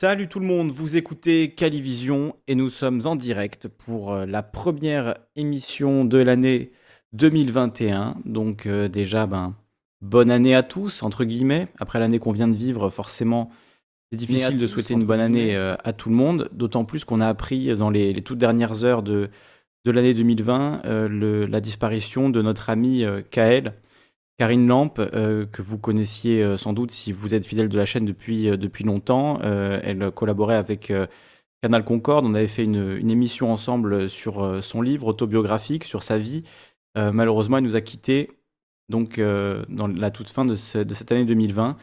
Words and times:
Salut 0.00 0.28
tout 0.28 0.38
le 0.38 0.46
monde, 0.46 0.70
vous 0.70 0.94
écoutez 0.94 1.50
Calivision 1.50 2.36
et 2.46 2.54
nous 2.54 2.70
sommes 2.70 3.00
en 3.04 3.16
direct 3.16 3.66
pour 3.66 4.12
euh, 4.12 4.26
la 4.26 4.44
première 4.44 5.16
émission 5.34 6.04
de 6.04 6.18
l'année 6.18 6.70
2021. 7.14 8.14
Donc 8.24 8.66
euh, 8.66 8.86
déjà, 8.86 9.26
ben, 9.26 9.56
bonne 10.00 10.30
année 10.30 10.54
à 10.54 10.62
tous, 10.62 11.02
entre 11.02 11.24
guillemets. 11.24 11.66
Après 11.80 11.98
l'année 11.98 12.20
qu'on 12.20 12.30
vient 12.30 12.46
de 12.46 12.54
vivre, 12.54 12.90
forcément, 12.90 13.50
c'est 14.12 14.18
difficile 14.18 14.56
de 14.56 14.66
souhaiter 14.68 14.94
une 14.94 15.04
bonne 15.04 15.18
année 15.18 15.56
euh, 15.56 15.74
à 15.82 15.92
tout 15.92 16.10
le 16.10 16.14
monde. 16.14 16.48
D'autant 16.52 16.84
plus 16.84 17.04
qu'on 17.04 17.20
a 17.20 17.26
appris 17.26 17.76
dans 17.76 17.90
les, 17.90 18.22
toutes 18.22 18.38
dernières 18.38 18.84
heures 18.84 19.02
de, 19.02 19.30
de 19.84 19.90
l'année 19.90 20.14
2020 20.14 20.82
la 21.10 21.60
disparition 21.60 22.30
de 22.30 22.40
notre 22.40 22.70
ami 22.70 23.02
Kael 23.32 23.74
Karine 24.38 24.68
Lampe, 24.68 25.00
euh, 25.00 25.46
que 25.46 25.62
vous 25.62 25.78
connaissiez 25.78 26.42
euh, 26.44 26.56
sans 26.56 26.72
doute 26.72 26.92
si 26.92 27.10
vous 27.10 27.34
êtes 27.34 27.44
fidèle 27.44 27.68
de 27.68 27.76
la 27.76 27.84
chaîne 27.84 28.04
depuis, 28.04 28.48
euh, 28.48 28.56
longtemps, 28.84 29.40
elle 29.42 30.12
collaborait 30.12 30.54
avec 30.54 30.92
Canal 31.60 31.84
Concorde. 31.84 32.24
On 32.24 32.34
avait 32.34 32.46
fait 32.46 32.62
une, 32.62 33.10
émission 33.10 33.52
ensemble 33.52 34.08
sur 34.08 34.62
son 34.62 34.80
livre 34.80 35.08
autobiographique, 35.08 35.84
sur 35.84 36.04
sa 36.04 36.18
vie. 36.18 36.44
malheureusement, 36.94 37.58
elle 37.58 37.64
nous 37.64 37.76
a 37.76 37.80
quittés 37.80 38.30
donc, 38.88 39.18
dans 39.18 39.88
la 39.88 40.10
toute 40.10 40.30
fin 40.30 40.44
de, 40.44 40.54
cette 40.54 41.12
année 41.12 41.24
2020. 41.24 41.76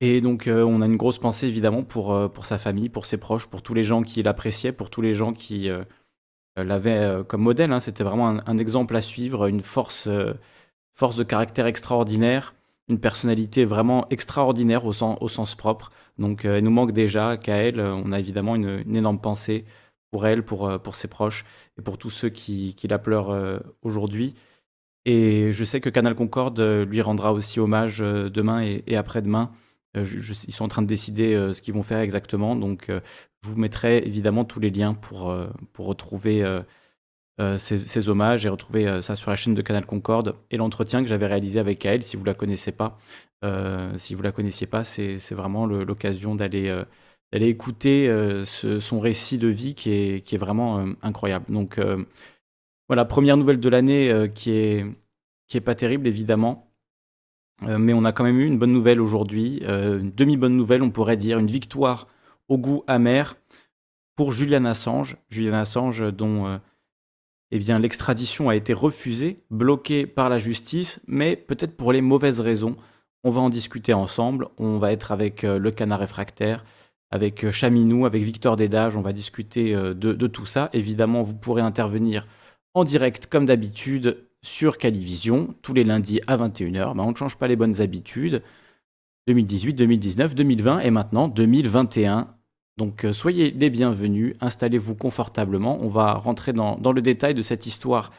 Et 0.00 0.20
donc, 0.20 0.48
on 0.48 0.82
a 0.82 0.86
une 0.86 0.96
grosse 0.96 1.18
pensée 1.18 1.46
évidemment 1.46 1.84
pour, 1.84 2.30
pour 2.32 2.46
sa 2.46 2.58
famille, 2.58 2.88
pour 2.88 3.06
ses 3.06 3.18
proches, 3.18 3.46
pour 3.46 3.62
tous 3.62 3.74
les 3.74 3.84
gens 3.84 4.02
qui 4.02 4.22
l'appréciaient, 4.22 4.72
pour 4.72 4.90
tous 4.90 5.02
les 5.02 5.14
gens 5.14 5.32
qui 5.32 5.70
l'avaient 6.56 7.22
comme 7.28 7.42
modèle. 7.42 7.72
Hein. 7.72 7.80
C'était 7.80 8.04
vraiment 8.04 8.40
un, 8.44 8.58
exemple 8.58 8.96
à 8.96 9.02
suivre, 9.02 9.46
une 9.46 9.62
force 9.62 10.08
force 10.94 11.16
de 11.16 11.24
caractère 11.24 11.66
extraordinaire, 11.66 12.54
une 12.88 12.98
personnalité 12.98 13.64
vraiment 13.64 14.06
extraordinaire 14.10 14.84
au 14.84 14.92
sens, 14.92 15.18
au 15.20 15.28
sens 15.28 15.54
propre. 15.54 15.90
Donc 16.18 16.44
euh, 16.44 16.58
elle 16.58 16.64
nous 16.64 16.70
manque 16.70 16.92
déjà 16.92 17.36
qu'à 17.36 17.56
elle, 17.56 17.80
on 17.80 18.12
a 18.12 18.18
évidemment 18.18 18.54
une, 18.56 18.84
énorme 18.94 19.20
pensée 19.20 19.64
pour 20.10 20.26
elle, 20.26 20.44
pour, 20.44 20.68
euh, 20.68 20.78
pour 20.78 20.94
ses 20.94 21.08
proches 21.08 21.44
et 21.78 21.82
pour 21.82 21.98
tous 21.98 22.10
ceux 22.10 22.28
qui, 22.28 22.74
qui 22.74 22.88
la 22.88 22.98
pleurent 22.98 23.30
euh, 23.30 23.58
aujourd'hui. 23.82 24.34
Et 25.04 25.52
je 25.52 25.64
sais 25.64 25.80
que 25.80 25.88
Canal 25.88 26.14
Concorde 26.14 26.60
lui 26.60 27.00
rendra 27.02 27.32
aussi 27.32 27.58
hommage 27.58 27.98
demain 27.98 28.62
et, 28.62 28.96
après-demain. 28.96 29.50
ils 29.96 30.52
sont 30.52 30.64
en 30.64 30.68
train 30.68 30.82
de 30.82 30.86
décider 30.86 31.34
ce 31.52 31.60
qu'ils 31.60 31.74
vont 31.74 31.82
faire 31.82 31.98
exactement. 31.98 32.54
Donc 32.54 32.86
je 32.88 33.48
vous 33.48 33.56
mettrai 33.56 33.98
évidemment 34.06 34.44
tous 34.44 34.60
les 34.60 34.70
liens 34.70 34.94
pour, 34.94 35.36
pour 35.72 35.86
retrouver 35.86 36.44
euh, 37.40 37.56
ces, 37.56 38.08
hommages 38.10 38.44
et 38.44 38.50
retrouver 38.50 38.86
euh, 38.86 39.00
ça 39.00 39.16
sur 39.16 39.30
la 39.30 39.36
chaîne 39.36 39.54
de 39.54 39.62
Canal 39.62 39.86
Concorde 39.86 40.34
et 40.50 40.58
l'entretien 40.58 41.00
que 41.00 41.08
j'avais 41.08 41.26
réalisé 41.26 41.58
avec 41.58 41.86
elle. 41.86 42.02
Si 42.02 42.16
vous 42.16 42.24
la 42.24 42.34
connaissez 42.34 42.72
pas, 42.72 42.98
euh, 43.42 43.96
si 43.96 44.14
vous 44.14 44.20
la 44.20 44.32
connaissiez 44.32 44.66
pas, 44.66 44.84
c'est 44.84 45.32
vraiment 45.32 45.64
l'occasion 45.66 46.34
d'aller 46.34 46.82
d'aller 47.32 47.48
écouter 47.48 48.14
son 48.44 49.00
récit 49.00 49.38
de 49.38 49.48
vie 49.48 49.74
qui 49.74 49.90
est, 49.92 50.20
qui 50.20 50.34
est 50.34 50.38
vraiment 50.38 50.84
incroyable. 51.00 51.46
Donc 51.48 51.80
voilà, 52.88 53.06
première 53.06 53.38
nouvelle 53.38 53.60
de 53.60 53.68
l'année 53.70 54.30
qui 54.34 54.50
est 54.50 54.84
qui 55.48 55.56
est 55.56 55.62
pas 55.62 55.74
terrible 55.74 56.06
évidemment. 56.06 56.70
mais 57.62 57.94
on 57.94 58.04
a 58.04 58.12
quand 58.12 58.24
même 58.24 58.40
eu 58.40 58.46
une 58.46 58.58
bonne 58.58 58.72
nouvelle 58.72 59.00
aujourd'hui, 59.00 59.62
une 59.66 60.12
demi-bonne 60.12 60.56
nouvelle, 60.56 60.82
on 60.82 60.90
pourrait 60.90 61.16
dire, 61.16 61.38
une 61.38 61.46
victoire 61.46 62.08
au 62.48 62.58
goût 62.58 62.84
amer 62.86 63.36
pour 64.16 64.32
Julian 64.32 64.66
Assange. 64.66 65.16
Julian 65.30 65.54
Assange, 65.54 66.12
dont 66.12 66.60
eh 67.52 67.58
bien 67.58 67.78
l'extradition 67.78 68.48
a 68.48 68.56
été 68.56 68.72
refusée, 68.72 69.44
bloquée 69.50 70.06
par 70.06 70.30
la 70.30 70.38
justice, 70.38 71.00
mais 71.06 71.36
peut-être 71.36 71.76
pour 71.76 71.92
les 71.92 72.00
mauvaises 72.00 72.40
raisons. 72.40 72.76
On 73.24 73.30
va 73.30 73.42
en 73.42 73.50
discuter 73.50 73.92
ensemble. 73.92 74.48
On 74.56 74.78
va 74.78 74.90
être 74.90 75.12
avec 75.12 75.44
euh, 75.44 75.58
le 75.58 75.70
canard 75.70 76.00
réfractaire, 76.00 76.64
avec 77.10 77.44
euh, 77.44 77.50
Chaminou, 77.50 78.06
avec 78.06 78.22
Victor 78.22 78.56
Dédage. 78.56 78.96
On 78.96 79.02
va 79.02 79.12
discuter 79.12 79.74
euh, 79.74 79.92
de, 79.92 80.26
tout 80.26 80.46
ça. 80.46 80.70
Évidemment, 80.72 81.22
vous 81.22 81.34
pourrez 81.34 81.60
intervenir 81.60 82.26
en 82.72 82.84
direct 82.84 83.26
comme 83.26 83.44
d'habitude 83.44 84.26
sur 84.40 84.78
Calivision 84.78 85.54
tous 85.60 85.74
les 85.74 85.84
lundis 85.84 86.22
à 86.26 86.38
21h. 86.38 86.94
on 86.98 87.10
ne 87.10 87.16
change 87.16 87.36
pas 87.36 87.48
les 87.48 87.56
bonnes 87.56 87.82
habitudes. 87.82 88.42
2018, 89.28 89.74
2019, 89.74 90.34
2020 90.34 90.80
et 90.80 90.90
maintenant 90.90 91.28
2021. 91.28 92.34
Donc 92.78 93.04
euh, 93.04 93.12
soyez 93.12 93.50
les 93.50 93.70
bienvenus, 93.70 94.34
installez-vous 94.40 94.94
confortablement. 94.94 95.78
On 95.82 95.88
va 95.88 96.14
rentrer 96.14 96.52
dans, 96.52 96.76
le 96.76 97.02
détail 97.02 97.34
de 97.34 97.42
cette 97.42 97.66
histoire 97.66 98.12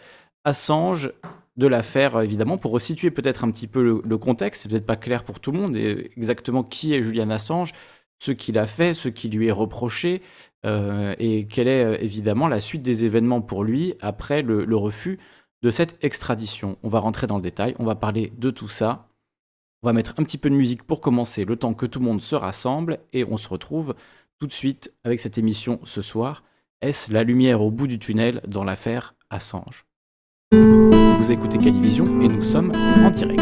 Assange, 0.45 1.11
de 1.55 1.67
l'affaire 1.67 2.19
évidemment, 2.21 2.57
pour 2.57 2.71
resituer 2.71 3.11
peut-être 3.11 3.43
un 3.43 3.51
petit 3.51 3.67
peu 3.67 4.01
le, 4.03 4.17
contexte. 4.17 4.63
C'est 4.63 4.69
peut-être 4.69 4.85
pas 4.85 4.95
clair 4.95 5.23
pour 5.23 5.39
tout 5.39 5.51
le 5.51 5.59
monde 5.59 5.75
exactement 5.75 6.63
qui 6.63 6.93
est 6.93 7.01
Julian 7.01 7.29
Assange, 7.29 7.73
ce 8.19 8.31
qu'il 8.31 8.57
a 8.57 8.67
fait, 8.67 8.93
ce 8.93 9.09
qui 9.09 9.29
lui 9.29 9.47
est 9.47 9.51
reproché, 9.51 10.21
euh, 10.65 11.15
et 11.17 11.45
quelle 11.47 11.67
est 11.67 11.83
euh, 11.83 11.97
évidemment 11.99 12.47
la 12.47 12.61
suite 12.61 12.83
des 12.83 13.05
événements 13.05 13.41
pour 13.41 13.63
lui 13.63 13.95
après 14.01 14.41
le 14.41 14.75
refus 14.75 15.19
de 15.63 15.71
cette 15.71 15.97
extradition. 16.03 16.77
On 16.83 16.89
va 16.89 16.99
rentrer 16.99 17.25
dans 17.25 17.37
le 17.37 17.41
détail, 17.41 17.73
on 17.79 17.85
va 17.85 17.95
parler 17.95 18.31
de 18.37 18.51
tout 18.51 18.67
ça. 18.67 19.07
On 19.81 19.87
va 19.87 19.93
mettre 19.93 20.13
un 20.17 20.23
petit 20.23 20.37
peu 20.37 20.49
de 20.49 20.55
musique 20.55 20.83
pour 20.83 21.01
commencer, 21.01 21.43
le 21.43 21.55
temps 21.55 21.73
que 21.73 21.85
tout 21.85 21.99
le 21.99 22.05
monde 22.05 22.21
se 22.21 22.35
rassemble, 22.35 22.99
et 23.11 23.25
on 23.25 23.37
se 23.37 23.49
retrouve 23.49 23.95
tout 24.39 24.47
de 24.47 24.53
suite 24.53 24.93
avec 25.03 25.19
cette 25.19 25.37
émission 25.37 25.79
ce 25.83 26.01
soir. 26.01 26.43
Est-ce 26.81 27.11
la 27.13 27.23
lumière 27.23 27.61
au 27.61 27.71
bout 27.71 27.87
du 27.87 27.99
tunnel 27.99 28.41
dans 28.47 28.63
l'affaire 28.63 29.15
Assange? 29.29 29.85
Vous 30.51 31.31
écoutez 31.31 31.57
Calivision 31.57 32.05
et 32.21 32.27
nous 32.27 32.43
sommes 32.43 32.73
en 32.75 33.09
direct. 33.09 33.41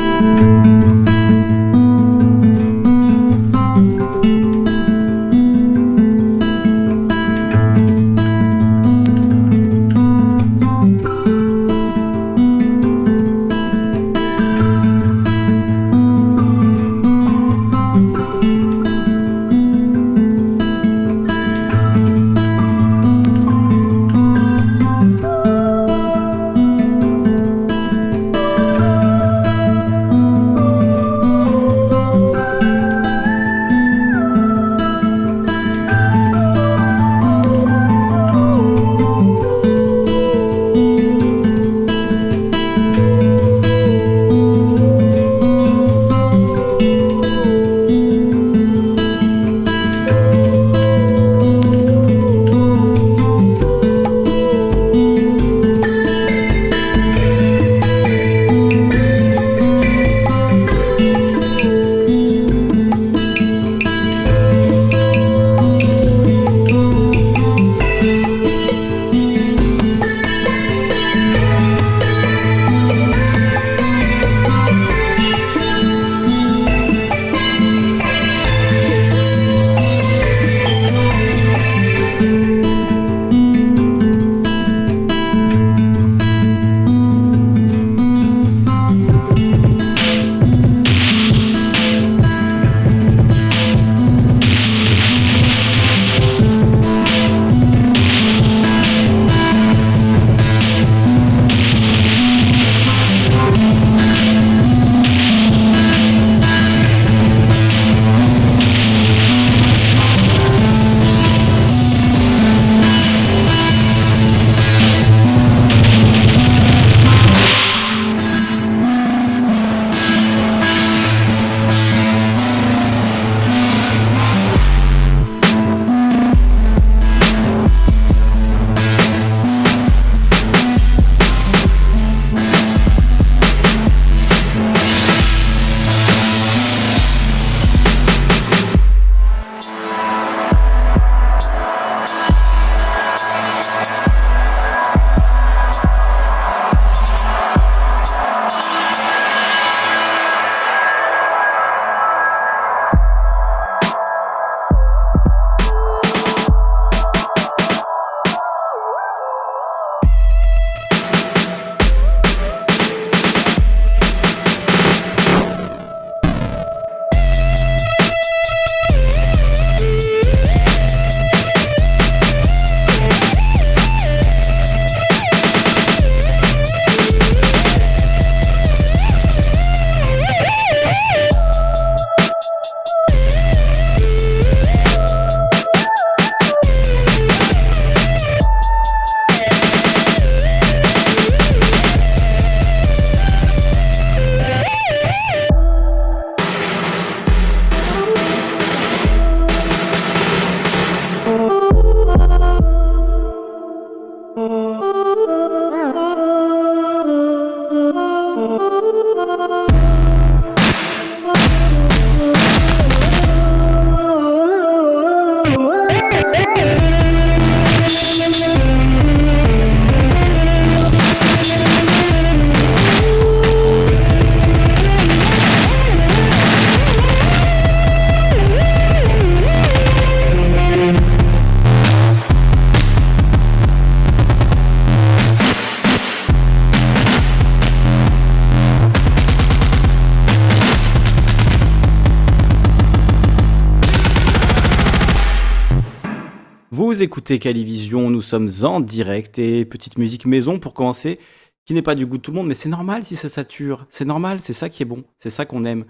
Vous 246.92 247.04
écoutez 247.04 247.40
Calivision, 247.40 248.10
nous 248.10 248.22
sommes 248.22 248.50
en 248.64 248.82
direct 248.82 249.40
et 249.40 249.64
petite 249.64 249.98
musique 249.98 250.26
maison 250.26 250.60
pour 250.60 250.74
commencer, 250.74 251.20
qui 251.66 251.74
n'est 251.74 251.82
pas 251.82 251.96
du 251.96 252.06
goût 252.06 252.18
de 252.18 252.22
tout 252.22 252.32
le 252.32 252.36
monde, 252.36 252.50
mais 252.50 252.54
c'est 252.54 252.68
normal 252.68 253.06
si 253.06 253.16
ça 253.16 253.30
sature. 253.30 253.88
C'est 253.90 254.04
normal, 254.04 254.42
c'est 254.42 254.52
ça 254.52 254.68
qui 254.68 254.84
est 254.84 254.86
bon, 254.86 255.06
c'est 255.18 255.30
ça 255.30 255.46
qu'on 255.46 255.64
aime. 255.64 255.86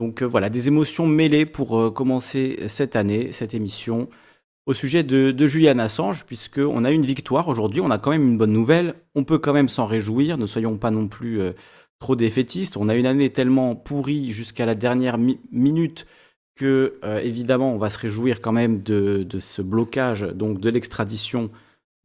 Donc 0.00 0.22
euh, 0.22 0.24
voilà, 0.24 0.48
des 0.48 0.66
émotions 0.66 1.06
mêlées 1.06 1.44
pour 1.44 1.78
euh, 1.78 1.90
commencer 1.90 2.58
cette 2.68 2.96
année, 2.96 3.32
cette 3.32 3.52
émission, 3.52 4.08
au 4.64 4.72
sujet 4.72 5.02
de, 5.02 5.46
Julian 5.46 5.78
Assange, 5.78 6.24
puisqu'on 6.24 6.86
a 6.86 6.90
une 6.90 7.04
victoire 7.04 7.48
aujourd'hui, 7.48 7.82
on 7.82 7.90
a 7.90 7.98
quand 7.98 8.10
même 8.10 8.26
une 8.26 8.38
bonne 8.38 8.52
nouvelle, 8.52 8.94
on 9.14 9.24
peut 9.24 9.38
quand 9.38 9.52
même 9.52 9.68
s'en 9.68 9.84
réjouir, 9.84 10.38
ne 10.38 10.46
soyons 10.46 10.78
pas 10.78 10.90
non 10.90 11.06
plus 11.06 11.38
euh, 11.38 11.52
trop 11.98 12.16
défaitistes. 12.16 12.78
On 12.78 12.88
a 12.88 12.94
une 12.94 13.04
année 13.04 13.28
tellement 13.28 13.76
pourrie 13.76 14.32
jusqu'à 14.32 14.64
la 14.64 14.74
dernière 14.74 15.18
minute 15.18 16.06
que 16.54 16.98
euh, 17.04 17.20
évidemment 17.20 17.72
on 17.72 17.78
va 17.78 17.90
se 17.90 17.98
réjouir 17.98 18.40
quand 18.40 18.52
même 18.52 18.82
de, 18.82 19.26
ce 19.40 19.62
blocage 19.62 20.22
donc 20.22 20.60
de 20.60 20.70
l'extradition 20.70 21.50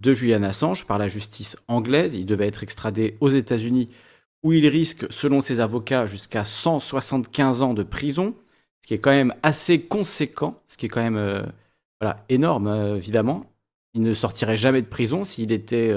de 0.02 0.14
Julian 0.14 0.44
Assange 0.44 0.86
par 0.86 0.98
la 0.98 1.08
justice 1.08 1.58
anglaise. 1.68 2.16
Il 2.16 2.26
devait 2.26 2.48
être 2.48 2.64
extradé 2.64 3.18
aux 3.20 3.30
États-Unis 3.30 3.90
où 4.42 4.54
il 4.54 4.66
risque, 4.68 5.06
selon 5.10 5.42
ses 5.42 5.60
avocats, 5.60 6.08
jusqu'à 6.08 6.46
175 6.46 7.62
ans 7.62 7.74
de 7.74 7.84
prison, 7.84 8.34
ce 8.82 8.88
qui 8.88 8.94
est 8.94 9.00
quand 9.00 9.12
même 9.12 9.34
assez 9.44 9.82
conséquent, 9.82 10.62
ce 10.66 10.78
qui 10.78 10.86
est 10.86 10.90
quand 10.90 11.04
même 11.04 11.18
euh, 11.18 11.44
énorme 12.30 12.68
euh, 12.68 12.96
évidemment. 12.96 13.46
Il 13.94 14.04
ne 14.04 14.14
sortirait 14.14 14.56
jamais 14.56 14.82
de 14.82 14.88
prison 14.88 15.24
s'il 15.24 15.52
était 15.52 15.92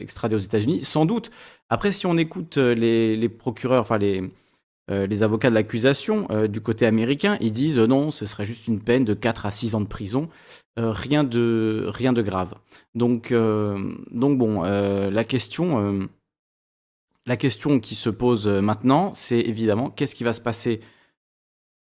extradé 0.00 0.34
aux 0.34 0.40
États-Unis, 0.40 0.84
sans 0.84 1.06
doute. 1.06 1.30
Après, 1.68 1.92
si 1.92 2.04
on 2.04 2.18
écoute 2.18 2.56
les 2.56 3.28
procureurs, 3.28 3.82
enfin 3.82 3.98
les, 3.98 4.32
euh, 4.88 5.06
les 5.06 5.24
avocats 5.24 5.50
de 5.50 5.54
l'accusation 5.54 6.28
euh, 6.30 6.46
du 6.46 6.60
côté 6.60 6.86
américain, 6.86 7.36
ils 7.40 7.52
disent 7.52 7.78
euh, 7.78 7.88
non, 7.88 8.12
ce 8.12 8.24
serait 8.24 8.46
juste 8.46 8.68
une 8.68 8.80
peine 8.80 9.04
de 9.04 9.14
4 9.14 9.46
à 9.46 9.50
6 9.50 9.74
ans 9.74 9.80
de 9.80 9.86
prison, 9.86 10.28
rien, 10.78 11.24
de, 11.24 11.86
rien 11.88 12.12
de 12.12 12.22
grave. 12.22 12.54
Donc, 12.94 13.32
donc 13.32 14.38
bon, 14.38 14.60
la, 14.60 15.24
question, 15.24 16.06
la 17.24 17.36
question 17.38 17.80
qui 17.80 17.94
se 17.94 18.10
pose 18.10 18.46
maintenant, 18.46 19.14
c'est 19.14 19.40
évidemment 19.40 19.88
qu'est-ce 19.88 20.14
qui 20.14 20.22
va 20.22 20.34
se 20.34 20.42
passer 20.42 20.80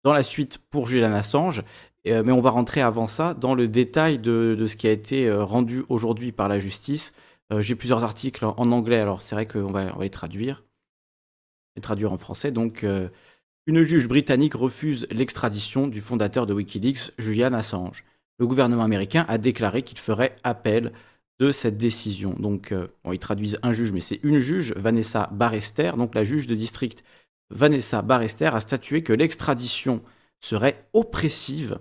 dans 0.05 0.13
la 0.13 0.23
suite 0.23 0.59
pour 0.69 0.87
Julian 0.87 1.11
Assange? 1.11 1.63
mais 2.05 2.31
on 2.31 2.39
va 2.39 2.51
rentrer 2.51 2.79
avant 2.79 3.09
ça 3.09 3.33
dans 3.33 3.55
le 3.55 3.67
détail 3.67 4.19
de, 4.19 4.55
de 4.57 4.67
ce 4.67 4.77
qui 4.77 4.87
a 4.87 4.91
été 4.91 5.29
rendu 5.29 5.83
aujourd'hui 5.89 6.31
par 6.31 6.47
la 6.47 6.57
justice. 6.57 7.11
J'ai 7.59 7.75
plusieurs 7.75 8.05
articles 8.05 8.45
en 8.45 8.71
anglais, 8.71 8.99
alors 8.99 9.21
c'est 9.21 9.35
vrai 9.35 9.47
qu'on 9.47 9.71
va, 9.71 9.91
on 9.93 9.97
va 9.97 10.03
les 10.03 10.09
traduire 10.09 10.63
traduire 11.81 12.11
en 12.11 12.17
français. 12.17 12.51
Donc, 12.51 12.83
euh, 12.83 13.09
une 13.65 13.81
juge 13.81 14.07
britannique 14.07 14.53
refuse 14.53 15.07
l'extradition 15.11 15.87
du 15.87 16.01
fondateur 16.01 16.45
de 16.45 16.53
Wikileaks, 16.53 17.11
Julian 17.17 17.53
Assange. 17.53 18.03
Le 18.39 18.47
gouvernement 18.47 18.83
américain 18.83 19.25
a 19.27 19.37
déclaré 19.37 19.81
qu'il 19.81 19.97
ferait 19.97 20.35
appel 20.43 20.93
de 21.39 21.51
cette 21.51 21.77
décision. 21.77 22.33
Donc, 22.39 22.71
euh, 22.71 22.87
ils 23.11 23.19
traduisent 23.19 23.59
un 23.63 23.71
juge, 23.71 23.91
mais 23.91 24.01
c'est 24.01 24.19
une 24.23 24.39
juge, 24.39 24.73
Vanessa 24.75 25.29
Barrester, 25.31 25.91
donc 25.97 26.15
la 26.15 26.23
juge 26.23 26.47
de 26.47 26.55
district 26.55 27.03
Vanessa 27.49 28.01
Barrester 28.01 28.47
a 28.47 28.59
statué 28.59 29.03
que 29.03 29.13
l'extradition 29.13 30.01
serait 30.39 30.87
oppressive 30.93 31.79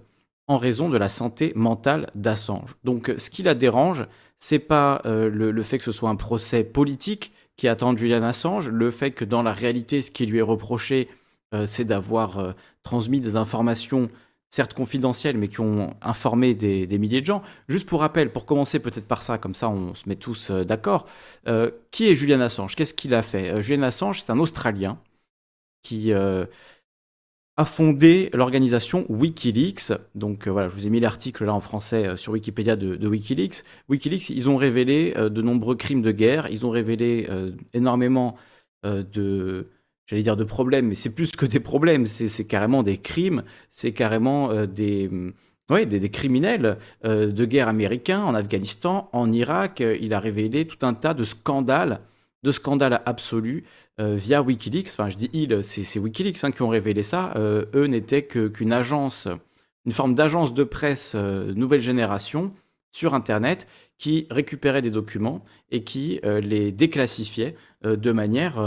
en 0.49 0.59
raison 0.59 0.89
de 0.89 0.97
la 0.97 1.09
santé 1.09 1.53
mentale 1.57 2.11
d'Assange. 2.15 2.77
Donc, 2.85 3.13
ce 3.19 3.31
qui 3.31 3.43
la 3.43 3.55
dérange, 3.55 4.07
c'est 4.39 4.61
pas 4.61 5.03
euh, 5.07 5.29
le, 5.29 5.63
fait 5.63 5.79
que 5.79 5.85
ce 5.85 5.93
soit 5.93 6.11
un 6.11 6.17
procès 6.17 6.63
politique, 6.63 7.33
qui 7.57 7.69
attendent 7.69 7.99
Julian 7.99 8.23
Assange, 8.23 8.69
le 8.69 8.91
fait 8.91 9.13
que 9.13 9.25
dans 9.25 9.43
la 9.43 9.53
réalité, 9.53 10.03
ce 10.03 10.11
qui 10.11 10.27
lui 10.27 10.39
est 10.39 10.43
reproché, 10.43 11.09
euh, 11.55 11.67
c'est 11.67 11.85
d'avoir 11.85 12.39
euh, 12.39 12.53
transmis 12.83 13.21
des 13.21 13.37
informations, 13.37 14.11
certes 14.51 14.75
confidentielles, 14.75 15.39
mais 15.39 15.49
qui 15.49 15.61
ont 15.61 15.95
informé 16.03 16.55
des, 16.55 16.87
milliers 16.99 17.21
de 17.21 17.27
gens. 17.27 17.43
Juste 17.69 17.87
pour 17.87 18.01
rappel, 18.01 18.31
pour 18.31 18.47
commencer 18.47 18.79
peut-être 18.79 19.07
par 19.07 19.23
ça, 19.23 19.39
comme 19.39 19.55
ça 19.55 19.69
on 19.69 19.95
se 19.95 20.09
met 20.09 20.17
tous 20.17 20.51
euh, 20.51 20.65
d'accord, 20.65 21.07
qui 21.91 22.09
est 22.09 22.15
Julian 22.15 22.41
Assange? 22.41 22.77
Qu'est-ce 22.77 22.95
qu'il 22.95 23.15
a 23.15 23.23
fait? 23.23 23.63
Julian 23.63 23.83
Assange, 23.83 24.21
c'est 24.21 24.31
un 24.31 24.39
Australien 24.39 24.99
qui 25.83 26.13
a 27.57 27.65
fondé 27.65 28.31
l'organisation 28.35 29.07
Wikileaks. 29.09 29.93
Donc 30.15 30.47
euh, 30.47 30.51
voilà, 30.51 30.69
je 30.69 30.75
vous 30.75 30.87
ai 30.87 30.91
mis 30.91 31.01
l'article 31.01 31.47
là 31.47 31.55
en 31.55 31.61
français 31.61 32.07
euh, 32.07 32.17
sur 32.17 32.33
Wikipédia 32.33 32.77
de, 32.77 33.07
Wikileaks. 33.07 33.63
Wikileaks, 33.89 34.31
ils 34.31 34.49
ont 34.49 34.57
révélé 34.57 35.15
euh, 35.17 35.29
de 35.31 35.43
nombreux 35.43 35.77
crimes 35.77 36.03
de 36.03 36.13
guerre, 36.13 36.49
ils 36.51 36.67
ont 36.67 36.71
révélé 36.71 37.29
énormément 37.73 38.37
de, 38.85 39.69
j'allais 40.07 40.23
dire 40.23 40.37
de 40.37 40.45
problèmes, 40.45 40.89
mais 40.89 40.95
c'est 40.95 41.11
plus 41.11 41.35
que 41.35 41.47
des 41.47 41.59
problèmes, 41.61 42.07
c'est 42.07 42.45
carrément 42.45 42.83
des 42.83 42.99
crimes, 42.99 43.43
c'est 43.71 43.93
carrément 43.93 44.67
des, 44.67 45.11
ouais, 45.71 45.87
des, 45.87 46.11
criminels 46.11 46.79
de 47.05 47.45
guerre 47.45 47.69
américains 47.69 48.23
en 48.23 48.35
Afghanistan, 48.35 49.09
en 49.13 49.33
Irak. 49.33 49.81
il 49.81 50.15
a 50.15 50.21
révélé 50.21 50.67
tout 50.67 50.87
un 50.87 50.95
tas 50.95 51.15
de 51.15 51.25
scandales, 51.25 52.01
de 52.43 52.53
scandales 52.53 53.03
absolus 53.07 53.65
euh, 54.01 54.15
via 54.17 54.43
Wikileaks. 54.43 54.91
Enfin, 54.91 55.11
je 55.11 55.17
dis 55.17 55.31
ils, 55.33 55.63
c'est 55.65 55.99
Wikileaks 55.99 56.45
hein, 56.45 56.51
qui 56.51 56.63
ont 56.63 56.69
révélé 56.69 57.03
ça. 57.03 57.33
Euh, 57.37 57.65
eux 57.75 57.87
n'étaient 57.87 58.25
qu'une 58.25 58.73
agence, 58.73 59.29
une 59.85 59.93
forme 59.93 60.15
d'agence 60.15 60.55
de 60.55 60.65
presse 60.65 61.13
euh, 61.15 61.53
nouvelle 61.55 61.81
génération 61.81 62.53
sur 62.93 63.15
Internet 63.15 63.67
qui 63.99 64.27
récupérait 64.31 64.83
des 64.83 64.91
documents 64.91 65.45
et 65.71 65.83
qui 65.83 66.21
les 66.23 66.71
déclassifiait 66.71 67.57
de 67.83 68.13
manière 68.13 68.59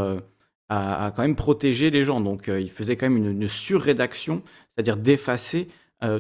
à, 0.69 1.11
quand 1.15 1.21
même 1.21 1.35
protéger 1.35 1.89
les 1.91 2.03
gens. 2.03 2.19
Donc, 2.19 2.47
ils 2.47 2.69
faisaient 2.69 2.95
quand 2.95 3.09
même 3.09 3.41
une, 3.41 3.47
surrédaction, 3.47 4.43
c'est-à-dire 4.73 4.97
d'effacer 4.97 5.67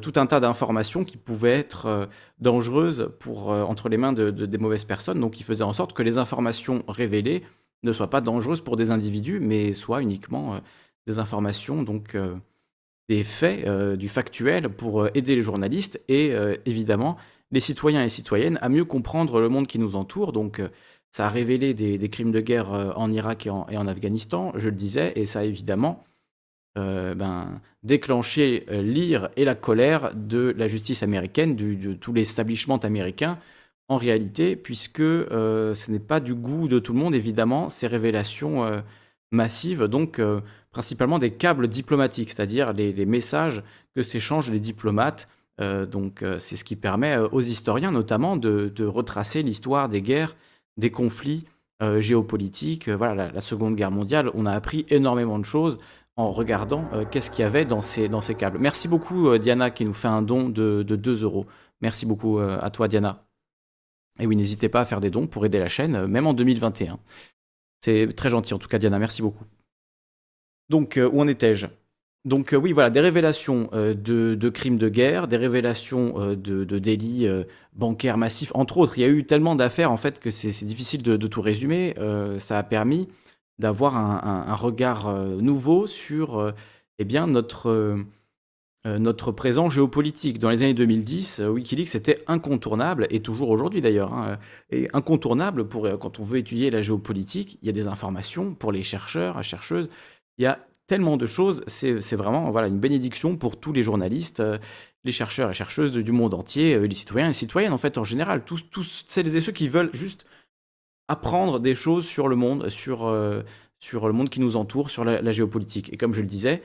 tout 0.01 0.13
un 0.17 0.25
tas 0.25 0.39
d'informations 0.39 1.05
qui 1.05 1.15
pouvaient 1.15 1.53
être 1.53 2.09
dangereuses 2.39 3.11
pour, 3.19 3.47
entre 3.47 3.87
les 3.87 3.97
mains 3.97 4.11
de, 4.11 4.29
des 4.29 4.57
mauvaises 4.57 4.83
personnes. 4.83 5.19
Donc, 5.19 5.39
ils 5.39 5.43
faisaient 5.43 5.63
en 5.63 5.73
sorte 5.73 5.93
que 5.93 6.03
les 6.03 6.17
informations 6.17 6.83
révélées 6.87 7.43
ne 7.83 7.93
soient 7.93 8.09
pas 8.09 8.21
dangereuses 8.21 8.61
pour 8.61 8.75
des 8.75 8.91
individus, 8.91 9.39
mais 9.39 9.73
soient 9.73 10.01
uniquement 10.01 10.55
euh, 10.55 10.59
des 11.07 11.19
informations, 11.19 11.83
donc 11.83 12.15
euh, 12.15 12.35
des 13.07 13.23
faits, 13.23 13.67
euh, 13.67 13.95
du 13.95 14.09
factuel 14.09 14.69
pour 14.69 15.07
aider 15.15 15.35
les 15.35 15.41
journalistes 15.41 16.01
et 16.07 16.33
évidemment 16.65 17.17
les 17.51 17.59
citoyens 17.59 18.03
et 18.03 18.09
citoyennes 18.09 18.59
à 18.61 18.69
mieux 18.69 18.85
comprendre 18.85 19.39
le 19.39 19.49
monde 19.49 19.65
qui 19.65 19.79
nous 19.79 19.95
entoure. 19.95 20.31
Donc 20.31 20.61
ça 21.11 21.25
a 21.25 21.29
révélé 21.29 21.73
des, 21.73 22.09
crimes 22.09 22.31
de 22.31 22.39
guerre 22.39 22.93
en 22.95 23.11
Irak 23.11 23.47
et 23.47 23.49
en, 23.49 23.87
Afghanistan, 23.87 24.51
je 24.55 24.69
le 24.69 24.75
disais, 24.75 25.13
et 25.15 25.25
ça 25.25 25.39
a 25.39 25.43
évidemment 25.43 26.03
ben, 27.15 27.61
déclenché 27.83 28.65
l'ire 28.69 29.29
et 29.35 29.43
la 29.43 29.55
colère 29.55 30.11
de 30.15 30.53
la 30.57 30.67
justice 30.67 31.03
américaine, 31.03 31.55
de 31.55 31.93
tout 31.93 32.13
l'establishment 32.13 32.77
américain, 32.77 33.37
en 33.89 33.97
réalité, 33.97 34.55
puisque 34.55 34.99
euh, 35.01 35.73
ce 35.73 35.91
n'est 35.91 35.99
pas 35.99 36.19
du 36.19 36.35
goût 36.35 36.67
de 36.67 36.79
tout 36.79 36.93
le 36.93 36.99
monde, 36.99 37.15
évidemment, 37.15 37.69
ces 37.69 37.87
révélations 37.87 38.63
euh, 38.63 38.81
massives, 39.31 39.85
donc 39.85 40.19
euh, 40.19 40.41
principalement 40.71 41.17
des 41.17 41.31
câbles 41.31 41.67
diplomatiques, 41.67 42.29
c'est-à-dire 42.29 42.71
les, 42.71 43.05
messages 43.07 43.63
que 43.95 44.03
s'échangent 44.03 44.51
les 44.51 44.59
diplomates. 44.59 45.27
donc 45.59 46.23
c'est 46.39 46.55
ce 46.55 46.63
qui 46.63 46.75
permet 46.75 47.17
aux 47.17 47.41
historiens 47.41 47.91
notamment 47.91 48.37
de, 48.37 48.85
retracer 48.85 49.41
l'histoire 49.41 49.89
des 49.89 50.03
guerres, 50.03 50.35
des 50.77 50.91
conflits 50.91 51.45
géopolitiques. 51.97 52.87
voilà, 52.87 53.31
la, 53.31 53.41
Seconde 53.41 53.75
Guerre 53.75 53.89
mondiale, 53.89 54.29
on 54.35 54.45
a 54.45 54.51
appris 54.51 54.85
énormément 54.89 55.39
de 55.39 55.45
choses 55.45 55.79
en 56.19 56.31
regardant 56.31 56.85
qu'est-ce 57.11 57.31
qu'il 57.31 57.43
y 57.43 57.45
avait 57.45 57.65
dans 57.65 57.81
ces, 57.81 58.09
dans 58.09 58.21
ces 58.21 58.35
câbles. 58.35 58.59
Merci 58.59 58.87
beaucoup 58.87 59.37
Diana 59.37 59.71
qui 59.71 59.85
nous 59.85 59.93
fait 59.93 60.07
un 60.07 60.21
don 60.21 60.49
de, 60.49 60.83
de 60.83 60.95
2 60.95 61.23
euros. 61.23 61.45
Merci 61.81 62.05
beaucoup 62.05 62.39
à 62.39 62.69
toi 62.69 62.87
Diana. 62.87 63.23
Et 64.19 64.27
oui, 64.27 64.35
n'hésitez 64.35 64.69
pas 64.69 64.81
à 64.81 64.85
faire 64.85 64.99
des 64.99 65.09
dons 65.09 65.27
pour 65.27 65.45
aider 65.45 65.59
la 65.59 65.69
chaîne, 65.69 65.95
euh, 65.95 66.07
même 66.07 66.27
en 66.27 66.33
2021. 66.33 66.99
C'est 67.81 68.13
très 68.15 68.29
gentil, 68.29 68.53
en 68.53 68.59
tout 68.59 68.67
cas, 68.67 68.77
Diana, 68.77 68.99
merci 68.99 69.21
beaucoup. 69.21 69.45
Donc, 70.69 70.97
euh, 70.97 71.09
où 71.11 71.21
en 71.21 71.27
étais-je? 71.27 71.67
Donc 72.25 72.53
euh, 72.53 72.57
oui, 72.57 72.73
voilà, 72.73 72.89
des 72.89 72.99
révélations 72.99 73.69
de, 73.71 74.49
crimes 74.49 74.77
de 74.77 74.89
guerre, 74.89 75.29
des 75.29 75.37
révélations 75.37 76.35
de, 76.35 76.65
délits 76.65 77.25
bancaires 77.73 78.17
massifs, 78.17 78.51
entre 78.53 78.77
autres. 78.77 78.97
Il 78.97 79.01
y 79.01 79.05
a 79.05 79.07
eu 79.07 79.23
tellement 79.23 79.55
d'affaires 79.55 79.89
en 79.89 79.95
fait 79.95 80.19
que 80.19 80.29
c'est 80.29 80.65
difficile 80.65 81.01
de, 81.01 81.27
tout 81.27 81.41
résumer. 81.41 81.95
ça 82.37 82.57
a 82.57 82.63
permis 82.63 83.07
d'avoir 83.59 83.97
un, 83.97 84.55
regard 84.55 85.13
nouveau 85.37 85.85
sur 85.85 86.53
eh 86.97 87.05
bien, 87.05 87.27
notre, 87.27 88.05
euh, 88.87 88.97
notre 88.97 89.33
présent 89.33 89.69
géopolitique. 89.69 90.39
Dans 90.39 90.49
les 90.49 90.61
années 90.61 90.73
2010, 90.73 91.41
euh, 91.41 91.49
Wikileaks 91.49 91.95
était 91.95 92.23
incontournable, 92.27 93.07
et 93.09 93.19
toujours 93.19 93.49
aujourd'hui 93.49 93.81
d'ailleurs, 93.81 94.13
hein, 94.13 94.39
incontournable 94.93 95.67
pour 95.67 95.85
euh, 95.85 95.97
quand 95.97 96.21
on 96.21 96.23
veut 96.23 96.37
étudier 96.37 96.71
la 96.71 96.81
géopolitique. 96.81 97.59
Il 97.61 97.65
y 97.65 97.69
a 97.69 97.73
des 97.73 97.89
informations 97.89 98.53
pour 98.53 98.71
les 98.71 98.81
chercheurs, 98.81 99.43
chercheuses. 99.43 99.89
Il 100.37 100.45
y 100.45 100.47
a 100.47 100.59
tellement 100.87 101.17
de 101.17 101.25
choses. 101.25 101.61
C'est 101.67 102.15
vraiment 102.15 102.51
voilà, 102.51 102.69
une 102.69 102.79
bénédiction 102.79 103.35
pour 103.35 103.59
tous 103.59 103.73
les 103.73 103.83
journalistes, 103.83 104.41
les 105.03 105.11
chercheurs 105.11 105.51
et 105.51 105.53
chercheuses 105.53 105.91
du 105.91 106.11
monde 106.13 106.33
entier, 106.33 106.79
les 106.79 106.95
citoyens 106.95 107.29
et 107.29 107.33
citoyennes 107.33 107.73
en 107.73 107.77
fait 107.77 107.97
en 107.97 108.03
général, 108.03 108.43
tous, 108.43 108.63
tous 108.71 109.05
celles 109.07 109.35
et 109.35 109.41
ceux 109.41 109.51
qui 109.51 109.67
veulent 109.67 109.91
juste 109.93 110.25
apprendre 111.09 111.59
des 111.59 111.75
choses 111.75 112.05
sur 112.05 112.27
le 112.29 112.37
monde, 112.37 112.69
sur, 112.69 113.13
sur 113.79 114.07
le 114.07 114.13
monde 114.13 114.29
qui 114.29 114.39
nous 114.39 114.55
entoure, 114.55 114.89
sur 114.89 115.03
la 115.03 115.31
géopolitique. 115.31 115.91
Et 115.91 115.97
comme 115.97 116.13
je 116.13 116.21
le 116.21 116.27
disais, 116.27 116.61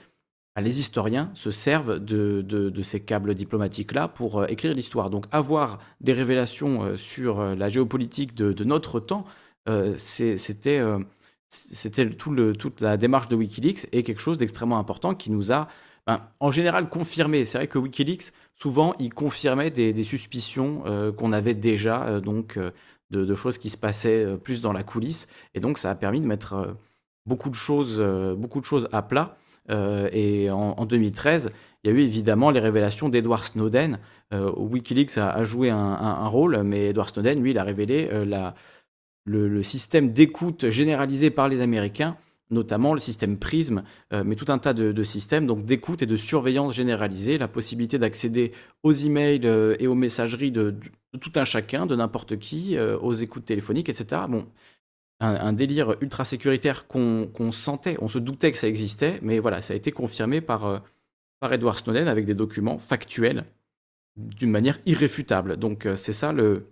les 0.60 0.78
historiens 0.78 1.30
se 1.34 1.50
servent 1.50 1.98
de, 1.98 2.82
ces 2.82 3.00
câbles 3.00 3.34
diplomatiques-là 3.34 4.08
pour 4.08 4.40
euh, 4.40 4.46
écrire 4.46 4.74
l'histoire. 4.74 5.10
Donc 5.10 5.26
avoir 5.32 5.78
des 6.00 6.12
révélations 6.12 6.84
euh, 6.84 6.96
sur 6.96 7.40
euh, 7.40 7.54
la 7.54 7.68
géopolitique 7.68 8.34
de, 8.34 8.64
notre 8.64 9.00
temps, 9.00 9.24
c'était 9.96 10.80
toute 12.18 12.80
la 12.80 12.96
démarche 12.96 13.28
de 13.28 13.36
Wikileaks 13.36 13.86
et 13.92 14.02
quelque 14.02 14.20
chose 14.20 14.36
d'extrêmement 14.36 14.78
important 14.78 15.14
qui 15.14 15.30
nous 15.30 15.52
a 15.52 15.68
ben, 16.06 16.20
en 16.40 16.50
général 16.50 16.88
confirmé. 16.90 17.46
C'est 17.46 17.58
vrai 17.58 17.66
que 17.66 17.78
Wikileaks, 17.78 18.32
souvent, 18.54 18.94
il 18.98 19.12
confirmait 19.14 19.70
des, 19.70 20.02
suspicions 20.02 20.82
qu'on 21.16 21.32
avait 21.32 21.54
déjà, 21.54 22.20
donc 22.20 22.58
de, 23.16 23.34
choses 23.34 23.58
qui 23.58 23.70
se 23.70 23.76
passaient 23.76 24.26
plus 24.42 24.60
dans 24.60 24.72
la 24.72 24.82
coulisse. 24.82 25.28
Et 25.54 25.60
donc 25.60 25.78
ça 25.78 25.90
a 25.90 25.94
permis 25.94 26.20
de 26.20 26.26
mettre 26.26 26.76
beaucoup 27.26 27.50
de 27.50 27.54
choses, 27.54 28.00
beaucoup 28.36 28.60
de 28.60 28.66
choses 28.66 28.88
à 28.92 29.02
plat. 29.02 29.36
Euh, 29.70 30.08
et 30.12 30.50
en, 30.50 30.84
2013, 30.84 31.50
il 31.82 31.90
y 31.90 31.92
a 31.92 31.96
eu 31.96 32.00
évidemment 32.00 32.50
les 32.50 32.60
révélations 32.60 33.08
d'Edward 33.08 33.44
Snowden. 33.44 33.98
Euh, 34.32 34.50
Wikileaks 34.56 35.16
a, 35.18 35.44
joué 35.44 35.70
un, 35.70 36.26
rôle, 36.26 36.62
mais 36.62 36.88
Edward 36.88 37.10
Snowden, 37.10 37.40
lui, 37.42 37.52
il 37.52 37.58
a 37.58 37.64
révélé 37.64 38.08
euh, 38.12 38.50
le, 39.24 39.62
système 39.62 40.12
d'écoute 40.12 40.68
généralisé 40.70 41.30
par 41.30 41.48
les 41.48 41.60
Américains, 41.60 42.16
notamment 42.50 42.94
le 42.94 43.00
système 43.00 43.38
PRISM, 43.38 43.82
mais 44.12 44.36
tout 44.36 44.52
un 44.52 44.58
tas 44.58 44.74
de, 44.74 45.04
systèmes 45.04 45.46
donc 45.46 45.64
d'écoute 45.64 46.02
et 46.02 46.06
de 46.06 46.16
surveillance 46.16 46.74
généralisée, 46.74 47.38
la 47.38 47.48
possibilité 47.48 47.98
d'accéder 47.98 48.52
aux 48.82 48.92
emails 48.92 49.46
et 49.78 49.86
aux 49.86 49.94
messageries 49.94 50.52
de, 50.52 50.76
tout 51.20 51.32
un 51.36 51.44
chacun, 51.44 51.86
de 51.86 51.96
n'importe 51.96 52.38
qui, 52.38 52.78
aux 52.78 53.14
écoutes 53.14 53.46
téléphoniques, 53.46 53.88
etc. 53.88 54.22
Bon, 54.28 54.46
un, 55.20 55.52
délire 55.52 55.96
ultra 56.00 56.24
sécuritaire 56.24 56.86
qu'on 56.86 57.52
sentait, 57.52 57.96
on 58.00 58.08
se 58.08 58.18
doutait 58.18 58.52
que 58.52 58.58
ça 58.58 58.68
existait, 58.68 59.18
mais 59.22 59.38
voilà, 59.38 59.62
ça 59.62 59.72
a 59.72 59.76
été 59.76 59.92
confirmé 59.92 60.40
par, 60.40 60.66
euh, 60.66 60.78
par 61.40 61.52
Edward 61.52 61.78
Snowden 61.78 62.08
avec 62.08 62.24
des 62.24 62.34
documents 62.34 62.78
factuels 62.78 63.44
d'une 64.16 64.50
manière 64.50 64.78
irréfutable. 64.86 65.56
Donc 65.56 65.86
euh, 65.86 65.96
c'est 65.96 66.12
ça 66.12 66.32
le, 66.32 66.66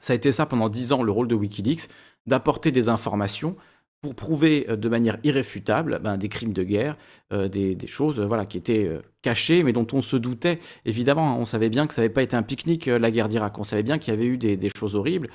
ça 0.00 0.12
a 0.12 0.16
été 0.16 0.32
ça 0.32 0.46
pendant 0.46 0.68
dix 0.68 0.92
ans 0.92 1.02
le 1.02 1.12
rôle 1.12 1.28
de 1.28 1.34
WikiLeaks, 1.34 1.88
d'apporter 2.26 2.72
des 2.72 2.88
informations 2.88 3.56
pour 4.04 4.14
prouver 4.14 4.66
euh, 4.68 4.76
de 4.76 4.88
manière 4.88 5.18
irréfutable 5.24 6.00
ben, 6.04 6.16
des 6.16 6.28
crimes 6.28 6.52
de 6.52 6.62
guerre, 6.62 6.96
des, 7.32 7.76
choses 7.88 8.20
voilà, 8.20 8.46
qui 8.46 8.58
étaient 8.58 8.88
cachées, 9.20 9.64
mais 9.64 9.72
dont 9.72 9.86
on 9.92 10.02
se 10.02 10.16
doutait. 10.16 10.60
Évidemment, 10.84 11.36
on 11.36 11.46
savait 11.46 11.68
bien 11.68 11.88
que 11.88 11.94
ça 11.94 12.00
n'avait 12.00 12.14
pas 12.14 12.22
été 12.22 12.36
un 12.36 12.42
pique-nique, 12.42 12.86
la 12.86 13.10
guerre 13.10 13.28
d'Irak. 13.28 13.58
On 13.58 13.64
savait 13.64 13.82
bien 13.82 13.98
qu'il 13.98 14.14
y 14.14 14.16
avait 14.16 14.26
eu 14.26 14.38
des, 14.38 14.70
choses 14.76 14.94
horribles. 14.94 15.28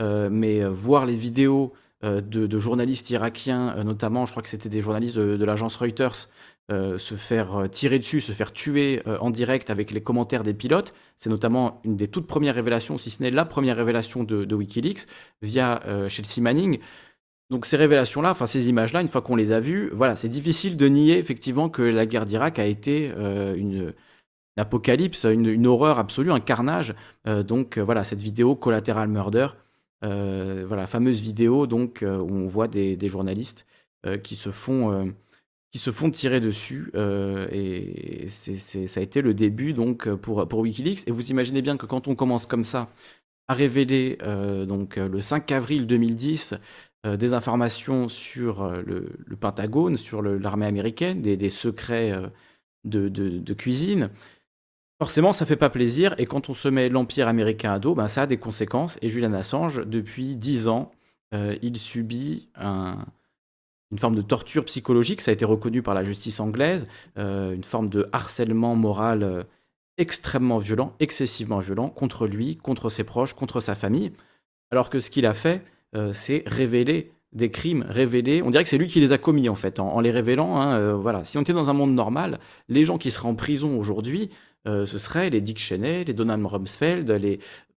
Euh, 0.00 0.28
mais 0.30 0.62
euh, 0.62 0.68
voir 0.68 1.06
les 1.06 1.16
vidéos 1.16 1.72
euh, 2.04 2.20
de, 2.20 2.58
journalistes 2.58 3.08
irakiens, 3.10 3.82
notamment, 3.84 4.26
je 4.26 4.32
crois 4.32 4.42
que 4.42 4.48
c'était 4.48 4.68
des 4.68 4.82
journalistes 4.82 5.16
de, 5.16 5.44
l'agence 5.44 5.76
Reuters, 5.76 6.28
se 6.68 7.14
faire 7.14 7.68
tirer 7.70 7.98
dessus, 8.00 8.20
se 8.20 8.32
faire 8.32 8.52
tuer 8.52 9.00
en 9.20 9.30
direct 9.30 9.70
avec 9.70 9.92
les 9.92 10.02
commentaires 10.02 10.42
des 10.42 10.52
pilotes. 10.52 10.94
C'est 11.16 11.30
notamment 11.30 11.80
une 11.84 11.96
des 11.96 12.08
toutes 12.08 12.26
premières 12.26 12.56
révélations, 12.56 12.98
si 12.98 13.10
ce 13.10 13.22
n'est 13.22 13.30
la 13.30 13.44
première 13.44 13.76
révélation 13.76 14.24
de, 14.24 14.54
Wikileaks, 14.54 15.06
via 15.42 15.80
Chelsea 16.08 16.40
Manning. 16.40 16.80
Donc 17.50 17.66
ces 17.66 17.76
révélations-là, 17.76 18.32
enfin 18.32 18.46
ces 18.46 18.68
images-là, 18.68 19.02
une 19.02 19.08
fois 19.08 19.22
qu'on 19.22 19.36
les 19.36 19.52
a 19.52 19.60
vues, 19.60 19.90
voilà, 19.92 20.16
c'est 20.16 20.28
difficile 20.28 20.76
de 20.76 20.88
nier 20.88 21.18
effectivement 21.18 21.68
que 21.68 21.82
la 21.82 22.06
guerre 22.06 22.26
d'Irak 22.26 22.58
a 22.58 22.66
été 22.66 23.12
une, 23.56 23.94
apocalypse, 24.56 25.24
une, 25.24 25.66
horreur 25.66 26.00
absolue, 26.00 26.32
un 26.32 26.40
carnage. 26.40 26.94
donc 27.24 27.78
voilà, 27.78 28.02
cette 28.02 28.20
vidéo 28.20 28.56
Collateral 28.56 29.08
Murder, 29.08 29.48
euh, 30.04 30.64
voilà, 30.68 30.86
fameuse 30.86 31.20
vidéo 31.20 31.66
donc 31.66 32.02
euh, 32.02 32.18
où 32.18 32.30
on 32.30 32.46
voit 32.46 32.68
des, 32.68 33.08
journalistes 33.08 33.66
euh, 34.04 34.18
qui 34.18 34.36
se 34.36 34.50
font 34.50 35.14
qui 35.72 35.78
se 35.78 35.90
font 35.90 36.10
tirer 36.10 36.40
dessus 36.40 36.90
et 36.94 38.28
ça 38.28 39.00
a 39.00 39.02
été 39.02 39.22
le 39.22 39.34
début 39.34 39.72
donc 39.72 40.08
pour, 40.16 40.46
pour 40.48 40.60
Wikileaks 40.60 41.08
et 41.08 41.10
vous 41.10 41.30
imaginez 41.30 41.62
bien 41.62 41.76
que 41.76 41.86
quand 41.86 42.08
on 42.08 42.14
commence 42.14 42.46
comme 42.46 42.64
ça 42.64 42.88
à 43.48 43.54
révéler 43.54 44.18
donc 44.66 44.96
le 44.96 45.20
5 45.20 45.50
avril 45.52 45.86
2010 45.86 46.54
des 47.06 47.32
informations 47.32 48.08
sur 48.08 48.68
le, 48.68 49.14
Pentagone, 49.38 49.96
sur 49.96 50.22
l'armée 50.22 50.66
américaine, 50.66 51.22
des, 51.22 51.50
secrets 51.50 52.12
de, 52.84 53.54
cuisine, 53.54 54.10
Forcément, 54.98 55.34
ça 55.34 55.44
fait 55.44 55.56
pas 55.56 55.68
plaisir, 55.68 56.14
et 56.16 56.24
quand 56.24 56.48
on 56.48 56.54
se 56.54 56.68
met 56.68 56.88
l'Empire 56.88 57.28
américain 57.28 57.74
à 57.74 57.78
dos, 57.78 57.94
ben, 57.94 58.08
ça 58.08 58.22
a 58.22 58.26
des 58.26 58.38
conséquences. 58.38 58.98
Et 59.02 59.10
Julian 59.10 59.34
Assange, 59.34 59.84
depuis 59.84 60.36
dix 60.36 60.68
ans, 60.68 60.90
euh, 61.34 61.54
il 61.60 61.76
subit 61.76 62.48
une 62.56 63.98
forme 63.98 64.16
de 64.16 64.22
torture 64.22 64.64
psychologique, 64.64 65.20
ça 65.20 65.32
a 65.32 65.34
été 65.34 65.44
reconnu 65.44 65.82
par 65.82 65.92
la 65.92 66.02
justice 66.02 66.40
anglaise, 66.40 66.88
euh, 67.18 67.54
une 67.54 67.64
forme 67.64 67.90
de 67.90 68.08
harcèlement 68.12 68.74
moral 68.74 69.22
euh, 69.22 69.42
extrêmement 69.98 70.58
violent, 70.58 70.94
excessivement 70.98 71.58
violent, 71.58 71.90
contre 71.90 72.26
lui, 72.26 72.56
contre 72.56 72.88
ses 72.88 73.04
proches, 73.04 73.34
contre 73.34 73.60
sa 73.60 73.74
famille. 73.74 74.12
Alors 74.70 74.88
que 74.88 75.00
ce 75.00 75.10
qu'il 75.10 75.26
a 75.26 75.34
fait, 75.34 75.62
c'est 76.12 76.42
révéler 76.46 77.12
des 77.32 77.50
crimes 77.50 77.84
révélés. 77.88 78.42
On 78.42 78.50
dirait 78.50 78.62
que 78.62 78.68
c'est 78.68 78.78
lui 78.78 78.88
qui 78.88 79.00
les 79.00 79.12
a 79.12 79.18
commis 79.18 79.48
en 79.48 79.54
fait, 79.54 79.78
en, 79.78 80.00
les 80.00 80.10
révélant. 80.10 80.60
Hein, 80.60 80.94
voilà. 80.94 81.24
Si 81.24 81.38
on 81.38 81.42
était 81.42 81.52
dans 81.52 81.70
un 81.70 81.72
monde 81.72 81.94
normal, 81.94 82.38
les 82.68 82.84
gens 82.84 82.98
qui 82.98 83.10
seraient 83.10 83.28
en 83.28 83.34
prison 83.34 83.78
aujourd'hui, 83.78 84.30
euh, 84.66 84.84
ce 84.84 84.98
seraient 84.98 85.30
les 85.30 85.40
Dick 85.40 85.58
Cheney, 85.58 86.04
les 86.04 86.12
Donald 86.12 86.44
Rumsfeld, 86.44 87.06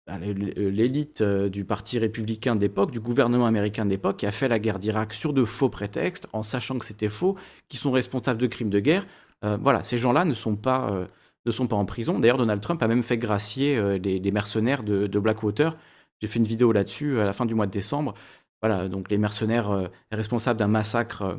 bah, 0.06 0.18
l'élite 0.18 1.20
euh, 1.20 1.48
du 1.48 1.64
parti 1.64 1.98
républicain 1.98 2.54
de 2.54 2.60
l'époque, 2.60 2.90
du 2.90 3.00
gouvernement 3.00 3.46
américain 3.46 3.84
de 3.84 3.90
l'époque, 3.90 4.18
qui 4.18 4.26
a 4.26 4.32
fait 4.32 4.48
la 4.48 4.58
guerre 4.58 4.78
d'Irak 4.78 5.12
sur 5.12 5.34
de 5.34 5.44
faux 5.44 5.68
prétextes, 5.68 6.26
en 6.32 6.42
sachant 6.42 6.78
que 6.78 6.86
c'était 6.86 7.08
faux, 7.08 7.36
qui 7.68 7.76
sont 7.76 7.90
responsables 7.90 8.40
de 8.40 8.46
crimes 8.46 8.70
de 8.70 8.80
guerre. 8.80 9.06
Euh, 9.44 9.58
voilà, 9.60 9.84
ces 9.84 9.98
gens-là 9.98 10.24
ne 10.24 10.32
sont 10.34 10.56
pas 10.56 11.08
ne 11.46 11.52
sont 11.52 11.66
pas 11.66 11.76
en 11.76 11.86
prison. 11.86 12.18
D'ailleurs, 12.18 12.36
Donald 12.36 12.60
Trump 12.60 12.82
a 12.82 12.88
même 12.88 13.02
fait 13.02 13.16
gracier 13.16 13.98
les, 13.98 14.32
mercenaires 14.32 14.82
de, 14.82 15.18
Blackwater. 15.18 15.78
J'ai 16.20 16.28
fait 16.28 16.38
une 16.38 16.46
vidéo 16.46 16.72
là-dessus 16.72 17.20
à 17.20 17.24
la 17.24 17.32
fin 17.32 17.46
du 17.46 17.54
mois 17.54 17.66
de 17.66 17.72
décembre. 17.72 18.14
Voilà, 18.62 18.88
donc 18.88 19.10
les 19.10 19.18
mercenaires 19.18 19.88
responsables 20.10 20.58
d'un 20.58 20.66
massacre 20.66 21.38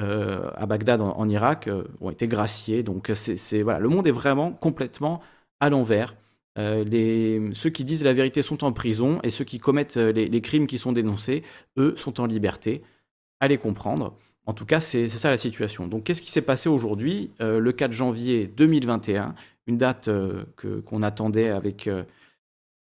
euh, 0.00 0.50
à 0.56 0.66
Bagdad 0.66 1.00
en, 1.00 1.28
Irak 1.28 1.68
euh, 1.68 1.84
ont 2.00 2.10
été 2.10 2.26
graciés. 2.26 2.82
Donc 2.82 3.12
c'est 3.14 3.62
voilà, 3.62 3.78
le 3.78 3.88
monde 3.88 4.06
est 4.08 4.12
vraiment 4.12 4.50
complètement 4.50 5.20
à 5.60 5.70
l'envers. 5.70 6.16
Euh, 6.58 6.84
les, 6.84 7.50
ceux 7.52 7.70
qui 7.70 7.84
disent 7.84 8.02
la 8.02 8.12
vérité 8.12 8.42
sont 8.42 8.64
en 8.64 8.72
prison 8.72 9.20
et 9.22 9.30
ceux 9.30 9.44
qui 9.44 9.58
commettent 9.58 9.96
les, 9.96 10.40
crimes 10.40 10.66
qui 10.66 10.78
sont 10.78 10.92
dénoncés, 10.92 11.42
eux, 11.76 11.94
sont 11.96 12.20
en 12.20 12.26
liberté. 12.26 12.82
Allez 13.40 13.58
comprendre. 13.58 14.16
En 14.46 14.52
tout 14.52 14.66
cas, 14.66 14.80
c'est 14.80 15.08
ça 15.08 15.30
la 15.30 15.38
situation. 15.38 15.86
Donc, 15.86 16.04
qu'est-ce 16.04 16.22
qui 16.22 16.30
s'est 16.30 16.42
passé 16.42 16.68
aujourd'hui, 16.68 17.30
le 17.40 17.72
4 17.72 17.92
janvier 17.92 18.46
2021, 18.46 19.34
une 19.66 19.78
date 19.78 20.10
qu'on 20.84 21.02
attendait 21.02 21.48
avec, 21.48 21.88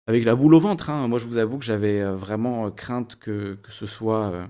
avec 0.08 0.26
la 0.26 0.36
boule 0.36 0.54
au 0.56 0.60
ventre. 0.60 0.90
Hein. 0.90 1.08
Moi, 1.08 1.20
je 1.20 1.28
vous 1.28 1.38
avoue 1.38 1.58
que 1.58 1.66
j'avais 1.66 2.04
vraiment 2.04 2.72
crainte 2.72 3.16
que, 3.18 3.56
que 3.56 3.72
ce 3.72 3.86
soit 3.86 4.50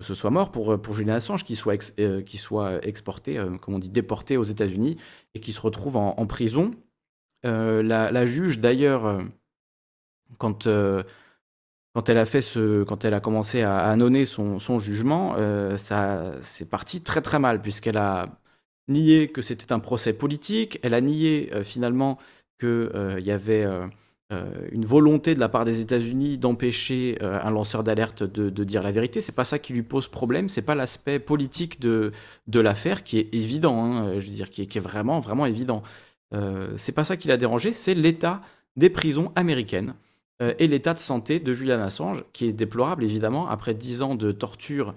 ce 0.00 0.14
soit 0.14 0.30
mort 0.30 0.50
pour, 0.50 0.72
euh, 0.72 0.78
pour 0.78 0.94
Julian 0.94 1.14
Assange, 1.14 1.44
qu'il 1.44 1.56
soit, 1.56 1.92
euh, 1.98 2.22
soit 2.26 2.84
exporté, 2.86 3.38
euh, 3.38 3.56
comme 3.56 3.74
on 3.74 3.78
dit, 3.78 3.88
déporté 3.88 4.36
aux 4.36 4.44
États-Unis 4.44 4.96
et 5.34 5.40
qu'il 5.40 5.54
se 5.54 5.60
retrouve 5.60 5.96
en, 5.96 6.26
prison. 6.26 6.72
La, 7.44 8.26
juge, 8.26 8.58
d'ailleurs, 8.58 9.22
quand, 10.38 10.66
quand, 11.94 12.08
elle 12.08 12.18
a 12.18 12.26
quand 12.84 13.04
elle 13.04 13.14
a 13.14 13.20
commencé 13.20 13.62
à 13.62 13.78
annoncer 13.78 14.26
son, 14.26 14.78
jugement, 14.80 15.36
ça 15.76 16.32
c'est 16.40 16.68
parti 16.68 17.02
très 17.02 17.22
très 17.22 17.38
mal, 17.38 17.62
puisqu'elle 17.62 17.98
a 17.98 18.40
nié 18.88 19.28
que 19.28 19.42
c'était 19.42 19.72
un 19.72 19.78
procès 19.78 20.12
politique, 20.12 20.80
elle 20.82 20.94
a 20.94 21.00
nié 21.00 21.52
finalement 21.62 22.18
qu'il 22.58 22.90
y 23.20 23.30
avait 23.30 23.64
euh, 23.64 23.86
une 24.30 24.84
volonté 24.84 25.34
de 25.36 25.40
la 25.40 25.48
part 25.48 25.64
des 25.64 25.80
États-Unis 25.80 26.36
d'empêcher 26.36 27.16
euh, 27.22 27.38
un 27.40 27.50
lanceur 27.50 27.84
d'alerte 27.84 28.24
de, 28.24 28.64
dire 28.64 28.82
la 28.82 28.90
vérité. 28.90 29.20
C'est 29.20 29.34
pas 29.34 29.44
ça 29.44 29.58
qui 29.58 29.72
lui 29.72 29.82
pose 29.82 30.08
problème. 30.08 30.48
C'est 30.48 30.62
pas 30.62 30.74
l'aspect 30.74 31.20
politique 31.20 31.80
de, 31.80 32.12
de 32.48 32.60
l'affaire 32.60 33.04
qui 33.04 33.18
est 33.18 33.32
évident. 33.32 33.84
Hein, 33.84 34.18
je 34.18 34.26
veux 34.26 34.34
dire, 34.34 34.50
qui 34.50 34.62
est, 34.62 34.80
vraiment 34.80 35.20
vraiment 35.20 35.46
évident. 35.46 35.82
Euh, 36.34 36.72
c'est 36.76 36.92
pas 36.92 37.04
ça 37.04 37.16
qui 37.16 37.28
l'a 37.28 37.36
dérangé. 37.36 37.72
C'est 37.72 37.94
l'état 37.94 38.42
des 38.76 38.90
prisons 38.90 39.32
américaines 39.36 39.94
et 40.58 40.66
l'état 40.66 40.92
de 40.92 40.98
santé 40.98 41.40
de 41.40 41.54
Julian 41.54 41.80
Assange, 41.80 42.22
qui 42.34 42.44
est 42.44 42.52
déplorable 42.52 43.04
évidemment 43.04 43.48
après 43.48 43.72
dix 43.72 44.02
ans 44.02 44.16
de 44.16 44.32
torture 44.32 44.94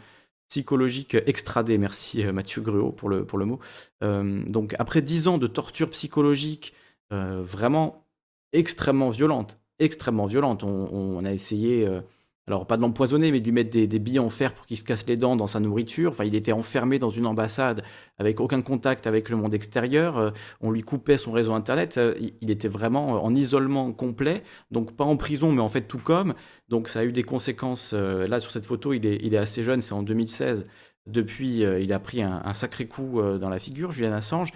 psychologique 0.50 1.16
extradée. 1.28 1.78
Merci 1.78 2.26
Mathieu 2.26 2.62
Gruot 2.62 2.92
pour 2.92 3.08
le, 3.08 3.24
pour 3.24 3.38
le 3.38 3.46
mot. 3.46 3.60
donc 4.02 4.76
après 4.80 5.02
dix 5.02 5.30
ans 5.30 5.38
de 5.38 5.48
torture 5.48 5.92
psychologique 5.92 6.74
vraiment 7.10 8.06
extrêmement 8.54 9.10
violente. 9.10 9.60
Extrêmement 9.80 10.26
violente. 10.26 10.64
On, 10.64 11.24
a 11.24 11.32
essayé, 11.32 11.88
euh, 11.88 12.02
alors 12.48 12.68
pas 12.68 12.76
de 12.76 12.82
l'empoisonner, 12.82 13.32
mais 13.32 13.40
de 13.40 13.46
lui 13.46 13.54
mettre 13.54 13.70
des, 13.70 13.88
billes 14.00 14.20
en 14.20 14.30
fer 14.30 14.54
pour 14.54 14.66
qu'il 14.66 14.76
se 14.76 14.84
casse 14.84 15.06
les 15.08 15.16
dents 15.16 15.38
dans 15.38 15.48
sa 15.48 15.62
nourriture. 15.62 16.12
Enfin, 16.12 16.26
il 16.26 16.36
était 16.36 16.52
enfermé 16.52 17.00
dans 17.00 17.10
une 17.10 17.26
ambassade 17.26 17.84
avec 18.18 18.42
aucun 18.42 18.62
contact 18.62 19.08
avec 19.08 19.30
le 19.30 19.38
monde 19.38 19.54
extérieur. 19.54 20.18
Euh, 20.18 20.32
on 20.60 20.72
lui 20.72 20.82
coupait 20.82 21.18
son 21.18 21.32
réseau 21.32 21.54
Internet. 21.54 21.98
Euh, 21.98 22.14
il, 22.42 22.52
était 22.52 22.68
vraiment 22.68 23.24
en 23.24 23.34
isolement 23.36 23.92
complet. 23.94 24.44
Donc 24.70 24.92
pas 24.92 25.06
en 25.06 25.16
prison, 25.16 25.52
mais 25.54 25.62
en 25.62 25.70
fait 25.70 25.84
tout 25.84 26.00
comme. 26.00 26.34
Donc 26.68 26.90
ça 26.90 27.00
a 27.00 27.04
eu 27.06 27.14
des 27.14 27.24
conséquences. 27.24 27.94
là, 27.94 28.40
sur 28.42 28.52
cette 28.52 28.66
photo, 28.66 28.94
il 28.94 29.06
est, 29.06 29.18
il 29.22 29.34
est 29.34 29.38
assez 29.38 29.64
jeune, 29.64 29.82
c'est 29.82 29.94
en 29.94 30.04
2016. 30.04 30.68
Depuis, 31.08 31.62
il 31.62 31.94
a 31.94 32.00
pris 32.00 32.22
un, 32.22 32.54
sacré 32.54 32.86
coup 32.86 33.20
dans 33.40 33.50
la 33.50 33.58
figure, 33.58 33.92
Julian 33.92 34.14
Assange. 34.14 34.52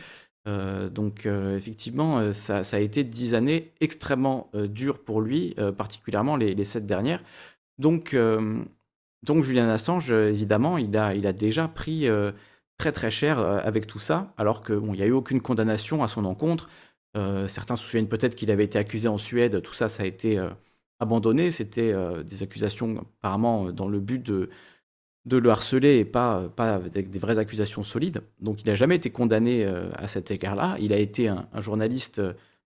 Donc 0.45 1.25
effectivement, 1.25 2.31
ça, 2.33 2.61
a 2.71 2.79
été 2.79 3.03
dix 3.03 3.33
années 3.33 3.71
extrêmement 3.79 4.51
dures 4.53 4.99
pour 4.99 5.21
lui, 5.21 5.55
particulièrement 5.77 6.35
les, 6.35 6.63
sept 6.63 6.85
dernières. 6.85 7.23
Donc, 7.77 8.15
donc 9.23 9.43
Julian 9.43 9.69
Assange, 9.69 10.11
évidemment, 10.11 10.77
il 10.77 10.95
a, 10.97 11.15
il 11.15 11.27
a 11.27 11.33
déjà 11.33 11.67
pris 11.67 12.07
très 12.77 12.91
très 12.91 13.11
cher 13.11 13.39
avec 13.39 13.87
tout 13.87 13.99
ça, 13.99 14.33
alors 14.37 14.63
qu'il 14.63 14.75
bon, 14.75 14.93
n'y 14.93 15.01
a 15.01 15.05
eu 15.05 15.11
aucune 15.11 15.39
condamnation 15.41 16.03
à 16.03 16.07
son 16.07 16.25
encontre. 16.25 16.69
certains 17.47 17.75
se 17.77 17.85
souviennent 17.85 18.09
peut-être 18.09 18.35
qu'il 18.35 18.51
avait 18.51 18.65
été 18.65 18.77
accusé 18.77 19.07
en 19.07 19.17
Suède, 19.17 19.61
tout 19.61 19.73
ça, 19.73 19.87
ça 19.87 20.03
a 20.03 20.05
été 20.05 20.41
abandonné. 20.99 21.51
C'était 21.51 21.93
des 22.23 22.43
accusations 22.43 23.05
apparemment 23.19 23.71
dans 23.71 23.87
le 23.87 23.99
but 23.99 24.21
de, 24.21 24.49
de 25.25 25.37
le 25.37 25.49
harceler 25.49 25.99
et 25.99 26.05
pas, 26.05 26.49
pas 26.55 26.75
avec 26.75 27.09
des 27.09 27.19
vraies 27.19 27.37
accusations 27.37 27.83
solides. 27.83 28.21
Donc 28.41 28.61
il 28.61 28.67
n'a 28.67 28.75
jamais 28.75 28.95
été 28.95 29.09
condamné 29.09 29.65
à 29.95 30.07
cet 30.07 30.31
égard-là. 30.31 30.75
Il 30.79 30.91
a 30.91 30.97
été 30.97 31.29
un, 31.29 31.47
journaliste, 31.59 32.21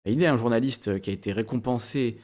il 0.06 0.22
est 0.24 0.28
un 0.28 0.38
journaliste 0.38 1.00
qui 1.00 1.12
a 1.12 1.14
été 1.14 1.32
récompensé 1.32 2.18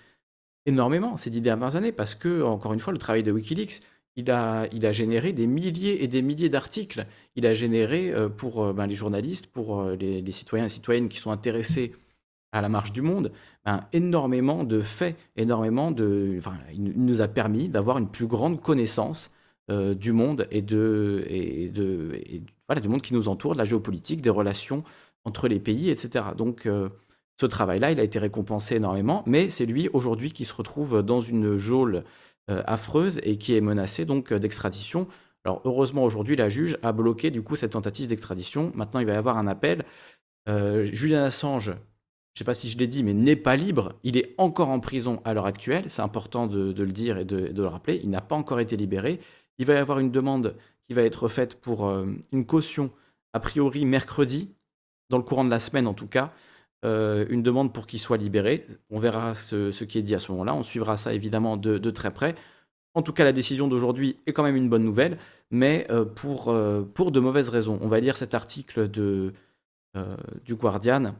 énormément 0.65 1.17
ces 1.17 1.29
dix 1.29 1.41
dernières 1.41 1.75
années 1.75 1.91
parce 1.91 2.15
que, 2.15 2.41
encore 2.41 2.73
une 2.73 2.79
fois, 2.79 2.93
le 2.93 2.99
travail 2.99 3.21
de 3.21 3.31
Wikileaks, 3.31 3.81
il 4.15 4.31
a, 4.31 4.67
il 4.71 4.85
a 4.85 4.91
généré 4.91 5.33
des 5.33 5.47
milliers 5.47 6.03
et 6.03 6.07
des 6.07 6.21
milliers 6.23 6.49
d'articles. 6.49 7.05
Il 7.35 7.45
a 7.45 7.53
généré 7.53 8.11
pour 8.37 8.73
ben, 8.73 8.87
les 8.87 8.95
journalistes, 8.95 9.47
pour 9.47 9.83
les, 9.83 10.31
citoyens 10.31 10.65
et 10.65 10.69
citoyennes 10.69 11.09
qui 11.09 11.17
sont 11.17 11.31
intéressés 11.31 11.93
à 12.53 12.61
la 12.61 12.69
marche 12.69 12.93
du 12.93 13.01
monde, 13.01 13.31
ben, 13.65 13.85
énormément 13.91 14.63
de 14.63 14.81
faits, 14.81 15.17
énormément 15.35 15.91
de... 15.91 16.35
Enfin, 16.37 16.55
il 16.71 16.83
nous 16.83 17.21
a 17.21 17.27
permis 17.27 17.67
d'avoir 17.67 17.97
une 17.97 18.07
plus 18.07 18.27
grande 18.27 18.61
connaissance 18.61 19.32
euh, 19.71 19.93
du 19.93 20.11
monde 20.11 20.45
et, 20.51 20.61
de, 20.61 21.25
voilà, 22.67 22.81
du 22.81 22.89
monde 22.89 23.01
qui 23.01 23.13
nous 23.13 23.29
entoure, 23.29 23.53
de 23.53 23.57
la 23.57 23.63
géopolitique, 23.63 24.21
des 24.21 24.29
relations 24.29 24.83
entre 25.23 25.47
les 25.47 25.57
pays, 25.57 25.89
etc. 25.89 26.25
Donc 26.37 26.65
euh, 26.65 26.89
ce 27.39 27.45
travail-là, 27.45 27.91
il 27.91 27.99
a 28.01 28.03
été 28.03 28.19
récompensé 28.19 28.75
énormément, 28.75 29.23
mais 29.25 29.49
c'est 29.49 29.65
lui 29.65 29.87
aujourd'hui 29.93 30.33
qui 30.33 30.43
se 30.43 30.53
retrouve 30.53 31.01
dans 31.01 31.21
une 31.21 31.55
geôle 31.55 32.03
euh, 32.51 32.61
affreuse 32.65 33.21
et 33.23 33.37
qui 33.37 33.55
est 33.55 33.61
menacé 33.61 34.03
donc 34.03 34.33
d'extradition. 34.33 35.07
Alors 35.45 35.61
heureusement 35.63 36.03
aujourd'hui, 36.03 36.35
la 36.35 36.49
juge 36.49 36.77
a 36.81 36.91
bloqué 36.91 37.31
du 37.31 37.41
coup 37.41 37.55
cette 37.55 37.71
tentative 37.71 38.09
d'extradition. 38.09 38.73
Maintenant, 38.75 38.99
il 38.99 39.05
va 39.05 39.13
y 39.13 39.15
avoir 39.15 39.37
un 39.37 39.47
appel. 39.47 39.85
Julian 40.45 41.23
Assange, 41.23 41.67
je 41.67 41.71
ne 41.71 42.37
sais 42.39 42.43
pas 42.43 42.53
si 42.53 42.67
je 42.67 42.77
l'ai 42.77 42.87
dit, 42.87 43.01
mais 43.01 43.13
n'est 43.13 43.37
pas 43.37 43.55
libre. 43.55 43.93
Il 44.03 44.17
est 44.17 44.35
encore 44.37 44.67
en 44.67 44.81
prison 44.81 45.21
à 45.23 45.33
l'heure 45.33 45.45
actuelle. 45.45 45.85
C'est 45.87 46.01
important 46.01 46.47
de, 46.47 46.73
le 46.73 46.91
dire 46.91 47.17
et 47.17 47.23
de 47.23 47.53
le 47.55 47.67
rappeler. 47.67 48.01
Il 48.03 48.09
n'a 48.09 48.19
pas 48.19 48.35
encore 48.35 48.59
été 48.59 48.75
libéré. 48.75 49.21
Il 49.57 49.65
va 49.65 49.73
y 49.73 49.77
avoir 49.77 49.99
une 49.99 50.11
demande 50.11 50.55
qui 50.87 50.93
va 50.93 51.03
être 51.03 51.27
faite 51.27 51.59
pour 51.59 51.87
euh, 51.87 52.05
une 52.31 52.45
caution, 52.45 52.91
a 53.33 53.39
priori 53.39 53.85
mercredi, 53.85 54.53
dans 55.09 55.17
le 55.17 55.23
courant 55.23 55.45
de 55.45 55.49
la 55.49 55.59
semaine 55.59 55.87
en 55.87 55.93
tout 55.93 56.07
cas, 56.07 56.33
euh, 56.85 57.25
une 57.29 57.43
demande 57.43 57.73
pour 57.73 57.87
qu'il 57.87 57.99
soit 57.99 58.17
libéré. 58.17 58.67
On 58.89 58.99
verra 58.99 59.35
ce, 59.35 59.83
qui 59.83 59.99
est 59.99 60.01
dit 60.01 60.15
à 60.15 60.19
ce 60.19 60.31
moment-là. 60.31 60.55
On 60.55 60.63
suivra 60.63 60.97
ça 60.97 61.13
évidemment 61.13 61.55
de, 61.55 61.77
très 61.91 62.11
près. 62.11 62.35
En 62.93 63.01
tout 63.01 63.13
cas, 63.13 63.23
la 63.23 63.31
décision 63.31 63.67
d'aujourd'hui 63.67 64.17
est 64.25 64.33
quand 64.33 64.43
même 64.43 64.55
une 64.55 64.69
bonne 64.69 64.83
nouvelle, 64.83 65.17
mais 65.49 65.87
euh, 65.89 66.05
pour, 66.05 66.51
de 66.51 67.19
mauvaises 67.19 67.49
raisons. 67.49 67.79
On 67.81 67.87
va 67.87 67.99
lire 67.99 68.17
cet 68.17 68.33
article 68.33 68.89
du 68.89 70.55
Guardian. 70.55 71.15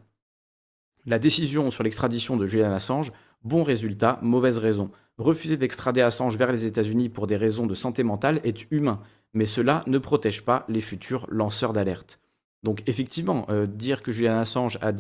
La 1.06 1.20
décision 1.20 1.70
sur 1.70 1.84
l'extradition 1.84 2.38
de 2.38 2.46
Julian 2.46 2.72
Assange, 2.72 3.12
bon 3.44 3.64
résultat, 3.64 4.20
mauvaise 4.22 4.58
raison. 4.58 4.92
Refuser 5.18 5.58
d'extrader 5.58 6.02
Assange 6.02 6.38
vers 6.38 6.52
les 6.52 6.66
États-Unis 6.66 7.10
pour 7.10 7.28
des 7.28 7.38
raisons 7.38 7.68
de 7.68 7.76
santé 7.76 8.02
mentale 8.02 8.42
est 8.44 8.66
humain, 8.72 9.00
mais 9.34 9.46
cela 9.46 9.84
ne 9.86 10.00
protège 10.00 10.42
pas 10.42 10.66
les 10.70 10.82
futurs 10.82 11.28
lanceurs 11.30 11.74
d'alerte. 11.74 12.20
Donc 12.64 12.82
effectivement, 12.88 13.46
euh, 13.50 13.68
dire 13.68 14.02
que 14.02 14.12
Julian 14.12 14.40
Assange 14.40 14.80
a 14.82 14.92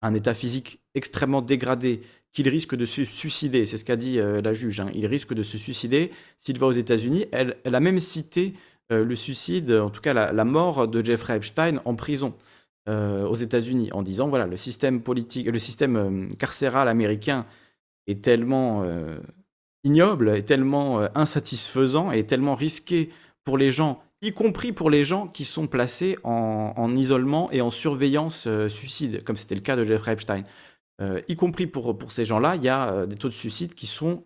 un 0.00 0.14
état 0.14 0.32
physique 0.32 0.80
extrêmement 0.94 1.42
dégradé, 1.42 2.00
qu'il 2.32 2.48
risque 2.48 2.74
de 2.74 2.84
se 2.84 3.04
suicider, 3.04 3.66
c'est 3.66 3.76
ce 3.76 3.84
qu'a 3.84 3.96
dit 3.96 4.18
euh, 4.18 4.40
la 4.40 4.52
juge, 4.52 4.80
hein, 4.80 4.90
il 4.94 5.06
risque 5.06 5.34
de 5.34 5.42
se 5.42 5.58
suicider 5.58 6.10
s'il 6.38 6.58
va 6.58 6.66
aux 6.66 6.72
États-Unis. 6.72 7.26
Elle, 7.32 7.56
a 7.64 7.80
même 7.80 8.00
cité 8.00 8.54
euh, 8.92 9.04
le 9.04 9.16
suicide, 9.16 9.72
en 9.72 9.90
tout 9.90 10.00
cas 10.00 10.14
la, 10.14 10.44
mort 10.44 10.88
de 10.88 11.04
Jeffrey 11.04 11.36
Epstein 11.36 11.80
en 11.84 11.94
prison 11.94 12.34
aux 12.86 13.34
États-Unis, 13.34 13.92
en 13.92 14.00
disant 14.00 14.28
voilà 14.28 14.46
le 14.46 14.56
système 14.56 15.02
politique, 15.02 15.46
le 15.46 15.58
système 15.58 16.34
carcéral 16.38 16.88
américain 16.88 17.44
est 18.08 18.22
tellement 18.22 18.82
euh, 18.82 19.20
ignoble, 19.84 20.30
est 20.30 20.42
tellement 20.42 21.00
euh, 21.00 21.08
insatisfaisant 21.14 22.10
et 22.10 22.26
tellement 22.26 22.56
risqué 22.56 23.10
pour 23.44 23.58
les 23.58 23.70
gens, 23.70 24.02
y 24.22 24.32
compris 24.32 24.72
pour 24.72 24.90
les 24.90 25.04
gens 25.04 25.28
qui 25.28 25.44
sont 25.44 25.68
placés 25.68 26.18
en, 26.24 26.96
isolement 26.96 27.50
et 27.52 27.60
en 27.60 27.70
surveillance 27.70 28.46
euh, 28.46 28.68
suicide, 28.68 29.22
comme 29.24 29.36
c'était 29.36 29.54
le 29.54 29.60
cas 29.60 29.76
de 29.76 29.84
Jeffrey 29.84 30.12
Epstein. 30.12 30.42
y 31.28 31.36
compris 31.36 31.66
pour, 31.66 31.96
pour 31.96 32.10
ces 32.10 32.24
gens-là, 32.24 32.56
il 32.56 32.64
y 32.64 32.68
a 32.68 33.06
des 33.06 33.14
taux 33.14 33.28
de 33.28 33.34
suicide 33.34 33.74
qui 33.74 33.86
sont 33.86 34.24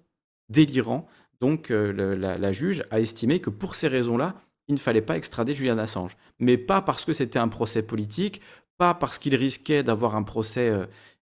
délirants. 0.49 1.07
Donc 1.41 1.69
la, 1.69 2.39
la, 2.39 2.53
juge 2.53 2.85
a 2.91 3.01
estimé 3.01 3.41
que 3.41 3.51
pour 3.51 3.75
ces 3.75 3.89
raisons-là, 3.89 4.37
il 4.69 4.75
ne 4.75 4.81
fallait 4.81 5.03
pas 5.03 5.17
extrader 5.17 5.55
Julian 5.55 5.77
Assange. 5.77 6.17
Mais 6.39 6.57
pas 6.57 6.81
parce 6.81 7.05
que 7.05 7.13
c'était 7.13 7.39
un 7.39 7.49
procès 7.49 7.83
politique, 7.83 8.41
pas 8.79 8.95
parce 8.95 9.19
qu'il 9.19 9.35
risquait 9.35 9.83
d'avoir 9.83 10.17
un 10.17 10.23
procès 10.23 10.73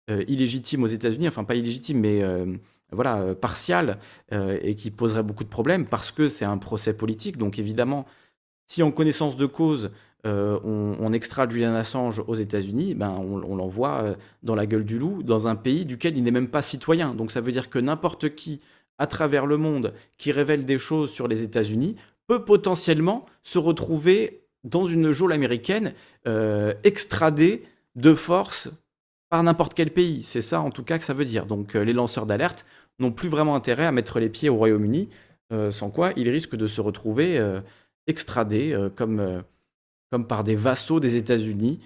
illégitime 0.09 0.83
aux 0.83 0.89
États-Unis, 0.89 1.29
enfin 1.29 1.45
pas 1.45 1.55
illégitime, 1.55 2.01
mais 2.01 2.23
euh, 2.23 2.47
voilà, 2.93 3.21
euh, 3.21 3.35
partial, 3.35 3.99
et 4.33 4.75
qui 4.75 4.91
poserait 4.91 5.23
beaucoup 5.23 5.45
de 5.45 5.49
problèmes 5.49 5.87
parce 5.87 6.11
que 6.11 6.29
c'est 6.29 6.45
un 6.45 6.59
procès 6.59 6.95
politique. 6.95 7.37
Donc 7.37 7.59
évidemment, 7.59 8.07
si 8.67 8.83
en 8.83 8.91
connaissance 8.91 9.37
de 9.37 9.47
cause, 9.47 9.91
on, 10.25 11.13
extrade 11.13 11.51
Julian 11.51 11.75
Assange 11.75 12.23
aux 12.27 12.35
États-Unis, 12.35 12.95
ben, 12.95 13.11
on, 13.11 13.57
l'envoie 13.57 14.17
dans 14.43 14.55
la 14.55 14.67
gueule 14.67 14.85
du 14.85 14.99
loup, 14.99 15.23
dans 15.23 15.49
un 15.49 15.55
pays 15.55 15.85
duquel 15.85 16.17
il 16.17 16.25
n'est 16.25 16.31
même 16.31 16.49
pas 16.49 16.63
citoyen. 16.63 17.15
Donc 17.15 17.31
ça 17.31 17.41
veut 17.41 17.53
dire 17.53 17.69
que 17.69 17.79
n'importe 17.79 18.35
qui, 18.35 18.61
à 18.99 19.07
travers 19.07 19.47
le 19.47 19.59
monde, 19.59 19.93
qui 20.17 20.33
révèle 20.33 20.65
des 20.65 20.79
choses 20.79 21.13
sur 21.13 21.29
les 21.29 21.43
États-Unis, 21.43 21.97
peut 22.27 22.45
potentiellement 22.45 23.27
se 23.43 23.59
retrouver 23.59 24.45
dans 24.65 24.87
une 24.87 25.13
geôle 25.13 25.35
américaine, 25.35 25.93
extradé 26.85 27.65
de 27.97 28.15
force 28.15 28.71
n'importe 29.43 29.75
quel 29.75 29.91
pays. 29.91 30.23
C'est 30.23 30.43
ça 30.43 30.61
en 30.61 30.71
tout 30.71 30.85
cas 30.85 30.99
que 30.99 31.05
ça 31.05 31.15
veut 31.15 31.25
dire. 31.25 31.47
Donc 31.47 31.75
euh, 31.75 31.85
les 31.85 31.93
lanceurs 31.93 32.27
d'alerte 32.27 32.65
n'ont 32.99 33.13
plus 33.13 33.29
vraiment 33.29 33.57
intérêt 33.57 33.87
à 33.87 33.93
mettre 33.93 34.21
les 34.21 34.29
pieds 34.29 34.49
au 34.49 34.57
Royaume-Uni, 34.57 35.09
euh, 35.53 35.71
sans 35.71 35.91
quoi 35.91 36.13
ils 36.17 36.29
risquent 36.29 36.57
de 36.57 36.67
se 36.67 36.81
retrouver 36.81 37.39
euh, 37.39 37.61
extradés 38.07 38.77
comme, 38.97 39.43
par 40.29 40.45
des 40.45 40.57
vassaux 40.57 41.01
des 41.01 41.17
États-Unis, 41.17 41.81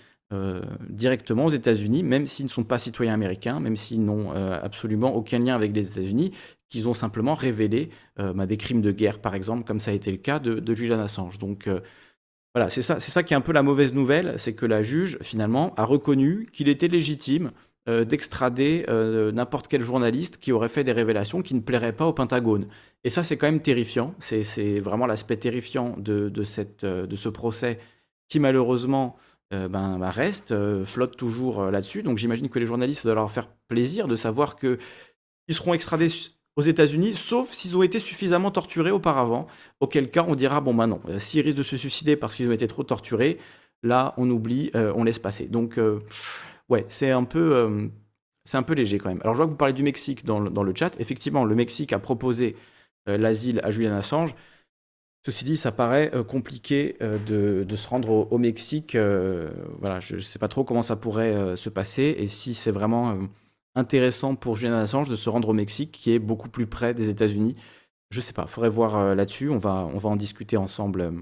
directement 0.91 1.47
aux 1.47 1.51
États-Unis, 1.51 2.03
même 2.03 2.27
s'ils 2.27 2.47
ne 2.47 2.51
sont 2.51 2.65
pas 2.65 2.81
citoyens 2.81 3.15
américains, 3.15 3.61
même 3.61 3.77
s'ils 3.77 4.05
n'ont 4.05 4.33
absolument 4.33 5.15
aucun 5.15 5.39
lien 5.39 5.55
avec 5.55 5.73
les 5.73 5.87
États-Unis, 5.87 6.33
qu'ils 6.69 6.89
ont 6.89 6.95
simplement 6.95 7.37
révélé 7.37 7.91
bah, 8.17 8.47
des 8.47 8.57
crimes 8.57 8.83
de 8.83 8.91
guerre, 8.91 9.21
par 9.21 9.37
exemple, 9.37 9.63
comme 9.63 9.79
ça 9.79 9.93
a 9.93 9.95
été 9.95 10.11
le 10.11 10.17
cas 10.17 10.41
de, 10.41 10.75
Julian 10.75 10.99
Assange. 10.99 11.39
Voilà, 12.59 12.73
c'est 12.73 12.83
ça, 12.83 12.99
c'est 12.99 13.25
qui 13.25 13.35
est 13.35 13.37
un 13.37 13.41
peu 13.41 13.53
la 13.53 13.63
mauvaise 13.63 13.95
nouvelle, 13.95 14.35
c'est 14.37 14.53
que 14.53 14.67
la 14.67 14.83
juge, 14.83 15.17
finalement, 15.23 15.73
a 15.77 15.85
reconnu 15.85 16.49
qu'il 16.53 16.69
était 16.69 16.89
légitime 16.89 17.53
euh, 17.89 18.05
d'extrader 18.05 18.85
euh, 18.89 19.31
n'importe 19.31 19.69
quel 19.69 19.81
journaliste 19.81 20.39
qui 20.39 20.51
aurait 20.51 20.69
fait 20.69 20.83
des 20.83 20.91
révélations 20.91 21.41
qui 21.41 21.55
ne 21.55 21.61
plairaient 21.61 21.93
pas 21.93 22.07
au 22.07 22.13
Pentagone. 22.13 22.67
Et 23.05 23.11
ça, 23.11 23.23
c'est 23.23 23.37
quand 23.37 23.47
même 23.47 23.63
terrifiant. 23.63 24.13
C'est 24.19 24.81
vraiment 24.81 25.07
l'aspect 25.07 25.37
terrifiant 25.37 25.95
euh, 26.09 26.31
de 26.31 26.43
ce 27.17 27.29
procès 27.29 27.79
qui, 28.29 28.41
malheureusement, 28.41 29.17
ben, 29.53 29.69
ben, 29.69 30.11
reste, 30.11 30.53
flotte 30.85 31.17
toujours 31.17 31.71
là-dessus. 31.71 32.03
Donc 32.03 32.19
j'imagine 32.19 32.49
que 32.49 32.59
les 32.59 32.67
journalistes, 32.67 33.05
doivent 33.05 33.15
leur 33.17 33.31
faire 33.31 33.49
plaisir 33.69 34.09
de 34.09 34.17
savoir 34.17 34.57
qu'ils 34.57 34.79
seront 35.49 35.75
extradés 35.75 36.09
aux 36.59 36.63
États-Unis, 36.63 37.15
sauf 37.15 37.53
s'ils 37.53 37.77
ont 37.77 37.85
été 37.85 38.01
suffisamment 38.01 38.51
torturés 38.51 38.91
auparavant, 38.91 39.47
auquel 39.79 40.11
cas 40.11 40.25
on 40.27 40.35
dira 40.35 40.61
bon 40.61 40.75
bah 40.75 40.89
non, 40.89 41.01
euh, 41.09 41.21
s'ils 41.21 41.41
risquent 41.41 41.59
de 41.59 41.63
se 41.63 41.77
suicider 41.77 42.17
parce 42.17 42.35
qu'ils 42.35 42.49
ont 42.49 42.53
été 42.53 42.67
trop 42.67 42.83
torturés, 42.83 43.39
là 43.85 44.13
on 44.17 44.29
oublie, 44.29 44.73
euh, 44.75 44.93
on 44.97 45.05
laisse 45.05 45.21
passer. 45.21 45.47
Donc 45.47 45.79
euh, 45.79 46.01
ouais, 46.69 46.85
c'est 46.89 47.13
un 47.13 47.23
peu 47.23 47.89
c'est 48.45 48.57
un 48.57 48.65
peu 48.65 48.75
léger 48.75 48.99
quand 48.99 49.09
même. 49.09 49.21
Alors 49.23 49.35
je 49.35 49.37
vois 49.37 49.47
que 49.47 49.53
vous 49.53 49.57
parlez 49.57 49.73
du 49.73 49.85
Mexique 49.85 50.25
dans 50.25 50.41
le, 50.41 50.73
chat. 50.75 50.99
Effectivement, 50.99 51.45
le 51.45 51.55
Mexique 51.55 51.93
a 51.93 52.01
proposé 52.01 52.57
l'asile 53.07 53.61
à 53.63 53.71
Julian 53.71 53.95
Assange. 53.95 54.35
Ceci 55.25 55.45
dit, 55.45 55.57
ça 55.57 55.71
paraît 55.71 56.11
compliqué 56.27 56.97
de, 57.01 57.77
se 57.77 57.89
rendre 57.89 58.33
au, 58.33 58.39
Mexique. 58.39 58.97
voilà, 59.79 60.01
je 60.01 60.17
ne 60.17 60.21
sais 60.21 60.41
pas 60.41 60.49
trop 60.49 60.65
comment 60.65 60.83
ça 60.83 60.97
pourrait 60.97 61.55
se 61.55 61.69
passer 61.69 62.17
et 62.19 62.27
si 62.27 62.55
c'est 62.55 62.73
vraiment 62.73 63.17
intéressant 63.79 64.35
pour 64.35 64.57
Julian 64.57 64.77
Assange 64.77 65.09
de 65.09 65.17
se 65.17 65.31
rendre 65.31 65.49
au 65.49 65.55
Mexique, 65.55 65.93
qui 65.93 66.13
est 66.13 66.19
beaucoup 66.19 66.49
plus 66.49 66.67
près 66.67 66.95
des 66.95 67.09
États-Unis. 67.09 67.57
Je 68.11 68.21
sais 68.21 68.33
pas, 68.33 68.47
faudrait 68.47 68.71
voir 68.71 68.97
euh, 68.97 69.15
là-dessus. 69.15 69.51
On 69.51 69.59
va, 69.59 69.89
on 69.93 69.99
va 69.99 70.09
en 70.09 70.17
discuter 70.17 70.57
ensemble. 70.57 71.01
Euh, 71.01 71.13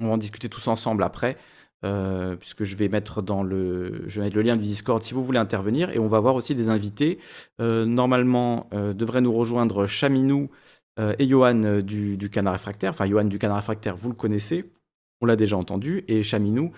on 0.00 0.08
va 0.08 0.12
en 0.12 0.18
discuter 0.18 0.48
tous 0.48 0.68
ensemble 0.68 1.02
après, 1.02 1.36
euh, 1.84 2.36
puisque 2.36 2.64
je 2.64 2.76
vais 2.76 2.88
mettre 2.88 3.22
dans 3.22 3.42
le, 3.42 4.04
je 4.06 4.20
vais 4.20 4.26
mettre 4.26 4.36
le 4.36 4.42
lien 4.42 4.56
du 4.56 4.62
Discord 4.62 5.02
si 5.02 5.14
vous 5.14 5.24
voulez 5.24 5.38
intervenir, 5.38 5.90
et 5.90 5.98
on 5.98 6.06
va 6.06 6.20
voir 6.20 6.34
aussi 6.36 6.54
des 6.54 6.68
invités. 6.68 7.18
normalement, 7.58 8.68
devrait 8.72 9.20
nous 9.20 9.32
rejoindre 9.32 9.88
Chaminou 9.88 10.50
et 11.00 11.28
Johan 11.28 11.80
du, 11.80 12.30
Canard 12.30 12.52
Réfractaire. 12.52 12.90
Enfin, 12.90 13.06
Johan 13.06 13.24
du 13.24 13.40
Canard 13.40 13.56
Réfractaire, 13.56 13.96
vous 13.96 14.08
le 14.08 14.14
connaissez, 14.14 14.70
on 15.20 15.26
l'a 15.26 15.34
déjà 15.34 15.56
entendu, 15.56 16.04
et 16.06 16.22
Chaminou, 16.22 16.70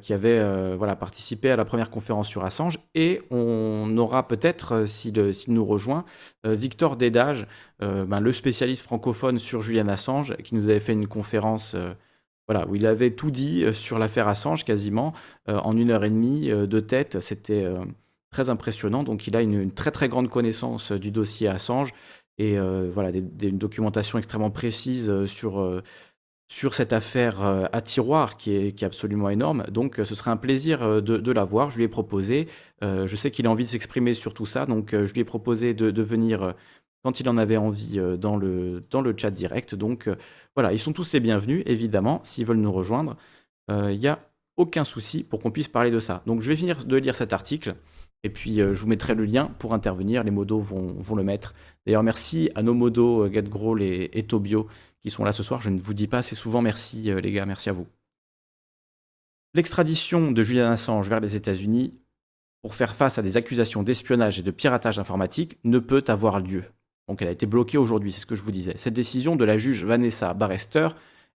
qui 0.00 0.12
avait 0.12 0.76
voilà, 0.76 0.94
participé 0.94 1.50
à 1.50 1.56
la 1.56 1.64
première 1.64 1.90
conférence 1.90 2.28
sur 2.28 2.44
Assange. 2.44 2.78
Et 2.94 3.22
on 3.30 3.96
aura 3.96 4.28
peut-être, 4.28 4.86
s'il 4.86 5.14
nous 5.48 5.64
rejoint, 5.64 6.04
Victor 6.44 6.96
Dédage, 6.96 7.46
ben, 7.80 8.20
le 8.20 8.32
spécialiste 8.32 8.82
francophone 8.82 9.38
sur 9.38 9.62
Julian 9.62 9.88
Assange, 9.88 10.36
qui 10.38 10.54
nous 10.54 10.68
avait 10.68 10.80
fait 10.80 10.92
une 10.92 11.06
conférence 11.06 11.76
voilà, 12.46 12.68
où 12.68 12.74
il 12.74 12.86
avait 12.86 13.12
tout 13.12 13.30
dit 13.30 13.64
sur 13.72 13.98
l'affaire 13.98 14.28
Assange 14.28 14.64
quasiment 14.64 15.12
en 15.46 15.76
une 15.76 15.90
heure 15.90 16.04
et 16.04 16.10
demie 16.10 16.48
de 16.48 16.80
tête. 16.80 17.20
C'était 17.20 17.66
très 18.30 18.50
impressionnant. 18.50 19.02
Donc 19.02 19.26
il 19.26 19.34
a 19.34 19.42
une, 19.42 19.72
très 19.72 19.90
très 19.90 20.08
grande 20.08 20.28
connaissance 20.28 20.92
du 20.92 21.10
dossier 21.10 21.48
Assange 21.48 21.92
et 22.36 22.58
voilà, 22.92 23.10
une 23.10 23.58
documentation 23.58 24.18
extrêmement 24.18 24.50
précise 24.50 25.24
sur, 25.26 25.82
sur 26.48 26.74
cette 26.74 26.92
affaire 26.92 27.40
à 27.40 27.80
tiroir 27.80 28.36
qui 28.36 28.52
est, 28.52 28.82
absolument 28.82 29.30
énorme. 29.30 29.64
Donc 29.70 30.00
ce 30.04 30.14
serait 30.14 30.30
un 30.30 30.36
plaisir 30.36 31.02
de, 31.02 31.16
de 31.16 31.32
l'avoir. 31.32 31.70
Je 31.70 31.78
lui 31.78 31.84
ai 31.84 31.88
proposé, 31.88 32.48
je 32.82 33.16
sais 33.16 33.30
qu'il 33.30 33.46
a 33.46 33.50
envie 33.50 33.64
de 33.64 33.68
s'exprimer 33.68 34.14
sur 34.14 34.34
tout 34.34 34.46
ça, 34.46 34.66
donc 34.66 34.90
je 34.92 35.12
lui 35.12 35.20
ai 35.20 35.24
proposé 35.24 35.74
de, 35.74 36.02
venir 36.02 36.54
quand 37.02 37.20
il 37.20 37.28
en 37.28 37.38
avait 37.38 37.56
envie 37.56 37.98
dans, 38.18 38.36
le, 38.36 38.82
chat 39.16 39.30
direct. 39.30 39.74
Donc 39.74 40.08
voilà, 40.54 40.72
ils 40.72 40.78
sont 40.78 40.92
tous 40.92 41.12
les 41.12 41.20
bienvenus, 41.20 41.62
évidemment, 41.66 42.20
s'ils 42.24 42.46
veulent 42.46 42.58
nous 42.58 42.72
rejoindre. 42.72 43.16
Il 43.70 43.98
n'y 43.98 44.08
a 44.08 44.18
aucun 44.56 44.84
souci 44.84 45.24
pour 45.24 45.40
qu'on 45.40 45.50
puisse 45.50 45.68
parler 45.68 45.90
de 45.90 46.00
ça. 46.00 46.22
Donc 46.26 46.40
je 46.40 46.48
vais 46.48 46.56
finir 46.56 46.84
de 46.84 46.96
lire 46.96 47.14
cet 47.14 47.32
article, 47.32 47.74
et 48.22 48.30
puis 48.30 48.56
je 48.56 48.72
vous 48.72 48.86
mettrai 48.86 49.14
le 49.14 49.24
lien 49.24 49.50
pour 49.58 49.74
intervenir. 49.74 50.24
Les 50.24 50.30
modos 50.30 50.60
vont, 50.60 51.16
le 51.16 51.24
mettre. 51.24 51.54
D'ailleurs, 51.86 52.02
merci 52.02 52.50
à 52.54 52.62
nos 52.62 52.74
modos, 52.74 53.30
GetGroll 53.32 53.82
et, 53.82 54.10
et 54.12 54.22
Tobio, 54.24 54.68
qui 55.04 55.10
sont 55.10 55.24
là 55.24 55.34
ce 55.34 55.42
soir. 55.42 55.60
Je 55.60 55.68
ne 55.68 55.78
vous 55.78 55.92
dis 55.92 56.06
pas 56.06 56.18
assez 56.18 56.34
souvent 56.34 56.62
merci, 56.62 57.02
les 57.02 57.32
gars, 57.32 57.44
merci 57.44 57.68
à 57.68 57.74
vous. 57.74 57.86
L'extradition 59.52 60.32
de 60.32 60.42
Julian 60.42 60.70
Assange 60.70 61.08
vers 61.10 61.20
les 61.20 61.36
États-Unis 61.36 61.94
pour 62.62 62.74
faire 62.74 62.94
face 62.94 63.18
à 63.18 63.22
des 63.22 63.36
accusations 63.36 63.82
d'espionnage 63.82 64.38
et 64.38 64.42
de 64.42 64.50
piratage 64.50 64.98
informatique 64.98 65.58
ne 65.62 65.78
peut 65.78 66.02
avoir 66.08 66.40
lieu. 66.40 66.64
Donc 67.06 67.20
elle 67.20 67.28
a 67.28 67.32
été 67.32 67.44
bloquée 67.44 67.76
aujourd'hui, 67.76 68.12
c'est 68.12 68.22
ce 68.22 68.26
que 68.26 68.34
je 68.34 68.42
vous 68.42 68.50
disais. 68.50 68.78
Cette 68.78 68.94
décision 68.94 69.36
de 69.36 69.44
la 69.44 69.58
juge 69.58 69.84
Vanessa 69.84 70.32
Barrester 70.32 70.88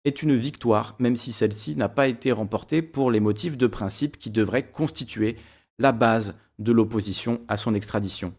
est 0.04 0.22
une 0.22 0.36
victoire, 0.36 0.94
même 0.98 1.16
si 1.16 1.32
celle-ci 1.32 1.74
n'a 1.74 1.88
pas 1.88 2.06
été 2.06 2.32
remportée 2.32 2.82
pour 2.82 3.10
les 3.10 3.20
motifs 3.20 3.56
de 3.56 3.66
principe 3.66 4.18
qui 4.18 4.28
devraient 4.28 4.70
constituer 4.70 5.36
la 5.78 5.92
base 5.92 6.38
de 6.58 6.70
l'opposition 6.70 7.40
à 7.48 7.56
son 7.56 7.74
extradition. 7.74 8.34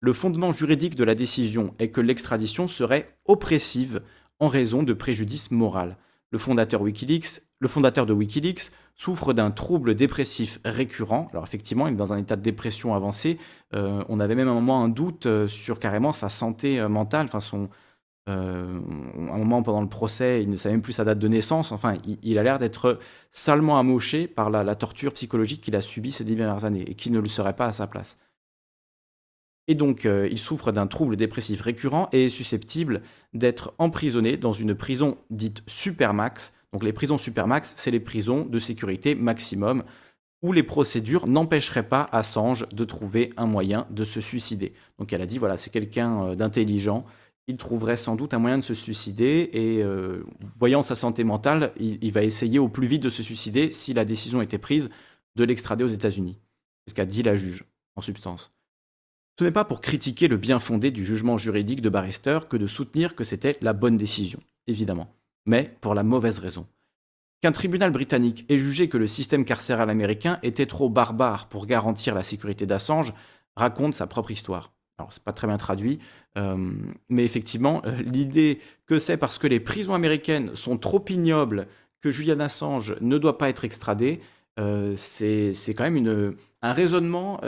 Le 0.00 0.14
fondement 0.14 0.52
juridique 0.52 0.96
de 0.96 1.04
la 1.04 1.14
décision 1.14 1.74
est 1.78 1.90
que 1.90 2.00
l'extradition 2.00 2.66
serait 2.66 3.14
oppressive 3.26 4.00
en 4.40 4.48
raison 4.48 4.82
de 4.82 4.92
préjudice 4.92 5.50
moral. 5.50 5.96
Le 6.32 6.38
fondateur, 6.38 6.82
Wikileaks, 6.82 7.42
le 7.58 7.68
fondateur 7.68 8.06
de 8.06 8.12
Wikileaks 8.12 8.70
souffre 8.96 9.32
d'un 9.32 9.50
trouble 9.50 9.94
dépressif 9.94 10.60
récurrent. 10.64 11.26
Alors 11.30 11.44
effectivement, 11.44 11.86
il 11.86 11.94
est 11.94 11.96
dans 11.96 12.12
un 12.12 12.18
état 12.18 12.36
de 12.36 12.42
dépression 12.42 12.94
avancé. 12.94 13.38
Euh, 13.74 14.02
on 14.08 14.20
avait 14.20 14.34
même 14.34 14.48
un 14.48 14.54
moment 14.54 14.82
un 14.82 14.88
doute 14.88 15.26
euh, 15.26 15.46
sur 15.46 15.78
carrément 15.78 16.12
sa 16.12 16.28
santé 16.28 16.80
euh, 16.80 16.88
mentale, 16.88 17.26
enfin 17.26 17.40
son, 17.40 17.68
un 18.26 19.38
moment 19.38 19.60
pendant 19.64 19.82
le 19.82 19.88
procès, 19.88 20.40
il 20.40 20.50
ne 20.50 20.56
savait 20.56 20.74
même 20.74 20.82
plus 20.82 20.92
sa 20.92 21.04
date 21.04 21.18
de 21.18 21.26
naissance. 21.26 21.72
Enfin, 21.72 21.94
il, 22.22 22.38
a 22.38 22.44
l'air 22.44 22.60
d'être 22.60 23.00
salement 23.32 23.76
amoché 23.76 24.28
par 24.28 24.50
la, 24.50 24.74
torture 24.76 25.12
psychologique 25.14 25.62
qu'il 25.62 25.74
a 25.74 25.82
subie 25.82 26.12
ces 26.12 26.22
dernières 26.22 26.64
années 26.64 26.84
et 26.88 26.94
qui 26.94 27.10
ne 27.10 27.18
le 27.18 27.26
serait 27.26 27.56
pas 27.56 27.66
à 27.66 27.72
sa 27.72 27.88
place. 27.88 28.18
Et 29.70 29.76
donc, 29.76 30.04
il 30.04 30.38
souffre 30.38 30.72
d'un 30.72 30.88
trouble 30.88 31.14
dépressif 31.14 31.60
récurrent 31.60 32.08
et 32.12 32.26
est 32.26 32.28
susceptible 32.28 33.02
d'être 33.34 33.72
emprisonné 33.78 34.36
dans 34.36 34.52
une 34.52 34.74
prison 34.74 35.16
dite 35.30 35.62
supermax, 35.68 36.52
donc 36.72 36.84
les 36.84 36.92
prisons 36.92 37.18
supermax, 37.18 37.74
c'est 37.76 37.90
les 37.90 38.00
prisons 38.00 38.44
de 38.44 38.58
sécurité 38.58 39.14
maximum 39.14 39.84
où 40.42 40.52
les 40.52 40.62
procédures 40.62 41.26
n'empêcheraient 41.26 41.88
pas 41.88 42.08
Assange 42.12 42.66
de 42.70 42.84
trouver 42.84 43.32
un 43.36 43.46
moyen 43.46 43.86
de 43.90 44.04
se 44.04 44.20
suicider. 44.20 44.72
Donc 44.98 45.12
elle 45.12 45.20
a 45.20 45.26
dit, 45.26 45.38
voilà, 45.38 45.56
c'est 45.56 45.70
quelqu'un 45.70 46.24
euh, 46.24 46.34
d'intelligent, 46.34 47.04
il 47.46 47.56
trouverait 47.56 47.96
sans 47.96 48.16
doute 48.16 48.32
un 48.32 48.38
moyen 48.38 48.58
de 48.58 48.62
se 48.62 48.74
suicider 48.74 49.50
et 49.52 49.82
euh, 49.82 50.24
voyant 50.58 50.82
sa 50.82 50.94
santé 50.94 51.24
mentale, 51.24 51.72
il, 51.78 52.12
va 52.12 52.22
essayer 52.22 52.58
au 52.58 52.68
plus 52.68 52.86
vite 52.86 53.02
de 53.02 53.10
se 53.10 53.22
suicider 53.22 53.70
si 53.70 53.92
la 53.92 54.04
décision 54.04 54.40
était 54.40 54.58
prise 54.58 54.88
de 55.36 55.44
l'extrader 55.44 55.82
aux 55.82 55.88
États-Unis. 55.88 56.38
C'est 56.86 56.90
ce 56.90 56.94
qu'a 56.94 57.06
dit 57.06 57.22
la 57.22 57.36
juge, 57.36 57.64
en 57.96 58.00
substance. 58.00 58.52
Ce 59.40 59.44
n'est 59.46 59.50
pas 59.50 59.64
pour 59.64 59.80
critiquer 59.80 60.28
le 60.28 60.36
bien 60.36 60.58
fondé 60.58 60.90
du 60.90 61.06
jugement 61.06 61.38
juridique 61.38 61.80
de 61.80 61.88
Barrister 61.88 62.40
que 62.46 62.58
de 62.58 62.66
soutenir 62.66 63.14
que 63.14 63.24
c'était 63.24 63.56
la 63.62 63.72
bonne 63.72 63.96
décision, 63.96 64.38
évidemment 64.66 65.08
mais 65.46 65.74
pour 65.80 65.94
la 65.94 66.02
mauvaise 66.02 66.38
raison. 66.38 66.66
Qu'un 67.40 67.50
tribunal 67.50 67.90
britannique 67.90 68.44
ait 68.50 68.58
jugé 68.58 68.90
que 68.90 68.98
le 68.98 69.06
système 69.06 69.46
carcéral 69.46 69.88
américain 69.88 70.38
était 70.42 70.66
trop 70.66 70.90
barbare 70.90 71.48
pour 71.48 71.64
garantir 71.64 72.14
la 72.14 72.22
sécurité 72.22 72.66
d'Assange 72.66 73.14
raconte 73.56 73.94
sa 73.94 74.06
propre 74.06 74.30
histoire. 74.30 74.74
Alors, 74.98 75.10
c'est 75.10 75.24
pas 75.24 75.32
très 75.32 75.46
bien 75.46 75.56
traduit, 75.56 76.00
euh, 76.36 76.74
mais 77.08 77.24
effectivement, 77.24 77.80
euh, 77.86 78.02
l'idée 78.02 78.60
que 78.84 78.98
c'est 78.98 79.16
parce 79.16 79.38
que 79.38 79.46
les 79.46 79.58
prisons 79.58 79.94
américaines 79.94 80.54
sont 80.54 80.76
trop 80.76 81.02
ignobles 81.08 81.66
que 82.02 82.10
Julian 82.10 82.40
Assange 82.40 82.94
ne 83.00 83.16
doit 83.16 83.38
pas 83.38 83.48
être 83.48 83.64
extradé, 83.64 84.20
euh, 84.58 84.92
c'est 84.96 85.54
quand 85.74 85.90
même 85.90 86.34
un 86.60 86.72
raisonnement 86.74 87.40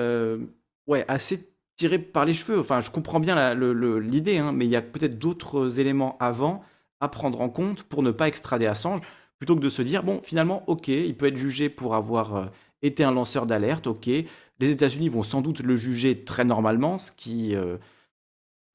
ouais, 0.86 1.04
assez 1.08 1.51
tiré 1.76 1.98
par 1.98 2.24
les 2.24 2.34
cheveux. 2.34 2.58
Enfin, 2.58 2.80
je 2.80 2.90
comprends 2.90 3.20
bien 3.20 3.54
l'idée, 3.54 4.38
hein, 4.38 4.52
mais 4.52 4.66
il 4.66 4.70
y 4.70 4.76
a 4.76 4.82
peut-être 4.82 5.18
d'autres 5.18 5.80
éléments 5.80 6.16
avant 6.20 6.62
à 7.00 7.08
prendre 7.08 7.40
en 7.40 7.48
compte 7.48 7.82
pour 7.82 8.02
ne 8.02 8.12
pas 8.12 8.28
extrader 8.28 8.66
Assange, 8.66 9.00
plutôt 9.38 9.56
que 9.56 9.60
de 9.60 9.68
se 9.68 9.82
dire, 9.82 10.04
bon, 10.04 10.20
finalement, 10.22 10.62
ok, 10.68 10.86
il 10.86 11.16
peut 11.16 11.26
être 11.26 11.36
jugé 11.36 11.68
pour 11.68 11.96
avoir 11.96 12.36
euh, 12.36 12.44
été 12.80 13.02
un 13.02 13.10
lanceur 13.10 13.44
d'alerte, 13.44 13.88
ok, 13.88 14.06
les 14.06 14.70
États-Unis 14.70 15.08
vont 15.08 15.24
sans 15.24 15.40
doute 15.40 15.58
le 15.60 15.74
juger 15.74 16.22
très 16.22 16.44
normalement, 16.44 17.00
ce 17.00 17.10
qui 17.10 17.56
euh, 17.56 17.76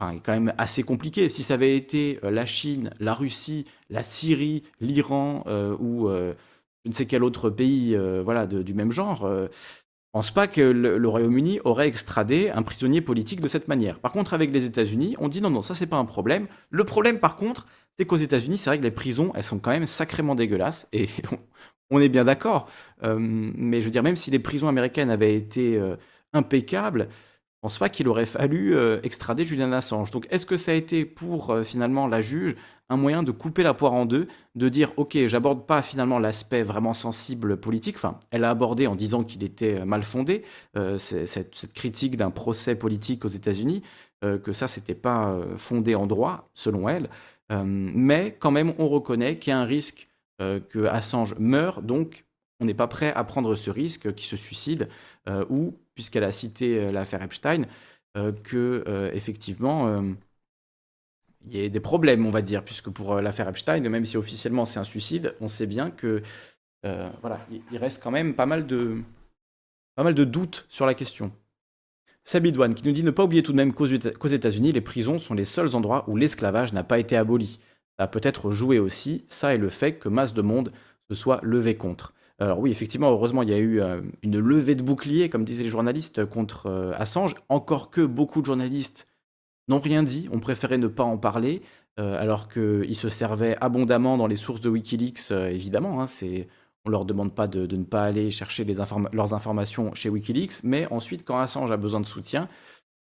est 0.02 0.20
quand 0.22 0.34
même 0.34 0.54
assez 0.58 0.84
compliqué. 0.84 1.30
Si 1.30 1.42
ça 1.42 1.54
avait 1.54 1.78
été 1.78 2.20
euh, 2.26 2.32
la 2.32 2.46
Chine, 2.46 2.90
la 3.00 3.14
Russie, 3.14 3.66
la 3.90 4.04
Syrie, 4.04 4.64
l'Iran 4.82 5.46
ou 5.80 6.10
je 6.10 6.90
ne 6.90 6.94
sais 6.94 7.06
quel 7.06 7.24
autre 7.24 7.50
pays 7.50 7.96
voilà, 8.26 8.46
du 8.46 8.74
même 8.74 8.92
genre, 8.92 9.26
pense 10.18 10.32
pas 10.32 10.48
que 10.48 10.62
le, 10.62 11.08
Royaume-Uni 11.08 11.60
aurait 11.64 11.88
extradé 11.88 12.50
un 12.50 12.64
prisonnier 12.64 13.02
politique 13.02 13.40
de 13.40 13.48
cette 13.48 13.68
manière. 13.68 14.00
Par 14.00 14.12
contre, 14.12 14.34
avec 14.34 14.52
les 14.52 14.66
États-Unis, 14.66 15.16
on 15.20 15.28
dit 15.28 15.42
non, 15.42 15.52
non, 15.52 15.62
ça 15.62 15.76
c'est 15.76 15.86
pas 15.86 15.98
un 15.98 16.06
problème. 16.06 16.48
Le 16.72 16.86
problème, 16.86 17.20
par 17.20 17.36
contre, 17.36 17.68
c'est 18.00 18.08
qu'aux 18.08 18.18
États-Unis, 18.18 18.58
c'est 18.58 18.72
vrai 18.72 18.80
que 18.80 18.84
les 18.84 18.90
prisons, 18.90 19.32
elles 19.36 19.44
sont 19.44 19.60
quand 19.60 19.70
même 19.70 19.86
sacrément 19.86 20.34
dégueulasses, 20.34 20.88
et 20.92 21.08
on 21.92 22.00
est 22.00 22.10
bien 22.10 22.26
d'accord. 22.26 22.68
Euh, 23.04 23.16
mais 23.20 23.80
je 23.80 23.86
veux 23.86 23.92
dire, 23.92 24.02
même 24.02 24.16
si 24.16 24.32
les 24.32 24.40
prisons 24.40 24.68
américaines 24.68 25.12
avaient 25.12 25.36
été 25.36 25.78
euh, 25.78 25.98
impeccables, 26.34 27.10
je 27.12 27.60
pense 27.62 27.78
pas 27.78 27.90
qu'il 27.90 28.08
aurait 28.08 28.26
fallu 28.26 28.76
euh, 28.76 29.00
extrader 29.04 29.46
Julian 29.46 29.72
Assange. 29.72 30.10
Donc, 30.10 30.26
est-ce 30.32 30.48
que 30.48 30.58
ça 30.58 30.72
a 30.72 30.74
été 30.74 31.06
pour 31.06 31.56
finalement 31.64 32.08
la 32.08 32.22
juge? 32.22 32.56
Un 32.90 32.98
moyen 32.98 33.24
de 33.24 33.32
couper 33.32 33.64
la 33.64 33.74
poire 33.74 33.94
en 33.94 34.06
deux, 34.06 34.28
de 34.56 34.70
dire 34.70 34.92
ok, 34.98 35.18
j'aborde 35.28 35.66
pas 35.66 35.82
finalement 35.82 36.20
l'aspect 36.20 36.64
vraiment 36.64 36.94
sensible 36.94 37.58
politique. 37.58 37.98
Enfin, 37.98 38.20
elle 38.32 38.44
a 38.44 38.50
abordé 38.50 38.88
en 38.88 38.96
disant 38.96 39.24
qu'il 39.24 39.44
était 39.44 39.84
mal 39.86 40.04
fondé 40.04 40.44
cette, 40.98 41.28
cette, 41.28 41.74
critique 41.74 42.16
d'un 42.18 42.32
procès 42.32 42.76
politique 42.76 43.26
aux 43.26 43.30
États-Unis, 43.30 43.84
que 44.22 44.54
ça 44.54 44.68
c'était 44.68 44.96
pas 44.96 45.38
fondé 45.58 45.96
en 45.96 46.08
droit 46.08 46.50
selon 46.54 46.88
elle. 46.88 47.10
Euh, 47.52 47.64
mais 47.66 48.36
quand 48.40 48.52
même, 48.52 48.74
on 48.78 48.88
reconnaît 48.90 49.38
qu'il 49.38 49.52
y 49.52 49.54
a 49.54 49.60
un 49.60 49.66
risque 49.66 50.10
euh, 50.42 50.60
que 50.60 50.86
Assange 50.86 51.36
meure, 51.40 51.82
donc 51.82 52.26
on 52.60 52.66
n'est 52.66 52.74
pas 52.74 52.88
prêt 52.88 53.14
à 53.14 53.24
prendre 53.24 53.56
ce 53.56 53.70
risque 53.70 54.14
qu'il 54.16 54.26
se 54.26 54.36
suicide, 54.36 54.90
euh, 55.30 55.46
ou, 55.50 55.78
puisqu'elle 55.96 56.24
a 56.24 56.32
cité 56.32 56.92
l'affaire 56.92 57.22
Epstein, 57.22 57.64
que 58.44 59.12
effectivement 59.14 60.02
y 61.52 61.60
ait 61.60 61.70
des 61.70 61.80
problèmes, 61.80 62.26
on 62.26 62.32
va 62.32 62.42
dire, 62.42 62.64
puisque 62.64 62.90
pour 62.90 63.16
l'affaire 63.22 63.48
Epstein, 63.48 63.82
même 63.82 64.06
si 64.06 64.18
officiellement 64.18 64.66
c'est 64.66 64.80
un 64.80 64.84
suicide, 64.84 65.36
on 65.42 65.48
sait 65.48 65.68
bien 65.68 65.92
que 65.92 66.22
voilà, 67.22 67.46
il 67.72 67.78
reste 67.78 68.02
quand 68.02 68.12
même 68.12 68.34
pas 68.34 68.46
mal 68.46 68.66
de 68.66 69.02
pas 69.98 70.04
mal 70.04 70.14
de 70.14 70.24
doutes 70.24 70.66
sur 70.70 70.86
la 70.86 70.94
question. 70.94 71.32
Sabidouane 72.28 72.76
qui 72.76 72.86
nous 72.86 72.92
dit 72.92 73.04
ne 73.04 73.12
pas 73.12 73.24
oublier 73.24 73.42
tout 73.42 73.54
de 73.54 73.58
même 73.58 73.74
qu'aux 73.74 73.88
États-Unis, 73.88 74.74
les 74.74 74.82
prisons 74.82 75.18
sont 75.18 75.34
les 75.34 75.46
seuls 75.46 75.76
endroits 75.76 76.04
où 76.08 76.18
l'esclavage 76.18 76.74
n'a 76.74 76.84
pas 76.84 77.00
été 77.00 77.16
aboli. 77.16 77.60
Ça 77.98 78.04
a 78.04 78.08
peut-être 78.08 78.52
joué 78.52 78.80
aussi, 78.80 79.24
ça 79.30 79.56
et 79.56 79.58
le 79.58 79.70
fait 79.70 79.94
que 79.94 80.10
masse 80.10 80.34
de 80.34 80.42
monde 80.42 80.74
se 81.10 81.16
soit 81.16 81.40
levé 81.42 81.76
contre. 81.76 82.14
Alors 82.38 82.60
oui, 82.60 82.70
effectivement, 82.70 83.10
heureusement, 83.12 83.44
il 83.44 83.50
y 83.50 83.54
a 83.54 83.58
eu 83.58 83.80
euh, 83.80 84.02
une 84.24 84.38
levée 84.40 84.76
de 84.76 84.84
bouclier, 84.84 85.30
comme 85.30 85.46
disaient 85.46 85.64
les 85.64 85.70
journalistes, 85.70 86.26
contre 86.26 86.68
euh, 86.68 86.92
Assange, 86.96 87.34
encore 87.50 87.90
que 87.90 88.02
beaucoup 88.06 88.42
de 88.42 88.46
journalistes 88.46 89.08
n'ont 89.68 89.80
rien 89.80 90.04
dit, 90.04 90.30
ont 90.32 90.40
préféré 90.40 90.78
ne 90.78 90.88
pas 90.88 91.04
en 91.04 91.18
parler, 91.18 91.62
euh, 92.00 92.20
alors 92.20 92.48
qu'ils 92.48 92.96
se 92.96 93.10
servaient 93.10 93.58
abondamment 93.60 94.18
dans 94.18 94.28
les 94.28 94.36
sources 94.36 94.62
de 94.62 94.70
Wikileaks, 94.70 95.32
évidemment. 95.32 96.02
Hein, 96.02 96.08
c'est 96.08 96.48
on 96.86 96.90
leur 96.90 97.04
demande 97.04 97.36
pas 97.36 97.48
de, 97.48 97.76
ne 97.76 97.84
pas 97.84 98.04
aller 98.04 98.32
chercher 98.32 98.66
leurs 99.12 99.34
informations 99.34 99.94
chez 99.94 100.08
Wikileaks, 100.08 100.64
mais 100.64 100.88
ensuite, 100.90 101.26
quand 101.26 101.38
Assange 101.38 101.70
a 101.72 101.78
besoin 101.78 102.00
de 102.00 102.06
soutien, 102.06 102.48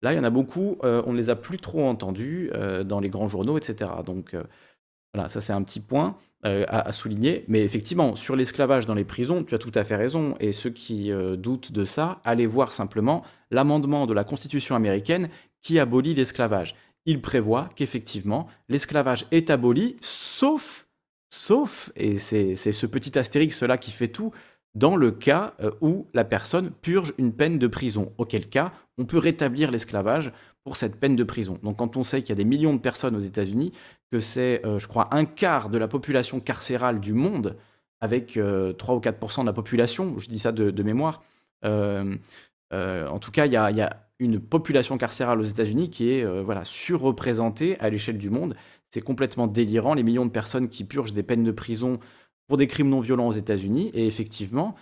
Là, 0.02 0.14
il 0.14 0.16
y 0.16 0.18
en 0.18 0.24
a 0.24 0.30
beaucoup, 0.30 0.78
on 0.82 1.12
ne 1.12 1.16
les 1.16 1.28
a 1.28 1.36
plus 1.36 1.58
trop 1.58 1.86
entendus 1.86 2.50
dans 2.86 3.00
les 3.00 3.10
grands 3.10 3.28
journaux, 3.28 3.58
etc. 3.58 3.90
Donc 4.04 4.34
voilà, 5.12 5.28
ça 5.28 5.42
c'est 5.42 5.52
un 5.52 5.62
petit 5.62 5.80
point 5.80 6.16
à, 6.42 6.90
souligner. 6.92 7.44
Mais 7.48 7.62
effectivement, 7.62 8.16
sur 8.16 8.34
l'esclavage 8.34 8.86
dans 8.86 8.94
les 8.94 9.04
prisons, 9.04 9.44
tu 9.44 9.54
as 9.54 9.58
tout 9.58 9.72
à 9.74 9.84
fait 9.84 9.96
raison. 9.96 10.36
Et 10.40 10.52
ceux 10.52 10.70
qui 10.70 11.10
doutent 11.36 11.72
de 11.72 11.84
ça, 11.84 12.20
allez 12.24 12.46
voir 12.46 12.72
simplement 12.72 13.24
l'amendement 13.50 14.06
de 14.06 14.14
la 14.14 14.24
Constitution 14.24 14.74
américaine 14.74 15.28
qui 15.62 15.78
abolit 15.78 16.14
l'esclavage. 16.14 16.74
Il 17.06 17.20
prévoit 17.20 17.70
qu'effectivement, 17.76 18.48
l'esclavage 18.68 19.26
est 19.30 19.50
aboli, 19.50 19.96
sauf, 20.00 20.86
sauf, 21.30 21.90
et 21.96 22.18
c'est 22.18 22.56
ce 22.56 22.86
petit 22.86 23.18
astérix-là 23.18 23.78
qui 23.78 23.90
fait 23.90 24.08
tout, 24.08 24.32
dans 24.74 24.96
le 24.96 25.10
cas 25.10 25.54
euh, 25.60 25.70
où 25.80 26.06
la 26.14 26.24
personne 26.24 26.70
purge 26.70 27.12
une 27.18 27.32
peine 27.32 27.58
de 27.58 27.66
prison, 27.66 28.12
auquel 28.18 28.48
cas 28.48 28.72
on 28.98 29.04
peut 29.04 29.18
rétablir 29.18 29.70
l'esclavage 29.70 30.32
pour 30.62 30.76
cette 30.76 30.96
peine 31.00 31.16
de 31.16 31.24
prison. 31.24 31.58
Donc 31.62 31.78
quand 31.78 31.96
on 31.96 32.04
sait 32.04 32.20
qu'il 32.20 32.30
y 32.30 32.32
a 32.32 32.36
des 32.36 32.44
millions 32.44 32.74
de 32.74 32.78
personnes 32.78 33.16
aux 33.16 33.20
États-Unis, 33.20 33.72
que 34.12 34.20
c'est, 34.20 34.64
euh, 34.64 34.78
je 34.78 34.86
crois, 34.86 35.08
un 35.14 35.24
quart 35.24 35.70
de 35.70 35.78
la 35.78 35.88
population 35.88 36.38
carcérale 36.40 37.00
du 37.00 37.14
monde, 37.14 37.56
avec 38.00 38.32
3 38.32 38.44
euh, 38.44 38.72
ou 38.72 39.00
4% 39.00 39.42
de 39.42 39.46
la 39.46 39.52
population, 39.52 40.18
je 40.18 40.28
dis 40.28 40.38
ça 40.38 40.52
de, 40.52 40.82
mémoire, 40.82 41.22
en 41.62 43.18
tout 43.20 43.30
cas, 43.30 43.46
il 43.46 43.52
y 43.52 43.56
a, 43.56 44.09
une 44.20 44.38
population 44.38 44.96
carcérale 44.98 45.40
aux 45.40 45.44
États-Unis 45.44 45.90
qui 45.90 46.10
est 46.10 46.24
voilà, 46.42 46.64
surreprésentée 46.64 47.76
à 47.80 47.90
l'échelle 47.90 48.18
du 48.18 48.30
monde. 48.30 48.54
C'est 48.90 49.00
complètement 49.00 49.46
délirant, 49.46 49.94
les 49.94 50.02
millions 50.02 50.26
de 50.26 50.30
personnes 50.30 50.68
qui 50.68 50.84
purgent 50.84 51.12
des 51.12 51.22
peines 51.22 51.44
de 51.44 51.52
prison 51.52 51.98
pour 52.46 52.56
des 52.56 52.66
crimes 52.66 52.88
non 52.88 53.00
violents 53.00 53.28
aux 53.28 53.32
États-Unis. 53.32 53.90
Et 53.94 54.06
effectivement, 54.06 54.74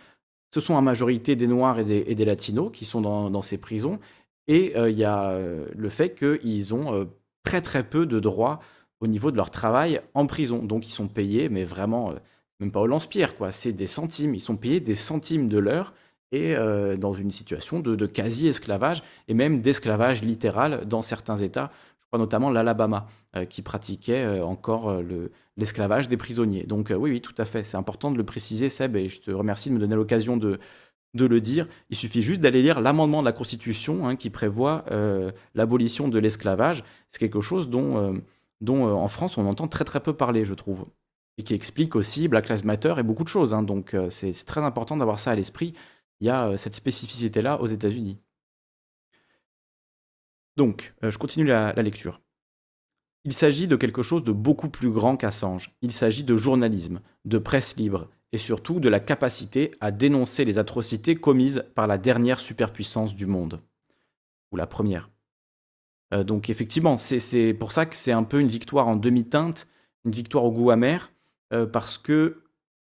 ce 0.52 0.60
sont 0.60 0.74
en 0.74 0.82
majorité 0.82 1.36
des 1.36 1.46
Noirs 1.46 1.78
et 1.78 1.84
des, 1.84 2.24
Latinos 2.24 2.70
qui 2.72 2.84
sont 2.84 3.02
dans, 3.02 3.42
ces 3.42 3.58
prisons. 3.58 4.00
Et 4.46 4.72
euh, 4.76 4.90
il 4.90 4.96
y 4.96 5.04
a 5.04 5.30
euh, 5.30 5.66
le 5.76 5.88
fait 5.90 6.14
qu'ils 6.14 6.72
ont 6.74 6.94
euh, 6.94 7.04
très 7.44 7.60
très 7.60 7.84
peu 7.84 8.06
de 8.06 8.18
droits 8.18 8.60
au 9.00 9.06
niveau 9.06 9.30
de 9.30 9.36
leur 9.36 9.50
travail 9.50 10.00
en 10.14 10.26
prison. 10.26 10.64
Donc 10.64 10.88
ils 10.88 10.92
sont 10.92 11.08
payés, 11.08 11.50
mais 11.50 11.64
vraiment, 11.64 12.14
même 12.58 12.72
pas 12.72 12.80
au 12.80 12.86
lance-pierre, 12.86 13.36
quoi. 13.36 13.52
C'est 13.52 13.72
des 13.72 13.86
centimes. 13.86 14.34
Ils 14.34 14.40
sont 14.40 14.56
payés 14.56 14.80
des 14.80 14.94
centimes 14.94 15.48
de 15.48 15.58
l'heure 15.58 15.92
et 16.30 16.54
dans 16.98 17.14
une 17.14 17.30
situation 17.30 17.80
de, 17.80 18.06
quasi-esclavage 18.06 19.02
et 19.28 19.34
même 19.34 19.60
d'esclavage 19.62 20.22
littéral 20.22 20.86
dans 20.86 21.00
certains 21.00 21.38
États 21.38 21.70
notamment 22.16 22.50
l'Alabama, 22.50 23.06
euh, 23.36 23.44
qui 23.44 23.60
pratiquait 23.60 24.24
euh, 24.24 24.44
encore 24.44 24.90
euh, 24.90 25.30
l'esclavage 25.58 26.08
des 26.08 26.16
prisonniers. 26.16 26.64
Donc 26.64 26.90
oui, 26.96 27.10
oui, 27.10 27.20
tout 27.20 27.34
à 27.36 27.44
fait. 27.44 27.64
C'est 27.64 27.76
important 27.76 28.10
de 28.10 28.16
le 28.16 28.24
préciser, 28.24 28.70
Seb, 28.70 28.96
et 28.96 29.10
je 29.10 29.20
te 29.20 29.30
remercie 29.30 29.68
de 29.68 29.74
me 29.74 29.80
donner 29.80 29.96
l'occasion 29.96 30.38
de, 30.38 30.58
de 31.12 31.26
le 31.26 31.40
dire. 31.42 31.68
Il 31.90 31.96
suffit 31.96 32.22
juste 32.22 32.40
d'aller 32.40 32.62
lire 32.62 32.80
l'amendement 32.80 33.20
de 33.20 33.26
la 33.26 33.32
Constitution 33.32 34.08
hein, 34.08 34.16
qui 34.16 34.30
prévoit 34.30 34.86
l'abolition 35.54 36.08
de 36.08 36.18
l'esclavage. 36.18 36.84
C'est 37.10 37.18
quelque 37.18 37.40
chose 37.40 37.68
dont, 37.68 38.20
dont 38.60 38.84
en 38.84 39.08
France 39.08 39.36
on 39.36 39.46
entend 39.46 39.66
très 39.66 39.84
très 39.84 40.00
peu 40.00 40.12
parler, 40.12 40.44
je 40.44 40.54
trouve. 40.54 40.86
Et 41.36 41.42
qui 41.42 41.54
explique 41.54 41.96
aussi 41.96 42.28
Black 42.28 42.48
Lives 42.48 42.64
Matter 42.64 42.94
et 42.98 43.02
beaucoup 43.02 43.24
de 43.24 43.28
choses. 43.28 43.52
Hein. 43.52 43.62
donc 43.62 43.96
c'est 44.10 44.32
très 44.44 44.60
important 44.60 44.96
d'avoir 44.96 45.18
ça 45.18 45.32
à 45.32 45.34
l'esprit. 45.34 45.74
Il 46.20 46.26
y 46.26 46.30
a 46.30 46.56
cette 46.56 46.74
spécificité-là 46.74 47.60
aux 47.60 47.66
États-Unis. 47.66 48.18
Donc, 50.58 50.92
euh, 51.04 51.12
je 51.12 51.18
continue 51.18 51.46
la, 51.46 51.72
lecture. 51.74 52.20
Il 53.22 53.32
s'agit 53.32 53.68
de 53.68 53.76
quelque 53.76 54.02
chose 54.02 54.24
de 54.24 54.32
beaucoup 54.32 54.68
plus 54.68 54.90
grand 54.90 55.16
qu'Assange. 55.16 55.72
Il 55.82 55.92
s'agit 55.92 56.24
de 56.24 56.36
journalisme, 56.36 57.00
de 57.24 57.38
presse 57.38 57.76
libre, 57.76 58.08
et 58.32 58.38
surtout 58.38 58.80
de 58.80 58.88
la 58.88 58.98
capacité 58.98 59.70
à 59.80 59.92
dénoncer 59.92 60.44
les 60.44 60.58
atrocités 60.58 61.14
commises 61.14 61.64
par 61.76 61.86
la 61.86 61.96
dernière 61.96 62.40
superpuissance 62.40 63.14
du 63.14 63.26
monde. 63.26 63.60
Ou 64.50 64.56
la 64.56 64.66
première. 64.66 65.10
Euh, 66.12 66.24
donc 66.24 66.50
effectivement, 66.50 66.98
c'est 66.98 67.54
pour 67.54 67.70
ça 67.70 67.86
que 67.86 67.94
c'est 67.94 68.10
un 68.10 68.24
peu 68.24 68.40
une 68.40 68.48
victoire 68.48 68.88
en 68.88 68.96
demi-teinte, 68.96 69.68
une 70.04 70.10
victoire 70.10 70.44
au 70.44 70.50
goût 70.50 70.72
amer, 70.72 71.12
euh, 71.52 71.66
parce 71.66 71.98
que 71.98 72.42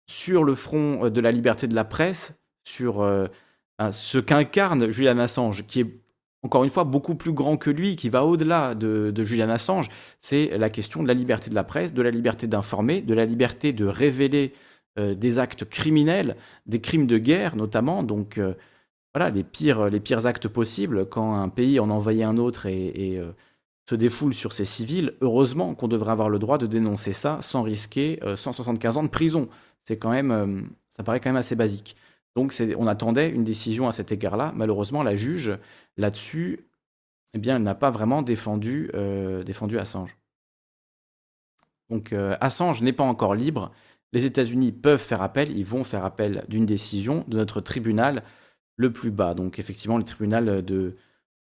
sur 0.07 0.43
le 0.43 0.55
front 0.55 1.09
de 1.09 1.21
la 1.21 1.31
liberté 1.31 1.69
de 1.69 1.75
la 1.75 1.85
presse, 1.85 2.40
sur 2.71 3.07
ce 3.91 4.17
qu'incarne 4.17 4.89
Julian 4.89 5.17
Assange, 5.17 5.65
qui 5.67 5.81
est 5.81 6.01
encore 6.43 6.63
une 6.63 6.69
fois, 6.69 6.83
beaucoup 6.83 7.15
plus 7.15 7.33
grand 7.33 7.57
que 7.57 7.69
lui, 7.69 7.95
qui 7.95 8.09
va 8.09 8.25
au-delà 8.25 8.73
de, 8.73 9.13
Julian 9.23 9.49
Assange, 9.49 9.89
c'est 10.19 10.57
la 10.57 10.69
question 10.69 11.03
de 11.03 11.07
la 11.07 11.13
liberté 11.13 11.49
de 11.49 11.55
la 11.55 11.63
presse, 11.63 11.93
de 11.93 12.01
la 12.01 12.09
liberté 12.09 12.47
d'informer, 12.47 13.01
de 13.01 13.13
la 13.13 13.25
liberté 13.25 13.73
de 13.73 13.85
révéler 13.85 14.53
euh, 14.97 15.13
des 15.13 15.37
actes 15.37 15.65
criminels, 15.65 16.35
des 16.65 16.81
crimes 16.81 17.05
de 17.05 17.17
guerre 17.17 17.55
notamment. 17.55 18.01
Donc 18.01 18.37
euh, 18.37 18.55
voilà, 19.13 19.29
les 19.29 19.43
pires, 19.43 19.89
les 19.89 19.99
pires 19.99 20.25
actes 20.25 20.47
possibles 20.47 21.05
quand 21.07 21.35
un 21.35 21.49
pays 21.49 21.79
en 21.79 21.89
envahit 21.91 22.23
un 22.23 22.37
autre 22.37 22.65
et, 22.65 23.17
euh, 23.17 23.31
se 23.89 23.95
défoule 23.95 24.33
sur 24.33 24.53
ses 24.53 24.65
civils. 24.65 25.13
Heureusement 25.21 25.75
qu'on 25.75 25.87
devrait 25.87 26.11
avoir 26.11 26.29
le 26.29 26.39
droit 26.39 26.57
de 26.57 26.65
dénoncer 26.65 27.13
ça 27.13 27.39
sans 27.41 27.61
risquer 27.61 28.19
175 28.35 28.97
ans 28.97 29.03
de 29.03 29.09
prison. 29.09 29.49
C'est 29.83 29.97
quand 29.97 30.11
même, 30.11 30.69
ça 30.95 31.03
paraît 31.03 31.19
quand 31.19 31.29
même 31.29 31.35
assez 31.35 31.55
basique. 31.55 31.97
Donc 32.35 32.53
on 32.77 32.87
attendait 32.87 33.29
une 33.29 33.43
décision 33.43 33.87
à 33.87 33.91
cet 33.91 34.11
égard-là. 34.11 34.53
Malheureusement, 34.55 35.03
la 35.03 35.15
juge, 35.15 35.57
là-dessus, 35.97 36.67
eh 37.33 37.39
bien, 37.39 37.57
elle 37.57 37.63
n'a 37.63 37.75
pas 37.75 37.91
vraiment 37.91 38.21
défendu, 38.21 38.89
euh, 38.93 39.43
Assange. 39.79 40.17
Donc 41.89 42.13
euh, 42.13 42.35
Assange 42.39 42.81
n'est 42.81 42.93
pas 42.93 43.03
encore 43.03 43.35
libre. 43.35 43.71
Les 44.13 44.25
États-Unis 44.25 44.71
peuvent 44.71 45.01
faire 45.01 45.21
appel, 45.21 45.55
ils 45.57 45.65
vont 45.65 45.83
faire 45.83 46.03
appel 46.03 46.45
d'une 46.49 46.65
décision 46.65 47.23
de 47.27 47.37
notre 47.37 47.61
tribunal 47.61 48.23
le 48.75 48.91
plus 48.91 49.11
bas. 49.11 49.33
Donc 49.33 49.59
effectivement, 49.59 49.97
le 49.97 50.03
tribunal 50.03 50.63
de, 50.63 50.95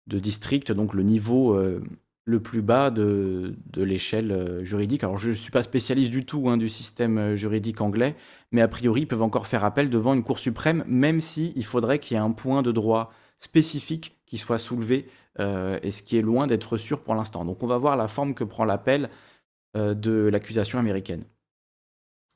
de 0.06 0.18
district, 0.18 0.72
donc 0.72 0.94
le 0.94 1.02
niveau 1.02 1.54
euh, 1.54 1.82
le 2.26 2.40
plus 2.40 2.62
bas 2.62 2.90
de, 2.90 3.54
l'échelle 3.76 4.32
euh, 4.32 4.64
juridique. 4.64 5.04
Alors 5.04 5.18
je 5.18 5.30
ne 5.30 5.34
suis 5.34 5.50
pas 5.50 5.62
spécialiste 5.62 6.10
du 6.10 6.24
tout 6.24 6.48
hein, 6.48 6.56
du 6.56 6.68
système 6.68 7.18
euh, 7.18 7.37
juridique 7.37 7.80
anglais, 7.80 8.16
mais 8.50 8.62
a 8.62 8.68
priori 8.68 9.02
ils 9.02 9.08
peuvent 9.08 9.22
encore 9.22 9.46
faire 9.46 9.64
appel 9.64 9.90
devant 9.90 10.14
une 10.14 10.22
Cour 10.22 10.38
suprême, 10.38 10.84
même 10.87 11.20
s'il 11.20 11.52
il 11.56 11.64
faudrait 11.64 11.98
qu'il 11.98 12.16
y 12.16 12.18
ait 12.18 12.22
un 12.22 12.30
point 12.30 12.62
de 12.62 12.72
droit 12.72 13.12
spécifique 13.40 14.16
qui 14.26 14.38
soit 14.38 14.58
soulevé, 14.58 15.06
euh, 15.38 15.78
et 15.82 15.90
ce 15.90 16.02
qui 16.02 16.16
est 16.16 16.22
loin 16.22 16.46
d'être 16.46 16.78
sûr 16.78 17.00
pour 17.02 17.14
l'instant. 17.14 17.44
Donc 17.44 17.62
on 17.62 17.66
va 17.66 17.76
voir 17.76 17.96
la 17.96 18.08
forme 18.08 18.34
que 18.34 18.44
prend 18.44 18.64
l'appel 18.64 19.10
de 19.76 20.28
l'accusation 20.30 20.78
américaine. 20.78 21.24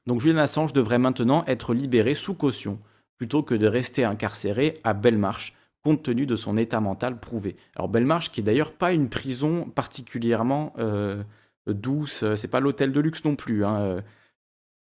Donc 0.09 0.19
Julian 0.21 0.39
Assange 0.39 0.73
devrait 0.73 0.99
maintenant 0.99 1.45
être 1.47 1.73
libéré 1.73 2.17
sous 2.17 2.35
caution, 2.35 2.81
plutôt 3.17 3.45
que 3.45 3.55
de 3.55 3.69
rester 3.69 4.03
incarcéré 4.03 4.81
à 4.83 4.93
Belmarsh, 4.93 5.55
compte 5.83 6.03
tenu 6.03 6.27
de 6.27 6.37
son 6.37 6.57
état 6.57 6.81
mental 6.81 7.19
prouvé. 7.19 7.57
Alors 7.75 7.89
Belmarsh, 7.89 8.31
qui 8.31 8.41
est 8.41 8.43
d'ailleurs 8.43 8.73
pas 8.73 8.93
une 8.93 9.09
prison 9.09 9.65
particulièrement 9.65 10.73
euh, 10.79 11.23
douce, 11.67 12.23
euh, 12.23 12.37
c'est 12.37 12.49
pas 12.49 12.61
l'hôtel 12.61 12.93
de 12.93 13.01
luxe 13.01 13.25
non 13.25 13.37
plus. 13.37 13.65
Hein. 13.65 13.81
Euh. 13.81 14.01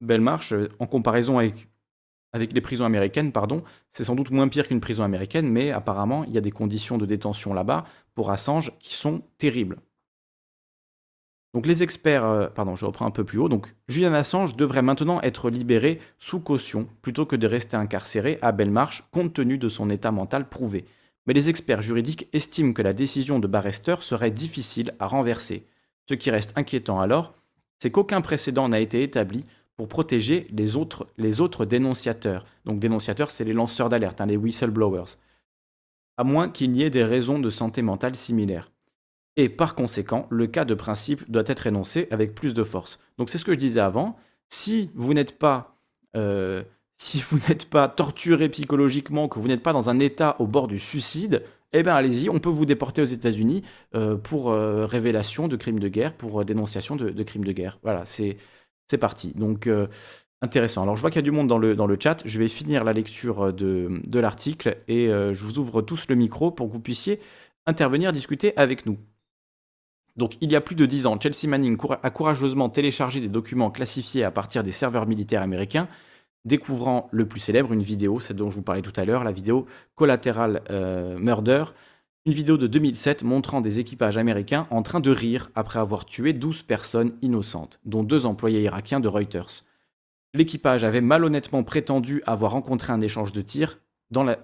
Belmarsh, 0.01 0.55
en 0.79 0.87
comparaison 0.87 1.39
avec 1.39 2.53
les 2.53 2.61
prisons 2.63 2.87
américaines, 2.87 3.33
pardon, 3.33 3.63
c'est 3.93 4.05
sans 4.05 4.15
doute 4.15 4.31
moins 4.31 4.49
pire 4.49 4.67
qu'une 4.67 4.81
prison 4.81 5.05
américaine, 5.05 5.47
mais 5.51 5.73
apparemment 5.73 6.25
il 6.25 6.33
y 6.33 6.39
a 6.39 6.41
des 6.41 6.51
conditions 6.51 6.97
de 6.97 7.05
détention 7.05 7.53
là-bas 7.53 7.85
pour 8.15 8.31
Assange 8.31 8.73
qui 8.79 8.95
sont 8.95 9.23
terribles. 9.37 9.77
Donc 11.53 11.67
les 11.67 11.83
experts, 11.83 12.25
euh, 12.25 12.47
pardon, 12.49 12.77
je 12.77 12.87
reprends 12.87 13.07
un 13.07 13.11
peu 13.11 13.25
plus 13.25 13.39
haut. 13.39 13.49
Donc 13.49 13.75
Julian 13.89 14.13
Assange 14.13 14.57
devrait 14.57 14.83
maintenant 14.83 15.21
être 15.23 15.51
libéré 15.51 16.01
sous 16.19 16.41
caution 16.41 16.87
plutôt 17.03 17.27
que 17.27 17.37
de 17.37 17.47
rester 17.47 17.77
incarcéré 17.77 18.39
à 18.43 18.53
Belmarsh 18.53 19.05
compte 19.11 19.35
tenu 19.35 19.59
de 19.59 19.69
son 19.69 19.91
état 19.91 20.13
mental 20.13 20.49
prouvé. 20.49 20.85
Mais 21.27 21.35
les 21.35 21.49
experts 21.49 21.83
juridiques 21.83 22.29
estiment 22.33 22.73
que 22.73 22.83
la 22.83 22.93
décision 22.93 23.39
de 23.39 23.47
Barrester 23.47 23.97
serait 24.01 24.31
difficile 24.31 24.95
à 24.99 25.07
renverser. 25.07 25.67
Ce 26.09 26.15
qui 26.15 26.31
reste 26.31 26.53
inquiétant 26.57 27.01
alors, 27.01 27.35
c'est 27.79 27.91
qu'aucun 27.91 28.21
précédent 28.21 28.69
n'a 28.69 28.81
été 28.81 29.03
établi 29.03 29.45
pour 29.77 29.89
protéger 29.89 30.47
les 30.53 30.77
autres, 30.77 31.07
dénonciateurs. 31.65 32.45
Donc 32.65 32.79
dénonciateurs, 32.79 33.31
c'est 33.31 33.45
les 33.45 33.53
lanceurs 33.53 33.89
d'alerte, 33.89 34.21
hein, 34.21 34.27
les 34.27 34.37
whistleblowers. 34.37 35.17
À 36.17 36.25
moins 36.25 36.49
qu'il 36.49 36.71
n'y 36.73 36.83
ait 36.83 36.91
des 36.91 37.05
raisons 37.05 37.39
de 37.39 37.49
santé 37.49 37.81
mentale 37.81 38.15
similaires. 38.15 38.71
Et 39.41 39.49
par 39.49 39.75
conséquent, 39.75 40.27
le 40.29 40.47
cas 40.47 40.67
de 40.67 40.75
principe 40.75 41.25
doit 41.31 41.45
être 41.47 41.67
énoncé 41.67 42.09
avec 42.11 42.35
plus 42.35 42.53
de 42.53 42.63
force. 42.63 43.01
Donc 43.17 43.31
c'est 43.31 43.39
ce 43.39 43.47
que 43.47 43.55
je 43.55 43.59
disais 43.59 43.81
avant. 43.81 44.19
Si 44.51 44.91
vous 44.95 45.15
n'êtes 45.15 45.39
pas, 45.39 45.79
euh, 46.15 46.63
si 46.99 47.23
vous 47.23 47.39
n'êtes 47.49 47.65
pas 47.65 47.89
torturé 47.89 48.51
psychologiquement, 48.51 49.29
que 49.29 49.39
vous 49.39 49.49
n'êtes 49.49 49.63
pas 49.63 49.73
dans 49.73 49.89
un 49.89 49.99
état 49.99 50.37
au 50.41 50.47
bord 50.47 50.69
du 50.69 50.79
suicide, 50.79 51.43
eh 51.73 51.83
bien 51.83 51.95
allez-y, 51.95 52.29
on 52.29 52.39
peut 52.39 52.51
vous 52.51 52.67
déporter 52.67 53.01
aux 53.01 53.07
États-Unis 53.07 53.65
euh, 53.95 54.19
pour 54.19 54.51
euh, 54.51 54.85
révélation 54.85 55.49
de 55.49 55.57
crimes 55.57 55.81
de 55.81 55.89
guerre, 55.89 56.13
pour 56.13 56.45
dénonciation 56.45 56.97
de, 56.97 57.23
crimes 57.23 57.45
de 57.45 57.53
guerre. 57.53 57.79
Voilà, 57.83 58.05
c'est 58.05 58.37
parti. 59.01 59.33
Donc 59.37 59.71
intéressant. 60.43 60.83
Alors 60.83 60.97
je 60.97 61.01
vois 61.01 61.09
qu'il 61.11 61.21
y 61.21 61.25
a 61.25 61.31
du 61.31 61.31
monde 61.31 61.49
dans 61.49 61.57
le, 61.57 61.75
dans 61.75 61.87
le 61.87 61.97
chat. 61.99 62.19
Je 62.27 62.39
vais 62.39 62.49
finir 62.49 62.85
la 62.85 62.93
lecture 62.93 63.55
de, 63.55 64.03
de 64.05 64.19
l'article 64.19 64.77
et 64.87 65.07
je 65.07 65.45
vous 65.45 65.59
ouvre 65.59 65.81
tous 65.81 66.09
le 66.11 66.15
micro 66.15 66.51
pour 66.51 66.69
que 66.69 66.75
vous 66.75 66.81
puissiez 66.81 67.21
intervenir, 67.67 68.13
discuter 68.13 68.53
avec 68.59 68.85
nous. 68.85 68.99
Donc, 70.17 70.37
il 70.41 70.51
y 70.51 70.57
a 70.57 70.61
plus 70.61 70.75
de 70.75 70.87
10 70.87 71.07
ans, 71.07 71.19
Chelsea 71.21 71.49
Manning 71.49 71.77
a 72.03 72.11
courageusement 72.11 72.69
téléchargé 72.69 73.21
des 73.21 73.29
documents 73.29 73.71
classifiés 73.71 74.25
à 74.25 74.31
partir 74.31 74.63
des 74.63 74.73
serveurs 74.73 75.07
militaires 75.07 75.43
américains, 75.43 75.89
découvrant 76.45 77.09
le 77.13 77.27
plus 77.27 77.41
célèbre, 77.41 77.73
une 77.73 77.83
vidéo, 77.83 78.21
celle 78.21 78.37
dont 78.37 78.51
je 78.51 78.57
vous 78.57 78.63
parlais 78.63 78.83
tout 78.83 78.93
à 78.97 79.05
l'heure, 79.05 79.25
la 79.25 79.33
vidéo 79.33 79.67
Collateral 79.95 80.63
euh, 80.71 81.19
Murder, 81.19 81.65
Une 82.27 82.33
vidéo 82.33 82.59
de 82.59 82.67
2007 82.67 83.23
montrant 83.23 83.61
des 83.61 83.79
équipages 83.79 84.19
américains 84.19 84.67
en 84.71 84.83
train 84.83 85.01
de 85.01 85.11
rire 85.11 85.51
après 85.55 85.79
avoir 85.79 86.05
tué 86.05 86.33
12 86.33 86.63
personnes 86.63 87.13
innocentes, 87.23 87.81
dont 87.85 88.03
deux 88.03 88.27
employés 88.27 88.63
irakiens 88.63 89.01
de 89.01 89.09
Reuters. 89.09 89.65
L'équipage 90.35 90.85
avait 90.85 91.01
malhonnêtement 91.01 91.65
prétendu 91.65 92.23
avoir 92.27 92.53
rencontré 92.53 92.93
un 92.93 93.01
échange 93.01 93.33
de 93.33 93.41
tirs. 93.41 93.79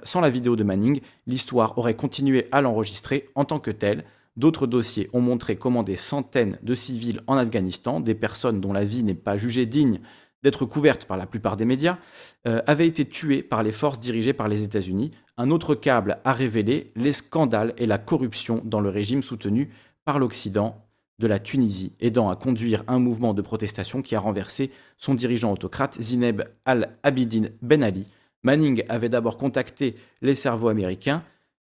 sans 0.02 0.20
la 0.20 0.30
vidéo 0.30 0.56
de 0.56 0.64
Manning, 0.64 1.00
l'histoire 1.26 1.76
aurait 1.78 1.94
continué 1.94 2.48
à 2.50 2.60
l'enregistrer 2.60 3.28
en 3.34 3.44
tant 3.44 3.60
que 3.60 3.70
telle. 3.70 4.04
D'autres 4.36 4.66
dossiers 4.66 5.08
ont 5.12 5.20
montré 5.20 5.56
comment 5.56 5.82
des 5.82 5.96
centaines 5.96 6.58
de 6.62 6.74
civils 6.74 7.22
en 7.26 7.36
Afghanistan, 7.36 8.00
des 8.00 8.14
personnes 8.14 8.60
dont 8.60 8.72
la 8.72 8.84
vie 8.84 9.02
n'est 9.02 9.14
pas 9.14 9.36
jugée 9.36 9.66
digne 9.66 10.00
d'être 10.42 10.66
couverte 10.66 11.06
par 11.06 11.16
la 11.16 11.26
plupart 11.26 11.56
des 11.56 11.64
médias, 11.64 11.98
euh, 12.46 12.60
avaient 12.66 12.86
été 12.86 13.04
tuées 13.06 13.42
par 13.42 13.62
les 13.62 13.72
forces 13.72 13.98
dirigées 13.98 14.34
par 14.34 14.48
les 14.48 14.62
États-Unis. 14.62 15.10
Un 15.38 15.50
autre 15.50 15.74
câble 15.74 16.18
a 16.24 16.32
révélé 16.32 16.92
les 16.94 17.12
scandales 17.12 17.74
et 17.78 17.86
la 17.86 17.98
corruption 17.98 18.60
dans 18.64 18.80
le 18.80 18.90
régime 18.90 19.22
soutenu 19.22 19.70
par 20.04 20.18
l'Occident 20.18 20.86
de 21.18 21.26
la 21.26 21.38
Tunisie, 21.38 21.92
aidant 21.98 22.28
à 22.28 22.36
conduire 22.36 22.84
un 22.88 22.98
mouvement 22.98 23.32
de 23.32 23.42
protestation 23.42 24.02
qui 24.02 24.14
a 24.14 24.20
renversé 24.20 24.70
son 24.98 25.14
dirigeant 25.14 25.52
autocrate 25.52 26.00
Zineb 26.00 26.42
al-Abidine 26.66 27.50
Ben 27.62 27.82
Ali. 27.82 28.06
Manning 28.42 28.84
avait 28.88 29.08
d'abord 29.08 29.38
contacté 29.38 29.96
les 30.20 30.34
cerveaux 30.34 30.68
américains, 30.68 31.24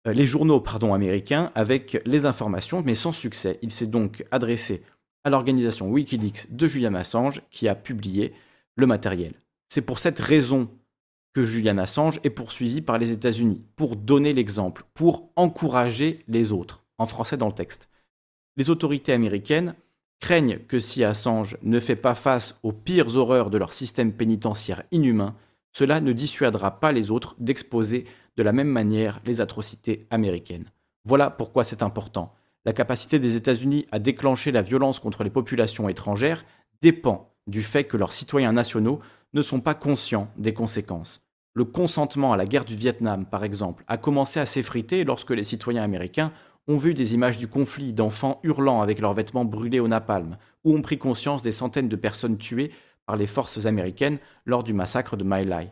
les 0.05 0.25
journaux 0.25 0.63
américains 0.93 1.51
avec 1.55 2.01
les 2.05 2.25
informations, 2.25 2.81
mais 2.85 2.95
sans 2.95 3.11
succès. 3.11 3.59
Il 3.61 3.71
s'est 3.71 3.87
donc 3.87 4.25
adressé 4.31 4.83
à 5.23 5.29
l'organisation 5.29 5.89
Wikileaks 5.89 6.53
de 6.55 6.67
Julian 6.67 6.95
Assange 6.95 7.41
qui 7.51 7.67
a 7.67 7.75
publié 7.75 8.33
le 8.75 8.87
matériel. 8.87 9.33
C'est 9.69 9.81
pour 9.81 9.99
cette 9.99 10.19
raison 10.19 10.69
que 11.33 11.43
Julian 11.43 11.77
Assange 11.77 12.19
est 12.23 12.29
poursuivi 12.29 12.81
par 12.81 12.97
les 12.97 13.11
États-Unis, 13.11 13.61
pour 13.75 13.95
donner 13.95 14.33
l'exemple, 14.33 14.83
pour 14.93 15.29
encourager 15.35 16.19
les 16.27 16.51
autres, 16.51 16.83
en 16.97 17.05
français 17.05 17.37
dans 17.37 17.47
le 17.47 17.53
texte 17.53 17.87
les 18.57 18.69
autorités 18.69 19.13
américaines 19.13 19.75
craignent 20.19 20.59
que 20.67 20.79
si 20.79 21.03
Assange 21.03 21.57
ne 21.63 21.79
fait 21.79 21.95
pas 21.95 22.15
face 22.15 22.59
aux 22.63 22.71
pires 22.71 23.15
horreurs 23.15 23.49
de 23.49 23.57
leur 23.57 23.73
système 23.73 24.13
pénitentiaire 24.13 24.83
inhumain, 24.91 25.35
cela 25.71 26.01
ne 26.01 26.13
dissuadera 26.13 26.79
pas 26.79 26.91
les 26.91 27.09
autres 27.11 27.35
d'exposer 27.39 28.05
de 28.41 28.43
la 28.43 28.54
même 28.54 28.69
manière 28.69 29.21
les 29.23 29.39
atrocités 29.39 30.08
américaines. 30.10 30.65
Voilà 31.06 31.30
pourquoi 31.30 31.63
c'est 31.63 31.84
important. 31.84 32.34
La 32.65 32.73
capacité 32.73 33.19
des 33.19 33.36
États-Unis 33.36 33.86
à 33.91 33.99
déclencher 33.99 34.51
la 34.51 34.63
violence 34.63 34.99
contre 34.99 35.23
les 35.23 35.30
populations 35.30 35.88
étrangères 35.89 36.43
dépend 36.82 37.36
du 37.45 37.62
fait 37.62 37.84
que 37.84 37.97
leurs 37.97 38.13
citoyens 38.13 38.51
nationaux 38.51 38.99
ne 39.34 39.43
sont 39.43 39.62
pas 39.62 39.75
conscients 39.75 40.32
des 40.38 40.56
conséquences. 40.56 41.23
Le 41.54 41.65
consentement 41.65 42.34
à 42.34 42.38
la 42.38 42.47
guerre 42.47 42.65
du 42.65 42.75
Vietnam, 42.75 43.27
par 43.27 43.43
exemple, 43.43 43.84
a 43.88 43.97
commencé 43.97 44.39
à 44.39 44.47
s'effriter 44.47 45.04
lorsque 45.04 45.30
les 45.30 45.43
citoyens 45.43 45.84
américains 45.84 46.34
ont 46.67 46.77
vu 46.77 46.95
des 46.95 47.13
images 47.13 47.38
du 47.38 47.47
conflit, 47.47 47.93
d'enfants 47.93 48.39
hurlant 48.41 48.82
avec 48.82 48.97
leurs 48.97 49.13
vêtements 49.13 49.45
brûlés 49.45 49.80
au 49.80 49.88
napalm, 49.88 50.38
ou 50.63 50.75
ont 50.75 50.82
pris 50.82 50.97
conscience 50.97 51.43
des 51.43 51.51
centaines 51.51 51.89
de 51.89 51.95
personnes 51.95 52.39
tuées 52.39 52.71
par 53.06 53.17
les 53.17 53.27
forces 53.27 53.67
américaines 53.67 54.17
lors 54.45 54.63
du 54.63 54.73
massacre 54.73 55.15
de 55.15 55.23
My 55.23 55.45
Lai. 55.45 55.71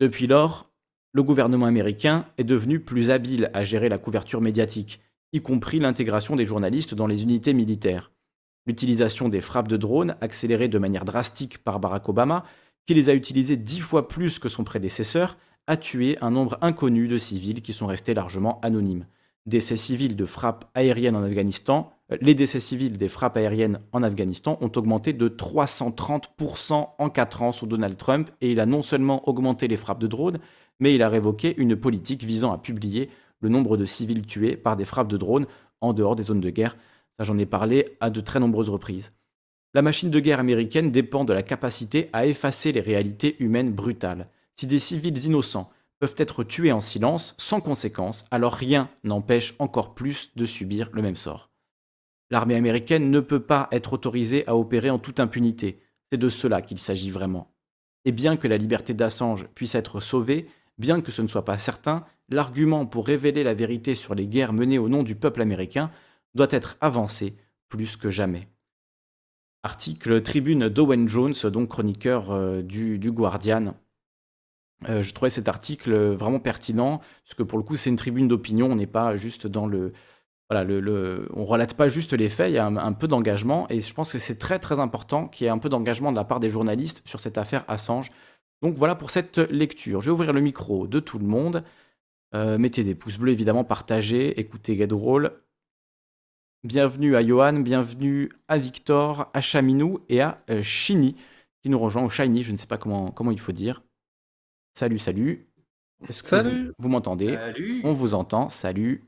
Depuis 0.00 0.26
lors, 0.26 0.73
le 1.14 1.22
gouvernement 1.22 1.66
américain 1.66 2.26
est 2.38 2.44
devenu 2.44 2.80
plus 2.80 3.10
habile 3.10 3.48
à 3.54 3.64
gérer 3.64 3.88
la 3.88 3.98
couverture 3.98 4.40
médiatique, 4.40 5.00
y 5.32 5.40
compris 5.40 5.78
l'intégration 5.78 6.34
des 6.34 6.44
journalistes 6.44 6.94
dans 6.94 7.06
les 7.06 7.22
unités 7.22 7.54
militaires. 7.54 8.10
L'utilisation 8.66 9.28
des 9.28 9.40
frappes 9.40 9.68
de 9.68 9.76
drones, 9.76 10.16
accélérée 10.20 10.66
de 10.66 10.78
manière 10.78 11.04
drastique 11.04 11.58
par 11.58 11.78
Barack 11.78 12.08
Obama, 12.08 12.44
qui 12.86 12.94
les 12.94 13.08
a 13.08 13.14
utilisées 13.14 13.56
dix 13.56 13.78
fois 13.78 14.08
plus 14.08 14.40
que 14.40 14.48
son 14.48 14.64
prédécesseur, 14.64 15.36
a 15.68 15.76
tué 15.76 16.18
un 16.20 16.32
nombre 16.32 16.58
inconnu 16.62 17.06
de 17.06 17.16
civils 17.16 17.62
qui 17.62 17.72
sont 17.72 17.86
restés 17.86 18.12
largement 18.12 18.60
anonymes 18.62 19.06
décès 19.46 19.76
civils 19.76 20.16
de 20.16 20.26
frappes 20.26 20.64
aériennes 20.74 21.16
en 21.16 21.22
Afghanistan, 21.22 21.92
euh, 22.10 22.16
les 22.20 22.34
décès 22.34 22.60
civils 22.60 22.96
des 22.96 23.08
frappes 23.08 23.36
aériennes 23.36 23.80
en 23.92 24.02
Afghanistan 24.02 24.58
ont 24.60 24.70
augmenté 24.76 25.12
de 25.12 25.28
330% 25.28 26.88
en 26.98 27.10
4 27.10 27.42
ans 27.42 27.52
sous 27.52 27.66
Donald 27.66 27.96
Trump 27.96 28.30
et 28.40 28.52
il 28.52 28.60
a 28.60 28.66
non 28.66 28.82
seulement 28.82 29.28
augmenté 29.28 29.68
les 29.68 29.76
frappes 29.76 30.00
de 30.00 30.06
drones, 30.06 30.38
mais 30.80 30.94
il 30.94 31.02
a 31.02 31.08
révoqué 31.08 31.54
une 31.56 31.76
politique 31.76 32.24
visant 32.24 32.52
à 32.52 32.58
publier 32.58 33.10
le 33.40 33.48
nombre 33.48 33.76
de 33.76 33.84
civils 33.84 34.26
tués 34.26 34.56
par 34.56 34.76
des 34.76 34.84
frappes 34.84 35.08
de 35.08 35.16
drones 35.16 35.46
en 35.80 35.92
dehors 35.92 36.16
des 36.16 36.24
zones 36.24 36.40
de 36.40 36.50
guerre. 36.50 36.76
Ça, 37.18 37.24
j'en 37.24 37.38
ai 37.38 37.46
parlé 37.46 37.96
à 38.00 38.10
de 38.10 38.20
très 38.20 38.40
nombreuses 38.40 38.70
reprises. 38.70 39.12
La 39.74 39.82
machine 39.82 40.10
de 40.10 40.20
guerre 40.20 40.40
américaine 40.40 40.90
dépend 40.90 41.24
de 41.24 41.32
la 41.32 41.42
capacité 41.42 42.08
à 42.12 42.26
effacer 42.26 42.72
les 42.72 42.80
réalités 42.80 43.36
humaines 43.40 43.72
brutales. 43.72 44.26
Si 44.54 44.66
des 44.66 44.78
civils 44.78 45.24
innocents 45.24 45.68
peuvent 45.98 46.14
être 46.16 46.44
tués 46.44 46.72
en 46.72 46.80
silence, 46.80 47.34
sans 47.38 47.60
conséquence, 47.60 48.24
alors 48.30 48.54
rien 48.54 48.88
n'empêche 49.02 49.54
encore 49.58 49.94
plus 49.94 50.30
de 50.36 50.46
subir 50.46 50.90
le 50.92 51.02
même 51.02 51.16
sort. 51.16 51.50
L'armée 52.30 52.54
américaine 52.54 53.10
ne 53.10 53.20
peut 53.20 53.40
pas 53.40 53.68
être 53.72 53.92
autorisée 53.92 54.46
à 54.46 54.56
opérer 54.56 54.90
en 54.90 54.98
toute 54.98 55.20
impunité, 55.20 55.80
c'est 56.10 56.18
de 56.18 56.28
cela 56.28 56.62
qu'il 56.62 56.78
s'agit 56.78 57.10
vraiment. 57.10 57.52
Et 58.04 58.12
bien 58.12 58.36
que 58.36 58.48
la 58.48 58.58
liberté 58.58 58.94
d'Assange 58.94 59.48
puisse 59.54 59.74
être 59.74 60.00
sauvée, 60.00 60.46
bien 60.78 61.00
que 61.00 61.12
ce 61.12 61.22
ne 61.22 61.28
soit 61.28 61.44
pas 61.44 61.58
certain, 61.58 62.04
l'argument 62.28 62.86
pour 62.86 63.06
révéler 63.06 63.44
la 63.44 63.54
vérité 63.54 63.94
sur 63.94 64.14
les 64.14 64.26
guerres 64.26 64.52
menées 64.52 64.78
au 64.78 64.88
nom 64.88 65.02
du 65.02 65.14
peuple 65.14 65.42
américain 65.42 65.90
doit 66.34 66.48
être 66.50 66.76
avancé 66.80 67.36
plus 67.68 67.96
que 67.96 68.10
jamais. 68.10 68.48
Article 69.62 70.22
tribune 70.22 70.68
d'Owen 70.68 71.08
Jones, 71.08 71.34
donc 71.44 71.68
chroniqueur 71.68 72.30
euh, 72.30 72.62
du, 72.62 72.98
du 72.98 73.12
Guardian, 73.12 73.74
euh, 74.88 75.02
je 75.02 75.14
trouvais 75.14 75.30
cet 75.30 75.48
article 75.48 75.94
vraiment 76.12 76.40
pertinent, 76.40 76.98
parce 76.98 77.34
que 77.36 77.42
pour 77.42 77.58
le 77.58 77.64
coup, 77.64 77.76
c'est 77.76 77.90
une 77.90 77.96
tribune 77.96 78.28
d'opinion, 78.28 78.70
on 78.70 78.76
n'est 78.76 78.86
pas 78.86 79.16
juste 79.16 79.46
dans 79.46 79.66
le... 79.66 79.92
Voilà, 80.50 80.62
le, 80.62 81.26
relate 81.32 81.74
pas 81.74 81.88
juste 81.88 82.12
les 82.12 82.28
faits, 82.28 82.50
il 82.50 82.54
y 82.54 82.58
a 82.58 82.66
un, 82.66 82.92
peu 82.92 83.08
d'engagement, 83.08 83.66
et 83.70 83.80
je 83.80 83.94
pense 83.94 84.12
que 84.12 84.18
c'est 84.18 84.36
très 84.36 84.58
très 84.58 84.78
important 84.78 85.26
qu'il 85.26 85.46
y 85.46 85.48
ait 85.48 85.50
un 85.50 85.58
peu 85.58 85.70
d'engagement 85.70 86.12
de 86.12 86.16
la 86.16 86.24
part 86.24 86.38
des 86.38 86.50
journalistes 86.50 87.02
sur 87.06 87.18
cette 87.18 87.38
affaire 87.38 87.64
Assange. 87.66 88.10
Donc 88.64 88.76
voilà 88.76 88.94
pour 88.94 89.10
cette 89.10 89.36
lecture. 89.36 90.00
Je 90.00 90.06
vais 90.06 90.10
ouvrir 90.10 90.32
le 90.32 90.40
micro 90.40 90.86
de 90.86 90.98
tout 90.98 91.18
le 91.18 91.26
monde. 91.26 91.62
Euh, 92.34 92.56
mettez 92.56 92.82
des 92.82 92.94
pouces 92.94 93.18
bleus 93.18 93.32
évidemment, 93.32 93.62
partagez, 93.62 94.40
écoutez 94.40 94.74
Get 94.74 94.88
Bienvenue 96.62 97.14
à 97.14 97.22
Johan, 97.22 97.60
bienvenue 97.60 98.32
à 98.48 98.56
Victor, 98.56 99.30
à 99.34 99.42
Chaminou 99.42 100.00
et 100.08 100.22
à 100.22 100.38
euh, 100.48 100.62
Shini 100.62 101.14
qui 101.62 101.68
nous 101.68 101.78
rejoint, 101.78 102.04
au 102.04 102.08
Shiny, 102.08 102.42
je 102.42 102.52
ne 102.52 102.56
sais 102.56 102.66
pas 102.66 102.78
comment, 102.78 103.10
comment 103.10 103.30
il 103.32 103.38
faut 103.38 103.52
dire. 103.52 103.82
Salut, 104.72 104.98
salut. 104.98 105.46
Salut. 106.08 106.72
vous, 106.78 106.88
m'entendez? 106.88 107.36
On 107.84 107.92
vous 107.92 108.14
entend. 108.14 108.48
Salut. 108.48 109.04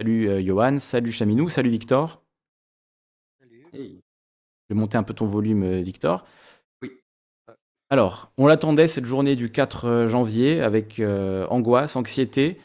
Salut 0.00 0.28
euh, 0.28 0.44
Johan, 0.44 0.80
salut 0.80 1.12
Chaminou, 1.12 1.48
salut 1.48 1.70
Victor. 1.70 2.24
Salut. 3.38 3.68
Je 3.72 4.74
vais 4.74 4.74
monter 4.74 4.96
un 4.96 5.04
peu 5.04 5.14
ton 5.14 5.26
volume, 5.26 5.62
euh, 5.62 5.80
Victor. 5.80 6.26
Alors, 7.90 8.32
on 8.38 8.46
l'attendait 8.46 8.88
cette 8.88 9.04
journée 9.04 9.36
du 9.36 9.50
4 9.50 9.84
euh, 9.84 10.08
janvier 10.08 10.60
avec 10.60 11.00
angoisse, 11.50 11.96
anxiété. 11.96 12.58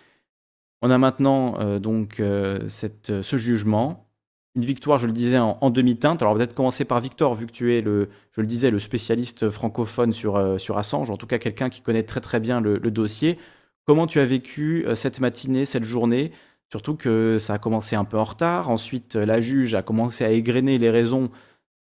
On 0.82 0.92
a 0.92 0.98
maintenant 0.98 1.78
donc 1.80 2.22
cette, 2.70 3.22
ce 3.22 3.38
jugement 3.38 4.10
une 4.56 4.66
victoire, 4.66 4.98
je 4.98 5.08
le 5.08 5.14
disais, 5.14 5.38
en, 5.38 5.70
demi-teinte. 5.70 6.22
Alors, 6.22 6.36
peut-être 6.36 6.56
commencer 6.56 6.84
par 6.84 7.00
Victor, 7.00 7.36
vu 7.36 7.46
que 7.46 7.52
tu 7.52 7.74
es, 7.76 7.82
le, 7.82 8.10
je 8.32 8.42
le 8.42 8.48
disais, 8.48 8.72
le 8.72 8.80
spécialiste 8.80 9.50
francophone 9.50 10.12
sur, 10.12 10.36
euh, 10.36 10.58
sur 10.58 10.78
Assange, 10.78 11.10
en 11.10 11.18
tout 11.18 11.28
cas 11.28 11.38
quelqu'un 11.38 11.70
qui 11.70 11.82
connaît 11.82 12.04
très 12.04 12.20
très 12.20 12.40
bien 12.40 12.60
le, 12.60 12.80
dossier. 12.80 13.38
Comment 13.86 14.08
tu 14.08 14.20
as 14.20 14.26
vécu 14.26 14.86
euh, 14.86 14.96
cette 14.96 15.20
matinée, 15.20 15.66
cette 15.66 15.84
journée? 15.84 16.32
Surtout 16.72 16.96
que 16.96 17.38
ça 17.40 17.54
a 17.54 17.58
commencé 17.58 17.96
un 17.96 18.06
peu 18.06 18.18
en 18.18 18.24
retard. 18.24 18.70
Ensuite, 18.70 19.16
la 19.16 19.40
juge 19.40 19.76
a 19.76 19.82
commencé 19.82 20.24
à 20.24 20.32
égrener 20.32 20.78
les 20.78 20.90
raisons. 20.90 21.30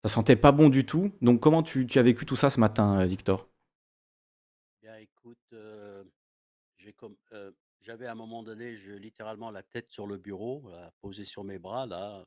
Ça 0.04 0.10
sentait 0.10 0.36
pas 0.36 0.52
bon 0.52 0.70
du 0.70 0.86
tout. 0.86 1.12
Donc, 1.22 1.40
comment 1.40 1.64
tu, 1.64 1.86
tu 1.86 2.00
as 2.00 2.04
vécu 2.04 2.26
tout 2.26 2.36
ça 2.36 2.50
ce 2.50 2.60
matin, 2.60 3.00
euh, 3.00 3.06
Victor? 3.06 3.48
Bien, 4.82 4.96
écoute, 4.98 5.38
j'avais 7.82 8.08
à 8.08 8.12
un 8.12 8.16
moment 8.16 8.44
donné, 8.44 8.78
je, 8.78 8.94
littéralement 8.94 9.52
la 9.52 9.64
tête 9.64 9.90
sur 9.90 10.08
le 10.08 10.18
bureau, 10.18 10.64
posée 11.02 11.26
sur 11.26 11.44
mes 11.44 11.60
bras, 11.60 11.86
là, 11.86 12.24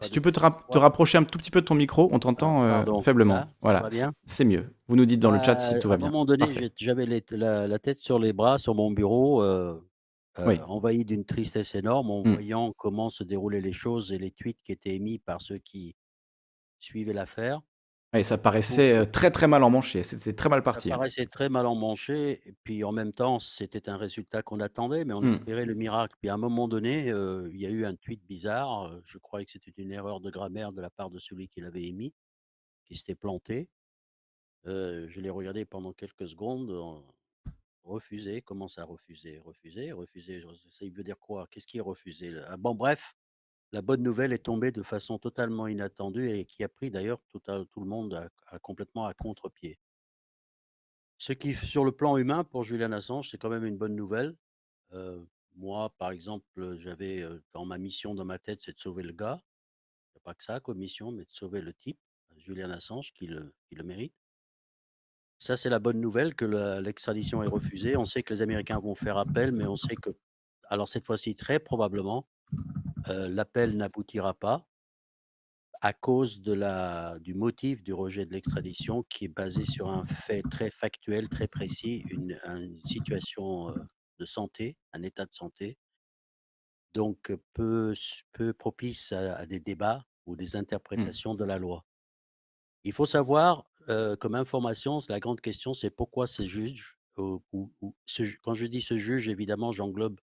si 0.00 0.10
tu 0.10 0.20
peux 0.20 0.32
te, 0.32 0.40
rapprocher 0.78 1.16
un 1.16 1.22
tout 1.22 1.38
petit 1.38 1.50
peu 1.52 1.60
de 1.60 1.66
ton 1.66 1.76
micro, 1.76 2.08
on 2.10 2.18
t'entend 2.18 2.62
ah, 2.62 2.84
euh, 2.86 3.00
faiblement. 3.02 3.44
voilà, 3.60 3.88
c'est 4.26 4.44
mieux. 4.44 4.74
Vous 4.88 4.96
nous 4.96 5.06
dites 5.06 5.20
dans 5.20 5.30
le 5.30 5.40
chat 5.42 5.58
si 5.58 5.74
bah, 5.74 5.78
tout 5.78 5.88
va 5.88 5.96
bien. 5.96 6.06
À 6.06 6.08
un 6.08 6.12
moment 6.12 6.24
donné, 6.24 6.44
j'avais 6.76 7.06
la, 7.06 7.78
tête 7.78 8.00
sur 8.00 8.18
les 8.18 8.32
bras, 8.32 8.58
sur 8.58 8.74
mon 8.74 8.90
bureau, 8.90 9.42
euh, 9.42 9.80
euh, 10.38 10.58
envahi 10.66 11.04
d'une 11.04 11.24
tristesse 11.24 11.74
énorme 11.74 12.10
en 12.10 12.22
mmh. 12.22 12.32
voyant 12.32 12.72
comment 12.76 13.10
se 13.10 13.24
déroulaient 13.24 13.60
les 13.60 13.72
choses 13.72 14.12
et 14.12 14.18
les 14.18 14.30
tweets 14.30 14.58
qui 14.64 14.72
étaient 14.72 14.94
émis 14.94 15.18
par 15.18 15.40
ceux 15.40 15.58
qui 15.58 15.96
suivaient 16.78 17.12
l'affaire. 17.12 17.60
Et 18.12 18.22
ça 18.22 18.38
paraissait 18.38 19.04
très 19.06 19.30
très 19.30 19.46
mal 19.46 19.62
emmanché, 19.62 20.02
c'était 20.02 20.32
très 20.32 20.48
mal 20.48 20.62
parti. 20.62 20.88
Ça 20.88 20.94
hein. 20.94 20.98
paraissait 20.98 21.26
très 21.26 21.48
mal 21.48 21.66
emmanché, 21.66 22.40
et 22.48 22.54
puis 22.62 22.84
en 22.84 22.92
même 22.92 23.12
temps, 23.12 23.38
c'était 23.38 23.88
un 23.88 23.96
résultat 23.96 24.42
qu'on 24.42 24.60
attendait, 24.60 25.04
mais 25.04 25.12
on 25.12 25.20
mmh. 25.20 25.34
espérait 25.34 25.66
le 25.66 25.74
miracle. 25.74 26.16
Puis 26.20 26.30
à 26.30 26.34
un 26.34 26.38
moment 26.38 26.68
donné, 26.68 27.08
il 27.08 27.60
y 27.60 27.66
a 27.66 27.70
eu 27.70 27.84
un 27.84 27.94
tweet 27.94 28.24
bizarre. 28.26 28.90
Je 29.04 29.18
croyais 29.18 29.44
que 29.44 29.52
c'était 29.52 29.82
une 29.82 29.92
erreur 29.92 30.20
de 30.20 30.30
grammaire 30.30 30.72
de 30.72 30.80
la 30.80 30.88
part 30.90 31.10
de 31.10 31.18
celui 31.18 31.48
qui 31.48 31.60
l'avait 31.60 31.84
émis, 31.84 32.14
qui 32.84 32.94
s'était 32.94 33.16
planté. 33.16 33.68
je 34.64 35.20
l'ai 35.20 35.30
regardé 35.30 35.64
pendant 35.64 35.92
quelques 35.92 36.28
secondes. 36.28 37.04
Refuser, 37.86 38.42
comment 38.42 38.68
ça 38.68 38.84
refuser? 38.84 39.38
Refuser, 39.38 39.92
refuser, 39.92 40.44
ça 40.70 40.84
veut 40.84 41.02
dire 41.04 41.18
quoi? 41.18 41.46
Qu'est-ce 41.50 41.66
qui 41.66 41.78
est 41.78 41.80
refusé? 41.80 42.34
Ah 42.48 42.58
bon 42.58 42.74
bref, 42.74 43.14
la 43.72 43.82
bonne 43.82 44.02
nouvelle 44.02 44.32
est 44.34 44.44
tombée 44.44 44.72
de 44.72 44.82
façon 44.82 45.18
totalement 45.18 45.66
inattendue 45.68 46.30
et 46.30 46.44
qui 46.46 46.64
a 46.64 46.68
pris 46.70 46.90
d'ailleurs 46.90 47.20
tout 47.28 47.42
à 47.48 47.58
le 47.58 47.66
monde 47.86 48.14
à 48.14 48.30
à 48.48 48.58
complètement 48.60 49.06
à 49.06 49.14
contre-pied. 49.14 49.78
Ce 51.18 51.32
qui 51.34 51.54
sur 51.54 51.84
le 51.84 51.92
plan 51.92 52.16
humain 52.16 52.42
pour 52.44 52.64
Julian 52.64 52.92
Assange, 52.92 53.28
c'est 53.30 53.36
quand 53.38 53.50
même 53.50 53.64
une 53.66 53.76
bonne 53.76 53.94
nouvelle. 53.94 54.36
Heu, 54.92 55.26
moi, 55.56 55.90
par 55.98 56.10
exemple, 56.12 56.76
j'avais, 56.78 57.22
heu, 57.22 57.44
dans 57.54 57.64
ma 57.66 57.78
mission, 57.78 58.14
dans 58.14 58.24
ma 58.26 58.38
tête, 58.38 58.60
c'est 58.62 58.74
de 58.74 58.80
sauver 58.80 59.02
le 59.04 59.12
gars. 59.14 59.42
Il 60.14 60.18
y 60.18 60.18
a 60.18 60.22
pas 60.22 60.34
que 60.34 60.44
ça 60.44 60.60
comme 60.60 60.78
mission, 60.78 61.12
mais 61.12 61.24
de 61.24 61.32
sauver 61.32 61.62
le 61.62 61.74
type, 61.74 62.00
Julian 62.36 62.70
Assange 62.70 63.12
qui 63.14 63.26
le 63.28 63.54
mérite. 63.84 64.25
Ça, 65.38 65.56
c'est 65.56 65.70
la 65.70 65.78
bonne 65.78 66.00
nouvelle 66.00 66.34
que 66.34 66.44
l'extradition 66.80 67.42
est 67.42 67.46
refusée. 67.46 67.96
On 67.96 68.04
sait 68.04 68.22
que 68.22 68.32
les 68.34 68.42
Américains 68.42 68.80
vont 68.80 68.94
faire 68.94 69.16
appel, 69.18 69.52
mais 69.52 69.66
on 69.66 69.76
sait 69.76 69.96
que 69.96 70.10
alors 70.68 70.88
cette 70.88 71.06
fois-ci, 71.06 71.36
très 71.36 71.58
probablement, 71.60 72.28
heu, 73.08 73.28
l'appel 73.28 73.76
n'aboutira 73.76 74.34
pas 74.34 74.68
à 75.80 75.92
cause 75.94 76.40
de 76.42 76.52
la 76.52 77.18
du 77.20 77.32
motif 77.34 77.82
du 77.82 77.92
rejet 77.94 78.26
de 78.26 78.32
l'extradition 78.32 79.02
qui 79.04 79.24
est 79.26 79.28
basé 79.28 79.64
sur 79.64 79.88
un 79.88 80.04
fait 80.04 80.42
très 80.50 80.70
factuel, 80.70 81.28
très 81.28 81.48
précis, 81.48 82.04
une 82.10 82.38
un 82.44 82.60
une 82.62 82.80
situation, 82.84 83.70
heu, 83.70 83.74
de 84.18 84.24
santé, 84.26 84.76
un 84.92 85.02
état 85.02 85.24
de 85.26 85.32
santé 85.34 85.78
donc 86.94 87.32
peu 87.54 87.94
peu 88.32 88.52
propice 88.52 89.12
à 89.12 89.36
à 89.36 89.46
des 89.46 89.60
débats 89.60 90.04
ou 90.26 90.34
des 90.36 90.56
Mmh. 90.94 91.16
interprétations 91.16 91.34
de 91.36 91.44
la 91.44 91.58
loi. 91.58 91.84
Il 92.84 92.92
faut 92.94 93.06
savoir, 93.06 93.66
heu, 93.88 94.16
comme 94.16 94.34
information, 94.34 94.98
la 95.08 95.20
grande 95.20 95.40
question, 95.40 95.74
c'est 95.74 95.90
pourquoi 95.90 96.26
ces 96.26 96.46
juges 96.46 96.98
quand 97.16 98.54
je 98.54 98.66
dis 98.66 98.82
ce 98.82 98.98
juge, 98.98 99.28
évidemment, 99.28 99.72
j'englobe 99.72 100.20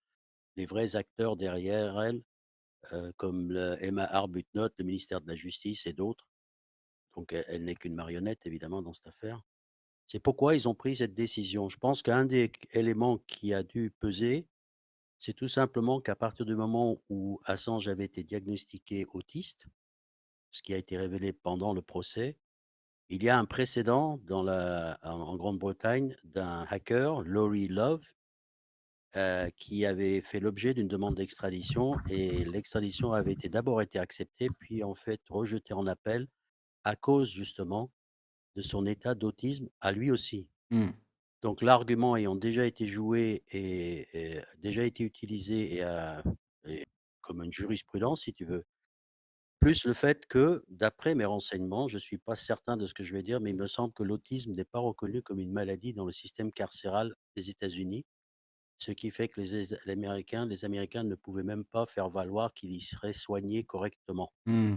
les 0.56 0.66
vrais 0.66 0.96
acteurs 0.96 1.36
derrière 1.36 2.00
elle, 2.02 2.22
heu, 2.92 3.12
comme 3.16 3.52
le 3.52 3.76
Emma 3.84 4.04
Arbuthnot, 4.04 4.70
le 4.78 4.84
ministère 4.84 5.20
de 5.22 5.28
la 5.28 5.36
Justice 5.36 5.86
et 5.86 5.92
d'autres. 5.94 6.28
Donc 7.16 7.32
elle 7.32 7.64
n'est 7.64 7.74
qu'une 7.76 7.94
marionnette 7.94 8.46
évidemment 8.46 8.82
dans 8.82 8.92
cette 8.92 9.08
affaire. 9.08 9.42
C'est 10.06 10.20
pourquoi 10.20 10.54
ils 10.56 10.68
ont 10.68 10.74
pris 10.74 10.96
cette 10.96 11.14
décision. 11.14 11.68
Je 11.68 11.78
pense 11.78 12.02
qu'un 12.02 12.26
des 12.26 12.52
éléments 12.72 13.18
qui 13.18 13.54
a 13.54 13.62
dû 13.62 13.92
peser, 14.00 14.48
c'est 15.18 15.34
tout 15.34 15.48
simplement 15.48 16.00
qu'à 16.00 16.16
partir 16.16 16.46
du 16.46 16.56
moment 16.56 17.02
où 17.11 17.40
Assange 17.44 17.88
avait 17.88 18.04
été 18.06 18.24
diagnostiqué 18.24 19.06
autiste, 19.12 19.66
ce 20.50 20.62
qui 20.62 20.74
a 20.74 20.78
été 20.78 20.96
révélé 20.98 21.32
pendant 21.32 21.74
le 21.74 21.82
procès, 21.82 22.38
il 23.11 23.24
y 23.24 23.28
a 23.28 23.36
un 23.38 23.44
précédent 23.44 24.18
dans 24.24 24.42
la 24.42 24.98
en 25.02 25.20
en 25.20 25.36
Grande-Bretagne 25.36 26.16
d'un 26.24 26.64
hacker, 26.70 27.22
Laurie 27.22 27.68
Love 27.68 28.04
heu, 29.16 29.50
qui 29.56 29.84
avait 29.84 30.20
fait 30.20 30.40
l'objet 30.40 30.74
d'une 30.74 30.88
demande 30.88 31.16
d'extradition 31.16 31.94
et 32.08 32.44
l'extradition 32.44 33.12
avait 33.12 33.32
été 33.32 33.48
d'abord 33.48 33.82
été 33.82 33.98
acceptée, 33.98 34.48
puis 34.58 34.84
en 34.84 34.94
fait 34.94 35.20
rejetée 35.28 35.74
en 35.74 35.86
appel 35.86 36.28
à 36.84 36.96
cause 36.96 37.30
justement 37.30 37.90
de 38.56 38.62
son 38.62 38.86
état 38.86 39.14
d'autisme 39.14 39.68
à 39.80 39.92
lui 39.92 40.11
aussi. 40.11 40.48
Mmh. 40.70 40.90
Donc 41.42 41.62
l'argument 41.62 42.16
ayant 42.16 42.36
déjà 42.36 42.64
été 42.64 42.86
joué 42.86 43.42
et 43.50 44.36
et 44.36 44.40
déjà 44.58 44.84
été 44.84 45.02
utilisé 45.04 45.78
et 45.78 45.84
et 46.66 46.86
comme 47.22 47.42
une 47.42 47.52
jurisprudence 47.52 48.22
si 48.22 48.34
tu 48.34 48.44
veux, 48.44 48.64
plus 49.61 49.84
le 49.86 49.92
fait 49.94 50.26
que, 50.26 50.64
d'après 50.68 51.14
mes 51.14 51.24
renseignements, 51.26 51.88
je 51.88 51.98
suis 51.98 52.18
pas 52.18 52.36
certain 52.36 52.76
de 52.76 52.86
ce 52.86 52.94
que 52.94 53.04
je 53.04 53.12
vais 53.12 53.22
dire, 53.22 53.40
mais 53.40 53.50
il 53.50 53.56
me 53.56 53.66
semble 53.68 53.92
que 53.94 54.02
l'autisme 54.02 54.52
n'est 54.54 54.64
pas 54.64 54.80
reconnu 54.80 55.22
comme 55.22 55.38
une 55.38 55.52
maladie 55.52 55.92
dans 55.94 56.06
le 56.06 56.12
système 56.12 56.52
carcéral 56.52 57.14
des 57.36 57.50
États-Unis. 57.50 58.04
Ce 58.78 58.92
qui 58.92 59.11
fait 59.11 59.28
que 59.28 59.40
les 59.40 59.46
zé 59.66 59.76
l'américain 59.86 60.46
les 60.46 60.64
Américains 60.66 61.04
ne 61.04 61.14
pouvaient 61.16 61.44
même 61.44 61.64
pas 61.66 61.86
faire 61.86 62.11
valoir 62.11 62.54
qu'il 62.54 62.72
y 62.72 62.80
serait 62.80 63.14
soigné 63.14 63.64
correctement. 63.64 64.32
Mmh. 64.46 64.74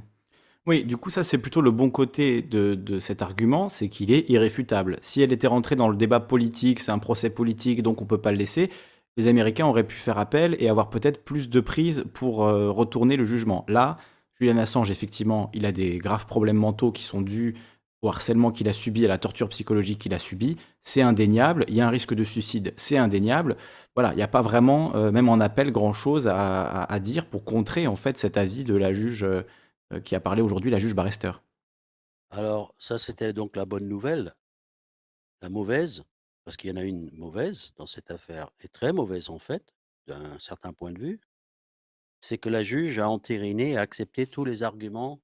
Oui, 0.67 0.85
du 0.85 0.97
coup, 0.97 1.09
ça, 1.09 1.23
c'est 1.23 1.37
plutôt 1.39 1.61
le 1.61 1.71
bon 1.71 1.89
côté 1.91 2.41
de 2.41 2.75
de 2.75 2.99
cet 2.99 3.21
argument, 3.21 3.69
c'est 3.69 3.89
qu'il 3.89 4.11
est 4.11 4.29
irréfutable. 4.29 4.97
Si 5.01 5.21
elle 5.21 5.33
était 5.33 5.47
rentrée 5.47 5.75
dans 5.75 5.89
le 5.89 5.97
débat 5.97 6.19
politique, 6.21 6.79
c'est 6.79 6.91
un 6.91 6.99
procès 6.99 7.29
politique, 7.31 7.83
donc 7.83 8.01
on 8.01 8.05
peut 8.05 8.21
pas 8.21 8.31
le 8.31 8.37
laisser, 8.37 8.71
les 9.17 9.27
Américains 9.27 9.67
auraient 9.67 9.87
pu 9.87 9.97
faire 9.97 10.17
appel 10.19 10.55
et 10.59 10.69
avoir 10.69 10.89
peut-être 10.89 11.23
plus 11.25 11.49
de 11.49 11.59
prise 11.61 12.05
pour, 12.13 12.45
heu, 12.47 12.69
retourner 12.71 13.17
le 13.17 13.25
jugement. 13.25 13.65
Là, 13.69 13.97
Julian 14.39 14.57
Assange, 14.57 14.91
effectivement, 14.91 15.49
il 15.53 15.65
a 15.65 15.71
des 15.71 15.97
graves 15.99 16.25
problèmes 16.25 16.57
mentaux 16.57 16.91
qui 16.91 17.03
sont 17.03 17.21
dus 17.21 17.55
au 18.01 18.09
harcèlement 18.09 18.51
qu'il 18.51 18.67
a 18.67 18.73
subi, 18.73 19.05
à 19.05 19.07
la 19.07 19.17
torture 19.17 19.47
psychologique 19.49 19.99
qu'il 19.99 20.13
a 20.13 20.19
subie, 20.19 20.57
c'est 20.81 21.01
indéniable. 21.01 21.63
Il 21.69 21.75
y 21.75 21.81
a 21.81 21.87
un 21.87 21.89
risque 21.89 22.13
de 22.13 22.23
suicide, 22.25 22.73
c'est 22.75 22.97
indéniable. 22.97 23.55
Voilà, 23.95 24.11
il 24.13 24.19
y 24.19 24.21
a 24.23 24.27
pas 24.27 24.41
vraiment, 24.41 24.93
heu, 24.95 25.11
même 25.11 25.29
en 25.29 25.39
appel, 25.39 25.71
grand 25.71 25.93
chose 25.93 26.27
à 26.27 26.99
dire 27.01 27.25
pour 27.27 27.45
contrer, 27.45 27.87
en 27.87 27.95
fait, 27.95 28.17
cet 28.17 28.35
avis 28.35 28.65
de 28.65 28.75
la 28.75 28.91
juge, 28.91 29.23
heu, 29.23 29.45
qui 30.03 30.15
a 30.15 30.19
parlé 30.19 30.41
aujourd'hui, 30.41 30.69
la 30.71 30.79
juge 30.79 30.95
Barrester. 30.95 31.31
Alors 32.31 32.75
ça, 32.79 32.99
c'était 32.99 33.31
donc 33.31 33.55
la 33.55 33.63
bonne 33.65 33.87
nouvelle. 33.87 34.35
La 35.43 35.49
mauvaise, 35.49 36.03
parce 36.43 36.57
qu'il 36.57 36.69
y 36.69 36.73
en 36.73 36.77
a 36.77 36.83
une 36.83 37.11
mauvaise 37.11 37.73
dans 37.75 37.85
cette 37.85 38.11
affaire 38.11 38.49
et 38.61 38.67
très 38.67 38.93
mauvaise 38.93 39.29
en 39.29 39.39
fait, 39.39 39.75
d'un 40.07 40.39
certain 40.39 40.73
point 40.73 40.91
de 40.91 40.99
vue 40.99 41.21
c'est 42.23 42.37
que 42.37 42.47
la 42.47 42.63
juge 42.63 42.99
a 42.99 43.09
entériné 43.09 43.71
et 43.71 43.77
accepté 43.77 44.27
tous 44.27 44.45
les 44.45 44.63
arguments 44.63 45.21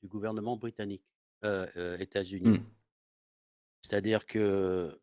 du 0.00 0.08
gouvernement 0.08 0.56
britannique, 0.56 1.04
heu 1.44 1.68
heu, 1.76 2.00
états-unien. 2.00 2.52
Mmh. 2.52 2.66
C'est-à-dire 3.82 4.24
que 4.24 4.98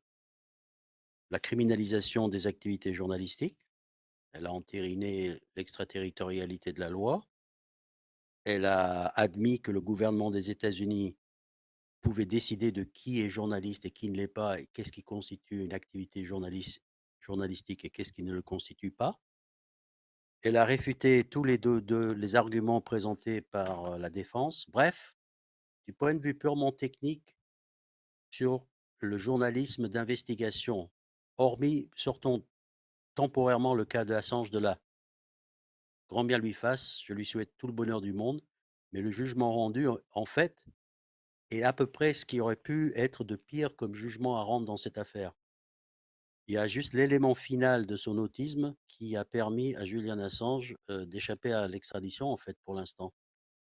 la 1.30 1.40
criminalisation 1.40 2.30
des 2.30 2.48
activités 2.48 2.96
journalistiques, 2.96 3.60
elle 4.34 4.48
a 4.48 4.52
entériné 4.52 5.40
l'extraterritorialité 5.56 6.74
de 6.74 6.80
la 6.80 6.90
loi 6.90 7.22
elle 8.44 8.66
a 8.66 9.08
admis 9.08 9.60
que 9.60 9.72
le 9.72 9.82
gouvernement 9.82 10.32
des 10.32 10.52
États-Unis 10.52 11.18
pouvait 12.00 12.26
décider 12.26 12.72
de 12.72 12.84
qui 12.84 13.22
est 13.22 13.30
journaliste 13.30 13.84
et 13.84 13.92
qui 13.92 14.10
ne 14.10 14.16
l'est 14.16 14.30
pas 14.30 14.60
et 14.60 14.68
qu'est-ce 14.68 14.94
qui 14.94 15.04
constitue 15.04 15.66
une 15.66 15.74
activité 15.74 16.24
journalis 16.24 16.80
journalistique 17.20 17.84
et 17.84 17.90
qu'est-ce 17.90 18.14
qui 18.14 18.24
ne 18.24 18.34
le 18.34 18.42
constitue 18.42 18.90
pas. 18.90 19.20
Elle 20.42 20.58
a 20.58 20.66
réfuté 20.66 21.24
tous 21.24 21.44
les 21.44 21.58
de 21.58 21.80
de 21.80 22.12
les 22.12 22.36
arguments 22.36 22.82
présentés 22.82 23.42
par, 23.42 23.98
la 23.98 24.10
défense. 24.10 24.66
Bref, 24.70 25.16
du 25.86 25.94
point 25.94 26.14
de 26.14 26.22
vue 26.22 26.36
purement 26.36 26.72
technique 26.72 27.36
sur 28.30 28.68
le 29.00 29.18
journalisme 29.18 29.88
d'investigation, 29.88 30.90
hormis 31.38 31.90
sortons 31.96 32.46
temporairement 33.16 33.74
le 33.74 33.86
cas 33.86 34.06
d'Assange 34.06 34.52
de 34.52 34.60
là 34.60 34.80
grand 36.08 36.24
bien 36.24 36.38
lui 36.38 36.54
fasse, 36.54 37.02
je 37.04 37.14
lui 37.14 37.26
souhaite 37.26 37.56
tout 37.58 37.68
le 37.68 37.74
bonheur 37.74 38.02
du 38.02 38.14
monde, 38.14 38.42
mais 38.92 39.02
le 39.02 39.12
jugement 39.12 39.54
rendu 39.54 39.88
en 39.88 39.98
en 40.12 40.26
fait 40.26 40.66
est 41.52 41.64
à 41.64 41.74
peu 41.74 41.86
près 41.88 42.14
ce 42.14 42.26
qui 42.26 42.42
aurait 42.42 42.56
pu 42.56 42.92
être 42.96 43.24
de 43.24 43.36
pire 43.36 43.76
comme 43.76 43.96
jugement 43.96 44.38
à 44.38 44.44
rendre 44.44 44.66
dans 44.66 44.78
cette 44.78 44.98
affaire. 44.98 45.34
Il 46.48 46.56
y 46.56 46.58
a 46.58 46.68
juste 46.68 46.94
l'élément 46.94 47.36
final 47.36 47.86
de 47.86 47.98
son 47.98 48.18
autisme 48.18 48.76
qui 48.88 49.16
a 49.16 49.26
permis 49.26 49.76
à 49.76 49.86
Julian 49.86 50.20
Assange, 50.20 50.76
heu, 50.90 51.06
d'échapper 51.06 51.52
à 51.54 51.68
l'extradition 51.68 52.28
en 52.28 52.38
fait 52.38 52.58
pour 52.64 52.74
l'instant. 52.74 53.14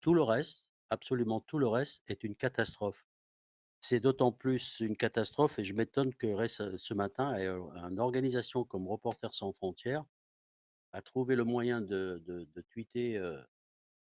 Tout 0.01 0.15
le 0.15 0.23
reste, 0.23 0.71
absolument 0.91 1.41
tout 1.41 1.59
le 1.59 1.69
reste 1.69 2.03
est 2.09 2.25
une 2.25 2.37
catastrophe. 2.37 3.07
C'est 3.81 4.01
d'autant 4.01 4.33
plus 4.33 4.81
une 4.81 4.97
catastrophe 4.97 5.59
et 5.61 5.65
je 5.65 5.75
m'étonne 5.75 6.15
que 6.15 6.49
ce 6.49 6.95
matin 6.95 7.37
et 7.39 7.47
heu, 7.47 7.63
un 7.77 7.99
organisation 7.99 8.65
comme 8.65 8.89
Reporters 8.89 9.35
sans 9.35 9.53
frontières 9.53 10.05
a 10.93 11.03
trouvé 11.03 11.37
le 11.37 11.45
moyen 11.45 11.81
de 11.81 12.65
tweeter, 12.71 13.19
heu, 13.19 13.45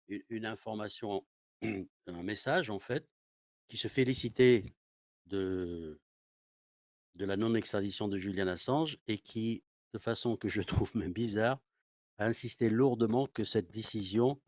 u 0.09 0.24
une 0.31 0.47
information, 0.47 1.27
un 1.62 2.22
message 2.24 2.70
en 2.70 2.79
fait, 2.81 3.09
qui 3.68 3.77
se 3.79 3.89
félicitait 3.89 4.64
de 5.27 6.01
de 7.17 7.25
la 7.27 7.37
non-extradition 7.37 8.09
de 8.09 8.19
Julian 8.19 8.49
Assange 8.49 8.99
et 9.09 9.19
qui, 9.19 9.64
de 9.95 9.99
façon 9.99 10.37
que 10.37 10.49
je 10.49 10.62
trouve 10.62 10.97
même 10.97 11.12
bizarre, 11.12 11.61
a 12.19 12.27
insisté 12.27 12.71
lourdement 12.71 13.27
que 13.27 13.45
cette 13.45 13.71
décision 13.73 14.41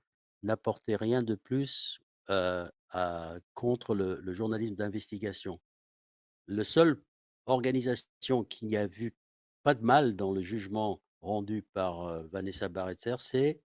n'apportait 0.43 0.97
rien 0.97 1.23
de 1.23 1.35
plus, 1.37 2.01
heu, 2.31 2.71
à 2.91 3.37
contre 3.55 3.95
le 3.97 4.33
journalisme 4.35 4.77
d'investigation. 4.77 5.61
Le 6.47 6.65
seul 6.65 7.03
organisation 7.47 8.45
qui 8.45 8.77
a 8.77 8.87
vu 8.87 9.17
pas 9.63 9.75
de 9.75 9.85
mal 9.85 10.17
dans 10.17 10.33
le 10.33 10.41
jugement 10.41 11.03
rendu 11.21 11.63
par, 11.63 12.09
heu, 12.09 12.29
Vanessa 12.33 12.69
Barretser, 12.69 13.17
c'est 13.21 13.63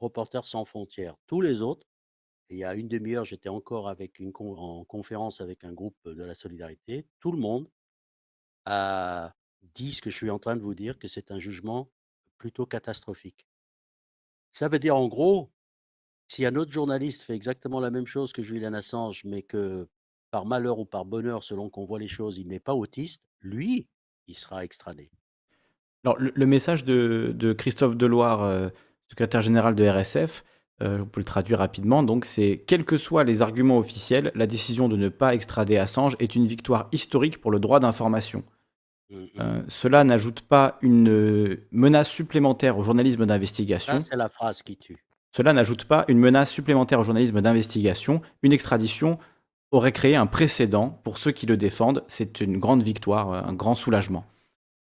Reporters 0.00 0.46
sans 0.46 0.64
frontières. 0.64 1.16
Tous 1.26 1.40
les 1.40 1.62
autres, 1.62 1.86
il 2.50 2.58
y 2.58 2.64
a 2.64 2.74
une 2.74 2.88
1/2 2.88 3.16
heure, 3.16 3.24
j'étais 3.26 3.48
encore 3.50 3.88
en 4.60 4.84
conférence 4.84 5.40
avec 5.40 5.64
un 5.64 5.72
groupe 5.74 5.96
de 6.06 6.24
la 6.24 6.34
solidarité, 6.34 7.08
tout 7.20 7.32
le 7.32 7.38
monde 7.38 7.68
a 8.66 9.34
dit 9.74 9.92
ce 9.92 10.02
que 10.02 10.10
je 10.10 10.16
suis 10.16 10.30
en 10.30 10.38
train 10.38 10.56
de 10.56 10.62
vous 10.62 10.74
dire, 10.74 10.98
que 10.98 11.08
c'est 11.08 11.30
un 11.30 11.38
jugement 11.38 11.90
plutôt 12.38 12.66
catastrophique. 12.66 13.46
Ça 14.52 14.68
veut 14.68 14.78
dire 14.78 14.96
en 14.96 15.08
gros, 15.08 15.50
si 16.28 16.44
un 16.44 16.54
autre 16.56 16.72
journaliste 16.72 17.22
fait 17.22 17.34
exactement 17.34 17.80
la 17.80 17.90
même 17.90 18.06
chose 18.06 18.32
que 18.32 18.42
Julian 18.42 18.74
Assange, 18.74 19.24
mais 19.24 19.42
que 19.42 19.88
par 20.30 20.46
malheur 20.46 20.78
ou 20.78 20.84
par 20.84 21.04
bonheur 21.04 21.44
selon 21.44 21.70
qu'on 21.70 21.84
voit 21.84 21.98
les 21.98 22.08
choses, 22.08 22.38
il 22.38 22.48
n'est 22.48 22.60
pas 22.60 22.74
autiste, 22.74 23.22
lui 23.40 23.88
il 24.26 24.36
sera 24.36 24.64
extradé. 24.64 25.10
Alors 26.04 26.16
le 26.18 26.46
message 26.46 26.84
de 26.84 27.52
Christophe 27.52 27.96
Deloire, 27.96 28.44
heu, 28.44 28.72
secrétaire 29.08 29.42
général 29.42 29.74
de 29.74 29.86
RSF, 29.86 30.44
heu, 30.82 31.00
on 31.02 31.06
peut 31.06 31.20
le 31.20 31.24
traduire 31.24 31.58
rapidement 31.58 32.02
donc 32.02 32.24
c'est: 32.24 32.64
«Quels 32.66 32.84
que 32.84 32.98
soient 32.98 33.24
les 33.24 33.42
arguments 33.42 33.78
officiels, 33.78 34.32
la 34.34 34.46
décision 34.46 34.88
de 34.88 34.96
ne 34.96 35.08
pas 35.08 35.34
extrader 35.34 35.76
Assange 35.78 36.16
est 36.20 36.34
une 36.36 36.46
victoire 36.46 36.88
historique 36.92 37.40
pour 37.40 37.50
le 37.50 37.60
droit 37.60 37.80
d'information». 37.80 38.42
Mh. 39.10 39.16
Heu, 39.40 39.64
cela 39.68 40.04
n'ajoute 40.04 40.42
pas 40.42 40.78
une, 40.82 41.58
menace 41.72 42.08
supplémentaire 42.10 42.78
au 42.78 42.82
journalisme 42.82 43.20
Ça, 43.22 43.26
d'investigation 43.26 44.00
c'est 44.00 44.16
la 44.16 44.28
phrase 44.28 44.62
qui 44.62 44.76
tue. 44.76 44.98
cela 45.36 45.52
n'ajoute 45.52 45.84
pas 45.84 46.04
une 46.08 46.18
menace 46.18 46.50
supplémentaire 46.50 47.00
au 47.00 47.04
journalisme 47.04 47.40
d'investigation. 47.40 48.22
Une 48.42 48.52
extradition 48.52 49.18
aurait 49.70 49.92
créé 49.92 50.16
un 50.16 50.26
précédent 50.26 51.00
pour 51.04 51.18
ceux 51.18 51.32
qui 51.32 51.46
le 51.46 51.56
défendent. 51.56 52.04
C'est 52.08 52.40
une 52.40 52.58
grande 52.58 52.82
victoire, 52.82 53.32
un 53.48 53.54
grand 53.54 53.74
soulagement. 53.74 54.24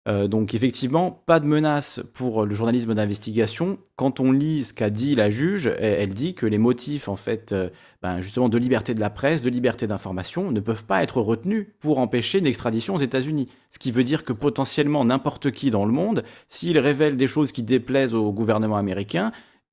Heu, 0.07 0.27
donc 0.27 0.53
effectivement, 0.53 1.11
pas 1.25 1.39
de 1.39 1.45
menace 1.45 1.99
pour 2.13 2.45
le 2.45 2.55
journalisme 2.55 2.93
d'investigation. 2.93 3.77
Quand 3.97 4.19
on 4.19 4.31
lit 4.31 4.63
ce 4.63 4.73
qu'a 4.73 4.89
dit 4.89 5.15
la 5.15 5.29
juge, 5.29 5.67
elle 5.79 6.11
dit 6.11 6.33
que 6.33 6.45
les 6.45 6.57
motifs 6.57 7.09
en 7.09 7.17
fait, 7.17 7.51
heu, 7.51 7.71
ben, 8.01 8.21
justement 8.21 8.47
de 8.47 8.57
liberté 8.57 8.93
de 8.93 9.01
la 9.01 9.09
presse, 9.09 9.41
de 9.41 9.49
liberté 9.49 9.85
d'information 9.85 10.51
ne 10.51 10.59
peuvent 10.61 10.85
pas 10.85 11.03
être 11.03 11.19
retenus 11.19 11.67
pour 11.79 11.99
empêcher 11.99 12.39
une 12.39 12.47
extradition 12.47 12.95
aux 12.95 12.99
États-Unis. 12.99 13.49
Ce 13.71 13.79
qui 13.79 13.91
veut 13.91 14.05
dire 14.05 14.23
que 14.23 14.33
potentiellement 14.33 15.03
n'importe 15.03 15.51
qui 15.51 15.71
dans 15.71 15.85
le 15.85 15.91
monde, 15.91 16.23
s'il 16.47 16.79
révèle 16.79 17.17
des 17.17 17.27
choses 17.27 17.51
qui 17.51 17.63
déplaisent 17.63 18.13
au 18.13 18.31
gouvernement 18.31 18.77
américain, 18.77 19.31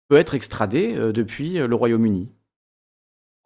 peut 0.08 0.16
être 0.16 0.34
extradé, 0.34 0.94
heu, 0.96 1.12
depuis, 1.12 1.54
le 1.54 1.74
Royaume-Uni. 1.74 2.28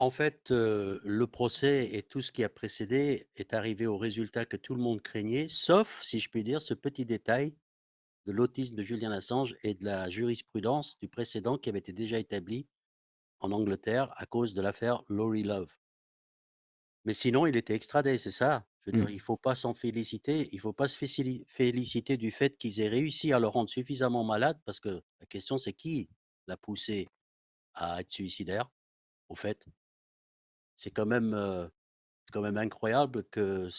En 0.00 0.10
fait, 0.10 0.50
le 0.50 1.26
procès 1.26 1.94
et 1.94 2.02
tout 2.02 2.20
ce 2.20 2.32
qui 2.32 2.42
a 2.44 2.48
précédé 2.48 3.28
est 3.36 3.52
arrivé 3.54 3.86
au 3.86 3.96
résultat 3.96 4.44
que 4.44 4.56
tout 4.56 4.74
le 4.74 4.80
monde 4.82 5.02
craignait, 5.02 5.48
sauf, 5.48 6.02
si 6.04 6.18
je 6.20 6.28
puis 6.30 6.42
dire, 6.44 6.62
ce 6.62 6.74
petit 6.74 7.04
détail 7.04 7.56
de 8.26 8.32
l'autisme 8.32 8.76
de 8.76 8.82
Julian 8.84 9.12
Assange 9.12 9.56
et 9.62 9.74
de 9.74 9.84
la 9.84 10.10
jurisprudence 10.10 10.98
du 11.00 11.08
précédent 11.08 11.58
qui 11.58 11.70
avait 11.70 11.80
été 11.80 11.92
déjà 11.94 12.18
établi 12.18 12.68
en 13.40 13.52
Angleterre 13.52 14.12
à 14.16 14.26
cause 14.26 14.54
de 14.54 14.62
l'affaire 14.62 15.04
Lauri 15.08 15.44
Love. 15.44 15.76
Mais 17.04 17.14
sinon, 17.14 17.46
il 17.46 17.56
était 17.56 17.74
extradé, 17.74 18.18
c'est 18.18 18.30
ça? 18.30 18.66
Je 18.80 18.90
veux 18.90 18.92
dire, 18.92 19.08
Mmh. 19.08 19.10
il 19.10 19.20
faut 19.20 19.36
pas 19.36 19.54
s'en 19.54 19.74
féliciter, 19.74 20.48
il 20.52 20.60
faut 20.60 20.72
pas 20.72 20.88
se 20.88 20.96
féliciter 21.46 22.16
du 22.16 22.30
fait 22.30 22.56
qu'ils 22.56 22.80
aient 22.80 22.88
réussi 22.88 23.32
à 23.32 23.40
le 23.40 23.46
rendre 23.48 23.68
suffisamment 23.70 24.24
malade 24.24 24.60
parce 24.64 24.80
que 24.80 25.02
la 25.20 25.26
question 25.26 25.58
c'est 25.58 25.72
qui 25.72 26.08
l'a 26.46 26.56
poussé 26.56 27.06
à 27.74 28.00
être 28.00 28.12
suicidaire, 28.12 28.70
au 29.28 29.36
fait? 29.36 29.66
C'est 30.78 30.90
quand 30.92 31.06
même, 31.06 31.34
heu, 31.34 31.70
c'est 32.26 32.32
quand 32.32 32.42
même 32.42 32.58
incroyable 32.58 33.24
que 33.30 33.70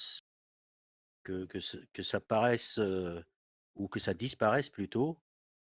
que 1.24 1.46
que 1.46 1.60
ce 1.60 1.78
que 1.94 2.04
ça 2.04 2.20
paraisse, 2.20 2.78
heu, 2.80 3.24
ou 3.76 3.88
que 3.88 4.00
ça 4.00 4.14
disparaisse 4.14 4.70
plutôt. 4.70 5.20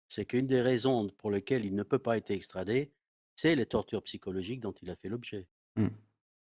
C'est 0.09 0.27
qu'une 0.27 0.47
des 0.47 0.63
raisons 0.63 1.09
pour 1.11 1.31
lesquelles 1.31 1.65
il 1.65 1.75
ne 1.75 1.83
peut 1.85 1.99
pas 1.99 2.17
être 2.19 2.31
extradé, 2.31 2.95
c'est 3.37 3.57
les 3.57 3.67
tortures 3.67 4.03
psychologiques 4.05 4.61
dont 4.61 4.75
il 4.83 4.91
a 4.91 4.97
fait 4.97 5.09
l'objet. 5.09 5.49
Mmh. 5.77 5.89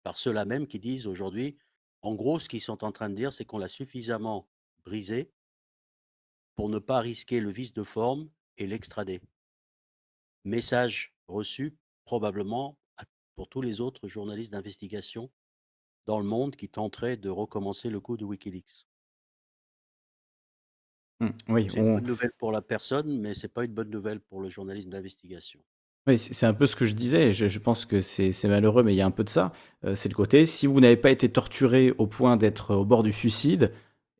Par 0.02 0.18
ceux-là 0.18 0.44
même 0.44 0.66
qui 0.66 0.78
disent 0.78 1.06
aujourd'hui 1.06 1.58
en 2.02 2.14
gros, 2.14 2.38
ce 2.38 2.48
qu'ils 2.48 2.62
sont 2.62 2.82
en 2.84 2.92
train 2.92 3.10
de 3.10 3.14
dire, 3.14 3.32
c'est 3.32 3.44
qu'on 3.44 3.58
l'a 3.58 3.68
suffisamment 3.68 4.48
brisé 4.84 5.34
pour 6.54 6.68
ne 6.68 6.78
pas 6.78 7.00
risquer 7.00 7.40
le 7.40 7.50
vice 7.50 7.74
de 7.74 7.82
forme 7.82 8.30
et 8.56 8.66
l'extrader. 8.66 9.20
Message 10.44 11.14
reçu 11.28 11.78
probablement 12.04 12.79
pour 13.40 13.48
tous 13.48 13.62
les 13.62 13.80
autres 13.80 14.06
journalistes 14.06 14.52
d'investigation 14.52 15.30
dans 16.04 16.18
le 16.20 16.26
monde 16.26 16.56
qui 16.56 16.68
tenteraient 16.68 17.16
de 17.16 17.30
recommencer 17.30 17.88
le 17.88 17.98
coup 17.98 18.18
de 18.18 18.24
WikiLeaks. 18.26 18.86
Mmh, 21.20 21.28
oui, 21.48 21.68
c'est 21.68 21.80
une 21.80 21.86
on 21.86 22.00
bonne 22.00 22.04
nouvelle 22.04 22.34
pour 22.36 22.52
la 22.52 22.60
personne, 22.60 23.18
mais 23.18 23.32
c'est 23.32 23.48
pas 23.48 23.64
une 23.64 23.72
bonne 23.72 23.88
nouvelle 23.88 24.20
pour 24.20 24.42
le 24.42 24.50
journalisme 24.50 24.90
d'investigation. 24.90 25.64
Oui, 26.06 26.18
c'est 26.18 26.46
un 26.46 26.54
peu 26.54 26.66
ce 26.66 26.76
que 26.76 26.86
je 26.86 26.94
disais. 26.94 27.30
Je 27.32 27.46
je 27.48 27.58
pense 27.58 27.84
que 27.84 28.00
c'est 28.00 28.32
malheureux, 28.48 28.82
mais 28.82 28.94
il 28.94 28.96
y 28.96 29.00
a 29.02 29.06
un 29.06 29.10
peu 29.10 29.22
de 29.24 29.28
ça. 29.28 29.52
Heu, 29.84 29.94
c'est 29.94 30.08
le 30.08 30.14
côté, 30.14 30.46
si 30.46 30.66
vous 30.66 30.80
n'avez 30.80 30.96
pas 30.96 31.10
été 31.10 31.30
torturé 31.30 31.92
au 31.98 32.06
point 32.06 32.36
d'être 32.36 32.74
au 32.74 32.84
bord 32.84 33.02
du 33.02 33.12
suicide, 33.12 33.72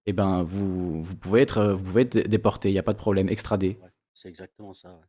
et 0.06 0.12
ben, 0.12 0.42
vous 0.42 1.02
vous 1.02 1.16
pouvez 1.16 1.40
être, 1.42 1.58
heu, 1.58 1.72
vous 1.72 1.82
pouvez 1.84 2.02
être 2.02 2.12
dé 2.14 2.22
déporté, 2.24 2.68
il 2.70 2.74
y 2.74 2.78
a 2.78 2.82
pas 2.82 2.92
de 2.92 2.98
problème, 2.98 3.28
extradé. 3.28 3.78
Ouais, 3.80 3.90
c'est 4.14 4.28
exactement 4.28 4.74
ça, 4.74 4.94
ouais. 4.96 5.06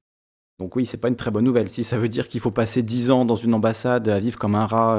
Donc 0.59 0.75
oui, 0.75 0.85
c'est 0.85 0.97
pas 0.97 1.07
une 1.07 1.15
très 1.15 1.31
bonne 1.31 1.45
nouvelle. 1.45 1.69
Si 1.69 1.83
ça 1.83 1.97
veut 1.97 2.09
dire 2.09 2.27
qu'il 2.27 2.39
faut 2.39 2.51
passer 2.51 2.83
10 2.83 3.09
ans 3.09 3.25
dans 3.25 3.35
une 3.35 3.53
ambassade 3.53 4.07
à 4.07 4.19
vivre 4.19 4.37
comme 4.37 4.55
un 4.55 4.65
rat, 4.67 4.97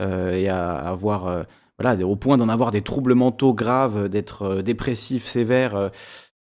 heu 0.00 0.04
heu, 0.04 0.32
et 0.34 0.48
à 0.48 0.72
avoir, 0.78 1.28
heu, 1.28 1.44
voilà, 1.78 2.04
au 2.06 2.16
point 2.16 2.36
d'en 2.36 2.48
avoir 2.48 2.70
des 2.70 2.82
troubles 2.82 3.14
mentaux 3.14 3.54
graves, 3.54 4.08
d'être, 4.08 4.62
dépressif 4.62 5.26
sévère, 5.26 5.90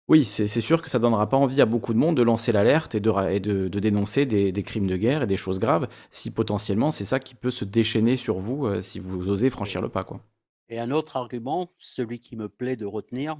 oui, 0.08 0.24
c'est 0.24 0.48
sûr 0.60 0.82
que 0.82 0.90
ça 0.90 0.98
donnera 0.98 1.28
pas 1.28 1.36
envie 1.38 1.60
à 1.62 1.66
beaucoup 1.66 1.94
de 1.94 1.98
monde 1.98 2.16
de 2.16 2.22
lancer 2.22 2.52
l'alerte 2.52 2.94
et 2.94 3.00
de 3.00 3.68
dénoncer 3.80 4.26
des 4.26 4.52
des 4.52 4.62
crimes 4.62 4.86
de 4.86 4.96
guerre 4.96 5.22
et 5.22 5.26
des 5.26 5.36
choses 5.38 5.58
graves, 5.60 5.88
si 6.12 6.30
potentiellement 6.30 6.90
c'est 6.92 7.04
ça 7.06 7.20
qui 7.20 7.34
peut 7.34 7.50
se 7.50 7.64
déchaîner 7.64 8.16
sur 8.16 8.38
vous, 8.38 8.68
si 8.82 8.98
vous 9.00 9.28
osez 9.30 9.50
franchir 9.50 9.80
le 9.82 9.88
pas, 9.88 10.04
quoi. 10.04 10.20
et 10.68 10.78
un 10.78 10.90
autre 10.90 11.16
argument, 11.16 11.72
celui 11.78 12.18
qui 12.20 12.36
me 12.36 12.48
plaît 12.50 12.76
de 12.76 12.84
retenir, 12.84 13.36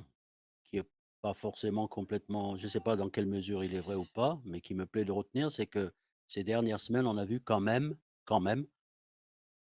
pas 1.25 1.33
forcément 1.33 1.89
complètement 1.89 2.55
je 2.55 2.69
sais 2.69 2.81
pas 2.81 2.97
dans 2.97 3.09
quelle 3.09 3.25
mesure 3.27 3.65
il 3.65 3.75
est 3.75 3.81
vrai 3.81 3.95
ou 3.95 4.05
pas, 4.05 4.39
mais 4.45 4.61
qui 4.61 4.75
me 4.75 4.85
plaît 4.85 5.07
de 5.07 5.13
retenir, 5.13 5.51
c'est 5.51 5.65
que 5.67 5.95
ces 6.29 6.45
dernières 6.45 6.81
semaines, 6.81 7.07
on 7.07 7.17
a 7.17 7.25
vu 7.25 7.41
quand 7.41 7.61
même 7.61 7.97
quand 8.27 8.41
même 8.41 8.67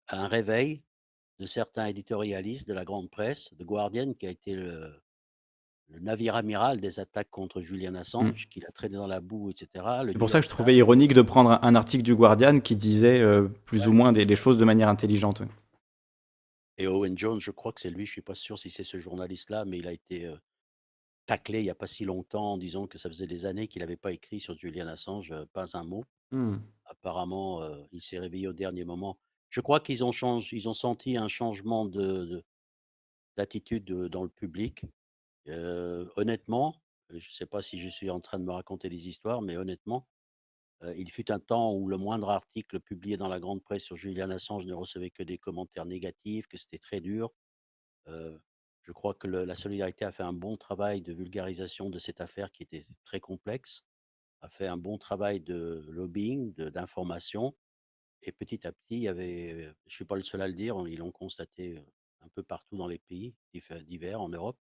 un 0.09 0.29
réveil 0.29 0.83
de 1.39 1.47
certains 1.47 1.87
éditorialistes 1.89 2.69
de 2.69 2.75
la 2.75 2.85
grande 2.87 3.11
presse, 3.11 3.51
The 3.59 3.65
Guardian 3.65 4.15
qui 4.15 4.27
a 4.27 4.31
été 4.31 4.55
le 4.55 5.03
le 5.89 6.01
navire 6.01 6.37
amiral 6.37 6.81
des 6.81 7.01
attaques 7.01 7.31
contre 7.31 7.63
Julian 7.63 7.95
Mmh. 8.19 8.31
Assange, 8.31 8.49
qui 8.51 8.61
l'a 8.61 8.73
traîné 8.73 8.97
dans 8.97 9.07
la 9.07 9.21
boue 9.21 9.51
et 9.51 9.55
cetera, 9.57 10.05
le 10.05 10.15
C'est 10.15 10.19
pour 10.19 10.31
ça 10.31 10.39
que 10.41 10.45
je 10.45 10.49
trouvais 10.49 10.75
ironique 10.77 11.13
de 11.13 11.21
prendre 11.23 11.59
un 11.63 11.75
article 11.75 12.03
du 12.05 12.15
Guardian 12.15 12.61
qui 12.61 12.75
disait, 12.77 13.21
heu, 13.21 13.51
plus 13.67 13.87
ou 13.87 13.93
moins 13.93 14.13
des 14.13 14.25
les 14.25 14.37
choses 14.37 14.57
de 14.57 14.65
manière 14.65 14.89
intelligente. 14.89 15.43
Et 16.79 16.87
Owen 16.87 17.19
Jones, 17.19 17.41
je 17.41 17.51
crois 17.51 17.73
que 17.73 17.81
c'est 17.81 17.91
lui, 17.91 18.07
je 18.07 18.13
suis 18.13 18.23
pas 18.23 18.35
sûr 18.37 18.59
si 18.61 18.71
c'est 18.71 18.85
ce 18.85 18.99
journaliste-là, 18.99 19.65
mais 19.65 19.79
il 19.79 19.89
a 19.89 19.93
été, 19.93 20.25
heu, 20.27 20.39
taclé 21.27 21.61
il 21.61 21.67
y 21.67 21.71
a 21.71 21.75
pas 21.75 21.87
si 21.87 22.05
longtemps 22.05 22.53
en 22.53 22.59
disant 22.59 22.87
que 22.87 22.99
ça 22.99 23.09
faisait 23.09 23.27
des 23.27 23.47
années 23.47 23.69
qu'il 23.69 23.83
avait 23.83 23.97
pas 23.97 24.13
écrit 24.13 24.41
sur 24.41 24.57
Julian 24.59 24.89
Assange, 24.89 25.35
pas 25.53 25.77
un 25.77 25.85
mot. 25.85 26.05
Mmh. 26.31 26.57
Apparemment, 26.87 27.67
il 27.93 28.01
s'est 28.03 28.19
réveillé 28.19 28.49
au 28.49 28.53
dernier 28.53 28.85
moment. 28.85 29.19
Je 29.51 29.61
crois 29.61 29.81
qu'ils 29.81 30.05
ont 30.05 30.13
change 30.13 30.53
ils 30.53 30.69
ont 30.69 30.73
senti 30.73 31.17
un 31.17 31.29
changement 31.29 31.85
de 31.85 32.25
de 32.25 32.45
d'attitude, 33.37 33.85
dans 33.85 34.23
le 34.23 34.29
public. 34.29 34.85
Honnêtement, 36.17 36.83
je 37.11 37.33
sais 37.33 37.47
pas 37.47 37.63
si 37.63 37.79
je 37.79 37.89
suis 37.89 38.11
en 38.11 38.21
train 38.21 38.39
de 38.39 38.45
me 38.45 38.53
raconter 38.53 38.89
des 38.89 39.09
histoires, 39.09 39.43
mais 39.43 39.57
honnêtement, 39.57 40.07
il 40.97 41.11
fut 41.11 41.31
un 41.31 41.41
temps 41.41 41.73
où 41.75 41.89
le 41.89 41.97
moindre 41.97 42.31
article 42.31 42.81
publié 42.81 43.17
dans 43.17 43.29
la 43.29 43.41
grande 43.41 43.63
presse 43.63 43.85
sur 43.85 43.97
Julian 43.97 44.31
Assange 44.31 44.67
ne 44.67 44.75
recevait 44.75 45.11
que 45.11 45.23
des 45.23 45.39
commentaires 45.39 45.87
négatifs, 45.87 46.47
que 46.47 46.57
c'était 46.57 46.79
très 46.79 47.01
dur. 47.01 47.33
Je 48.85 48.93
crois 48.93 49.15
que 49.15 49.27
la 49.27 49.57
Solidarité 49.57 50.05
a 50.05 50.13
fait 50.13 50.23
un 50.23 50.33
bon 50.35 50.57
travail 50.57 51.03
de 51.03 51.13
vulgarisation 51.13 51.91
de 51.91 51.99
cette 51.99 52.21
affaire 52.21 52.53
qui 52.53 52.63
était 52.63 52.87
très 53.05 53.21
complexe, 53.21 53.85
a 54.43 54.49
fait 54.51 54.67
un 54.69 54.77
bon 54.79 54.99
travail 54.99 55.41
de 55.41 55.85
lobbying, 55.89 56.55
d'information 56.55 57.57
et 58.23 58.33
petit 58.33 58.67
à 58.67 58.73
petit, 58.73 58.97
il 58.97 59.03
y 59.03 59.09
avait 59.09 59.75
je 59.87 59.95
suis 59.95 60.05
pas 60.07 60.17
le 60.17 60.23
seul 60.25 60.43
à 60.43 60.49
le 60.49 60.55
dire, 60.55 60.77
ils 60.89 60.99
l'ont 60.99 61.13
constaté, 61.13 61.79
heu, 61.79 61.87
un 62.23 62.29
peu 62.31 62.43
partout 62.43 62.77
dans 62.77 62.89
les 62.89 62.99
pays 62.99 63.35
divers 63.87 64.21
en 64.21 64.29
Europe, 64.31 64.59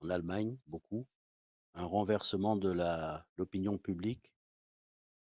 en 0.00 0.10
Allemagne, 0.10 0.58
beaucoup, 0.66 1.06
un 1.74 1.84
renversement 1.86 2.56
de 2.56 2.72
l'opinion 3.38 3.78
publique 3.78 4.32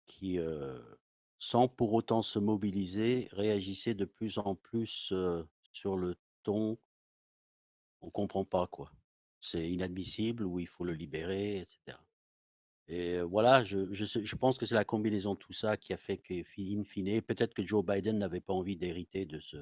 qui, 0.05 0.37
heu, 0.39 0.99
sans 1.39 1.67
pour 1.67 1.93
autant 1.93 2.21
se 2.21 2.39
mobiliser, 2.39 3.27
réagissait 3.31 3.93
de 3.93 4.05
plus 4.05 4.37
en 4.37 4.55
plus, 4.55 5.11
heu, 5.11 5.47
sur 5.71 5.97
le 5.97 6.15
ton 6.43 6.77
On 8.05 8.09
comprend 8.11 8.45
pas 8.45 8.67
quoi. 8.67 8.91
C'est 9.41 9.69
inadmissible 9.69 10.45
ou 10.45 10.59
il 10.61 10.67
faut 10.67 10.85
le 10.85 10.93
libérer 10.93 11.57
et 11.57 11.67
cetera 11.69 12.01
et 12.89 13.21
voilà, 13.21 13.63
je 13.65 13.93
je 13.93 14.05
je 14.05 14.35
pense 14.37 14.57
que 14.59 14.65
c'est 14.67 14.75
la 14.75 14.85
combinaison 14.85 15.33
de 15.35 15.39
tout 15.39 15.53
ça 15.53 15.77
qui 15.77 15.93
a 15.93 15.97
fait 15.97 16.17
que 16.19 16.33
in 16.59 16.83
fine, 16.83 17.21
peut-être 17.23 17.53
que 17.55 17.65
Joe 17.65 17.85
Biden 17.85 18.19
n'avait 18.19 18.41
pas 18.41 18.53
envie 18.53 18.77
d'hériter 18.77 19.25
de 19.25 19.39
ce 19.39 19.57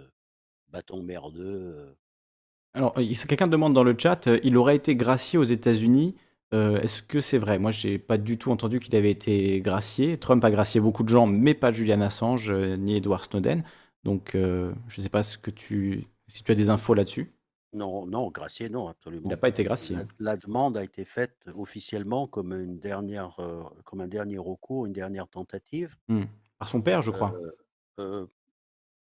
bâton 0.70 1.04
merdeux, 1.04 1.46
heu 1.92 1.98
Alors, 2.74 2.94
quelqu'un 3.28 3.48
demande 3.48 3.74
dans 3.74 3.84
le 3.84 3.96
chat, 3.98 4.28
heu, 4.28 4.40
il 4.44 4.58
aurait 4.58 4.76
été 4.76 4.96
gracié 4.96 5.38
aux 5.38 5.44
États-Unis, 5.44 6.16
heu, 6.54 6.80
est-ce 6.84 7.04
que 7.04 7.22
c'est 7.22 7.38
vrai? 7.38 7.60
Moi, 7.60 7.72
j'ai 7.72 8.00
pas 8.00 8.18
du 8.18 8.38
tout 8.38 8.52
entendu 8.52 8.80
qu'il 8.80 8.96
avait 8.96 9.12
été 9.12 9.62
gracié. 9.62 10.18
Trump 10.20 10.44
a 10.44 10.50
gracié 10.52 10.82
beaucoup 10.82 11.04
de 11.04 11.10
gens, 11.10 11.28
mais 11.28 11.54
pas 11.54 11.72
Julian 11.72 12.02
Assange, 12.02 12.52
ni 12.52 12.96
Edward 12.98 13.24
Snowden. 13.26 13.64
Donc, 14.04 14.32
je 14.36 15.02
sais 15.02 15.10
pas 15.10 15.24
ce 15.24 15.38
que 15.38 15.52
tu 15.52 16.08
si 16.28 16.44
tu 16.44 16.52
as 16.52 16.56
des 16.56 16.70
infos 16.70 16.94
là-dessus? 16.96 17.34
Non, 17.74 18.06
non, 18.06 18.30
gracié, 18.32 18.70
non, 18.70 18.88
Il 19.26 19.34
absolument 19.34 19.34
a 19.34 19.38
pas 19.38 19.50
pas. 19.50 19.50
été 19.50 19.64
gracié, 19.66 19.98
La 19.98 20.04
hein. 20.04 20.08
la 20.20 20.38
demande 20.38 20.78
a 20.78 20.84
été 20.84 21.06
faite 21.06 21.48
officiellement 21.56 22.28
comme 22.28 22.54
une 22.54 22.80
dernière, 22.80 23.40
heu, 23.42 23.64
comme 23.84 24.02
un 24.02 24.08
dernier 24.08 24.38
recours, 24.38 24.86
une 24.86 24.94
dernière 24.94 25.28
tentative. 25.28 25.98
Mmh. 26.08 26.24
Par 26.60 26.70
son 26.70 26.82
père, 26.82 27.02
je 27.02 27.12
Heu 27.12 27.12
crois? 27.12 27.44
heu 28.00 28.32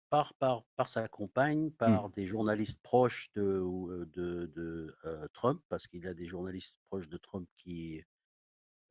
par 0.09 0.33
par 0.35 0.65
par 0.77 0.89
sa 0.89 1.07
compagne, 1.09 1.71
Mmh. 1.85 2.01
par 2.01 2.09
des 2.11 2.25
journalistes 2.27 2.81
proches 2.83 3.31
de 3.35 4.05
de 4.05 4.47
de, 4.47 4.95
Trump, 5.33 5.63
parce 5.69 5.87
qu'il 5.87 6.03
y 6.03 6.07
a 6.07 6.13
des 6.15 6.27
journalistes 6.27 6.77
proches 6.89 7.09
de 7.09 7.17
Trump 7.17 7.49
qui 7.57 8.03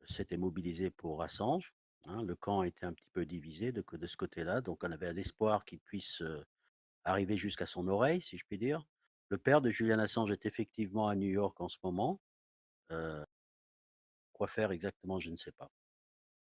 s'étaient 0.07 0.37
mobilisés 0.37 0.91
pour 0.91 1.23
Assange, 1.23 1.73
hein. 2.05 2.23
Le 2.23 2.35
camp 2.35 2.63
était 2.63 2.85
un 2.87 2.93
petit 2.93 3.09
peu 3.11 3.25
divisé 3.27 3.71
de 3.73 3.83
de 3.93 4.07
ce 4.07 4.17
côté-là, 4.17 4.61
donc 4.61 4.83
on 4.85 4.91
avait 4.91 5.13
l'espoir 5.13 5.65
qu'il 5.65 5.79
puisse, 5.81 6.23
arriver 7.05 7.37
jusqu'à 7.37 7.65
son 7.67 7.87
oreille, 7.89 8.21
si 8.21 8.37
je 8.37 8.45
puis 8.47 8.57
dire. 8.59 8.85
Le 9.29 9.37
père 9.37 9.61
de 9.61 9.69
Julian 9.69 9.99
Assange 9.99 10.31
est 10.31 10.45
effectivement 10.45 11.07
à 11.07 11.15
New 11.15 11.29
York 11.29 11.59
en 11.61 11.67
ce 11.67 11.77
moment. 11.83 12.19
Heu 12.91 13.23
quoi 14.37 14.47
faire 14.47 14.71
exactement, 14.71 15.19
je 15.19 15.31
ne 15.31 15.35
sais 15.35 15.51
pas. 15.51 15.69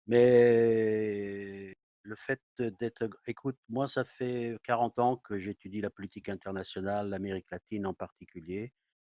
Mais 0.06 1.74
le 2.02 2.16
fait 2.16 2.42
d'être 2.58 3.08
écoute, 3.26 3.58
moi, 3.68 3.86
ça 3.88 4.04
fait 4.04 4.56
40 4.64 4.98
ans 4.98 5.16
que 5.16 5.38
j'étudie 5.38 5.80
la 5.80 5.90
politique 5.90 6.28
internationale, 6.28 7.08
l'Amérique 7.10 7.50
latine 7.50 7.86
en 7.86 7.94
particulier. 7.94 8.72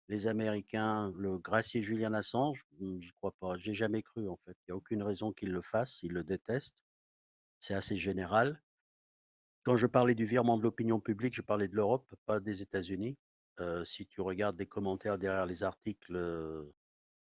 Les 0.10 0.28
Américains, 0.28 1.14
le 1.18 1.40
gracier 1.40 1.82
Julian 1.82 2.14
Assange, 2.14 2.64
mmh, 2.80 3.00
j'y 3.02 3.12
crois 3.14 3.34
pas. 3.40 3.58
J'ai 3.58 3.74
jamais 3.74 4.04
cru, 4.04 4.30
en 4.30 4.38
fait. 4.46 4.58
Il 4.68 4.72
y 4.72 4.74
a 4.74 4.76
aucune 4.76 5.04
raison 5.04 5.32
qu'ils 5.34 5.52
le 5.52 5.62
fassent, 5.62 6.04
ils 6.04 6.12
le 6.14 6.24
détestent. 6.24 6.84
C'est 7.60 7.76
assez 7.76 7.98
général. 7.98 8.62
Quand 9.64 9.78
je 9.78 9.88
parlais 9.88 10.16
du 10.16 10.26
virement 10.26 10.58
de 10.58 10.64
l'opinion 10.64 11.00
publique, 11.00 11.36
je 11.36 11.42
parlais 11.42 11.68
de 11.68 11.76
l'Europe, 11.76 12.14
pas 12.26 12.40
des 12.40 12.62
États-Unis. 12.62 13.18
Heu, 13.60 13.86
si 13.86 14.06
tu 14.08 14.22
regardes 14.22 14.58
les 14.60 14.66
commentaires 14.68 15.18
derrière 15.18 15.46
les 15.46 15.64
articles, 15.64 16.16
heu 16.16 16.74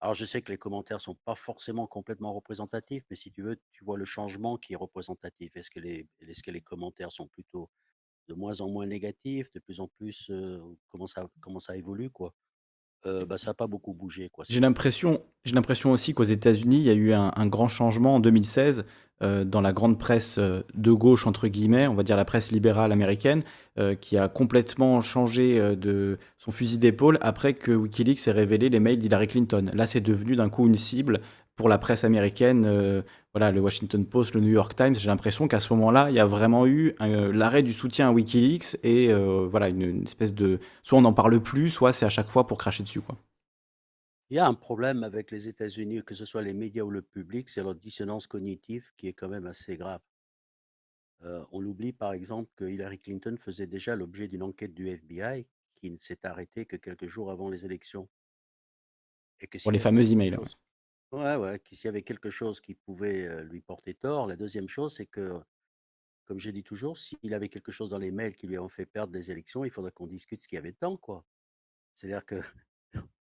alors 0.01 0.15
je 0.15 0.25
sais 0.25 0.41
que 0.43 0.51
les 0.51 0.57
commentaires 0.59 1.01
sont 1.01 1.15
pas 1.15 1.35
forcément 1.35 1.87
complètement 1.87 2.33
représentatifs, 2.33 3.03
mais 3.09 3.15
si 3.17 3.31
tu 3.31 3.41
veux, 3.43 3.57
tu 3.71 3.85
vois 3.85 3.97
le 3.97 4.05
changement 4.05 4.57
qui 4.57 4.73
est 4.73 4.75
représentatif. 4.77 5.55
Est-ce 5.57 5.71
que 5.71 5.79
les 5.79 6.07
que 6.43 6.51
les 6.51 6.61
commentaires 6.61 7.11
sont 7.11 7.27
plutôt 7.27 7.69
de 8.29 8.35
moins 8.35 8.61
en 8.61 8.69
moins 8.69 8.87
négatifs, 8.87 9.51
de 9.53 9.59
plus 9.59 9.79
en 9.81 9.87
plus, 9.89 10.29
heu, 10.31 10.61
comment 10.89 11.07
ça 11.07 11.27
comment 11.41 11.59
ça 11.59 11.77
évolue, 11.77 12.11
quoi? 12.11 12.33
Bah, 13.05 13.37
ça 13.37 13.51
a 13.51 13.53
pas 13.53 13.67
beaucoup 13.67 13.93
bougé, 13.93 14.29
quoi, 14.29 14.45
J'ai 14.49 14.59
l'impression 14.59 15.21
j'ai 15.43 15.53
l'impression 15.53 15.91
aussi 15.91 16.15
qu'aux 16.15 16.23
États-Unis, 16.23 16.77
il 16.77 16.83
y 16.83 16.89
a 16.89 16.93
eu 16.93 17.13
un 17.13 17.31
un 17.35 17.47
grand 17.47 17.67
changement 17.67 18.15
en 18.15 18.19
2016, 18.19 18.83
heu, 19.21 19.45
dans 19.45 19.61
la 19.61 19.73
grande 19.73 19.99
presse, 19.99 20.39
«de 20.39 20.91
gauche» 20.91 21.27
entre 21.27 21.47
guillemets, 21.47 21.87
on 21.87 21.93
va 21.93 22.01
dire 22.01 22.17
la 22.17 22.25
presse 22.25 22.51
libérale 22.51 22.91
américaine, 22.91 23.43
qui 24.01 24.17
a 24.17 24.27
complètement 24.27 25.01
changé, 25.01 25.59
de 25.75 26.17
son 26.37 26.51
fusil 26.51 26.77
d'épaule 26.77 27.17
après 27.21 27.53
que 27.53 27.71
Wikileaks 27.71 28.27
ait 28.27 28.31
révélé 28.31 28.69
les 28.69 28.79
mails 28.79 28.97
d'Hillary 28.99 29.27
Clinton. 29.27 29.69
Là, 29.73 29.85
c'est 29.85 30.01
devenu 30.01 30.35
d'un 30.35 30.49
coup 30.49 30.65
une 30.65 30.75
cible 30.75 31.19
pour 31.55 31.69
la 31.69 31.77
presse 31.77 32.03
américaine, 32.03 32.65
heu, 32.67 33.03
voilà, 33.33 33.51
le 33.51 33.61
Washington 33.61 34.05
Post, 34.05 34.33
le 34.35 34.41
New 34.41 34.51
York 34.51 34.75
Times. 34.75 34.95
J'ai 34.95 35.07
l'impression 35.07 35.47
qu'à 35.47 35.59
ce 35.59 35.73
moment-là, 35.73 36.09
il 36.09 36.15
y 36.15 36.19
a 36.19 36.25
vraiment 36.25 36.65
eu 36.67 36.95
un, 36.99 37.31
l'arrêt 37.31 37.63
du 37.63 37.73
soutien 37.73 38.09
à 38.09 38.11
Wikileaks 38.11 38.77
et 38.83 39.09
heu, 39.09 39.45
voilà, 39.49 39.69
une 39.69 39.81
une 39.81 40.03
espèce 40.03 40.33
de 40.33 40.59
soit 40.83 40.97
on 40.97 41.01
n'en 41.01 41.13
parle 41.13 41.39
plus, 41.41 41.69
soit 41.69 41.93
c'est 41.93 42.05
à 42.05 42.09
chaque 42.09 42.29
fois 42.29 42.47
pour 42.47 42.57
cracher 42.57 42.83
dessus, 42.83 43.01
quoi. 43.01 43.17
Il 44.29 44.35
y 44.35 44.39
a 44.39 44.45
un 44.45 44.53
problème 44.53 45.03
avec 45.03 45.31
les 45.31 45.47
États-Unis, 45.47 46.03
que 46.03 46.13
ce 46.13 46.25
soit 46.25 46.43
les 46.43 46.53
médias 46.53 46.83
ou 46.83 46.91
le 46.91 47.01
public, 47.01 47.49
c'est 47.49 47.63
leur 47.63 47.73
dissonance 47.73 48.27
cognitive 48.27 48.91
qui 48.97 49.07
est 49.07 49.13
quand 49.13 49.29
même 49.29 49.47
assez 49.47 49.77
grave. 49.77 50.01
On 51.51 51.65
oublie 51.65 51.91
par 51.91 52.13
exemple 52.13 52.49
que 52.55 52.63
Hillary 52.63 52.99
Clinton 52.99 53.35
faisait 53.37 53.67
déjà 53.67 53.97
l'objet 53.97 54.29
d'une 54.29 54.43
enquête 54.43 54.73
du 54.73 54.87
FBI 54.87 55.45
qui 55.73 55.91
ne 55.91 55.97
s'est 55.97 56.25
arrêtée 56.25 56.65
que 56.65 56.77
quelques 56.77 57.07
jours 57.07 57.31
avant 57.31 57.49
les 57.49 57.65
élections 57.65 58.07
et 59.39 59.47
que 59.47 59.57
Pour 59.63 59.71
les 59.73 59.79
fameux 59.79 60.09
emails, 60.11 60.35
chose 60.35 60.55
ouais, 61.15 61.35
ouais, 61.37 61.61
s'il 61.71 61.85
y 61.85 61.89
avait 61.89 62.01
quelque 62.03 62.29
chose 62.31 62.61
qui 62.61 62.75
pouvait, 62.75 63.25
heu, 63.27 63.41
lui 63.43 63.61
porter 63.61 63.93
tort, 63.93 64.27
la 64.27 64.35
deuxième 64.35 64.67
chose, 64.69 64.95
c'est 64.95 65.05
que, 65.05 65.41
comme 66.25 66.39
je 66.39 66.49
dis 66.51 66.63
toujours, 66.63 66.97
s'il 66.97 67.33
avait 67.33 67.49
quelque 67.49 67.71
chose 67.73 67.89
dans 67.89 67.99
les 67.99 68.11
mails 68.11 68.35
qui 68.35 68.47
lui 68.47 68.59
ont 68.59 68.69
fait 68.69 68.85
perdre 68.87 69.13
les 69.13 69.31
élections, 69.31 69.65
il 69.65 69.71
faudrait 69.71 69.91
qu'on 69.93 70.07
discute 70.07 70.43
ce 70.43 70.47
qu'il 70.49 70.57
y 70.57 70.59
avait 70.59 70.73
dedans, 70.73 70.97
quoi. 70.97 71.25
C'est-à-dire 71.95 72.25
que 72.25 72.41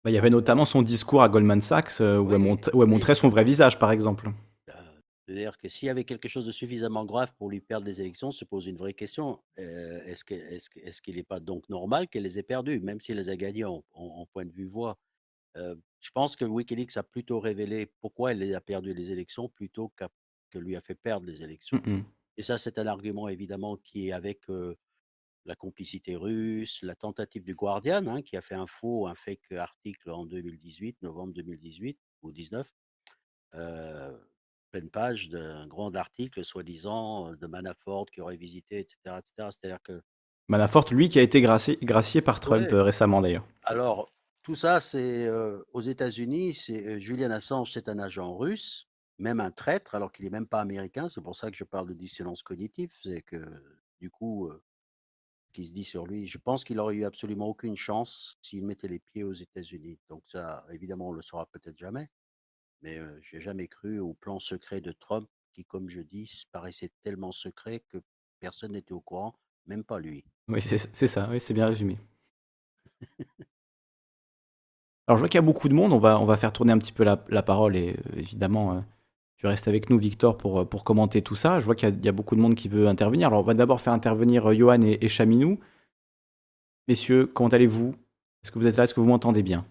Bah, 0.05 0.11
il 0.11 0.15
y 0.15 0.19
avait 0.19 0.31
notamment 0.31 0.65
son 0.65 0.81
discours 0.83 1.23
à 1.23 1.29
Goldman 1.29 1.61
Sachs, 1.63 2.01
heu, 2.01 2.19
où 2.19 2.33
elle 2.35 2.39
oui, 2.39 2.41
mont 2.41 2.59
où 2.75 2.83
elle 2.83 2.89
oui. 2.89 2.89
montrait 2.89 3.15
son 3.15 3.29
vrai 3.29 3.45
visage, 3.45 3.79
par 3.79 3.91
exemple. 3.91 4.31
Heu, 4.69 4.75
c'est-à-dire 5.27 5.57
que 5.59 5.69
s'il 5.69 5.87
y 5.87 5.91
avait 5.91 6.05
quelque 6.05 6.29
chose 6.29 6.47
de 6.47 6.53
suffisamment 6.53 7.05
grave 7.05 7.33
pour 7.37 7.51
lui 7.51 7.61
perdre 7.61 7.87
les 7.87 8.01
élections, 8.01 8.31
se 8.31 8.45
pose 8.45 8.67
une 8.67 8.77
vraie 8.77 8.95
question. 8.95 9.43
Heu, 9.59 10.03
est-ce 10.07 10.25
que 10.25 10.35
est-ce 10.35 10.71
que 10.71 10.81
est-ce 10.81 11.03
qu'il 11.03 11.17
n'est 11.17 11.23
pas 11.23 11.41
donc 11.41 11.69
normal 11.69 12.09
qu'elle 12.09 12.23
les 12.25 12.39
ait 12.39 12.43
perdues, 12.43 12.81
même 12.81 13.01
si 13.01 13.13
elle 13.13 13.19
les 13.19 13.29
a 13.31 13.37
gagnées 13.37 13.65
en 13.65 13.85
en 13.93 14.05
en 14.05 14.27
point 14.27 14.45
de 14.47 14.53
vue 14.53 14.67
voix? 14.67 14.99
Heu, 15.57 15.83
je 16.01 16.11
pense 16.13 16.37
que 16.37 16.45
WikiLeaks 16.45 16.97
a 16.97 17.03
plutôt 17.03 17.41
révélé 17.41 17.87
pourquoi 18.01 18.33
elle 18.33 18.55
a 18.55 18.61
perdues 18.61 18.95
les 18.95 19.11
élections, 19.13 19.49
plutôt 19.49 19.93
que 20.51 20.59
lui 20.59 20.77
a 20.77 20.81
fait 20.81 20.95
perdre 20.97 21.27
les 21.27 21.43
Mmh 21.73 21.81
élections 21.83 21.85
et 22.39 22.43
ça, 22.43 22.59
c'est 22.59 22.79
un 22.81 22.87
argument 22.89 23.29
évidemment 23.29 23.77
qui 23.77 24.09
est 24.09 24.13
avec, 24.13 24.47
la 25.45 25.57
complicité 25.57 26.17
russe, 26.17 26.83
la 26.83 26.95
tentative 26.95 27.45
du 27.45 27.55
Guardian, 27.55 28.07
hein, 28.07 28.23
qui 28.23 28.37
a 28.37 28.43
fait 28.43 28.55
un 28.55 28.67
faux, 28.67 29.07
un 29.07 29.15
fake 29.15 29.53
article 29.53 30.11
en 30.11 30.25
2018, 30.27 31.03
novembre 31.03 31.35
2018 31.35 31.99
ou 32.23 32.33
19 32.33 32.73
heu, 33.55 34.21
pleine 34.73 34.91
page 34.91 35.29
d'un 35.31 35.67
grand 35.69 35.95
article 35.97 36.45
soi-disant, 36.45 37.35
de 37.35 37.47
Manafort 37.49 38.07
qui 38.07 38.21
aurait 38.23 38.37
visité 38.39 38.81
et 38.81 38.87
cetera 38.89 39.19
et 39.21 39.23
cetera. 39.27 39.53
C'est-à-dire 39.53 39.83
que 39.83 40.03
Manafort, 40.49 40.87
lui, 40.91 41.11
qui 41.11 41.19
a 41.19 41.23
été 41.23 41.43
gracié 41.43 41.79
gracié 41.83 42.23
par 42.23 42.41
Trump, 42.41 42.73
ouais, 42.73 42.73
heu, 42.73 42.81
récemment 42.81 43.21
d'ailleurs. 43.21 43.47
alors 43.65 44.14
tout 44.45 44.55
ça 44.55 44.81
c'est, 44.81 45.27
heu, 45.27 45.65
aux 45.73 45.81
États-Unis, 45.81 46.55
c'est, 46.55 46.87
heu, 46.97 46.99
Julian 47.01 47.31
Assange, 47.31 47.73
c'est 47.73 47.89
un 47.89 47.99
agent 47.99 48.37
russe, 48.37 48.89
même 49.19 49.41
un 49.41 49.51
traître 49.51 49.95
alors 49.95 50.13
qu'il 50.13 50.27
est 50.27 50.31
même 50.31 50.47
pas 50.47 50.61
américain. 50.61 51.09
C'est 51.09 51.23
pour 51.23 51.35
ça 51.35 51.51
que 51.51 51.57
je 51.57 51.65
parle 51.65 51.89
de 51.89 51.95
dissonance 51.95 52.43
cognitive. 52.43 52.93
C'est 53.03 53.23
que 53.23 53.43
du 54.01 54.11
coup, 54.11 54.49
heu, 54.49 54.63
qui 55.53 55.65
se 55.67 55.73
dit 55.73 55.85
sur 55.85 56.07
lui 56.07 56.27
je 56.29 56.39
pense 56.39 56.65
qu'il 56.65 56.79
aurait 56.81 56.97
eu 56.97 57.05
absolument 57.05 57.49
aucune 57.49 57.77
chance 57.77 58.37
s'il 58.43 58.65
mettait 58.67 58.89
les 58.89 59.01
pieds 59.01 59.25
aux 59.25 59.33
États-Unis. 59.33 59.99
Donc 60.11 60.25
ça, 60.27 60.67
évidemment, 60.73 61.09
on 61.09 61.13
le 61.13 61.23
saura 61.23 61.47
peut-être 61.47 61.79
jamais. 61.79 62.09
Mais, 62.83 62.99
heu, 63.01 63.19
j'ai 63.23 63.41
jamais 63.41 63.69
cru 63.69 63.99
au 64.01 64.15
plan 64.15 64.39
secret 64.41 64.81
de 64.81 64.93
Trump 64.93 65.29
qui, 65.53 65.65
comme 65.65 65.89
je 65.89 66.01
dis, 66.01 66.45
paraissait 66.53 66.93
tellement 67.03 67.33
secret 67.33 67.81
que 67.89 67.99
personne 68.41 68.73
n'était 68.73 68.93
au 68.93 69.01
courant, 69.01 69.35
même 69.67 69.85
pas 69.85 70.01
lui. 70.01 70.25
Oui, 70.49 70.61
c'est 70.63 71.07
ça, 71.09 71.29
oui, 71.31 71.41
c'est 71.41 71.55
bien 71.55 71.67
résumé. 71.69 71.99
Alors 75.07 75.19
je 75.19 75.23
vois 75.23 75.29
qu'il 75.29 75.37
y 75.39 75.43
a 75.43 75.43
beaucoup 75.43 75.69
de 75.69 75.75
monde, 75.75 75.93
on 75.93 75.99
va 75.99 76.19
on 76.19 76.25
va 76.25 76.37
faire 76.39 76.53
tourner 76.53 76.73
un 76.73 76.79
petit 76.79 76.93
peu 76.93 77.05
la 77.05 77.23
la 77.29 77.43
parole 77.43 77.77
et 77.77 77.91
heu, 77.93 78.19
évidemment, 78.19 78.75
heu, 78.75 78.83
tu 79.37 79.47
restes 79.47 79.69
avec 79.69 79.91
nous 79.91 79.99
Victor 79.99 80.39
pour, 80.39 80.61
heu, 80.61 80.65
pour 80.67 80.85
commenter 80.85 81.21
tout 81.23 81.37
ça. 81.37 81.61
Je 81.61 81.65
vois 81.67 81.75
qu'il 81.75 81.89
y 81.89 81.93
a 81.93 81.95
il 81.95 82.05
y 82.05 82.09
a 82.09 82.13
beaucoup 82.13 82.37
de 82.37 82.41
monde 82.41 82.55
qui 82.55 82.69
veut 82.69 82.89
intervenir. 82.89 83.29
Alors 83.29 83.41
on 83.41 83.45
va 83.45 83.55
d'abord 83.55 83.81
faire 83.83 83.93
intervenir, 83.93 84.53
Yoann 84.53 84.83
et 84.85 84.99
et 85.05 85.09
Chaminou. 85.09 85.59
Messieurs, 86.89 87.27
comment 87.27 87.49
allez-vous? 87.51 87.95
Est-ce 88.43 88.51
que 88.51 88.59
vous 88.59 88.67
êtes 88.67 88.77
là? 88.77 88.85
Est-ce 88.85 88.95
que 88.95 89.01
vous 89.01 89.07
m'entendez 89.09 89.43
bien? 89.43 89.67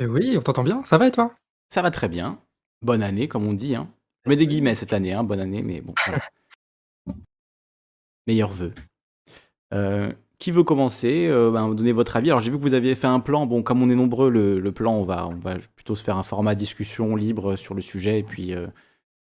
Heu, 0.00 0.06
oui, 0.08 0.36
on 0.36 0.42
t'entend 0.42 0.62
bien, 0.64 0.84
ça 0.84 0.98
va 0.98 1.06
et 1.08 1.12
toi? 1.12 1.34
Ça 1.70 1.82
va 1.82 1.90
très 1.90 2.08
bien. 2.08 2.40
Bonne 2.82 3.02
année 3.02 3.28
comme 3.28 3.46
on 3.46 3.52
dit, 3.54 3.74
hein. 3.74 3.88
Je 4.24 4.30
Eh 4.30 4.30
mets 4.30 4.36
des 4.36 4.46
guillemets 4.46 4.74
cette 4.74 4.92
année, 4.92 5.12
hein, 5.12 5.24
bonne 5.24 5.40
année, 5.40 5.62
mais 5.62 5.80
bon 5.80 5.94
voilà. 6.04 6.20
Meilleurs 8.26 8.52
vœux. 8.52 8.74
Qui 10.38 10.50
veut 10.50 10.64
commencer? 10.64 11.28
Heu, 11.28 11.50
ben, 11.50 11.74
donner 11.74 11.92
votre 11.92 12.16
avis. 12.16 12.28
Alors 12.30 12.40
j'ai 12.40 12.50
vu 12.50 12.58
que 12.58 12.62
vous 12.62 12.74
aviez 12.74 12.94
fait 12.94 13.06
un 13.06 13.20
plan. 13.20 13.46
Bon, 13.46 13.62
comme 13.62 13.82
on 13.82 13.88
est 13.88 13.94
nombreux, 13.94 14.28
le 14.30 14.72
plan, 14.72 14.94
on 14.94 15.04
va 15.04 15.30
plutôt 15.74 15.94
se 15.94 16.04
faire 16.04 16.18
un 16.18 16.22
format 16.22 16.54
discussion 16.54 17.16
libre 17.16 17.56
sur 17.56 17.74
le 17.74 17.80
sujet 17.80 18.18
et 18.18 18.22
puis, 18.22 18.52
heu, 18.52 18.66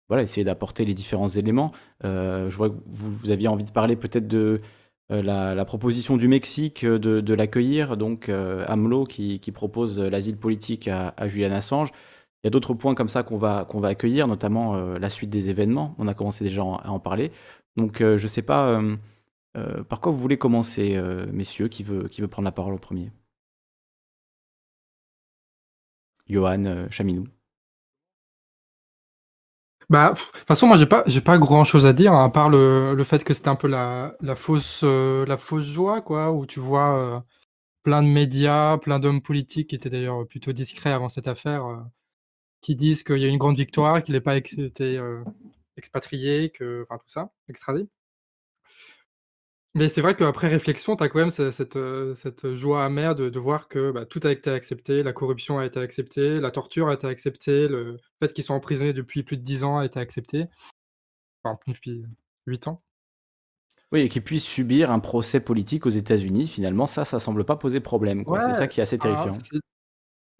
voilà, 0.09 0.23
essayer 0.23 0.43
d'apporter 0.43 0.85
les 0.85 0.93
différents 0.93 1.29
éléments. 1.29 1.71
Heu, 2.03 2.49
je 2.49 2.57
vois 2.57 2.69
que 2.69 2.75
vous 2.87 3.31
aviez 3.31 3.47
envie 3.47 3.63
de 3.63 3.71
parler 3.71 3.95
peut-être 3.95 4.27
de, 4.27 4.61
la 5.09 5.65
proposition 5.65 6.17
du 6.17 6.27
Mexique, 6.27 6.85
de 6.85 7.33
l'accueillir, 7.33 7.95
donc 7.97 8.29
AMLO 8.29 9.05
qui 9.05 9.51
propose, 9.53 9.99
l'asile 9.99 10.37
politique 10.37 10.87
à 10.89 11.27
Julian 11.27 11.51
Assange. 11.51 11.91
Il 12.43 12.47
y 12.47 12.49
a 12.49 12.51
d'autres 12.51 12.73
points 12.73 12.95
comme 12.95 13.09
ça 13.09 13.23
qu'on 13.23 13.37
va 13.37 13.65
qu'on 13.65 13.79
va 13.79 13.89
accueillir, 13.89 14.27
notamment, 14.27 14.75
la 14.75 15.09
suite 15.09 15.29
des 15.29 15.49
événements. 15.49 15.95
On 15.99 16.07
a 16.07 16.13
commencé 16.13 16.43
déjà 16.43 16.61
à 16.61 16.89
en 16.91 16.99
parler. 16.99 17.31
Donc 17.77 17.99
je 18.01 18.27
sais 18.27 18.41
pas, 18.41 18.81
Heu, 19.55 19.83
par 19.85 20.01
quoi 20.01 20.11
vous 20.11 20.17
voulez 20.19 20.37
commencer, 20.37 20.95
heu, 20.95 21.25
messieurs? 21.31 21.67
Qui 21.67 21.83
veut 21.83 22.07
qui 22.09 22.21
veut 22.21 22.27
prendre 22.27 22.45
la 22.45 22.51
parole 22.51 22.73
en 22.73 22.77
premier? 22.77 23.11
Johan, 26.27 26.65
heu, 26.67 26.87
Chaminou? 26.91 27.27
Bah, 29.89 30.13
de 30.13 30.17
toute 30.19 30.47
façon, 30.47 30.67
moi, 30.67 30.77
j'ai 30.77 30.87
pas 30.87 31.03
j'ai 31.05 31.21
pas 31.21 31.37
grand-chose 31.37 31.85
à 31.85 31.93
dire, 31.93 32.11
hein, 32.13 32.25
à 32.25 32.29
part 32.29 32.49
le 32.49 32.95
le 32.95 33.03
fait 33.03 33.23
que 33.23 33.33
c'était 33.35 33.49
un 33.49 33.55
peu 33.55 33.67
la 33.67 34.15
la 34.21 34.35
fausse, 34.35 34.83
la 34.83 35.37
fausse 35.37 35.65
joie, 35.65 36.01
quoi, 36.01 36.31
où 36.31 36.45
tu 36.47 36.59
vois, 36.59 37.23
plein 37.83 38.03
de 38.03 38.09
médias, 38.09 38.77
plein 38.79 38.99
d'hommes 38.99 39.21
politiques 39.23 39.69
qui 39.71 39.75
étaient 39.75 39.89
d'ailleurs 39.91 40.27
plutôt 40.27 40.53
discrets 40.53 40.91
avant 40.93 41.09
cette 41.09 41.27
affaire, 41.29 41.65
qui 42.61 42.75
disent 42.75 43.03
qu'il 43.03 43.17
y 43.19 43.25
a 43.25 43.29
une 43.29 43.37
grande 43.39 43.57
victoire, 43.57 44.03
qu'il 44.03 44.15
ait 44.15 44.21
pas 44.21 44.37
été, 44.37 44.99
expatrié, 45.77 46.51
que 46.51 46.83
enfin 46.83 46.97
tout 46.99 47.05
ça, 47.09 47.31
extradé. 47.49 47.87
Mais 49.75 49.89
c'est 49.89 49.99
vrai 49.99 50.15
qu'après 50.15 50.47
réflexion, 50.47 50.95
tu 50.95 51.03
as 51.03 51.09
quand 51.09 51.19
même 51.19 51.29
ce 51.29 51.51
cette, 51.51 52.53
joie 52.53 52.85
amère 52.85 53.13
de 53.13 53.27
de 53.27 53.39
voir 53.39 53.67
que, 53.67 53.91
bah, 53.91 54.05
tout 54.05 54.21
a 54.23 54.31
été 54.31 54.49
accepté, 54.49 55.03
la 55.03 55.11
corruption 55.11 55.59
a 55.59 55.65
été 55.65 55.81
acceptée, 55.81 56.39
la 56.39 56.49
torture 56.49 56.87
a 56.87 56.93
été 56.93 57.07
acceptée, 57.07 57.67
le 57.67 57.97
fait 58.21 58.33
qu'ils 58.33 58.45
soient 58.45 58.55
emprisonnés 58.55 58.93
depuis 58.93 59.23
plus 59.23 59.35
de 59.35 59.41
10 59.41 59.65
ans 59.65 59.77
a 59.77 59.85
été 59.85 59.99
accepté, 59.99 60.45
enfin 61.43 61.59
depuis 61.67 62.05
8 62.47 62.69
ans. 62.69 62.81
Oui 63.91 63.99
et 63.99 64.09
qu'ils 64.09 64.23
puissent 64.23 64.45
subir 64.45 64.91
un 64.91 64.99
procès 64.99 65.41
politique 65.41 65.85
aux 65.85 65.89
États-Unis, 65.89 66.47
finalement, 66.47 66.87
ça, 66.87 67.03
ça 67.03 67.19
semble 67.19 67.43
pas 67.43 67.57
poser 67.57 67.81
problème, 67.81 68.23
quoi. 68.23 68.39
Ouais, 68.39 68.45
C'est 68.45 68.57
ça 68.57 68.67
qui 68.67 68.79
est 68.79 68.83
assez 68.83 68.97
enfin, 68.99 69.13
terrifiant. 69.13 69.59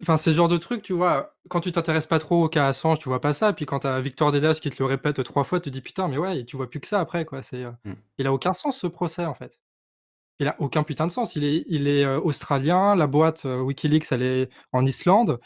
Enfin, 0.02 0.16
c'est 0.16 0.30
le 0.30 0.36
genre 0.36 0.48
de 0.48 0.56
truc, 0.58 0.82
tu 0.82 0.92
vois, 0.92 1.36
quand 1.48 1.60
tu 1.60 1.72
t'intéresses 1.72 2.06
pas 2.06 2.18
trop 2.18 2.44
au 2.44 2.48
cas 2.48 2.66
Assange, 2.68 2.98
tu 2.98 3.08
vois 3.08 3.20
pas 3.20 3.32
ça, 3.32 3.52
puis 3.52 3.66
quand 3.66 3.80
tu 3.80 3.86
as 3.86 4.00
Victor 4.00 4.32
Dedas 4.32 4.58
qui 4.60 4.70
te 4.70 4.76
le 4.82 4.86
répète 4.86 5.22
3 5.24 5.44
fois, 5.44 5.60
tu 5.60 5.64
te 5.70 5.74
dis: 5.74 5.80
«Putain, 5.80 6.08
mais 6.08 6.18
ouais» 6.18 6.44
tu 6.44 6.56
vois 6.56 6.68
plus 6.70 6.80
que 6.80 6.86
ça 6.88 7.00
après, 7.00 7.24
quoi. 7.24 7.42
C'est, 7.42 7.64
Mmh. 7.84 7.96
il 8.18 8.26
a 8.26 8.32
aucun 8.32 8.52
sens 8.52 8.78
ce 8.78 8.86
procès, 8.86 9.24
en 9.26 9.34
fait. 9.34 9.58
Il 10.40 10.48
a 10.48 10.56
aucun 10.60 10.84
putain 10.84 11.06
de 11.08 11.12
sens. 11.12 11.36
Il 11.36 11.44
est 11.44 11.64
il 11.68 11.88
est, 11.88 12.04
heu, 12.04 12.18
australien, 12.24 12.96
la 12.96 13.06
boîte, 13.08 13.44
WikiLeaks, 13.46 14.12
elle 14.12 14.22
est 14.22 14.50
en 14.72 14.86
Islande 14.86 15.40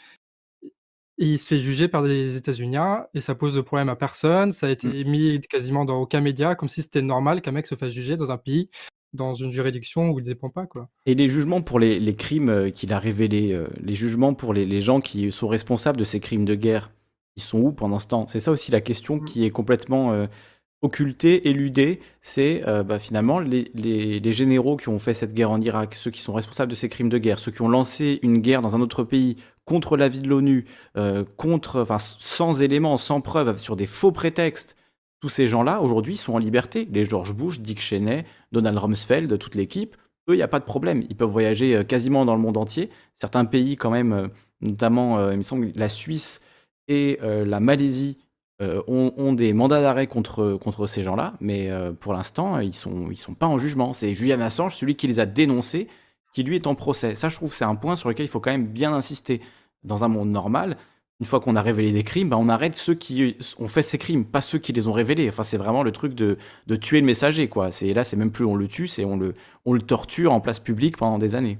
et 1.17 1.25
il 1.27 1.39
se 1.39 1.45
fait 1.47 1.57
juger 1.59 1.87
par 1.87 2.03
des 2.03 2.35
États-Uniens 2.37 3.07
et 3.13 3.21
ça 3.21 3.35
pose 3.35 3.55
de 3.55 3.61
problème 3.61 3.89
à 3.89 3.95
personne. 3.95 4.51
Ça 4.53 4.67
a 4.67 4.69
Mmh. 4.83 4.93
été 4.93 5.03
mis 5.03 5.39
quasiment 5.41 5.85
dans 5.85 6.01
aucun 6.01 6.21
média, 6.21 6.55
comme 6.55 6.69
si 6.69 6.81
c'était 6.81 7.01
normal 7.01 7.41
qu'un 7.41 7.51
mec 7.51 7.67
se 7.67 7.75
fasse 7.75 7.91
juger 7.93 8.17
dans 8.17 8.31
un 8.31 8.37
pays, 8.37 8.69
dans 9.13 9.33
une 9.33 9.51
juridiction 9.51 10.09
où 10.11 10.19
il 10.19 10.25
dépend 10.25 10.49
pas, 10.49 10.67
quoi. 10.67 10.89
Et 11.07 11.15
les 11.15 11.27
jugements 11.27 11.61
pour 11.61 11.79
les 11.79 11.99
les 11.99 12.15
crimes, 12.15 12.49
heu, 12.49 12.69
qu'il 12.69 12.93
a 12.93 12.99
révélés, 12.99 13.53
heu, 13.53 13.69
les 13.81 13.95
jugements 13.95 14.33
pour 14.35 14.53
les 14.53 14.65
les 14.65 14.81
gens 14.81 15.01
qui 15.01 15.31
sont 15.31 15.47
responsables 15.47 15.97
de 15.97 16.03
ces 16.03 16.19
crimes 16.19 16.45
de 16.45 16.53
guerre, 16.55 16.91
ils 17.37 17.41
sont 17.43 17.59
où 17.59 17.71
pendant 17.71 17.97
ce 17.99 18.05
temps? 18.07 18.27
C'est 18.27 18.39
ça 18.39 18.51
aussi 18.51 18.71
la 18.71 18.81
question 18.81 19.19
Mmh. 19.19 19.25
qui 19.25 19.43
est 19.45 19.49
complètement, 19.49 20.13
heu, 20.13 20.27
occultée, 20.81 21.49
éludée. 21.49 22.01
C'est, 22.23 22.63
bah, 22.85 22.99
finalement 22.99 23.39
les 23.39 23.65
les 23.75 24.33
généraux 24.33 24.77
qui 24.77 24.89
ont 24.89 24.99
fait 24.99 25.13
cette 25.15 25.33
guerre 25.33 25.51
en 25.51 25.61
Irak, 25.61 25.95
ceux 25.95 26.11
qui 26.11 26.21
sont 26.21 26.33
responsables 26.33 26.71
de 26.71 26.75
ces 26.75 26.89
crimes 26.89 27.09
de 27.09 27.19
guerre, 27.19 27.39
ceux 27.39 27.51
qui 27.53 27.61
ont 27.63 27.69
lancé 27.69 28.19
une 28.23 28.39
guerre 28.41 28.61
dans 28.63 28.75
un 28.75 28.81
autre 28.81 29.03
pays 29.05 29.37
contre 29.65 29.97
l'avis 29.97 30.19
de 30.19 30.29
l'ONU, 30.29 30.65
contre 31.37 31.85
sans 32.19 32.61
éléments, 32.61 32.97
sans 32.97 33.21
preuves, 33.21 33.57
sur 33.59 33.75
des 33.77 33.87
faux 33.87 34.11
prétextes. 34.11 34.75
Tous 35.21 35.29
ces 35.29 35.47
gens-là, 35.47 35.81
aujourd'hui, 35.81 36.17
sont 36.17 36.33
en 36.33 36.39
liberté. 36.39 36.87
Les 36.91 37.05
George 37.05 37.33
Bush, 37.33 37.59
Dick 37.59 37.79
Cheney, 37.79 38.25
Donald 38.51 38.77
Rumsfeld, 38.77 39.37
toute 39.37 39.53
l'équipe, 39.53 39.95
eux, 40.27 40.35
il 40.35 40.39
y 40.39 40.43
a 40.43 40.47
pas 40.47 40.59
de 40.59 40.65
problème. 40.65 41.03
Ils 41.09 41.15
peuvent 41.15 41.29
voyager, 41.29 41.75
heu, 41.75 41.83
quasiment 41.83 42.25
dans 42.25 42.35
le 42.35 42.41
monde 42.41 42.57
entier. 42.57 42.89
Certains 43.17 43.45
pays 43.45 43.77
quand 43.77 43.91
même, 43.91 44.13
heu, 44.13 44.29
notamment, 44.61 45.19
heu, 45.19 45.31
il 45.33 45.37
me 45.37 45.43
semble 45.43 45.71
la 45.75 45.89
Suisse 45.89 46.41
et 46.87 47.19
la 47.21 47.61
Malaisie, 47.61 48.17
ont 48.59 49.33
des 49.33 49.53
mandats 49.53 49.79
d'arrêt 49.81 50.07
contre, 50.07 50.59
ces 50.87 51.03
gens-là, 51.03 51.35
mais 51.39 51.69
pour 52.01 52.11
l'instant, 52.11 52.59
ils 52.59 52.73
sont 52.73 53.09
ils 53.09 53.17
sont 53.17 53.33
pas 53.33 53.47
en 53.47 53.57
jugement. 53.57 53.93
C'est 53.93 54.13
Julian 54.13 54.41
Assange, 54.41 54.75
celui 54.75 54.95
qui 54.97 55.07
les 55.07 55.19
a 55.19 55.25
dénoncés, 55.25 55.87
qui 56.33 56.43
lui 56.43 56.57
est 56.57 56.67
en 56.67 56.75
procès. 56.75 57.15
Ça, 57.15 57.29
je 57.29 57.35
trouve, 57.37 57.53
c'est 57.53 57.63
un 57.63 57.75
point 57.75 57.95
sur 57.95 58.09
lequel 58.09 58.25
il 58.25 58.29
faut 58.29 58.41
quand 58.41 58.51
même 58.51 58.67
bien 58.67 58.91
insister. 58.93 59.39
Dans 59.85 60.03
un 60.03 60.09
monde 60.09 60.31
normal, 60.31 60.75
une 61.21 61.27
fois 61.27 61.39
qu'on 61.39 61.55
a 61.55 61.61
révélé 61.61 61.91
des 61.91 62.03
crimes, 62.03 62.29
bah, 62.29 62.37
on 62.39 62.49
arrête 62.49 62.75
ceux 62.75 62.95
qui 62.95 63.37
ont 63.59 63.67
fait 63.67 63.83
ces 63.83 63.99
crimes, 63.99 64.25
pas 64.25 64.41
ceux 64.41 64.57
qui 64.57 64.73
les 64.73 64.87
ont 64.87 64.91
révélés. 64.91 65.29
Enfin, 65.29 65.43
c'est 65.43 65.57
vraiment 65.57 65.83
le 65.83 65.91
truc 65.91 66.15
de 66.15 66.39
de 66.65 66.75
tuer 66.75 66.99
le 66.99 67.05
messager, 67.05 67.47
quoi. 67.47 67.71
C'est 67.71 67.93
là, 67.93 68.03
c'est 68.03 68.17
même 68.17 68.31
plus 68.31 68.43
on 68.43 68.55
le 68.55 68.67
tue, 68.67 68.87
c'est 68.87 69.05
on 69.05 69.17
le 69.17 69.35
on 69.63 69.73
le 69.73 69.81
torture 69.83 70.33
en 70.33 70.41
place 70.41 70.59
publique 70.59 70.97
pendant 70.97 71.19
des 71.19 71.35
années. 71.35 71.59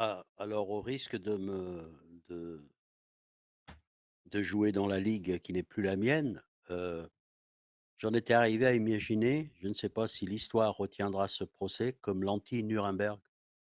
Ah, 0.00 0.24
alors 0.36 0.70
au 0.70 0.80
risque 0.80 1.16
de 1.16 1.36
me 1.36 1.80
de 2.28 2.60
de 4.32 4.42
jouer 4.42 4.72
dans 4.72 4.88
la 4.88 4.98
ligue 4.98 5.38
qui 5.42 5.52
n'est 5.52 5.62
plus 5.62 5.84
la 5.84 5.94
mienne, 5.94 6.42
heu, 6.70 7.08
j'en 7.98 8.12
étais 8.12 8.34
arrivé 8.34 8.66
à 8.66 8.74
imaginer, 8.74 9.52
je 9.62 9.68
ne 9.68 9.74
sais 9.74 9.88
pas 9.88 10.08
si 10.08 10.26
l'histoire 10.26 10.76
retiendra 10.76 11.28
ce 11.28 11.44
procès 11.44 11.96
comme 12.00 12.24
l'anti-Nuremberg. 12.24 13.20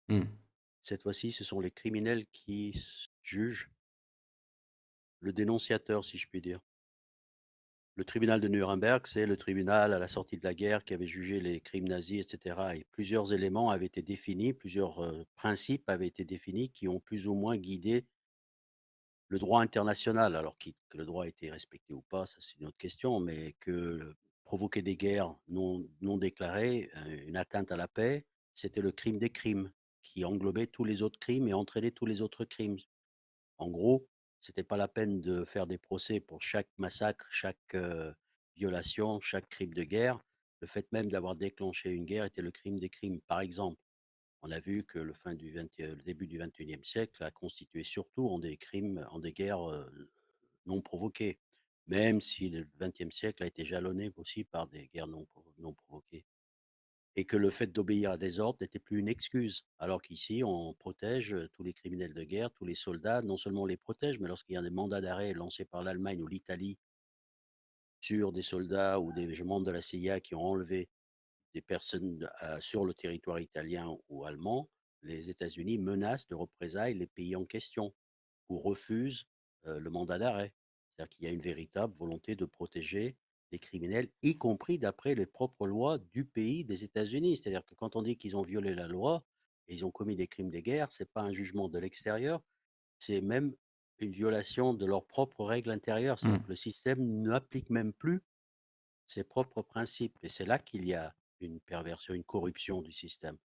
Mmh. 0.09 0.23
Cette 0.85 1.03
fois-ci, 1.03 1.33
ce 1.33 1.43
sont 1.43 1.59
les 1.59 1.73
criminels 1.73 2.25
qui 2.29 2.81
jugent 3.23 3.69
le 5.21 5.33
dénonciateur, 5.33 6.05
si 6.05 6.19
je 6.19 6.29
puis 6.29 6.41
dire. 6.41 6.61
Le 7.97 8.05
tribunal 8.05 8.41
de 8.41 8.47
Nuremberg, 8.47 9.07
c'est 9.07 9.27
le 9.27 9.37
tribunal 9.37 9.93
à 9.93 9.99
la 9.99 10.07
sortie 10.07 10.39
de 10.39 10.45
la 10.45 10.55
guerre 10.55 10.85
qui 10.85 10.95
avait 10.95 11.09
jugé 11.09 11.41
les 11.41 11.61
crimes 11.61 11.89
nazis 11.89 12.25
et 12.25 12.29
cetera 12.29 12.77
et 12.77 12.87
plusieurs 12.93 13.33
éléments 13.33 13.71
avaient 13.71 13.87
été 13.87 14.03
définis, 14.03 14.53
plusieurs, 14.53 15.03
heu, 15.03 15.27
principes 15.35 15.89
avaient 15.89 16.07
été 16.07 16.25
définis 16.25 16.71
qui 16.71 16.87
ont 16.87 17.01
plus 17.01 17.27
ou 17.27 17.35
moins 17.35 17.57
guidé 17.57 18.07
le 19.29 19.39
droit 19.39 19.61
international. 19.61 20.37
Alors 20.37 20.57
que 20.59 20.71
le 20.97 21.05
droit 21.05 21.27
ait 21.27 21.31
été 21.31 21.51
respecté 21.51 21.93
ou 21.93 22.03
pas, 22.03 22.25
ça 22.25 22.39
c'est 22.41 22.57
une 22.61 22.67
autre 22.67 22.79
question, 22.79 23.19
mais 23.19 23.55
que 23.59 24.15
provoquer 24.45 24.81
des 24.81 24.97
guerres 24.97 25.35
non 25.49 25.85
non 26.01 26.19
déclarées, 26.19 26.91
une 27.27 27.37
atteinte 27.37 27.73
à 27.73 27.77
la 27.77 27.89
paix, 27.89 28.25
c'était 28.55 28.81
le 28.81 28.93
crime 28.93 29.19
des 29.19 29.31
crimes, 29.31 29.73
qui 30.03 30.25
englobait 30.25 30.69
tous 30.69 30.85
les 30.85 31.03
autres 31.03 31.19
crimes 31.19 31.49
et 31.49 31.53
entraînait 31.53 31.91
tous 31.91 32.07
les 32.07 32.23
autres 32.23 32.45
crimes. 32.45 32.79
En 33.59 33.71
gros, 33.71 34.09
c'était 34.41 34.63
pas 34.63 34.77
la 34.77 34.89
peine 34.89 35.21
de 35.21 35.45
faire 35.45 35.67
des 35.67 35.79
procès 35.79 36.21
pour 36.21 36.43
chaque 36.43 36.69
massacre, 36.79 37.27
chaque, 37.31 37.77
violation, 38.57 39.21
chaque 39.21 39.49
crime 39.49 39.73
de 39.73 39.85
guerre. 39.85 40.19
Le 40.61 40.67
fait 40.67 40.91
même 40.91 41.09
d'avoir 41.09 41.37
déclenché 41.37 41.91
une 41.91 42.05
guerre 42.05 42.25
était 42.25 42.43
le 42.43 42.51
crime 42.51 42.79
des 42.79 42.89
crimes. 42.89 43.21
Par 43.21 43.41
exemple, 43.41 43.81
on 44.43 44.51
a 44.51 44.59
vu 44.59 44.85
que 44.85 44.99
le 44.99 45.13
fin 45.15 45.35
du 45.35 45.55
début 46.05 46.27
du 46.27 46.39
21e 46.39 46.85
siècle 46.85 47.23
a 47.23 47.31
constitué 47.31 47.85
surtout 47.85 48.27
en 48.29 48.39
des 48.39 48.57
crimes, 48.57 49.07
en 49.11 49.21
des 49.21 49.33
guerres, 49.33 49.87
non 50.67 50.81
provoquées. 50.81 51.39
Même 51.87 52.21
si 52.21 52.49
le 52.49 52.67
20e 52.81 53.13
siècle 53.13 53.45
a 53.45 53.47
été 53.47 53.65
jalonné 53.65 54.11
aussi 54.17 54.45
par 54.45 54.67
des 54.67 54.89
guerres 54.89 55.07
non 55.07 55.73
provoquées 55.75 56.25
et 57.19 57.25
que 57.25 57.37
le 57.37 57.51
fait 57.51 57.67
d'obéir 57.67 58.13
à 58.13 58.17
des 58.17 58.39
ordres 58.39 58.59
n'était 58.61 58.79
plus 58.79 59.01
une 59.01 59.09
excuse. 59.09 59.65
Alors 59.81 60.01
qu'ici, 60.01 60.45
on 60.45 60.73
protège, 60.75 61.37
tous 61.53 61.65
les 61.65 61.73
criminels 61.73 62.15
de 62.15 62.23
guerre, 62.23 62.53
tous 62.53 62.65
les 62.65 62.77
soldats. 62.77 63.23
Non 63.23 63.37
seulement 63.37 63.63
on 63.63 63.67
les 63.67 63.77
protège, 63.77 64.21
mais 64.21 64.29
lorsqu'il 64.29 64.55
y 64.55 64.57
a 64.57 64.63
des 64.63 64.71
mandats 64.71 65.01
d'arrêt 65.01 65.33
lancés 65.33 65.65
par 65.65 65.83
l'Allemagne 65.83 66.23
ou 66.23 66.29
l'Italie 66.29 66.79
sur 68.01 68.31
des 68.31 68.43
soldats 68.43 69.01
ou 69.01 69.13
des 69.13 69.43
membres 69.43 69.67
de 69.67 69.73
la 69.73 69.83
CIA 69.83 70.21
qui 70.21 70.37
ont 70.37 70.45
enlevé 70.45 70.89
des 71.55 71.61
personnes, 71.61 72.25
sur 72.61 72.85
le 72.85 72.95
territoire 72.95 73.41
italien 73.41 73.93
ou 74.09 74.25
allemand, 74.25 74.71
les 75.03 75.29
États-Unis 75.29 75.79
menacent 75.79 76.29
de 76.29 76.37
représailles 76.37 76.95
les 76.95 77.09
pays 77.09 77.35
en 77.35 77.47
question 77.47 77.93
ou 78.49 78.61
refusent, 78.61 79.27
le 79.65 79.91
mandat 79.91 80.19
d'arrêt. 80.19 80.55
C'est-à-dire 80.95 81.09
qu'il 81.09 81.25
y 81.25 81.29
a 81.29 81.33
une 81.33 81.41
véritable 81.41 81.95
volonté 81.95 82.37
de 82.37 82.45
protéger 82.45 83.17
les 83.53 83.59
criminels, 83.59 84.11
y 84.23 84.37
compris 84.39 84.79
d'après 84.79 85.15
les 85.15 85.27
propres 85.27 85.67
lois 85.67 85.99
du 85.99 86.25
pays 86.25 86.65
des 86.65 86.85
États-Unis. 86.85 87.37
C'est-à-dire 87.39 87.65
que 87.65 87.75
quand 87.75 87.97
on 87.97 88.03
dit 88.03 88.17
qu'ils 88.17 88.37
ont 88.37 88.43
violé 88.43 88.75
la 88.75 88.87
loi 88.89 89.25
et 89.69 89.75
ils 89.75 89.85
ont 89.87 89.91
commis 89.91 90.17
des 90.17 90.27
crimes 90.27 90.51
de 90.51 90.59
guerre, 90.61 90.89
c'est 90.93 91.11
pas 91.13 91.23
un 91.23 91.33
jugement 91.33 91.69
de 91.69 91.79
l'extérieur, 91.79 92.43
c'est 92.99 93.21
même 93.23 93.55
une 94.01 94.13
violation 94.13 94.75
de 94.75 94.87
leurs 94.87 95.07
propres 95.07 95.45
règles 95.45 95.71
intérieures. 95.71 96.19
C'est-à-dire 96.19 96.41
Mmh. 96.41 96.43
que 96.43 96.49
le 96.51 96.57
système 96.57 97.23
n'applique 97.23 97.71
même 97.71 97.93
plus 97.93 98.23
ses 99.07 99.25
propres 99.25 99.63
principes 99.63 100.19
et 100.23 100.29
c'est 100.29 100.45
là 100.47 100.59
qu'il 100.59 100.87
y 100.87 100.95
a 100.95 101.15
une 101.41 101.61
perversion, 101.61 102.15
une 102.15 102.25
corruption 102.25 102.83
du 102.83 102.93
système. 102.93 103.39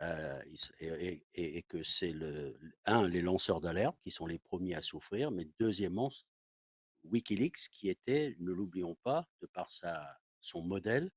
Se 0.00 0.72
et 0.80 1.24
et 1.34 1.62
que 1.62 1.82
c'est 1.82 2.12
le 2.12 2.58
1 2.84 3.08
les 3.08 3.22
lanceurs 3.22 3.60
d'alerte 3.60 3.96
qui 4.02 4.10
sont 4.10 4.26
les 4.26 4.38
1ers 4.38 4.74
à 4.76 4.82
souffrir, 4.82 5.30
mais 5.30 5.46
deuxièmement 5.58 6.10
WikiLeaks 7.10 7.68
qui 7.70 7.88
était, 7.88 8.36
ne 8.40 8.52
l'oublions 8.52 8.96
pas, 9.02 9.28
de 9.40 9.46
par 9.46 9.70
sa 9.72 10.18
son 10.40 10.62
modèle, 10.62 11.10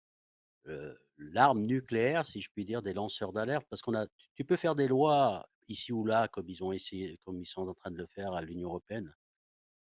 heu, 0.67 0.97
l'arme 1.17 1.61
nucléaire, 1.61 2.25
si 2.25 2.41
je 2.41 2.49
puis 2.51 2.65
dire, 2.65 2.81
des 2.81 2.93
lanceurs 2.93 3.33
d'alerte. 3.33 3.65
Parce 3.69 3.81
qu'on 3.81 3.95
a 3.95 4.07
tu 4.35 4.45
peux 4.45 4.55
faire 4.55 4.75
des 4.75 4.87
lois 4.87 5.47
ici 5.67 5.93
ou 5.93 6.05
là, 6.05 6.27
comme 6.27 6.49
ils 6.49 6.63
ont 6.63 6.71
essayé 6.71 7.17
comme 7.23 7.39
ils 7.39 7.45
sont 7.45 7.67
en 7.67 7.73
train 7.73 7.91
de 7.91 7.97
le 7.97 8.07
faire 8.07 8.33
à 8.33 8.41
l'Union 8.41 8.69
européenne, 8.69 9.13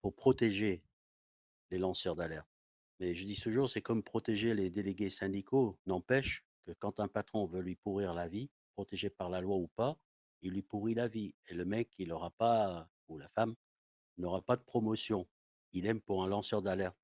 pour 0.02 0.16
protéger 0.16 0.84
les 1.72 1.78
lanceurs 1.78 2.16
d'alerte. 2.16 2.48
Mais 3.00 3.16
je 3.16 3.26
dis 3.26 3.40
toujours, 3.40 3.70
c'est 3.70 3.82
comme 3.82 4.04
protéger 4.04 4.54
les 4.54 4.70
délégués 4.70 5.10
syndicaux. 5.10 5.78
N'empêche 5.86 6.46
que 6.66 6.72
quand 6.72 7.00
un 7.00 7.08
patron 7.08 7.46
veut 7.46 7.62
lui 7.62 7.76
pourrir 7.76 8.14
la 8.14 8.28
vie, 8.28 8.50
protégé 8.74 9.10
par 9.10 9.30
la 9.30 9.42
loi 9.42 9.58
ou 9.58 9.68
pas, 9.68 9.98
il 10.42 10.52
lui 10.54 10.62
pourrit 10.62 10.94
la 10.94 11.08
vie 11.08 11.34
et 11.48 11.54
le 11.54 11.66
mec, 11.66 11.90
il 11.98 12.12
aura 12.12 12.30
pas 12.32 12.90
ou 13.08 13.18
la 13.18 13.30
femme, 13.30 13.56
n'aura 14.18 14.42
pas 14.42 14.56
de 14.56 14.64
promotion. 14.64 15.28
Idem 15.74 16.00
pour 16.02 16.24
un 16.24 16.28
lanceur 16.28 16.62
d'alerte 16.62 16.98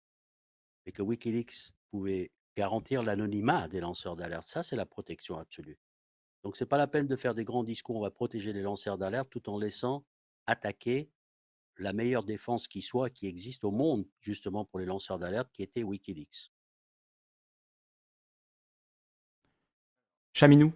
et 0.86 0.92
que 0.92 1.02
WikiLeaks 1.02 1.74
pouvait 1.92 2.32
garantir 2.56 3.04
l'anonymat 3.04 3.68
des 3.68 3.80
lanceurs 3.80 4.16
d'alerte. 4.16 4.48
Ça, 4.48 4.64
c'est 4.64 4.76
la 4.76 4.86
protection 4.86 5.38
absolue. 5.38 5.80
Donc 6.44 6.56
c'est 6.56 6.66
pas 6.66 6.78
la 6.78 6.88
peine 6.88 7.08
de 7.08 7.16
faire 7.16 7.36
des 7.36 7.46
grands 7.46 7.64
discours: 7.64 7.98
«On 7.98 8.02
va 8.02 8.12
protéger 8.12 8.54
les 8.54 8.62
lanceurs 8.62 8.98
d'alerte», 8.98 9.30
tout 9.30 9.50
en 9.50 9.58
laissant 9.58 10.06
attaquer 10.46 11.12
la 11.78 11.94
meilleure 11.94 12.24
défense 12.24 12.68
qui 12.68 12.82
soit, 12.82 13.10
qui 13.10 13.28
existe 13.28 13.64
au 13.64 13.72
monde, 13.72 14.06
justement 14.20 14.66
pour 14.66 14.80
les 14.80 14.86
lanceurs 14.86 15.20
d'alerte, 15.20 15.50
qui 15.52 15.64
était 15.64 15.84
WikiLeaks. 15.84 16.52
Chaminou? 20.34 20.74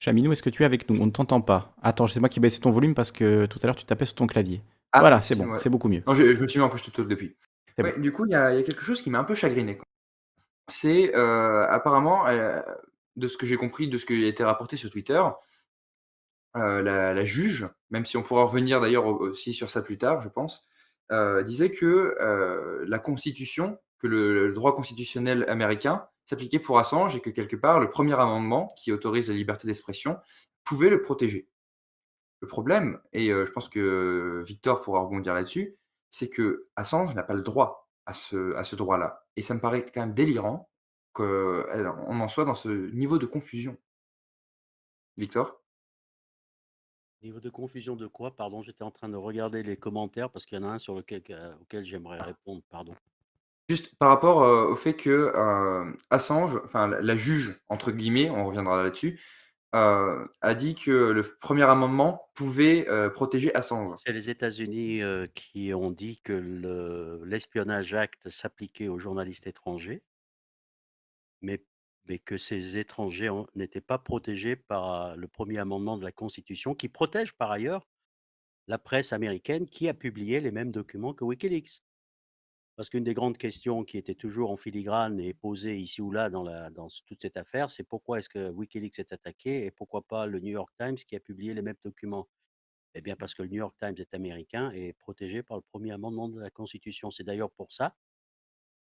Chaminou, 0.00 0.30
est-ce 0.30 0.42
que 0.42 0.50
tu 0.50 0.62
es 0.62 0.66
avec 0.66 0.88
nous? 0.88 1.00
On 1.00 1.06
ne 1.06 1.10
t'entend 1.10 1.40
pas. 1.40 1.74
Attends, 1.82 2.06
c'est 2.06 2.20
moi 2.20 2.28
qui 2.28 2.38
ai 2.38 2.42
baissé 2.42 2.60
ton 2.60 2.70
volume 2.70 2.94
parce 2.94 3.10
que 3.10 3.46
tout 3.46 3.58
à 3.62 3.66
l'heure 3.66 3.76
tu 3.76 3.84
tapais 3.84 4.04
sur 4.04 4.14
ton 4.14 4.26
clavier. 4.26 4.62
Ah, 4.92 5.00
Voilà, 5.00 5.22
c'est 5.22 5.34
bon, 5.34 5.56
c'est 5.58 5.70
beaucoup 5.70 5.88
mieux. 5.88 6.02
Non, 6.06 6.14
je 6.14 6.32
je 6.32 6.40
me 6.40 6.46
suis 6.46 6.58
mis 6.58 6.64
en 6.64 6.68
push 6.68 6.82
to 6.82 6.90
talk 6.90 7.08
depuis. 7.08 7.36
Bon. 7.76 7.92
Du 7.98 8.12
coup, 8.12 8.24
il 8.26 8.32
y 8.32 8.34
a 8.34 8.52
il 8.52 8.56
y 8.56 8.60
a 8.60 8.62
quelque 8.62 8.82
chose 8.82 9.02
qui 9.02 9.10
m'a 9.10 9.18
un 9.18 9.24
peu 9.24 9.34
chagriné. 9.34 9.78
C'est, 10.68 11.14
heu, 11.14 11.62
apparemment, 11.68 12.28
heu, 12.28 12.62
de 13.16 13.28
ce 13.28 13.36
que 13.36 13.46
j'ai 13.46 13.56
compris, 13.56 13.88
de 13.88 13.98
ce 13.98 14.06
qui 14.06 14.24
a 14.24 14.28
été 14.28 14.44
rapporté 14.44 14.76
sur 14.76 14.90
Twitter 14.90 15.22
heu, 16.56 16.80
la 16.82 17.12
la 17.14 17.24
juge, 17.24 17.68
même 17.90 18.04
si 18.04 18.16
on 18.16 18.22
pourra 18.22 18.44
revenir 18.44 18.80
d'ailleurs 18.80 19.06
au 19.06 19.18
aussi 19.18 19.52
sur 19.52 19.68
ça 19.68 19.82
plus 19.82 19.98
tard, 19.98 20.20
je 20.20 20.28
pense, 20.28 20.64
disait 21.44 21.70
que, 21.70 22.14
la 22.86 22.98
constitution 22.98 23.78
que 23.98 24.06
le, 24.06 24.52
droit 24.52 24.76
constitutionnel 24.76 25.44
américain 25.48 26.06
s'appliquait 26.28 26.58
pour 26.58 26.78
Assange 26.78 27.16
et 27.16 27.20
que 27.20 27.30
quelque 27.30 27.56
part, 27.56 27.80
le 27.80 27.88
premier 27.88 28.14
amendement 28.14 28.68
qui 28.76 28.92
autorise 28.92 29.28
la 29.28 29.34
liberté 29.34 29.66
d'expression 29.66 30.18
pouvait 30.64 30.90
le 30.90 31.00
protéger. 31.00 31.48
Le 32.40 32.46
problème, 32.46 33.00
et 33.12 33.28
je 33.30 33.50
pense 33.50 33.68
que 33.68 34.42
Victor 34.46 34.80
pourra 34.80 35.00
rebondir 35.00 35.34
là-dessus, 35.34 35.76
c'est 36.10 36.28
que 36.28 36.68
Assange 36.76 37.14
n'a 37.14 37.22
pas 37.22 37.34
le 37.34 37.42
droit 37.42 37.88
à 38.06 38.12
ce, 38.12 38.54
à 38.54 38.64
ce 38.64 38.76
droit-là. 38.76 39.26
Et 39.36 39.42
ça 39.42 39.54
me 39.54 39.60
paraît 39.60 39.84
quand 39.84 40.00
même 40.00 40.14
délirant 40.14 40.68
qu'on 41.12 42.20
en 42.20 42.28
soit 42.28 42.44
dans 42.44 42.54
ce 42.54 42.68
niveau 42.92 43.18
de 43.18 43.26
confusion. 43.26 43.76
Victor? 45.16 45.60
Niveau 47.22 47.40
de 47.40 47.50
confusion 47.50 47.96
de 47.96 48.06
quoi? 48.06 48.36
Pardon, 48.36 48.62
j'étais 48.62 48.84
en 48.84 48.92
train 48.92 49.08
de 49.08 49.16
regarder 49.16 49.62
les 49.62 49.76
commentaires 49.76 50.30
parce 50.30 50.46
qu'il 50.46 50.58
y 50.58 50.60
en 50.60 50.68
a 50.68 50.72
un 50.72 50.78
sur 50.78 50.94
lequel, 50.94 51.22
auquel 51.60 51.84
j'aimerais 51.84 52.20
répondre. 52.20 52.62
Pardon. 52.70 52.94
Juste 53.68 53.94
par 53.96 54.08
rapport 54.08 54.38
au 54.38 54.76
fait 54.76 54.94
que 54.94 55.32
Assange, 56.10 56.58
enfin 56.64 56.86
la, 56.86 57.16
juge, 57.16 57.60
entre 57.68 57.92
guillemets, 57.92 58.30
on 58.30 58.46
reviendra 58.46 58.82
là-dessus, 58.82 59.20
a 59.72 60.54
dit 60.54 60.74
que 60.74 60.90
le 60.90 61.22
premier 61.22 61.64
amendement 61.64 62.30
pouvait 62.34 62.86
protéger 63.12 63.54
Assange. 63.54 63.94
C'est 64.06 64.12
les 64.12 64.30
États-Unis 64.30 65.02
qui 65.34 65.74
ont 65.74 65.90
dit 65.90 66.20
que 66.22 66.32
l'espionnage 67.26 67.94
acte 67.94 68.30
s'appliquait 68.30 68.88
aux 68.88 68.98
journalistes 68.98 69.46
étrangers, 69.46 70.02
mais, 71.42 71.62
mais 72.06 72.18
que 72.18 72.38
ces 72.38 72.78
étrangers 72.78 73.30
n'étaient 73.54 73.80
pas 73.80 73.98
protégés 73.98 74.56
par 74.56 75.16
le 75.16 75.28
premier 75.28 75.58
amendement 75.58 75.98
de 75.98 76.04
la 76.04 76.12
Constitution, 76.12 76.74
qui 76.74 76.88
protège 76.88 77.34
par 77.34 77.50
ailleurs 77.50 77.86
la 78.66 78.78
presse 78.78 79.12
américaine 79.12 79.66
qui 79.66 79.88
a 79.88 79.94
publié 79.94 80.40
les 80.40 80.52
mêmes 80.52 80.72
documents 80.72 81.14
que 81.14 81.24
Wikileaks. 81.24 81.82
Parce 82.78 82.90
qu'une 82.90 83.02
des 83.02 83.12
grandes 83.12 83.38
questions 83.38 83.82
qui 83.82 83.98
était 83.98 84.14
toujours 84.14 84.52
en 84.52 84.56
filigrane 84.56 85.18
et 85.18 85.34
posée 85.34 85.76
ici 85.76 86.00
ou 86.00 86.12
là 86.12 86.30
dans, 86.30 86.88
toute 87.06 87.20
cette 87.20 87.36
affaire, 87.36 87.72
c'est 87.72 87.82
pourquoi 87.82 88.20
est-ce 88.20 88.28
que 88.28 88.50
Wikileaks 88.50 89.00
est 89.00 89.12
attaqué 89.12 89.66
et 89.66 89.72
pourquoi 89.72 90.02
pas 90.02 90.26
le 90.26 90.38
New 90.38 90.52
York 90.52 90.72
Times 90.78 90.94
qui 90.94 91.16
a 91.16 91.18
publié 91.18 91.54
les 91.54 91.62
mêmes 91.62 91.74
documents? 91.84 92.28
Eh 92.94 93.00
bien, 93.00 93.16
parce 93.16 93.34
que 93.34 93.42
le 93.42 93.48
New 93.48 93.56
York 93.56 93.74
Times 93.80 93.96
est 93.98 94.14
américain 94.14 94.70
et 94.70 94.92
protégé 94.92 95.42
par 95.42 95.56
le 95.56 95.64
premier 95.64 95.90
amendement 95.90 96.28
de 96.28 96.38
la 96.38 96.50
Constitution. 96.50 97.10
C'est 97.10 97.24
d'ailleurs 97.24 97.50
pour 97.50 97.72
ça 97.72 97.96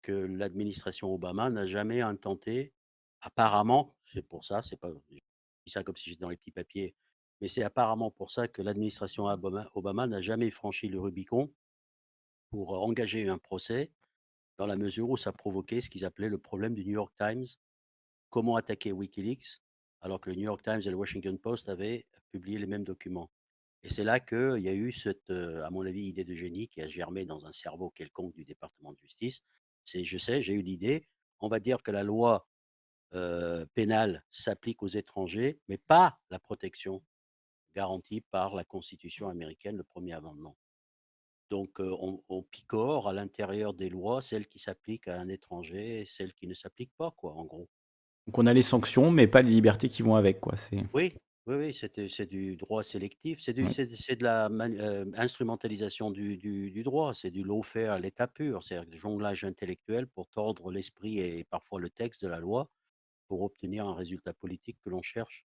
que 0.02 0.12
l'administration 0.12 1.14
Obama 1.14 1.50
n'a 1.50 1.66
jamais 1.66 2.02
intenté, 2.02 2.74
apparemment, 3.22 3.96
c'est 4.14 4.22
pour 4.22 4.44
ça, 4.44 4.62
c'est 4.64 4.76
pas, 4.76 4.92
je 5.10 5.16
dis 5.16 5.22
ça 5.68 5.82
comme 5.84 5.96
si 5.96 6.10
j'étais 6.10 6.24
dans 6.24 6.30
les 6.30 6.36
petits 6.36 6.52
papiers, 6.52 6.94
mais 7.40 7.48
c'est 7.48 7.64
apparemment 7.64 8.12
pour 8.12 8.32
ça 8.32 8.50
que 8.50 8.62
l'administration 8.62 9.28
Obama 9.76 10.08
n'a 10.08 10.22
jamais 10.22 10.52
franchi 10.52 10.90
le 10.90 11.00
Rubicon 11.00 11.48
pour 12.50 12.74
engager 12.84 13.28
un 13.28 13.38
procès, 13.38 13.92
dans 14.58 14.66
la 14.66 14.76
mesure 14.76 15.10
où 15.10 15.18
ça 15.18 15.32
provoquait 15.32 15.82
ce 15.82 15.90
qu'ils 15.90 16.06
appelaient 16.06 16.30
le 16.30 16.40
problème 16.40 16.74
du 16.74 16.84
New 16.84 16.94
York 16.94 17.14
Times. 17.18 17.46
Comment 18.30 18.56
attaquer 18.56 18.92
Wikileaks 18.92 19.62
alors 20.02 20.22
que 20.22 20.30
le 20.30 20.36
New 20.36 20.44
York 20.44 20.62
Times 20.64 20.82
et 20.86 20.90
le 20.90 20.96
Washington 20.96 21.38
Post 21.40 21.70
avaient 21.70 22.06
publié 22.32 22.60
les 22.60 22.68
mêmes 22.68 22.84
documents. 22.84 23.32
Et 23.84 23.90
c'est 23.90 24.04
là 24.04 24.20
qu'il 24.20 24.60
y 24.60 24.70
a 24.70 24.74
eu 24.74 24.92
cette, 24.92 25.30
à 25.30 25.70
mon 25.72 25.86
avis, 25.86 26.06
idée 26.08 26.24
de 26.24 26.34
génie 26.34 26.68
qui 26.68 26.82
a 26.82 26.88
germé 26.88 27.26
dans 27.26 27.46
un 27.46 27.52
cerveau 27.52 27.90
quelconque 27.90 28.34
du 28.34 28.46
département 28.46 28.92
de 28.92 28.98
justice. 28.98 29.42
C'est, 29.84 30.04
je 30.04 30.18
sais, 30.18 30.42
j'ai 30.42 30.54
eu 30.54 30.62
l'idée, 30.62 31.08
on 31.40 31.48
va 31.48 31.60
dire 31.60 31.82
que 31.82 31.92
la 31.92 32.04
loi 32.04 32.48
pénale 33.74 34.24
s'applique 34.32 34.84
aux 34.84 34.88
étrangers, 34.88 35.60
mais 35.68 35.78
pas 35.78 36.20
la 36.30 36.40
protection 36.40 37.04
garantie 37.76 38.22
par 38.22 38.56
la 38.56 38.64
Constitution 38.64 39.30
américaine, 39.30 39.78
le 39.78 39.84
premier 39.84 40.14
amendement. 40.14 40.58
Donc, 41.50 41.80
on, 41.80 42.44
picore 42.52 43.08
à 43.08 43.14
l'intérieur 43.14 43.74
des 43.74 43.90
lois 43.90 44.22
celles 44.22 44.48
qui 44.48 44.60
s'appliquent 44.60 45.08
à 45.08 45.20
un 45.20 45.30
étranger 45.30 46.02
et 46.02 46.06
celles 46.06 46.34
qui 46.34 46.48
ne 46.48 46.54
s'appliquent 46.54 46.96
pas, 46.98 47.12
quoi, 47.12 47.34
en 47.34 47.46
gros. 47.46 47.70
Donc 48.26 48.38
on 48.40 48.46
a 48.46 48.54
les 48.54 48.62
sanctions, 48.62 49.10
mais 49.10 49.26
pas 49.26 49.42
les 49.42 49.52
libertés 49.52 49.88
qui 49.88 50.02
vont 50.02 50.16
avec, 50.16 50.42
quoi. 50.42 50.58
C'est 50.58 50.84
Oui, 50.94 51.14
oui, 51.48 51.56
oui, 51.56 51.74
c'est 51.74 52.26
du 52.26 52.58
droit 52.58 52.84
sélectif, 52.84 53.40
c'est 53.40 53.54
de 53.54 54.24
la 54.24 54.50
instrumentalisation 55.16 56.12
du 56.12 56.36
du 56.36 56.84
droit, 56.84 57.14
c'est 57.14 57.32
du 57.32 57.44
lawfare 57.44 57.94
à 57.94 58.00
l'état 58.00 58.28
pur, 58.28 58.64
c'est-à-dire 58.64 58.90
du 58.90 58.98
jonglage 58.98 59.46
intellectuel 59.46 60.08
pour 60.08 60.28
tordre 60.28 60.72
l'esprit 60.72 61.20
et 61.20 61.46
parfois 61.46 61.80
le 61.80 61.90
texte 61.90 62.22
de 62.24 62.28
la 62.28 62.42
loi 62.42 62.70
pour 63.30 63.44
obtenir 63.44 63.88
un 63.88 63.96
résultat 63.96 64.34
politique 64.34 64.78
que 64.84 64.90
l'on 64.90 65.02
cherche. 65.02 65.46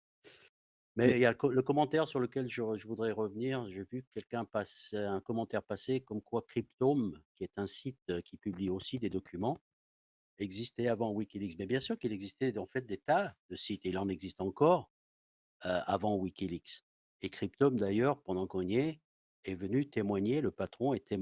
Mais 0.95 1.11
il 1.11 1.19
y 1.19 1.25
a 1.25 1.31
le, 1.31 1.61
commentaire 1.61 2.07
sur 2.07 2.19
lequel 2.19 2.49
je, 2.49 2.61
voudrais 2.85 3.11
revenir. 3.11 3.67
J'ai 3.69 3.83
vu 3.83 4.03
que 4.03 4.11
quelqu'un 4.11 4.45
passe 4.45 4.93
un 4.93 5.21
commentaire 5.21 5.63
passé 5.63 6.01
comme 6.01 6.21
quoi 6.21 6.41
Cryptome, 6.41 7.21
qui 7.35 7.43
est 7.43 7.57
un 7.57 7.67
site 7.67 8.09
euh, 8.09 8.21
qui 8.21 8.37
publie 8.37 8.69
aussi 8.69 8.99
des 8.99 9.09
documents, 9.09 9.61
existait 10.39 10.87
avant 10.87 11.11
Wikileaks. 11.11 11.57
Mais 11.59 11.65
bien 11.65 11.79
sûr 11.79 11.97
qu'il 11.97 12.11
existait 12.11 12.57
en 12.57 12.65
fait 12.65 12.85
des 12.85 12.97
tas 12.97 13.35
de 13.49 13.55
sites, 13.55 13.85
et 13.85 13.89
il 13.89 13.97
en 13.97 14.09
existe 14.09 14.41
encore 14.41 14.91
euh, 15.65 15.81
avant 15.85 16.15
Wikileaks. 16.17 16.83
Et 17.21 17.29
Cryptome, 17.29 17.77
d'ailleurs, 17.77 18.21
pendant 18.23 18.47
qu'on 18.47 18.61
y 18.61 18.77
est, 18.77 19.01
est 19.45 19.55
venu 19.55 19.89
témoigner, 19.89 20.41
le 20.41 20.51
patron 20.51 20.93
est 20.93 21.13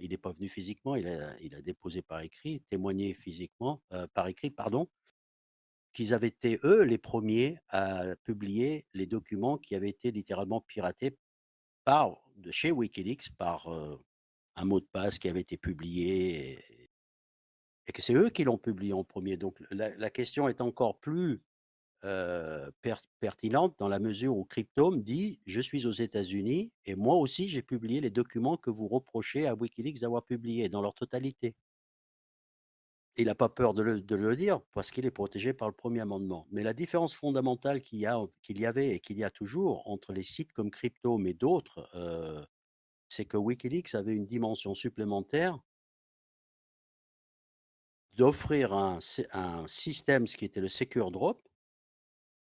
il 0.00 0.10
n'est 0.10 0.18
pas 0.18 0.32
venu 0.32 0.48
physiquement, 0.48 0.96
il 0.96 1.08
a, 1.08 1.38
il 1.40 1.54
a 1.54 1.62
déposé 1.62 2.02
par 2.02 2.20
écrit, 2.20 2.60
témoigné 2.70 3.14
physiquement, 3.14 3.82
euh, 3.92 4.06
par 4.14 4.26
écrit, 4.26 4.50
pardon, 4.50 4.88
qu'ils 5.98 6.14
avaient 6.14 6.28
été, 6.28 6.60
eux, 6.62 6.84
les 6.84 6.96
premiers 6.96 7.58
à 7.70 8.14
publier 8.22 8.86
les 8.94 9.06
documents 9.06 9.58
qui 9.58 9.74
avaient 9.74 9.88
été 9.88 10.12
littéralement 10.12 10.60
piratés 10.60 11.18
par, 11.84 12.20
de 12.36 12.52
chez 12.52 12.70
Wikileaks 12.70 13.30
par 13.36 13.68
un 14.54 14.64
mot 14.64 14.78
de 14.78 14.86
passe 14.92 15.18
qui 15.18 15.28
avait 15.28 15.40
été 15.40 15.56
publié 15.56 16.60
et, 17.88 17.92
que 17.92 18.00
c'est 18.00 18.14
eux 18.14 18.30
qui 18.30 18.44
l'ont 18.44 18.58
publié 18.58 18.92
en 18.92 19.02
premier. 19.02 19.36
Donc 19.36 19.58
la, 19.72 20.10
question 20.10 20.46
est 20.46 20.60
encore 20.60 21.00
plus 21.00 21.42
pertinente 23.20 23.74
dans 23.80 23.88
la 23.88 23.98
mesure 23.98 24.36
où 24.36 24.44
Cryptome 24.44 25.02
dit 25.02 25.40
Je 25.46 25.60
suis 25.60 25.84
aux 25.84 25.90
États-Unis 25.90 26.70
et 26.84 26.94
moi 26.94 27.16
aussi 27.16 27.48
j'ai 27.48 27.62
publié 27.62 28.00
les 28.00 28.10
documents 28.10 28.56
que 28.56 28.70
vous 28.70 28.86
reprochez 28.86 29.48
à 29.48 29.56
Wikileaks 29.56 29.98
d'avoir 29.98 30.24
publiés 30.24 30.68
dans 30.68 30.80
leur 30.80 30.94
totalité 30.94 31.56
il 33.18 33.26
n'a 33.26 33.34
pas 33.34 33.48
peur 33.48 33.74
de 33.74 33.82
le, 33.82 34.36
dire 34.36 34.60
parce 34.72 34.92
qu'il 34.92 35.04
est 35.04 35.10
protégé 35.10 35.52
par 35.52 35.68
le 35.68 35.74
premier 35.74 36.00
amendement. 36.00 36.46
Mais 36.52 36.62
la 36.62 36.72
différence 36.72 37.14
fondamentale 37.14 37.82
qu'il 37.82 37.98
y, 37.98 38.06
avait 38.06 38.90
et 38.90 39.00
qu'il 39.00 39.18
y 39.18 39.24
a 39.24 39.30
toujours 39.30 39.82
entre 39.90 40.12
les 40.12 40.22
sites 40.22 40.52
comme 40.52 40.70
Crypto 40.70 41.18
et 41.26 41.34
d'autres, 41.34 41.90
euh, 41.96 42.44
c'est 43.08 43.24
que 43.24 43.36
Wikileaks 43.36 43.94
avait 43.96 44.14
une 44.14 44.26
dimension 44.26 44.72
supplémentaire 44.72 45.58
d'offrir 48.12 48.72
un, 48.72 48.98
un, 49.32 49.66
système, 49.66 50.26
ce 50.28 50.36
qui 50.36 50.44
était 50.44 50.60
le 50.60 50.68
Secure 50.68 51.10
Drop, 51.10 51.48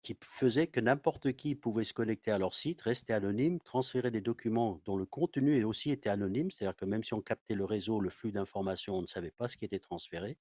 qui 0.02 0.18
faisait 0.22 0.68
que 0.68 0.80
n'importe 0.80 1.34
qui 1.34 1.56
pouvait 1.56 1.86
se 1.86 1.94
connecter 1.94 2.32
à 2.32 2.38
leur 2.40 2.54
site, 2.56 2.82
rester 2.82 3.14
anonyme, 3.14 3.60
transférer 3.60 4.12
des 4.12 4.22
documents 4.22 4.82
dont 4.86 4.98
le 4.98 5.06
contenu 5.06 5.64
aussi 5.64 5.92
était 5.92 6.10
anonyme, 6.10 6.52
c'est-à-dire 6.52 6.76
que 6.76 6.86
même 6.86 7.04
si 7.04 7.14
on 7.14 7.22
captait 7.22 7.56
le 7.56 7.64
réseau, 7.64 8.00
le 8.00 8.10
flux 8.10 8.32
d'informations, 8.32 8.98
on 8.98 9.02
ne 9.02 9.08
savait 9.08 9.32
pas 9.32 9.48
ce 9.48 9.56
qui 9.56 9.66
était 9.66 9.80
transféré. 9.80 10.38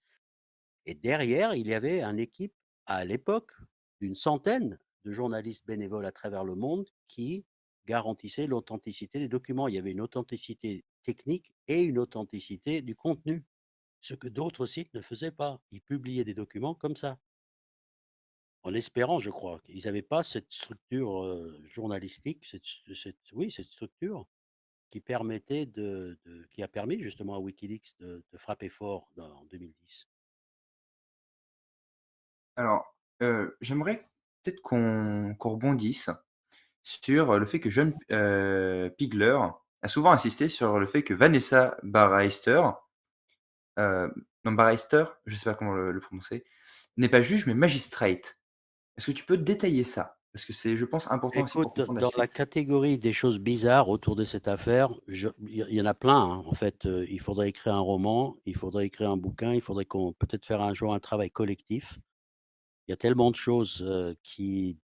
Et 0.87 0.95
derrière, 0.95 1.55
il 1.55 1.66
y 1.66 1.74
avait 1.74 2.03
une 2.03 2.18
équipe, 2.18 2.55
à 2.87 3.05
l'époque, 3.05 3.53
d'une 4.01 4.14
centaine 4.14 4.78
de 5.05 5.12
journalistes 5.12 5.66
bénévoles 5.66 6.07
à 6.07 6.12
travers 6.12 6.45
le 6.45 6.55
monde 6.55 6.89
qui 7.09 7.45
garantissaient 7.87 8.47
l'authenticité 8.47 9.18
des 9.18 9.28
documents. 9.28 9.68
Il 9.68 9.74
y 9.74 9.78
avait 9.78 9.93
une 9.93 10.01
authenticité 10.01 10.85
technique 11.03 11.53
et 11.68 11.83
une 11.83 11.99
authenticité 11.99 12.83
du 12.83 12.95
contenu, 12.95 13.45
ce 14.01 14.14
que 14.14 14.28
d'autres 14.28 14.66
sites 14.66 14.93
ne 14.95 15.01
faisaient 15.01 15.33
pas. 15.33 15.61
Ils 15.70 15.80
publiaient 15.80 16.24
des 16.24 16.35
documents 16.35 16.74
comme 16.74 16.97
ça. 16.97 17.18
En 18.64 18.74
espérant, 18.74 19.18
je 19.18 19.30
crois, 19.30 19.61
qu'ils 19.61 19.85
n'avaient 19.85 20.03
pas 20.03 20.22
cette 20.22 20.53
structure 20.53 21.24
journalistique, 21.64 22.45
cette, 22.45 23.16
oui, 23.33 23.51
cette 23.51 23.66
structure 23.66 24.26
qui 24.91 25.01
permettait 25.01 25.66
de, 25.66 26.18
qui 26.51 26.62
a 26.62 26.68
permis 26.68 27.01
justement 27.01 27.35
à 27.35 27.39
Wikileaks 27.41 27.97
de, 27.99 28.22
frapper 28.37 28.68
fort 28.68 29.09
en 29.16 29.45
2010. 29.47 30.12
Alors, 32.57 32.85
j'aimerais 33.61 34.09
peut-être 34.43 34.61
qu'on 34.63 35.35
rebondisse 35.39 36.11
sur, 36.83 37.39
le 37.39 37.47
fait 37.47 37.61
que 37.61 37.71
John, 37.71 37.93
Pigler 38.97 39.39
a 39.83 39.89
souvent 39.89 40.13
insisté 40.13 40.49
sur 40.49 40.79
le 40.79 40.87
fait 40.87 41.03
que 41.03 41.15
Vanessa 41.15 41.77
Barreister, 41.83 42.63
non 43.77 44.53
Barreister, 44.53 45.05
je 45.27 45.35
ne 45.35 45.39
sais 45.39 45.45
pas 45.45 45.55
comment 45.55 45.75
le 45.75 46.01
prononcer, 46.01 46.45
n'est 46.97 47.09
pas 47.09 47.23
juge 47.23 47.47
mais 47.47 47.55
magistrate. 47.55 48.39
Est-ce 48.97 49.07
que 49.07 49.17
tu 49.17 49.25
peux 49.25 49.39
détailler 49.39 49.85
ça? 49.85 50.19
Parce 50.33 50.47
que 50.47 50.53
c'est, 50.53 50.77
je 50.77 50.85
pense, 50.87 51.11
important 51.11 51.43
aussi 51.43 51.53
pour 51.53 51.73
dans 51.75 52.11
la 52.17 52.27
catégorie 52.27 52.99
des 52.99 53.13
choses 53.13 53.39
bizarres 53.39 53.91
autour 53.91 54.17
de 54.17 54.25
cette 54.25 54.49
affaire, 54.49 54.89
il 55.09 55.31
y 55.47 55.81
en 55.81 55.87
a 55.87 55.93
plein, 55.95 56.23
hein. 56.23 56.43
En 56.47 56.55
fait, 56.55 56.85
il 56.85 57.21
faudrait 57.21 57.51
écrire 57.51 57.75
un 57.75 57.81
roman, 57.81 58.37
il 58.47 58.57
faudrait 58.57 58.87
écrire 58.87 59.11
un 59.11 59.19
bouquin, 59.19 59.53
il 59.53 59.61
faudrait 59.61 59.85
qu'on 59.85 60.15
peut-être 60.15 60.47
faire 60.47 60.63
un 60.63 60.73
jour 60.73 60.95
un 60.95 61.01
travail 61.01 61.31
collectif. 61.31 61.99
Il 62.87 62.91
y 62.91 62.95
a 62.95 62.97
tellement 62.97 63.30
de 63.30 63.37
choses, 63.37 64.16
qui 64.22 64.78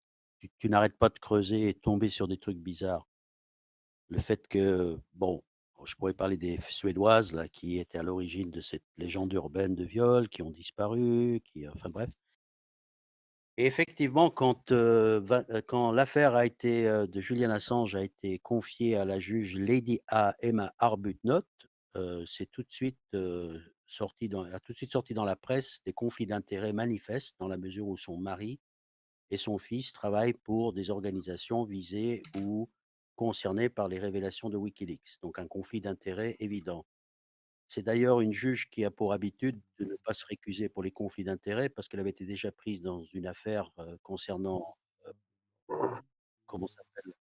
tu 0.59 0.69
n'arrêtes 0.69 0.97
pas 0.97 1.09
de 1.09 1.17
creuser 1.17 1.69
et 1.69 1.73
tomber 1.73 2.09
sur 2.09 2.27
des 2.27 2.37
trucs 2.37 2.59
bizarres. 2.59 3.07
Le 4.09 4.19
fait 4.19 4.47
que, 4.47 4.99
bon, 5.13 5.43
je 5.83 5.95
pourrais 5.95 6.13
parler 6.13 6.37
des 6.37 6.59
Suédoises 6.61 7.33
là, 7.33 7.47
qui 7.47 7.79
étaient 7.79 7.97
à 7.97 8.03
l'origine 8.03 8.51
de 8.51 8.61
cette 8.61 8.83
légende 8.97 9.33
urbaine 9.33 9.75
de 9.75 9.83
viol, 9.83 10.29
qui 10.29 10.43
ont 10.43 10.51
disparu, 10.51 11.41
qui 11.45 11.67
enfin 11.67 11.89
bref. 11.89 12.11
Et 13.57 13.65
effectivement, 13.65 14.29
quand, 14.29 14.73
quand 15.67 15.91
l'affaire 15.91 16.35
a 16.35 16.45
été, 16.45 16.83
de 16.83 17.21
Julian 17.21 17.49
Assange 17.51 17.95
a 17.95 18.03
été 18.03 18.37
confiée 18.39 18.97
à 18.97 19.05
la 19.05 19.19
juge 19.19 19.57
Lady 19.57 20.01
A. 20.09 20.35
Emma 20.41 20.73
Arbuthnot, 20.77 21.45
c'est 22.27 22.51
tout 22.51 22.63
de 22.63 22.71
suite, 22.71 22.99
a 23.89 24.59
tout 24.59 24.73
de 24.73 24.77
suite 24.77 24.91
sorti 24.91 25.13
dans 25.13 25.25
la 25.25 25.35
presse 25.35 25.81
des 25.85 25.93
conflits 25.93 26.25
d'intérêts 26.27 26.73
manifestes, 26.73 27.37
dans 27.39 27.47
la 27.47 27.57
mesure 27.57 27.87
où 27.87 27.97
son 27.97 28.17
mari 28.17 28.59
et 29.31 29.37
son 29.37 29.57
fils 29.57 29.93
travaillent 29.93 30.33
pour 30.33 30.73
des 30.73 30.89
organisations 30.91 31.63
visées 31.63 32.21
ou 32.43 32.69
concernées 33.15 33.69
par 33.69 33.87
les 33.87 33.99
révélations 33.99 34.49
de 34.49 34.57
Wikileaks, 34.57 35.19
donc 35.21 35.39
un 35.39 35.47
conflit 35.47 35.81
d'intérêts 35.81 36.35
évident. 36.39 36.85
C'est 37.67 37.83
d'ailleurs 37.83 38.21
une 38.21 38.33
juge 38.33 38.69
qui 38.69 38.85
a 38.85 38.91
pour 38.91 39.13
habitude 39.13 39.61
de 39.79 39.85
ne 39.85 39.95
pas 40.03 40.13
se 40.13 40.25
récuser 40.25 40.69
pour 40.69 40.83
les 40.83 40.91
conflits 40.91 41.23
d'intérêts 41.23 41.69
parce 41.69 41.87
qu'elle 41.87 41.99
avait 42.01 42.11
été 42.11 42.25
déjà 42.25 42.51
prise 42.51 42.81
dans 42.81 43.03
une 43.13 43.27
affaire, 43.27 43.71
concernant, 44.03 44.77
comment 46.45 46.67
s'appelle? 46.67 47.13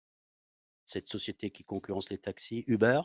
Cette 0.87 1.09
société 1.09 1.51
qui 1.51 1.65
concurrence 1.65 2.11
les 2.11 2.19
taxis, 2.19 2.65
Uber 2.69 3.01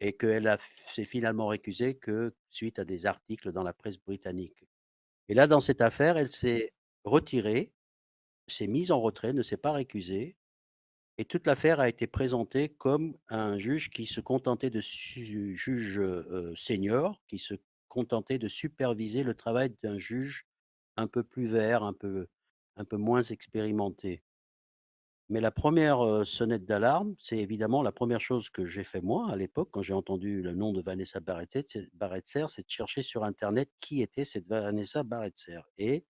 et 0.00 0.12
qu'elle 0.16 0.48
a 0.48 0.58
s'est 0.84 1.04
finalement 1.04 1.48
récusée 1.48 1.96
que 1.96 2.34
suite 2.50 2.78
à 2.78 2.84
des 2.84 3.06
articles 3.06 3.52
dans 3.52 3.62
la 3.62 3.72
presse 3.72 3.98
britannique. 3.98 4.64
Et 5.28 5.34
là, 5.34 5.46
dans 5.46 5.60
cette 5.60 5.80
affaire, 5.80 6.16
elle 6.18 6.30
s'est 6.30 6.72
retirée, 7.04 7.72
s'est 8.48 8.66
mise 8.66 8.90
en 8.92 9.00
retrait, 9.00 9.32
ne 9.32 9.42
s'est 9.42 9.56
pas 9.56 9.72
récusée 9.72 10.36
et 11.18 11.24
toute 11.24 11.46
l'affaire 11.48 11.80
a 11.80 11.88
été 11.88 12.06
présentée 12.06 12.68
comme 12.68 13.16
un 13.28 13.58
juge 13.58 13.90
qui 13.90 14.06
se 14.06 14.20
contentait 14.20 14.70
de 14.70 14.80
su 14.80 15.56
juge, 15.56 16.00
senior, 16.54 17.20
qui 17.26 17.38
se 17.40 17.54
contentait 17.88 18.38
de 18.38 18.46
superviser 18.48 19.24
le 19.24 19.34
travail 19.34 19.74
d'un 19.82 19.98
juge 19.98 20.46
un 20.96 21.08
peu 21.08 21.24
plus 21.24 21.46
vert, 21.46 21.82
un 21.82 21.92
peu 21.92 22.28
un 22.76 22.84
peu 22.84 22.96
moins 22.96 23.22
expérimenté. 23.22 24.22
Mais 25.30 25.40
la 25.40 25.50
première 25.50 25.98
re 25.98 26.26
sonnette 26.26 26.64
d'alarme, 26.64 27.14
c'est 27.18 27.36
évidemment 27.36 27.82
la 27.82 27.92
première 27.92 28.20
chose 28.20 28.48
que 28.48 28.64
j'ai 28.64 28.84
fait 28.84 29.02
moi, 29.02 29.30
à 29.30 29.36
l'époque, 29.36 29.68
quand 29.72 29.82
j'ai 29.82 29.92
entendu 29.92 30.40
le 30.40 30.54
nom 30.54 30.72
de 30.72 30.80
Vanessa 30.80 31.20
Barrett 31.20 31.78
Barretser, 31.92 32.46
c'est 32.48 32.64
de 32.64 32.70
chercher 32.70 33.02
sur 33.02 33.24
internet 33.24 33.70
qui 33.80 34.00
était 34.00 34.24
cette 34.24 34.46
Vanessa 34.46 35.02
Barretser 35.02 35.60
et 35.76 36.06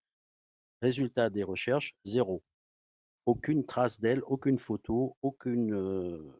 résultat 0.81 1.29
des 1.29 1.43
recherches, 1.43 1.95
0. 2.05 2.41
Aucune 3.25 3.65
trace 3.65 3.99
d'elle, 3.99 4.23
aucune 4.25 4.57
photo, 4.57 5.17
aucune, 5.21 6.33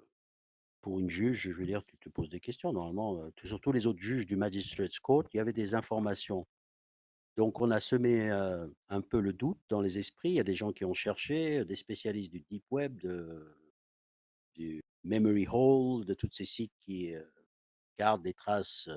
pour 0.81 0.99
une 0.99 1.09
juge, 1.09 1.49
je 1.49 1.51
veux 1.51 1.65
dire, 1.65 1.83
tu 1.85 1.97
te 1.97 2.07
poses 2.07 2.29
des 2.29 2.39
questions 2.39 2.71
normalement, 2.71 3.29
surtout 3.43 3.73
les 3.73 3.87
autres 3.87 3.99
juges 3.99 4.25
du 4.25 4.37
Magistrates 4.37 4.99
Court, 4.99 5.25
il 5.33 5.37
y 5.37 5.39
avait 5.41 5.53
des 5.53 5.75
informations. 5.75 6.47
Donc 7.39 7.61
on 7.61 7.71
a 7.71 7.79
semé, 7.79 8.29
un 8.89 9.01
peu 9.01 9.21
le 9.21 9.31
doute 9.31 9.61
dans 9.69 9.79
les 9.79 9.97
esprits. 9.97 10.31
Il 10.31 10.35
y 10.35 10.39
a 10.41 10.43
des 10.43 10.55
gens 10.55 10.73
qui 10.73 10.83
ont 10.83 10.93
cherché, 10.93 11.63
des 11.63 11.77
spécialistes 11.77 12.33
du 12.33 12.41
deep 12.41 12.65
web, 12.69 12.99
du 14.55 14.83
memory 15.05 15.47
hole, 15.49 16.03
de 16.03 16.13
tous 16.13 16.29
ces 16.33 16.43
sites 16.43 16.73
qui, 16.81 17.13
gardent 17.97 18.23
des 18.23 18.33
traces, 18.33 18.89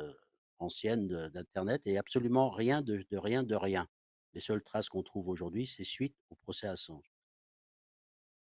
anciennes 0.59 1.07
d'internet 1.29 1.83
et 1.85 1.99
absolument 1.99 2.51
rien 2.51 2.83
de 2.83 3.07
de 3.09 3.17
rien 3.17 3.45
de 3.45 3.55
rien. 3.55 3.87
Les 4.35 4.41
seules 4.41 4.65
traces 4.65 4.89
qu'on 4.89 5.05
trouve 5.05 5.29
aujourd'hui, 5.29 5.69
c'est 5.69 5.85
suite 5.85 6.17
au 6.31 6.35
procès 6.35 6.67
Assange. 6.67 7.13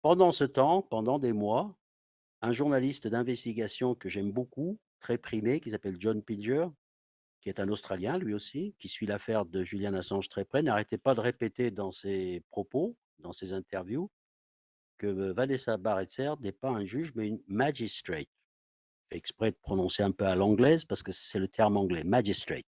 Pendant 0.02 0.30
ce 0.30 0.44
temps, 0.44 0.80
pendant 0.80 1.18
des 1.18 1.32
mois, 1.32 1.76
un 2.40 2.52
journaliste 2.52 3.08
d'investigation 3.08 3.96
que 3.96 4.08
j'aime 4.08 4.30
beaucoup, 4.30 4.78
très 5.00 5.18
primé, 5.18 5.58
qui 5.58 5.72
s'appelle 5.72 5.96
John 5.98 6.22
Pilger, 6.22 6.68
qui 7.40 7.48
est 7.48 7.60
un 7.60 7.68
Australien 7.68 8.18
lui 8.18 8.34
aussi, 8.34 8.74
qui 8.78 8.88
suit 8.88 9.06
l'affaire 9.06 9.44
de 9.44 9.62
Julian 9.62 9.94
Assange 9.94 10.28
très 10.28 10.44
près, 10.44 10.62
n'arrêtait 10.62 10.98
pas 10.98 11.14
de 11.14 11.20
répéter 11.20 11.70
dans 11.70 11.90
ses 11.90 12.42
propos, 12.50 12.96
dans 13.18 13.32
ses 13.32 13.52
interviews, 13.52 14.10
que 14.98 15.32
Vanessa 15.32 15.76
Barretser 15.76 16.32
n'est 16.40 16.52
pas 16.52 16.70
un 16.70 16.84
juge, 16.84 17.12
mais 17.14 17.28
une 17.28 17.42
magistrate. 17.46 18.28
Fait 19.08 19.16
exprès 19.16 19.52
de 19.52 19.56
prononcer 19.56 20.02
un 20.02 20.10
peu 20.10 20.26
à 20.26 20.34
l'anglaise 20.34 20.84
parce 20.84 21.02
que 21.02 21.12
c'est 21.12 21.38
le 21.38 21.48
terme 21.48 21.76
anglais, 21.76 22.04
magistrate. 22.04 22.66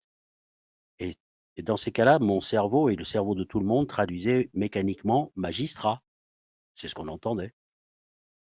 Et 0.99 1.15
et 1.57 1.63
dans 1.63 1.77
ces 1.77 1.91
cas-là, 1.91 2.19
mon 2.19 2.41
cerveau 2.41 2.89
et 2.89 2.95
le 2.95 3.05
cerveau 3.05 3.33
de 3.33 3.43
tout 3.43 3.59
le 3.59 3.65
monde 3.65 3.87
traduisait 3.87 4.49
mécaniquement 4.53 5.31
magistrat. 5.35 6.03
C'est 6.73 6.87
ce 6.87 6.95
qu'on 6.95 7.07
entendait. 7.07 7.53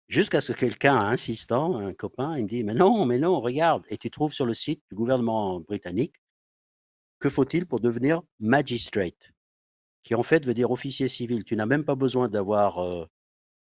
Jusqu'à 0.09 0.41
ce 0.41 0.53
que 0.53 0.61
quelqu'un 0.61 0.97
insistant, 0.97 1.77
un 1.79 1.93
copain, 1.93 2.39
il 2.39 2.45
me 2.45 2.49
dit: 2.49 2.65
«Mais 2.65 2.75
non, 2.75 3.05
mais 3.07 3.19
non, 3.19 3.41
regarde 3.41 3.85
et 3.89 3.99
tu 3.99 4.11
trouves 4.11 4.33
sur 4.33 4.47
le 4.47 4.55
site 4.55 4.83
du 4.91 4.95
gouvernement 4.95 5.61
britannique 5.61 6.17
que 7.21 7.31
faut-il 7.31 7.67
pour 7.67 7.81
devenir 7.81 8.23
magistrate?» 8.41 9.33
qui 10.05 10.15
en 10.15 10.23
fait 10.23 10.45
veut 10.47 10.55
dire 10.55 10.71
officier 10.71 11.09
civil. 11.09 11.45
Tu 11.45 11.57
n'as 11.57 11.67
même 11.67 11.85
pas 11.85 11.95
besoin 11.97 12.29
d'avoir, 12.29 12.83
heu, 12.85 13.07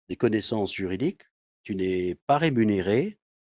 des 0.08 0.16
connaissances 0.16 0.74
juridiques, 0.74 1.22
tu 1.64 1.76
n'es 1.76 2.16
pas 2.26 2.38
rémunéré, 2.38 3.18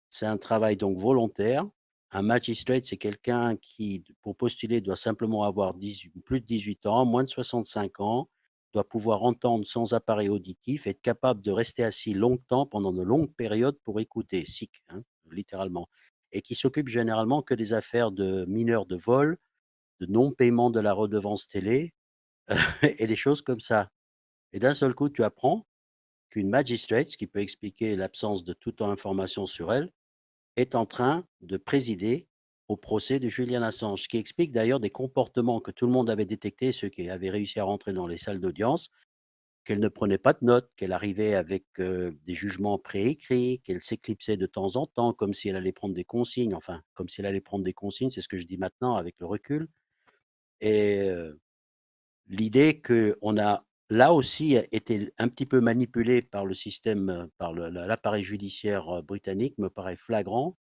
c'est 0.09 0.25
un 0.27 0.37
travail 0.37 0.77
donc 0.77 0.97
volontaire. 0.97 1.67
Un 2.11 2.21
magistrate, 2.23 2.85
c'est 2.85 2.97
quelqu'un 2.97 3.57
qui, 3.57 4.03
pour 4.21 4.35
postuler, 4.37 4.81
doit 4.81 4.95
simplement 4.97 5.43
avoir 5.43 5.75
18 5.75 6.11
plus 6.23 6.41
de 6.41 6.45
18 6.45 6.85
ans, 6.87 7.05
moins 7.05 7.23
de 7.25 7.29
65 7.29 7.99
ans, 8.01 8.29
pouvoir 8.83 9.23
entendre 9.23 9.65
sans 9.65 9.93
appareil 9.93 10.29
auditif, 10.29 10.87
être 10.87 11.01
capable 11.01 11.41
de 11.41 11.51
rester 11.51 11.83
assis 11.83 12.13
longtemps 12.13 12.65
pendant 12.65 12.93
de 12.93 13.03
longues 13.03 13.33
périodes 13.35 13.77
pour 13.83 13.99
écouter, 13.99 14.45
sic, 14.45 14.83
hein, 14.89 15.03
littéralement 15.31 15.87
et 16.31 16.41
qui 16.41 16.55
s'occupe 16.55 16.87
généralement 16.87 17.41
que 17.41 17.53
des 17.53 17.73
affaires 17.73 18.11
de 18.11 18.45
mineurs 18.45 18.85
de 18.85 18.95
vol, 18.95 19.37
de 19.99 20.05
non-paiement 20.05 20.69
de 20.69 20.79
la 20.79 20.93
redevance 20.93 21.47
télé 21.47 21.93
et 22.81 23.07
des 23.07 23.15
choses 23.15 23.41
comme 23.41 23.59
ça. 23.59 23.89
Et 24.53 24.59
d'un 24.59 24.73
seul 24.73 24.93
coup, 24.93 25.09
tu 25.09 25.23
apprends 25.23 25.65
qu'une 26.29 26.49
magistrate, 26.49 27.09
ce 27.09 27.17
qui 27.17 27.27
peut 27.27 27.39
expliquer 27.39 27.95
l'absence 27.95 28.43
de 28.43 28.53
toute 28.53 28.81
information 28.81 29.45
sur 29.45 29.73
elle, 29.73 29.91
est 30.55 30.75
en 30.75 30.85
train 30.85 31.25
de 31.41 31.57
présider 31.57 32.27
au 32.67 32.77
procès 32.77 33.19
de 33.19 33.27
Julian 33.29 33.63
Assange. 33.63 34.07
Qui 34.07 34.17
explique 34.17 34.51
d'ailleurs 34.51 34.79
des 34.79 34.89
comportements 34.89 35.61
que 35.61 35.71
tout 35.71 35.85
le 35.87 35.93
monde 35.93 36.09
avait 36.09 36.25
détectés, 36.25 36.71
ceux 36.71 36.89
qui 36.89 37.09
avaient 37.09 37.29
réussi 37.29 37.59
à 37.59 37.63
rentrer 37.63 37.93
dans 37.93 38.07
les 38.07 38.17
salles 38.17 38.39
d'audience, 38.39 38.89
qu'elle 39.65 39.79
ne 39.79 39.89
prenait 39.89 40.17
pas 40.17 40.33
de 40.33 40.45
notes, 40.45 40.71
qu'elle 40.77 40.93
arrivait 40.93 41.35
avec, 41.35 41.65
heu, 41.79 42.17
des 42.25 42.35
jugements 42.35 42.79
préécrits, 42.79 43.61
qu'elle 43.63 43.81
s'éclipsait 43.81 44.37
de 44.37 44.45
temps 44.47 44.77
en 44.77 44.87
temps, 44.87 45.13
comme 45.13 45.33
si 45.33 45.49
elle 45.49 45.57
allait 45.57 45.73
prendre 45.73 45.93
des 45.95 46.05
consignes, 46.05 46.55
enfin, 46.55 46.81
comme 46.95 47.09
si 47.09 47.21
elle 47.21 47.27
allait 47.27 47.41
prendre 47.41 47.65
des 47.65 47.73
consignes, 47.73 48.11
c'est 48.11 48.21
ce 48.21 48.29
que 48.29 48.37
je 48.37 48.45
dis 48.47 48.57
maintenant 48.57 48.95
avec 48.95 49.15
le 49.19 49.27
recul 49.27 49.67
et 50.61 51.09
heu, 51.09 51.39
l'idée 52.27 52.81
qu'on 52.81 53.37
a, 53.39 53.65
là 53.89 54.13
aussi, 54.13 54.55
été 54.71 55.13
un 55.17 55.27
petit 55.29 55.45
peu 55.45 55.61
manipulé 55.61 56.21
par 56.21 56.45
le 56.45 56.53
système, 56.53 57.29
par 57.37 57.53
l'appareil 57.53 58.23
judiciaire, 58.23 59.03
britannique 59.03 59.57
me 59.57 59.69
paraît 59.69 59.95
flagrant, 59.97 60.57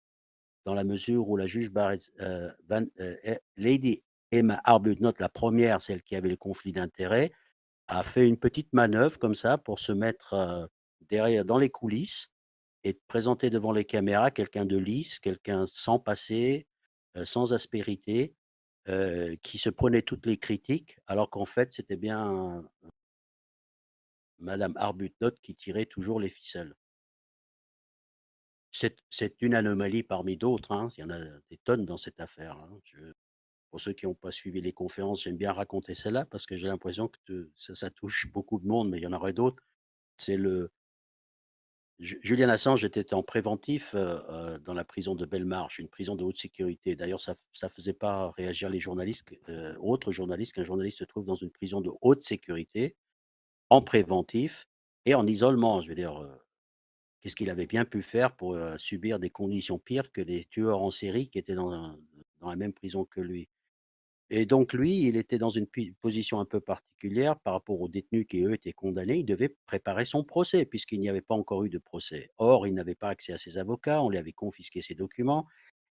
dans 0.65 0.75
la 0.75 0.85
mesure 0.85 1.29
où 1.29 1.37
la 1.37 1.47
juge 1.47 1.71
Barrett, 1.71 2.11
heu, 2.21 2.51
Van 2.69 2.83
heu, 3.01 3.19
e 3.27 3.39
Lady 3.57 4.03
Emma 4.33 4.61
Arbuthnot, 4.65 5.15
la 5.21 5.29
1re, 5.29 5.83
celle 5.83 6.03
qui 6.03 6.17
avait 6.17 6.29
le 6.31 6.37
conflit 6.37 6.73
d'intérêts, 6.73 7.33
a 7.89 8.03
fait 8.05 8.29
une 8.29 8.39
petite 8.39 8.73
manœuvre 8.75 9.19
comme 9.19 9.35
ça 9.37 9.59
pour 9.59 9.81
se 9.81 9.93
mettre, 9.93 10.35
heu, 10.35 10.69
derrière 11.11 11.45
dans 11.47 11.59
les 11.59 11.71
coulisses 11.71 12.29
et 12.85 12.95
présenter 13.09 13.51
devant 13.51 13.73
les 13.73 13.85
caméras 13.87 14.31
quelqu'un 14.33 14.65
de 14.67 14.79
lisse, 14.79 15.19
quelqu'un 15.21 15.67
sans 15.69 15.99
passé, 16.01 16.67
sans 17.25 17.53
aspérité, 17.55 18.35
qui 19.43 19.59
se 19.59 19.71
prenait 19.71 20.03
toutes 20.03 20.27
les 20.27 20.39
critiques, 20.39 20.99
alors 21.09 21.31
qu'en 21.31 21.45
fait, 21.47 21.73
c'était 21.75 21.97
bien 21.97 22.65
madame 24.41 24.75
Arbuthnot 24.77 25.31
qui 25.43 25.55
tirait 25.55 25.87
toujours 25.87 26.19
les 26.21 26.29
ficelles. 26.29 26.75
C'est 29.11 29.41
une 29.41 29.55
anomalie 29.55 30.03
parmi 30.03 30.37
d'autres, 30.37 30.73
hein. 30.73 30.89
Il 30.97 31.01
y 31.01 31.05
en 31.05 31.11
a 31.11 31.19
des 31.51 31.59
tonnes 31.65 31.85
dans 31.87 31.97
cette 31.97 32.21
affaire, 32.21 32.57
hein. 32.59 32.81
Pour 33.71 33.81
ceux 33.81 33.93
qui 33.93 34.07
ont 34.07 34.15
pas 34.15 34.33
suivi 34.33 34.61
les 34.63 34.73
conférences, 34.73 35.23
j'aime 35.25 35.37
bien 35.37 35.53
raconter 35.53 35.95
celle-là 35.95 36.25
parce 36.27 36.47
que 36.47 36.57
j'ai 36.57 36.69
l'impression 36.69 37.11
que 37.27 37.51
ça 37.57 37.91
touche 37.91 38.29
beaucoup 38.33 38.59
de 38.61 38.67
monde, 38.67 38.91
mais 38.91 38.99
il 38.99 39.05
y 39.05 39.07
en 39.09 39.13
aurait 39.13 39.33
d'autres. 39.35 39.63
C'est 40.19 40.37
le 40.39 40.71
Ju 42.01 42.19
Julian 42.23 42.49
Assange 42.49 42.85
était 42.85 43.15
en 43.15 43.23
préventif, 43.23 43.95
heu 43.95 44.19
heu, 44.29 44.59
dans 44.59 44.75
la 44.75 44.85
prison 44.85 45.15
de 45.15 45.25
Belmarsh, 45.27 45.79
une 45.79 45.89
prison 45.89 46.17
de 46.17 46.25
haute 46.25 46.37
sécurité. 46.39 46.97
D'ailleurs, 46.97 47.21
ça 47.21 47.37
ça 47.53 47.69
faisait 47.69 47.93
pas 47.93 48.33
réagir 48.37 48.69
les 48.69 48.81
journalistes 48.81 49.33
heu, 49.49 49.77
autres 49.81 50.11
journalistes, 50.13 50.55
qu'un 50.55 50.65
journaliste 50.65 50.99
se 50.99 51.05
trouve 51.05 51.25
dans 51.25 51.37
une 51.37 51.51
prison 51.51 51.81
de 51.81 51.91
haute 52.03 52.23
sécurité, 52.23 52.97
en 53.71 53.83
préventif 53.83 54.67
et 55.07 55.15
en 55.15 55.27
isolement. 55.27 55.83
Je 55.83 55.91
veux 55.91 55.97
dire, 55.97 56.21
qu'est-ce 57.25 57.37
qu'il 57.37 57.49
avait 57.49 57.67
bien 57.67 57.87
pu 57.87 58.03
faire 58.03 58.37
pour, 58.37 58.57
subir 58.79 59.19
des 59.19 59.31
conditions 59.31 59.79
pires 59.79 60.13
que 60.13 60.21
les 60.21 60.45
tueurs 60.45 60.83
en 60.83 60.91
série 60.91 61.29
qui 61.29 61.39
étaient 61.39 61.55
dans 61.55 61.97
dans 62.41 62.51
la 62.51 62.57
même 62.57 62.75
prison 62.75 63.07
que 63.07 63.23
lui? 63.23 63.49
Et 64.31 64.47
donc 64.47 64.73
lui, 64.73 65.03
il 65.03 65.17
était 65.17 65.39
dans 65.39 65.51
une 65.51 65.67
position 66.01 66.41
un 66.41 66.45
peu 66.45 66.61
particulière 66.61 67.39
par 67.39 67.55
rapport 67.55 67.81
aux 67.81 67.89
détenus 67.89 68.27
qui, 68.29 68.43
eux, 68.45 68.55
étaient 68.55 68.73
condamnés. 68.73 69.19
Il 69.19 69.25
devait 69.25 69.55
préparer 69.67 70.05
son 70.05 70.25
procès 70.25 70.65
puisqu'il 70.65 71.01
n'y 71.01 71.09
avait 71.09 71.21
pas 71.21 71.35
encore 71.35 71.65
eu 71.65 71.71
de 71.71 71.79
procès. 71.79 72.31
Or, 72.39 72.67
il 72.67 72.75
n'avait 72.75 72.95
pas 72.95 73.11
accès 73.11 73.33
à 73.33 73.39
ses 73.39 73.59
avocats, 73.59 74.03
on 74.03 74.11
lui 74.11 74.19
avait 74.19 74.33
confisqué 74.33 74.81
ses 74.83 74.95
documents. 74.95 75.47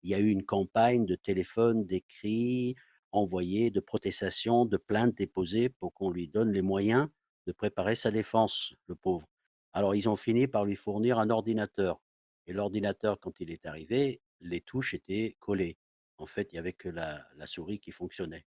Il 0.03 0.09
y 0.09 0.15
a 0.15 0.19
eu 0.19 0.29
une 0.29 0.43
campagne 0.43 1.05
de 1.05 1.15
téléphone, 1.15 1.85
d'écrits 1.85 2.75
envoyés, 3.11 3.69
de 3.69 3.79
protestations, 3.79 4.65
de 4.65 4.77
plaintes 4.77 5.15
déposées 5.15 5.69
pour 5.69 5.93
qu'on 5.93 6.09
lui 6.09 6.27
donne 6.27 6.51
les 6.51 6.61
moyens 6.61 7.07
de 7.47 7.51
préparer 7.51 7.95
sa 7.95 8.11
défense, 8.11 8.73
le 8.87 8.95
pauvre. 8.95 9.27
Alors, 9.73 9.95
ils 9.95 10.09
ont 10.09 10.15
fini 10.15 10.47
par 10.47 10.65
lui 10.65 10.75
fournir 10.75 11.19
un 11.19 11.29
ordinateur. 11.29 12.01
Et 12.47 12.53
l'ordinateur, 12.53 13.19
quand 13.19 13.39
il 13.39 13.51
est 13.51 13.65
arrivé, 13.65 14.21
les 14.41 14.61
touches 14.61 14.93
étaient 14.93 15.37
collées. 15.39 15.77
En 16.17 16.25
fait, 16.25 16.49
il 16.51 16.55
n'y 16.55 16.59
avait 16.59 16.73
que 16.73 16.89
la, 16.89 17.25
souris 17.45 17.79
qui 17.79 17.91
fonctionnait. 17.91 18.45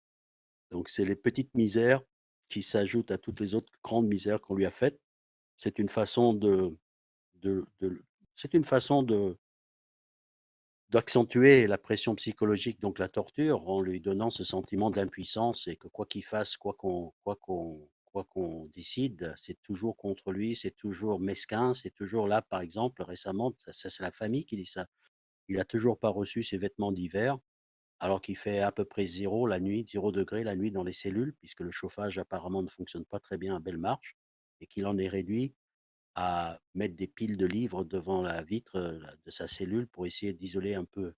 Donc, 0.71 0.89
c'est 0.89 1.05
les 1.05 1.17
petites 1.17 1.55
misères 1.55 2.03
qui 2.49 2.63
s'ajoutent 2.63 3.11
à 3.11 3.19
toutes 3.19 3.41
les 3.41 3.55
autres 3.55 3.73
grandes 3.83 4.09
misères 4.09 4.41
qu'on 4.41 4.55
lui 4.55 4.67
a 4.67 4.71
faites. 4.71 5.01
C'est 5.59 5.79
une 5.79 5.89
façon 5.89 6.39
c'est 8.35 8.55
une 8.55 8.65
façon 8.65 9.03
de 9.03 9.39
d'accentuer 10.91 11.67
la 11.67 11.79
pression 11.79 12.15
psychologique, 12.15 12.81
donc 12.81 12.99
la 12.99 13.09
torture, 13.09 13.69
en 13.69 13.81
lui 13.81 14.01
donnant 14.01 14.31
ce 14.31 14.45
sentiment 14.45 14.91
d'impuissance 14.91 15.67
et 15.67 15.77
que 15.77 15.89
quoi 15.89 16.07
qu'il 16.07 16.25
fasse, 16.25 16.57
quoi 16.57 16.75
qu'on 16.75 17.13
quoi 17.25 17.37
qu'on 17.37 17.89
quoi 18.17 18.25
qu'on 18.25 18.65
décide, 18.75 19.35
c'est 19.37 19.61
toujours 19.61 19.95
contre 19.99 20.33
lui, 20.33 20.57
c'est 20.57 20.71
toujours 20.71 21.21
mesquin, 21.21 21.75
c'est 21.75 21.91
toujours 21.91 22.27
là, 22.27 22.41
par 22.41 22.63
exemple, 22.63 23.03
récemment, 23.03 23.55
ça, 23.69 23.91
c'est 23.91 24.03
la 24.03 24.11
famille 24.11 24.47
qui 24.47 24.57
dit 24.57 24.65
ça. 24.65 24.87
Il 25.49 25.61
a 25.61 25.67
toujours 25.67 25.99
pas 25.99 26.09
reçu 26.09 26.43
ses 26.43 26.57
vêtements 26.57 26.93
d'hiver 26.93 27.37
alors 28.01 28.23
qu'il 28.23 28.39
fait 28.39 28.61
à 28.61 28.73
peu 28.73 28.87
près 28.87 29.07
zéro 29.07 29.47
la 29.47 29.61
nuit, 29.61 29.87
0 29.87 30.13
degré 30.13 30.45
la 30.45 30.57
nuit 30.57 30.71
dans 30.71 30.83
les 30.83 30.95
cellules, 30.95 31.35
puisque 31.41 31.61
le 31.61 31.71
chauffage 31.71 32.17
apparemment 32.17 32.63
ne 32.63 32.69
fonctionne 32.69 33.05
pas 33.05 33.21
très 33.21 33.37
bien 33.37 33.55
à 33.55 33.61
belle 33.61 33.77
marche, 33.77 34.17
et 34.63 34.67
qu'il 34.67 34.87
en 34.87 34.97
est 34.97 35.09
réduit 35.09 35.55
à 36.15 36.59
mettre 36.75 36.97
des 36.97 37.09
piles 37.09 37.37
de 37.37 37.47
livres 37.47 37.85
devant 37.85 38.23
la 38.23 38.43
vitre 38.43 38.99
de 39.27 39.31
sa 39.31 39.47
cellule 39.47 39.89
pour 39.89 40.07
essayer 40.07 40.33
d'isoler 40.33 40.75
un 40.75 40.87
peu. 40.87 41.13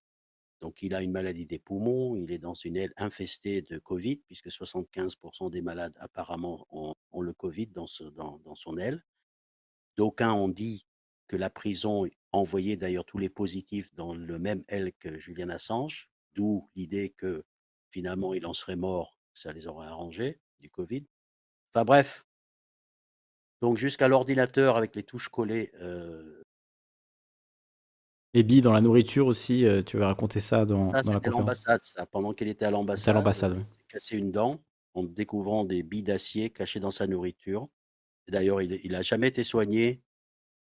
Donc 0.61 0.81
il 0.81 0.93
a 0.93 1.01
une 1.01 1.11
maladie 1.11 1.45
des 1.45 1.59
poumons, 1.59 2.15
il 2.15 2.31
est 2.31 2.39
dans 2.39 2.53
une 2.53 2.75
aile 2.75 2.93
infestée 2.97 3.61
de 3.61 3.79
Covid, 3.79 4.17
puisque 4.17 4.49
75% 4.49 5.49
des 5.49 5.61
malades 5.61 5.95
apparemment 5.99 6.67
ont, 6.71 6.95
le 7.21 7.33
Covid 7.33 7.67
dans, 7.67 7.87
son 7.87 8.77
aile. 8.77 9.05
D'aucuns 9.95 10.33
ont 10.33 10.49
dit 10.49 10.85
que 11.27 11.37
la 11.37 11.49
prison 11.49 12.07
envoyait 12.31 12.77
d'ailleurs 12.77 13.05
tous 13.05 13.19
les 13.19 13.29
positifs 13.29 13.93
dans 13.95 14.13
le 14.13 14.39
même 14.39 14.63
aile 14.67 14.91
que 14.99 15.17
Julian 15.17 15.49
Assange, 15.49 16.09
D'où 16.35 16.69
l'idée 16.75 17.09
que 17.09 17.43
finalement 17.89 18.33
il 18.33 18.45
en 18.45 18.53
serait 18.53 18.75
mort, 18.75 19.17
ça 19.33 19.51
les 19.51 19.67
aurait 19.67 19.87
arrangés, 19.87 20.39
du 20.59 20.69
Covid. 20.69 21.05
Enfin 21.73 21.83
bref. 21.83 22.25
Donc 23.61 23.77
jusqu'à 23.77 24.07
l'ordinateur 24.07 24.77
avec 24.77 24.95
les 24.95 25.03
touches 25.03 25.29
collées. 25.29 25.71
Les 28.33 28.43
billes 28.43 28.61
dans 28.61 28.73
la 28.73 28.81
nourriture 28.81 29.27
aussi, 29.27 29.65
tu 29.85 29.97
vas 29.97 30.07
raconter 30.07 30.39
ça 30.39 30.65
dans, 30.65 30.87
dans 30.87 30.91
la 30.91 31.01
conférence. 31.01 31.39
l'ambassade, 31.39 31.81
ça. 31.83 32.05
Pendant 32.05 32.33
qu'il 32.33 32.47
était 32.47 32.65
à 32.65 32.71
l'ambassade, 32.71 33.15
l'ambassade, 33.15 33.53
il 33.53 33.59
s'est 33.59 33.87
cassé 33.87 34.17
une 34.17 34.31
dent 34.31 34.59
en 34.93 35.03
découvrant 35.03 35.65
des 35.65 35.83
billes 35.83 36.03
d'acier 36.03 36.49
cachées 36.49 36.79
dans 36.79 36.91
sa 36.91 37.07
nourriture. 37.07 37.67
D'ailleurs, 38.27 38.61
il 38.61 38.91
n'a 38.91 39.01
jamais 39.01 39.27
été 39.27 39.43
soigné 39.43 40.01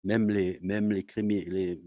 même 0.05 0.29
les, 0.29 0.59
même 0.61 0.91
les, 0.91 1.03
les, 1.17 1.79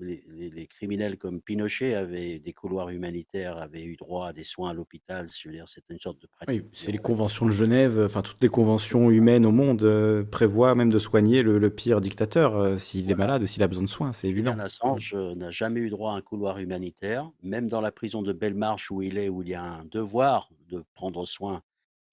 les, 0.51 0.67
criminels 0.67 1.17
comme 1.19 1.41
Pinochet 1.41 1.95
avaient 1.95 2.41
des 2.41 2.53
couloirs 2.53 2.91
humanitaires, 2.91 3.59
avaient 3.59 3.85
eu 3.85 3.97
droit 3.97 4.29
à 4.29 4.33
des 4.33 4.43
soins 4.43 4.71
à 4.71 4.75
l'hôpital. 4.75 5.29
C'est 5.31 5.83
une 5.89 6.01
sorte 6.01 6.21
de 6.21 6.27
pratique. 6.27 6.65
Oui, 6.65 6.69
c'est 6.73 6.91
les 6.91 6.99
conventions 6.99 7.47
de 7.47 7.53
Genève, 7.53 8.03
enfin 8.05 8.23
toutes 8.23 8.43
les 8.43 8.49
conventions 8.49 9.11
humaines 9.11 9.47
au 9.47 9.53
monde 9.53 9.85
euh, 9.85 10.25
prévoient 10.25 10.75
même 10.75 10.91
de 10.91 10.99
soigner 10.99 11.43
le, 11.43 11.71
pire 11.71 12.01
dictateur 12.01 12.57
euh, 12.57 12.77
s'il 12.77 13.09
est 13.09 13.15
malade, 13.15 13.45
s'il 13.47 13.63
a 13.63 13.69
besoin 13.69 13.85
de 13.85 13.89
soins, 13.89 14.13
c'est 14.13 14.29
évident. 14.29 14.59
Assange 14.59 15.15
euh, 15.15 15.37
n'a 15.37 15.53
jamais 15.53 15.81
eu 15.81 15.91
droit 15.91 16.15
à 16.15 16.17
un 16.17 16.21
couloir 16.21 16.59
humanitaire, 16.59 17.31
même 17.45 17.69
dans 17.69 17.81
la 17.81 17.93
prison 17.93 18.23
de 18.23 18.33
Belmarsh 18.33 18.91
où 18.91 19.01
il 19.01 19.17
est, 19.17 19.29
où 19.29 19.43
il 19.43 19.51
y 19.51 19.55
a 19.55 19.63
un 19.63 19.85
devoir 19.85 20.51
de 20.69 20.85
prendre 20.95 21.25
soin. 21.25 21.63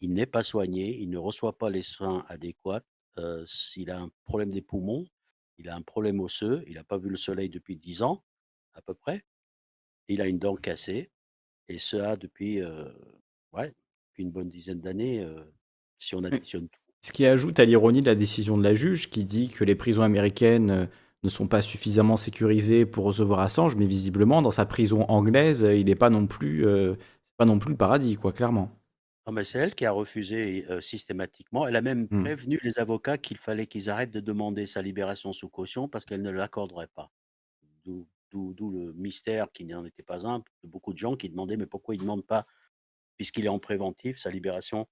Il 0.01 0.13
n'est 0.13 0.27
pas 0.27 0.43
soigné, 0.43 0.99
il 1.01 1.09
ne 1.09 1.17
reçoit 1.17 1.57
pas 1.57 1.71
les 1.71 1.81
soins 1.81 2.23
adéquats. 2.27 2.83
s'il 3.47 3.89
a 3.89 4.01
un 4.01 4.09
problème 4.25 4.51
des 4.51 4.61
poumons, 4.61 5.05
il 5.57 5.69
a 5.69 5.75
un 5.75 5.81
problème 5.81 6.19
osseux, 6.19 6.63
il 6.67 6.75
n'a 6.75 6.83
pas 6.83 6.97
vu 6.97 7.09
le 7.09 7.17
soleil 7.17 7.49
depuis 7.49 7.75
10 7.75 8.01
ans, 8.01 8.23
à 8.73 8.81
peu 8.81 8.93
près. 8.93 9.23
Il 10.07 10.21
a 10.21 10.27
une 10.27 10.39
dent 10.39 10.55
cassée, 10.55 11.09
et 11.67 11.79
ce 11.79 12.15
depuis, 12.17 12.61
ouais, 13.53 13.73
une 14.17 14.31
bonne 14.31 14.49
dizaine 14.49 14.81
d'années, 14.81 15.25
si 15.99 16.15
on 16.15 16.23
additionne 16.23 16.69
tout. 16.69 16.79
Ce 17.01 17.11
qui 17.11 17.25
ajoute 17.25 17.59
à 17.59 17.65
l'ironie 17.65 18.01
de 18.01 18.07
la 18.07 18.15
décision 18.15 18.57
de 18.57 18.63
la 18.63 18.73
juge, 18.73 19.09
qui 19.09 19.23
dit 19.23 19.49
que 19.49 19.63
les 19.63 19.75
prisons 19.75 20.01
américaines 20.01 20.89
ne 21.23 21.29
sont 21.29 21.47
pas 21.47 21.61
suffisamment 21.61 22.17
sécurisées 22.17 22.85
pour 22.85 23.05
recevoir 23.05 23.39
Assange, 23.39 23.75
mais 23.75 23.87
visiblement, 23.87 24.41
dans 24.41 24.51
sa 24.51 24.65
prison 24.65 25.03
anglaise, 25.09 25.61
il 25.61 25.85
n'est 25.85 25.95
pas 25.95 26.09
non 26.09 26.27
plus, 26.27 26.65
pas 27.37 27.45
non 27.45 27.59
plus 27.59 27.71
le 27.71 27.77
paradis, 27.77 28.15
quoi, 28.15 28.31
clairement 28.31 28.71
c'est 29.43 29.57
elle 29.57 29.75
qui 29.75 29.85
a 29.85 29.91
refusé 29.91 30.65
systématiquement. 30.81 31.67
Elle 31.67 31.75
a 31.75 31.81
même 31.81 32.07
mmh. 32.09 32.23
prévenu 32.23 32.59
les 32.63 32.77
avocats 32.77 33.17
qu'il 33.17 33.37
fallait 33.37 33.67
qu'ils 33.67 33.89
arrêtent 33.89 34.11
de 34.11 34.19
demander 34.19 34.67
sa 34.67 34.81
libération 34.81 35.33
sous 35.33 35.49
caution 35.49 35.87
parce 35.87 36.05
qu'elle 36.05 36.21
ne 36.21 36.31
l'accorderait 36.31 36.89
pas. 36.93 37.11
D'où 37.85 38.07
le 38.71 38.93
mystère 38.93 39.51
qui 39.51 39.65
n'en 39.65 39.85
était 39.85 40.03
pas 40.03 40.27
un, 40.27 40.39
de 40.39 40.67
beaucoup 40.67 40.93
de 40.93 40.97
gens 40.97 41.15
qui 41.15 41.29
demandaient 41.29 41.57
mais 41.57 41.65
pourquoi 41.65 41.95
il 41.95 41.99
ne 41.99 42.03
demande 42.03 42.25
pas, 42.25 42.45
puisqu'il 43.15 43.45
est 43.45 43.49
en 43.49 43.59
préventif, 43.59 44.19
sa 44.19 44.29
libération? 44.29 44.87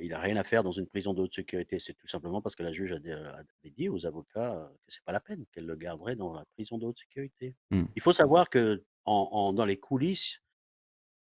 Il 0.00 0.10
n'a 0.10 0.20
rien 0.20 0.36
à 0.36 0.44
faire 0.44 0.62
dans 0.62 0.72
une 0.72 0.86
prison 0.86 1.14
de 1.14 1.22
haute 1.22 1.34
sécurité. 1.34 1.80
C'est 1.80 1.94
tout 1.94 2.06
simplement 2.06 2.40
parce 2.40 2.54
que 2.54 2.62
la 2.62 2.72
juge 2.72 2.92
avait 2.92 3.70
dit 3.76 3.88
aux 3.88 4.06
avocats 4.06 4.70
que 4.86 4.92
c'est 4.92 5.02
pas 5.02 5.12
la 5.12 5.18
peine, 5.20 5.46
qu'elle 5.50 5.66
le 5.66 5.76
garderait 5.76 6.14
dans 6.14 6.32
la 6.32 6.44
prison 6.54 6.78
de 6.78 6.86
haute 6.86 6.98
sécurité. 6.98 7.56
Mmh. 7.70 7.84
Il 7.96 8.02
faut 8.02 8.12
savoir 8.12 8.50
que 8.50 8.84
dans 9.06 9.64
les 9.66 9.78
coulisses, 9.78 10.42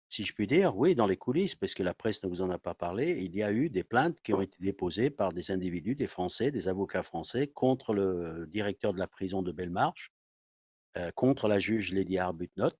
si 0.08 0.24
je 0.24 0.32
puis 0.32 0.46
dire, 0.46 0.76
oui, 0.76 0.94
dans 0.94 1.06
les 1.06 1.16
coulisses, 1.16 1.54
parce 1.54 1.74
que 1.74 1.82
la 1.82 1.94
presse 1.94 2.22
ne 2.22 2.28
vous 2.28 2.40
en 2.40 2.50
a 2.50 2.58
pas 2.58 2.74
parlé, 2.74 3.22
il 3.22 3.36
y 3.36 3.42
a 3.42 3.52
eu 3.52 3.68
des 3.68 3.84
plaintes 3.84 4.20
qui 4.22 4.32
ont 4.32 4.40
été 4.40 4.56
déposées 4.58 5.10
par 5.10 5.32
des 5.32 5.50
individus, 5.50 5.94
des 5.94 6.06
Français, 6.06 6.50
des 6.50 6.66
avocats 6.68 7.02
français, 7.02 7.46
contre 7.48 7.92
le 7.92 8.46
directeur 8.46 8.94
de 8.94 8.98
la 8.98 9.06
prison 9.06 9.42
de 9.42 9.52
Belmarsh, 9.52 10.12
euh, 10.96 11.10
contre 11.12 11.46
la 11.46 11.60
juge 11.60 11.92
Lady 11.92 12.18
Arbuthnot, 12.18 12.72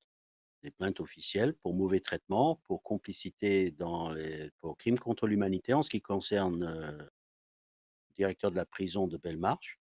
des 0.62 0.70
plaintes 0.70 1.00
officielles 1.00 1.54
pour 1.54 1.74
mauvais 1.74 2.00
traitement, 2.00 2.60
pour 2.64 2.82
complicité 2.82 3.70
dans 3.72 4.10
les, 4.10 4.50
pour 4.58 4.76
crimes 4.78 4.98
contre 4.98 5.26
l'humanité 5.26 5.74
en 5.74 5.82
ce 5.82 5.90
qui 5.90 6.00
concerne 6.00 6.62
euh, 6.64 6.92
le 6.98 8.14
directeur 8.16 8.50
de 8.50 8.56
la 8.56 8.66
prison 8.66 9.06
de 9.06 9.18
Belmarsh. 9.18 9.78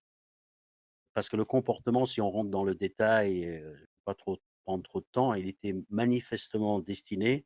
Parce 1.13 1.29
que 1.29 1.37
le 1.37 1.45
comportement, 1.45 2.05
si 2.05 2.21
on 2.21 2.29
rentre 2.29 2.51
dans 2.51 2.65
le 2.65 2.75
détail, 2.75 3.45
euh, 3.45 3.75
pas 4.03 4.13
trop 4.13 4.37
prendre 4.67 4.83
trop 4.83 4.99
de 4.99 5.07
temps, 5.13 5.33
il 5.33 5.47
était 5.47 5.73
manifestement 5.89 6.81
destiné 6.81 7.45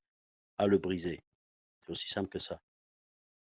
à 0.57 0.65
le 0.65 0.79
briser. 0.79 1.21
C'est 1.83 1.91
aussi 1.91 2.09
simple 2.09 2.29
que 2.29 2.39
ça. 2.39 2.61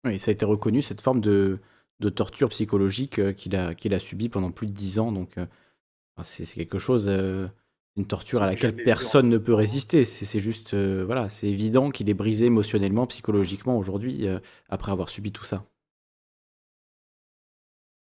Oui, 0.03 0.19
ça 0.19 0.29
a 0.29 0.33
été 0.33 0.45
reconnu, 0.45 0.83
cette 0.83 1.01
forme 1.01 1.19
de, 1.19 1.57
de 1.99 2.09
torture 2.09 2.49
psychologique 2.49 3.17
euh, 3.17 3.33
qu'il 3.33 3.55
a, 3.55 3.73
qu'il 3.73 3.95
a 3.95 3.99
subie 3.99 4.29
pendant 4.29 4.51
plus 4.51 4.67
de 4.67 4.71
dix 4.71 4.99
ans. 4.99 5.11
Donc, 5.11 5.39
euh, 5.39 5.47
c'est 6.21 6.45
quelque 6.45 6.77
chose, 6.77 7.07
euh, 7.07 7.47
une 7.95 8.05
torture 8.05 8.43
à 8.43 8.45
laquelle 8.45 8.75
personne 8.75 9.29
ne 9.29 9.39
peut 9.39 9.55
résister. 9.55 10.05
C'est 10.05 10.39
juste, 10.39 10.75
voilà, 10.75 11.29
c'est 11.29 11.47
évident 11.47 11.89
qu'il 11.89 12.07
est 12.07 12.13
brisé 12.13 12.45
émotionnellement, 12.45 13.07
psychologiquement 13.07 13.77
aujourd'hui, 13.79 14.27
après 14.69 14.91
avoir 14.91 15.09
subi 15.09 15.31
tout 15.31 15.45
ça. 15.45 15.65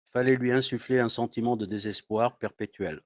Fallait 0.09 0.36
lui 0.36 0.51
insuffler 0.51 0.98
un 0.98 1.09
sentiment 1.09 1.56
de 1.56 1.66
désespoir 1.66 2.36
perpétuel. 2.39 3.02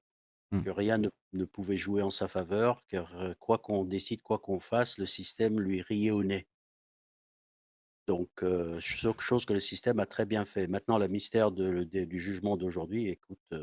Mmh. 0.51 0.61
que 0.61 0.69
rien 0.69 0.97
ne, 0.97 1.43
pouvait 1.43 1.77
jouer 1.77 2.01
en 2.01 2.09
sa 2.09 2.29
faveur, 2.29 2.85
car 2.87 3.11
quoi 3.39 3.57
qu'on 3.57 3.83
décide, 3.83 4.21
quoi 4.21 4.39
qu'on 4.39 4.61
fasse, 4.61 4.97
le 4.97 5.05
système 5.05 5.59
lui 5.59 5.81
riait 5.81 6.11
au 6.11 6.23
nez. 6.23 6.47
Donc, 8.07 8.29
chose 8.79 9.45
que 9.45 9.51
le 9.51 9.59
système 9.59 9.99
a 9.99 10.05
très 10.05 10.25
bien 10.25 10.45
fait. 10.45 10.67
Maintenant, 10.67 10.97
le 10.97 11.09
mystère 11.09 11.51
du 11.51 12.19
jugement 12.19 12.55
d'aujourd'hui, 12.55 13.09
écoute, 13.09 13.53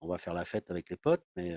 on 0.00 0.08
va 0.08 0.18
faire 0.18 0.34
la 0.34 0.44
fête 0.44 0.68
avec 0.72 0.90
les 0.90 0.96
potes, 0.96 1.24
mais 1.36 1.56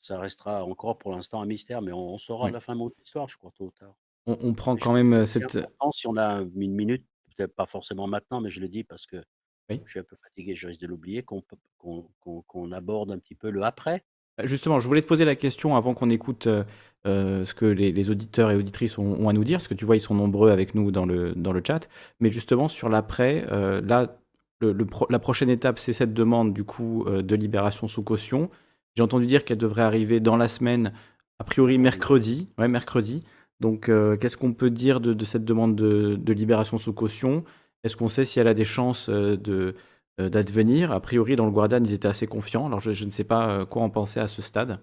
ça 0.00 0.18
restera 0.18 0.64
encore 0.64 0.98
pour 0.98 1.12
l'instant 1.12 1.40
un 1.40 1.46
mystère, 1.46 1.80
mais 1.80 1.92
on, 1.92 2.18
saura 2.18 2.50
la 2.50 2.60
fin 2.60 2.76
de 2.76 2.82
l'histoire, 2.98 3.28
je 3.28 3.38
crois, 3.38 3.52
tôt 3.52 3.66
ou 3.66 3.70
tard. 3.70 3.94
On, 4.26 4.52
prend 4.54 4.76
quand 4.76 4.92
même 4.92 5.26
cette. 5.26 5.58
Si 5.92 6.06
on 6.06 6.16
a 6.16 6.40
une 6.40 6.74
minute, 6.74 7.06
peut-être 7.36 7.54
pas 7.54 7.66
forcément 7.66 8.06
maintenant, 8.06 8.40
mais 8.40 8.50
je 8.50 8.60
le 8.60 8.68
dis 8.68 8.84
parce 8.84 9.06
que 9.06 9.22
je 9.70 9.90
suis 9.90 10.00
un 10.00 10.04
peu 10.04 10.16
fatigué, 10.22 10.54
je 10.54 10.66
risque 10.66 10.80
de 10.80 10.86
l'oublier, 10.86 11.22
qu'on 11.22 12.72
aborde 12.72 13.10
un 13.10 13.18
petit 13.18 13.34
peu 13.34 13.50
le 13.50 13.62
après. 13.62 14.04
Bah, 14.36 14.44
justement, 14.44 14.80
je 14.80 14.88
voulais 14.88 15.02
te 15.02 15.06
poser 15.06 15.24
la 15.24 15.36
question 15.36 15.76
avant 15.76 15.94
qu'on 15.94 16.10
écoute 16.10 16.48
euh, 16.48 16.64
euh, 17.06 17.44
ce 17.44 17.54
que 17.54 17.66
les, 17.66 18.10
auditeurs 18.10 18.50
et 18.50 18.56
auditrices 18.56 18.98
ont, 18.98 19.28
à 19.28 19.32
nous 19.32 19.44
dire, 19.44 19.58
parce 19.58 19.68
que 19.68 19.74
tu 19.74 19.84
vois, 19.84 19.96
ils 19.96 20.00
sont 20.00 20.14
nombreux 20.14 20.50
avec 20.50 20.74
nous 20.74 20.90
dans 20.90 21.06
le, 21.06 21.34
dans 21.34 21.52
le 21.52 21.62
chat. 21.64 21.88
Mais 22.20 22.32
justement, 22.32 22.68
sur 22.68 22.88
l'après, 22.88 23.46
euh, 23.52 23.80
là, 23.82 24.18
le, 24.60 24.86
la 25.10 25.18
prochaine 25.18 25.50
étape, 25.50 25.78
c'est 25.78 25.92
cette 25.92 26.14
demande 26.14 26.52
du 26.52 26.64
coup 26.64 27.04
de 27.06 27.34
libération 27.34 27.86
sous 27.86 28.02
caution. 28.02 28.50
J'ai 28.96 29.02
entendu 29.02 29.26
dire 29.26 29.44
qu'elle 29.44 29.58
devrait 29.58 29.82
arriver 29.82 30.20
dans 30.20 30.36
la 30.36 30.48
semaine, 30.48 30.92
a 31.38 31.44
priori 31.44 31.78
mercredi. 31.78 32.48
Ouais, 32.58 32.68
mercredi. 32.68 33.24
Donc, 33.60 33.90
qu'est-ce 34.20 34.36
qu'on 34.36 34.54
peut 34.54 34.70
dire 34.70 35.00
de, 35.00 35.24
cette 35.24 35.44
demande 35.44 35.76
de, 35.76 36.32
libération 36.32 36.78
sous 36.78 36.94
caution? 36.94 37.44
Est-ce 37.84 37.96
qu'on 37.96 38.08
sait 38.08 38.24
si 38.24 38.40
elle 38.40 38.48
a 38.48 38.54
des 38.54 38.64
chances 38.64 39.08
de, 39.08 39.76
d'advenir? 40.18 40.90
A 40.90 41.00
priori, 41.00 41.36
dans 41.36 41.46
le 41.46 41.52
Guardian, 41.52 41.82
ils 41.84 41.92
étaient 41.92 42.08
assez 42.08 42.26
confiants. 42.26 42.66
Alors, 42.66 42.80
je, 42.80 42.92
je 42.92 43.04
ne 43.04 43.10
sais 43.10 43.24
pas 43.24 43.66
quoi 43.66 43.82
en 43.82 43.90
penser 43.90 44.20
à 44.20 44.26
ce 44.26 44.42
stade. 44.42 44.78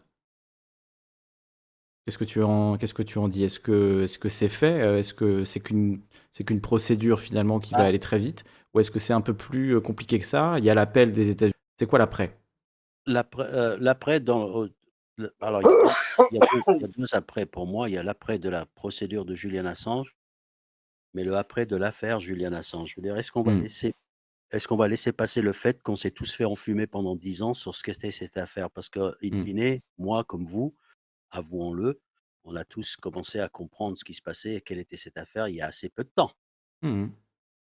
Qu'est-ce 2.06 2.18
que 2.18 2.23
tu 2.23 2.41
en, 2.41 2.78
qu'est-ce 2.78 2.95
que 2.95 3.03
tu 3.03 3.19
en 3.19 3.28
dis? 3.28 3.44
Est-ce 3.44 3.60
que, 3.60 4.03
est-ce 4.03 4.18
que 4.18 4.28
c'est 4.28 4.49
fait? 4.49 4.82
Euh, 4.82 4.98
Est-ce 4.98 5.14
que 5.14 5.44
c'est 5.44 5.60
qu'une, 5.60 6.02
c'est 6.32 6.44
qu'une 6.44 6.61
procédure 6.61 7.19
finalement 7.19 7.60
qui 7.60 7.73
va 7.73 7.82
ah. 7.82 7.86
aller 7.86 7.99
très 7.99 8.18
vite? 8.18 8.44
Ou 8.73 8.80
est-ce 8.80 8.90
que 8.90 8.98
c'est 8.98 9.14
un 9.14 9.22
peu 9.22 9.36
plus 9.36 9.76
euh, 9.76 9.82
compliqué 9.82 10.18
que 10.18 10.26
ça? 10.26 10.56
Il 10.57 10.65
y 10.65 10.69
a 10.69 10.73
l'appel 10.73 11.11
des 11.11 11.30
États-Unis. 11.30 11.53
C'est 11.78 11.86
quoi 11.86 11.99
l'après? 11.99 12.40
L'après, 13.06 13.53
euh, 13.53 13.78
l'après 13.80 14.19
dans, 14.19 14.68
alors 15.41 15.61
il 16.32 16.38
y, 16.38 16.40
a, 16.41 16.48
deux, 16.98 17.06
après 17.14 17.45
pour 17.45 17.68
moi. 17.68 17.88
Il 17.88 17.94
y 17.94 17.98
a 17.98 18.03
l'après 18.03 18.40
de 18.40 18.49
la 18.49 18.65
procédure 18.65 19.23
de 19.23 19.36
Julian 19.36 19.65
Assange, 19.65 20.15
mais 21.14 21.24
le 21.24 21.36
après 21.36 21.66
de 21.66 21.76
l'affaire 21.76 22.20
Julian 22.20 22.54
Assange. 22.54 22.92
Je 22.92 22.96
veux 22.96 23.02
dire, 23.02 23.18
est-ce 23.18 23.32
qu'on 23.32 23.44
va 23.44 23.54
hmm. 23.54 23.64
laisser 23.64 23.94
est-ce 24.52 24.68
qu'on 24.68 24.76
va 24.76 24.90
laisser 24.90 25.14
passer 25.14 25.42
le 25.42 25.54
fait 25.54 25.82
qu'on 25.82 25.96
s'est 25.96 26.12
tous 26.12 26.34
fait 26.34 26.44
enfumer 26.44 26.86
pendant 26.86 27.16
dix 27.16 27.42
ans 27.42 27.54
sur 27.54 27.74
ce 27.74 27.84
qu'était 27.84 28.12
cette 28.12 28.36
affaire? 28.36 28.70
Parce 28.70 28.90
que, 28.90 29.16
in 29.24 29.38
mmh. 29.38 29.46
fine, 29.46 29.80
moi 29.98 30.26
comme 30.26 30.46
vous, 30.46 30.76
avouons-le, 31.30 32.02
on 32.44 32.58
a 32.58 32.66
tous 32.66 32.98
commencé 32.98 33.40
à 33.40 33.48
comprendre 33.48 33.98
ce 33.98 34.04
qui 34.04 34.14
se 34.14 34.22
passait 34.22 34.56
et 34.56 34.62
quelle 34.62 34.80
était 34.80 34.98
cette 34.98 35.18
affaire 35.18 35.48
il 35.48 35.56
y 35.56 35.62
a 35.62 35.68
assez 35.68 35.90
peu 35.90 36.04
de 36.04 36.12
temps. 36.14 36.32
Mmh 36.82 37.08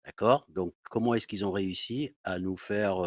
D'accord? 0.04 0.46
Donc, 0.50 0.76
comment 0.84 1.16
est-ce 1.16 1.28
qu'ils 1.28 1.46
ont 1.46 1.52
réussi 1.52 2.16
à 2.24 2.38
nous 2.38 2.58
faire 2.58 2.98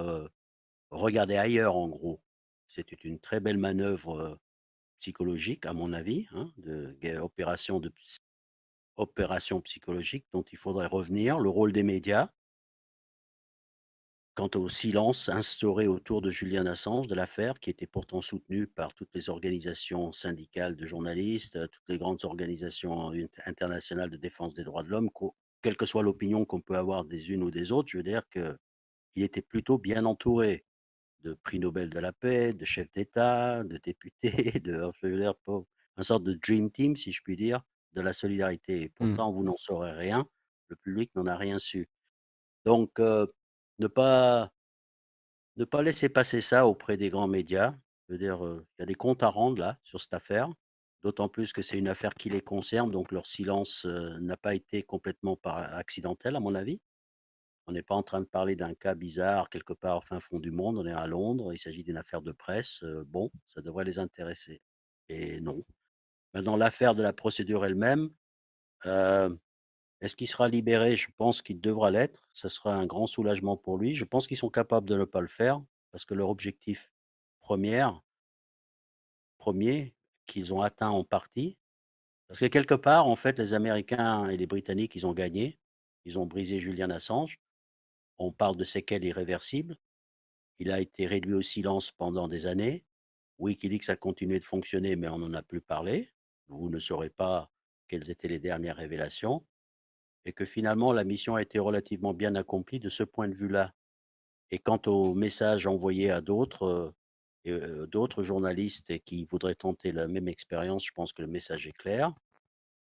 regarder 0.91 1.37
ailleurs, 1.37 1.77
en 1.77 1.89
gros? 1.89 2.21
C'était 2.69 2.97
une 2.97 3.21
très 3.21 3.39
belle 3.39 3.59
manœuvre 3.59 4.41
psychologique, 4.99 5.65
à 5.67 5.75
mon 5.75 5.93
avis, 5.93 6.27
hein, 6.33 6.51
de 6.57 7.19
opération, 7.19 7.79
de, 7.79 7.93
opération 8.99 9.61
psychologique 9.61 10.27
dont 10.33 10.45
il 10.53 10.59
faudrait 10.59 10.87
revenir. 10.87 11.39
Le 11.39 11.49
rôle 11.49 11.73
des 11.73 11.83
médias, 11.83 12.31
Quant 14.39 14.51
au 14.55 14.69
silence 14.69 15.29
instauré 15.29 15.89
autour 15.89 16.23
de 16.23 16.31
Julian 16.31 16.67
Assange, 16.67 17.09
de 17.09 17.17
l'affaire, 17.17 17.59
qui 17.59 17.71
était 17.71 17.89
pourtant 17.89 18.23
soutenu 18.23 18.69
par 18.69 18.95
toutes 18.95 19.13
les 19.13 19.31
organisations 19.31 20.13
syndicales 20.13 20.77
de 20.77 20.87
journalistes, 20.87 21.57
euh, 21.57 21.67
toutes 21.67 21.89
les 21.89 21.99
grandes 21.99 22.25
organisations 22.25 23.11
internationales 23.47 24.11
de 24.11 24.17
défense 24.17 24.55
des 24.55 24.63
droits 24.63 24.85
de 24.85 24.91
l'homme, 24.91 25.11
quelle 25.61 25.77
que 25.77 25.87
soit 25.87 26.05
l'opinion 26.05 26.45
qu'on 26.45 26.61
peut 26.61 26.77
avoir 26.77 27.05
des 27.05 27.33
unes 27.33 27.43
ou 27.43 27.51
des 27.51 27.73
autres, 27.73 27.89
je 27.89 27.97
veux 27.97 28.05
dire 28.05 28.23
qu'il 28.29 29.25
était 29.25 29.43
plutôt 29.43 29.77
bien 29.77 30.05
entouré 30.05 30.65
de 31.23 31.35
prix 31.35 31.59
Nobel 31.59 31.91
de 31.91 31.99
la 31.99 32.13
paix, 32.13 32.53
de 32.53 32.65
chefs 32.65 32.93
d'État, 32.93 33.65
de 33.65 33.79
députés, 33.79 34.61
de, 34.61 34.89
je 35.03 35.09
veux 35.09 35.19
dire, 35.19 35.35
un 35.97 36.03
sorte 36.05 36.23
de 36.23 36.35
dream 36.35 36.71
team, 36.71 36.95
si 36.95 37.11
je 37.11 37.23
puis 37.25 37.35
dire, 37.35 37.61
de 37.95 38.01
la 38.01 38.13
solidarité. 38.13 38.83
Et 38.83 38.89
mmh. 38.89 38.93
pourtant, 38.95 39.33
vous 39.33 39.45
n'en 39.45 39.57
saurez 39.57 39.93
rien, 39.93 40.27
le 40.69 40.77
public 40.77 41.11
n'en 41.15 41.27
a 41.27 41.37
rien 41.37 41.59
su. 41.59 41.89
Donc, 42.65 42.99
euh, 43.01 43.27
ne 43.79 43.87
pas 43.87 44.51
ne 45.57 45.65
pas 45.65 45.83
laisser 45.83 46.09
passer 46.09 46.41
ça 46.41 46.67
auprès 46.67 46.97
des 46.97 47.11
grands 47.11 47.27
médias. 47.27 47.75
Je 48.09 48.15
veux 48.15 48.19
dire, 48.19 48.41
il 48.43 48.81
y 48.81 48.83
a 48.83 48.87
des 48.87 48.95
comptes 48.95 49.23
à 49.23 49.29
rendre 49.29 49.59
là, 49.59 49.79
sur 49.83 50.01
cette 50.01 50.15
affaire, 50.15 50.49
d'autant 51.03 51.29
plus 51.29 51.53
que 51.53 51.63
c'est 51.63 51.79
une 51.79 51.89
affaire 51.89 52.15
qui 52.15 52.31
les 52.31 52.41
concerne, 52.41 52.91
donc 52.91 53.11
leur 53.13 53.27
silence, 53.27 53.85
n'a 53.85 54.37
pas 54.37 54.55
été 54.55 54.83
complètement 54.85 55.37
par 55.37 55.57
accidentel 55.75 56.37
à 56.37 56.41
mon 56.41 56.55
avis. 56.55 56.81
On 57.67 57.73
n'est 57.73 57.83
pas 57.83 57.97
en 57.97 58.03
train 58.03 58.21
de 58.21 58.27
parler 58.27 58.57
d'un 58.57 58.75
cas 58.75 58.95
bizarre 58.95 59.51
quelque 59.51 59.75
part 59.75 59.99
au 59.99 60.01
fin 60.01 60.21
fond 60.21 60.39
du 60.39 60.51
monde, 60.53 60.79
on 60.79 60.87
est 60.87 60.93
à 60.93 61.07
Londres, 61.07 61.53
il 61.53 61.59
s'agit 61.59 61.83
d'une 61.85 61.99
affaire 61.99 62.23
de 62.23 62.33
presse, 62.33 62.85
bon, 63.07 63.31
ça 63.49 63.61
devrait 63.61 63.85
les 63.85 63.99
intéresser 63.99 64.63
et 65.09 65.41
non. 65.41 65.65
Maintenant 66.35 66.57
l'affaire 66.57 66.95
de 66.95 67.03
la 67.03 67.13
procédure 67.13 67.65
elle-même, 67.65 68.11
est-ce 68.85 70.17
qu'il 70.17 70.29
sera 70.29 70.49
libéré? 70.49 70.97
Je 70.97 71.09
pense 71.17 71.43
qu'il 71.43 71.61
devra 71.61 71.91
l'être. 71.91 72.29
Ce 72.33 72.49
sera 72.49 72.75
un 72.75 72.87
grand 72.87 73.07
soulagement 73.07 73.57
pour 73.57 73.79
lui. 73.79 73.95
Je 73.95 74.05
pense 74.05 74.29
qu'ils 74.29 74.37
sont 74.37 74.51
capables 74.51 74.89
de 74.89 74.97
ne 74.97 75.05
pas 75.05 75.21
le 75.21 75.27
faire 75.27 75.61
parce 75.91 76.05
que 76.05 76.15
leur 76.15 76.29
objectif 76.29 76.91
premier, 77.41 77.89
premier 79.39 79.95
qu'ils 80.27 80.55
ont 80.55 80.61
atteint 80.61 80.91
en 80.91 81.03
partie 81.03 81.57
parce 82.29 82.41
que 82.41 82.47
quelque 82.47 82.75
part, 82.75 83.07
en 83.07 83.17
fait, 83.17 83.39
les 83.39 83.55
Américains 83.55 84.29
et 84.29 84.37
les 84.37 84.47
Britanniques, 84.47 84.95
ils 84.95 85.07
ont 85.07 85.15
gagné. 85.15 85.59
Ils 86.05 86.19
ont 86.19 86.27
brisé 86.27 86.61
Julian 86.61 86.91
Assange. 86.91 87.41
On 88.19 88.33
parle 88.33 88.57
de 88.57 88.65
séquelles 88.65 89.05
irréversibles. 89.05 89.77
Il 90.59 90.71
a 90.71 90.81
été 90.81 91.07
réduit 91.07 91.35
au 91.35 91.43
silence 91.43 91.91
pendant 91.91 92.29
des 92.29 92.47
années. 92.47 92.85
Wikileaks 93.39 93.89
a 93.89 93.97
continué 93.97 94.39
de 94.39 94.45
fonctionner, 94.45 94.95
mais 94.95 95.09
on 95.09 95.19
n'en 95.19 95.33
a 95.33 95.43
plus 95.43 95.63
parlé. 95.63 96.13
Vous 96.49 96.71
ne 96.71 96.79
saurez 96.79 97.11
pas 97.11 97.51
quelles 97.89 98.11
étaient 98.11 98.29
les 98.29 98.39
dernières 98.39 98.77
révélations 98.77 99.45
et 100.25 100.33
que 100.33 100.45
finalement 100.45 100.93
la 100.93 101.05
mission 101.05 101.37
a 101.37 101.43
été 101.43 101.59
relativement 101.59 102.13
bien 102.13 102.35
accomplie 102.35 102.81
de 102.81 102.89
ce 102.89 103.03
point 103.03 103.29
de 103.29 103.35
vue-là. 103.35 103.73
Et 104.51 104.59
quant 104.59 104.81
au 104.87 105.15
message 105.15 105.67
envoyé 105.67 106.11
à 106.11 106.21
d'autres, 106.21 106.95
d'autres 107.45 108.23
journalistes 108.23 108.99
qui 109.05 109.25
voudraient 109.25 109.55
tenter 109.55 109.93
la 109.93 110.07
même 110.09 110.29
expérience, 110.29 110.85
je 110.85 110.93
pense 110.93 111.13
que 111.13 111.23
le 111.23 111.29
message 111.29 111.67
est 111.67 111.77
clair. 111.77 112.13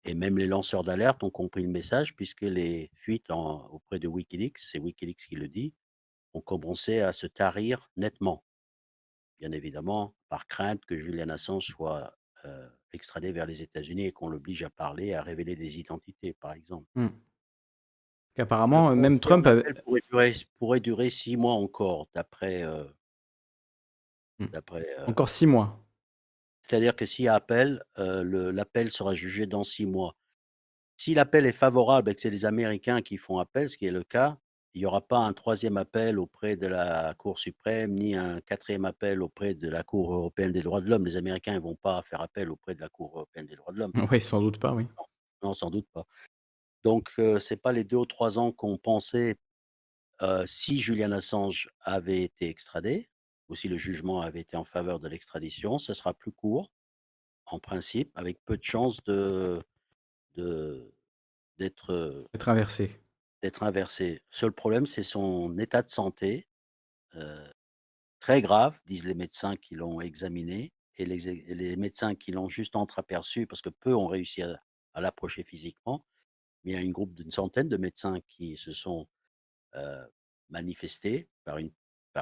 Et 0.04 0.14
même 0.14 0.38
les 0.38 0.46
lanceurs 0.46 0.82
d'alerte 0.82 1.22
ont 1.22 1.30
compris 1.30 1.62
le 1.62 1.68
message 1.68 2.16
puisque 2.16 2.42
les 2.42 2.90
fuites 2.94 3.30
auprès 3.30 3.98
de 4.00 4.08
Wikileaks, 4.08 4.58
c'est 4.58 4.78
Wikileaks 4.78 5.26
qui 5.28 5.36
le 5.36 5.48
dit, 5.48 5.74
ont 6.34 6.40
commencé 6.40 7.00
à 7.00 7.12
se 7.12 7.26
tarir 7.26 7.90
nettement. 7.96 8.44
Bien 9.38 9.52
évidemment, 9.52 10.14
par 10.28 10.46
crainte 10.46 10.84
que 10.84 10.98
Julian 10.98 11.28
Assange 11.28 11.66
soit 11.66 12.16
extradé 12.92 13.32
vers 13.32 13.46
les 13.46 13.62
États-Unis 13.62 14.06
et 14.06 14.12
qu'on 14.12 14.28
l'oblige 14.28 14.62
à 14.62 14.70
parler, 14.70 15.14
à 15.14 15.22
révéler 15.22 15.56
des 15.56 15.78
identités, 15.78 16.32
par 16.34 16.52
exemple. 16.52 16.86
Mmh. 16.94 17.08
Apparemment, 18.38 18.96
même 18.96 19.20
Trump 19.20 19.46
pourrait 20.58 20.80
durer, 20.80 21.10
six 21.10 21.36
mois 21.36 21.52
encore, 21.52 22.08
d'après. 22.14 22.62
Euh, 22.62 22.84
mmh. 24.38 24.46
euh 24.72 25.06
encore 25.06 25.28
six 25.28 25.46
mois. 25.46 25.84
C'est-à-dire 26.62 26.96
que 26.96 27.04
s'il 27.04 27.26
y 27.26 27.28
a 27.28 27.34
appel, 27.34 27.82
euh, 27.98 28.52
l'appel 28.52 28.90
sera 28.90 29.14
jugé 29.14 29.46
dans 29.46 29.64
six 29.64 29.84
mois. 29.84 30.16
Si 30.96 31.14
l'appel 31.14 31.44
est 31.46 31.52
favorable 31.52 32.10
et 32.10 32.14
que 32.14 32.20
c'est 32.20 32.30
les 32.30 32.44
Américains 32.44 33.02
qui 33.02 33.16
font 33.18 33.38
appel, 33.38 33.68
ce 33.68 33.76
qui 33.76 33.86
est 33.86 33.90
le 33.90 34.04
cas, 34.04 34.38
il 34.74 34.80
n'y 34.80 34.86
aura 34.86 35.02
pas 35.02 35.18
un 35.18 35.32
troisième 35.32 35.76
appel 35.76 36.18
auprès 36.18 36.56
de 36.56 36.66
la 36.66 37.12
Cour 37.14 37.38
suprême, 37.38 37.92
ni 37.94 38.14
un 38.14 38.40
quatrième 38.40 38.86
appel 38.86 39.22
auprès 39.22 39.54
de 39.54 39.68
la 39.68 39.82
Cour 39.82 40.14
européenne 40.14 40.52
des 40.52 40.62
droits 40.62 40.80
de 40.80 40.88
l'homme. 40.88 41.04
Les 41.04 41.16
Américains 41.16 41.54
ne 41.54 41.60
vont 41.60 41.76
pas 41.76 42.02
faire 42.02 42.22
appel 42.22 42.50
auprès 42.50 42.74
de 42.74 42.80
la 42.80 42.88
Cour 42.88 43.10
européenne 43.16 43.46
des 43.46 43.56
droits 43.56 43.72
de 43.72 43.78
l'homme. 43.78 43.92
Oui, 44.10 44.20
sans 44.20 44.40
doute 44.40 44.58
pas, 44.58 44.72
oui. 44.72 44.86
non 45.42 45.54
sans 45.54 45.70
doute 45.70 45.86
pas. 45.92 46.06
Donc, 46.84 47.10
ce 47.16 47.38
c'est 47.38 47.56
pas 47.56 47.72
les 47.72 47.84
deux 47.84 47.98
ou 47.98 48.06
trois 48.06 48.38
ans 48.38 48.50
qu'on 48.50 48.78
pensait 48.78 49.36
si 50.46 50.80
Julian 50.80 51.12
Assange 51.12 51.68
avait 51.80 52.22
été 52.22 52.48
extradé, 52.48 53.10
ou 53.48 53.56
si 53.56 53.68
le 53.68 53.76
jugement 53.76 54.22
avait 54.22 54.40
été 54.40 54.56
en 54.56 54.64
faveur 54.64 55.00
de 55.00 55.08
l'extradition, 55.08 55.78
ce 55.78 55.94
sera 55.94 56.14
plus 56.14 56.32
court, 56.32 56.70
en 57.46 57.58
principe, 57.58 58.10
avec 58.14 58.42
peu 58.44 58.56
de 58.56 58.62
chances 58.64 59.02
de, 59.04 59.62
d'être 61.58 62.26
Être 62.34 62.48
inversé. 62.48 63.00
D'être 63.42 63.62
inversé. 63.62 64.22
Seul 64.30 64.52
problème, 64.52 64.86
c'est 64.86 65.02
son 65.02 65.58
état 65.58 65.82
de 65.82 65.90
santé, 65.90 66.46
très 68.20 68.40
grave, 68.40 68.80
disent 68.86 69.04
les 69.04 69.14
médecins 69.14 69.56
qui 69.56 69.74
l'ont 69.74 70.00
examiné, 70.00 70.72
et 70.96 71.04
les, 71.04 71.76
médecins 71.76 72.14
qui 72.14 72.32
l'ont 72.32 72.48
juste 72.48 72.76
entreaperçu, 72.76 73.46
parce 73.46 73.62
que 73.62 73.70
peu 73.70 73.94
ont 73.94 74.06
réussi 74.06 74.42
à 74.42 75.00
l'approcher 75.00 75.42
physiquement, 75.42 76.04
il 76.64 76.72
y 76.72 76.76
a 76.76 76.80
une 76.80 76.92
groupe 76.92 77.14
d'une 77.14 77.32
centaine 77.32 77.68
de 77.68 77.76
médecins 77.76 78.20
qui 78.28 78.56
se 78.56 78.72
sont 78.72 79.08
manifestés 80.50 81.28
par, 81.44 81.58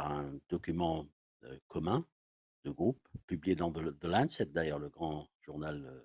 un 0.07 0.39
document 0.49 1.07
commun 1.69 2.07
de 2.65 2.71
groupe, 2.71 3.01
publié 3.27 3.57
dans 3.57 3.73
The 3.73 4.05
Lancet, 4.05 4.47
d'ailleurs, 4.47 4.79
le 4.79 4.89
grand 4.89 5.29
journal 5.41 6.05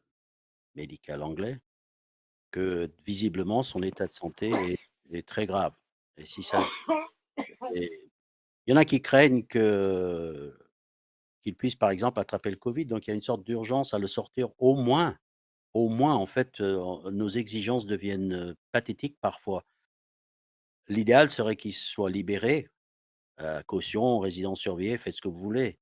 médical 0.76 1.24
anglais, 1.24 1.60
que 2.52 2.92
visiblement 3.06 3.64
son 3.64 3.82
état 3.82 4.08
de 4.08 4.14
santé 4.14 4.50
est, 4.50 4.80
très 5.26 5.46
grave. 5.46 5.74
Et 6.18 6.26
si 6.26 6.44
ça, 6.44 6.60
il 7.76 7.90
y 8.68 8.74
en 8.74 8.78
a 8.78 8.86
qui 8.86 9.02
craignent 9.02 9.46
que 9.46 10.58
qu'il 11.42 11.56
puisse, 11.56 11.76
par 11.76 11.92
exemple, 11.92 12.20
attraper 12.20 12.50
le 12.50 12.56
Covid. 12.56 12.86
Donc, 12.86 13.06
il 13.06 13.12
y 13.12 13.14
a 13.14 13.16
une 13.16 13.22
sorte 13.22 13.44
d'urgence 13.44 13.94
à 13.94 14.00
le 14.00 14.08
sortir 14.08 14.50
au 14.58 14.76
moins 14.76 15.16
au 15.76 15.90
moins, 15.90 16.16
en 16.16 16.26
fait, 16.26 16.62
nos 16.62 17.28
exigences 17.28 17.86
deviennent 17.86 18.56
pathétiques 18.72 19.18
parfois. 19.20 19.66
L'idéal 20.88 21.30
serait 21.30 21.58
qu'il 21.58 21.74
soit 21.74 22.10
libéré, 22.10 22.70
caution, 23.68 24.20
résidence 24.20 24.62
surveillée, 24.62 24.98
faites 24.98 25.16
ce 25.16 25.22
que 25.22 25.28
vous 25.28 25.38
voulez. 25.38 25.78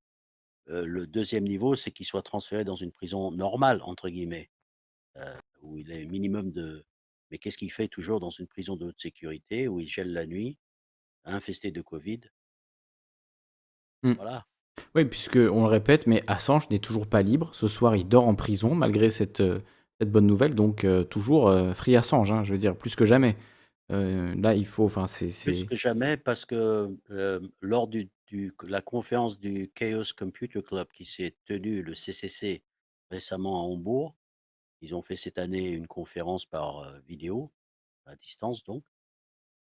le 0.66 1.06
deuxième 1.06 1.44
niveau, 1.44 1.76
c'est 1.76 1.91
qu'il 1.91 2.08
soit 2.08 2.24
transféré 2.24 2.64
dans 2.64 2.76
une 2.76 2.91
prison 2.91 3.30
«normale» 3.32 3.82
entre 3.84 4.10
guillemets, 4.10 4.50
où 5.62 5.78
il 5.78 5.91
est 5.91 6.06
minimum 6.06 6.52
de 6.52 6.84
mais 7.34 7.40
qu'est-ce 7.40 7.58
qu'il 7.58 7.72
fait 7.72 7.88
toujours 7.88 8.20
dans 8.20 8.30
une 8.30 8.46
prison 8.46 8.76
de 8.76 8.86
haute 8.86 9.02
sécurité 9.02 9.68
où 9.68 9.80
il 9.80 9.88
gèle 9.88 10.14
la 10.14 10.28
nuit, 10.28 10.60
infesté 11.26 11.72
de 11.72 11.82
covid? 11.82 12.22
Mmh. 14.04 14.12
Voilà. 14.12 14.46
Oui, 14.94 15.04
puisqu'on 15.06 15.64
le 15.64 15.70
répète, 15.70 16.06
mais 16.06 16.24
Assange 16.28 16.70
n'est 16.70 16.78
toujours 16.78 17.08
pas 17.08 17.24
libre. 17.24 17.50
Ce 17.56 17.68
soir, 17.68 17.96
il 17.96 18.08
dort 18.08 18.28
en 18.28 18.36
prison 18.36 18.76
malgré 18.76 19.10
cette, 19.10 19.42
cette 20.00 20.12
bonne 20.12 20.28
nouvelle, 20.28 20.54
donc 20.54 20.86
toujours, 21.10 21.52
Free 21.76 21.96
Assange, 21.96 22.32
hein, 22.32 22.44
je 22.44 22.54
veux 22.54 22.60
dire, 22.60 22.78
plus 22.78 22.96
que 22.96 23.06
jamais. 23.06 23.36
là, 23.90 24.54
il 24.54 24.68
faut 24.68 24.86
enfin, 24.86 25.08
c'est 25.08 25.30
Plus 25.52 25.66
que 25.66 25.76
jamais 25.76 26.18
parce 26.18 26.46
que, 26.46 26.96
lors 27.62 27.88
du 27.88 28.10
la 28.68 28.82
conférence 28.82 29.40
du 29.40 29.72
Chaos 29.74 30.14
Computer 30.16 30.62
Club 30.62 30.88
qui 30.94 31.06
s'est 31.06 31.36
tenue, 31.46 31.82
le 31.82 31.96
CCC, 31.96 32.64
récemment 33.10 33.62
à 33.62 33.64
Hambourg, 33.64 34.16
ils 34.84 34.94
ont 34.94 35.02
fait 35.02 35.16
cette 35.16 35.38
année 35.38 35.70
une 35.70 35.88
conférence 35.88 36.46
par, 36.46 37.00
vidéo, 37.02 37.52
à 38.06 38.16
distance 38.16 38.64
donc. 38.64 38.84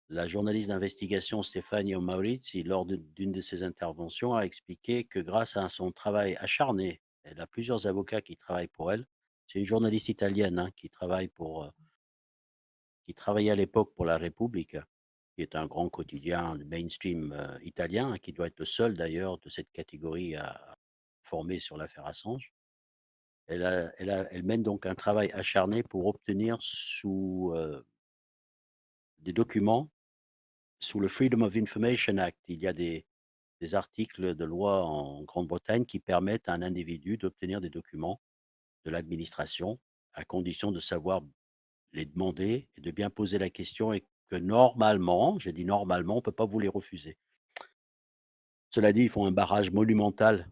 La 0.10 0.28
journaliste 0.28 0.68
d'investigation 0.68 1.42
Stéphanie 1.42 1.96
Maurizi, 1.96 2.64
lors 2.64 2.86
d'une 2.86 3.32
de 3.32 3.40
ses 3.40 3.64
interventions, 3.64 4.36
a 4.36 4.42
expliqué 4.42 5.06
que 5.06 5.20
grâce 5.20 5.56
à 5.56 5.70
son 5.70 5.94
travail 5.94 6.36
acharné, 6.42 7.02
elle 7.24 7.40
a 7.40 7.48
plusieurs 7.48 7.88
avocats 7.88 8.22
qui 8.22 8.36
travaillent 8.36 8.68
pour 8.68 8.92
elle. 8.92 9.08
C'est 9.48 9.60
une 9.60 9.66
journaliste 9.66 10.10
italienne 10.10 10.60
hein, 10.60 10.72
qui 10.76 10.90
travaille 10.90 11.30
pour, 11.30 11.64
euh, 11.64 11.70
qui 13.06 13.14
travaillait 13.14 13.52
à 13.52 13.56
l'époque 13.56 13.94
pour 13.96 14.04
La 14.04 14.18
République, 14.18 14.76
qui 15.34 15.44
est 15.44 15.56
un 15.56 15.66
grand 15.66 15.90
quotidien 15.90 16.58
mainstream 16.66 17.32
euh, 17.32 17.58
italien, 17.64 18.18
qui 18.18 18.34
doit 18.34 18.48
être 18.48 18.60
le 18.60 18.66
seul 18.66 18.98
d'ailleurs 18.98 19.38
de 19.38 19.50
cette 19.50 19.72
catégorie 19.72 20.36
à 20.36 20.78
former 21.24 21.60
sur 21.60 21.78
l'affaire 21.78 22.06
Assange. 22.06 22.54
Elle, 23.52 24.44
mène 24.44 24.64
donc 24.64 24.86
un 24.86 24.96
travail 24.96 25.32
acharné 25.34 25.84
pour 25.84 26.06
obtenir 26.06 26.58
sous 26.62 27.52
euh, 27.56 27.86
des 29.20 29.34
documents 29.34 29.90
sous 30.82 31.00
le 31.00 31.08
Freedom 31.08 31.42
of 31.42 31.56
Information 31.56 32.18
Act, 32.18 32.40
il 32.48 32.60
y 32.60 32.68
a 32.68 32.74
des, 32.74 33.06
articles 33.74 34.34
de 34.34 34.44
loi 34.44 34.84
en 34.84 35.22
Grande-Bretagne 35.22 35.86
qui 35.86 36.00
permettent 36.00 36.50
à 36.50 36.54
un 36.54 36.64
individu 36.64 37.18
d'obtenir 37.18 37.62
des 37.62 37.70
documents 37.70 38.20
de 38.86 38.90
l'administration 38.90 39.80
à 40.16 40.26
condition 40.26 40.72
de 40.72 40.80
savoir 40.80 41.22
les 41.94 42.06
demander 42.06 42.68
et 42.76 42.82
de 42.82 42.90
bien 42.90 43.12
poser 43.12 43.38
la 43.38 43.52
question 43.52 43.94
et 43.94 44.04
que 44.30 44.36
normalement, 44.36 45.38
j'ai 45.38 45.54
dit 45.54 45.64
normalement, 45.64 46.16
on 46.16 46.18
ne 46.18 46.24
peut 46.24 46.32
pas 46.32 46.48
vous 46.48 46.60
les 46.60 46.68
refuser. 46.68 47.20
Cela 48.72 48.92
dit, 48.94 49.04
ils 49.04 49.10
font 49.10 49.28
un 49.28 49.32
barrage 49.32 49.70
monumental 49.70 50.50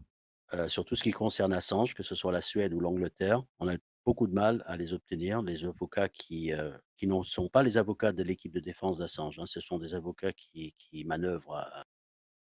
euh, 0.54 0.68
sur 0.68 0.84
tout 0.84 0.96
ce 0.96 1.02
qui 1.02 1.12
concerne 1.12 1.52
Assange, 1.52 1.94
que 1.94 2.02
ce 2.02 2.14
soit 2.14 2.32
la 2.32 2.40
Suède 2.40 2.74
ou 2.74 2.80
l'Angleterre. 2.80 3.42
On 3.60 3.68
a 3.68 3.76
beaucoup 4.04 4.26
de 4.26 4.32
mal 4.32 4.64
à 4.66 4.76
les 4.76 4.92
obtenir. 4.92 5.42
Les 5.42 5.64
avocats 5.64 6.08
qui, 6.08 6.52
euh, 6.52 6.76
ne 7.02 7.22
sont 7.22 7.48
pas 7.48 7.62
les 7.62 7.78
avocats 7.78 8.12
de 8.12 8.22
l'équipe 8.24 8.52
de 8.52 8.58
défense 8.58 8.98
d'Assange, 8.98 9.38
hein, 9.38 9.46
ce 9.46 9.60
sont 9.60 9.78
des 9.78 9.94
avocats 9.94 10.32
qui, 10.32 10.74
manœuvrent 11.06 11.64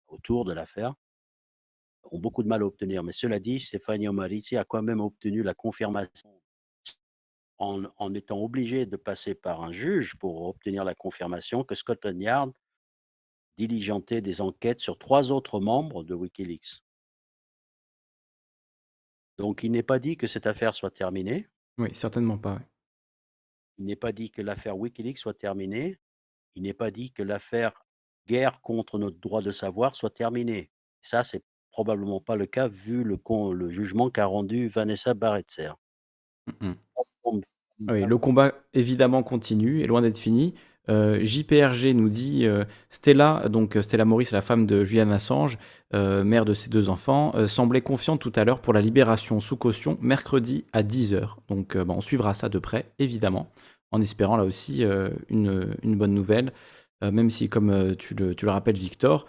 autour 0.07 0.47
de 0.47 0.55
l'affaire, 0.55 0.95
ont 2.05 2.19
beaucoup 2.19 2.43
de 2.43 2.49
mal 2.49 2.63
à 2.63 2.67
obtenir. 2.67 3.03
Mais 3.03 3.13
cela 3.13 3.39
dit, 3.39 3.61
Stéphanie 3.61 4.09
Omariti 4.09 4.57
a 4.57 4.65
quand 4.65 4.83
même 4.83 5.01
obtenu 5.01 5.43
la 5.43 5.53
confirmation 5.53 6.41
en, 7.59 7.85
en, 7.99 8.15
étant 8.15 8.39
obligé 8.39 8.87
de 8.87 8.97
passer 8.97 9.35
par 9.35 9.63
un 9.63 9.73
juge 9.73 10.17
pour 10.17 10.47
obtenir 10.47 10.85
la 10.85 10.95
confirmation 10.95 11.63
que 11.63 11.75
Scotland 11.75 12.23
Yard 12.23 12.53
diligentait 13.59 14.23
des 14.23 14.41
enquêtes 14.41 14.81
sur 14.81 14.97
trois 14.97 15.31
autres 15.33 15.61
membres 15.61 16.05
de 16.05 16.15
Wikileaks. 16.15 16.83
Donc, 19.39 19.63
il 19.63 19.71
n'est 19.71 19.83
pas 19.83 19.99
dit 19.99 20.17
que 20.17 20.27
cette 20.27 20.47
affaire 20.47 20.75
soit 20.75 20.91
terminée. 20.91 21.47
Oui, 21.79 21.91
certainement 21.95 22.39
pas. 22.39 22.61
Il 23.79 23.87
n'est 23.87 23.97
pas 23.97 24.13
dit 24.13 24.31
que 24.31 24.43
l'affaire 24.43 24.77
Wikileaks 24.77 25.19
soit 25.19 25.39
terminée. 25.39 25.99
Il 26.57 26.65
n'est 26.65 26.75
pas 26.75 26.91
dit 26.91 27.13
que 27.13 27.23
l'affaire 27.23 27.87
guerre 28.27 28.61
contre 28.61 28.99
notre 28.99 29.19
droit 29.19 29.43
de 29.43 29.53
savoir 29.53 29.95
soit 29.95 30.11
terminée. 30.11 30.71
Ça, 31.03 31.23
c'est 31.23 31.45
probablement 31.71 32.21
pas 32.21 32.35
le 32.35 32.47
cas 32.47 32.67
vu 32.67 33.05
le, 33.05 33.19
le 33.53 33.69
jugement 33.69 34.11
qu'a 34.11 34.27
rendu 34.27 34.69
Vanessa 34.69 35.15
Barretzer. 35.15 35.73
Mmh 36.61 36.73
oui, 37.89 38.05
le 38.05 38.19
combat 38.19 38.55
évidemment 38.75 39.23
continue 39.23 39.83
et 39.83 39.87
loin 39.87 40.03
d'être 40.03 40.19
fini. 40.19 40.55
Euh, 40.91 41.21
JPRG 41.23 41.95
nous 41.95 42.09
dit 42.09 42.47
euh, 42.47 42.65
Stella, 42.91 43.45
donc 43.49 43.77
euh, 43.77 43.83
Stella 43.83 44.05
Maurice, 44.05 44.31
la 44.31 44.43
femme 44.43 44.67
de 44.67 44.85
Julian 44.85 45.11
Assange, 45.11 45.59
mère 45.93 46.45
de 46.45 46.53
ses 46.53 46.69
deux 46.69 46.91
enfants, 46.91 47.33
semblait 47.49 47.81
confiante 47.81 48.21
tout 48.21 48.33
à 48.35 48.45
l'heure 48.45 48.61
pour 48.61 48.75
la 48.75 48.83
libération 48.83 49.41
sous 49.41 49.57
caution 49.57 49.97
mercredi 50.03 50.67
à 50.75 50.83
10h. 50.83 51.31
Donc 51.49 51.79
on 51.89 52.03
suivra 52.03 52.35
ça 52.35 52.51
de 52.51 52.59
près, 52.59 52.93
évidemment, 52.99 53.51
en 53.91 54.03
espérant 54.03 54.37
là 54.37 54.45
aussi 54.45 54.85
une, 55.31 55.75
bonne 55.83 56.13
nouvelle, 56.13 56.53
même 57.01 57.31
si, 57.31 57.49
comme 57.49 57.97
tu 57.97 58.15
le 58.15 58.51
rappelles, 58.51 58.77
Victor, 58.77 59.25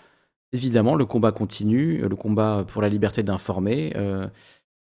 évidemment, 0.52 0.96
le 0.96 1.06
combat 1.06 1.32
continue, 1.32 2.00
le 2.00 2.16
combat 2.18 2.66
pour 2.68 2.82
la 2.82 2.90
liberté 2.90 3.24
d'informer 3.24 3.94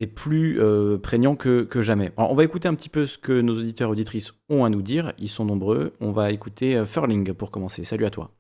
est 0.04 0.08
plus 0.08 0.60
euh, 0.60 0.98
prégnant 0.98 1.36
que, 1.36 1.68
jamais. 1.82 2.12
on 2.18 2.36
va 2.36 2.44
écouter 2.44 2.68
un 2.68 2.76
petit 2.76 2.90
peu 2.90 3.08
ce 3.08 3.18
que 3.18 3.42
nos 3.42 3.58
auditeurs 3.58 3.90
et 3.90 3.92
auditrices 3.92 4.34
ont 4.50 4.66
à 4.66 4.70
nous 4.70 4.82
dire. 4.82 5.14
Ils 5.18 5.30
sont 5.30 5.46
nombreux. 5.46 5.94
On 6.00 6.12
va 6.12 6.32
écouter 6.32 6.76
euh, 6.76 6.86
Furling 6.86 7.34
pour 7.34 7.52
commencer. 7.52 7.84
Salut 7.84 8.06
à 8.06 8.10
toi. 8.10 8.32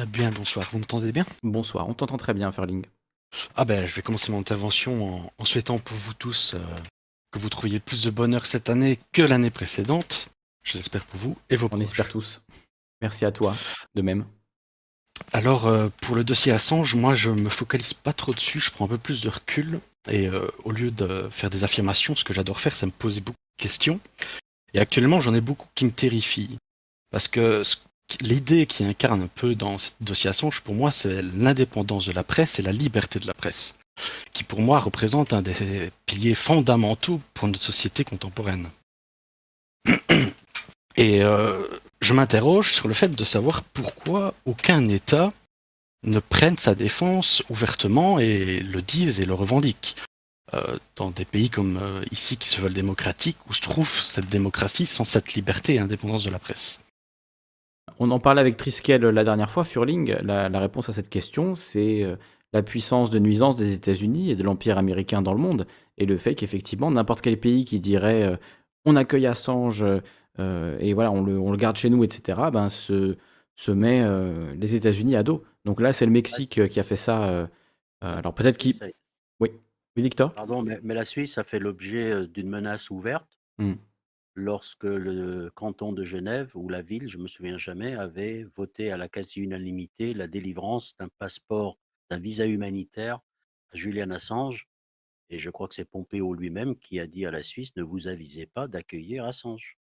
Eh 0.00 0.06
bien, 0.06 0.30
bonsoir. 0.30 0.68
Vous 0.72 0.78
m'entendez 0.78 1.12
bien? 1.12 1.26
Bonsoir. 1.42 1.88
On 1.88 1.94
t'entend 1.94 2.16
très 2.16 2.34
bien, 2.34 2.52
Furling. 2.52 2.84
Ah 3.56 3.64
ben, 3.64 3.86
je 3.86 3.94
vais 3.94 4.02
commencer 4.02 4.30
mon 4.30 4.38
intervention 4.38 5.30
en, 5.38 5.44
souhaitant 5.44 5.78
pour 5.78 5.96
vous 5.96 6.14
tous 6.14 6.54
euh, 6.54 6.58
que 7.30 7.38
vous 7.38 7.48
trouviez 7.48 7.80
plus 7.80 8.04
de 8.04 8.10
bonheur 8.10 8.46
cette 8.46 8.70
année 8.70 8.98
que 9.12 9.22
l'année 9.22 9.50
précédente. 9.50 10.28
J'espère 10.62 11.04
pour 11.04 11.18
vous 11.18 11.36
et 11.50 11.56
vos 11.56 11.68
On 11.72 11.80
espère 11.80 12.08
tous. 12.08 12.42
Merci 13.00 13.24
à 13.24 13.32
toi, 13.32 13.56
de 13.94 14.02
même. 14.02 14.26
Alors, 15.32 15.68
pour 16.00 16.14
le 16.14 16.24
dossier 16.24 16.52
Assange, 16.52 16.94
moi, 16.94 17.14
je 17.14 17.30
me 17.30 17.48
focalise 17.48 17.94
pas 17.94 18.12
trop 18.12 18.32
dessus. 18.32 18.60
Je 18.60 18.70
prends 18.70 18.84
un 18.84 18.88
peu 18.88 18.98
plus 18.98 19.22
de 19.22 19.28
recul. 19.28 19.80
Et 20.10 20.26
euh, 20.28 20.48
au 20.64 20.72
lieu 20.72 20.90
de 20.90 21.28
faire 21.30 21.50
des 21.50 21.64
affirmations, 21.64 22.14
ce 22.14 22.24
que 22.24 22.32
j'adore 22.32 22.60
faire, 22.60 22.72
c'est 22.72 22.86
me 22.86 22.90
poser 22.90 23.20
beaucoup 23.20 23.38
de 23.58 23.62
questions. 23.62 24.00
Et 24.74 24.80
actuellement, 24.80 25.20
j'en 25.20 25.34
ai 25.34 25.40
beaucoup 25.40 25.68
qui 25.74 25.84
me 25.84 25.90
terrifient. 25.90 26.58
Parce 27.10 27.28
que 27.28 27.62
l'idée 28.20 28.66
qui 28.66 28.84
incarne 28.84 29.22
un 29.22 29.28
peu 29.28 29.54
dans 29.54 29.78
cette 29.78 29.96
dossier 30.00 30.30
Assange, 30.30 30.62
pour 30.62 30.74
moi, 30.74 30.90
c'est 30.90 31.22
l'indépendance 31.22 32.06
de 32.06 32.12
la 32.12 32.24
presse 32.24 32.58
et 32.58 32.62
la 32.62 32.72
liberté 32.72 33.18
de 33.18 33.26
la 33.26 33.34
presse, 33.34 33.74
qui 34.32 34.44
pour 34.44 34.60
moi 34.60 34.80
représente 34.80 35.32
un 35.32 35.42
des 35.42 35.90
piliers 36.06 36.34
fondamentaux 36.34 37.20
pour 37.34 37.48
notre 37.48 37.62
société 37.62 38.04
contemporaine. 38.04 38.68
Et 40.96 41.22
euh, 41.22 41.66
je 42.00 42.12
m'interroge 42.12 42.72
sur 42.72 42.88
le 42.88 42.94
fait 42.94 43.14
de 43.14 43.24
savoir 43.24 43.62
pourquoi 43.62 44.34
aucun 44.44 44.84
État 44.86 45.32
ne 46.04 46.18
prennent 46.18 46.58
sa 46.58 46.74
défense 46.74 47.42
ouvertement 47.48 48.18
et 48.18 48.60
le 48.60 48.82
disent 48.82 49.20
et 49.20 49.26
le 49.26 49.34
revendiquent. 49.34 49.96
Euh, 50.54 50.76
dans 50.96 51.08
des 51.08 51.24
pays 51.24 51.48
comme 51.48 51.78
euh, 51.78 52.02
ici 52.10 52.36
qui 52.36 52.50
se 52.50 52.60
veulent 52.60 52.74
démocratiques, 52.74 53.38
où 53.48 53.54
se 53.54 53.62
trouve 53.62 53.88
cette 53.88 54.28
démocratie 54.28 54.84
sans 54.84 55.06
cette 55.06 55.32
liberté 55.32 55.74
et 55.74 55.78
indépendance 55.78 56.24
de 56.24 56.30
la 56.30 56.38
presse 56.38 56.80
On 57.98 58.10
en 58.10 58.18
parlait 58.18 58.42
avec 58.42 58.58
Triskel 58.58 59.00
la 59.00 59.24
dernière 59.24 59.50
fois, 59.50 59.64
Furling. 59.64 60.14
La, 60.22 60.48
réponse 60.58 60.90
à 60.90 60.92
cette 60.92 61.08
question, 61.08 61.54
c'est 61.54 62.02
euh, 62.02 62.16
la 62.52 62.62
puissance 62.62 63.08
de 63.08 63.18
nuisance 63.18 63.56
des 63.56 63.72
États-Unis 63.72 64.30
et 64.30 64.34
de 64.34 64.42
l'empire 64.42 64.76
américain 64.76 65.22
dans 65.22 65.32
le 65.32 65.40
monde, 65.40 65.66
et 65.96 66.04
le 66.04 66.18
fait 66.18 66.34
qu'effectivement, 66.34 66.90
n'importe 66.90 67.22
quel 67.22 67.40
pays 67.40 67.64
qui 67.64 67.80
dirait 67.80 68.38
on 68.84 68.94
accueille 68.96 69.26
Assange 69.26 69.86
et 70.38 70.92
voilà, 70.92 71.10
on 71.12 71.22
le, 71.22 71.56
garde 71.56 71.76
chez 71.76 71.88
nous, 71.88 72.04
etc., 72.04 72.38
ben, 72.52 72.68
se 72.68 73.16
met 73.68 74.04
les 74.54 74.74
États-Unis 74.74 75.16
à 75.16 75.22
dos. 75.22 75.44
Donc 75.64 75.80
là, 75.80 75.92
c'est 75.92 76.06
le 76.06 76.12
Mexique 76.12 76.58
euh, 76.58 76.68
qui 76.68 76.80
a 76.80 76.82
fait 76.82 76.96
ça. 76.96 77.28
Euh, 77.28 77.46
euh, 78.04 78.16
alors 78.16 78.34
peut-être 78.34 78.58
qu'il. 78.58 78.76
Oui. 79.40 79.50
Oui, 79.96 80.02
Victor? 80.02 80.32
Pardon, 80.32 80.62
mais, 80.62 80.94
la 80.94 81.04
Suisse 81.04 81.36
a 81.36 81.44
fait 81.44 81.58
l'objet 81.58 82.26
d'une 82.26 82.48
menace 82.48 82.88
ouverte 82.88 83.38
mmh. 83.58 83.74
lorsque 84.34 84.84
le 84.84 85.50
canton 85.50 85.92
de 85.92 86.02
Genève 86.02 86.50
ou 86.54 86.70
la 86.70 86.80
ville, 86.80 87.08
je 87.08 87.18
ne 87.18 87.24
me 87.24 87.28
souviens 87.28 87.58
jamais, 87.58 87.94
avait 87.94 88.44
voté 88.56 88.90
à 88.90 88.96
la 88.96 89.08
quasi-unanimité 89.08 90.14
la 90.14 90.28
délivrance 90.28 90.96
d'un 90.96 91.08
passeport, 91.18 91.78
d'un 92.08 92.18
visa 92.18 92.46
humanitaire 92.46 93.20
à 93.70 93.76
Julian 93.76 94.10
Assange. 94.12 94.66
Et 95.28 95.38
je 95.38 95.50
crois 95.50 95.68
que 95.68 95.74
c'est 95.74 95.84
Pompeo 95.84 96.32
lui-même 96.32 96.74
qui 96.76 96.98
a 96.98 97.06
dit 97.06 97.26
à 97.26 97.30
la 97.30 97.42
Suisse 97.42 97.76
ne 97.76 97.82
vous 97.82 98.08
avisez 98.08 98.46
pas 98.46 98.68
d'accueillir 98.68 99.26
Assange. 99.26 99.76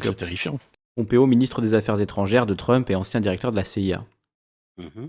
C'est 0.00 0.14
terrifiant. 0.14 0.60
Pompeo, 0.98 1.26
ministre 1.26 1.62
des 1.62 1.74
Affaires 1.74 2.00
étrangères 2.00 2.44
de 2.44 2.54
Trump 2.54 2.90
et 2.90 2.96
ancien 2.96 3.20
directeur 3.20 3.52
de 3.52 3.56
la 3.56 3.64
CIA. 3.64 4.04
Mmh 4.78 5.06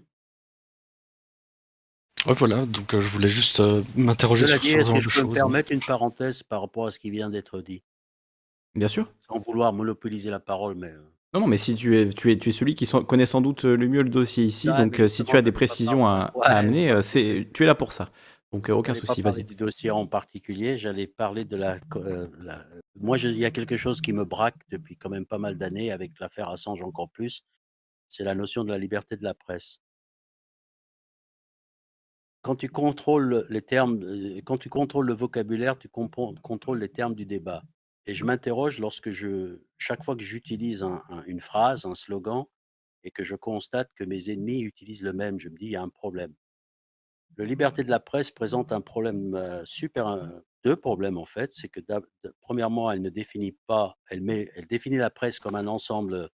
voilà, 2.38 2.66
donc 2.66 2.94
euh, 2.94 3.00
je 3.00 3.10
voulais 3.10 3.30
juste 3.30 3.62
euh, 3.62 3.82
m'interroger 3.96 4.46
sur 4.46 4.62
ce 4.62 4.82
genre 4.82 4.94
de 4.94 5.00
choses. 5.00 5.14
Je 5.14 5.22
peux 5.22 5.28
me 5.30 5.34
permettre 5.34 5.72
une 5.72 5.80
parenthèse 5.80 6.44
par 6.44 6.62
rapport 6.62 6.86
à 6.86 6.92
ce 6.92 7.00
qui 7.00 7.10
vient 7.10 7.30
d'être 7.30 7.62
dit? 7.62 7.82
Bien 8.76 8.90
sûr. 8.90 9.10
Sans 9.26 9.40
vouloir 9.40 9.72
monopoliser 9.74 10.30
la 10.30 10.40
parole, 10.40 10.76
mais... 10.76 10.92
Euh 10.92 11.02
non, 11.34 11.40
non, 11.40 11.48
mais 11.48 11.58
si 11.58 11.76
tu 11.76 11.98
es, 11.98 12.10
tu 12.10 12.32
es, 12.32 12.38
tu 12.38 12.50
es 12.50 12.52
celui 12.52 12.76
qui 12.76 12.88
connaît 13.08 13.26
sans 13.26 13.40
doute 13.40 13.64
le 13.64 13.88
mieux 13.88 14.02
le 14.02 14.10
dossier 14.10 14.44
ici, 14.44 14.68
donc 14.68 15.02
si 15.08 15.24
tu 15.24 15.38
as 15.38 15.44
des 15.44 15.52
précisions 15.52 16.08
à, 16.08 16.34
amener, 16.44 17.02
c'est, 17.04 17.48
tu 17.54 17.64
es 17.64 17.66
là 17.68 17.76
pour 17.76 17.94
ça. 17.94 18.10
Donc 18.52 18.70
aucun 18.70 18.94
souci, 18.94 19.22
vas-y. 19.22 19.44
du 19.44 19.56
dossier 19.56 19.92
en 19.92 20.08
particulier, 20.08 20.78
j'allais 20.78 21.06
parler 21.06 21.46
de 21.46 21.56
la, 21.56 21.80
moi, 22.96 23.18
il 23.18 23.38
y 23.38 23.46
a 23.46 23.52
quelque 23.52 23.78
chose 23.78 24.02
qui 24.02 24.12
me 24.12 24.26
braque 24.26 24.58
depuis 24.70 24.98
quand 24.98 25.10
même 25.10 25.26
pas 25.26 25.38
mal 25.38 25.58
d'années, 25.58 25.92
avec 25.92 26.20
l'affaire 26.20 26.50
Assange 26.50 26.82
encore 26.82 27.10
plus, 27.10 27.44
c'est 28.08 28.24
la 28.24 28.34
notion 28.34 28.64
de 28.64 28.72
la 28.72 28.78
liberté 28.78 29.16
de 29.18 29.24
la 29.24 29.36
presse. 29.36 29.82
quand 32.42 32.56
tu 32.56 32.70
contrôles 32.70 33.46
les 33.50 33.62
termes, 33.62 34.02
euh, 34.04 34.42
quand 34.46 34.58
tu 34.58 34.70
contrôles 34.70 35.08
le 35.08 35.14
vocabulaire, 35.14 35.78
tu 35.78 35.90
contrôles 35.90 36.80
les 36.80 36.90
termes 36.90 37.16
du 37.16 37.26
débat. 37.26 37.64
Et 38.06 38.16
je 38.16 38.26
m'interroge 38.26 38.80
lorsque 38.80 39.12
je, 39.12 39.60
chaque 39.78 40.04
fois 40.04 40.16
que 40.16 40.24
j'utilise 40.24 40.84
une 41.28 41.42
phrase, 41.42 41.86
un 41.86 41.96
slogan, 41.96 42.46
et 43.04 43.12
que 43.12 43.24
je 43.24 43.36
constate 43.36 43.92
que 43.96 44.04
mes 44.04 44.30
ennemis 44.30 44.62
utilisent 44.62 45.04
le 45.04 45.14
même, 45.14 45.40
je 45.40 45.50
me 45.50 45.58
dis, 45.58 45.68
il 45.68 45.72
y 45.72 45.76
a 45.76 45.82
un 45.82 45.90
problème. 45.90 46.34
La 47.40 47.46
liberté 47.46 47.86
de 47.86 47.90
la 47.90 48.02
presse 48.02 48.32
présente 48.32 48.74
un 48.74 48.82
problème 48.82 49.64
super, 49.64 50.30
deux 50.66 50.76
problèmes 50.76 51.18
en 51.18 51.24
fait. 51.24 51.54
C'est 51.54 51.70
que 51.70 51.80
premièrement, 52.42 52.92
elle 52.92 53.02
ne 53.02 53.10
définit 53.10 53.54
pas, 53.66 53.98
elle, 54.10 54.20
met, 54.20 54.50
elle 54.56 54.68
définit 54.68 54.98
la 54.98 55.10
presse 55.10 55.40
comme 55.40 55.56
un 55.56 55.68
ensemble 55.68 56.30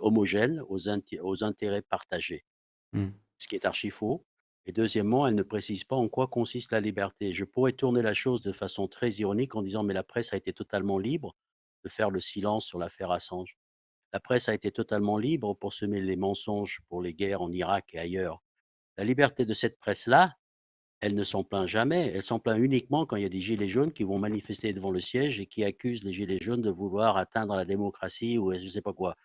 homogène 0.00 0.62
aux, 0.66 0.88
aux 0.88 1.44
intérêts 1.44 1.82
partagés, 1.82 2.46
mmh. 2.94 3.08
ce 3.36 3.48
qui 3.48 3.54
est 3.54 3.66
archi 3.66 3.90
faux. 3.90 4.24
Et 4.64 4.72
deuxièmement, 4.72 5.26
elle 5.26 5.34
ne 5.34 5.42
précise 5.42 5.84
pas 5.84 5.96
en 5.96 6.08
quoi 6.08 6.26
consiste 6.26 6.72
la 6.72 6.80
liberté. 6.80 7.34
Je 7.34 7.44
pourrais 7.44 7.72
tourner 7.72 8.00
la 8.00 8.14
chose 8.14 8.40
de 8.40 8.52
façon 8.52 8.88
très 8.88 9.10
ironique 9.10 9.56
en 9.56 9.62
disant 9.62 9.82
mais 9.82 9.92
la 9.92 10.04
presse 10.04 10.32
a 10.32 10.38
été 10.38 10.54
totalement 10.54 10.96
libre 10.96 11.36
de 11.84 11.90
faire 11.90 12.08
le 12.08 12.20
silence 12.20 12.64
sur 12.64 12.78
l'affaire 12.78 13.10
Assange. 13.10 13.58
La 14.14 14.20
presse 14.20 14.48
a 14.48 14.54
été 14.54 14.70
totalement 14.70 15.18
libre 15.18 15.52
pour 15.52 15.74
semer 15.74 16.00
les 16.00 16.16
mensonges 16.16 16.80
pour 16.88 17.02
les 17.02 17.12
guerres 17.12 17.42
en 17.42 17.52
Irak 17.52 17.90
et 17.92 17.98
ailleurs. 17.98 18.42
La 19.00 19.06
liberté 19.06 19.46
de 19.46 19.54
cette 19.54 19.78
presse-là, 19.78 20.36
elle 21.00 21.14
ne 21.14 21.24
s'en 21.24 21.42
plaint 21.42 21.66
jamais. 21.66 22.12
Elle 22.14 22.22
s'en 22.22 22.38
plaint 22.38 22.58
uniquement 22.58 23.06
quand 23.06 23.16
il 23.16 23.22
y 23.22 23.24
a 23.24 23.30
des 23.30 23.40
gilets 23.40 23.66
jaunes 23.66 23.94
qui 23.94 24.04
vont 24.04 24.18
manifester 24.18 24.74
devant 24.74 24.90
le 24.90 25.00
siège 25.00 25.40
et 25.40 25.46
qui 25.46 25.64
accusent 25.64 26.04
les 26.04 26.12
gilets 26.12 26.38
jaunes 26.38 26.60
de 26.60 26.68
vouloir 26.68 27.16
atteindre 27.16 27.56
la 27.56 27.64
démocratie 27.64 28.36
ou 28.36 28.52
je 28.52 28.62
ne 28.62 28.68
sais 28.68 28.82
pas 28.82 28.92
quoi. 28.92 29.16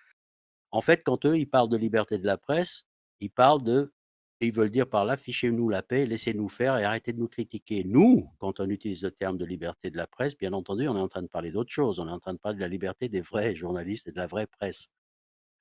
En 0.71 0.79
fait, 0.79 1.03
quand 1.03 1.25
eux, 1.25 1.37
ils 1.37 1.45
parlent 1.45 1.67
de 1.67 1.75
liberté 1.75 2.17
de 2.17 2.25
la 2.25 2.37
presse, 2.37 2.87
ils 3.19 3.29
parlent 3.29 3.63
de 3.63 3.91
ils 4.39 4.53
veulent 4.53 4.69
dire 4.69 4.87
par 4.87 5.03
là, 5.03 5.17
fichez-nous 5.17 5.67
la 5.67 5.83
paix, 5.83 6.05
laissez-nous 6.05 6.47
faire 6.47 6.77
et 6.77 6.85
arrêtez 6.85 7.11
de 7.11 7.19
nous 7.19 7.27
critiquer. 7.27 7.83
Nous, 7.83 8.29
quand 8.39 8.61
on 8.61 8.69
utilise 8.69 9.03
le 9.03 9.11
terme 9.11 9.37
de 9.37 9.43
liberté 9.43 9.89
de 9.89 9.97
la 9.97 10.07
presse, 10.07 10.37
bien 10.37 10.53
entendu, 10.53 10.87
on 10.87 10.95
est 10.95 11.01
en 11.01 11.09
train 11.09 11.21
de 11.21 11.27
parler 11.27 11.51
d'autre 11.51 11.71
chose. 11.71 11.99
On 11.99 12.07
est 12.07 12.11
en 12.11 12.19
train 12.21 12.33
de 12.33 12.39
parler 12.39 12.55
de 12.55 12.61
la 12.61 12.69
liberté 12.69 13.09
des 13.09 13.19
vrais 13.19 13.55
journalistes 13.57 14.07
et 14.07 14.13
de 14.13 14.17
la 14.19 14.27
vraie 14.27 14.47
presse. 14.47 14.87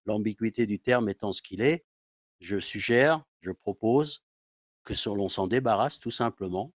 L'ambiguïté 0.07 0.67
du 0.67 0.79
terme 0.79 1.09
étant 1.09 1.33
ce 1.33 1.43
qu'il 1.43 1.63
est, 1.63 1.85
je 2.39 2.61
suggère, 2.61 3.25
je 3.45 3.53
propose 3.53 4.25
que 4.85 4.95
l'on 5.09 5.29
s'en 5.29 5.47
débarrasse 5.47 5.99
tout 5.99 6.11
simplement, 6.11 6.73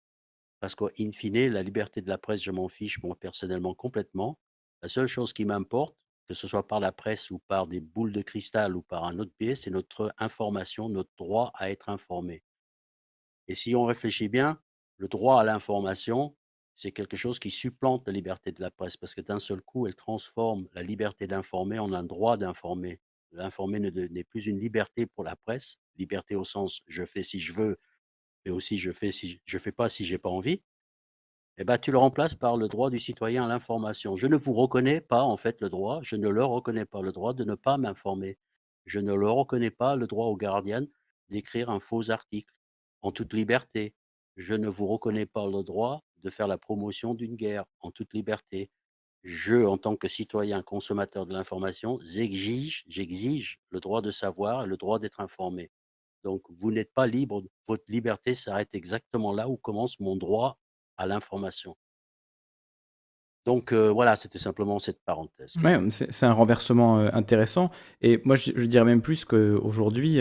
parce 0.60 0.76
qu'in 0.76 1.12
fine, 1.12 1.50
la 1.50 1.64
liberté 1.64 2.02
de 2.02 2.10
la 2.10 2.18
presse, 2.18 2.42
je 2.42 2.52
m'en 2.52 2.68
fiche 2.68 3.02
moi 3.04 3.16
personnellement 3.20 3.76
complètement. 3.76 4.40
La 4.82 4.90
seule 4.90 5.08
chose 5.08 5.34
qui 5.34 5.46
m'importe, 5.46 5.96
que 6.28 6.34
ce 6.34 6.48
soit 6.48 6.68
par 6.68 6.80
la 6.80 6.92
presse 6.92 7.32
ou 7.32 7.40
par 7.40 7.68
des 7.68 7.80
boules 7.80 8.12
de 8.12 8.22
cristal 8.22 8.76
ou 8.76 8.82
par 8.82 9.04
un 9.06 9.20
autre 9.20 9.34
biais, 9.40 9.56
c'est 9.56 9.70
notre 9.70 10.14
information, 10.18 10.90
notre 10.90 11.12
droit 11.18 11.52
à 11.56 11.70
être 11.70 11.90
informé. 11.90 12.44
Et 13.48 13.56
si 13.56 13.76
on 13.76 13.86
réfléchit 13.86 14.30
bien, 14.30 14.60
le 14.98 15.08
droit 15.08 15.40
à 15.42 15.44
l'information, 15.44 16.36
c'est 16.74 16.92
quelque 16.92 17.18
chose 17.18 17.40
qui 17.40 17.52
supplante 17.52 18.08
la 18.08 18.14
liberté 18.14 18.52
de 18.52 18.62
la 18.62 18.72
presse, 18.72 18.98
parce 18.98 19.16
que 19.16 19.22
d'un 19.22 19.40
seul 19.40 19.62
coup, 19.62 19.88
elle 19.88 19.96
transforme 19.96 20.68
la 20.74 20.84
liberté 20.84 21.28
d'informer 21.28 21.80
en 21.80 21.94
un 21.94 22.04
droit 22.04 22.38
d'informer. 22.38 23.00
L'informer 23.36 23.80
n'est 23.80 24.24
plus 24.24 24.46
une 24.48 24.60
liberté 24.60 25.06
pour 25.06 25.24
la 25.24 25.36
presse, 25.36 25.78
liberté 25.98 26.36
au 26.36 26.44
sens 26.44 26.82
je 26.88 27.04
fais 27.04 27.24
si 27.24 27.40
je 27.40 27.54
veux, 27.54 27.78
mais 28.46 28.52
aussi 28.52 28.78
je 28.78 28.92
fais 28.92 29.12
si 29.12 29.42
je 29.46 29.58
fais 29.58 29.72
pas 29.72 29.90
si 29.90 30.06
j'ai 30.06 30.18
pas 30.18 30.30
envie 30.30 30.62
eh 31.58 31.64
ben, 31.64 31.78
tu 31.78 31.92
le 31.92 31.98
remplaces 31.98 32.36
par 32.36 32.58
le 32.58 32.68
droit 32.68 32.90
du 32.90 33.00
citoyen 33.00 33.46
à 33.46 33.48
l'information. 33.48 34.18
Je 34.18 34.28
ne 34.28 34.36
vous 34.36 34.54
reconnais 34.54 35.00
pas, 35.00 35.22
en 35.22 35.38
fait, 35.38 35.62
le 35.62 35.70
droit, 35.70 36.00
je 36.02 36.18
ne 36.18 36.28
leur 36.28 36.50
reconnais 36.50 36.86
pas 36.86 37.02
le 37.02 37.14
droit 37.14 37.34
de 37.34 37.46
ne 37.46 37.56
pas 37.56 37.78
m'informer. 37.78 38.38
Je 38.86 39.00
ne 39.00 39.14
leur 39.14 39.36
reconnais 39.36 39.72
pas 39.72 39.96
le 39.96 40.06
droit 40.06 40.26
au 40.28 40.36
gardien 40.36 40.86
d'écrire 41.30 41.70
un 41.70 41.80
faux 41.80 42.12
article 42.12 42.54
en 43.02 43.12
toute 43.14 43.34
liberté. 43.34 43.96
Je 44.36 44.54
ne 44.54 44.68
vous 44.68 44.86
reconnais 44.88 45.26
pas 45.26 45.48
le 45.48 45.64
droit 45.64 46.04
de 46.24 46.30
faire 46.30 46.48
la 46.48 46.58
promotion 46.58 47.14
d'une 47.14 47.38
guerre 47.38 47.64
en 47.80 47.90
toute 47.90 48.14
liberté. 48.14 48.70
Je, 49.26 49.66
en 49.66 49.80
tant 49.80 49.96
que 49.96 50.08
citoyen 50.08 50.62
consommateur 50.62 51.26
de 51.26 51.34
l'information, 51.34 51.98
j'exige, 52.04 52.86
j'exige 52.88 53.60
le 53.72 53.80
droit 53.80 54.04
de 54.04 54.12
savoir 54.12 54.66
et 54.66 54.68
le 54.68 54.78
droit 54.78 55.00
d'être 55.00 55.20
informé. 55.20 55.72
Donc, 56.24 56.44
vous 56.50 56.72
n'êtes 56.72 56.94
pas 56.94 57.08
libre. 57.08 57.42
Votre 57.68 57.86
liberté 57.88 58.36
s'arrête 58.36 58.70
exactement 58.76 59.34
là 59.34 59.50
où 59.50 59.58
commence 59.58 60.00
mon 60.00 60.16
droit 60.16 60.60
à 60.98 61.08
l'information. 61.08 61.76
Donc 63.48 63.74
voilà, 63.74 64.16
c'était 64.16 64.40
simplement 64.40 64.80
cette 64.80 65.04
parenthèse. 65.04 65.54
Ouais, 65.64 65.80
c'est 65.90 66.26
un 66.26 66.34
renversement 66.34 66.98
intéressant. 66.98 67.70
Et 68.02 68.20
moi, 68.26 68.36
je, 68.36 68.52
dirais 68.52 68.86
même 68.86 69.04
plus 69.04 69.24
qu'aujourd'hui, 69.24 70.20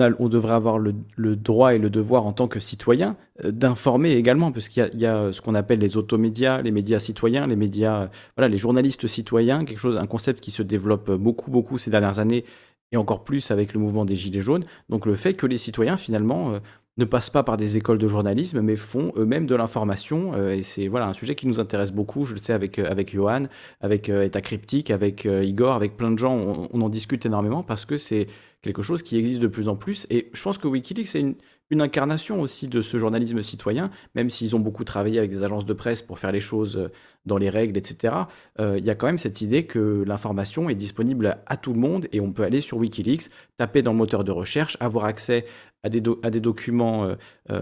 on, 0.00 0.28
devrait 0.28 0.54
avoir 0.54 0.78
le, 0.78 0.94
droit 1.36 1.74
et 1.74 1.78
le 1.78 1.90
devoir 1.90 2.26
en 2.26 2.32
tant 2.32 2.48
que 2.48 2.60
citoyen 2.60 3.16
d'informer 3.44 4.12
également, 4.12 4.52
parce 4.52 4.68
qu'il 4.68 4.88
y, 4.94 5.06
a 5.06 5.32
ce 5.32 5.40
qu'on 5.40 5.54
appelle 5.54 5.78
les 5.78 5.96
automédias, 5.96 6.62
les 6.62 6.70
médias 6.70 7.00
citoyens, 7.00 7.46
les 7.46 7.56
médias, 7.56 8.10
voilà, 8.36 8.48
les 8.48 8.58
journalistes 8.58 9.06
citoyens, 9.06 9.64
quelque 9.64 9.78
chose, 9.78 9.96
un 9.96 10.06
concept 10.06 10.40
qui 10.40 10.50
se 10.50 10.62
développe 10.62 11.10
beaucoup, 11.12 11.50
beaucoup 11.50 11.78
ces 11.78 11.90
dernières 11.90 12.18
années, 12.18 12.44
et 12.92 12.96
encore 12.96 13.24
plus 13.24 13.50
avec 13.50 13.72
le 13.72 13.80
mouvement 13.80 14.04
des 14.04 14.16
Gilets 14.16 14.42
jaunes. 14.42 14.64
Donc 14.90 15.06
le 15.06 15.14
fait 15.14 15.34
que 15.34 15.46
les 15.46 15.56
citoyens, 15.58 15.96
finalement, 15.96 16.60
ne 16.98 17.04
passent 17.04 17.30
pas 17.30 17.42
par 17.42 17.56
des 17.56 17.76
écoles 17.76 17.98
de 17.98 18.06
journalisme, 18.06 18.60
mais 18.60 18.76
font 18.76 19.12
eux-mêmes 19.16 19.46
de 19.46 19.54
l'information. 19.54 20.32
Euh, 20.34 20.54
et 20.54 20.62
c'est 20.62 20.88
voilà 20.88 21.08
un 21.08 21.12
sujet 21.12 21.34
qui 21.34 21.46
nous 21.46 21.58
intéresse 21.58 21.90
beaucoup. 21.90 22.24
Je 22.24 22.34
le 22.34 22.40
sais 22.40 22.52
avec 22.52 22.78
euh, 22.78 22.90
avec 22.90 23.14
Johan, 23.14 23.44
avec 23.80 24.08
euh, 24.08 24.24
État 24.24 24.40
Cryptique, 24.40 24.90
avec 24.90 25.24
Igor, 25.24 25.72
avec 25.72 25.96
plein 25.96 26.10
de 26.10 26.18
gens. 26.18 26.68
On, 26.72 26.80
en 26.82 26.88
discute 26.88 27.24
énormément 27.24 27.62
parce 27.62 27.84
que 27.84 27.96
c'est 27.96 28.26
quelque 28.62 28.82
chose 28.82 29.02
qui 29.02 29.18
existe 29.18 29.40
de 29.40 29.48
plus 29.48 29.68
en 29.68 29.76
plus. 29.76 30.06
Et 30.10 30.30
je 30.32 30.42
pense 30.42 30.58
que 30.58 30.68
WikiLeaks 30.68 31.08
c'est 31.08 31.20
une, 31.20 31.34
une 31.72 31.80
incarnation 31.80 32.40
aussi 32.40 32.68
de 32.68 32.82
ce 32.82 32.98
journalisme 32.98 33.42
citoyen, 33.42 33.90
même 34.14 34.30
s'ils 34.30 34.54
ont 34.54 34.60
beaucoup 34.60 34.84
travaillé 34.84 35.18
avec 35.18 35.30
des 35.30 35.42
agences 35.42 35.66
de 35.66 35.72
presse 35.72 36.02
pour 36.02 36.18
faire 36.18 36.32
les 36.32 36.40
choses 36.40 36.90
dans 37.24 37.38
les 37.38 37.50
règles, 37.50 37.76
etc. 37.76 38.14
Il 38.58 38.84
y 38.84 38.90
a 38.90 38.94
quand 38.94 39.06
même 39.06 39.18
cette 39.18 39.40
idée 39.40 39.64
que 39.64 40.02
l'information 40.06 40.68
est 40.68 40.74
disponible 40.74 41.38
à 41.46 41.56
tout 41.56 41.72
le 41.72 41.78
monde 41.78 42.08
et 42.12 42.20
on 42.20 42.32
peut 42.32 42.42
aller 42.42 42.60
sur 42.60 42.78
Wikileaks, 42.78 43.30
taper 43.56 43.82
dans 43.82 43.92
le 43.92 43.98
moteur 43.98 44.24
de 44.24 44.32
recherche, 44.32 44.76
avoir 44.80 45.04
accès 45.04 45.44
à 45.84 45.88
des, 46.30 46.40
documents 46.40 47.04
euh, 47.04 47.14
euh, 47.50 47.60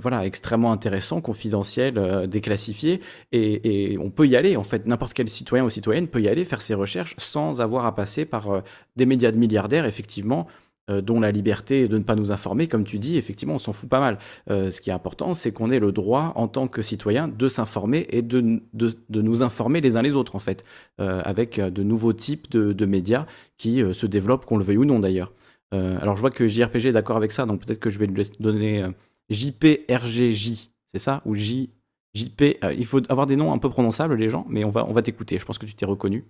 voilà, 0.00 0.24
extrêmement 0.24 0.70
intéressants, 0.70 1.20
confidentiels, 1.20 1.98
euh, 1.98 2.26
déclassifiés, 2.26 3.00
et, 3.32 3.98
on 4.00 4.10
peut 4.10 4.26
y 4.26 4.36
aller, 4.36 4.56
en 4.56 4.62
fait, 4.62 4.86
n'importe 4.86 5.14
quel 5.14 5.28
citoyen 5.28 5.64
ou 5.64 5.70
citoyenne 5.70 6.06
peut 6.06 6.20
y 6.20 6.28
aller 6.28 6.44
faire 6.44 6.62
ses 6.62 6.74
recherches 6.74 7.14
sans 7.18 7.60
avoir 7.60 7.86
à 7.86 7.94
passer 7.94 8.24
par 8.24 8.62
des 8.94 9.06
médias 9.06 9.32
de 9.32 9.36
milliardaires, 9.36 9.84
effectivement, 9.84 10.46
dont 10.88 11.20
la 11.20 11.32
liberté 11.32 11.88
de 11.88 11.98
ne 11.98 12.02
pas 12.04 12.14
nous 12.14 12.30
informer, 12.30 12.68
comme 12.68 12.84
tu 12.84 12.98
dis, 12.98 13.16
effectivement, 13.16 13.54
on 13.54 13.58
s'en 13.58 13.72
fout 13.72 13.88
pas 13.88 14.00
mal. 14.00 14.18
ce 14.48 14.80
qui 14.80 14.90
est 14.90 14.92
important, 14.92 15.34
c'est 15.34 15.52
qu'on 15.52 15.70
ait 15.70 15.80
le 15.80 15.90
droit, 15.90 16.32
en 16.36 16.46
tant 16.46 16.68
que 16.68 16.82
citoyen, 16.82 17.26
de 17.26 17.48
s'informer 17.48 18.06
et 18.10 18.22
de, 18.22 18.60
de, 18.72 18.92
de, 19.08 19.22
nous 19.22 19.42
informer 19.42 19.80
les 19.80 19.96
uns 19.96 20.02
les 20.02 20.14
autres, 20.14 20.36
en 20.36 20.40
fait, 20.40 20.64
avec 20.98 21.60
de 21.60 21.82
nouveaux 21.82 22.12
types 22.12 22.50
de, 22.50 22.72
de 22.72 22.86
médias 22.86 23.26
qui 23.58 23.82
se 23.92 24.06
développent, 24.06 24.44
qu'on 24.44 24.58
le 24.58 24.64
veuille 24.64 24.78
ou 24.78 24.84
non 24.84 25.00
d'ailleurs. 25.00 25.32
Euh, 25.74 25.98
alors 26.00 26.16
je 26.16 26.20
vois 26.20 26.30
que 26.30 26.46
JRPG 26.46 26.86
est 26.86 26.92
d'accord 26.92 27.16
avec 27.16 27.32
ça, 27.32 27.46
donc 27.46 27.64
peut-être 27.64 27.80
que 27.80 27.90
je 27.90 27.98
vais 27.98 28.06
lui 28.06 28.22
donner 28.38 28.84
euh, 28.84 28.90
JPRGJ, 29.30 30.70
c'est 30.92 30.98
ça? 30.98 31.22
Ou 31.24 31.34
J, 31.34 31.70
JP. 32.14 32.42
Euh, 32.64 32.72
il 32.74 32.86
faut 32.86 33.00
avoir 33.10 33.26
des 33.26 33.36
noms 33.36 33.52
un 33.52 33.58
peu 33.58 33.68
prononçables, 33.68 34.14
les 34.14 34.28
gens, 34.28 34.46
mais 34.48 34.64
on 34.64 34.70
va, 34.70 34.86
on 34.86 34.92
va 34.92 35.02
t'écouter. 35.02 35.38
Je 35.38 35.44
pense 35.44 35.58
que 35.58 35.66
tu 35.66 35.74
t'es 35.74 35.86
reconnu. 35.86 36.24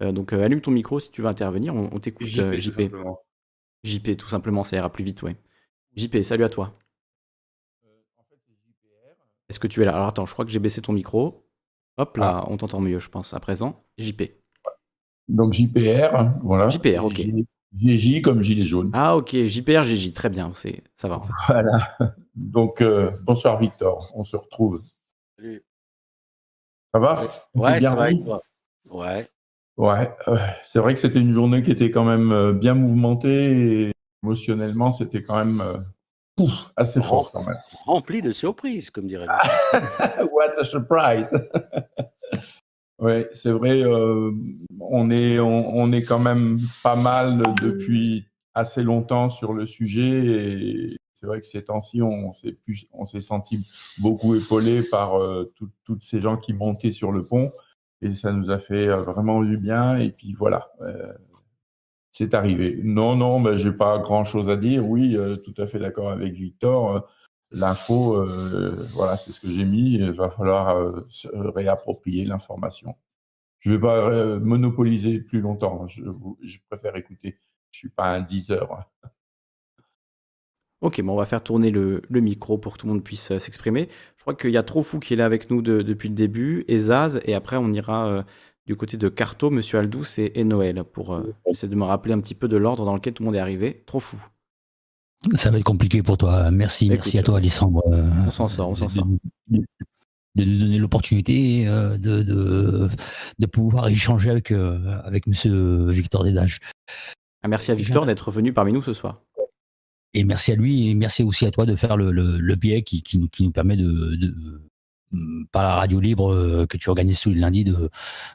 donc 0.00 0.32
allume 0.32 0.60
ton 0.60 0.70
micro 0.70 1.00
si 1.00 1.10
tu 1.10 1.22
veux 1.22 1.28
intervenir, 1.28 1.74
on, 1.74 1.98
t'écoute 1.98 2.26
JP. 2.26 2.92
JP, 3.84 4.16
tout 4.16 4.28
simplement, 4.28 4.64
ça 4.64 4.76
ira 4.76 4.90
plus 4.90 5.04
vite, 5.04 5.22
ouais. 5.22 5.36
JP, 5.96 6.22
salut 6.22 6.44
à 6.44 6.48
toi. 6.48 6.74
Est-ce 9.48 9.58
que 9.58 9.66
tu 9.66 9.82
es 9.82 9.84
là? 9.84 9.94
Alors 9.94 10.08
attends, 10.08 10.26
je 10.26 10.32
crois 10.32 10.44
que 10.44 10.50
j'ai 10.50 10.58
baissé 10.58 10.82
ton 10.82 10.92
micro. 10.92 11.46
Hop 11.96 12.16
là, 12.16 12.42
ah. 12.42 12.46
on 12.48 12.56
t'entend 12.56 12.80
mieux, 12.80 12.98
je 12.98 13.08
pense, 13.08 13.34
à 13.34 13.40
présent. 13.40 13.84
JP. 13.96 14.22
Donc 15.28 15.52
JPR, 15.52 16.30
voilà. 16.42 16.68
JPR, 16.68 17.04
ok. 17.04 17.20
GJ 17.74 18.22
comme 18.22 18.42
gilet 18.42 18.64
jaune. 18.64 18.90
Ah 18.94 19.16
ok, 19.16 19.44
JPR, 19.44 19.84
GJ, 19.84 20.14
très 20.14 20.30
bien, 20.30 20.52
c'est 20.54 20.82
ça 20.96 21.08
va. 21.08 21.22
Voilà. 21.48 21.96
Donc 22.34 22.80
euh, 22.80 23.10
bonsoir 23.22 23.58
Victor, 23.58 24.10
on 24.14 24.24
se 24.24 24.36
retrouve. 24.36 24.82
Salut. 25.36 25.64
Ça 26.94 27.00
va? 27.00 27.22
Ouais, 27.54 27.80
ça 27.80 27.94
va 27.94 28.40
Ouais. 28.90 29.28
Ouais, 29.78 30.12
euh, 30.26 30.36
c'est 30.64 30.80
vrai 30.80 30.92
que 30.92 31.00
c'était 31.00 31.20
une 31.20 31.32
journée 31.32 31.62
qui 31.62 31.70
était 31.70 31.90
quand 31.90 32.04
même 32.04 32.32
euh, 32.32 32.52
bien 32.52 32.74
mouvementée 32.74 33.86
et 33.86 33.92
émotionnellement, 34.22 34.92
c'était 34.92 35.22
quand 35.22 35.36
même 35.36 35.62
assez 36.76 37.00
fort 37.00 37.30
quand 37.32 37.44
même. 37.44 37.56
Rempli 37.86 38.20
de 38.20 38.32
surprises, 38.32 38.90
comme 38.90 39.06
dirait. 39.06 39.26
What 40.32 40.58
a 40.58 40.64
surprise 40.64 41.32
Oui, 43.00 43.26
c'est 43.32 43.52
vrai. 43.52 43.82
Euh, 43.82 44.32
on 44.80 45.10
est 45.10 45.38
on, 45.38 45.92
est 45.92 46.02
quand 46.02 46.18
même 46.18 46.58
pas 46.82 46.96
mal 46.96 47.42
depuis 47.62 48.26
assez 48.54 48.82
longtemps 48.82 49.28
sur 49.28 49.52
le 49.52 49.66
sujet 49.66 50.26
et 50.26 50.96
c'est 51.14 51.26
vrai 51.26 51.40
que 51.40 51.46
ces 51.46 51.64
temps-ci, 51.64 52.02
on 52.02 52.32
s'est 52.32 52.56
on 52.92 53.04
s'est 53.04 53.20
senti 53.20 53.64
beaucoup 53.98 54.34
épaulé 54.34 54.82
par 54.82 55.20
euh, 55.20 55.52
toutes 55.84 56.02
ces 56.02 56.20
gens 56.20 56.36
qui 56.36 56.52
montaient 56.54 56.90
sur 56.90 57.12
le 57.12 57.24
pont 57.24 57.52
et 58.02 58.12
ça 58.12 58.32
nous 58.32 58.50
a 58.50 58.58
fait 58.58 58.88
euh, 58.88 58.96
vraiment 58.96 59.42
du 59.42 59.56
bien. 59.56 59.98
Et 59.98 60.10
puis 60.10 60.32
voilà, 60.32 60.70
c'est 62.12 62.34
arrivé. 62.34 62.80
Non, 62.82 63.16
non, 63.16 63.38
mais 63.40 63.56
j'ai 63.56 63.72
pas 63.72 63.98
grand-chose 63.98 64.50
à 64.50 64.56
dire. 64.56 64.86
Oui, 64.88 65.16
tout 65.44 65.54
à 65.58 65.66
fait 65.66 65.78
d'accord 65.78 66.10
avec 66.10 66.34
Victor. 66.34 67.08
L'info, 67.50 68.24
voilà, 68.94 69.16
c'est 69.16 69.32
ce 69.32 69.40
que 69.40 69.48
j'ai 69.48 69.64
mis. 69.64 69.94
Il 69.94 70.12
va 70.12 70.30
falloir 70.30 70.94
réapproprier 71.32 72.24
l'information. 72.24 72.96
Je 73.60 73.70
ne 73.70 73.76
vais 73.76 73.80
pas 73.80 74.38
monopoliser 74.40 75.20
plus 75.20 75.40
longtemps. 75.40 75.86
Je, 75.86 76.02
préfère 76.68 76.96
écouter. 76.96 77.38
Je 77.70 77.78
suis 77.78 77.90
pas 77.90 78.08
un 78.08 78.20
10 78.20 78.50
heures. 78.50 78.88
Ok, 80.80 81.00
bon, 81.02 81.14
on 81.14 81.16
va 81.16 81.26
faire 81.26 81.42
tourner 81.42 81.70
le, 81.70 82.02
micro 82.10 82.56
pour 82.56 82.74
que 82.74 82.78
tout 82.78 82.86
le 82.86 82.92
monde 82.92 83.02
puisse 83.02 83.32
euh, 83.32 83.40
s'exprimer. 83.40 83.88
Je 84.16 84.22
crois 84.22 84.34
qu'il 84.34 84.50
y 84.50 84.56
a 84.56 84.62
Trofou 84.62 85.00
qui 85.00 85.14
est 85.14 85.16
là 85.16 85.24
avec 85.24 85.50
nous 85.50 85.60
depuis 85.60 86.08
le 86.08 86.14
début, 86.14 86.64
et 86.68 86.78
Zaz, 86.78 87.20
et 87.24 87.34
après 87.34 87.56
on 87.56 87.72
ira 87.72 88.06
euh, 88.06 88.22
du 88.66 88.76
côté 88.76 88.96
de 88.96 89.08
Carto, 89.08 89.50
Monsieur 89.50 89.78
Aldous 89.78 90.04
et, 90.18 90.44
Noël, 90.44 90.84
pour 90.84 91.14
euh, 91.14 91.34
essayer 91.50 91.68
de 91.68 91.74
me 91.74 91.84
rappeler 91.84 92.14
un 92.14 92.20
petit 92.20 92.34
peu 92.34 92.46
de 92.46 92.56
l'ordre 92.56 92.84
dans 92.84 92.94
lequel 92.94 93.12
tout 93.12 93.22
le 93.22 93.26
monde 93.26 93.36
est 93.36 93.40
arrivé. 93.40 93.82
Trofou. 93.86 94.18
Ça 95.34 95.50
va 95.50 95.58
être 95.58 95.64
compliqué 95.64 96.00
pour 96.00 96.16
toi. 96.16 96.52
Merci, 96.52 96.88
merci 96.88 97.18
à 97.18 97.24
toi, 97.24 97.38
Alessandre. 97.38 97.82
on 97.88 98.30
s'en 98.30 98.46
sort, 98.46 98.68
on 98.68 98.76
s'en 98.76 98.88
sort. 98.88 99.06
De, 99.48 100.44
nous 100.44 100.58
donner 100.60 100.78
l'opportunité 100.78 101.64
de, 101.64 102.22
de, 102.22 103.46
pouvoir 103.46 103.88
échanger 103.88 104.30
avec, 104.30 104.52
avec 104.52 105.26
Monsieur 105.26 105.90
Victor 105.90 106.22
Dédage. 106.22 106.60
Ah, 107.42 107.48
merci 107.48 107.72
à 107.72 107.74
Victor 107.74 108.06
d'être 108.06 108.30
venu 108.30 108.52
parmi 108.52 108.72
nous 108.72 108.82
ce 108.82 108.92
soir. 108.92 109.22
Et 110.14 110.24
merci 110.24 110.52
à 110.52 110.54
lui 110.54 110.88
et 110.88 110.94
merci 110.94 111.22
aussi 111.22 111.46
à 111.46 111.50
toi 111.50 111.66
de 111.66 111.76
faire 111.76 111.96
le, 111.96 112.10
le, 112.10 112.54
biais 112.54 112.82
qui, 112.82 113.02
qui, 113.02 113.18
nous 113.18 113.50
permet 113.50 113.76
de, 113.76 114.16
de, 114.16 114.62
mm, 115.12 115.46
par 115.52 115.62
la 115.62 115.74
radio 115.74 116.00
libre 116.00 116.32
euh, 116.32 116.66
que 116.66 116.76
tu 116.76 116.88
organises 116.88 117.20
tous 117.20 117.30
les 117.30 117.40
lundis, 117.40 117.64
de, 117.64 117.90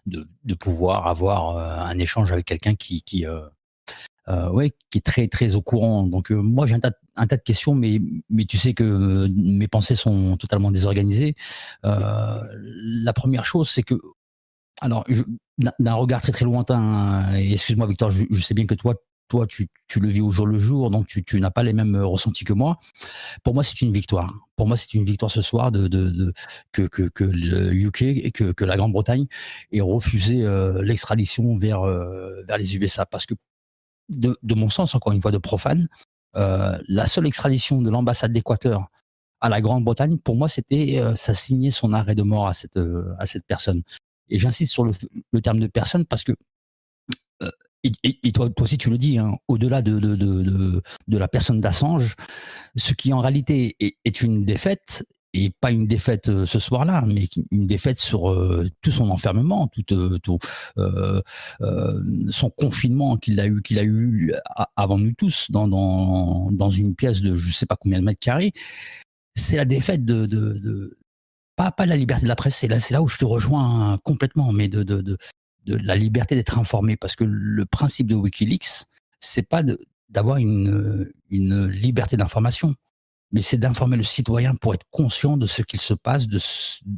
de, 0.05 0.53
pouvoir 0.53 1.07
avoir 1.07 1.57
euh, 1.57 1.91
un 1.91 1.97
échange 1.97 2.31
avec 2.31 2.45
quelqu'un 2.45 2.75
qui, 2.75 3.01
qui, 3.01 3.25
euh, 3.25 4.49
ouais, 4.51 4.71
qui 4.91 4.99
est 4.99 5.01
très 5.01 5.27
très 5.27 5.55
au 5.55 5.61
courant. 5.61 6.05
Donc 6.05 6.29
moi 6.29 6.67
j'ai 6.67 6.75
un 6.75 6.79
tas, 6.79 6.91
un 7.15 7.25
tas 7.25 7.37
de 7.37 7.41
questions, 7.41 7.73
mais, 7.73 7.99
mais 8.29 8.45
tu 8.45 8.57
sais 8.57 8.75
que 8.75 9.27
mes 9.35 9.67
pensées 9.67 9.95
sont 9.95 10.37
totalement 10.37 10.69
désorganisées. 10.71 11.35
la 11.83 13.13
première 13.13 13.45
chose, 13.45 13.69
c'est 13.69 13.83
que 13.83 13.95
alors, 14.81 15.05
d'un 15.79 15.93
regard 15.93 16.21
très 16.21 16.31
très 16.31 16.45
lointain, 16.45 17.33
excuse-moi 17.35 17.87
Victor, 17.87 18.11
je, 18.11 18.41
sais 18.41 18.53
bien 18.53 18.65
que 18.65 18.75
toi, 18.75 18.95
toi, 19.33 19.47
tu, 19.47 19.67
le 19.99 20.09
vis 20.09 20.21
au 20.21 20.29
jour 20.29 20.45
le 20.45 20.59
jour, 20.59 20.91
donc 20.91 21.07
tu, 21.07 21.41
n'as 21.41 21.49
pas 21.49 21.63
les 21.63 21.73
mêmes 21.73 21.95
euh, 21.95 22.05
ressentis 22.05 22.43
que 22.43 22.53
moi. 22.53 22.77
Pour 23.43 23.55
moi, 23.55 23.63
c'est 23.63 23.81
une 23.81 23.91
victoire. 23.91 24.31
Pour 24.55 24.67
moi, 24.67 24.77
c'est 24.77 24.93
une 24.93 25.05
victoire 25.05 25.31
ce 25.31 25.41
soir 25.41 25.71
de, 25.71 25.87
que, 26.71 26.87
le 27.23 27.73
UK 27.73 28.03
et 28.03 28.31
que, 28.31 28.63
la 28.63 28.77
Grande-Bretagne 28.77 29.25
ait 29.71 29.81
refusé 29.81 30.43
euh, 30.43 30.83
l'extradition 30.83 31.57
vers, 31.57 31.81
euh, 31.81 32.43
les 32.59 32.77
USA. 32.77 33.07
Parce 33.07 33.25
que, 33.25 33.33
de, 34.09 34.53
mon 34.53 34.69
sens, 34.69 34.93
encore 34.93 35.13
une 35.13 35.21
fois, 35.21 35.31
de 35.31 35.39
profane, 35.39 35.87
la 36.35 37.07
seule 37.07 37.25
extradition 37.25 37.81
de 37.81 37.89
l'ambassade 37.89 38.31
d'Équateur 38.31 38.85
à 39.41 39.49
la 39.49 39.61
Grande-Bretagne, 39.61 40.19
pour 40.19 40.35
moi, 40.35 40.47
c'était 40.47 41.01
ça 41.15 41.33
signait 41.33 41.71
son 41.71 41.91
arrêt 41.91 42.13
de 42.13 42.21
mort 42.21 42.47
à 42.47 42.53
cette, 42.53 42.77
personne. 43.47 43.81
Et 44.29 44.37
j'insiste 44.37 44.73
sur 44.73 44.85
le, 44.85 45.41
terme 45.41 45.59
de 45.59 45.67
personne 45.67 46.05
parce 46.05 46.23
que 46.23 46.33
et, 47.83 48.31
toi, 48.31 48.49
aussi 48.59 48.77
tu 48.77 48.89
le 48.89 48.97
dis, 48.97 49.17
hein, 49.17 49.33
au-delà 49.47 49.81
de, 49.81 49.99
de, 49.99 50.15
de, 50.15 50.81
de, 51.07 51.17
la 51.17 51.27
personne 51.27 51.59
d'Assange, 51.59 52.15
ce 52.75 52.93
qui 52.93 53.11
en 53.11 53.19
réalité 53.19 53.75
est, 53.79 54.21
une 54.21 54.45
défaite, 54.45 55.05
et 55.33 55.49
pas 55.49 55.71
une 55.71 55.87
défaite 55.87 56.29
euh, 56.29 56.45
ce 56.45 56.59
soir-là, 56.59 57.03
mais 57.07 57.25
une 57.51 57.65
défaite 57.65 57.99
sur 57.99 58.31
euh, 58.31 58.69
tout 58.81 58.91
son 58.91 59.09
enfermement, 59.09 59.67
tout, 59.67 60.39
euh, 60.77 61.21
son 62.29 62.49
confinement 62.51 63.17
qu'il 63.17 63.39
a 63.39 63.47
eu, 63.47 63.61
qu'il 63.61 63.79
a 63.79 63.83
eu 63.83 64.33
avant 64.75 64.97
nous 64.97 65.13
tous 65.13 65.49
dans, 65.51 65.67
dans, 65.67 66.51
dans 66.51 66.69
une 66.69 66.95
pièce 66.95 67.21
de 67.21 67.35
je 67.35 67.51
sais 67.51 67.65
pas 67.65 67.75
combien 67.75 67.99
de 67.99 68.05
mètres 68.05 68.19
carrés. 68.19 68.53
C'est 69.35 69.57
la 69.57 69.65
défaite 69.65 70.05
de, 70.05 70.95
pas, 71.55 71.71
pas 71.71 71.87
la 71.87 71.97
liberté 71.97 72.23
de 72.23 72.29
la 72.29 72.35
presse, 72.35 72.55
c'est 72.55 72.67
là, 72.67 72.77
là 72.91 73.01
où 73.01 73.07
je 73.07 73.17
te 73.17 73.25
rejoins 73.25 73.97
complètement, 74.03 74.53
mais 74.53 74.67
de, 74.67 74.83
de 74.83 75.17
la 75.65 75.95
liberté 75.95 76.35
d'être 76.35 76.57
informé, 76.57 76.95
parce 76.95 77.15
que 77.15 77.23
le 77.23 77.65
principe 77.65 78.07
de 78.07 78.15
Wikileaks, 78.15 78.85
c'est 79.19 79.47
pas 79.47 79.63
d'avoir 80.09 80.37
une, 80.37 81.11
une 81.29 81.67
liberté 81.67 82.17
d'information, 82.17 82.75
mais 83.33 83.41
c'est 83.41 83.57
d'informer 83.57 83.97
le 83.97 84.03
citoyen 84.03 84.55
pour 84.55 84.75
être 84.75 84.85
conscient 84.91 85.37
de 85.37 85.47
ce 85.47 85.63
qu'il 85.63 85.81
se 85.81 85.95
passe, 85.95 86.27
de, 86.27 86.39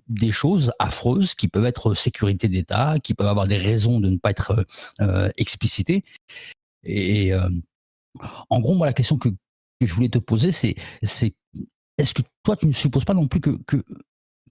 des 0.09 0.31
choses 0.31 0.73
affreuses 0.79 1.33
qui 1.33 1.47
peuvent 1.47 1.65
être 1.65 1.93
sécurité 1.93 2.49
d'État, 2.49 2.99
qui 3.01 3.13
peuvent 3.13 3.27
avoir 3.27 3.47
des 3.47 3.57
raisons 3.57 4.01
de 4.01 4.09
ne 4.09 4.17
pas 4.17 4.31
être 4.31 4.65
euh, 5.01 5.29
explicitées. 5.37 6.03
Et 6.83 7.33
euh, 7.33 7.49
en 8.49 8.59
gros, 8.59 8.75
moi, 8.75 8.85
la 8.85 8.93
question 8.93 9.17
que, 9.17 9.29
je 9.81 9.93
voulais 9.93 10.09
te 10.09 10.17
poser, 10.17 10.51
c'est 10.51 10.75
est-ce 11.97 12.13
que 12.13 12.21
toi, 12.43 12.57
tu 12.57 12.67
ne 12.67 12.73
supposes 12.73 13.05
pas 13.05 13.13
non 13.13 13.27
plus 13.27 13.39
que, 13.39 13.51
que 13.65 13.83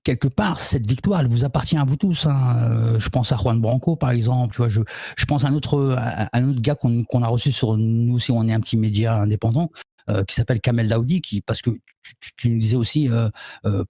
quelque 0.05 0.29
part, 0.29 0.61
cette 0.61 0.87
victoire, 0.87 1.21
elle 1.21 1.27
vous 1.27 1.45
appartient 1.45 1.77
à 1.77 1.85
vous 1.85 1.97
tous. 1.97 2.27
Hein. 2.27 2.59
Euh, 2.61 3.01
je 3.01 3.09
pense 3.09 3.33
à 3.33 3.37
Juan 3.37 3.61
Branco, 3.61 3.97
par 3.97 4.11
exemple. 4.11 4.55
Tu 4.55 4.59
vois, 4.59 4.69
je, 4.69 4.83
je 5.17 5.25
pense 5.25 5.45
à 5.45 5.49
un 5.49 5.55
autre, 5.55 5.99
un 6.33 6.49
autre 6.49 6.61
gars 6.61 6.77
qu'on 6.77 7.23
a 7.23 7.27
reçu 7.27 7.51
sur 7.51 7.77
nous 7.77 8.19
si 8.19 8.31
on 8.31 8.47
est 8.47 8.53
un 8.53 8.61
petit 8.61 8.77
média 8.77 9.17
indépendant. 9.21 9.71
Euh, 10.11 10.23
qui 10.23 10.35
s'appelle 10.35 10.61
Kamel 10.61 10.87
Daoudi, 10.87 11.23
qui 11.23 11.41
parce 11.41 11.63
que 11.63 11.71
tu, 12.37 12.51
nous 12.51 12.59
disais 12.59 12.77
aussi 12.77 13.09
euh, 13.09 13.31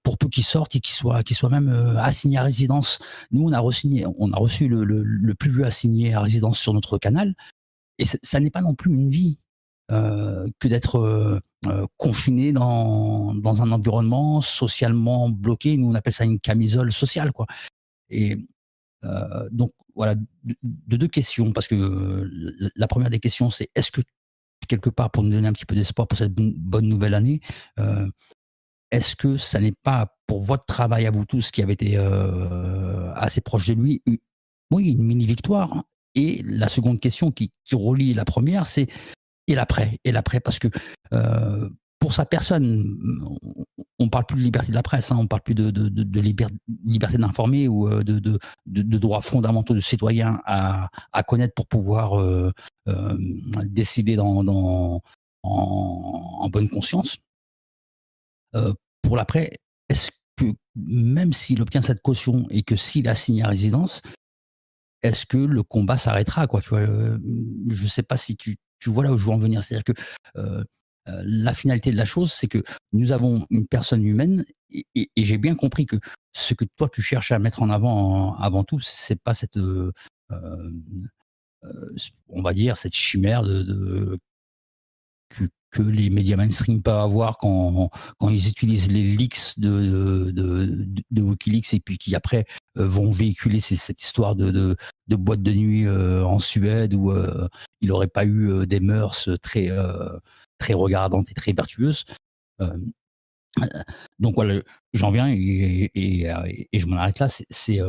pour 0.05 0.17
peu 0.17 0.29
qu'il 0.29 0.45
sorte 0.45 0.77
et 0.77 0.81
qu'il 0.81 0.95
soit 0.95 1.25
qu'il 1.25 1.35
soit 1.35 1.49
même 1.49 1.69
assigné 1.99 2.39
à 2.39 2.45
résidence. 2.45 3.01
Nous 3.33 3.49
on 3.49 3.53
a 3.53 3.59
reçu 3.59 3.89
on 4.21 4.31
a 4.31 4.37
reçu 4.37 4.69
le, 4.69 4.85
le, 4.85 5.03
le, 5.03 5.35
plus 5.35 5.51
vieux 5.51 5.65
assigné 5.65 6.15
à 6.15 6.21
résidence 6.21 6.61
sur 6.61 6.73
notre 6.73 6.99
canal 6.99 7.35
et 7.99 8.05
ça 8.05 8.39
n'est 8.39 8.51
pas 8.51 8.61
non 8.61 8.77
plus 8.77 8.93
une 8.93 9.11
vie 9.11 9.39
que 9.89 10.69
d'être 10.69 11.41
euh, 11.67 11.87
confiné 11.97 12.53
dans, 12.53 13.35
dans, 13.35 13.63
un 13.63 13.73
environnement 13.73 14.43
socialement 14.43 15.31
bloqué. 15.31 15.77
Nous, 15.77 15.89
on 15.89 15.95
appelle 15.95 16.13
ça 16.13 16.25
une 16.25 16.41
camisole 16.41 16.93
sociale, 16.93 17.33
quoi. 17.33 17.47
Et 18.11 18.37
euh, 19.05 19.49
donc, 19.51 19.71
voilà, 19.95 20.15
de, 20.15 20.97
deux 20.97 21.09
questions, 21.09 21.53
parce 21.53 21.69
que 21.69 21.75
euh, 21.75 22.71
la 22.77 22.87
première 22.87 23.09
des 23.09 23.21
questions, 23.21 23.49
c'est 23.49 23.71
est-ce 23.75 23.91
que, 23.93 24.03
quelque 24.69 24.91
part, 24.91 25.11
pour 25.11 25.23
nous 25.23 25.31
donner 25.31 25.49
un 25.49 25.53
petit 25.55 25.65
peu 25.65 25.75
d'espoir 25.75 26.07
pour 26.07 26.19
cette 26.19 26.35
bonne 26.35 26.87
nouvelle 26.87 27.15
année, 27.15 27.41
est-ce 28.91 29.17
que 29.17 29.37
ça 29.37 29.59
n'est 29.61 29.73
pas 29.83 30.19
pour 30.27 30.43
votre 30.43 30.67
travail 30.67 31.07
à 31.07 31.11
vous 31.11 31.25
tous 31.25 31.51
qui 31.51 31.63
avez 31.63 31.73
été 31.75 31.97
assez 33.15 33.41
proche 33.41 33.69
de 33.69 33.75
lui, 33.75 34.03
une, 34.07 34.19
oui, 34.71 34.91
une 34.91 35.03
mini-victoire? 35.03 35.85
Et 36.15 36.43
la 36.45 36.69
seconde 36.69 37.01
question 37.01 37.31
qui 37.31 37.53
relie 37.73 38.13
la 38.13 38.25
première, 38.25 38.67
c'est 38.67 38.89
et 39.47 39.55
l'après, 39.55 39.99
et 40.05 40.13
l'après, 40.13 40.41
parce 40.41 40.59
que 40.59 40.69
euh, 41.13 41.69
pour 41.99 42.13
sa 42.13 42.27
personne, 42.27 42.85
on, 43.99 44.09
parle 44.09 44.27
plus 44.27 44.37
de 44.37 44.43
liberté 44.43 44.69
de 44.69 44.75
la 44.75 44.83
presse, 44.83 45.11
hein, 45.11 45.17
on 45.19 45.27
parle 45.27 45.43
plus 45.43 45.55
de, 45.55 46.21
liberté 46.85 47.19
d'informer 47.19 47.67
ou 47.67 47.89
euh, 47.89 48.03
de, 48.05 48.99
droits 48.99 49.23
fondamentaux 49.23 49.75
de 49.75 49.81
citoyens 49.81 50.41
à, 50.45 50.91
connaître 51.27 51.55
pour 51.55 51.67
pouvoir 51.67 52.21
euh, 52.21 52.53
décider 53.65 54.17
dans, 54.17 55.01
en, 55.43 56.49
bonne 56.51 56.69
conscience. 56.69 57.19
pour 59.03 59.17
l'après, 59.17 59.53
est-ce 59.89 60.11
que 60.37 60.47
même 60.77 61.33
s'il 61.33 61.63
obtient 61.63 61.83
cette 61.83 62.03
caution 62.03 62.47
et 62.51 62.63
que 62.63 62.77
s'il 62.77 63.09
a 63.09 63.15
signé 63.15 63.45
à 63.45 63.49
résidence, 63.49 64.03
est-ce 65.03 65.27
que 65.27 65.37
le 65.37 65.63
combat 65.63 65.97
s'arrêtera 65.97 66.47
quoi 66.47 66.61
Je 66.61 66.73
ne 67.19 67.89
sais 67.89 68.03
pas 68.03 68.17
si 68.17 68.37
tu 68.37 68.57
tu 68.85 68.91
vois 68.91 69.03
là 69.03 69.13
où 69.13 69.17
je 69.17 69.25
veux 69.25 69.33
en 69.33 69.39
venir. 69.39 69.65
C'est-à-dire 69.65 69.95
que 69.95 70.01
euh, 70.37 70.63
euh, 71.09 71.23
la 71.25 71.55
finalité 71.55 71.91
de 71.91 71.97
la 71.97 72.05
chose, 72.05 72.31
c'est 72.31 72.49
que 72.49 72.63
nous 72.93 73.13
avons 73.13 73.47
une 73.49 73.67
personne 73.67 74.05
humaine 74.05 74.45
et, 74.95 75.09
j'ai 75.17 75.39
bien 75.39 75.55
compris 75.55 75.87
que 75.87 75.97
ce 76.35 76.53
que 76.53 76.67
toi 76.77 76.91
tu 76.93 77.01
cherches 77.01 77.33
à 77.33 77.39
mettre 77.39 77.63
en 77.63 77.71
avant 77.71 78.35
avant 78.37 78.63
tout, 78.63 78.81
c'est 78.81 79.19
pas 79.23 79.33
cette, 79.33 79.57
euh, 79.57 79.91
on 82.29 82.43
va 82.43 82.53
dire, 82.53 82.77
cette 82.77 82.95
chimère 82.95 83.43
de, 83.43 84.19
que, 85.29 85.83
les 85.83 86.09
médias 86.09 86.37
mainstream 86.37 86.83
peuvent 86.83 87.01
avoir 87.01 87.37
quand, 87.37 87.91
quand 88.19 88.29
ils 88.29 88.49
utilisent 88.49 88.93
les 88.93 89.03
leaks 89.03 89.59
de, 89.59 90.31
de, 90.31 91.21
Wikileaks 91.21 91.75
et 91.75 91.81
puis 91.81 91.99
qui 91.99 92.15
après 92.15 92.45
euh, 92.79 92.87
vont 92.87 93.11
véhiculer 93.11 93.59
cette 93.59 94.01
histoire 94.01 94.37
de, 94.37 94.53
de, 94.53 95.17
boîte 95.17 95.43
de 95.43 95.53
nuit 95.53 95.85
euh, 95.87 96.25
en 96.25 96.39
Suède 96.39 96.95
où 96.95 97.11
euh, 97.11 97.49
il 97.81 97.89
n'aurait 97.89 98.07
pas 98.07 98.25
eu 98.25 98.65
des 98.69 98.79
mœurs 98.79 99.29
très, 99.43 99.69
très 100.59 100.75
regardantes 100.75 101.29
et 101.33 101.35
très 101.35 101.53
vertueuses. 101.53 102.05
donc 104.21 104.37
voilà, 104.37 104.63
j'en 104.93 105.11
viens 105.11 105.29
et, 105.29 105.91
et, 105.93 106.79
je 106.79 106.87
m'en 106.87 106.99
arrête 106.99 107.19
là. 107.19 107.29
C'est 107.29 107.81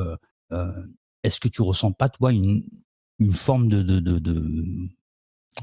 est-ce 1.23 1.39
que 1.39 1.49
tu 1.49 1.61
ressens 1.61 1.91
pas 1.91 2.09
toi 2.09 2.31
une, 2.31 2.63
une 3.19 3.33
forme 3.33 3.67
de 3.67 3.81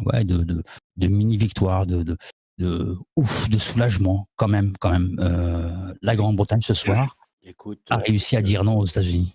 ouais, 0.06 0.24
de, 0.24 0.38
de, 0.38 0.62
de 0.96 1.06
mini-victoire, 1.06 1.86
de, 1.86 2.02
de, 2.02 2.16
de, 2.58 2.96
ouf, 3.16 3.48
de 3.48 3.58
soulagement 3.58 4.28
quand 4.36 4.48
même, 4.48 4.76
quand 4.78 4.90
même. 4.90 5.16
Euh, 5.20 5.94
la 6.02 6.16
Grande-Bretagne 6.16 6.62
ce 6.62 6.74
soir 6.74 7.16
Écoute, 7.42 7.80
a 7.90 7.98
euh, 7.98 8.02
réussi 8.06 8.36
à 8.36 8.42
dire 8.42 8.64
non 8.64 8.78
aux 8.78 8.86
États-Unis. 8.86 9.34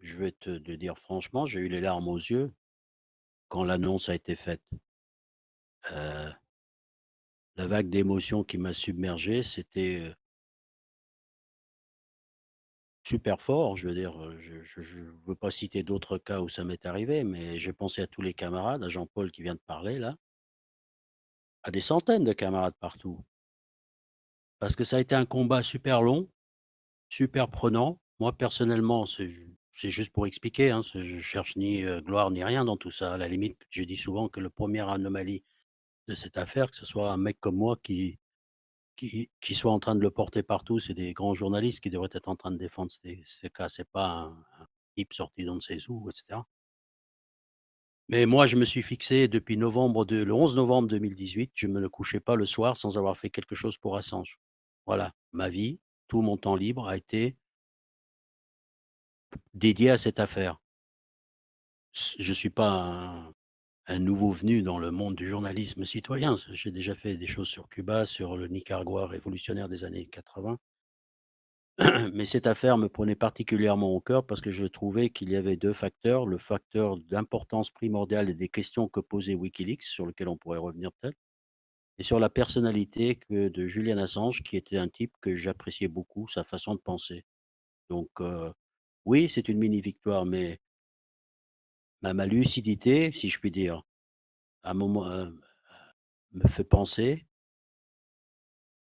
Je 0.00 0.16
vais 0.16 0.32
te, 0.32 0.50
dire 0.74 0.98
franchement, 0.98 1.46
j'ai 1.46 1.60
eu 1.60 1.68
les 1.68 1.80
larmes 1.80 2.08
aux 2.08 2.16
yeux 2.18 2.52
quand 3.48 3.64
l'annonce 3.64 4.08
a 4.08 4.14
été 4.14 4.36
faite. 4.36 4.62
la 5.90 6.36
vague 7.66 7.90
d'émotions 7.90 8.44
qui 8.44 8.56
m'a 8.58 8.72
submergé, 8.72 9.42
c'était, 9.42 10.14
super 13.10 13.40
fort. 13.40 13.76
Je 13.76 13.88
veux 13.88 13.94
dire, 13.94 14.14
je 14.38 15.00
ne 15.00 15.10
veux 15.26 15.34
pas 15.34 15.50
citer 15.50 15.82
d'autres 15.82 16.16
cas 16.16 16.40
où 16.40 16.48
ça 16.48 16.62
m'est 16.62 16.86
arrivé, 16.86 17.24
mais 17.24 17.58
j'ai 17.58 17.72
pensé 17.72 18.02
à 18.02 18.06
tous 18.06 18.22
les 18.22 18.34
camarades, 18.34 18.84
à 18.84 18.88
Jean-Paul 18.88 19.32
qui 19.32 19.42
vient 19.42 19.56
de 19.56 19.66
parler 19.66 19.98
là. 19.98 20.16
À 21.64 21.72
des 21.72 21.80
centaines 21.80 22.22
de 22.22 22.32
camarades 22.32 22.76
partout. 22.78 23.24
Parce 24.60 24.76
que 24.76 24.84
ça 24.84 24.98
a 24.98 25.00
été 25.00 25.16
un 25.16 25.26
combat 25.26 25.62
super 25.64 26.02
long, 26.02 26.30
super 27.08 27.50
prenant. 27.50 27.98
Moi 28.20 28.32
personnellement, 28.32 29.06
c'est 29.06 29.90
juste 29.90 30.12
pour 30.12 30.28
expliquer, 30.28 30.70
hein, 30.70 30.82
je 30.94 31.18
cherche 31.18 31.56
ni, 31.56 31.82
gloire 32.02 32.30
ni 32.30 32.44
rien 32.44 32.64
dans 32.64 32.76
tout 32.76 32.92
ça. 32.92 33.14
À 33.14 33.18
la 33.18 33.26
limite, 33.26 33.58
je 33.70 33.82
dis 33.82 33.96
souvent 33.96 34.28
que 34.28 34.38
le 34.38 34.50
première 34.50 34.88
anomalie 34.88 35.42
de 36.06 36.14
cette 36.14 36.36
affaire, 36.36 36.70
que 36.70 36.76
ce 36.76 36.86
soit 36.86 37.10
un 37.10 37.16
mec 37.16 37.40
comme 37.40 37.56
moi 37.56 37.76
qui 37.82 38.20
qui 39.08 39.30
qui 39.40 39.54
soit 39.54 39.72
en 39.72 39.80
train 39.80 39.94
de 39.94 40.02
le 40.02 40.10
porter 40.10 40.42
partout, 40.42 40.78
c'est 40.78 40.94
des 40.94 41.12
grands 41.14 41.34
journalistes 41.34 41.80
qui 41.80 41.90
devraient 41.90 42.10
être 42.12 42.28
en 42.28 42.36
train 42.36 42.50
de 42.50 42.58
défendre 42.58 42.90
ces 42.90 43.22
ces 43.24 43.50
cas. 43.50 43.68
C'est 43.68 43.88
pas 43.88 44.08
un 44.08 44.66
type 44.96 45.12
sorti 45.14 45.44
d'on 45.44 45.54
ne 45.56 45.60
sait 45.60 45.78
où 45.88 46.08
et 46.08 46.12
cetera. 46.12 46.46
Mais 48.08 48.26
moi, 48.26 48.46
je 48.46 48.56
me 48.56 48.64
suis 48.64 48.82
fixé 48.82 49.28
depuis 49.28 49.56
novembre 49.56 50.04
le 50.10 50.34
11 50.34 50.54
novembre 50.56 50.88
2018, 50.88 51.52
je 51.54 51.66
me 51.66 51.80
ne 51.80 51.86
couchais 51.88 52.20
pas 52.20 52.34
le 52.36 52.44
soir 52.44 52.76
sans 52.76 52.98
avoir 52.98 53.16
fait 53.16 53.30
quelque 53.30 53.54
chose 53.54 53.78
pour 53.78 53.96
Assange. 53.96 54.38
Voilà, 54.86 55.14
ma 55.32 55.48
vie, 55.48 55.80
tout 56.08 56.20
mon 56.22 56.36
temps 56.36 56.56
libre 56.56 56.88
a 56.88 56.96
été 56.96 57.36
dédié 59.54 59.90
à 59.90 59.98
cette 59.98 60.18
affaire. 60.20 60.60
je 62.18 62.32
suis 62.32 62.50
pas 62.50 62.68
un 62.68 63.32
un 63.90 63.98
nouveau 63.98 64.30
venu 64.30 64.62
dans 64.62 64.78
le 64.78 64.92
monde 64.92 65.16
du 65.16 65.26
journalisme 65.26 65.84
citoyen. 65.84 66.36
J'ai 66.52 66.70
déjà 66.70 66.94
fait 66.94 67.16
des 67.16 67.26
choses 67.26 67.48
sur 67.48 67.68
Cuba, 67.68 68.06
sur 68.06 68.36
le 68.36 68.46
Nicaragua 68.46 69.08
révolutionnaire 69.08 69.68
des 69.68 69.84
années 69.84 70.06
80. 70.06 70.58
Mais 72.12 72.24
cette 72.24 72.46
affaire 72.46 72.78
me 72.78 72.88
prenait 72.88 73.16
particulièrement 73.16 73.92
au 73.92 74.00
cœur 74.00 74.24
parce 74.24 74.40
que 74.40 74.52
je 74.52 74.64
trouvais 74.64 75.10
qu'il 75.10 75.30
y 75.30 75.36
avait 75.36 75.56
deux 75.56 75.72
facteurs. 75.72 76.24
Le 76.24 76.38
facteur 76.38 76.98
d'importance 76.98 77.70
primordiale 77.70 78.32
des 78.36 78.48
questions 78.48 78.88
que 78.88 79.00
posait 79.00 79.34
Wikileaks, 79.34 79.82
sur 79.82 80.06
lequel 80.06 80.28
on 80.28 80.36
pourrait 80.36 80.58
revenir 80.58 80.92
peut-être, 80.92 81.18
et 81.98 82.04
sur 82.04 82.20
la 82.20 82.30
personnalité 82.30 83.18
de 83.28 83.66
Julian 83.66 83.98
Assange, 83.98 84.44
qui 84.44 84.56
était 84.56 84.76
un 84.78 84.88
type 84.88 85.14
que 85.20 85.34
j'appréciais 85.34 85.88
beaucoup, 85.88 86.28
sa 86.28 86.44
façon 86.44 86.76
de 86.76 86.80
penser. 86.80 87.24
Donc, 87.88 88.08
euh, 88.20 88.52
oui, 89.04 89.28
c'est 89.28 89.48
une 89.48 89.58
mini-victoire, 89.58 90.26
mais 90.26 90.60
ma 92.02 92.26
lucidité, 92.26 93.12
si 93.12 93.28
je 93.28 93.38
puis 93.38 93.50
dire, 93.50 93.82
moment, 94.74 95.04
me 96.32 96.48
fait 96.48 96.64
penser 96.64 97.26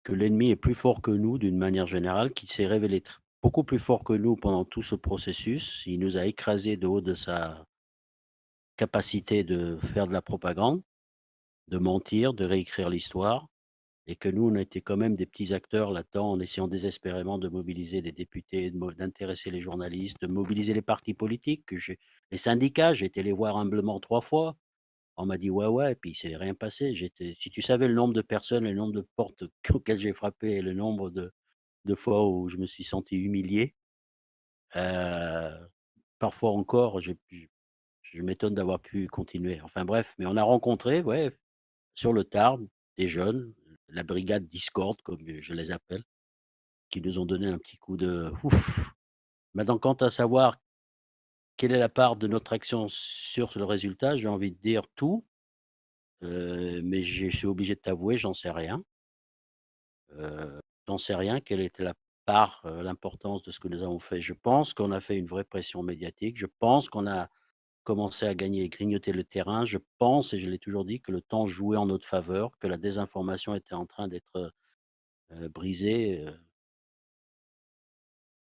que 0.03 0.13
l'ennemi 0.13 0.49
est 0.49 0.55
plus 0.55 0.75
fort 0.75 1.01
que 1.01 1.11
nous 1.11 1.37
d'une 1.37 1.57
manière 1.57 1.87
générale, 1.87 2.33
qu'il 2.33 2.49
s'est 2.49 2.67
révélé 2.67 3.03
beaucoup 3.41 3.63
plus 3.63 3.79
fort 3.79 4.03
que 4.03 4.13
nous 4.13 4.35
pendant 4.35 4.65
tout 4.65 4.81
ce 4.81 4.95
processus. 4.95 5.83
Il 5.85 5.99
nous 5.99 6.17
a 6.17 6.25
écrasés 6.25 6.77
de 6.77 6.87
haut 6.87 7.01
de 7.01 7.13
sa 7.13 7.65
capacité 8.75 9.43
de 9.43 9.77
faire 9.77 10.07
de 10.07 10.13
la 10.13 10.21
propagande, 10.21 10.81
de 11.67 11.77
mentir, 11.77 12.33
de 12.33 12.45
réécrire 12.45 12.89
l'histoire 12.89 13.47
et 14.07 14.15
que 14.15 14.29
nous, 14.29 14.49
on 14.49 14.55
a 14.55 14.61
été 14.61 14.81
quand 14.81 14.97
même 14.97 15.15
des 15.15 15.25
petits 15.25 15.53
acteurs 15.53 15.91
là-dedans 15.91 16.31
en 16.31 16.39
essayant 16.39 16.67
désespérément 16.67 17.37
de 17.37 17.47
mobiliser 17.47 18.01
des 18.01 18.11
députés, 18.11 18.71
d'intéresser 18.71 19.49
les 19.49 19.61
journalistes, 19.61 20.21
de 20.21 20.27
mobiliser 20.27 20.73
les 20.73 20.81
partis 20.81 21.13
politiques, 21.13 21.73
les 22.31 22.37
syndicats, 22.37 22.93
j'ai 22.93 23.05
été 23.05 23.23
les 23.23 23.31
voir 23.31 23.57
humblement 23.57 23.99
trois 23.99 24.21
fois. 24.21 24.57
On 25.17 25.25
m'a 25.25 25.37
dit 25.37 25.49
ouais, 25.49 25.67
ouais, 25.67 25.93
et 25.93 25.95
puis 25.95 26.11
il 26.11 26.15
s'est 26.15 26.35
rien 26.35 26.53
passé. 26.55 26.93
Si 26.95 27.49
tu 27.49 27.61
savais 27.61 27.87
le 27.87 27.93
nombre 27.93 28.13
de 28.13 28.21
personnes, 28.21 28.65
le 28.65 28.73
nombre 28.73 28.93
de 28.93 29.07
portes 29.15 29.43
auxquelles 29.73 29.99
j'ai 29.99 30.13
frappé 30.13 30.51
et 30.53 30.61
le 30.61 30.73
nombre 30.73 31.09
de, 31.09 31.31
fois 31.95 32.27
où 32.27 32.49
je 32.49 32.57
me 32.57 32.65
suis 32.65 32.83
senti 32.83 33.15
humilié, 33.17 33.75
euh, 34.75 35.51
parfois 36.19 36.51
encore, 36.51 36.99
je, 37.01 37.13
je 38.01 38.21
m'étonne 38.21 38.55
d'avoir 38.55 38.79
pu 38.81 39.07
continuer. 39.07 39.61
Enfin 39.61 39.85
bref, 39.85 40.15
mais 40.17 40.25
on 40.25 40.37
a 40.37 40.43
rencontré, 40.43 41.01
ouais, 41.01 41.31
sur 41.95 42.13
le 42.13 42.23
tard, 42.23 42.59
des 42.97 43.07
jeunes, 43.07 43.53
la 43.93 44.03
brigade 44.03 44.47
Discord, 44.47 45.01
comme 45.01 45.19
je 45.25 45.53
les 45.53 45.71
appelle, 45.71 46.03
qui 46.89 47.01
nous 47.01 47.19
ont 47.19 47.25
donné 47.25 47.47
un 47.47 47.57
petit 47.57 47.77
coup 47.77 47.97
de 47.97 48.31
ouf. 48.43 48.93
Maintenant, 49.53 49.77
quant 49.77 49.93
à 49.93 50.09
savoir 50.09 50.57
quelle 51.57 51.71
est 51.71 51.79
la 51.79 51.89
part 51.89 52.15
de 52.15 52.27
notre 52.27 52.53
action 52.53 52.87
sur 52.89 53.51
le 53.55 53.65
résultat, 53.65 54.17
j'ai 54.17 54.27
envie 54.27 54.51
de 54.51 54.59
dire 54.59 54.83
tout, 54.95 55.25
mais 56.21 57.03
je 57.03 57.29
suis 57.29 57.47
obligé 57.47 57.75
de 57.75 57.79
t'avouer, 57.79 58.17
j'en 58.17 58.33
sais 58.33 58.51
rien. 58.51 58.83
Euh, 60.13 60.59
j'en 60.87 60.97
sais 60.97 61.15
rien, 61.15 61.39
quelle 61.39 61.61
était 61.61 61.83
la 61.83 61.93
part, 62.25 62.61
l'importance 62.65 63.43
de 63.43 63.51
ce 63.51 63.59
que 63.59 63.67
nous 63.67 63.83
avons 63.83 63.99
fait. 63.99 64.21
Je 64.21 64.33
pense 64.33 64.73
qu'on 64.73 64.91
a 64.91 65.01
fait 65.01 65.17
une 65.17 65.25
vraie 65.25 65.43
pression 65.43 65.83
médiatique. 65.83 66.37
Je 66.37 66.47
pense 66.59 66.89
qu'on 66.89 67.07
a 67.07 67.29
commencé 67.83 68.25
à 68.25 68.35
gagner 68.35 68.63
et 68.63 68.69
grignoter 68.69 69.11
le 69.11 69.23
terrain. 69.23 69.65
Je 69.65 69.77
pense, 69.97 70.33
et 70.33 70.39
je 70.39 70.49
l'ai 70.49 70.59
toujours 70.59 70.85
dit, 70.85 71.01
que 71.01 71.11
le 71.11 71.21
temps 71.21 71.47
jouait 71.47 71.77
en 71.77 71.85
notre 71.85 72.07
faveur, 72.07 72.57
que 72.59 72.67
la 72.67 72.77
désinformation 72.77 73.53
était 73.55 73.75
en 73.75 73.85
train 73.85 74.07
d'être 74.07 74.53
brisée 75.53 76.25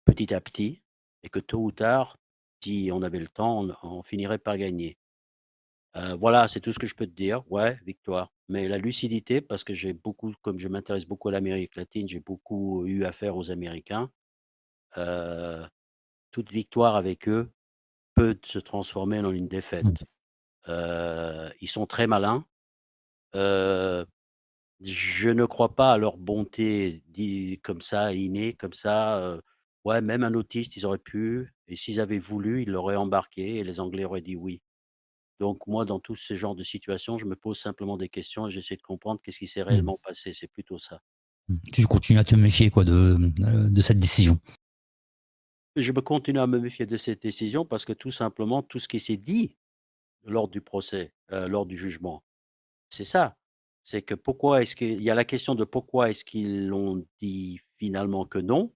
petit 0.05 0.33
à 0.33 0.41
petit, 0.41 0.81
et 1.23 1.29
que 1.29 1.39
tôt 1.39 1.59
ou 1.63 1.71
tard, 1.71 2.17
si 2.61 2.89
on 2.93 3.01
avait 3.01 3.19
le 3.19 3.27
temps, 3.27 3.67
on, 3.83 4.03
finirait 4.03 4.37
par 4.37 4.57
gagner. 4.57 4.97
voilà, 6.19 6.47
c'est 6.47 6.59
tout 6.59 6.71
ce 6.73 6.79
que 6.79 6.87
je 6.87 6.95
peux 6.95 7.07
te 7.07 7.15
dire. 7.15 7.43
Ouais, 7.51 7.79
victoire. 7.85 8.31
Mais 8.49 8.67
la 8.67 8.77
lucidité, 8.77 9.41
parce 9.41 9.63
que 9.63 9.73
j'ai 9.73 9.93
beaucoup, 9.93 10.33
comme 10.41 10.59
je 10.59 10.67
m'intéresse 10.67 11.05
beaucoup 11.05 11.29
à 11.29 11.31
l'Amérique 11.31 11.75
latine, 11.75 12.07
j'ai 12.07 12.19
beaucoup 12.19 12.85
eu 12.85 13.05
affaire 13.05 13.37
aux 13.37 13.51
Américains. 13.51 14.11
toute 16.31 16.51
victoire 16.51 16.95
avec 16.95 17.27
eux 17.29 17.51
peut 18.15 18.37
se 18.45 18.59
transformer 18.59 19.19
en 19.19 19.31
une 19.31 19.47
défaite. 19.47 20.03
Mmh. 20.67 21.49
ils 21.61 21.69
sont 21.69 21.85
très 21.85 22.07
malins. 22.07 22.45
je 23.33 25.29
ne 25.29 25.45
crois 25.45 25.75
pas 25.75 25.93
à 25.93 25.97
leur 25.97 26.17
bonté 26.17 27.03
dit 27.09 27.59
comme 27.63 27.81
ça, 27.81 28.13
innée, 28.13 28.53
comme 28.53 28.73
ça. 28.73 29.39
ouais, 29.85 30.01
même 30.01 30.23
un 30.23 30.33
autiste, 30.33 30.75
ils 30.77 30.85
auraient 30.85 30.97
pu. 30.97 31.53
Et 31.67 31.75
s'ils 31.75 31.99
avaient 31.99 32.19
voulu, 32.19 32.63
ils 32.63 32.69
l'auraient 32.69 32.95
embarqué 32.95 33.57
et 33.57 33.63
les 33.63 33.79
Anglais 33.79 34.05
auraient 34.05 34.21
dit 34.21 34.35
oui. 34.35 34.61
Donc 35.39 35.65
moi, 35.67 35.83
dans 35.83 35.99
tous 35.99 36.15
ces 36.15 36.37
genres 36.37 36.55
de 36.55 36.63
situations, 36.63 37.17
je 37.17 37.25
me 37.25 37.35
pose 37.35 37.59
simplement 37.59 37.97
des 37.97 38.09
questions 38.09 38.47
et 38.47 38.51
j'essaie 38.51 38.75
de 38.75 38.81
comprendre 38.81 39.19
qu'est-ce 39.23 39.39
qui 39.39 39.47
s'est 39.47 39.61
mmh. 39.61 39.67
réellement 39.67 39.99
passé. 40.03 40.33
C'est 40.33 40.47
plutôt 40.47 40.77
ça. 40.77 41.01
Mmh. 41.49 41.57
Tu 41.73 41.87
continues 41.87 42.19
à 42.19 42.23
te 42.23 42.35
méfier 42.35 42.69
quoi, 42.69 42.85
de, 42.85 43.17
de 43.69 43.81
cette 43.81 43.97
décision 43.97 44.39
je 45.75 45.91
me 45.91 46.01
continue 46.01 46.39
à 46.39 46.47
me 46.47 46.59
méfier 46.59 46.85
de 46.85 46.97
cette 46.97 47.21
décision 47.21 47.65
parce 47.65 47.85
que 47.85 47.93
tout 47.93 48.11
simplement, 48.11 48.61
tout 48.61 48.79
ce 48.79 48.87
qui 48.87 48.99
s'est 48.99 49.17
dit 49.17 49.55
lors 50.23 50.47
du 50.47 50.61
procès, 50.61 51.13
euh, 51.31 51.47
lors 51.47 51.65
du 51.65 51.77
jugement, 51.77 52.23
c'est 52.89 53.05
ça. 53.05 53.37
C'est 53.83 54.01
que 54.01 54.15
pourquoi 54.15 54.61
est-ce 54.61 54.75
qu'il 54.75 55.01
y 55.01 55.09
a 55.09 55.15
la 55.15 55.25
question 55.25 55.55
de 55.55 55.65
pourquoi 55.65 56.09
est-ce 56.09 56.23
qu'ils 56.23 56.67
l'ont 56.67 57.05
dit 57.21 57.59
finalement 57.77 58.25
que 58.25 58.39
non, 58.39 58.73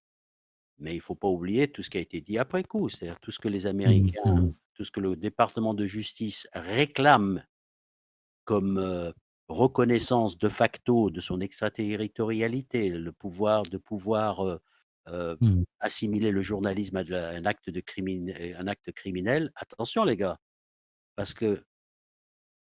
mais 0.80 0.94
il 0.94 0.98
ne 0.98 1.02
faut 1.02 1.16
pas 1.16 1.30
oublier 1.30 1.68
tout 1.70 1.82
ce 1.82 1.90
qui 1.90 1.98
a 1.98 2.02
été 2.02 2.22
dit 2.22 2.38
après 2.38 2.64
coup, 2.64 2.90
c'est-à-dire 2.90 3.20
tout 3.20 3.32
ce 3.32 3.40
que 3.40 3.48
les 3.48 3.64
mmh, 3.64 3.68
Américains, 3.68 4.36
mmh. 4.36 4.54
tout 4.74 4.84
ce 4.84 4.92
que 4.92 5.00
le 5.00 5.16
département 5.16 5.74
de 5.74 5.86
justice 5.86 6.48
réclame 6.54 7.44
comme 8.44 8.78
euh, 8.78 9.12
reconnaissance 9.48 10.38
de 10.38 10.50
facto 10.50 11.10
de 11.10 11.22
son 11.22 11.42
extraterritorialité, 11.42 12.90
le 12.90 13.12
pouvoir 13.12 13.64
de 13.64 13.78
pouvoir 13.78 14.46
euh, 14.46 14.60
Mmh. 15.10 15.64
assimiler 15.80 16.32
le 16.32 16.42
journalisme 16.42 16.98
à 16.98 17.30
un, 17.30 17.46
acte 17.46 17.70
de 17.70 17.82
un 18.58 18.68
acte 18.68 18.92
criminel, 18.92 19.52
attention 19.56 20.04
les 20.04 20.18
gars, 20.18 20.38
parce 21.16 21.34
que 21.34 21.64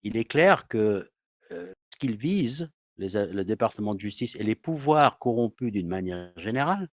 il 0.04 0.16
est 0.16 0.24
clair 0.24 0.68
que 0.70 1.10
ce 1.50 1.98
qu'ils 2.00 2.16
visent, 2.16 2.70
le 2.98 3.44
département 3.44 3.96
de 3.96 4.00
justice 4.00 4.36
et 4.36 4.44
les 4.44 4.56
pouvoirs 4.56 5.20
corrompus 5.20 5.74
d'une 5.74 5.90
manière 5.90 6.32
générale, 6.38 6.88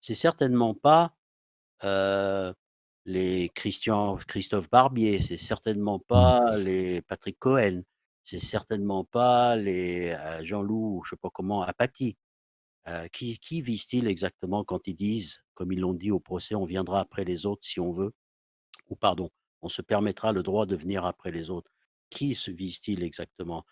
c'est 0.00 0.16
certainement 0.16 0.74
pas 0.74 1.14
les 3.04 3.50
Christian, 3.54 4.16
Christophe 4.26 4.68
Barbier, 4.68 5.20
c'est 5.20 5.36
certainement 5.36 5.98
mmh. 5.98 6.08
pas 6.08 6.58
les 6.58 7.02
Patrick 7.02 7.38
Cohen, 7.38 7.82
c'est 8.24 8.40
certainement 8.40 9.04
pas 9.04 9.54
les 9.54 10.16
Jean-Loup, 10.42 11.02
je 11.04 11.10
sais 11.10 11.16
pas 11.16 11.30
comment, 11.32 11.62
Apathy. 11.62 12.16
Qui, 13.12 13.38
qui 13.38 13.60
visent-ils 13.60 14.06
exactement 14.06 14.64
quand 14.64 14.86
ils 14.88 14.94
disent, 14.96 15.42
comme 15.54 15.72
ils 15.72 15.80
l'ont 15.80 15.92
dit 15.94 16.10
au 16.10 16.20
procès, 16.20 16.54
on 16.54 16.64
viendra 16.64 17.00
après 17.00 17.24
les 17.24 17.44
autres 17.44 17.64
si 17.66 17.80
on 17.80 17.92
veut, 17.92 18.12
ou 18.88 18.96
pardon, 18.96 19.30
on 19.62 19.68
se 19.68 19.82
permettra 19.82 20.32
le 20.32 20.42
droit 20.42 20.66
de 20.66 20.76
venir 20.76 21.04
après 21.04 21.30
les 21.30 21.50
autres? 21.50 21.70
Qui 22.10 22.34
se 22.34 22.50
visent-ils 22.50 23.02
exactement? 23.02 23.64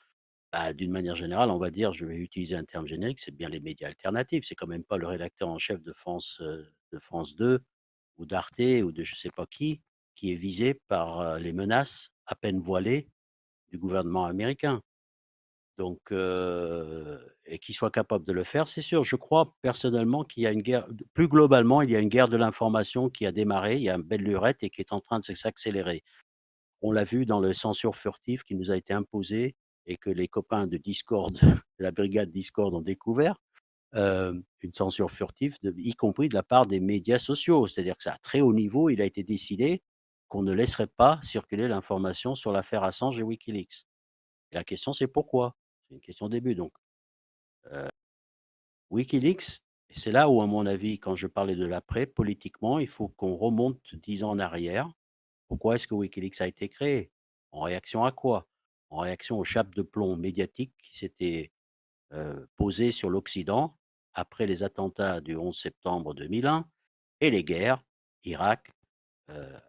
Bah, 0.52 0.72
D'une 0.72 0.92
manière 0.92 1.16
générale, 1.16 1.50
on 1.50 1.58
va 1.58 1.70
dire, 1.70 1.92
je 1.92 2.06
vais 2.06 2.18
utiliser 2.18 2.56
un 2.56 2.64
terme 2.64 2.86
générique, 2.86 3.20
c'est 3.20 3.34
bien 3.36 3.48
les 3.48 3.60
médias 3.60 3.88
alternatifs. 3.88 4.46
C'est 4.46 4.54
quand 4.56 4.66
même 4.68 4.84
pas 4.84 4.98
le 4.98 5.06
rédacteur 5.06 5.48
en 5.48 5.58
chef 5.58 5.82
de 5.82 5.92
France, 5.92 6.40
de 6.42 6.98
France 7.00 7.36
2 7.36 7.60
ou 8.18 8.26
d'Arte 8.26 8.60
ou 8.60 8.92
de 8.92 9.02
je 9.04 9.14
sais 9.16 9.30
pas 9.30 9.46
qui 9.46 9.82
qui 10.14 10.32
est 10.32 10.36
visé 10.36 10.74
par 10.88 11.38
les 11.38 11.52
menaces 11.52 12.10
à 12.26 12.34
peine 12.36 12.60
voilées 12.60 13.08
du 13.70 13.78
gouvernement 13.78 14.26
américain. 14.26 14.82
Donc, 15.78 16.10
et 16.10 17.58
qu'il 17.58 17.74
soit 17.74 17.90
capable 17.90 18.24
de 18.24 18.32
le 18.32 18.44
faire, 18.44 18.66
c'est 18.66 18.82
sûr. 18.82 19.04
Je 19.04 19.16
crois 19.16 19.54
personnellement 19.60 20.24
qu'il 20.24 20.42
y 20.42 20.46
a 20.46 20.50
une 20.50 20.62
guerre, 20.62 20.86
plus 21.12 21.28
globalement, 21.28 21.82
il 21.82 21.90
y 21.90 21.96
a 21.96 22.00
une 22.00 22.08
guerre 22.08 22.28
de 22.28 22.36
l'information 22.36 23.10
qui 23.10 23.26
a 23.26 23.32
démarré, 23.32 23.76
il 23.76 23.82
y 23.82 23.90
a 23.90 23.96
une 23.96 24.02
belle 24.02 24.22
lurette 24.22 24.62
et 24.62 24.70
qui 24.70 24.80
est 24.80 24.92
en 24.92 25.00
train 25.00 25.20
de 25.20 25.24
s'accélérer. 25.24 26.02
On 26.82 26.92
l'a 26.92 27.04
vu 27.04 27.26
dans 27.26 27.40
le 27.40 27.52
censure 27.52 27.94
furtif 27.94 28.42
qui 28.42 28.54
nous 28.54 28.70
a 28.70 28.76
été 28.76 28.94
imposé 28.94 29.54
et 29.86 29.96
que 29.96 30.10
les 30.10 30.28
copains 30.28 30.66
de 30.66 30.78
Discord, 30.78 31.38
de 31.38 31.84
la 31.84 31.92
brigade 31.92 32.30
Discord 32.30 32.72
ont 32.74 32.80
découvert, 32.80 33.36
une 33.94 34.72
censure 34.72 35.10
furtive, 35.10 35.56
y 35.62 35.94
compris 35.94 36.28
de 36.28 36.34
la 36.34 36.42
part 36.42 36.66
des 36.66 36.80
médias 36.80 37.18
sociaux. 37.18 37.66
C'est-à-dire 37.66 37.96
que 37.96 38.02
ça, 38.02 38.16
très 38.22 38.40
haut 38.40 38.52
niveau, 38.52 38.88
il 38.90 39.00
a 39.00 39.04
été 39.04 39.22
décidé 39.22 39.82
qu'on 40.28 40.42
ne 40.42 40.52
laisserait 40.52 40.88
pas 40.88 41.20
circuler 41.22 41.68
l'information 41.68 42.34
sur 42.34 42.50
l'affaire 42.50 42.82
Assange 42.82 43.18
et 43.20 43.22
Wikileaks. 43.22 43.86
Et 44.52 44.56
la 44.56 44.64
question, 44.64 44.92
c'est 44.92 45.06
pourquoi? 45.06 45.54
C'est 45.88 45.94
une 45.94 46.00
question 46.00 46.28
début. 46.28 46.54
Donc, 46.54 46.72
Wikileaks, 48.90 49.60
et 49.88 49.98
c'est 49.98 50.12
là 50.12 50.28
où, 50.28 50.40
à 50.42 50.46
mon 50.46 50.66
avis, 50.66 50.98
quand 50.98 51.16
je 51.16 51.26
parlais 51.26 51.56
de 51.56 51.66
l'après, 51.66 52.06
politiquement, 52.06 52.78
il 52.78 52.88
faut 52.88 53.08
qu'on 53.08 53.36
remonte 53.36 53.94
dix 53.94 54.24
ans 54.24 54.30
en 54.30 54.38
arrière. 54.38 54.90
Pourquoi 55.48 55.76
est-ce 55.76 55.86
que 55.86 55.94
Wikileaks 55.94 56.40
a 56.40 56.46
été 56.46 56.68
créé? 56.68 57.10
En 57.52 57.60
réaction 57.60 58.04
à 58.04 58.12
quoi? 58.12 58.48
En 58.90 58.98
réaction 58.98 59.38
aux 59.38 59.44
chape 59.44 59.74
de 59.74 59.82
plomb 59.82 60.16
médiatique 60.16 60.74
qui 60.82 60.96
s'était 60.98 61.52
posé 62.56 62.92
sur 62.92 63.10
l'Occident 63.10 63.76
après 64.14 64.46
les 64.46 64.62
attentats 64.62 65.20
du 65.20 65.36
11 65.36 65.56
septembre 65.56 66.14
2001 66.14 66.68
et 67.20 67.30
les 67.30 67.44
guerres, 67.44 67.82
Irak, 68.24 68.72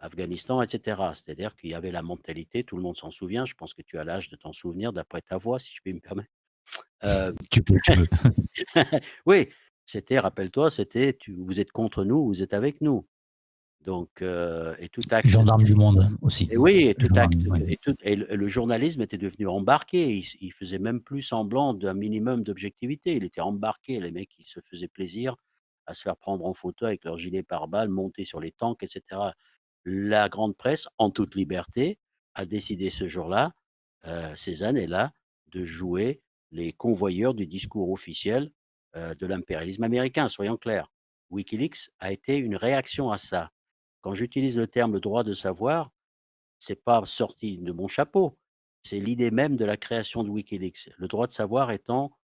Afghanistan, 0.02 0.62
etc. 0.62 1.02
C'est-à-dire 1.14 1.56
qu'il 1.56 1.72
y 1.72 1.74
avait 1.74 1.92
la 1.92 2.02
mentalité, 2.02 2.64
tout 2.64 2.78
le 2.78 2.84
monde 2.84 2.98
s'en 2.98 3.12
souvient, 3.12 3.46
je 3.46 3.56
pense 3.56 3.74
que 3.74 3.82
tu 3.82 3.98
as 3.98 4.04
l'âge 4.04 4.30
de 4.30 4.36
t'en 4.36 4.54
souvenir 4.54 4.94
d'après 4.94 5.22
ta 5.22 5.38
voix, 5.38 5.60
si 5.60 5.74
je 5.74 5.82
puis 5.82 5.94
me 5.94 6.00
permettre. 6.00 6.30
tu 7.52 7.64
peux, 7.64 7.78
tu 7.84 7.94
peux. 7.94 8.06
oui, 9.26 9.50
c'était, 9.86 10.20
rappelle-toi, 10.20 10.70
c'était 10.70 11.18
vous 11.38 11.60
êtes 11.60 11.72
contre 11.72 12.04
nous, 12.04 12.26
vous 12.26 12.42
êtes 12.42 12.54
avec 12.54 12.82
nous. 12.82 13.08
Donc, 13.88 14.22
et 14.22 14.90
tout 14.90 15.02
acte. 15.12 15.28
Gendarme 15.28 15.64
du 15.64 15.74
monde 15.74 16.06
aussi. 16.22 16.48
Et 16.52 16.58
oui, 16.58 16.90
et 16.90 16.94
tout 16.94 17.14
acte. 17.16 17.40
Et, 17.68 17.78
tout, 17.78 17.96
et, 18.02 18.18
le, 18.18 18.50
journalisme 18.50 19.02
était 19.02 19.18
devenu 19.18 19.48
embarqué. 19.48 20.18
Il, 20.18 20.26
il 20.42 20.52
faisait 20.52 20.78
même 20.78 21.00
plus 21.02 21.22
semblant 21.22 21.74
d'un 21.74 21.94
minimum 21.94 22.44
d'objectivité. 22.44 23.16
Il 23.16 23.24
était 23.24 23.40
embarqué. 23.40 24.02
Les 24.02 24.12
mecs, 24.12 24.38
ils 24.40 24.46
se 24.46 24.60
faisaient 24.60 24.90
plaisir 24.90 25.38
à 25.88 25.94
se 25.94 26.04
faire 26.04 26.18
prendre 26.18 26.46
en 26.46 26.54
photo 26.54 26.86
avec 26.86 27.04
leur 27.04 27.18
gilet 27.18 27.44
pare-balles, 27.44 27.90
monter 27.90 28.26
sur 28.26 28.40
les 28.40 28.52
tanks, 28.52 28.84
etc. 28.84 29.02
La 29.86 30.30
grande 30.30 30.56
presse, 30.56 30.88
en 30.98 31.10
toute 31.10 31.36
liberté, 31.36 31.98
a 32.36 32.46
décidé 32.46 32.90
ce 32.90 33.08
jour-là, 33.08 33.54
ces 34.36 34.64
années-là, 34.64 35.12
de 35.48 35.66
jouer 35.66 36.22
les 36.52 36.74
convoyeurs 36.74 37.34
du 37.34 37.48
discours 37.48 37.92
officiel 37.92 38.52
de 38.96 39.26
l'impérialisme 39.26 39.84
américain, 39.84 40.28
soyons 40.28 40.58
clairs. 40.58 40.92
Wikileaks 41.30 41.90
a 42.00 42.12
été 42.12 42.36
une 42.36 42.56
réaction 42.56 43.12
à 43.12 43.18
ça. 43.18 43.52
Quand 44.02 44.14
j'utilise 44.14 44.58
le 44.58 44.68
terme 44.68 45.00
droit 45.00 45.24
de 45.24 45.34
savoir, 45.34 45.92
c'est 46.60 46.84
pas 46.84 47.06
sorti 47.06 47.58
de 47.58 47.72
mon 47.72 47.88
chapeau. 47.88 48.38
C'est 48.82 49.00
l'idée 49.00 49.32
même 49.32 49.56
de 49.56 49.66
la 49.66 49.78
création 49.78 50.24
de 50.24 50.30
Wikileaks. 50.30 50.90
Le 50.98 51.08
droit 51.08 51.28
de 51.28 51.34
savoir 51.34 51.72
étant 51.72 52.17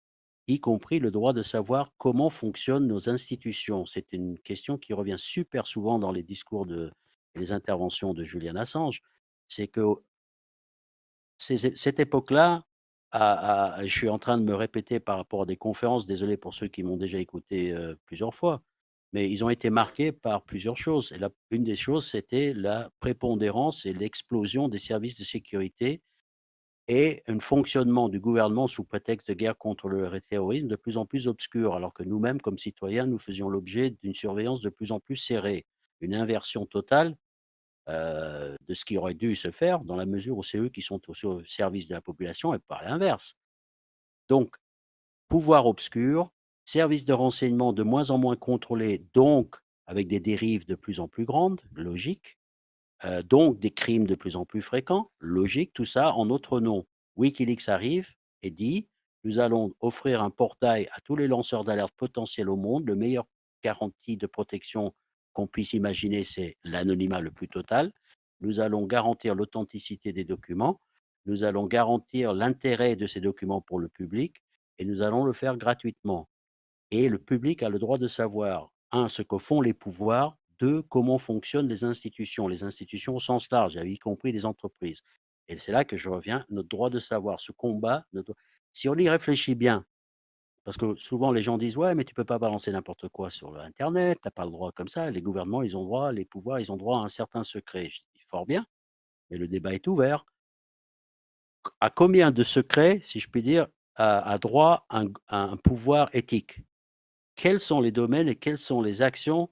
y 0.48 0.60
compris 0.60 1.00
le 1.00 1.12
droit 1.12 1.34
de 1.34 1.42
savoir 1.42 1.92
comment 1.98 2.30
fonctionnent 2.30 2.88
nos 2.88 3.10
institutions. 3.10 3.86
C'est 3.86 4.12
une 4.12 4.38
question 4.40 4.78
qui 4.78 4.94
revient 4.94 5.16
super 5.18 5.68
souvent 5.68 6.00
dans 6.00 6.12
les 6.12 6.24
discours 6.24 6.68
et 6.70 7.40
les 7.40 7.52
interventions 7.52 8.14
de 8.14 8.24
Julian 8.24 8.56
Assange. 8.56 9.02
C'est 9.48 9.68
que 9.68 9.84
cette 11.38 12.00
époque-là, 12.00 12.66
je 13.14 13.88
suis 13.88 14.10
en 14.10 14.20
train 14.20 14.38
de 14.38 14.44
me 14.44 14.56
répéter 14.56 15.00
par 15.00 15.18
rapport 15.18 15.44
à 15.44 15.46
des 15.46 15.58
conférences, 15.58 16.06
désolé 16.06 16.36
pour 16.38 16.54
ceux 16.54 16.68
qui 16.68 16.84
m'ont 16.84 16.98
déjà 16.98 17.20
écouté 17.20 17.76
plusieurs 18.06 18.36
fois, 18.36 18.62
mais 19.14 19.30
ils 19.30 19.44
ont 19.44 19.50
été 19.50 19.70
marqués 19.70 20.12
par 20.12 20.44
plusieurs 20.44 20.78
choses. 20.78 21.12
Et 21.12 21.20
une 21.52 21.64
des 21.64 21.76
choses, 21.76 22.08
c'était 22.10 22.54
la 22.54 22.90
prépondérance 23.00 23.86
et 23.86 23.94
l'explosion 23.94 24.68
des 24.68 24.80
services 24.80 25.18
de 25.18 25.24
sécurité 25.24 26.02
et 26.88 27.24
un 27.28 27.40
fonctionnement 27.40 28.10
du 28.10 28.20
gouvernement 28.20 28.68
sous 28.68 28.84
prétexte 28.84 29.30
de 29.30 29.34
guerre 29.34 29.58
contre 29.58 29.88
le 29.88 30.20
terrorisme 30.22 30.68
de 30.68 30.76
plus 30.76 30.98
en 30.98 31.06
plus 31.06 31.28
obscur, 31.28 31.76
alors 31.76 31.94
que 31.94 32.04
nous-mêmes, 32.04 32.42
comme 32.42 32.58
citoyens, 32.58 33.06
nous 33.06 33.20
faisions 33.20 33.50
l'objet 33.50 33.92
d'une 34.02 34.14
surveillance 34.14 34.62
de 34.62 34.70
plus 34.70 34.92
en 34.92 35.00
plus 35.00 35.16
serrée, 35.16 35.66
une 36.02 36.16
inversion 36.16 36.66
totale 36.66 37.16
de 37.88 38.74
ce 38.74 38.86
qui 38.86 38.98
aurait 38.98 39.14
dû 39.14 39.36
se 39.36 39.52
faire, 39.52 39.82
dans 39.84 39.96
la 39.96 40.06
mesure 40.06 40.38
où 40.38 40.44
c'est 40.44 40.58
eux 40.58 40.70
qui 40.70 40.82
sont 40.82 41.02
au 41.10 41.44
service 41.46 41.88
de 41.88 41.94
la 41.94 42.02
population 42.02 42.54
et 42.54 42.60
pas 42.60 42.82
l'inverse. 42.84 43.36
Donc, 44.30 44.56
pouvoir 45.28 45.66
obscur, 45.66 46.32
services 46.66 47.06
de 47.06 47.14
renseignement 47.14 47.74
de 47.74 47.84
moins 47.84 48.10
en 48.10 48.18
moins 48.18 48.38
contrôlés, 48.38 49.06
donc 49.14 49.56
avec 49.86 50.08
des 50.08 50.22
dérives 50.22 50.66
de 50.66 50.76
plus 50.76 51.02
en 51.02 51.10
plus 51.10 51.26
grandes, 51.26 51.62
logique, 51.74 52.38
euh, 53.06 53.22
donc 53.24 53.60
des 53.60 53.72
crimes 53.72 54.06
de 54.06 54.16
plus 54.16 54.36
en 54.36 54.46
plus 54.46 54.62
fréquents, 54.62 55.12
logique, 55.20 55.74
tout 55.74 55.86
ça 55.86 56.14
en 56.14 56.26
notre 56.26 56.60
nom. 56.60 56.86
Wikileaks 57.16 57.70
arrive 57.70 58.10
et 58.42 58.52
dit, 58.52 58.88
nous 59.24 59.40
allons 59.40 59.74
offrir 59.80 60.22
un 60.22 60.30
portail 60.30 60.88
à 60.94 61.00
tous 61.02 61.16
les 61.16 61.28
lanceurs 61.28 61.64
d'alerte 61.64 61.94
potentiels 61.96 62.50
au 62.50 62.56
monde, 62.56 62.88
le 62.88 62.96
meilleur 62.96 63.26
garantie 63.64 64.18
de 64.18 64.28
protection 64.28 64.94
qu'on 65.32 65.48
puisse 65.48 65.74
imaginer, 65.74 66.24
c'est 66.24 66.58
l'anonymat 66.64 67.22
le 67.22 67.32
plus 67.32 67.48
total. 67.48 67.92
Nous 68.42 68.60
allons 68.60 68.86
garantir 68.86 69.36
l'authenticité 69.36 70.14
des 70.14 70.26
documents, 70.26 70.80
nous 71.26 71.44
allons 71.44 71.66
garantir 71.66 72.34
l'intérêt 72.34 72.96
de 72.96 73.08
ces 73.08 73.22
documents 73.22 73.62
pour 73.62 73.80
le 73.80 73.88
public 73.88 74.44
et 74.78 74.86
nous 74.86 75.02
allons 75.02 75.24
le 75.24 75.34
faire 75.34 75.58
gratuitement. 75.58 76.30
Et 76.92 77.10
le 77.10 77.18
public 77.18 77.64
a 77.64 77.70
le 77.70 77.80
droit 77.80 77.98
de 77.98 78.08
savoir, 78.08 78.72
un, 78.92 79.08
ce 79.08 79.22
que 79.22 79.38
font 79.38 79.62
les 79.62 79.74
pouvoirs, 79.74 80.38
deux, 80.64 80.82
comment 80.84 81.18
fonctionnent 81.18 81.68
les 81.68 81.84
institutions, 81.84 82.48
les 82.48 82.64
institutions 82.64 83.16
au 83.16 83.20
sens 83.20 83.52
large, 83.52 83.76
y 83.76 84.00
compris 84.00 84.32
les 84.32 84.46
entreprises. 84.46 85.02
Et 85.50 85.58
c'est 85.58 85.74
là 85.74 85.84
que 85.84 85.98
je 85.98 86.08
reviens, 86.08 86.46
notre 86.50 86.70
droit 86.70 86.90
de 86.90 87.00
savoir, 87.00 87.42
ce 87.42 87.52
combat, 87.52 88.06
si 88.72 88.88
on 88.88 88.96
y 88.96 89.10
réfléchit 89.10 89.56
bien, 89.56 89.86
parce 90.64 90.78
que 90.78 90.96
souvent 90.96 91.34
les 91.34 91.42
gens 91.42 91.58
disent 91.58 91.76
ouais 91.76 91.94
mais 91.94 92.06
tu 92.06 92.14
peux 92.14 92.24
pas 92.24 92.40
balancer 92.40 92.72
n'importe 92.72 93.10
quoi 93.10 93.30
sur 93.30 93.60
Internet, 93.60 94.20
tu 94.22 94.28
n'as 94.28 94.32
pas 94.32 94.46
le 94.46 94.52
droit 94.52 94.72
comme 94.72 94.88
ça, 94.88 95.12
les 95.12 95.22
gouvernements 95.22 95.64
ils 95.64 95.76
ont 95.76 95.84
droit, 95.84 96.14
les 96.14 96.24
pouvoirs 96.24 96.62
ils 96.62 96.72
ont 96.72 96.78
droit 96.78 97.00
à 97.00 97.02
un 97.02 97.10
certain 97.10 97.44
secret. 97.44 97.90
Je 97.90 98.00
dis 98.16 98.24
fort 98.26 98.46
bien, 98.46 98.66
mais 99.30 99.38
le 99.38 99.50
débat 99.50 99.74
est 99.74 99.86
ouvert. 99.88 100.26
À 101.82 101.90
combien 101.90 102.32
de 102.32 102.44
secrets, 102.44 103.02
si 103.04 103.20
je 103.20 103.30
puis 103.30 103.42
dire, 103.42 103.68
a, 103.96 104.38
droit 104.38 104.86
un 104.90 105.58
pouvoir 105.58 106.10
éthique? 106.14 106.62
Quels 107.36 107.60
sont 107.60 107.82
les 107.82 107.92
domaines 107.92 108.30
et 108.30 108.36
quelles 108.36 108.64
sont 108.70 108.82
les 108.82 109.02
actions 109.02 109.50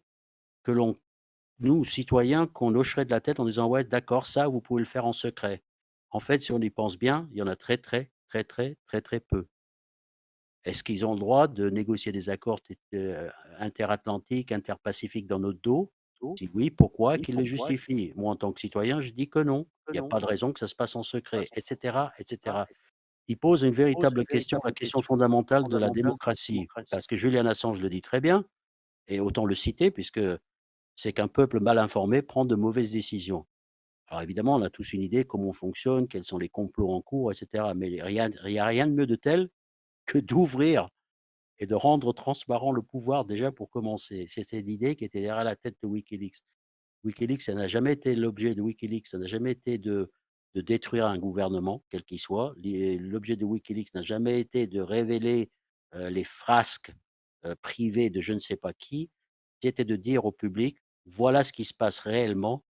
que 0.64 0.72
l'on, 0.72 0.96
nous, 1.60 1.86
citoyens, 1.86 2.48
qu'on 2.48 2.76
hocherait 2.76 3.06
de 3.06 3.12
la 3.12 3.22
tête 3.22 3.40
en 3.40 3.46
disant 3.46 3.68
ouais, 3.68 3.84
d'accord, 3.84 4.26
ça, 4.26 4.48
vous 4.48 4.62
pouvez 4.62 4.82
le 4.82 4.88
faire 4.88 5.06
en 5.06 5.14
secret. 5.14 5.64
En 6.10 6.20
fait, 6.20 6.42
si 6.42 6.52
on 6.52 6.60
y 6.60 6.70
pense 6.70 6.98
bien, 6.98 7.28
il 7.32 7.38
y 7.38 7.42
en 7.42 7.48
a 7.48 7.56
très, 7.56 7.78
très, 7.78 8.12
très, 8.28 8.44
très, 8.44 8.78
très, 8.86 9.02
très 9.02 9.20
peu. 9.20 9.48
Est-ce 10.64 10.84
qu'ils 10.84 11.06
ont 11.06 11.14
le 11.14 11.20
droit 11.20 11.48
de 11.48 11.70
négocier 11.70 12.12
des 12.12 12.30
accords 12.30 12.60
euh, 12.94 13.30
interatlantiques, 13.58 14.52
interpacifiques 14.52 15.28
dans 15.28 15.40
notre 15.40 15.60
dos? 15.62 15.92
Si 16.38 16.52
oui, 16.54 16.70
pourquoi 16.70 17.18
qu'ils 17.18 17.36
le 17.36 17.46
justifient? 17.46 18.14
Moi, 18.16 18.32
en 18.32 18.36
tant 18.36 18.52
que 18.52 18.60
citoyen, 18.60 19.00
je 19.00 19.10
dis 19.12 19.28
que 19.28 19.40
non. 19.40 19.66
Il 19.88 19.94
n'y 19.94 20.00
a 20.00 20.04
pas 20.04 20.20
de 20.20 20.26
raison 20.28 20.54
que 20.54 20.60
ça 20.60 20.68
se 20.68 20.76
passe 20.76 20.96
en 20.96 21.02
secret, 21.02 21.48
etc., 21.56 22.10
etc 22.20 22.66
il 23.32 23.38
pose 23.38 23.64
une 23.64 23.74
véritable 23.74 24.26
question, 24.26 24.60
la 24.64 24.72
question 24.72 25.02
fondamentale 25.02 25.64
de 25.70 25.78
la 25.78 25.90
démocratie. 25.90 26.68
Parce 26.92 27.08
que 27.08 27.16
Julian 27.16 27.46
Assange 27.46 27.82
le 27.82 27.90
dit 27.90 28.02
très 28.02 28.20
bien, 28.20 28.46
et 29.08 29.20
autant 29.20 29.46
le 29.46 29.56
citer, 29.56 29.90
puisque 29.90 30.20
c'est 31.02 31.14
qu'un 31.14 31.28
peuple 31.28 31.60
mal 31.60 31.78
informé 31.78 32.22
prend 32.22 32.46
de 32.46 32.56
mauvaises 32.56 32.92
décisions. 32.92 33.46
Alors 34.08 34.22
évidemment, 34.22 34.56
on 34.56 34.62
a 34.62 34.70
tous 34.70 34.94
une 34.94 35.02
idée 35.02 35.24
comment 35.26 35.50
on 35.50 35.54
fonctionne, 35.54 36.08
quels 36.08 36.26
sont 36.26 36.38
les 36.38 36.50
complots 36.50 36.92
en 36.92 37.02
cours, 37.02 37.32
etc. 37.32 37.72
Mais 37.76 37.92
il 37.92 38.06
n'y 38.06 38.60
a 38.60 38.66
rien 38.66 38.88
de 38.88 38.94
mieux 38.94 39.08
de 39.08 39.16
tel 39.16 39.50
que 40.06 40.18
d'ouvrir 40.18 40.90
et 41.60 41.66
de 41.66 41.76
rendre 41.76 42.14
transparent 42.14 42.72
le 42.72 42.82
pouvoir 42.82 43.26
déjà 43.26 43.52
pour 43.52 43.70
commencer. 43.70 44.26
C'était 44.28 44.62
l'idée 44.62 44.96
qui 44.96 45.06
était 45.06 45.22
derrière 45.22 45.44
la 45.44 45.56
tête 45.56 45.78
de 45.82 45.88
Wikileaks. 45.88 46.42
Wikileaks, 47.04 47.42
ça 47.42 47.54
n'a 47.54 47.68
jamais 47.68 47.94
été 47.94 48.16
l'objet 48.16 48.54
de 48.54 48.62
Wikileaks, 48.62 49.08
ça 49.08 49.18
n'a 49.18 49.28
jamais 49.28 49.52
été 49.52 49.78
de 49.78 50.12
de 50.56 50.62
détruire 50.62 51.06
un 51.06 51.18
gouvernement, 51.18 51.84
quel 51.90 52.04
qu'il 52.04 52.20
soit. 52.20 52.54
L'objet 52.58 53.36
de 53.36 53.46
Wikileaks 53.46 53.94
n'a 53.94 54.02
jamais 54.02 54.40
été 54.40 54.68
de 54.68 54.82
révéler 54.82 55.50
les 55.94 56.24
frasques 56.24 56.92
privées 57.62 58.10
de 58.10 58.22
je 58.22 58.34
ne 58.34 58.40
sais 58.40 58.58
pas 58.58 58.74
qui, 58.74 59.10
c'était 59.62 59.86
de 59.86 59.96
dire 59.96 60.26
au 60.26 60.32
public, 60.32 60.78
voilà 61.06 61.44
ce 61.44 61.54
qui 61.54 61.66
se 61.66 61.74
passe 61.74 62.00
réellement 62.00 62.64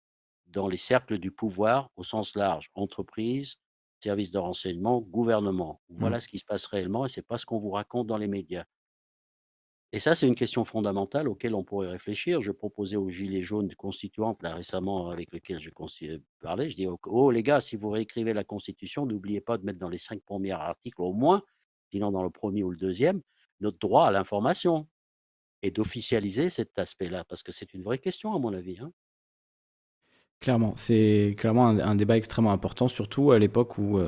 dans 0.48 0.68
les 0.68 0.78
cercles 0.78 1.18
du 1.18 1.32
pouvoir 1.32 1.90
au 1.96 2.04
sens 2.04 2.36
large, 2.36 2.70
entreprise, 2.74 3.58
services 4.00 4.32
de 4.32 4.40
renseignement, 4.40 5.02
gouvernement. 5.02 5.82
Voilà 5.90 6.18
mmh. 6.18 6.22
ce 6.22 6.28
qui 6.28 6.40
se 6.40 6.46
passe 6.46 6.66
réellement 6.66 7.06
et 7.06 7.10
c'est 7.10 7.26
pas 7.26 7.38
ce 7.38 7.46
qu'on 7.46 7.60
vous 7.60 7.72
raconte 7.72 8.08
dans 8.08 8.18
les 8.18 8.28
médias. 8.28 8.66
Et 9.92 10.00
ça, 10.00 10.14
c'est 10.14 10.28
une 10.28 10.36
question 10.36 10.66
fondamentale 10.66 11.28
auquel 11.28 11.56
on 11.56 11.64
pourrait 11.64 11.90
réfléchir. 11.90 12.42
Je 12.42 12.52
proposais 12.52 12.96
aux 12.96 13.10
Gilets 13.10 13.42
jaunes 13.42 13.74
constituantes, 13.74 14.44
là, 14.44 14.54
récemment, 14.54 15.10
avec 15.10 15.34
lesquels 15.34 15.60
je 15.60 15.72
parlais, 16.42 16.70
je 16.70 16.76
dis, 16.76 16.88
oh 16.88 17.32
les 17.32 17.42
gars, 17.42 17.60
si 17.60 17.76
vous 17.76 17.90
réécrivez 17.90 18.34
la 18.34 18.44
Constitution, 18.44 19.08
n'oubliez 19.08 19.42
pas 19.42 19.58
de 19.58 19.66
mettre 19.66 19.80
dans 19.80 19.90
les 19.90 19.98
cinq 19.98 20.22
premiers 20.22 20.52
articles, 20.52 21.02
au 21.02 21.14
moins, 21.14 21.42
sinon 21.92 22.12
dans 22.12 22.22
le 22.22 22.30
premier 22.30 22.64
ou 22.64 22.70
le 22.70 22.78
deuxième, 22.78 23.22
notre 23.62 23.80
droit 23.80 24.06
à 24.06 24.12
l'information 24.12 24.88
et 25.62 25.72
d'officialiser 25.72 26.50
cet 26.50 26.78
aspect-là, 26.80 27.24
parce 27.26 27.44
que 27.44 27.52
c'est 27.52 27.74
une 27.74 27.84
vraie 27.84 27.98
question, 27.98 28.34
à 28.34 28.40
mon 28.40 28.54
avis. 28.54 28.78
Hein. 28.80 28.92
Clairement, 30.40 30.74
c'est 30.78 31.36
clairement 31.38 31.68
un, 31.68 31.96
débat 31.96 32.18
extrêmement 32.18 32.54
important, 32.54 32.88
surtout 32.88 33.32
à 33.32 33.40
l'époque 33.40 33.78
où 33.78 34.00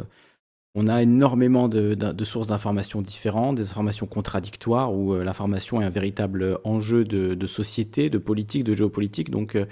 on 0.74 0.88
a 0.88 1.02
énormément 1.02 1.68
de, 1.68 2.24
sources 2.24 2.48
d'informations 2.48 3.02
différentes, 3.02 3.56
des 3.56 3.70
informations 3.70 4.08
contradictoires, 4.08 4.94
où 4.94 5.16
l'information 5.16 5.82
est 5.82 5.86
un 5.86 5.90
véritable 5.90 6.60
enjeu 6.64 7.04
de, 7.04 7.48
société, 7.48 8.10
de 8.10 8.18
politique, 8.18 8.64
de 8.64 8.74
géopolitique. 8.74 9.30
Donc 9.30 9.56
euh, 9.56 9.66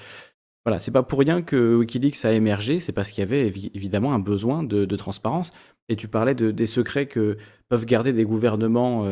voilà, 0.66 0.80
c'est 0.80 0.92
pas 0.92 1.04
pour 1.04 1.20
rien 1.20 1.42
que 1.42 1.78
Wikileaks 1.78 2.26
a 2.26 2.34
émergé, 2.34 2.82
c'est 2.82 2.92
parce 2.92 3.12
qu'il 3.12 3.22
y 3.22 3.28
avait 3.28 3.48
évidemment 3.48 4.14
un 4.14 4.20
besoin 4.20 4.64
de, 4.64 4.96
transparence. 4.98 5.54
Et 5.88 5.96
tu 5.96 6.08
parlais 6.08 6.36
des 6.36 6.66
secrets 6.68 7.08
que 7.08 7.38
peuvent 7.70 7.86
garder 7.86 8.14
des 8.14 8.26
gouvernements. 8.26 9.06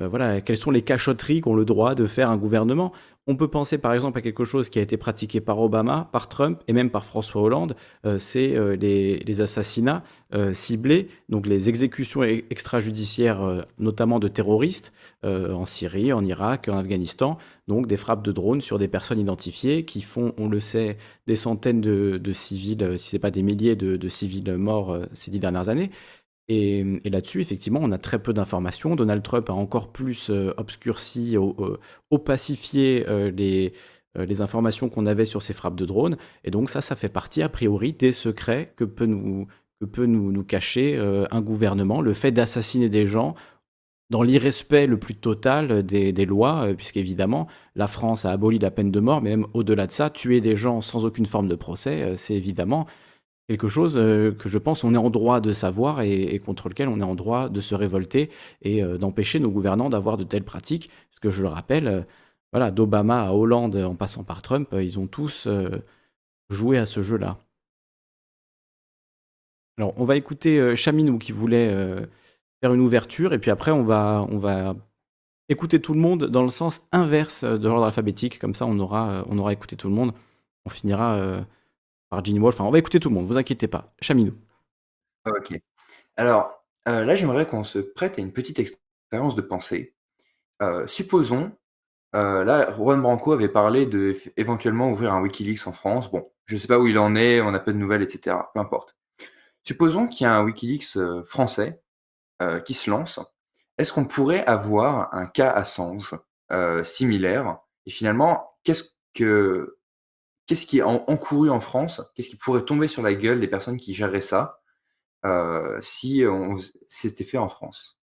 Voilà, 0.00 0.40
quelles 0.40 0.56
sont 0.56 0.70
les 0.70 0.82
cachotteries 0.82 1.40
qu'ont 1.40 1.54
le 1.54 1.64
droit 1.64 1.94
de 1.94 2.06
faire 2.06 2.30
un 2.30 2.36
gouvernement? 2.36 2.92
On 3.26 3.36
peut 3.36 3.48
penser 3.48 3.78
par 3.78 3.92
exemple 3.92 4.18
à 4.18 4.22
quelque 4.22 4.44
chose 4.44 4.70
qui 4.70 4.78
a 4.78 4.82
été 4.82 4.96
pratiqué 4.96 5.40
par 5.40 5.60
Obama, 5.60 6.08
par 6.10 6.28
Trump 6.28 6.62
et 6.68 6.72
même 6.72 6.90
par 6.90 7.04
François 7.04 7.42
Hollande, 7.42 7.76
euh, 8.06 8.18
c'est 8.18 8.56
euh, 8.56 8.76
les, 8.76 9.40
assassinats 9.40 10.02
euh, 10.34 10.54
ciblés, 10.54 11.08
donc 11.28 11.46
les 11.46 11.68
exécutions 11.68 12.22
e-, 12.22 12.42
extrajudiciaires, 12.50 13.64
notamment 13.78 14.18
de 14.18 14.28
terroristes, 14.28 14.92
en 15.22 15.66
Syrie, 15.66 16.14
en 16.14 16.24
Irak, 16.24 16.68
en 16.72 16.78
Afghanistan, 16.78 17.36
donc 17.68 17.86
des 17.86 17.98
frappes 17.98 18.24
de 18.24 18.32
drones 18.32 18.62
sur 18.62 18.78
des 18.78 18.88
personnes 18.88 19.20
identifiées 19.20 19.84
qui 19.84 20.00
font, 20.00 20.32
on 20.38 20.48
le 20.48 20.60
sait, 20.60 20.96
des 21.26 21.36
centaines 21.36 21.82
de, 21.82 22.32
civils, 22.32 22.94
si 22.96 23.10
ce 23.10 23.16
n'est 23.16 23.20
pas 23.20 23.30
des 23.30 23.42
milliers 23.42 23.76
de 23.76 24.08
civils 24.08 24.56
morts 24.56 24.96
ces 25.12 25.30
dix 25.30 25.38
dernières 25.38 25.68
années. 25.68 25.90
Et, 26.52 26.84
là-dessus, 27.08 27.40
effectivement, 27.40 27.78
on 27.80 27.92
a 27.92 27.98
très 27.98 28.20
peu 28.20 28.32
d'informations. 28.32 28.96
Donald 28.96 29.22
Trump 29.22 29.48
a 29.48 29.52
encore 29.52 29.92
plus 29.92 30.30
euh, 30.30 30.52
obscurci, 30.56 31.36
opacifié 32.10 33.04
euh, 33.08 33.30
les, 33.30 33.72
euh, 34.18 34.26
les 34.26 34.40
informations 34.40 34.88
qu'on 34.88 35.06
avait 35.06 35.26
sur 35.26 35.42
ces 35.42 35.52
frappes 35.52 35.76
de 35.76 35.86
drones. 35.86 36.16
Et 36.42 36.50
donc 36.50 36.68
ça, 36.68 36.80
ça 36.80 36.96
fait 36.96 37.08
partie, 37.08 37.42
a 37.42 37.48
priori, 37.48 37.92
des 37.92 38.10
secrets 38.10 38.72
que 38.74 38.82
peut 38.82 39.06
nous, 39.06 39.46
que 39.80 39.84
peut 39.86 40.06
nous 40.06 40.42
cacher 40.42 40.98
un 41.30 41.40
gouvernement. 41.40 42.02
Le 42.02 42.14
fait 42.14 42.32
d'assassiner 42.32 42.88
des 42.88 43.06
gens 43.06 43.36
dans 44.10 44.24
l'irrespect 44.24 44.88
le 44.88 44.98
plus 44.98 45.14
total 45.14 45.84
des, 45.84 46.12
des 46.12 46.26
lois, 46.26 46.66
puisqu'évidemment, 46.76 47.46
la 47.76 47.86
France 47.86 48.24
a 48.24 48.32
aboli 48.32 48.58
la 48.58 48.72
peine 48.72 48.90
de 48.90 48.98
mort, 48.98 49.22
mais 49.22 49.30
même 49.30 49.46
au-delà 49.54 49.86
de 49.86 49.92
ça, 49.92 50.10
tuer 50.10 50.40
des 50.40 50.56
gens 50.56 50.80
sans 50.80 51.04
aucune 51.04 51.26
forme 51.26 51.46
de 51.46 51.54
procès, 51.54 52.16
c'est 52.16 52.34
évidemment 52.34 52.86
quelque 53.50 53.68
chose 53.68 53.96
euh, 53.96 54.30
que 54.30 54.48
je 54.48 54.58
pense 54.58 54.84
on 54.84 54.94
est 54.94 54.98
en 54.98 55.10
droit 55.10 55.40
de 55.40 55.52
savoir 55.52 56.02
et, 56.02 56.38
contre 56.38 56.68
lequel 56.68 56.86
on 56.86 57.00
est 57.00 57.04
en 57.04 57.16
droit 57.16 57.48
de 57.48 57.60
se 57.60 57.74
révolter 57.74 58.30
et 58.62 58.80
euh, 58.80 58.96
d'empêcher 58.96 59.40
nos 59.40 59.50
gouvernants 59.50 59.90
d'avoir 59.90 60.16
de 60.16 60.22
telles 60.22 60.44
pratiques. 60.44 60.88
Parce 61.10 61.18
que 61.18 61.32
je 61.32 61.42
le 61.42 61.48
rappelle, 61.48 62.06
euh, 62.54 62.70
d'Obama 62.70 63.24
à 63.26 63.32
Hollande 63.32 63.74
en 63.74 63.96
passant 63.96 64.22
par 64.22 64.42
Trump, 64.42 64.68
ils 64.80 65.00
ont 65.00 65.08
tous 65.08 65.48
joué 66.48 66.78
à 66.78 66.86
ce 66.86 67.02
jeu-là. 67.02 67.38
Alors, 69.78 69.94
on 69.96 70.04
va 70.04 70.16
écouter 70.16 70.74
Chaminou 70.76 71.18
qui 71.18 71.32
voulait 71.32 71.70
faire 72.60 72.74
une 72.74 72.80
ouverture 72.80 73.32
et 73.32 73.38
puis 73.38 73.52
après 73.52 73.70
on 73.70 73.84
va, 73.84 74.26
on 74.30 74.38
va 74.38 74.74
écouter 75.48 75.80
tout 75.80 75.94
le 75.94 76.00
monde 76.00 76.24
dans 76.26 76.42
le 76.42 76.50
sens 76.50 76.88
inverse 76.90 77.44
de 77.44 77.68
l'ordre 77.68 77.86
alphabétique. 77.86 78.40
Comme 78.40 78.54
ça, 78.54 78.66
on 78.66 78.78
aura, 78.80 79.24
on 79.28 79.38
aura 79.38 79.52
écouté 79.52 79.76
tout 79.76 79.88
le 79.88 79.94
monde. 79.94 80.12
On 80.66 80.70
finira 80.70 81.44
par 82.10 82.24
Ginny 82.24 82.38
Wolf. 82.38 82.60
on 82.60 82.70
va 82.70 82.78
écouter 82.78 83.00
tout 83.00 83.08
le 83.08 83.14
monde, 83.14 83.26
vous 83.26 83.38
inquiétez 83.38 83.68
pas. 83.68 83.94
Chaminou. 84.00 84.34
Ok. 85.26 85.58
Alors, 86.16 86.64
euh, 86.88 87.04
là, 87.04 87.14
j'aimerais 87.14 87.46
qu'on 87.46 87.64
se 87.64 87.78
prête 87.78 88.18
à 88.18 88.22
une 88.22 88.32
petite 88.32 88.58
expérience 88.58 89.34
de 89.34 89.42
pensée. 89.42 89.94
Euh, 90.60 90.86
supposons, 90.86 91.52
euh, 92.14 92.44
là, 92.44 92.72
Juan 92.74 93.00
Branco 93.00 93.32
avait 93.32 93.48
parlé 93.48 93.86
de 93.86 94.16
éventuellement 94.36 94.90
ouvrir 94.90 95.14
un 95.14 95.22
Wikileaks 95.22 95.66
en 95.66 95.72
France. 95.72 96.10
Bon, 96.10 96.30
je 96.46 96.54
ne 96.54 96.60
sais 96.60 96.66
pas 96.66 96.78
où 96.78 96.86
il 96.86 96.98
en 96.98 97.14
est, 97.14 97.40
on 97.40 97.52
n'a 97.52 97.60
pas 97.60 97.72
de 97.72 97.78
nouvelles, 97.78 98.02
etc. 98.02 98.36
Peu 98.52 98.60
importe. 98.60 98.96
Supposons 99.62 100.08
qu'il 100.08 100.24
y 100.24 100.26
a 100.26 100.34
un 100.34 100.44
Wikileaks 100.44 101.24
français 101.24 101.80
qui 102.64 102.72
se 102.72 102.88
lance. 102.88 103.20
Est-ce 103.76 103.92
qu'on 103.92 104.06
pourrait 104.06 104.44
avoir 104.46 105.14
un 105.14 105.26
cas 105.26 105.50
Assange 105.50 106.14
similaire? 106.82 107.58
Et 107.84 107.90
finalement, 107.90 108.54
qu'est-ce 108.64 108.94
que 109.14 109.78
qu'est-ce 110.50 110.66
qui 110.66 110.78
est 110.78 110.82
encouru 110.82 111.48
en 111.48 111.60
France 111.60 112.02
Qu'est-ce 112.14 112.28
qui 112.30 112.36
pourrait 112.36 112.64
tomber 112.64 112.88
sur 112.88 113.02
la 113.02 113.14
gueule 113.14 113.38
des 113.38 113.46
personnes 113.46 113.76
qui 113.76 113.94
géreraient 113.94 114.20
ça 114.20 114.60
euh, 115.24 115.78
si 115.80 116.24
c'était 116.88 117.22
fait 117.22 117.38
en 117.38 117.48
France? 117.48 118.00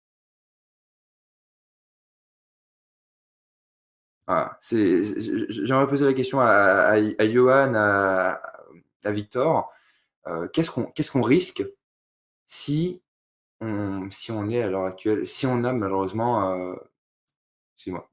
J'aimerais 4.28 5.88
poser 5.88 6.04
la 6.04 6.12
question 6.12 6.40
à, 6.40 6.98
Johan, 7.26 7.72
à, 7.74 8.40
Victor. 9.06 9.72
Euh, 10.26 10.46
qu'est-ce 10.48 11.10
qu'on 11.10 11.22
risque 11.22 11.64
si 12.46 13.00
on, 13.62 14.10
si 14.10 14.32
on 14.32 14.50
est 14.50 14.60
à 14.60 14.68
l'heure 14.68 14.84
actuelle, 14.84 15.26
si 15.26 15.46
on 15.46 15.64
a 15.64 15.72
malheureusement, 15.72 16.50
euh, 16.50 16.74
excusez-moi, 17.76 18.10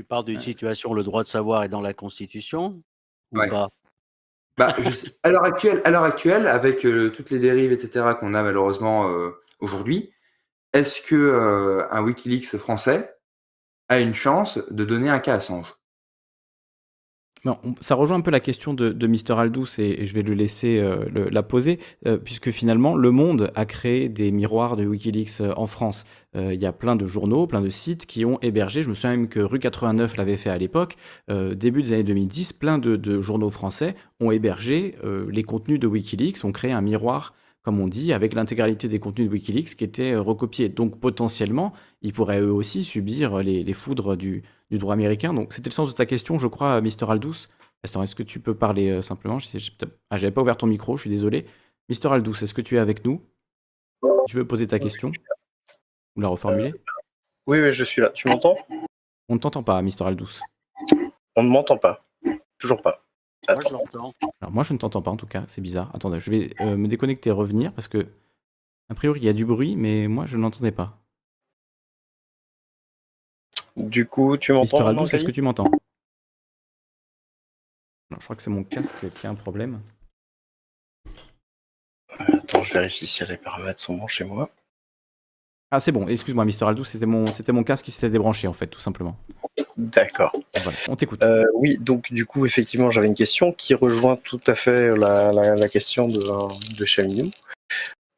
tu 0.00 0.04
parles 0.04 0.24
d'une 0.24 0.40
situation 0.40 0.92
où 0.92 0.94
le 0.94 1.02
droit 1.02 1.22
de 1.22 1.28
savoir 1.28 1.62
est 1.62 1.68
dans 1.68 1.82
la 1.82 1.92
Constitution 1.92 2.82
ou 3.32 3.38
pas? 3.38 3.68
Bah, 4.56 4.74
à 5.22 5.30
l'heure 5.30 5.44
actuelle, 5.44 5.82
à 5.84 5.90
l'heure 5.90 6.04
actuelle, 6.04 6.46
avec 6.46 6.86
euh, 6.86 7.10
toutes 7.10 7.28
les 7.28 7.38
dérives, 7.38 7.70
etc., 7.70 8.14
qu'on 8.18 8.32
a 8.32 8.42
malheureusement 8.42 9.10
euh, 9.10 9.30
aujourd'hui, 9.58 10.10
est-ce 10.72 11.02
que 11.02 11.14
euh, 11.14 11.86
un 11.90 12.02
WikiLeaks 12.02 12.56
français 12.56 13.14
a 13.90 14.00
une 14.00 14.14
chance 14.14 14.58
de 14.70 14.86
donner 14.86 15.10
un 15.10 15.18
cas 15.18 15.34
à 15.34 15.36
Assange 15.36 15.74
ça 17.80 17.94
rejoint 17.94 18.18
un 18.18 18.20
peu 18.20 18.30
la 18.30 18.40
question 18.40 18.74
de, 18.74 18.90
de 18.90 19.06
Mr. 19.06 19.38
Aldous 19.38 19.78
et, 19.78 20.04
je 20.04 20.14
vais 20.14 20.22
le 20.22 20.34
laisser 20.34 20.78
euh, 20.78 21.06
la 21.30 21.42
poser, 21.42 21.78
euh, 22.06 22.18
puisque 22.18 22.50
finalement, 22.50 22.96
le 22.96 23.10
monde 23.10 23.50
a 23.54 23.64
créé 23.64 24.08
des 24.08 24.30
miroirs 24.30 24.76
de 24.76 24.84
Wikileaks 24.84 25.40
euh, 25.40 25.52
en 25.56 25.66
France. 25.66 26.04
Il 26.36 26.60
y 26.60 26.66
a 26.66 26.72
plein 26.72 26.94
de 26.94 27.06
journaux, 27.06 27.48
plein 27.48 27.60
de 27.60 27.70
sites 27.70 28.06
qui 28.06 28.24
ont 28.24 28.38
hébergé, 28.40 28.84
je 28.84 28.88
me 28.88 28.94
souviens 28.94 29.16
même 29.16 29.28
que 29.28 29.40
Rue 29.40 29.58
89 29.58 30.16
l'avait 30.16 30.36
fait 30.36 30.48
à 30.48 30.56
l'époque, 30.56 30.94
début 31.28 31.82
des 31.82 31.92
années 31.92 32.04
2010, 32.04 32.52
plein 32.52 32.78
de, 32.78 33.20
journaux 33.20 33.50
français 33.50 33.96
ont 34.20 34.30
hébergé 34.30 34.94
les 35.28 35.42
contenus 35.42 35.80
de 35.80 35.88
Wikileaks, 35.88 36.44
ont 36.44 36.52
créé 36.52 36.70
un 36.70 36.82
miroir 36.82 37.34
comme 37.62 37.80
on 37.80 37.88
dit, 37.88 38.12
avec 38.12 38.32
l'intégralité 38.32 38.86
des 38.86 39.00
contenus 39.00 39.28
de 39.28 39.32
Wikileaks 39.32 39.74
qui 39.74 39.84
étaient 39.84 40.14
recopiés. 40.14 40.68
Donc 40.68 41.00
potentiellement, 41.00 41.74
ils 42.00 42.12
pourraient 42.12 42.40
eux 42.40 42.52
aussi 42.52 42.84
subir 42.84 43.38
les 43.42 43.72
foudres 43.74 44.16
du, 44.16 44.44
du 44.70 44.78
droit 44.78 44.94
américain. 44.94 45.34
Donc 45.34 45.52
c'était 45.52 45.70
le 45.70 45.74
sens 45.74 45.88
de 45.88 45.94
ta 45.94 46.06
question, 46.06 46.38
je 46.38 46.46
crois, 46.46 46.80
Mister 46.80 47.06
Aldous. 47.08 47.46
est-ce 47.82 48.14
que 48.14 48.22
tu 48.22 48.40
peux 48.40 48.54
parler 48.54 48.90
euh, 48.90 49.02
simplement? 49.02 49.38
Ah, 50.10 50.18
j'avais 50.18 50.32
pas 50.32 50.42
ouvert 50.42 50.56
ton 50.56 50.66
micro, 50.66 50.96
je 50.96 51.02
suis 51.02 51.10
désolé. 51.10 51.46
Mister 51.88 52.08
Aldous, 52.08 52.42
est-ce 52.42 52.54
que 52.54 52.62
tu 52.62 52.76
es 52.76 52.78
avec 52.78 53.04
nous? 53.04 53.20
Tu 54.28 54.36
veux 54.36 54.46
poser 54.46 54.66
ta 54.66 54.78
question? 54.78 55.10
Ou 56.16 56.20
la 56.20 56.28
reformuler? 56.28 56.72
Oui, 57.46 57.60
oui, 57.60 57.72
je 57.72 57.84
suis 57.84 58.00
là. 58.00 58.10
Tu 58.10 58.28
m'entends? 58.28 58.54
On 59.28 59.34
ne 59.34 59.40
t'entend 59.40 59.62
pas, 59.62 59.80
Mister 59.82 60.04
Aldous. 60.04 60.40
On 61.36 61.42
ne 61.42 61.48
m'entend 61.48 61.78
pas. 61.78 62.04
Toujours 62.58 62.82
pas. 62.82 63.04
Moi, 63.48 63.60
je 63.66 63.72
l'entends. 63.72 64.12
Alors 64.40 64.52
moi, 64.52 64.62
je 64.64 64.72
ne 64.72 64.78
t'entends 64.78 65.02
pas 65.02 65.10
en 65.10 65.16
tout 65.16 65.26
cas, 65.26 65.44
c'est 65.48 65.60
bizarre. 65.60 65.90
Attendez, 65.94 66.20
je 66.20 66.30
vais 66.30 66.50
euh, 66.60 66.76
me 66.76 66.88
déconnecter 66.88 67.30
et 67.30 67.32
revenir 67.32 67.72
parce 67.72 67.88
que, 67.88 68.06
a 68.88 68.94
priori, 68.94 69.20
il 69.20 69.24
y 69.24 69.28
a 69.28 69.32
du 69.32 69.44
bruit, 69.44 69.76
mais 69.76 70.08
moi, 70.08 70.26
je 70.26 70.36
ne 70.36 70.42
l'entendais 70.42 70.72
pas. 70.72 70.98
Du 73.88 74.06
coup, 74.06 74.36
tu 74.36 74.52
m'entends 74.52 74.92
Mister 74.92 75.16
est-ce 75.16 75.24
que 75.24 75.30
tu 75.30 75.42
m'entends? 75.42 75.70
Je 78.10 78.24
crois 78.24 78.36
que 78.36 78.42
c'est 78.42 78.50
mon 78.50 78.64
casque 78.64 79.10
qui 79.14 79.26
a 79.26 79.30
un 79.30 79.34
problème. 79.34 79.80
Attends, 82.18 82.62
je 82.62 82.72
vérifie 82.74 83.06
si 83.06 83.24
les 83.24 83.36
paramètres 83.36 83.80
sont 83.80 83.96
bons 83.96 84.06
chez 84.06 84.24
moi. 84.24 84.50
Ah, 85.70 85.78
c'est 85.78 85.92
bon, 85.92 86.08
excuse-moi, 86.08 86.44
Mister 86.44 86.64
Aldous, 86.64 86.84
c'était 86.84 87.06
mon, 87.06 87.26
c'était 87.28 87.52
mon 87.52 87.62
casque 87.62 87.84
qui 87.84 87.92
s'était 87.92 88.10
débranché, 88.10 88.48
en 88.48 88.52
fait, 88.52 88.66
tout 88.66 88.80
simplement. 88.80 89.16
D'accord. 89.76 90.32
on 90.88 90.96
t'écoute. 90.96 91.22
Euh, 91.22 91.44
oui, 91.54 91.78
donc 91.78 92.12
du 92.12 92.26
coup, 92.26 92.44
effectivement, 92.44 92.90
j'avais 92.90 93.06
une 93.06 93.14
question 93.14 93.52
qui 93.52 93.74
rejoint 93.74 94.16
tout 94.16 94.40
à 94.48 94.54
fait 94.54 94.96
la, 94.96 95.68
question 95.68 96.08
de, 96.08 96.20
de 96.76 96.84
Chaminou. 96.84 97.30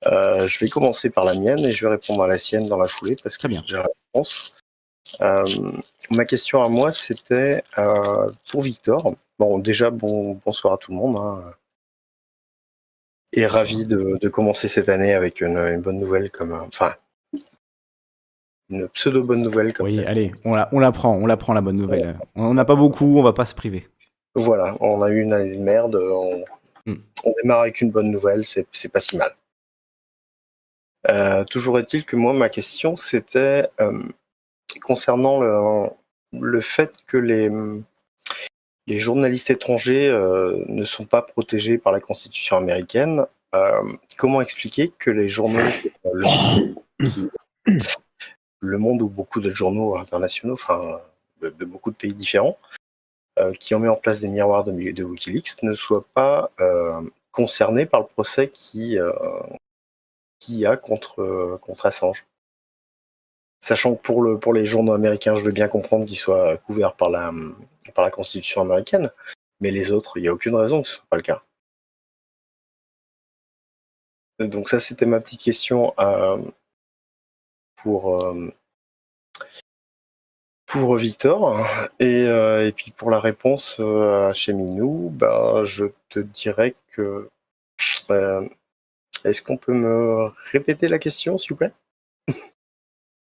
Euh, 0.06 0.48
je 0.48 0.58
vais 0.58 0.68
commencer 0.68 1.10
par 1.10 1.24
la 1.24 1.34
mienne 1.34 1.60
et 1.60 1.70
je 1.70 1.84
vais 1.84 1.92
répondre 1.92 2.22
à 2.22 2.26
la 2.26 2.38
sienne 2.38 2.66
dans 2.66 2.78
la 2.78 2.88
foulée 2.88 3.16
parce 3.22 3.36
que 3.36 3.48
j'ai 3.48 3.74
la 3.76 3.86
réponse. 4.14 4.56
Euh, 5.20 5.44
ma 6.10 6.24
question 6.24 6.62
à 6.62 6.68
moi, 6.68 6.92
c'était 6.92 7.62
euh, 7.78 8.30
pour 8.50 8.62
Victor. 8.62 9.14
Bon, 9.38 9.58
déjà, 9.58 9.90
bon, 9.90 10.40
bonsoir 10.44 10.74
à 10.74 10.78
tout 10.78 10.92
le 10.92 10.98
monde. 10.98 11.16
Hein. 11.16 11.50
Et 13.32 13.46
ravi 13.46 13.86
de, 13.86 14.28
commencer 14.28 14.68
cette 14.68 14.88
année 14.88 15.14
avec 15.14 15.40
une, 15.40 15.80
bonne 15.80 15.98
nouvelle, 15.98 16.30
comme, 16.30 16.52
enfin, 16.52 16.94
une 18.68 18.88
pseudo 18.88 19.22
bonne 19.22 19.42
nouvelle. 19.42 19.72
Comme 19.72 19.86
oui, 19.86 20.04
allez, 20.04 20.32
on 20.44 20.54
la, 20.54 20.68
on 20.72 20.78
la 20.78 20.92
prend, 20.92 21.14
on 21.14 21.26
la 21.26 21.36
prend 21.36 21.54
la 21.54 21.62
bonne 21.62 21.76
nouvelle. 21.76 22.18
On 22.34 22.54
n'a 22.54 22.64
pas 22.64 22.76
beaucoup, 22.76 23.18
on 23.18 23.22
va 23.22 23.32
pas 23.32 23.46
se 23.46 23.54
priver. 23.54 23.88
Voilà, 24.34 24.74
on 24.80 25.02
a 25.02 25.10
eu 25.10 25.20
une 25.20 25.32
année 25.32 25.56
de 25.56 25.62
merde, 25.62 25.94
on, 25.94 26.44
hmm. 26.86 26.96
on 27.24 27.34
démarre 27.42 27.60
avec 27.60 27.80
une 27.80 27.90
bonne 27.90 28.10
nouvelle, 28.10 28.44
c'est 28.44 28.92
pas 28.92 29.00
si 29.00 29.16
mal. 29.16 29.34
Euh, 31.10 31.44
toujours 31.44 31.78
est-il 31.78 32.04
que 32.04 32.16
moi, 32.16 32.32
ma 32.32 32.48
question, 32.48 32.96
c'était 32.96 33.68
euh, 33.80 34.02
concernant 34.80 35.40
le, 35.40 35.88
le, 36.32 36.60
fait 36.60 36.98
que 37.06 37.16
les, 37.16 37.50
les 38.86 38.98
journalistes 38.98 39.50
étrangers 39.50 40.08
euh, 40.08 40.62
ne 40.66 40.84
sont 40.84 41.04
pas 41.04 41.22
protégés 41.22 41.78
par 41.78 41.92
la 41.92 42.00
Constitution 42.00 42.56
américaine. 42.56 43.26
comment 44.16 44.40
expliquer 44.40 44.92
que 44.98 45.10
les 45.10 45.28
journaux, 45.28 45.60
le, 48.60 48.78
Monde 48.78 49.02
ou 49.02 49.10
beaucoup 49.10 49.40
de 49.40 49.50
journaux 49.50 49.96
internationaux, 49.98 50.58
de, 51.40 51.64
beaucoup 51.64 51.90
de 51.90 51.96
pays 51.96 52.14
différents, 52.14 52.58
qui 53.58 53.74
ont 53.74 53.80
mis 53.80 53.88
en 53.88 53.96
place 53.96 54.20
des 54.20 54.28
miroirs 54.28 54.64
de, 54.64 54.72
de 54.72 55.04
Wikileaks, 55.04 55.62
ne 55.62 55.74
soient 55.74 56.04
pas 56.14 56.50
concernés 57.32 57.86
par 57.86 58.00
le 58.00 58.06
procès 58.06 58.48
qui, 58.48 58.98
qu'il 60.42 60.56
y 60.56 60.66
a 60.66 60.76
contre, 60.76 61.22
euh, 61.22 61.58
contre 61.62 61.86
Assange? 61.86 62.26
Sachant 63.62 63.94
que 63.94 64.02
pour, 64.02 64.22
le, 64.22 64.38
pour 64.38 64.52
les 64.52 64.66
journaux 64.66 64.92
américains, 64.92 65.36
je 65.36 65.44
veux 65.44 65.52
bien 65.52 65.68
comprendre 65.68 66.04
qu'ils 66.04 66.18
soient 66.18 66.56
couverts 66.58 66.94
par 66.96 67.10
la, 67.10 67.30
Constitution 68.10 68.62
américaine, 68.62 69.12
mais 69.60 69.70
les 69.70 69.92
autres, 69.92 70.18
il 70.18 70.22
n'y 70.22 70.28
a 70.28 70.32
aucune 70.32 70.56
raison 70.56 70.82
que 70.82 70.88
ce 70.88 70.94
soit 70.96 71.06
pas 71.08 71.16
le 71.16 71.22
cas. 71.22 71.42
Donc 74.40 74.68
ça, 74.68 74.80
c'était 74.80 75.06
ma 75.06 75.20
petite 75.20 75.40
question 75.40 75.94
euh, 76.00 76.42
pour, 77.76 78.24
euh, 78.24 78.52
pour 80.66 80.96
Victor. 80.96 81.64
Et, 82.00 82.24
et, 82.24 82.72
puis 82.72 82.90
pour 82.90 83.10
la 83.10 83.20
réponse 83.20 83.80
chez 84.34 84.52
Minou, 84.52 85.10
ben, 85.14 85.62
je 85.62 85.86
te 86.08 86.18
dirais 86.18 86.74
que 86.90 87.30
est-ce 89.24 89.40
qu'on 89.40 89.56
peut 89.56 89.72
me 89.72 90.30
répéter 90.50 90.88
la 90.88 90.98
question, 90.98 91.38
s'il 91.38 91.50
vous 91.50 91.56
plaît? 91.56 91.72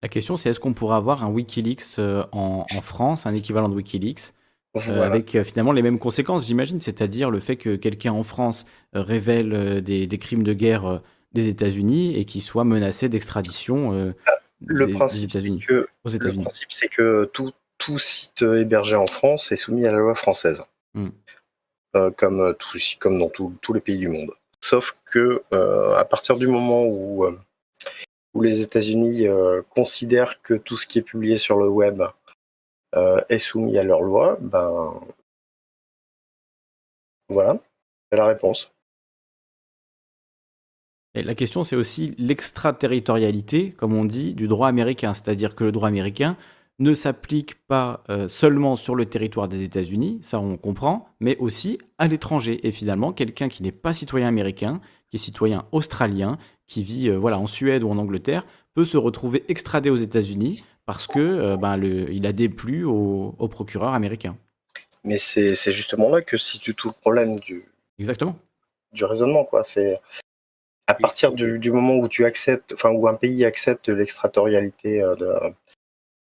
La 0.02 0.08
question, 0.08 0.36
c'est 0.36 0.50
est-ce 0.50 0.60
qu'on 0.60 0.74
pourrait 0.74 0.96
avoir 0.96 1.24
un 1.24 1.28
Wikileaks 1.28 1.98
euh, 1.98 2.24
en, 2.32 2.64
France, 2.82 3.26
un 3.26 3.34
équivalent 3.34 3.68
de 3.68 3.74
Wikileaks, 3.74 4.32
euh, 4.76 5.02
avec 5.02 5.34
euh, 5.34 5.42
finalement 5.42 5.72
les 5.72 5.82
mêmes 5.82 5.98
conséquences, 5.98 6.46
j'imagine, 6.46 6.80
c'est-à-dire 6.80 7.30
le 7.30 7.40
fait 7.40 7.56
que 7.56 7.74
quelqu'un 7.74 8.12
en 8.12 8.22
France 8.22 8.64
révèle 8.92 9.82
des, 9.82 10.18
crimes 10.18 10.44
de 10.44 10.52
guerre 10.52 11.02
des 11.32 11.48
États-Unis 11.48 12.16
et 12.16 12.24
qu'il 12.24 12.42
soit 12.42 12.64
menacé 12.64 13.08
d'extradition 13.08 14.14
ah, 14.26 14.32
principe, 14.94 15.24
aux 15.24 15.24
États-Unis. 15.24 15.64
Le 15.68 15.88
principe, 16.42 16.70
c'est 16.70 16.88
que 16.88 17.28
tout, 17.32 17.52
site 17.98 18.42
hébergé 18.42 18.96
en 18.96 19.06
France 19.06 19.50
est 19.50 19.56
soumis 19.56 19.86
à 19.86 19.92
la 19.92 19.98
loi 19.98 20.14
française, 20.14 20.62
hmm. 20.94 21.08
comme, 22.16 22.54
comme 23.00 23.18
dans 23.18 23.30
tous 23.30 23.72
les 23.72 23.80
pays 23.80 23.98
du 23.98 24.08
monde. 24.08 24.32
Sauf 24.60 24.96
que 25.06 25.42
euh, 25.52 25.94
à 25.94 26.04
partir 26.04 26.36
du 26.36 26.46
moment 26.46 26.84
où, 26.84 27.24
euh, 27.24 27.38
où 28.34 28.42
les 28.42 28.60
États-Unis 28.60 29.26
euh, 29.26 29.62
considèrent 29.70 30.42
que 30.42 30.54
tout 30.54 30.76
ce 30.76 30.86
qui 30.86 30.98
est 30.98 31.02
publié 31.02 31.36
sur 31.36 31.58
le 31.58 31.68
web 31.68 32.02
est 33.28 33.38
soumis 33.38 33.76
à 33.76 33.82
leur 33.82 34.00
loi, 34.00 34.38
ben 34.40 34.98
voilà, 37.28 37.60
c'est 38.10 38.16
la 38.16 38.26
réponse. 38.26 38.72
La 41.14 41.34
question, 41.34 41.64
c'est 41.64 41.76
aussi 41.76 42.14
l'extraterritorialité, 42.18 43.72
comme 43.72 43.94
on 43.94 44.04
dit, 44.04 44.34
du 44.34 44.48
droit 44.48 44.68
américain. 44.68 45.14
C'est-à-dire 45.14 45.54
que 45.54 45.64
le 45.64 45.72
droit 45.72 45.88
américain 45.88 46.36
ne 46.78 46.94
s'applique 46.94 47.56
pas 47.66 48.04
euh, 48.08 48.28
seulement 48.28 48.76
sur 48.76 48.94
le 48.94 49.06
territoire 49.06 49.48
des 49.48 49.64
États-Unis, 49.64 50.20
ça 50.22 50.38
on 50.38 50.56
comprend, 50.56 51.08
mais 51.18 51.36
aussi 51.38 51.78
à 51.98 52.06
l'étranger. 52.06 52.66
Et 52.66 52.72
finalement, 52.72 53.12
quelqu'un 53.12 53.48
qui 53.48 53.62
n'est 53.62 53.72
pas 53.72 53.92
citoyen 53.92 54.28
américain, 54.28 54.80
qui 55.10 55.16
est 55.16 55.20
citoyen 55.20 55.64
australien, 55.72 56.38
qui 56.68 56.84
vit 56.84 57.08
euh, 57.08 57.16
voilà, 57.16 57.38
en 57.38 57.48
Suède 57.48 57.82
ou 57.82 57.90
en 57.90 57.98
Angleterre, 57.98 58.46
peut 58.74 58.84
se 58.84 58.96
retrouver 58.96 59.44
extradé 59.48 59.90
aux 59.90 59.96
États-Unis 59.96 60.64
parce 60.86 61.08
que 61.08 61.18
euh, 61.18 61.56
ben, 61.56 61.76
le, 61.76 62.12
il 62.12 62.26
a 62.26 62.32
déplu 62.32 62.84
au, 62.84 63.34
au 63.36 63.48
procureur 63.48 63.92
américain. 63.94 64.36
Mais 65.02 65.18
c'est 65.18 65.54
justement 65.72 66.08
là 66.08 66.22
que 66.22 66.36
situe 66.36 66.74
tout 66.74 66.88
le 66.88 66.94
problème 66.94 67.38
du, 67.40 67.64
Exactement. 67.98 68.36
du 68.92 69.04
raisonnement. 69.04 69.44
Quoi. 69.44 69.64
C'est 69.64 70.00
à 70.86 70.94
partir 70.94 71.32
du, 71.32 71.58
du, 71.58 71.72
moment 71.72 71.96
où 71.96 72.08
tu 72.08 72.24
acceptes, 72.24 72.72
enfin 72.72 72.90
où 72.90 73.08
un 73.08 73.14
pays 73.14 73.44
accepte 73.44 73.88
l'extraterritorialité 73.88 75.00
de, 75.00 75.34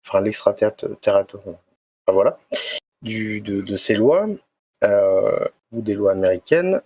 enfin 0.05 0.21
l'extraterritorial, 0.21 1.57
voilà, 2.07 2.37
du, 3.01 3.41
de, 3.41 3.75
ces 3.75 3.95
lois 3.95 4.27
euh, 4.83 5.45
ou 5.71 5.81
des 5.81 5.93
lois 5.93 6.11
américaines, 6.11 6.81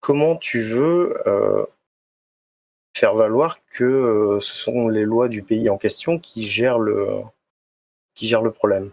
comment 0.00 0.36
tu 0.36 0.60
veux 0.60 1.16
euh, 1.26 1.64
faire 2.94 3.14
valoir 3.14 3.58
que 3.70 3.84
euh, 3.84 4.40
ce 4.40 4.54
sont 4.54 4.88
les 4.88 5.02
lois 5.04 5.28
du 5.28 5.42
pays 5.42 5.68
en 5.70 5.78
question 5.78 6.18
qui 6.18 6.46
gèrent 6.46 6.78
le, 6.78 7.22
qui 8.14 8.30
le 8.30 8.50
problème 8.52 8.92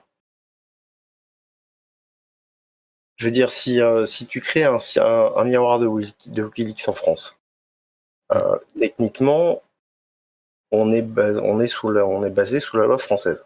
Je 3.18 3.26
veux 3.26 3.32
dire, 3.32 3.52
si, 3.52 3.82
si 4.06 4.28
tu 4.28 4.40
crées 4.40 4.64
un, 4.64 4.78
miroir 5.44 5.78
de, 5.80 5.88
Wikileaks 5.88 6.88
en 6.88 6.94
France, 6.94 7.38
techniquement, 8.80 9.62
on 10.72 10.94
est, 10.94 11.06
on, 11.18 11.60
est 11.60 11.68
sous 11.68 11.90
on 11.90 12.24
est 12.24 12.30
basé 12.30 12.62
sous 12.62 12.78
la 12.78 12.86
loi 12.86 12.98
française. 12.98 13.44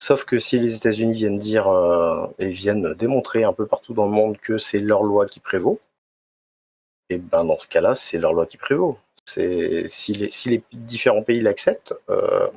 Sauf 0.00 0.24
que 0.24 0.38
si 0.38 0.58
les 0.58 0.76
États-Unis 0.76 1.14
viennent 1.14 1.38
dire 1.40 1.68
euh, 1.68 2.26
et 2.38 2.50
viennent 2.50 2.94
démontrer 2.94 3.44
un 3.44 3.52
peu 3.52 3.66
partout 3.66 3.94
dans 3.94 4.04
le 4.06 4.12
monde 4.12 4.38
que 4.38 4.58
c'est 4.58 4.78
leur 4.78 5.02
loi 5.02 5.26
qui 5.26 5.40
prévaut, 5.40 5.80
et 7.10 7.14
eh 7.14 7.18
ben 7.18 7.44
dans 7.44 7.58
ce 7.58 7.66
cas-là, 7.68 7.94
c'est 7.94 8.18
leur 8.18 8.32
loi 8.32 8.46
qui 8.46 8.58
prévaut. 8.58 8.98
Si 9.28 10.12
les, 10.14 10.62
différents 10.72 11.22
pays 11.22 11.40
l'acceptent, 11.40 11.94
euh, 12.08 12.48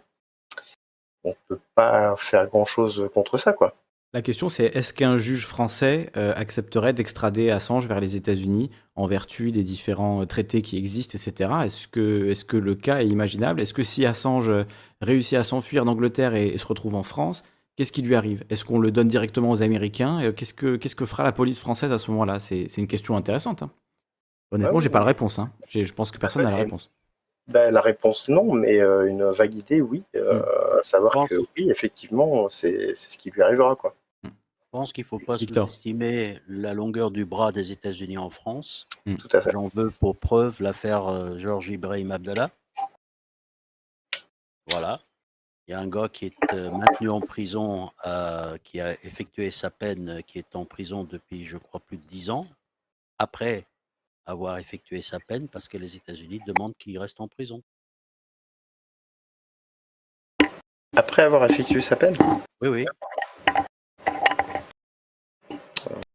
on 1.23 1.35
peut 1.48 1.60
pas 1.76 2.15
faire 2.15 2.48
grand-chose 2.48 3.10
contre 3.14 3.38
ça, 3.38 3.53
quoi. 3.53 3.76
La 4.14 4.22
question, 4.22 4.49
c'est 4.49 4.65
est-ce 4.65 4.93
qu'un 4.93 5.18
juge 5.18 5.45
français 5.45 6.11
euh, 6.18 6.34
accepterait 6.35 6.91
d'extrader 6.91 7.49
Assange 7.49 7.88
vers 7.88 8.02
les 8.02 8.18
États-Unis 8.18 8.69
en 8.95 9.07
vertu 9.07 9.53
des 9.53 9.64
différents 9.64 10.23
euh, 10.23 10.26
traités 10.26 10.61
qui 10.61 10.77
existent, 10.77 11.18
etc. 11.18 11.49
Est-ce 11.64 11.88
que, 11.88 12.57
le 12.57 12.76
cas 12.76 13.02
est 13.02 13.07
imaginable? 13.07 13.61
Est-ce 13.61 13.73
que 13.73 13.84
si 13.84 14.06
Assange 14.06 14.49
euh, 14.49 14.65
réussit 14.99 15.38
à 15.38 15.45
s'enfuir 15.45 15.85
d'Angleterre 15.85 16.35
et, 16.35 16.57
se 16.57 16.65
retrouve 16.65 16.95
en 16.95 17.03
France, 17.03 17.45
qu'est-ce 17.77 17.93
qui 17.93 18.02
lui 18.02 18.15
arrive? 18.15 18.43
Est-ce 18.49 18.65
qu'on 18.65 18.80
le 18.80 18.91
donne 18.91 19.07
directement 19.07 19.52
aux 19.52 19.64
Américains? 19.64 20.34
Qu'est-ce 20.34 20.53
que, 20.53 20.76
qu'est-ce 20.76 20.95
que 20.98 21.06
fera 21.06 21.23
la 21.23 21.31
police 21.31 21.61
française 21.61 21.93
à 21.93 21.98
ce 21.98 22.11
moment-là? 22.11 22.39
C'est, 22.39 22.68
une 22.77 22.88
question 22.88 23.15
intéressante. 23.15 23.64
Hein. 23.64 23.72
Honnêtement, 24.52 24.80
j'ai 24.80 24.90
pas 24.90 24.99
la 24.99 25.06
réponse. 25.06 25.40
Hein. 25.40 25.52
Je 25.68 25.91
pense 25.94 26.11
que 26.11 26.18
personne 26.18 26.44
n'a 26.44 26.52
la 26.52 26.57
réponse. 26.57 26.90
Ben, 27.48 27.72
la 27.72 27.82
réponse 27.82 28.30
non, 28.30 28.53
mais 28.53 28.80
une 28.80 29.30
vague 29.32 29.56
idée 29.56 29.82
oui. 29.82 30.03
Mm. 30.14 30.19
À 30.80 30.84
savoir 30.84 31.28
que 31.28 31.36
oui, 31.36 31.69
effectivement, 31.69 32.49
c'est, 32.49 32.94
c'est 32.95 33.11
ce 33.11 33.18
qui 33.18 33.32
lui 33.32 33.41
arrivera. 33.41 33.76
quoi. 33.76 33.95
Je 34.73 34.78
pense 34.78 34.94
qu'il 34.94 35.03
ne 35.03 35.07
faut 35.07 35.19
pas 35.19 35.38
sous-estimer 35.38 36.40
la 36.48 36.73
longueur 36.73 37.11
du 37.11 37.26
bras 37.26 37.52
des 37.52 37.73
États-Unis 37.73 38.18
en 38.18 38.30
France. 38.30 38.88
Mmh. 39.06 39.18
Tout 39.18 39.28
à 39.34 39.41
fait. 39.41 39.52
J'en 39.52 39.68
veux 39.68 39.91
pour 39.91 40.15
preuve 40.15 40.61
l'affaire 40.61 41.10
euh, 41.10 41.38
Georges 41.38 41.68
Ibrahim 41.68 42.11
Abdallah. 42.11 42.52
Voilà. 44.69 45.02
Il 45.68 45.72
y 45.72 45.73
a 45.73 45.80
un 45.82 45.88
gars 45.88 46.07
qui 46.07 46.28
est 46.28 46.53
euh, 46.53 46.72
maintenu 46.72 47.10
en 47.10 47.19
prison, 47.19 47.91
euh, 48.06 48.57
qui 48.64 48.80
a 48.80 48.94
effectué 49.03 49.52
sa 49.52 49.72
peine, 49.72 50.23
qui 50.26 50.40
est 50.40 50.56
en 50.56 50.64
prison 50.64 51.03
depuis, 51.03 51.45
je 51.45 51.57
crois, 51.57 51.82
plus 51.82 51.98
de 51.98 52.07
dix 52.07 52.30
ans, 52.30 52.48
après 53.19 53.65
avoir 54.31 54.57
effectué 54.57 55.01
sa 55.01 55.19
peine, 55.19 55.47
parce 55.47 55.67
que 55.67 55.77
les 55.77 55.95
États-Unis 55.95 56.41
demandent 56.45 56.75
qu'il 56.77 56.97
reste 56.97 57.21
en 57.21 57.27
prison. 57.27 57.61
Après 60.95 61.21
avoir 61.21 61.45
effectué 61.45 61.81
sa 61.81 61.95
peine? 61.95 62.15
Oui, 62.61 62.67
oui. 62.67 62.85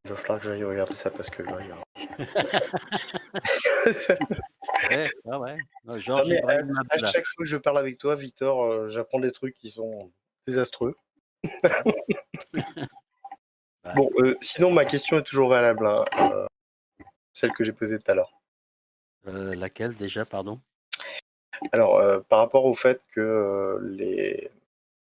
Il 0.06 0.10
va 0.10 0.16
falloir 0.16 0.38
que 0.38 0.46
j'aille 0.46 0.62
regarder 0.62 0.94
ça 0.94 1.10
parce 1.10 1.28
que 1.30 1.42
là, 1.42 1.58
il 1.60 1.66
y 1.66 1.72
a... 1.72 1.76
ouais, 5.38 5.58
à, 5.88 5.98
chaque 6.98 7.26
fois 7.26 7.40
que 7.40 7.44
je 7.44 7.56
parle 7.56 7.78
avec 7.78 7.98
toi, 7.98 8.14
Victor, 8.14 8.62
euh, 8.62 8.88
j'apprends 8.88 9.18
des 9.18 9.32
trucs 9.32 9.56
qui 9.56 9.70
sont 9.70 10.12
désastreux. 10.46 10.94
bon, 13.96 14.08
euh, 14.18 14.36
sinon, 14.40 14.70
ma 14.70 14.84
question 14.84 15.18
est 15.18 15.22
toujours 15.22 15.48
valable, 15.48 15.84
hein, 15.86 16.04
euh, 16.20 16.46
celle 17.36 17.52
que 17.52 17.64
j'ai 17.64 17.72
posée 17.72 17.98
tout 17.98 18.10
à 18.10 18.14
l'heure. 18.14 18.32
laquelle 19.24 19.94
déjà, 19.94 20.24
pardon? 20.24 20.58
Alors, 21.72 22.00
par 22.24 22.38
rapport 22.38 22.64
au 22.64 22.74
fait 22.74 23.02
que 23.12 23.78
les, 23.82 24.50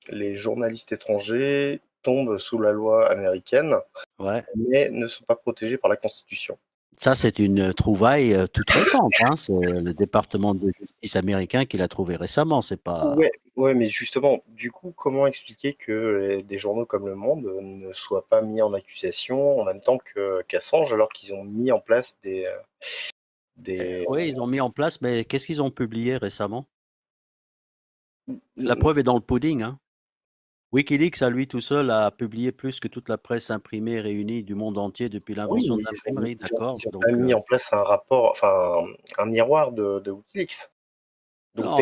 les 0.08 0.36
journalistes 0.36 0.92
étrangers 0.92 1.80
tombent 2.02 2.38
sous 2.38 2.58
la 2.58 2.70
loi 2.70 3.10
américaine, 3.10 3.74
ouais. 4.20 4.44
mais 4.56 4.88
ne 4.90 5.06
sont 5.06 5.24
pas 5.24 5.34
protégés 5.34 5.78
par 5.78 5.88
la 5.88 5.96
Constitution. 5.96 6.58
Ça, 7.02 7.16
c'est 7.16 7.40
une 7.40 7.74
trouvaille 7.74 8.46
toute 8.52 8.70
récente. 8.70 9.12
Hein. 9.22 9.36
C'est 9.36 9.52
le 9.52 9.92
département 9.92 10.54
de 10.54 10.70
justice 10.78 11.16
américain 11.16 11.64
qui 11.64 11.76
l'a 11.76 11.88
trouvé 11.88 12.14
récemment. 12.14 12.62
C'est 12.62 12.80
pas. 12.80 13.16
Ouais, 13.16 13.32
ouais, 13.56 13.74
mais 13.74 13.88
justement, 13.88 14.44
du 14.46 14.70
coup, 14.70 14.92
comment 14.92 15.26
expliquer 15.26 15.72
que 15.72 16.42
des 16.42 16.58
journaux 16.58 16.86
comme 16.86 17.08
Le 17.08 17.16
Monde 17.16 17.42
ne 17.60 17.92
soient 17.92 18.28
pas 18.28 18.40
mis 18.40 18.62
en 18.62 18.72
accusation 18.72 19.58
en 19.58 19.64
même 19.64 19.80
temps 19.80 19.98
que 19.98 20.42
qu'Assange, 20.42 20.92
alors 20.92 21.08
qu'ils 21.08 21.34
ont 21.34 21.42
mis 21.42 21.72
en 21.72 21.80
place 21.80 22.16
des, 22.22 22.48
des. 23.56 24.04
Oui, 24.06 24.28
ils 24.28 24.40
ont 24.40 24.46
mis 24.46 24.60
en 24.60 24.70
place, 24.70 25.00
mais 25.00 25.24
qu'est-ce 25.24 25.46
qu'ils 25.46 25.60
ont 25.60 25.72
publié 25.72 26.16
récemment? 26.18 26.68
La 28.56 28.76
preuve 28.76 29.00
est 29.00 29.02
dans 29.02 29.16
le 29.16 29.20
pudding. 29.20 29.62
Hein. 29.62 29.80
Wikileaks, 30.72 31.20
à 31.20 31.28
lui 31.28 31.46
tout 31.46 31.60
seul, 31.60 31.90
a 31.90 32.10
publié 32.10 32.50
plus 32.50 32.80
que 32.80 32.88
toute 32.88 33.10
la 33.10 33.18
presse 33.18 33.50
imprimée 33.50 34.00
réunie 34.00 34.42
du 34.42 34.54
monde 34.54 34.78
entier 34.78 35.10
depuis 35.10 35.34
l'invention 35.34 35.76
de 35.76 35.82
l'imprimerie, 35.84 36.36
d'accord 36.36 36.78
Ils 36.78 36.96
ont 36.96 37.16
mis 37.18 37.34
en 37.34 37.42
place 37.42 37.74
un 37.74 37.82
rapport, 37.82 38.30
enfin 38.30 38.86
un 39.18 39.26
miroir 39.26 39.72
de, 39.72 40.10
Wikileaks. 40.10 40.70
Donc 41.54 41.76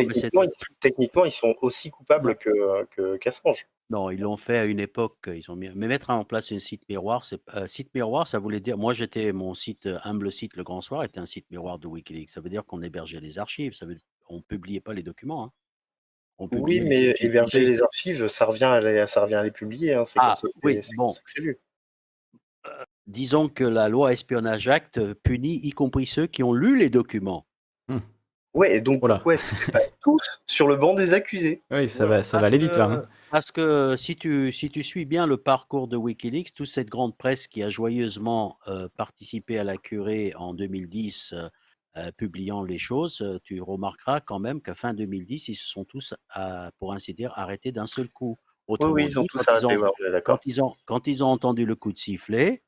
techniquement, 0.81 1.23
ils, 1.23 1.31
sont 1.31 1.55
aussi 1.61 1.89
coupables 1.89 2.35
que 2.35 3.15
qu'Assange. 3.15 3.69
non, 3.89 4.09
ils 4.09 4.19
l'ont 4.19 4.35
fait 4.35 4.57
à 4.57 4.65
une 4.65 4.81
époque. 4.81 5.29
Ils 5.33 5.49
ont 5.49 5.55
mis... 5.55 5.69
Mais 5.73 5.87
mettre 5.87 6.09
en 6.09 6.25
place 6.25 6.51
un 6.51 6.59
site 6.59 6.83
miroir, 6.89 7.23
c'est 7.23 7.39
site 7.67 7.95
miroir, 7.95 8.27
ça 8.27 8.39
voulait 8.39 8.59
dire. 8.59 8.77
Moi, 8.77 8.93
j'étais 8.93 9.31
mon 9.31 9.53
site 9.53 9.87
humble 10.03 10.29
site 10.33 10.57
Le 10.57 10.63
Grand 10.63 10.81
Soir 10.81 11.05
était 11.05 11.21
un 11.21 11.25
site 11.25 11.49
miroir 11.49 11.79
de 11.79 11.87
WikiLeaks. 11.87 12.29
Ça 12.29 12.41
veut 12.41 12.49
dire 12.49 12.65
qu'on 12.65 12.81
hébergeait 12.81 13.21
les 13.21 13.39
archives. 13.39 13.73
Ça 13.73 13.85
veut... 13.85 13.95
On 14.27 14.41
publiait 14.41 14.81
pas 14.81 14.93
les 14.93 15.03
documents. 15.03 15.45
Hein. 15.45 15.51
Oui, 16.51 16.81
mais 16.81 17.13
héberger 17.19 17.65
les 17.65 17.81
archives, 17.81 18.27
ça 18.27 18.45
revient 18.45 18.63
à 18.65 18.79
les, 18.79 19.07
ça 19.07 19.21
revient 19.21 19.35
à 19.35 19.43
les 19.43 19.51
publier. 19.51 19.93
Hein. 19.93 20.05
C'est 20.05 20.19
ah, 20.21 20.35
oui, 20.63 20.81
bon. 20.95 21.11
c'est 21.11 21.41
vu. 21.41 21.59
disons 23.07 23.49
que 23.49 23.63
la 23.63 23.89
loi 23.89 24.13
Espionnage 24.13 24.67
Act 24.67 25.13
punit 25.23 25.59
y 25.63 25.71
compris 25.71 26.05
ceux 26.05 26.27
qui 26.27 26.43
ont 26.43 26.53
lu 26.53 26.77
les 26.77 26.89
documents. 26.89 27.45
Mmh. 27.87 27.99
Oui, 28.53 28.67
et 28.69 28.81
donc 28.81 28.99
pourquoi 28.99 29.33
est-ce 29.33 29.45
que 29.45 29.71
pas 29.71 29.79
tous 30.01 30.41
sur 30.45 30.67
le 30.67 30.75
banc 30.75 30.93
des 30.93 31.13
accusés? 31.13 31.61
Oui, 31.71 31.87
ça 31.87 32.05
va, 32.05 32.23
ça 32.23 32.37
va 32.37 32.47
aller 32.47 32.57
vite 32.57 32.75
là. 32.75 32.85
Hein. 32.85 33.03
Parce 33.29 33.49
que 33.49 33.95
si 33.95 34.17
tu, 34.17 34.51
si 34.51 34.69
tu 34.69 34.83
suis 34.83 35.05
bien 35.05 35.25
le 35.25 35.37
parcours 35.37 35.87
de 35.87 35.95
Wikileaks, 35.95 36.53
toute 36.53 36.67
cette 36.67 36.89
grande 36.89 37.15
presse 37.17 37.47
qui 37.47 37.63
a 37.63 37.69
joyeusement 37.69 38.57
participé 38.97 39.57
à 39.57 39.63
la 39.63 39.77
curée 39.77 40.33
en 40.35 40.53
2010 40.53 41.33
euh, 41.33 41.47
publiant 42.17 42.63
les 42.63 42.79
choses, 42.79 43.21
euh, 43.21 43.39
tu 43.43 43.61
remarqueras 43.61 44.21
quand 44.21 44.39
même 44.39 44.61
qu'à 44.61 44.75
fin 44.75 44.93
2010, 44.93 45.49
ils 45.49 45.55
se 45.55 45.67
sont 45.67 45.83
tous, 45.83 46.13
pour 46.77 46.93
ainsi 46.93 47.13
dire, 47.13 47.33
arrêtés 47.35 47.71
d'un 47.71 47.87
seul 47.87 48.09
coup. 48.09 48.37
oui, 48.67 49.05
ils 49.05 49.19
ont 49.19 49.25
tous 49.25 49.45
arrêté, 49.47 49.77
quand, 50.23 50.45
ils 50.45 50.63
ont, 50.63 50.73
quand 50.85 51.07
ils 51.07 51.23
ont 51.23 51.27
entendu 51.27 51.65
le 51.65 51.75
coup 51.75 51.91
de 51.91 51.97
sifflet, 51.97 52.63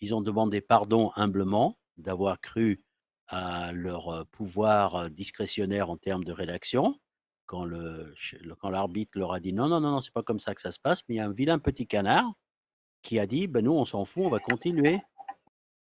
ils 0.00 0.14
ont 0.14 0.20
demandé 0.20 0.60
pardon 0.60 1.10
humblement 1.16 1.78
d'avoir 1.96 2.40
cru 2.40 2.84
à 3.26 3.72
leur 3.72 4.08
euh, 4.08 4.24
pouvoir 4.30 5.10
discrétionnaire 5.10 5.90
en 5.90 5.96
termes 5.96 6.24
de 6.24 6.32
rédaction. 6.32 6.98
Quand, 7.46 7.64
le, 7.64 8.14
quand 8.60 8.70
l'arbitre 8.70 9.18
leur 9.18 9.32
a 9.32 9.40
dit 9.40 9.52
non, 9.52 9.68
non, 9.68 9.80
non, 9.80 9.90
non, 9.90 10.00
c'est 10.00 10.12
pas 10.12 10.22
comme 10.22 10.38
ça 10.38 10.54
que 10.54 10.60
ça 10.60 10.70
se 10.70 10.78
passe, 10.78 11.02
mais 11.08 11.16
il 11.16 11.18
y 11.18 11.20
a 11.20 11.26
un 11.26 11.32
vilain 11.32 11.58
petit 11.58 11.86
canard 11.86 12.30
qui 13.02 13.18
a 13.18 13.26
dit 13.26 13.46
ben 13.46 13.64
nous, 13.64 13.72
on 13.72 13.84
s'en 13.84 14.04
fout, 14.04 14.24
on 14.26 14.28
va 14.28 14.38
continuer 14.38 15.00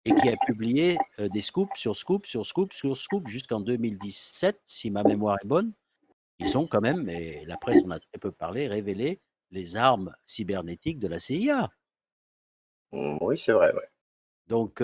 et 0.06 0.14
qui 0.16 0.30
a 0.30 0.36
publié 0.46 0.98
des 1.18 1.42
scoops 1.42 1.80
sur 1.80 1.96
scoops 1.96 2.28
sur 2.28 2.46
scoops 2.46 2.76
sur 2.76 2.98
scoops 2.98 3.30
jusqu'en 3.30 3.60
2017, 3.62 4.62
si 4.66 4.90
ma 4.90 5.04
mémoire 5.04 5.38
est 5.42 5.48
bonne. 5.48 5.74
Ils 6.40 6.58
ont 6.58 6.68
quand 6.68 6.82
même, 6.82 7.08
et 7.10 7.46
la 7.46 7.58
presse 7.58 7.84
en 7.86 7.92
a 7.92 8.00
très 8.00 8.20
peu 8.20 8.32
parlé, 8.32 8.68
révélé 8.68 9.22
les 9.52 9.76
armes 9.76 10.14
cybernétiques 10.26 11.00
de 11.00 11.08
la 11.08 11.20
CIA. 11.20 11.70
Mmh, 12.92 13.18
oui, 13.22 13.38
c'est 13.38 13.54
vrai. 13.54 13.72
Donc, 14.48 14.84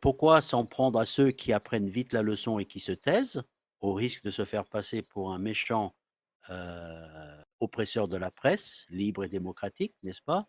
pourquoi 0.00 0.40
s'en 0.42 0.64
prendre 0.64 1.00
à 1.00 1.06
ceux 1.06 1.30
qui 1.32 1.52
apprennent 1.52 1.88
vite 1.88 2.12
la 2.12 2.22
leçon 2.22 2.58
et 2.58 2.66
qui 2.66 2.78
se 2.78 2.92
taisent, 2.92 3.42
au 3.80 3.94
risque 3.94 4.24
de 4.24 4.30
se 4.30 4.44
faire 4.44 4.64
passer 4.64 5.02
pour 5.02 5.32
un 5.32 5.38
méchant 5.38 5.94
oppresseur 7.58 8.06
de 8.06 8.16
la 8.16 8.30
presse, 8.30 8.86
libre 8.90 9.24
et 9.24 9.28
démocratique, 9.28 9.96
n'est-ce 10.04 10.22
pas? 10.22 10.48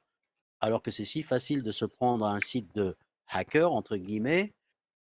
Alors 0.60 0.82
que 0.84 0.92
c'est 0.92 1.06
si 1.06 1.24
facile 1.24 1.64
de 1.64 1.72
se 1.72 1.86
prendre 1.86 2.26
à 2.26 2.34
un 2.34 2.40
site 2.40 2.76
de 2.76 2.96
hackers, 3.30 3.72
entre 3.72 3.98
guillemets, 3.98 4.54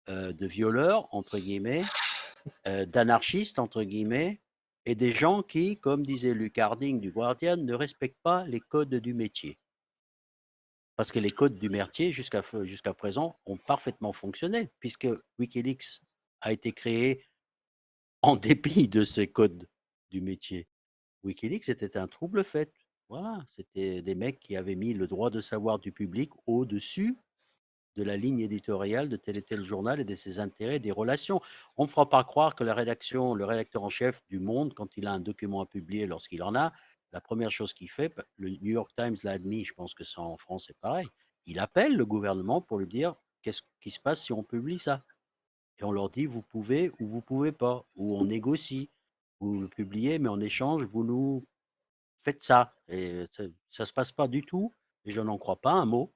de 0.08 0.46
violeurs, 0.48 1.14
entre 1.14 1.38
guillemets, 1.38 1.84
d'anarchistes, 2.66 3.60
entre 3.60 3.84
guillemets, 3.84 4.42
et 4.86 4.96
des 4.96 5.12
gens 5.12 5.44
qui, 5.44 5.78
comme 5.78 6.06
disait 6.06 6.34
Luc 6.34 6.58
Harding 6.58 7.00
du 7.00 7.12
Guardian, 7.12 7.58
ne 7.58 7.74
respectent 7.74 8.22
pas 8.24 8.46
les 8.46 8.60
codes 8.60 8.96
du 8.96 9.14
métier. 9.14 9.60
Parce 10.96 11.12
que 11.12 11.20
les 11.20 11.30
codes 11.30 11.60
du 11.60 11.70
métier, 11.70 12.12
jusqu'à 12.12 12.42
jusqu'à 12.64 12.94
présent, 12.94 13.40
ont 13.46 13.58
parfaitement 13.58 14.14
fonctionné, 14.14 14.70
puisque 14.80 15.08
Wikileaks 15.38 16.02
a 16.42 16.52
été 16.52 16.72
créé 16.72 17.24
en 18.22 18.36
dépit 18.36 18.88
de 18.88 19.04
ces 19.04 19.28
codes 19.28 19.70
du 20.10 20.22
métier. 20.22 20.68
Wikileaks 21.24 21.70
était 21.70 21.98
un 21.98 22.08
trouble 22.08 22.44
fait. 22.44 22.74
Voilà, 23.10 23.44
c'était 23.56 24.02
des 24.02 24.16
mecs 24.16 24.40
qui 24.40 24.56
avaient 24.56 24.76
mis 24.76 24.94
le 24.94 25.08
droit 25.08 25.30
de 25.30 25.42
savoir 25.42 25.80
du 25.80 25.92
public 25.92 26.32
au-dessus 26.48 27.16
de 27.96 28.04
la 28.04 28.18
ligne 28.18 28.40
éditoriale 28.40 29.10
de 29.10 29.18
tel 29.18 29.38
et 29.38 29.42
tel 29.42 29.64
journal 29.64 30.00
et 30.00 30.06
de 30.06 30.16
ses 30.16 30.40
intérêts 30.40 30.80
des 30.80 30.92
relations. 30.92 31.42
On 31.78 31.84
ne 31.84 31.90
fera 31.90 32.10
pas 32.10 32.24
croire 32.24 32.56
que 32.56 32.64
la 32.64 32.74
rédaction, 32.74 33.34
le 33.34 33.46
rédacteur 33.46 33.84
en 33.84 33.90
chef 33.90 34.24
du 34.30 34.40
Monde, 34.40 34.74
quand 34.74 34.96
il 34.98 35.08
a 35.08 35.12
un 35.12 35.20
document 35.20 35.62
à 35.62 35.66
publier, 35.66 36.06
lorsqu'il 36.08 36.44
en 36.44 36.56
a, 36.56 36.72
la 37.12 37.22
première 37.22 37.52
chose 37.52 37.74
qu'il 37.74 37.90
fait, 37.90 38.10
bah, 38.16 38.24
le 38.38 38.50
New 38.50 38.72
York 38.72 38.92
Times 38.96 39.18
l'a 39.24 39.32
admis, 39.32 39.66
je 39.66 39.74
pense 39.74 39.94
que 39.94 40.04
ça 40.04 40.22
en 40.22 40.38
France 40.38 40.66
c'est 40.68 40.78
pareil, 40.78 41.08
il 41.46 41.60
appelle 41.60 41.96
le 41.96 42.06
gouvernement 42.06 42.62
pour 42.62 42.78
lui 42.78 42.88
dire 42.88 43.16
qu'est-ce 43.42 43.64
qui 43.82 43.90
se 43.90 44.00
passe 44.00 44.24
si 44.24 44.34
on 44.34 44.44
publie 44.44 44.80
ça. 44.80 45.02
Et 45.80 45.84
on 45.84 45.92
leur 45.92 46.10
dit 46.10 46.26
vous 46.26 46.42
pouvez 46.42 46.92
ou 47.00 47.08
vous 47.08 47.22
pouvez 47.22 47.52
pas, 47.52 47.86
ou 47.96 48.18
on 48.18 48.26
négocie. 48.26 48.92
Vous 49.40 49.70
publiez, 49.70 50.20
mais 50.20 50.28
en 50.28 50.42
échange, 50.42 50.84
vous 50.84 51.06
nous 51.06 51.48
faites 52.20 52.44
ça. 52.44 52.76
Et 52.90 53.26
ça 53.72 53.84
ne 53.84 53.86
se 53.86 53.94
passe 53.94 54.12
pas 54.12 54.28
du 54.28 54.44
tout, 54.44 54.74
et 55.06 55.12
je 55.12 55.22
n'en 55.22 55.38
crois 55.38 55.62
pas 55.62 55.72
un 55.72 55.86
mot 55.86 56.14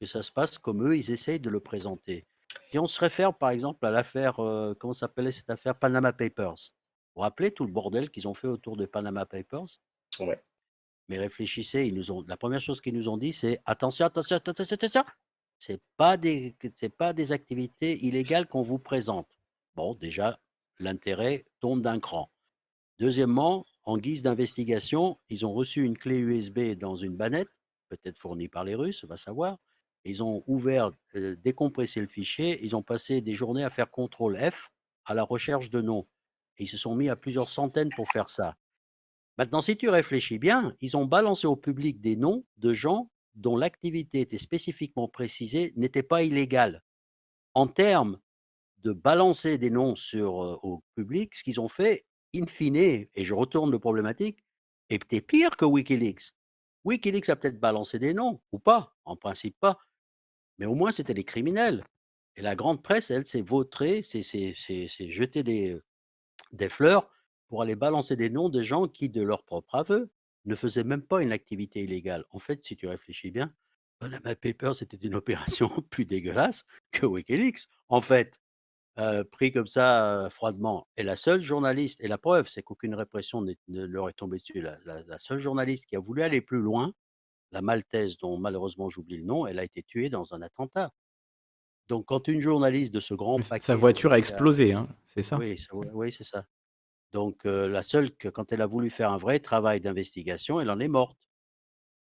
que 0.00 0.06
ça 0.06 0.22
se 0.22 0.32
passe 0.32 0.58
comme 0.58 0.86
eux, 0.86 0.96
ils 0.96 1.10
essayent 1.10 1.40
de 1.40 1.50
le 1.50 1.60
présenter. 1.60 2.26
Et 2.72 2.78
on 2.78 2.86
se 2.86 3.00
réfère 3.00 3.36
par 3.36 3.50
exemple 3.50 3.84
à 3.86 3.90
l'affaire, 3.90 4.40
euh, 4.40 4.74
comment 4.74 4.92
s'appelait 4.92 5.32
cette 5.32 5.50
affaire 5.50 5.78
Panama 5.78 6.12
Papers. 6.12 6.54
Vous 6.54 7.16
vous 7.16 7.22
rappelez 7.22 7.50
tout 7.50 7.64
le 7.64 7.72
bordel 7.72 8.10
qu'ils 8.10 8.28
ont 8.28 8.34
fait 8.34 8.48
autour 8.48 8.76
de 8.76 8.86
Panama 8.86 9.24
Papers? 9.26 9.80
Ouais. 10.20 10.42
Mais 11.08 11.18
réfléchissez, 11.18 11.86
ils 11.86 11.94
nous 11.94 12.10
ont, 12.10 12.24
la 12.26 12.36
première 12.36 12.60
chose 12.60 12.80
qu'ils 12.80 12.94
nous 12.94 13.08
ont 13.08 13.16
dit, 13.16 13.32
c'est 13.32 13.60
attention, 13.64 14.06
attention, 14.06 14.36
attention, 14.36 14.74
attention, 14.74 15.04
c'est 15.58 15.80
pas 15.96 16.16
des, 16.16 16.56
c'est 16.74 16.94
pas 16.94 17.12
des 17.12 17.32
activités 17.32 18.04
illégales 18.04 18.46
qu'on 18.46 18.62
vous 18.62 18.78
présente. 18.78 19.28
Bon, 19.74 19.94
déjà, 19.94 20.38
l'intérêt 20.78 21.46
tombe 21.60 21.80
d'un 21.80 22.00
cran. 22.00 22.30
Deuxièmement, 22.98 23.64
en 23.84 23.98
guise 23.98 24.22
d'investigation, 24.22 25.18
ils 25.28 25.46
ont 25.46 25.52
reçu 25.52 25.84
une 25.84 25.96
clé 25.96 26.18
USB 26.18 26.74
dans 26.76 26.96
une 26.96 27.16
banette, 27.16 27.48
peut-être 27.88 28.18
fournie 28.18 28.48
par 28.48 28.64
les 28.64 28.74
Russes, 28.74 29.04
on 29.04 29.06
va 29.06 29.16
savoir. 29.16 29.58
Ils 30.08 30.22
ont 30.22 30.42
ouvert, 30.46 30.92
décompressé 31.14 32.00
le 32.00 32.06
fichier. 32.06 32.64
Ils 32.64 32.76
ont 32.76 32.82
passé 32.82 33.20
des 33.20 33.34
journées 33.34 33.64
à 33.64 33.70
faire 33.70 33.90
contrôle 33.90 34.38
F 34.38 34.70
à 35.04 35.14
la 35.14 35.22
recherche 35.22 35.70
de 35.70 35.80
noms. 35.80 36.06
Et 36.58 36.64
ils 36.64 36.68
se 36.68 36.78
sont 36.78 36.94
mis 36.94 37.08
à 37.08 37.16
plusieurs 37.16 37.48
centaines 37.48 37.90
pour 37.94 38.08
faire 38.08 38.30
ça. 38.30 38.56
Maintenant, 39.38 39.60
si 39.60 39.76
tu 39.76 39.90
réfléchis 39.90 40.38
bien, 40.38 40.74
ils 40.80 40.96
ont 40.96 41.04
balancé 41.04 41.46
au 41.46 41.56
public 41.56 42.00
des 42.00 42.16
noms 42.16 42.44
de 42.56 42.72
gens 42.72 43.10
dont 43.34 43.56
l'activité 43.56 44.20
était 44.20 44.38
spécifiquement 44.38 45.08
précisée, 45.08 45.74
n'était 45.76 46.02
pas 46.02 46.22
illégale. 46.22 46.82
En 47.52 47.66
termes 47.66 48.18
de 48.78 48.92
balancer 48.92 49.58
des 49.58 49.68
noms 49.68 49.94
sur, 49.94 50.34
au 50.64 50.82
public, 50.94 51.34
ce 51.34 51.44
qu'ils 51.44 51.60
ont 51.60 51.68
fait, 51.68 52.06
in 52.34 52.46
fine, 52.46 52.76
et 52.76 53.10
je 53.14 53.34
retourne 53.34 53.70
le 53.70 53.78
problématique, 53.78 54.42
était 54.88 55.20
pire 55.20 55.56
que 55.56 55.64
Wikileaks. 55.64 56.32
Wikileaks 56.84 57.28
a 57.28 57.36
peut-être 57.36 57.60
balancé 57.60 57.98
des 57.98 58.14
noms, 58.14 58.40
ou 58.52 58.58
pas, 58.58 58.96
en 59.04 59.16
principe 59.16 59.58
pas, 59.60 59.78
mais 60.58 60.66
au 60.66 60.74
moins, 60.74 60.92
c'était 60.92 61.14
les 61.14 61.24
criminels. 61.24 61.84
Et 62.36 62.42
la 62.42 62.54
grande 62.54 62.82
presse, 62.82 63.10
elle, 63.10 63.26
s'est 63.26 63.42
vautrée, 63.42 64.02
c'est 64.02 64.22
jeter 65.10 65.42
des, 65.42 65.78
des 66.52 66.68
fleurs 66.68 67.10
pour 67.48 67.62
aller 67.62 67.76
balancer 67.76 68.16
des 68.16 68.30
noms 68.30 68.48
de 68.48 68.62
gens 68.62 68.88
qui, 68.88 69.08
de 69.08 69.22
leur 69.22 69.44
propre 69.44 69.76
aveu, 69.76 70.10
ne 70.44 70.54
faisaient 70.54 70.84
même 70.84 71.02
pas 71.02 71.22
une 71.22 71.32
activité 71.32 71.82
illégale. 71.82 72.24
En 72.30 72.38
fait, 72.38 72.64
si 72.64 72.76
tu 72.76 72.86
réfléchis 72.86 73.30
bien, 73.30 73.52
Panama 73.98 74.34
Papers, 74.34 74.76
c'était 74.76 74.96
une 74.96 75.14
opération 75.14 75.68
plus 75.90 76.04
dégueulasse 76.04 76.66
que 76.92 77.06
Wikileaks, 77.06 77.68
en 77.88 78.00
fait, 78.00 78.38
pris 79.30 79.52
comme 79.52 79.66
ça 79.66 80.28
froidement. 80.30 80.86
Et 80.96 81.02
la 81.02 81.16
seule 81.16 81.40
journaliste, 81.40 82.00
et 82.02 82.08
la 82.08 82.18
preuve, 82.18 82.48
c'est 82.48 82.62
qu'aucune 82.62 82.94
répression 82.94 83.42
ne 83.42 83.54
leur 83.68 84.08
est 84.08 84.14
tombée 84.14 84.38
dessus, 84.38 84.60
la, 84.62 85.18
seule 85.18 85.38
journaliste 85.38 85.86
qui 85.86 85.96
a 85.96 86.00
voulu 86.00 86.22
aller 86.22 86.40
plus 86.40 86.60
loin, 86.60 86.92
la 87.52 87.62
Maltaise, 87.62 88.18
dont 88.18 88.38
malheureusement 88.38 88.90
j'oublie 88.90 89.16
le 89.18 89.24
nom, 89.24 89.46
elle 89.46 89.58
a 89.58 89.64
été 89.64 89.82
tuée 89.82 90.08
dans 90.08 90.34
un 90.34 90.42
attentat. 90.42 90.92
Donc, 91.88 92.06
quand 92.06 92.28
une 92.28 92.40
journaliste 92.40 92.92
de 92.92 93.00
ce 93.00 93.14
grand 93.14 93.38
paquet, 93.38 93.64
Sa 93.64 93.76
voiture 93.76 94.12
a 94.12 94.18
explosé, 94.18 94.72
hein, 94.72 94.88
c'est 95.06 95.22
ça? 95.22 95.38
Oui, 95.38 95.56
oui 95.92 96.12
c'est 96.12 96.24
ça. 96.24 96.46
Donc, 97.12 97.44
la 97.44 97.82
seule 97.82 98.16
que, 98.16 98.28
quand 98.28 98.52
elle 98.52 98.62
a 98.62 98.66
voulu 98.66 98.90
faire 98.90 99.12
un 99.12 99.18
vrai 99.18 99.40
travail 99.40 99.80
d'investigation, 99.80 100.60
elle 100.60 100.70
en 100.70 100.80
est 100.80 100.88
morte. 100.88 101.18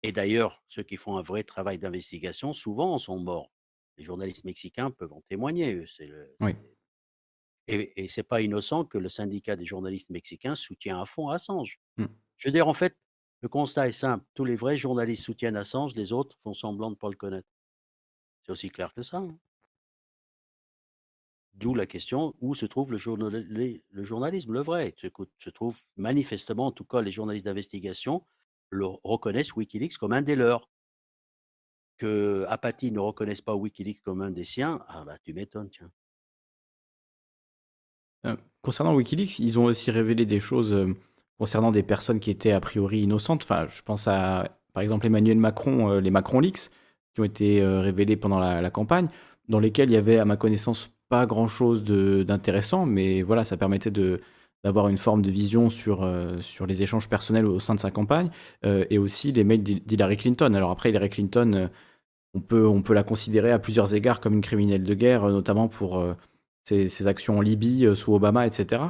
Et 0.04 0.12
d'ailleurs, 0.12 0.64
ceux 0.70 0.84
qui 0.84 0.98
font 0.98 1.18
un 1.18 1.22
vrai 1.22 1.44
travail 1.44 1.78
d'investigation, 1.78 2.54
souvent 2.54 2.94
en 2.94 2.98
sont 2.98 3.20
morts. 3.20 3.52
Les 3.98 4.04
journalistes 4.04 4.46
mexicains 4.46 4.92
peuvent 4.92 5.14
en 5.14 5.22
témoigner, 5.30 5.86
c'est 5.88 6.08
le 6.08 6.38
Oui. 6.40 6.56
et 7.68 8.04
et 8.04 8.10
c'est 8.10 8.24
pas 8.24 8.42
innocent 8.42 8.86
que 8.86 8.98
le 8.98 9.10
syndicat 9.10 9.56
des 9.56 9.66
journalistes 9.66 10.10
mexicains 10.10 10.56
soutient 10.56 11.02
à 11.02 11.06
fond 11.06 11.30
Assange. 11.30 11.80
Mmh. 11.98 12.06
Je 12.38 12.48
veux 12.48 12.54
dire, 12.54 12.68
en 12.68 12.74
fait, 12.74 12.98
le 13.42 13.50
constat 13.50 13.88
est 13.88 13.94
simple, 13.94 14.26
tous 14.34 14.46
les 14.46 14.56
vrais 14.56 14.78
journalistes 14.78 15.24
soutiennent 15.26 15.58
Assange, 15.58 15.96
les 15.96 16.12
autres 16.12 16.38
font 16.44 16.54
semblant 16.54 16.92
de 16.92 16.96
pas 16.96 17.10
le 17.10 17.16
connaître. 17.16 17.48
C'est 18.46 18.52
aussi 18.52 18.70
clair 18.70 18.94
que 18.94 19.02
ça, 19.02 19.18
hein. 19.18 19.38
D'où 21.56 21.76
la 21.76 21.86
question, 21.86 22.36
où 22.40 22.56
se 22.56 22.66
trouve 22.66 22.94
le 22.94 22.98
journalisme, 22.98 24.54
le 24.54 24.62
vrai? 24.62 24.96
Se 24.98 25.08
se 25.40 25.50
trouve 25.50 25.78
manifestement, 25.98 26.68
en 26.68 26.72
tout 26.72 26.86
cas 26.86 27.02
les 27.02 27.12
journalistes 27.12 27.44
d'investigation 27.46 28.24
le 28.70 28.86
reconnaissent 29.04 29.54
WikiLeaks 29.56 29.98
comme 29.98 30.14
un 30.14 30.22
des 30.22 30.36
leurs. 30.36 30.70
Que 31.98 32.46
Apathy 32.48 32.92
ne 32.92 33.00
reconnaisse 33.00 33.42
pas 33.42 33.56
WikiLeaks 33.56 34.02
comme 34.02 34.22
un 34.22 34.32
des 34.32 34.46
siens, 34.46 34.86
ah 34.88 35.04
bah, 35.04 35.18
tu 35.22 35.34
m'étonnes, 35.34 35.70
tiens. 35.70 35.92
Euh, 38.26 38.38
concernant 38.62 38.96
WikiLeaks, 38.96 39.40
ils 39.40 39.60
ont 39.60 39.66
aussi 39.66 39.92
révélé 39.92 40.26
des 40.26 40.40
choses, 40.40 40.72
euh, 40.72 40.94
concernant 41.40 41.72
des 41.72 41.82
personnes 41.82 42.20
qui 42.20 42.30
étaient 42.30 42.52
a 42.52 42.60
priori 42.60 43.02
innocentes. 43.02 43.42
Enfin, 43.44 43.66
je 43.68 43.82
pense 43.82 44.08
à, 44.08 44.50
par 44.74 44.84
exemple, 44.84 45.08
Emmanuel 45.08 45.38
Macron, 45.38 45.90
euh, 45.90 46.02
les 46.02 46.12
Macron 46.12 46.40
Leaks, 46.40 46.70
qui 47.16 47.22
ont 47.22 47.24
été, 47.24 47.66
révélés 47.66 48.16
pendant 48.16 48.40
la 48.40 48.70
campagne, 48.70 49.08
dans 49.48 49.60
lesquels 49.60 49.90
il 49.90 49.94
y 49.94 49.98
avait, 49.98 50.20
à 50.20 50.26
ma 50.26 50.38
connaissance, 50.38 50.92
pas 51.10 51.26
grand-chose 51.26 51.84
d'intéressant, 51.84 52.86
mais 52.86 53.24
voilà, 53.24 53.46
ça 53.46 53.58
permettait 53.58 53.92
de 53.92 54.22
d'avoir 54.64 54.90
une 54.90 54.98
forme 54.98 55.22
de 55.22 55.32
vision 55.32 55.70
sur, 55.70 56.08
sur 56.42 56.68
les 56.68 56.84
échanges 56.84 57.08
personnels 57.10 57.46
au 57.46 57.60
sein 57.60 57.74
de 57.74 57.80
sa 57.80 57.92
campagne, 57.92 58.30
et 58.64 59.00
aussi 59.00 59.32
les 59.32 59.44
mails 59.44 59.64
d'Hillary 59.64 60.18
Clinton. 60.18 60.54
Alors 60.54 60.70
après, 60.70 60.90
Hillary 60.90 61.10
Clinton, 61.10 61.70
on 62.34 62.42
peut, 62.42 62.68
on 62.68 62.82
peut 62.82 62.94
la 62.94 63.04
considérer 63.04 63.52
à 63.52 63.60
plusieurs 63.60 63.94
égards 63.94 64.20
comme 64.20 64.34
une 64.34 64.42
criminelle 64.42 64.84
de 64.84 64.94
guerre, 64.94 65.26
euh, 65.26 65.32
notamment 65.32 65.68
pour 65.68 66.04
euh, 66.72 66.88
ses, 66.88 67.08
actions 67.08 67.38
en 67.38 67.42
Libye 67.42 67.86
euh, 67.86 67.96
sous 67.96 68.14
Obama, 68.14 68.46
etc. 68.48 68.82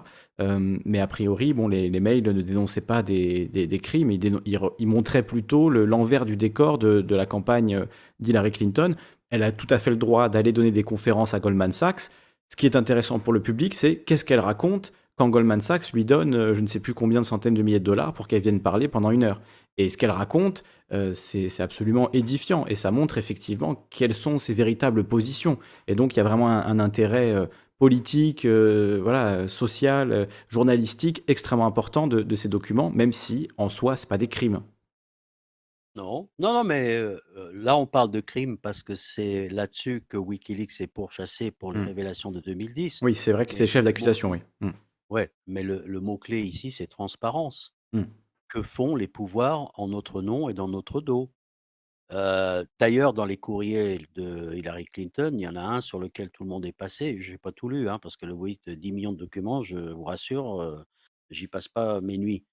mais 0.86 1.00
a 1.00 1.08
priori, 1.08 1.54
bon, 1.54 1.68
les, 1.68 1.90
mails 2.00 2.24
ne 2.24 2.42
dénonçaient 2.42 2.82
pas 2.82 3.04
des, 3.04 3.80
crimes, 3.84 4.12
ils, 4.12 4.88
montraient 4.88 5.24
plutôt 5.24 5.70
l'envers 5.70 6.26
du 6.26 6.38
décor 6.38 6.78
de, 6.78 7.02
de 7.02 7.16
la 7.16 7.26
campagne 7.26 7.86
d'Hillary 8.20 8.52
Clinton. 8.52 8.96
Elle 9.30 9.44
a 9.44 9.52
tout 9.52 9.68
à 9.70 9.80
fait 9.80 9.92
le 9.92 9.98
droit 9.98 10.30
d'aller 10.30 10.54
donner 10.54 10.72
des 10.72 10.84
conférences 10.84 11.34
à 11.34 11.40
Goldman 11.40 11.74
Sachs. 11.74 12.10
Ce 12.48 12.56
qui 12.56 12.66
est 12.66 12.76
intéressant 12.76 13.20
pour 13.20 13.34
le 13.34 13.42
public, 13.42 13.76
c'est 13.76 13.98
qu'est-ce 13.98 14.26
qu'elle 14.26 14.40
raconte 14.40 14.94
quand 15.20 15.28
Goldman 15.30 15.60
Sachs 15.60 15.92
lui 15.92 16.06
donne 16.06 16.54
je 16.54 16.62
ne 16.62 16.68
sais 16.68 16.80
plus 16.80 16.94
combien 16.94 17.20
de 17.20 17.26
centaines 17.26 17.54
de 17.54 17.62
milliers 17.62 17.80
de 17.80 17.84
dollars 17.84 18.14
pour 18.14 18.28
qu'elle 18.28 18.42
vienne 18.42 18.62
parler 18.62 18.88
pendant 18.88 19.12
une 19.12 19.24
heure. 19.24 19.42
Et 19.80 19.88
ce 19.90 19.98
qu'elle 19.98 20.12
raconte, 20.12 20.64
euh, 20.92 21.14
c'est 21.14 21.62
absolument 21.62 22.12
édifiant 22.12 22.66
et 22.68 22.76
ça 22.76 22.92
montre 22.92 23.18
effectivement 23.18 23.88
quelles 23.90 24.14
sont 24.14 24.38
ses 24.38 24.54
véritables 24.54 25.04
positions. 25.04 25.58
Et 25.88 25.96
donc 25.96 26.16
il 26.16 26.18
y 26.18 26.20
a 26.20 26.24
vraiment 26.24 26.50
un, 26.50 26.80
intérêt 26.80 27.32
euh, 27.32 27.46
politique, 27.78 28.46
euh, 28.46 29.00
voilà, 29.02 29.48
social, 29.48 30.28
journalistique 30.50 31.24
extrêmement 31.28 31.66
important 31.66 32.08
de, 32.08 32.36
ces 32.36 32.50
documents, 32.50 32.90
même 32.90 33.14
si 33.14 33.48
en 33.58 33.70
soi 33.70 33.96
c'est 33.96 34.10
pas 34.10 34.18
des 34.18 34.28
crimes. 34.28 34.62
Non, 35.96 36.30
non, 36.40 36.54
non, 36.54 36.64
mais 36.64 37.02
là 37.54 37.78
on 37.78 37.86
parle 37.86 38.12
de 38.12 38.20
crimes 38.20 38.58
parce 38.58 38.84
que 38.84 38.96
c'est 38.96 39.48
là-dessus 39.50 40.04
que 40.08 40.18
WikiLeaks 40.18 40.82
est 40.82 40.88
pourchassé 40.88 41.52
pour 41.52 41.72
les 41.74 41.80
mmh. 41.80 41.88
révélations 41.88 42.32
de 42.32 42.40
2010. 42.40 43.00
Oui, 43.02 43.16
c'est 43.16 43.32
vrai 43.32 43.46
que 43.46 43.54
c'est 43.54 43.68
chef 43.68 43.86
d'accusation, 43.86 44.32
oui. 44.32 44.40
Mmh. 44.60 44.72
Ouais, 45.10 45.32
mais 45.48 45.64
le, 45.64 46.00
mot-clé 46.00 46.42
ici, 46.42 46.72
c'est 46.72 46.88
transparence. 46.88 47.76
Mmh 47.94 48.04
que 48.50 48.64
font 48.64 48.96
les 48.96 49.08
pouvoirs 49.08 49.72
en 49.76 49.88
notre 49.88 50.24
nom 50.24 50.50
et 50.50 50.54
dans 50.56 50.68
notre 50.68 51.02
dos? 51.02 51.32
d'ailleurs, 52.80 53.14
dans 53.14 53.26
les 53.26 53.38
courriers 53.38 54.08
de 54.16 54.56
Hillary 54.56 54.86
Clinton, 54.86 55.30
il 55.36 55.42
y 55.42 55.48
en 55.48 55.56
a 55.56 55.62
un 55.62 55.80
sur 55.80 56.00
lequel 56.00 56.32
tout 56.32 56.44
le 56.44 56.50
monde 56.50 56.66
est 56.66 56.74
passé. 56.74 57.18
Je 57.22 57.34
n'ai 57.34 57.38
pas 57.38 57.52
tout 57.52 57.70
lu, 57.70 57.88
hein, 57.88 58.00
parce 58.00 58.18
que 58.18 58.26
le 58.26 58.34
oui, 58.34 58.60
de 58.66 58.74
10 58.74 58.92
millions 58.92 59.14
de 59.14 59.20
documents, 59.20 59.62
je 59.62 59.78
vous 59.78 60.04
rassure, 60.04 60.84
j'y 61.30 61.48
passe 61.48 61.68
pas 61.68 62.02
mes 62.02 62.18
nuits. 62.18 62.44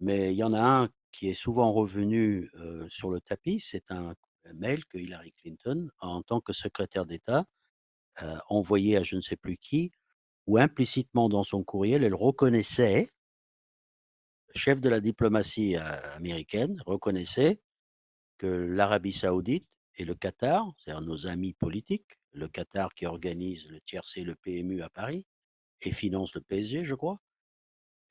Mais 0.00 0.32
il 0.32 0.36
y 0.36 0.42
en 0.42 0.52
a 0.52 0.60
un 0.60 0.88
qui 1.12 1.28
est 1.28 1.34
souvent 1.34 1.72
revenu 1.72 2.50
sur 2.88 3.10
le 3.10 3.20
tapis. 3.20 3.60
C'est 3.60 3.92
un 3.92 4.14
mail 4.54 4.84
que 4.86 4.98
Hillary 4.98 5.32
Clinton, 5.40 5.88
en 6.00 6.22
tant 6.22 6.40
que 6.40 6.52
secrétaire 6.52 7.06
d'État, 7.06 7.44
a 8.16 8.42
envoyé 8.48 8.96
à 8.96 9.04
je 9.04 9.16
ne 9.16 9.20
sais 9.20 9.36
plus 9.36 9.56
qui, 9.58 9.92
où 10.46 10.58
implicitement 10.58 11.28
dans 11.28 11.44
son 11.44 11.64
courriel, 11.64 12.04
elle 12.04 12.14
reconnaissait 12.14 13.08
chef 14.54 14.80
de 14.80 14.88
la 14.88 15.00
diplomatie 15.00 15.76
américaine 15.76 16.80
reconnaissait 16.86 17.60
que 18.38 18.46
l'Arabie 18.46 19.12
saoudite 19.12 19.66
et 19.96 20.04
le 20.04 20.14
Qatar, 20.14 20.72
c'est-à-dire 20.78 21.02
nos 21.02 21.26
amis 21.26 21.54
politiques, 21.54 22.18
le 22.32 22.48
Qatar 22.48 22.94
qui 22.94 23.06
organise 23.06 23.68
le 23.68 23.80
TRC, 23.80 24.24
le 24.24 24.34
PMU 24.34 24.82
à 24.82 24.90
Paris 24.90 25.26
et 25.80 25.92
finance 25.92 26.34
le 26.34 26.40
PSG, 26.40 26.84
je 26.84 26.94
crois, 26.94 27.20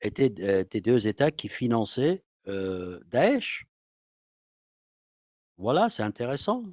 étaient, 0.00 0.28
deux 0.28 1.06
États 1.06 1.30
qui 1.30 1.48
finançaient 1.48 2.24
Daesh. 2.46 3.66
Voilà, 5.56 5.88
c'est 5.88 6.02
intéressant 6.02 6.64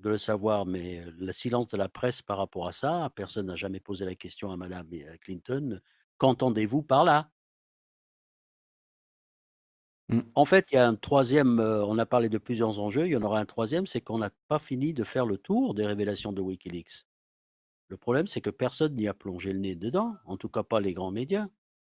de 0.00 0.10
le 0.10 0.18
savoir, 0.18 0.66
mais 0.66 1.04
le 1.18 1.32
silence 1.32 1.68
de 1.68 1.76
la 1.76 1.88
presse 1.88 2.22
par 2.22 2.38
rapport 2.38 2.66
à 2.66 2.72
ça, 2.72 3.10
personne 3.14 3.46
n'a 3.46 3.56
jamais 3.56 3.80
posé 3.80 4.04
la 4.04 4.14
question 4.14 4.50
à 4.50 4.56
Madame 4.56 4.88
Clinton. 5.20 5.80
Qu'entendez-vous 6.18 6.82
par 6.82 7.04
là? 7.04 7.30
Mmh. 10.08 10.20
En 10.34 10.44
fait, 10.44 10.66
il 10.72 10.74
y 10.74 10.78
a 10.78 10.86
un 10.88 10.96
troisième. 10.96 11.60
on 11.60 11.98
a 11.98 12.06
parlé 12.06 12.28
de 12.28 12.38
plusieurs 12.38 12.80
enjeux, 12.80 13.06
il 13.06 13.12
y 13.12 13.16
en 13.16 13.22
aura 13.22 13.38
un 13.38 13.46
troisième, 13.46 13.86
c'est 13.86 14.00
qu'on 14.00 14.18
n'a 14.18 14.30
pas 14.48 14.58
fini 14.58 14.92
de 14.92 15.04
faire 15.04 15.26
le 15.26 15.38
tour 15.38 15.74
des 15.74 15.86
révélations 15.86 16.32
de 16.32 16.40
Wikileaks. 16.40 17.06
Le 17.88 17.96
problème, 17.96 18.26
c'est 18.26 18.40
que 18.40 18.50
personne 18.50 18.94
n'y 18.94 19.08
a 19.08 19.14
plongé 19.14 19.52
le 19.52 19.58
nez 19.58 19.74
dedans, 19.74 20.14
en 20.24 20.36
tout 20.36 20.48
cas 20.48 20.62
pas 20.62 20.80
les 20.80 20.94
grands 20.94 21.10
médias. 21.10 21.46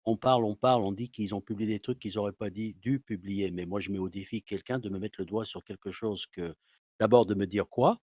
On 0.04 0.16
parle, 0.16 0.44
on 0.44 0.56
parle, 0.56 0.82
on 0.82 0.92
dit 0.92 1.10
qu'ils 1.10 1.34
ont 1.34 1.40
publié 1.40 1.74
des 1.74 1.80
trucs 1.80 1.98
qu'ils 1.98 2.14
n'auraient 2.16 2.32
pas 2.32 2.50
dit 2.50 2.74
dû 2.80 2.98
publier, 3.00 3.50
mais 3.50 3.66
moi 3.66 3.78
je 3.80 3.90
mets 3.90 3.98
au 3.98 4.08
défi 4.08 4.42
quelqu'un 4.42 4.78
de 4.78 4.88
me 4.88 4.98
mettre 4.98 5.20
le 5.20 5.26
doigt 5.26 5.44
sur 5.44 5.64
quelque 5.64 5.92
chose 5.92 6.26
que 6.26 6.54
d'abord 7.02 7.26
de 7.26 7.34
me 7.34 7.48
dire 7.48 7.68
quoi 7.68 8.00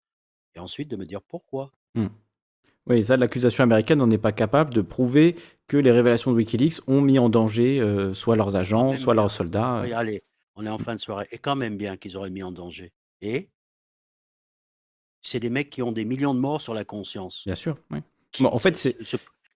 et 0.54 0.58
ensuite 0.58 0.88
de 0.88 0.96
me 0.96 1.04
dire 1.04 1.20
pourquoi. 1.20 1.70
Mmh. 1.96 2.06
Oui, 2.86 3.04
ça, 3.04 3.18
l'accusation 3.18 3.62
américaine 3.62 3.98
n'en 3.98 4.10
est 4.10 4.16
pas 4.16 4.32
capable 4.32 4.72
de 4.72 4.80
prouver 4.80 5.36
que 5.68 5.76
les 5.76 5.90
révélations 5.90 6.30
de 6.30 6.36
Wikileaks 6.36 6.80
ont 6.86 7.02
mis 7.02 7.18
en 7.18 7.28
danger 7.28 7.78
euh, 7.78 8.14
soit 8.14 8.36
leurs 8.36 8.56
agents, 8.56 8.96
soit 8.96 9.12
leurs 9.12 9.30
soldats. 9.30 9.82
Oui, 9.82 9.92
allez, 9.92 10.24
on 10.54 10.64
est 10.64 10.70
en 10.70 10.78
fin 10.78 10.94
de 10.94 11.00
soirée. 11.00 11.26
Et 11.30 11.36
quand 11.36 11.56
même 11.56 11.76
bien 11.76 11.98
qu'ils 11.98 12.16
auraient 12.16 12.30
mis 12.30 12.42
en 12.42 12.52
danger. 12.52 12.94
Et 13.20 13.50
c'est 15.20 15.40
des 15.40 15.50
mecs 15.50 15.68
qui 15.68 15.82
ont 15.82 15.92
des 15.92 16.06
millions 16.06 16.32
de 16.32 16.40
morts 16.40 16.62
sur 16.62 16.72
la 16.72 16.86
conscience. 16.86 17.42
Bien 17.44 17.54
sûr, 17.54 17.76
oui. 17.90 17.98
en 18.40 18.58
fait, 18.58 18.78
c'est 18.78 18.96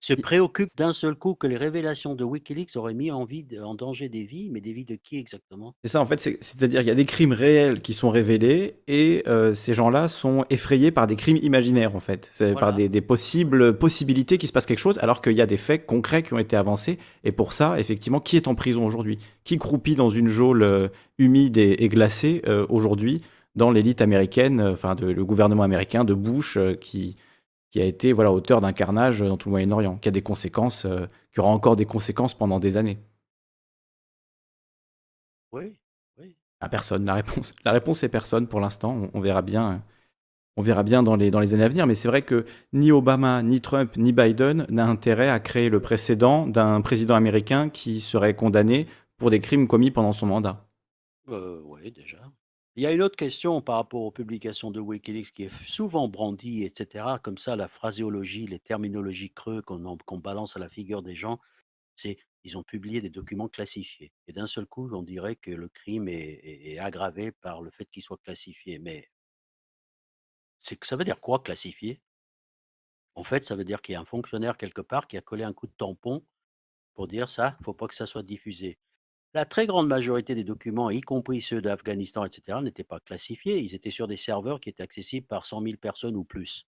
se 0.01 0.15
préoccupe 0.15 0.71
d'un 0.77 0.95
seul 0.95 1.15
coup 1.15 1.35
que 1.35 1.47
les 1.47 1.59
révélations 1.59 2.15
de 2.15 2.25
Wikileaks 2.25 2.75
auraient 2.77 2.95
mis 2.95 3.11
en, 3.11 3.25
vie, 3.25 3.47
en 3.63 3.75
danger 3.75 4.09
des 4.09 4.25
vies, 4.25 4.49
mais 4.51 4.61
des 4.61 4.73
vies 4.73 4.87
de 4.87 4.95
qui 4.97 5.19
exactement? 5.19 5.75
C'est 5.85 5.91
ça, 5.91 6.01
en 6.01 6.07
fait, 6.07 6.21
c'est-à-dire 6.21 6.81
qu'il 6.81 6.89
y 6.89 6.93
a 6.93 6.95
des 6.95 7.05
crimes 7.05 7.33
réels 7.33 7.83
qui 7.83 7.93
sont 7.93 8.09
révélés 8.09 8.77
et 8.89 9.23
euh, 9.29 9.53
ces 9.53 9.75
gens-là 9.75 10.09
sont 10.09 10.47
effrayés 10.49 10.91
par 10.91 11.07
des 11.07 11.17
crimes 11.17 11.37
imaginaires, 11.43 11.95
en 11.95 12.01
fait. 12.01 12.31
C'est 12.33 12.55
par 12.55 12.75
des, 12.75 12.89
possibles 13.01 13.77
possibilités 13.77 14.39
qu'il 14.39 14.49
se 14.49 14.53
passe 14.53 14.67
quelque 14.67 14.79
chose, 14.79 14.99
alors 14.99 15.21
qu'il 15.21 15.33
y 15.33 15.43
a 15.43 15.47
des 15.47 15.59
faits 15.59 15.85
concrets 15.85 16.23
qui 16.23 16.33
ont 16.33 16.39
été 16.39 16.57
avancés. 16.57 16.99
Et 17.25 17.33
pour 17.33 17.53
ça, 17.53 17.79
effectivement, 17.79 18.21
qui 18.21 18.37
est 18.37 18.49
en 18.49 18.55
prison 18.55 18.87
aujourd'hui? 18.87 19.19
Qui 19.45 19.59
croupit 19.59 19.95
dans 19.95 20.09
une 20.09 20.29
geôle 20.29 20.63
euh, 20.63 20.89
humide 21.19 21.59
et, 21.59 21.89
glacée 21.89 22.41
euh, 22.47 22.67
aujourd'hui 22.71 23.21
dans 23.57 23.71
l'élite 23.71 24.01
américaine, 24.01 24.61
enfin, 24.61 24.95
le 25.01 25.25
gouvernement 25.25 25.65
américain 25.65 26.05
de 26.05 26.15
Bush 26.15 26.57
qui 26.81 27.17
qui 27.71 27.81
a 27.81 27.85
été 27.85 28.13
voilà, 28.13 28.33
auteur 28.33 28.61
d'un 28.61 28.73
carnage 28.73 29.21
dans 29.21 29.37
tout 29.37 29.49
le 29.49 29.53
Moyen-Orient, 29.53 29.97
qui 29.97 30.09
a 30.09 30.13
des 30.13 30.23
conséquences, 30.23 30.85
euh, 30.85 31.07
qui 31.33 31.41
aura 31.41 31.51
encore 31.51 31.77
des 31.77 31.87
conséquences 31.87 32.35
pendant 32.35 32.59
des 32.59 32.77
années. 32.77 32.99
Oui, 35.53 35.77
oui. 36.19 36.37
À 36.61 36.69
personne, 36.69 37.05
la 37.05 37.15
réponse. 37.15 37.55
La 37.65 37.73
réponse 37.73 38.03
est 38.03 38.09
personne 38.09 38.47
pour 38.47 38.61
l'instant. 38.61 39.09
On, 39.15 39.21
verra 39.21 39.43
bien. 39.43 39.83
On 40.57 40.63
verra 40.63 40.83
bien 40.83 41.03
dans 41.03 41.17
les, 41.17 41.31
dans 41.31 41.41
les 41.41 41.55
années 41.55 41.65
à 41.65 41.69
venir, 41.69 41.87
mais 41.87 41.95
c'est 41.95 42.09
vrai 42.09 42.23
que 42.23 42.45
ni 42.73 42.93
Obama, 42.93 43.43
ni 43.43 43.61
Trump, 43.61 43.97
ni 43.97 44.13
Biden 44.13 44.67
n'a 44.69 44.87
intérêt 44.87 45.29
à 45.29 45.41
créer 45.41 45.69
le 45.69 45.81
précédent 45.81 46.47
d'un 46.47 46.81
président 46.81 47.15
américain 47.15 47.69
qui 47.69 48.01
serait 48.01 48.35
condamné 48.35 48.87
pour 49.17 49.31
des 49.31 49.41
crimes 49.41 49.69
commis 49.69 49.91
pendant 49.91 50.13
son 50.13 50.27
mandat. 50.27 50.67
Euh, 51.29 51.61
oui, 51.65 51.91
déjà. 51.93 52.20
Il 52.77 52.83
y 52.83 52.87
a 52.87 52.93
une 52.93 53.03
autre 53.03 53.17
question 53.17 53.61
par 53.63 53.77
rapport 53.77 54.03
aux 54.03 54.11
publications 54.13 54.71
de 54.71 54.81
Wikileaks 54.81 55.33
qui 55.33 55.45
est 55.45 55.65
souvent 55.67 56.09
brandie, 56.09 56.63
etc. 56.65 57.05
Comme 57.23 57.37
ça, 57.39 57.57
la 57.57 57.69
phraséologie, 57.69 58.47
les 58.47 58.61
terminologies 58.61 59.33
creux 59.33 59.61
qu'on 59.63 60.19
balance 60.19 60.57
à 60.57 60.61
la 60.61 60.69
figure 60.69 61.03
des 61.03 61.17
gens, 61.17 61.41
c'est 61.97 62.19
ils 62.45 62.57
ont 62.57 62.63
publié 62.63 63.01
des 63.01 63.11
documents 63.11 63.49
classifiés. 63.49 64.13
Et 64.27 64.33
d'un 64.33 64.47
seul 64.47 64.67
coup, 64.67 64.89
on 64.95 65.03
dirait 65.03 65.37
que 65.37 65.51
le 65.51 65.69
crime 65.69 66.09
est, 66.09 66.79
aggravé 66.79 67.33
par 67.33 67.61
le 67.63 67.71
fait 67.71 67.87
qu'il 67.87 68.03
soit 68.03 68.19
classifié. 68.23 68.79
Mais 68.79 69.07
c'est 70.61 70.83
ça 70.85 70.97
veut 70.97 71.05
dire 71.05 71.21
quoi 71.21 71.43
classifié? 71.43 72.01
En 73.15 73.25
fait, 73.25 73.45
ça 73.45 73.57
veut 73.57 73.65
dire 73.65 73.83
qu'il 73.83 73.93
y 73.93 73.97
a 73.97 74.01
un 74.01 74.05
fonctionnaire 74.05 74.57
quelque 74.57 74.81
part 74.81 75.07
qui 75.09 75.17
a 75.17 75.21
collé 75.21 75.45
un 75.45 75.53
coup 75.53 75.67
de 75.67 75.73
tampon 75.77 76.25
pour 76.95 77.09
dire 77.09 77.31
ça, 77.31 77.57
il 77.59 77.63
ne 77.63 77.65
faut 77.65 77.75
pas 77.75 77.89
que 77.89 77.95
ça 77.95 78.07
soit 78.07 78.23
diffusé. 78.23 78.79
La 79.33 79.45
très 79.45 79.67
grande 79.67 79.87
majorité 79.87 80.35
des 80.35 80.43
documents, 80.43 80.91
y 80.91 81.01
compris 81.01 81.41
ceux 81.41 81.63
d'Afghanistan, 81.63 82.25
etc., 82.25 82.59
n'étaient 82.63 82.83
pas 82.83 82.99
classifiés. 82.99 83.61
Ils 83.61 83.75
étaient 83.77 83.91
sur 83.91 84.09
des 84.09 84.17
serveurs 84.17 84.61
qui 84.61 84.69
étaient 84.69 84.83
accessibles 84.83 85.27
par 85.27 85.47
100 85.47 85.63
000 85.63 85.77
personnes 85.77 86.17
ou 86.17 86.25
plus. 86.25 86.67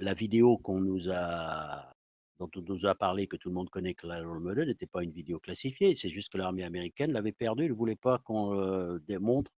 la 0.00 0.14
vidéo 0.14 0.56
qu'on 0.58 0.80
nous 0.80 1.10
a 1.10 1.92
dont 2.38 2.50
on 2.56 2.62
nous 2.62 2.86
a 2.86 2.94
parlé, 2.94 3.26
que 3.26 3.36
tout 3.36 3.50
le 3.50 3.54
monde 3.54 3.68
connaît, 3.68 3.94
Murder, 4.02 4.64
n'était 4.64 4.86
pas 4.86 5.02
une 5.02 5.10
vidéo 5.10 5.38
classifiée. 5.38 5.94
C'est 5.94 6.08
juste 6.08 6.32
que 6.32 6.38
l'armée 6.38 6.64
américaine 6.64 7.12
l'avait 7.12 7.32
perdue. 7.32 7.64
Elle 7.64 7.72
ne 7.72 7.76
voulait 7.76 7.96
pas 7.96 8.18
qu'on 8.18 8.98
démontre 9.06 9.50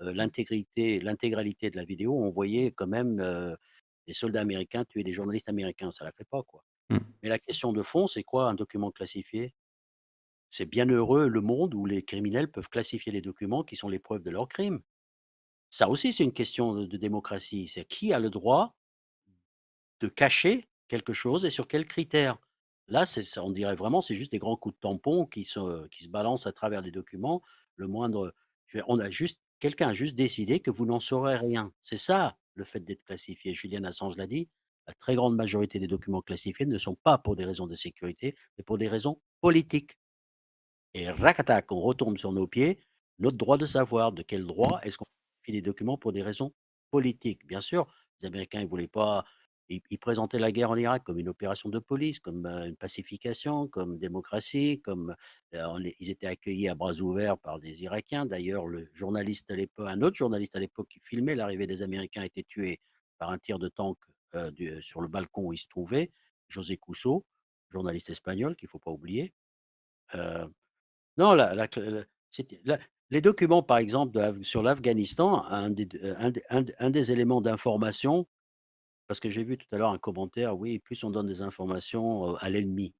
l'intégrité, 0.00 0.98
l'intégralité 0.98 1.70
de 1.70 1.76
la 1.76 1.84
vidéo. 1.84 2.18
On 2.18 2.32
voyait 2.32 2.72
quand 2.72 2.88
même 2.88 3.18
des 4.08 4.14
soldats 4.14 4.40
américains 4.40 4.84
tuer 4.84 5.04
des 5.04 5.12
journalistes 5.12 5.48
américains. 5.48 5.92
Ça 5.92 6.04
ne 6.04 6.08
la 6.08 6.12
fait 6.12 6.26
pas, 6.28 6.42
quoi. 6.42 6.64
Mmh. 6.90 6.98
Mais 7.22 7.28
la 7.28 7.38
question 7.38 7.72
de 7.72 7.82
fond, 7.84 8.08
c'est 8.08 8.24
quoi 8.24 8.48
un 8.48 8.54
document 8.54 8.90
classifié? 8.90 9.54
C'est 10.56 10.64
bien 10.64 10.88
heureux 10.88 11.28
le 11.28 11.42
monde 11.42 11.74
où 11.74 11.84
les 11.84 12.02
criminels 12.02 12.50
peuvent 12.50 12.70
classifier 12.70 13.12
les 13.12 13.20
documents 13.20 13.62
qui 13.62 13.76
sont 13.76 13.90
les 13.90 13.98
preuves 13.98 14.22
de 14.22 14.30
leurs 14.30 14.48
crimes. 14.48 14.80
Ça 15.68 15.86
aussi, 15.90 16.14
c'est 16.14 16.24
une 16.24 16.32
question 16.32 16.72
de, 16.72 16.96
démocratie. 16.96 17.68
C'est 17.68 17.84
qui 17.84 18.14
a 18.14 18.18
le 18.18 18.30
droit 18.30 18.74
de 20.00 20.08
cacher 20.08 20.66
quelque 20.88 21.12
chose 21.12 21.44
et 21.44 21.50
sur 21.50 21.68
quels 21.68 21.86
critères? 21.86 22.38
Là, 22.88 23.04
on 23.42 23.50
dirait 23.50 23.74
vraiment, 23.76 24.00
c'est 24.00 24.14
juste 24.14 24.32
des 24.32 24.38
grands 24.38 24.56
coups 24.56 24.74
de 24.76 24.80
tampon 24.80 25.26
qui 25.26 25.44
se, 25.44 25.88
qui 25.88 26.04
se 26.04 26.08
balancent 26.08 26.46
à 26.46 26.52
travers 26.52 26.80
les 26.80 26.90
documents. 26.90 27.42
Le 27.74 27.86
moindre, 27.86 28.34
on 28.86 28.98
a 28.98 29.10
juste, 29.10 29.38
quelqu'un 29.60 29.88
a 29.88 29.92
juste 29.92 30.14
décidé 30.14 30.60
que 30.60 30.70
vous 30.70 30.86
n'en 30.86 31.00
saurez 31.00 31.36
rien. 31.36 31.70
C'est 31.82 31.98
ça 31.98 32.38
le 32.54 32.64
fait 32.64 32.80
d'être 32.80 33.04
classifié. 33.04 33.52
Julian 33.52 33.84
Assange 33.84 34.16
l'a 34.16 34.26
dit. 34.26 34.48
La 34.86 34.94
très 34.94 35.16
grande 35.16 35.36
majorité 35.36 35.78
des 35.80 35.86
documents 35.86 36.22
classifiés 36.22 36.64
ne 36.64 36.78
sont 36.78 36.94
pas 36.94 37.18
pour 37.18 37.36
des 37.36 37.44
raisons 37.44 37.66
de 37.66 37.74
sécurité, 37.74 38.34
mais 38.56 38.64
pour 38.64 38.78
des 38.78 38.88
raisons 38.88 39.20
politiques. 39.42 39.98
Et 40.98 41.10
racatac, 41.10 41.70
on 41.72 41.80
retombe 41.82 42.16
sur 42.16 42.32
nos 42.32 42.46
pieds. 42.46 42.78
Notre 43.18 43.36
droit 43.36 43.58
de 43.58 43.66
savoir 43.66 44.12
de 44.12 44.22
quel 44.22 44.46
droit 44.46 44.80
est-ce 44.82 44.96
qu'on 44.96 45.04
fait 45.42 45.52
des 45.52 45.60
documents 45.60 45.98
pour 45.98 46.10
des 46.10 46.22
raisons 46.22 46.54
politiques. 46.90 47.46
Bien 47.46 47.60
sûr, 47.60 47.86
les 48.18 48.28
Américains 48.28 48.62
ne 48.62 48.66
voulaient 48.66 48.88
pas 48.88 49.22
ils, 49.68 49.98
présentaient 49.98 50.38
la 50.38 50.52
guerre 50.52 50.70
en 50.70 50.76
Irak 50.76 51.04
comme 51.04 51.18
une 51.18 51.28
opération 51.28 51.68
de 51.68 51.78
police, 51.80 52.18
comme 52.18 52.46
une 52.46 52.76
pacification, 52.76 53.68
comme 53.68 53.98
démocratie, 53.98 54.80
comme 54.80 55.14
ils 55.52 56.08
étaient 56.08 56.28
accueillis 56.28 56.70
à 56.70 56.74
bras 56.74 56.94
ouverts 56.94 57.36
par 57.36 57.58
des 57.58 57.82
Irakiens. 57.82 58.24
D'ailleurs, 58.24 58.66
le 58.66 58.88
journaliste 58.94 59.50
à 59.50 59.56
l'époque, 59.56 59.88
un 59.90 60.00
autre 60.00 60.16
journaliste 60.16 60.56
à 60.56 60.60
l'époque 60.60 60.88
qui 60.88 61.00
filmait 61.00 61.34
l'arrivée 61.34 61.66
des 61.66 61.82
Américains 61.82 62.22
a 62.22 62.26
été 62.26 62.42
tué 62.42 62.80
par 63.18 63.28
un 63.28 63.36
tir 63.36 63.58
de 63.58 63.68
tank 63.68 63.98
sur 64.80 65.02
le 65.02 65.08
balcon 65.08 65.48
où 65.48 65.52
il 65.52 65.58
se 65.58 65.68
trouvait, 65.68 66.10
José 66.48 66.78
Cousso, 66.78 67.26
journaliste 67.70 68.08
espagnol 68.08 68.56
qu'il 68.56 68.68
ne 68.68 68.70
faut 68.70 68.78
pas 68.78 68.92
oublier. 68.92 69.34
Non, 71.16 71.36
les 73.10 73.20
documents, 73.20 73.62
par 73.62 73.78
exemple, 73.78 74.42
sur 74.42 74.62
l'Afghanistan, 74.62 75.44
un, 75.50 75.72
un, 76.50 76.90
des 76.90 77.12
éléments 77.12 77.40
d'information 77.40 78.26
parce 79.06 79.20
que 79.20 79.30
j'ai 79.30 79.44
vu 79.44 79.56
tout 79.56 79.66
à 79.72 79.78
l'heure 79.78 79.90
un 79.90 79.98
commentaire, 79.98 80.58
oui, 80.58 80.78
plus 80.78 81.04
on 81.04 81.10
donne 81.10 81.28
des 81.28 81.42
informations 81.42 82.34
à 82.36 82.48
l'ennemi. 82.48 82.94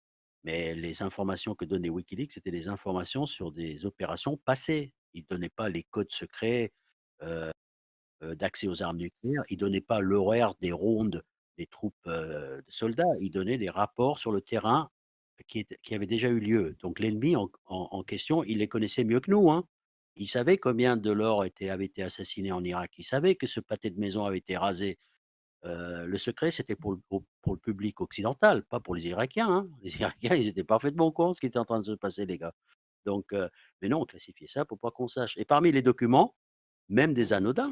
Mais 0.44 0.74
les 0.74 1.02
informations 1.02 1.56
que 1.56 1.64
donnaient 1.64 1.90
Wikileaks, 1.90 2.32
c'était 2.32 2.52
des 2.52 2.68
informations 2.68 3.26
sur 3.26 3.50
des 3.50 3.84
opérations 3.84 4.36
passées. 4.36 4.92
Ils 5.14 5.22
ne 5.22 5.26
donnaient 5.28 5.48
pas 5.48 5.68
les 5.68 5.82
codes 5.82 6.12
secrets 6.12 6.72
d'accès 8.22 8.68
aux 8.68 8.82
armes 8.82 8.98
nucléaires. 8.98 9.42
Ils 9.50 9.56
ne 9.56 9.60
donnaient 9.60 9.80
pas 9.80 10.00
l'horaire 10.00 10.54
des 10.60 10.72
rondes 10.72 11.24
des 11.58 11.66
troupes 11.66 11.94
de 12.06 12.64
soldats. 12.68 13.02
Ils 13.20 13.30
donnaient 13.30 13.58
des 13.58 13.70
rapports 13.70 14.18
sur 14.20 14.30
le 14.30 14.40
terrain 14.40 14.90
qui, 15.48 15.66
qui 15.82 15.94
avaient 15.94 16.06
déjà 16.06 16.28
eu 16.28 16.40
lieu. 16.40 16.76
Donc 16.80 16.98
l'ennemi 16.98 17.36
en, 17.36 18.02
question, 18.04 18.44
il 18.44 18.58
les 18.58 18.68
connaissait 18.68 19.04
mieux 19.04 19.20
que 19.20 19.30
nous. 19.30 19.50
Hein. 19.50 19.66
Il 20.16 20.28
savait 20.28 20.58
combien 20.58 20.96
de 20.96 21.10
l'or 21.10 21.42
avait 21.42 21.84
été 21.84 22.02
assassiné 22.02 22.52
en 22.52 22.64
Irak. 22.64 22.92
Il 22.98 23.04
savait 23.04 23.34
que 23.34 23.46
ce 23.46 23.60
pâté 23.60 23.90
de 23.90 23.98
maison 23.98 24.24
avait 24.24 24.38
été 24.38 24.56
rasé 24.56 24.98
le 25.64 26.16
secret, 26.16 26.52
c'était 26.52 26.76
pour, 26.76 26.92
le 26.92 27.56
public 27.56 28.00
occidental, 28.00 28.62
pas 28.64 28.78
pour 28.78 28.94
les 28.94 29.08
Irakiens. 29.08 29.50
Hein. 29.50 29.68
Les 29.82 29.96
Irakiens, 30.00 30.36
ils 30.36 30.46
étaient 30.46 30.62
parfaitement 30.62 31.06
au 31.06 31.12
courant 31.12 31.30
de 31.30 31.34
ce 31.34 31.40
qui 31.40 31.46
était 31.46 31.58
en 31.58 31.64
train 31.64 31.80
de 31.80 31.84
se 31.84 31.92
passer, 31.92 32.24
les 32.24 32.38
gars. 32.38 32.54
Donc, 33.04 33.34
mais 33.82 33.88
non, 33.88 34.02
on 34.02 34.04
classifiait 34.04 34.46
ça 34.46 34.64
pour 34.64 34.78
pas 34.78 34.90
qu'on 34.92 35.08
sache. 35.08 35.36
Et 35.38 35.44
parmi 35.44 35.72
les 35.72 35.82
documents, 35.82 36.36
même 36.88 37.14
des 37.14 37.32
anodins, 37.32 37.70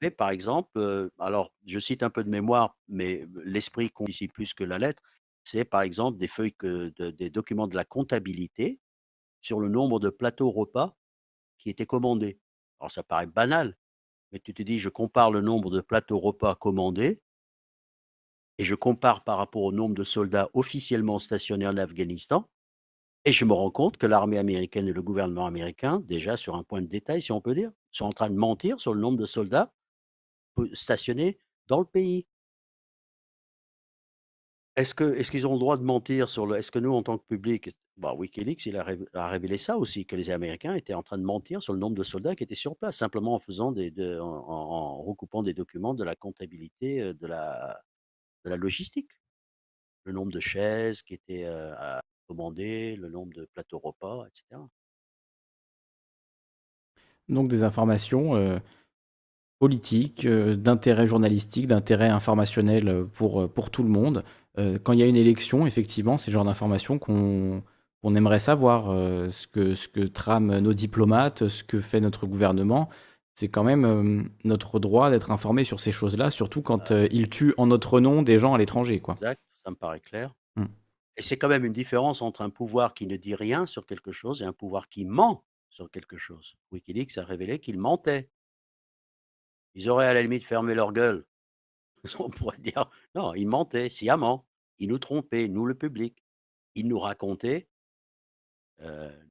mais 0.00 0.10
par 0.10 0.30
exemple, 0.30 1.10
alors 1.18 1.52
je 1.66 1.78
cite 1.78 2.02
un 2.02 2.10
peu 2.10 2.24
de 2.24 2.30
mémoire, 2.30 2.76
mais 2.88 3.26
l'esprit 3.44 3.90
compte 3.90 4.08
ici 4.08 4.28
plus 4.28 4.54
que 4.54 4.64
la 4.64 4.78
lettre, 4.78 5.02
c'est 5.44 5.64
par 5.64 5.82
exemple 5.82 6.18
des 6.18 6.28
feuilles, 6.28 6.54
des 6.98 7.30
documents 7.30 7.66
de 7.66 7.76
la 7.76 7.84
comptabilité 7.84 8.80
sur 9.40 9.60
le 9.60 9.68
nombre 9.68 10.00
de 10.00 10.10
plateaux 10.10 10.50
repas 10.50 10.96
qui 11.58 11.70
étaient 11.70 11.86
commandés. 11.86 12.40
Alors 12.80 12.90
ça 12.90 13.02
paraît 13.02 13.26
banal, 13.26 13.76
mais 14.32 14.40
tu 14.40 14.54
te 14.54 14.62
dis, 14.62 14.78
je 14.78 14.88
compare 14.88 15.30
le 15.30 15.40
nombre 15.40 15.70
de 15.70 15.80
plateaux 15.80 16.18
repas 16.18 16.54
commandés 16.54 17.22
et 18.58 18.64
je 18.64 18.74
compare 18.74 19.24
par 19.24 19.38
rapport 19.38 19.62
au 19.62 19.72
nombre 19.72 19.94
de 19.94 20.04
soldats 20.04 20.50
officiellement 20.52 21.18
stationnés 21.18 21.66
en 21.66 21.76
Afghanistan, 21.76 22.48
et 23.24 23.32
je 23.32 23.44
me 23.44 23.52
rends 23.52 23.70
compte 23.70 23.98
que 23.98 24.06
l'armée 24.06 24.38
américaine 24.38 24.88
et 24.88 24.92
le 24.92 25.02
gouvernement 25.02 25.46
américain, 25.46 26.00
déjà 26.00 26.36
sur 26.36 26.56
un 26.56 26.64
point 26.64 26.82
de 26.82 26.86
détail, 26.86 27.22
si 27.22 27.32
on 27.32 27.40
peut 27.40 27.54
dire, 27.54 27.70
sont 27.90 28.06
en 28.06 28.12
train 28.12 28.30
de 28.30 28.36
mentir 28.36 28.80
sur 28.80 28.94
le 28.94 29.00
nombre 29.00 29.18
de 29.18 29.26
soldats 29.26 29.72
stationnés 30.72 31.38
dans 31.68 31.80
le 31.80 31.86
pays. 31.86 32.26
Est-ce 34.78 34.94
que 34.94 35.02
est-ce 35.02 35.32
qu'ils 35.32 35.44
ont 35.44 35.54
le 35.54 35.58
droit 35.58 35.76
de 35.76 35.82
mentir 35.82 36.28
sur 36.28 36.46
le 36.46 36.56
est-ce 36.56 36.70
que 36.70 36.78
nous, 36.78 36.94
en 36.94 37.02
tant 37.02 37.18
que 37.18 37.24
public 37.26 37.76
bah, 37.96 38.14
Wikileaks, 38.14 38.64
il 38.66 38.76
a 38.76 39.28
révélé 39.28 39.58
ça 39.58 39.76
aussi, 39.76 40.06
que 40.06 40.14
les 40.14 40.30
Américains 40.30 40.76
étaient 40.76 40.94
en 40.94 41.02
train 41.02 41.18
de 41.18 41.24
mentir 41.24 41.60
sur 41.60 41.72
le 41.72 41.80
nombre 41.80 41.96
de 41.96 42.04
soldats 42.04 42.36
qui 42.36 42.44
étaient 42.44 42.54
sur 42.54 42.76
place, 42.76 42.96
simplement 42.96 43.34
en 43.34 43.40
faisant 43.40 43.72
des 43.72 43.92
en 44.20 45.02
recoupant 45.02 45.42
des 45.42 45.52
documents 45.52 45.94
de 45.94 46.04
la 46.04 46.14
comptabilité, 46.14 47.12
de 47.12 47.26
la 47.26 47.80
de 48.44 48.50
la 48.50 48.56
logistique. 48.56 49.10
Le 50.04 50.12
nombre 50.12 50.30
de 50.30 50.38
chaises 50.40 51.02
qui 51.02 51.14
étaient, 51.14 51.46
à 51.46 52.00
commander, 52.28 52.94
le 52.94 53.08
nombre 53.08 53.32
de 53.34 53.46
plateaux 53.54 53.80
repas 53.80 54.26
etc. 54.28 54.62
Donc 57.28 57.48
des 57.48 57.64
informations, 57.64 58.60
politiques, 59.58 60.26
d'intérêt 60.26 61.06
journalistique, 61.06 61.66
d'intérêt 61.66 62.08
informationnel, 62.08 63.06
pour, 63.12 63.50
pour 63.50 63.70
tout 63.70 63.82
le 63.82 63.88
monde. 63.88 64.24
Euh, 64.58 64.78
quand 64.82 64.92
il 64.92 64.98
y 64.98 65.02
a 65.02 65.06
une 65.06 65.16
élection, 65.16 65.66
effectivement, 65.66 66.18
c'est 66.18 66.30
le 66.30 66.34
genre 66.34 66.44
d'informations 66.44 66.98
qu'on 66.98 67.62
aimerait 68.14 68.40
savoir, 68.40 68.90
euh, 68.90 69.30
ce, 69.30 69.46
que, 69.46 69.74
ce 69.74 69.88
que 69.88 70.00
trament 70.00 70.58
nos 70.58 70.72
diplomates, 70.72 71.48
ce 71.48 71.62
que 71.62 71.80
fait 71.80 72.00
notre 72.00 72.26
gouvernement. 72.26 72.88
C'est 73.36 73.48
quand 73.48 73.62
même 73.62 73.84
euh, 73.84 74.22
notre 74.44 74.80
droit 74.80 75.10
d'être 75.10 75.30
informé 75.30 75.62
sur 75.62 75.78
ces 75.78 75.92
choses-là, 75.92 76.30
surtout 76.30 76.60
quand 76.60 76.90
ils 76.90 77.28
tuent 77.28 77.54
en 77.56 77.68
notre 77.68 78.00
nom 78.00 78.22
des 78.22 78.38
gens 78.38 78.54
à 78.54 78.58
l'étranger. 78.58 78.98
Quoi. 79.00 79.14
Exact, 79.14 79.40
ça 79.64 79.70
me 79.70 79.76
paraît 79.76 80.00
clair. 80.00 80.34
Mmh. 80.56 80.64
Et 81.16 81.22
c'est 81.22 81.36
quand 81.36 81.48
même 81.48 81.64
une 81.64 81.72
différence 81.72 82.20
entre 82.20 82.42
un 82.42 82.50
pouvoir 82.50 82.94
qui 82.94 83.06
ne 83.06 83.16
dit 83.16 83.36
rien 83.36 83.64
sur 83.66 83.86
quelque 83.86 84.10
chose 84.10 84.42
et 84.42 84.44
un 84.44 84.52
pouvoir 84.52 84.88
qui 84.88 85.04
ment 85.04 85.44
sur 85.68 85.88
quelque 85.90 86.16
chose. 86.16 86.56
Wikileaks 86.72 87.18
a 87.18 87.24
révélé 87.24 87.60
qu'ils 87.60 87.78
mentaient. 87.78 88.28
Ils 89.78 89.88
auraient 89.90 90.08
à 90.08 90.12
la 90.12 90.22
limite 90.22 90.44
fermé 90.44 90.74
leur 90.74 90.92
gueule. 90.92 91.24
On 92.18 92.30
pourrait 92.30 92.58
dire, 92.58 92.90
non, 93.14 93.32
ils 93.34 93.46
mentaient 93.46 93.88
sciemment. 93.88 94.44
Ils 94.80 94.88
nous 94.88 94.98
trompaient, 94.98 95.46
nous 95.46 95.66
le 95.66 95.76
public. 95.76 96.24
Ils 96.74 96.88
nous 96.88 96.98
racontaient 96.98 97.68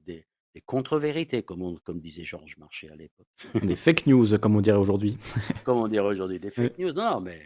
des, 0.06 0.26
contre-vérités, 0.66 1.44
comme, 1.44 1.80
comme 1.82 2.00
disait 2.00 2.24
Georges 2.24 2.58
Marchais 2.58 2.90
à 2.90 2.96
l'époque. 2.96 3.28
Des 3.62 3.76
fake 3.76 4.08
news, 4.08 4.38
comme 4.40 4.56
on 4.56 4.62
dirait 4.62 4.78
aujourd'hui. 4.78 5.18
comme 5.66 5.78
on 5.78 5.88
dirait 5.88 6.08
aujourd'hui, 6.08 6.40
des 6.40 6.50
fake 6.50 6.80
news. 6.80 6.94
Non, 6.94 7.22
mais... 7.22 7.42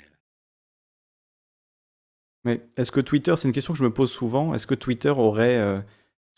Mais 2.44 2.66
est-ce 2.78 2.92
que 2.92 3.02
Twitter, 3.02 3.36
c'est 3.36 3.48
une 3.48 3.54
question 3.54 3.74
que 3.74 3.80
je 3.80 3.84
me 3.84 3.94
pose 3.94 4.12
souvent, 4.12 4.54
est-ce 4.56 4.66
que 4.66 4.74
Twitter 4.74 5.10
aurait 5.10 5.84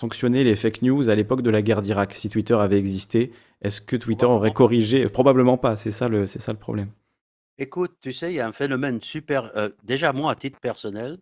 sanctionné 0.04 0.44
les 0.44 0.58
fake 0.58 0.82
news 0.82 1.10
à 1.10 1.16
l'époque 1.16 1.42
de 1.42 1.50
la 1.50 1.62
guerre 1.62 1.82
d'Irak 1.82 2.14
Si 2.14 2.28
Twitter 2.28 2.56
avait 2.56 2.78
existé, 2.78 3.32
est-ce 3.62 3.80
que 3.80 3.96
Twitter 3.96 4.26
aurait 4.26 4.52
corrigé? 4.52 5.08
Probablement 5.08 5.58
pas, 5.58 5.78
c'est 5.78 5.92
ça, 5.92 6.10
le, 6.10 6.28
ça 6.28 6.52
le 6.52 6.60
problème. 6.60 6.92
Écoute, 7.58 7.96
tu 8.02 8.12
sais, 8.12 8.34
il 8.34 8.36
y 8.36 8.42
a 8.42 8.48
un 8.48 8.52
phénomène 8.52 9.02
super... 9.02 9.50
déjà, 9.82 10.12
moi, 10.12 10.34
à 10.34 10.36
titre 10.36 10.60
personnel, 10.60 11.20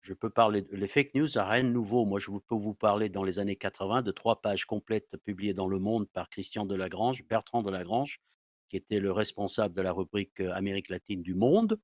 je 0.00 0.14
peux 0.14 0.30
parler 0.30 0.64
les 0.72 0.88
fake 0.88 1.14
news, 1.14 1.28
ça 1.28 1.46
rien 1.46 1.62
de 1.62 1.68
nouveau. 1.68 2.04
Moi, 2.06 2.18
je 2.18 2.30
peux 2.30 2.56
vous 2.56 2.74
parler 2.74 3.08
dans 3.08 3.22
les 3.22 3.38
années 3.38 3.54
80 3.54 4.02
de 4.02 4.10
trois 4.10 4.40
pages 4.40 4.64
complètes 4.64 5.16
publiées 5.24 5.54
dans 5.54 5.68
Le 5.68 5.78
Monde 5.78 6.08
par 6.08 6.28
Christian 6.30 6.66
Delagrange, 6.66 7.24
Bertrand 7.28 7.62
Delagrange, 7.62 8.20
qui 8.68 8.76
était 8.76 8.98
le 8.98 9.12
responsable 9.12 9.76
de 9.76 9.82
la 9.82 9.92
rubrique 9.92 10.40
Amérique 10.40 10.88
latine 10.88 11.22
du 11.22 11.34
Monde. 11.34 11.78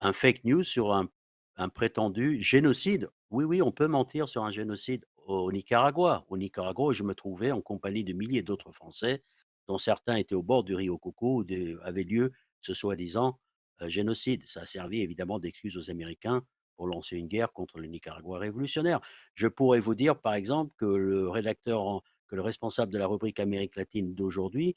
Un 0.00 0.14
fake 0.14 0.44
news 0.44 0.64
sur 0.64 0.94
un, 0.94 1.10
un 1.56 1.68
prétendu 1.68 2.40
génocide. 2.40 3.10
Oui, 3.34 3.42
oui, 3.42 3.62
on 3.62 3.72
peut 3.72 3.88
mentir 3.88 4.28
sur 4.28 4.44
un 4.44 4.52
génocide 4.52 5.04
au 5.26 5.50
Nicaragua. 5.50 6.24
Au 6.28 6.36
Nicaragua, 6.36 6.92
je 6.92 7.02
me 7.02 7.16
trouvais 7.16 7.50
en 7.50 7.60
compagnie 7.60 8.04
de 8.04 8.12
milliers 8.12 8.42
d'autres 8.42 8.70
Français, 8.70 9.24
dont 9.66 9.76
certains 9.76 10.14
étaient 10.14 10.36
au 10.36 10.44
bord 10.44 10.62
du 10.62 10.76
Rio 10.76 10.98
Coco, 10.98 11.42
où 11.42 11.44
avait 11.82 12.04
lieu 12.04 12.30
ce 12.60 12.74
soi-disant 12.74 13.40
génocide. 13.80 14.44
Ça 14.46 14.60
a 14.60 14.66
servi 14.66 15.00
évidemment 15.00 15.40
d'excuse 15.40 15.76
aux 15.76 15.90
Américains 15.90 16.44
pour 16.76 16.86
lancer 16.86 17.16
une 17.16 17.26
guerre 17.26 17.52
contre 17.52 17.80
le 17.80 17.88
Nicaragua 17.88 18.38
révolutionnaire. 18.38 19.00
Je 19.34 19.48
pourrais 19.48 19.80
vous 19.80 19.96
dire, 19.96 20.16
par 20.20 20.34
exemple, 20.34 20.72
que 20.78 20.84
le 20.84 21.28
rédacteur, 21.28 22.02
que 22.28 22.36
le 22.36 22.42
responsable 22.42 22.92
de 22.92 22.98
la 22.98 23.08
rubrique 23.08 23.40
Amérique 23.40 23.74
latine 23.74 24.14
d'aujourd'hui, 24.14 24.76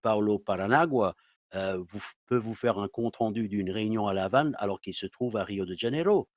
Paolo 0.00 0.38
Paranagua, 0.38 1.16
vous, 1.52 2.02
peut 2.26 2.38
vous 2.38 2.54
faire 2.54 2.78
un 2.78 2.86
compte-rendu 2.86 3.48
d'une 3.48 3.72
réunion 3.72 4.06
à 4.06 4.14
La 4.14 4.26
Havane 4.26 4.54
alors 4.60 4.80
qu'il 4.80 4.94
se 4.94 5.06
trouve 5.06 5.36
à 5.36 5.42
Rio 5.42 5.64
de 5.66 5.76
Janeiro. 5.76 6.28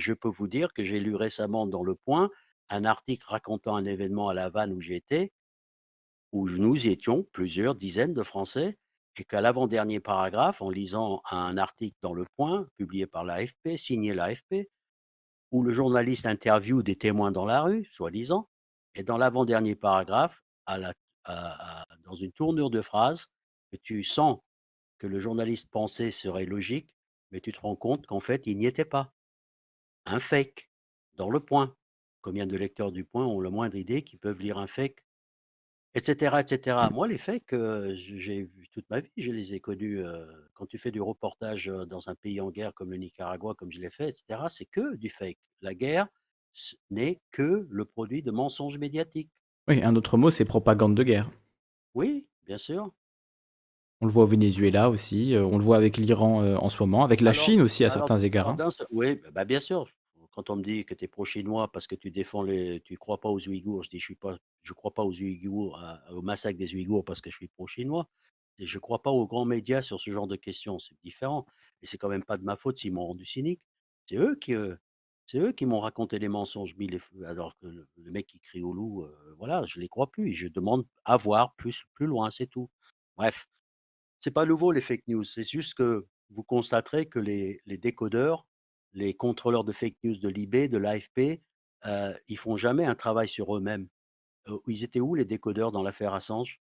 Je 0.00 0.14
peux 0.14 0.30
vous 0.30 0.48
dire 0.48 0.72
que 0.72 0.82
j'ai 0.82 0.98
lu 0.98 1.14
récemment 1.14 1.66
dans 1.66 1.82
Le 1.82 1.94
Point 1.94 2.30
un 2.70 2.84
article 2.86 3.26
racontant 3.26 3.76
un 3.76 3.84
événement 3.84 4.30
à 4.30 4.34
La 4.34 4.46
Havane 4.46 4.72
où 4.72 4.80
j'étais, 4.80 5.30
où 6.32 6.48
nous 6.48 6.88
étions 6.88 7.24
plusieurs 7.32 7.74
dizaines 7.74 8.14
de 8.14 8.22
Français, 8.22 8.78
et 9.16 9.24
qu'à 9.24 9.42
l'avant-dernier 9.42 10.00
paragraphe, 10.00 10.62
en 10.62 10.70
lisant 10.70 11.20
un 11.30 11.58
article 11.58 11.98
dans 12.00 12.14
Le 12.14 12.24
Point, 12.36 12.66
publié 12.78 13.06
par 13.06 13.24
l'AFP, 13.24 13.76
signé 13.76 14.14
l'AFP, 14.14 14.70
où 15.50 15.62
le 15.62 15.72
journaliste 15.72 16.24
interviewe 16.24 16.82
des 16.82 16.96
témoins 16.96 17.30
dans 17.30 17.44
la 17.44 17.60
rue, 17.60 17.84
soi-disant, 17.92 18.48
et 18.94 19.02
dans 19.02 19.18
l'avant-dernier 19.18 19.74
paragraphe, 19.74 20.42
dans 20.66 22.14
une 22.14 22.32
tournure 22.32 22.70
de 22.70 22.80
phrase, 22.80 23.26
que 23.70 23.76
tu 23.76 24.02
sens 24.02 24.38
que 24.96 25.06
le 25.06 25.20
journaliste 25.20 25.68
pensait 25.70 26.10
serait 26.10 26.46
logique, 26.46 26.96
mais 27.32 27.42
tu 27.42 27.52
te 27.52 27.60
rends 27.60 27.76
compte 27.76 28.06
qu'en 28.06 28.20
fait, 28.20 28.46
il 28.46 28.56
n'y 28.56 28.66
était 28.66 28.86
pas. 28.86 29.12
Un 30.06 30.20
fake, 30.20 30.70
dans 31.14 31.30
le 31.30 31.40
point. 31.40 31.76
Combien 32.22 32.46
de 32.46 32.56
lecteurs 32.56 32.92
du 32.92 33.04
point 33.04 33.26
ont 33.26 33.40
la 33.40 33.50
moindre 33.50 33.76
idée 33.76 34.02
qu'ils 34.02 34.18
peuvent 34.18 34.40
lire 34.40 34.58
un 34.58 34.66
fake 34.66 35.04
etc., 35.94 36.36
etc. 36.40 36.78
Moi, 36.92 37.08
les 37.08 37.18
fakes, 37.18 37.54
j'ai 37.94 38.42
vu 38.42 38.68
toute 38.70 38.88
ma 38.90 39.00
vie, 39.00 39.10
je 39.16 39.30
les 39.30 39.54
ai 39.54 39.60
connus. 39.60 40.02
quand 40.54 40.66
tu 40.66 40.78
fais 40.78 40.90
du 40.90 41.00
reportage 41.00 41.66
dans 41.66 42.08
un 42.08 42.14
pays 42.14 42.40
en 42.40 42.50
guerre 42.50 42.74
comme 42.74 42.90
le 42.90 42.96
Nicaragua, 42.96 43.54
comme 43.54 43.72
je 43.72 43.80
l'ai 43.80 43.90
fait, 43.90 44.08
etc., 44.08 44.42
c'est 44.48 44.66
que 44.66 44.96
du 44.96 45.10
fake. 45.10 45.38
La 45.60 45.74
guerre 45.74 46.08
n'est 46.90 47.20
que 47.30 47.66
le 47.70 47.84
produit 47.84 48.22
de 48.22 48.30
mensonges 48.30 48.78
médiatiques. 48.78 49.30
Oui, 49.68 49.82
un 49.82 49.94
autre 49.96 50.16
mot, 50.16 50.30
c'est 50.30 50.44
propagande 50.44 50.96
de 50.96 51.02
guerre. 51.02 51.30
Oui, 51.94 52.28
bien 52.44 52.58
sûr. 52.58 52.92
On 54.00 54.06
le 54.06 54.12
voit 54.12 54.24
au 54.24 54.26
Venezuela 54.26 54.88
aussi, 54.88 55.34
on 55.36 55.58
le 55.58 55.64
voit 55.64 55.76
avec 55.76 55.98
l'Iran 55.98 56.42
en 56.56 56.68
ce 56.70 56.82
moment, 56.82 57.04
avec 57.04 57.20
la 57.20 57.34
Chine 57.34 57.60
aussi 57.60 57.84
à 57.84 57.90
certains 57.90 58.18
égards. 58.18 58.48
Hein. 58.48 58.68
oui, 58.90 59.20
bah, 59.32 59.44
bien 59.44 59.60
sûr 59.60 59.86
quand 60.30 60.50
on 60.50 60.56
me 60.56 60.62
dit 60.62 60.84
que 60.84 60.94
tu 60.94 61.04
es 61.04 61.08
pro-chinois 61.08 61.70
parce 61.72 61.86
que 61.86 61.94
tu 61.94 62.10
défends 62.10 62.42
les, 62.42 62.80
tu 62.80 62.96
crois 62.96 63.20
pas 63.20 63.28
aux 63.28 63.48
Ouïghours, 63.48 63.82
je 63.82 63.90
dis 63.90 63.98
je 63.98 64.04
suis 64.04 64.14
pas, 64.14 64.38
je 64.62 64.72
crois 64.72 64.92
pas 64.92 65.02
aux 65.02 65.12
Ouïghours, 65.12 65.80
au 66.10 66.22
massacre 66.22 66.58
des 66.58 66.74
Ouïghours 66.74 67.04
parce 67.04 67.20
que 67.20 67.30
je 67.30 67.36
suis 67.36 67.48
pro-chinois. 67.48 68.08
Et 68.58 68.66
je 68.66 68.78
crois 68.78 69.02
pas 69.02 69.10
aux 69.10 69.26
grands 69.26 69.46
médias 69.46 69.80
sur 69.80 70.00
ce 70.00 70.10
genre 70.10 70.26
de 70.26 70.36
questions. 70.36 70.78
C'est 70.78 70.94
différent. 71.02 71.46
Et 71.82 71.86
c'est 71.86 71.96
quand 71.96 72.10
même 72.10 72.24
pas 72.24 72.36
de 72.36 72.44
ma 72.44 72.56
faute 72.56 72.78
s'ils 72.78 72.92
m'ont 72.92 73.06
rendu 73.06 73.24
cynique. 73.24 73.62
C'est 74.04 74.16
eux 74.16 74.36
qui, 74.36 74.54
euh, 74.54 74.76
c'est 75.24 75.38
eux 75.38 75.52
qui 75.52 75.64
m'ont 75.64 75.80
raconté 75.80 76.18
des 76.18 76.28
mensonges. 76.28 76.76
alors 77.24 77.56
que 77.56 77.66
le, 77.66 78.10
mec 78.10 78.26
qui 78.26 78.38
crie 78.38 78.62
au 78.62 78.74
loup, 78.74 79.04
euh, 79.04 79.34
voilà, 79.38 79.62
je 79.66 79.80
les 79.80 79.88
crois 79.88 80.10
plus. 80.10 80.30
Et 80.30 80.34
je 80.34 80.46
demande 80.46 80.86
à 81.06 81.16
voir 81.16 81.54
plus, 81.54 81.84
plus 81.94 82.06
loin, 82.06 82.30
c'est 82.30 82.48
tout. 82.48 82.68
Bref, 83.16 83.48
c'est 84.20 84.30
pas 84.30 84.46
nouveau 84.46 84.72
les 84.72 84.80
fake 84.80 85.08
news. 85.08 85.24
C'est 85.24 85.48
juste 85.48 85.74
que 85.74 86.06
vous 86.30 86.44
constaterez 86.44 87.06
que 87.06 87.18
les, 87.18 87.60
décodeurs 87.66 88.46
les 88.92 89.14
contrôleurs 89.14 89.64
de 89.64 89.72
fake 89.72 89.96
news 90.02 90.18
de 90.18 90.28
l'IB, 90.28 90.68
de 90.68 90.76
l'AFP, 90.76 91.42
euh, 91.86 92.12
ils 92.28 92.38
font 92.38 92.56
jamais 92.56 92.84
un 92.84 92.94
travail 92.94 93.28
sur 93.28 93.56
eux-mêmes. 93.56 93.88
Euh, 94.48 94.58
ils 94.66 94.84
étaient 94.84 95.00
où 95.00 95.14
les 95.14 95.24
décodeurs 95.24 95.72
dans 95.72 95.82
l'affaire 95.82 96.14
Assange? 96.14 96.60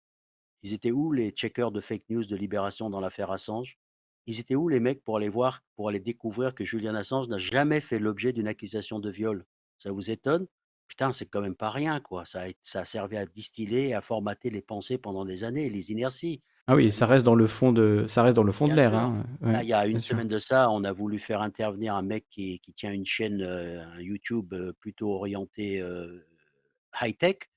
Ils 0.61 0.73
étaient 0.73 0.91
où 0.91 1.11
les 1.11 1.31
checkers 1.31 1.71
de 1.71 1.81
fake 1.81 2.05
news 2.09 2.25
de 2.25 2.35
Libération 2.35 2.89
dans 2.89 3.01
l'affaire 3.01 3.31
Assange? 3.31 3.77
Ils 4.25 4.39
étaient 4.39 4.55
où 4.55 4.69
les 4.69 4.79
mecs 4.79 5.03
pour 5.03 5.17
aller 5.17 5.27
voir, 5.27 5.63
pour 5.75 5.89
aller 5.89 5.99
découvrir 5.99 6.55
que 6.55 6.63
Julian 6.63 6.95
Assange 6.95 7.27
n'a 7.27 7.37
jamais 7.37 7.81
fait 7.81 7.99
l'objet 7.99 8.31
d'une 8.31 8.47
accusation 8.47 8.99
de 8.99 9.09
viol? 9.09 9.45
Ça 9.77 9.91
vous 9.91 10.09
étonne? 10.09 10.47
Putain, 10.87 11.11
c'est 11.11 11.25
quand 11.25 11.41
même 11.41 11.55
pas 11.55 11.69
rien, 11.71 11.99
quoi. 11.99 12.23
Ça 12.23 12.43
a, 12.43 12.47
ça 12.61 12.81
a 12.81 12.85
servi 12.85 13.17
à 13.17 13.25
distiller, 13.25 13.93
à 13.93 14.01
formater 14.01 14.49
les 14.49 14.61
pensées 14.61 14.97
pendant 14.97 15.25
des 15.25 15.43
années, 15.43 15.69
les 15.69 15.91
inerties. 15.91 16.41
Ah 16.67 16.75
oui, 16.75 16.93
ça 16.93 17.05
reste 17.05 17.25
dans 17.25 17.35
le 17.35 17.45
fond 17.45 17.73
de, 17.73 18.05
ça 18.07 18.23
reste 18.23 18.37
dans 18.37 18.43
le 18.43 18.53
fond 18.53 18.69
de 18.69 18.73
l'air. 18.73 18.95
Hein. 18.95 19.25
il 19.41 19.67
y 19.67 19.73
a 19.73 19.85
une 19.85 19.99
semaine 19.99 20.29
de 20.29 20.39
ça, 20.39 20.69
on 20.69 20.85
a 20.85 20.93
voulu 20.93 21.19
faire 21.19 21.41
intervenir 21.41 21.93
un 21.93 22.01
mec 22.01 22.25
qui, 22.29 22.59
qui 22.59 22.71
tient 22.71 22.93
une 22.93 23.05
chaîne, 23.05 23.41
euh, 23.41 23.85
un 23.85 23.99
YouTube 23.99 24.53
euh, 24.53 24.71
plutôt 24.79 25.11
orienté 25.11 25.81
euh, 25.81 26.25
high-tech, 27.01 27.49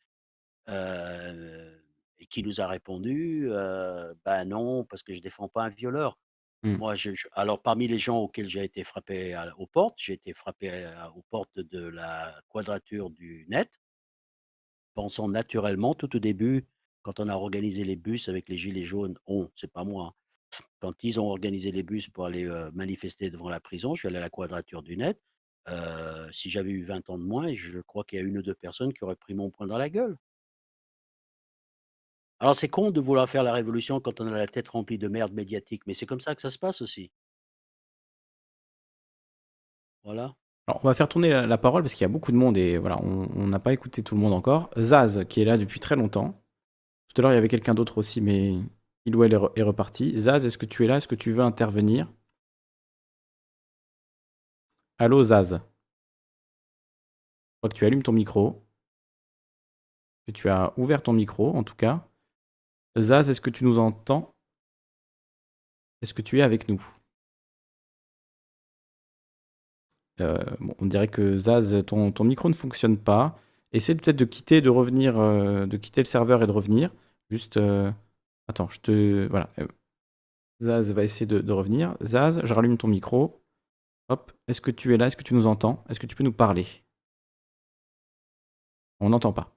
et 2.18 2.26
qui 2.26 2.42
nous 2.42 2.60
a 2.60 2.66
répondu, 2.66 3.48
bah 4.24 4.44
non, 4.44 4.84
parce 4.84 5.04
que 5.04 5.14
je 5.14 5.20
défends 5.20 5.48
pas 5.48 5.62
un 5.62 5.68
violeur. 5.68 6.18
Mmh. 6.64 6.76
Moi, 6.76 6.96
je, 6.96 7.10
alors 7.32 7.62
parmi 7.62 7.86
les 7.86 8.00
gens 8.00 8.18
auxquels 8.18 8.48
j'ai 8.48 8.64
été 8.64 8.82
frappé 8.82 9.40
aux 9.58 9.68
portes, 9.68 9.94
j'ai 9.98 10.14
été 10.14 10.34
frappé 10.34 10.90
aux 11.14 11.22
portes 11.30 11.60
de 11.60 11.86
la 11.86 12.34
quadrature 12.48 13.10
du 13.10 13.46
net, 13.48 13.70
pensant 14.94 15.28
naturellement 15.28 15.94
tout 15.94 16.16
au 16.16 16.18
début 16.18 16.66
quand 17.06 17.20
on 17.20 17.28
a 17.28 17.36
organisé 17.36 17.84
les 17.84 17.94
bus 17.94 18.28
avec 18.28 18.48
les 18.48 18.58
gilets 18.58 18.84
jaunes, 18.84 19.14
on, 19.28 19.48
c'est 19.54 19.70
pas 19.70 19.84
moi. 19.84 20.06
Hein. 20.08 20.64
Quand 20.80 21.04
ils 21.04 21.20
ont 21.20 21.28
organisé 21.28 21.70
les 21.70 21.84
bus 21.84 22.08
pour 22.08 22.26
aller 22.26 22.44
manifester 22.74 23.30
devant 23.30 23.48
la 23.48 23.60
prison, 23.60 23.94
je 23.94 24.00
suis 24.00 24.08
allé 24.08 24.16
à 24.16 24.20
la 24.20 24.28
quadrature 24.28 24.82
du 24.82 24.96
net. 24.96 25.16
si 26.32 26.50
j'avais 26.50 26.72
eu 26.72 26.82
20 26.82 27.08
ans 27.10 27.18
de 27.18 27.22
moins, 27.22 27.54
je 27.54 27.78
crois 27.78 28.02
qu'il 28.02 28.18
y 28.18 28.22
a 28.22 28.24
une 28.24 28.38
ou 28.38 28.42
deux 28.42 28.56
personnes 28.56 28.92
qui 28.92 29.04
auraient 29.04 29.14
pris 29.14 29.34
mon 29.34 29.50
poing 29.50 29.68
dans 29.68 29.78
la 29.78 29.88
gueule. 29.88 30.16
Alors 32.40 32.56
c'est 32.56 32.68
con 32.68 32.90
de 32.90 33.00
vouloir 33.00 33.28
faire 33.28 33.44
la 33.44 33.52
révolution 33.52 34.00
quand 34.00 34.20
on 34.20 34.26
a 34.26 34.30
la 34.36 34.48
tête 34.48 34.68
remplie 34.68 34.98
de 34.98 35.06
merde 35.06 35.32
médiatique, 35.32 35.82
mais 35.86 35.94
c'est 35.94 36.06
comme 36.06 36.20
ça 36.20 36.34
que 36.34 36.42
ça 36.42 36.50
se 36.50 36.58
passe 36.58 36.82
aussi. 36.82 37.12
Voilà. 40.02 40.34
On 40.66 40.88
va 40.88 40.94
faire 40.94 41.08
tourner 41.08 41.30
la, 41.30 41.58
parole 41.58 41.82
parce 41.82 41.94
qu'il 41.94 42.02
y 42.02 42.04
a 42.04 42.08
beaucoup 42.08 42.32
de 42.32 42.36
monde 42.36 42.56
et 42.56 42.78
voilà, 42.78 42.98
on 43.00 43.46
n'a 43.46 43.60
pas 43.60 43.72
écouté 43.72 44.02
tout 44.02 44.16
le 44.16 44.20
monde 44.20 44.32
encore. 44.32 44.70
Zaz, 44.76 45.24
qui 45.28 45.40
est 45.40 45.44
là 45.44 45.56
depuis 45.56 45.78
très 45.78 45.94
longtemps. 45.94 46.42
Tout 47.16 47.22
à 47.22 47.22
l'heure, 47.22 47.32
il 47.32 47.36
y 47.36 47.38
avait 47.38 47.48
quelqu'un 47.48 47.72
d'autre 47.74 47.96
aussi, 47.96 48.20
mais 48.20 48.60
il 49.06 49.16
ou 49.16 49.24
elle 49.24 49.32
est, 49.32 49.62
reparti. 49.62 50.20
Zaz, 50.20 50.44
est-ce 50.44 50.58
que 50.58 50.66
tu 50.66 50.84
es 50.84 50.86
là? 50.86 50.98
Est-ce 50.98 51.08
que 51.08 51.14
tu 51.14 51.32
veux 51.32 51.40
intervenir? 51.40 52.12
Allô, 54.98 55.22
Zaz 55.22 55.52
Je 55.52 55.58
crois 57.56 57.70
que 57.70 57.74
tu 57.74 57.86
allumes 57.86 58.02
ton 58.02 58.12
micro. 58.12 58.62
Tu 60.34 60.50
as 60.50 60.74
ouvert 60.78 61.02
ton 61.02 61.14
micro, 61.14 61.56
en 61.56 61.64
tout 61.64 61.74
cas. 61.74 62.06
Zaz, 62.98 63.30
est-ce 63.30 63.40
que 63.40 63.48
tu 63.48 63.64
nous 63.64 63.78
entends? 63.78 64.34
Est-ce 66.02 66.12
que 66.12 66.20
tu 66.20 66.38
es 66.40 66.42
avec 66.42 66.68
nous? 66.68 66.86
Euh, 70.20 70.44
On 70.80 70.84
dirait 70.84 71.08
que 71.08 71.38
Zaz, 71.38 71.82
ton, 71.86 72.12
micro 72.24 72.50
ne 72.50 72.54
fonctionne 72.54 72.98
pas. 72.98 73.40
Essaie 73.72 73.94
peut-être 73.94 74.16
de 74.16 74.26
quitter, 74.26 74.60
de 74.60 74.68
revenir, 74.68 75.18
euh, 75.18 75.64
de 75.64 75.78
quitter 75.78 76.02
le 76.02 76.06
serveur 76.06 76.42
et 76.42 76.46
de 76.46 76.52
revenir. 76.52 76.92
Juste. 77.30 77.56
Euh, 77.56 77.90
attends, 78.48 78.68
je 78.68 78.80
te. 78.80 79.26
Voilà. 79.28 79.48
Zaz 80.60 80.90
va 80.92 81.04
essayer 81.04 81.26
de, 81.26 81.52
revenir. 81.52 81.96
Zaz, 82.02 82.40
je 82.44 82.54
rallume 82.54 82.78
ton 82.78 82.88
micro. 82.88 83.42
Hop. 84.08 84.32
Est-ce 84.48 84.60
que 84.60 84.70
tu 84.70 84.94
es 84.94 84.96
là? 84.96 85.08
Est-ce 85.08 85.16
que 85.16 85.22
tu 85.22 85.34
nous 85.34 85.46
entends? 85.46 85.84
Est-ce 85.88 86.00
que 86.00 86.06
tu 86.06 86.16
peux 86.16 86.24
nous 86.24 86.32
parler? 86.32 86.66
On 89.00 89.10
n'entend 89.10 89.32
pas. 89.32 89.52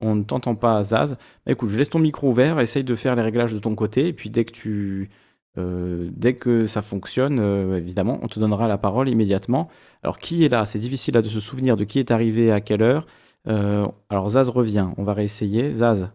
On 0.00 0.14
ne 0.14 0.22
t'entend 0.22 0.54
pas, 0.54 0.82
Zaz. 0.82 1.16
Bah, 1.44 1.52
écoute, 1.52 1.70
je 1.70 1.78
laisse 1.78 1.90
ton 1.90 1.98
micro 1.98 2.30
ouvert. 2.30 2.58
Essaye 2.60 2.84
de 2.84 2.94
faire 2.94 3.14
les 3.16 3.22
réglages 3.22 3.52
de 3.52 3.58
ton 3.58 3.74
côté. 3.74 4.08
Et 4.08 4.12
puis 4.12 4.30
dès 4.30 4.44
que 4.44 4.52
tu. 4.52 5.10
Euh, 5.56 6.10
dès 6.12 6.36
que 6.36 6.66
ça 6.66 6.82
fonctionne, 6.82 7.40
euh, 7.40 7.78
évidemment, 7.78 8.20
on 8.22 8.28
te 8.28 8.38
donnera 8.38 8.68
la 8.68 8.78
parole 8.78 9.08
immédiatement. 9.08 9.68
Alors, 10.02 10.18
qui 10.18 10.44
est 10.44 10.48
là? 10.48 10.66
C'est 10.66 10.78
difficile 10.78 11.14
de 11.14 11.28
se 11.28 11.40
souvenir 11.40 11.76
de 11.76 11.84
qui 11.84 11.98
est 11.98 12.10
arrivé 12.10 12.52
à 12.52 12.60
quelle 12.60 12.82
heure. 12.82 13.06
alors, 13.46 14.30
Zaz 14.30 14.48
revient. 14.48 14.88
On 14.96 15.04
va 15.04 15.14
réessayer. 15.14 15.72
Zaz, 15.72 16.10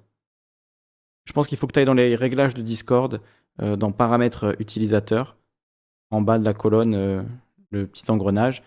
je 1.25 1.33
pense 1.33 1.47
qu'il 1.47 1.57
faut 1.57 1.67
que 1.67 1.73
tu 1.73 1.79
ailles 1.79 1.85
dans 1.85 1.93
les 1.93 2.15
réglages 2.15 2.53
de 2.53 2.61
Discord, 2.61 3.21
euh, 3.61 3.75
dans 3.75 3.91
paramètres 3.91 4.55
utilisateurs, 4.59 5.37
en 6.09 6.21
bas 6.21 6.39
de 6.39 6.45
la 6.45 6.53
colonne, 6.53 6.95
euh, 6.95 7.23
le 7.71 7.87
petit 7.87 8.09
engrenage. 8.11 8.63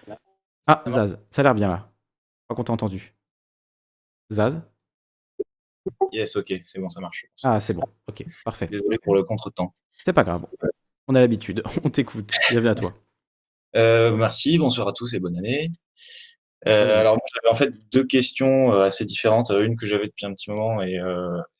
Ah, 0.66 0.82
Zaz, 0.86 1.18
ça 1.30 1.40
a 1.40 1.42
l'air 1.42 1.54
bien 1.54 1.68
là. 1.68 1.92
Je 2.40 2.44
crois 2.46 2.56
qu'on 2.56 2.64
t'a 2.64 2.72
entendu. 2.72 3.14
Zaz? 4.30 4.60
Yes, 6.12 6.34
ok, 6.36 6.52
c'est 6.64 6.80
bon, 6.80 6.88
ça 6.88 7.00
marche. 7.00 7.26
Ah, 7.42 7.60
c'est 7.60 7.74
bon, 7.74 7.84
ok, 8.08 8.24
parfait. 8.44 8.66
Désolé 8.66 8.98
pour 8.98 9.14
le 9.14 9.22
contre-temps. 9.22 9.72
C'est 9.92 10.12
pas 10.12 10.24
grave, 10.24 10.46
on 11.08 11.14
a 11.14 11.20
l'habitude, 11.20 11.62
on 11.84 11.90
t'écoute. 11.90 12.32
Bienvenue 12.50 12.70
à 12.70 12.74
toi. 12.74 12.94
Euh, 13.76 14.16
merci, 14.16 14.58
bonsoir 14.58 14.88
à 14.88 14.92
tous 14.92 15.14
et 15.14 15.20
bonne 15.20 15.36
année. 15.36 15.70
Euh, 16.66 17.00
alors, 17.00 17.18
j'avais 17.34 17.52
en 17.52 17.56
fait 17.56 17.72
deux 17.92 18.04
questions 18.04 18.72
euh, 18.72 18.82
assez 18.82 19.04
différentes. 19.04 19.50
Euh, 19.50 19.64
une 19.64 19.76
que 19.76 19.86
j'avais 19.86 20.06
depuis 20.06 20.26
un 20.26 20.32
petit 20.32 20.50
moment 20.50 20.82
et, 20.82 20.98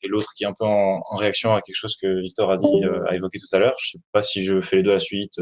l'autre 0.03 0.31
qui 0.35 0.43
est 0.43 0.47
un 0.47 0.53
peu 0.53 0.65
en, 0.65 1.01
réaction 1.15 1.53
à 1.53 1.61
quelque 1.61 1.75
chose 1.75 1.95
que 1.97 2.21
Victor 2.21 2.51
a 2.51 2.57
dit, 2.57 2.83
a 3.07 3.15
évoqué 3.15 3.39
tout 3.39 3.55
à 3.55 3.59
l'heure. 3.59 3.75
Je 3.81 3.91
sais 3.91 3.99
pas 4.11 4.21
si 4.21 4.43
je 4.43 4.61
fais 4.61 4.77
les 4.77 4.83
deux 4.83 4.91
à 4.91 4.95
la 4.95 4.99
suite 4.99 5.39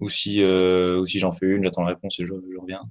ou 0.00 0.10
si, 0.10 0.44
ou 0.44 1.06
si 1.06 1.18
j'en 1.18 1.32
fais 1.32 1.46
une, 1.46 1.62
j'attends 1.62 1.82
la 1.82 1.90
réponse 1.90 2.18
et 2.20 2.26
je, 2.26 2.34
reviens. 2.60 2.82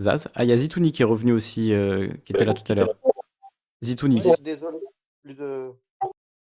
Zaz. 0.00 0.28
Ah, 0.34 0.44
il 0.44 0.48
y 0.48 0.52
a 0.52 0.56
Zitouni 0.56 0.92
qui 0.92 1.02
est 1.02 1.04
revenu 1.04 1.32
aussi, 1.32 1.72
qui 2.24 2.32
était 2.32 2.44
là 2.44 2.54
tout 2.54 2.70
à 2.70 2.74
l'heure. 2.74 2.94
Zitouni. 3.82 4.22
Désolé. 4.40 4.78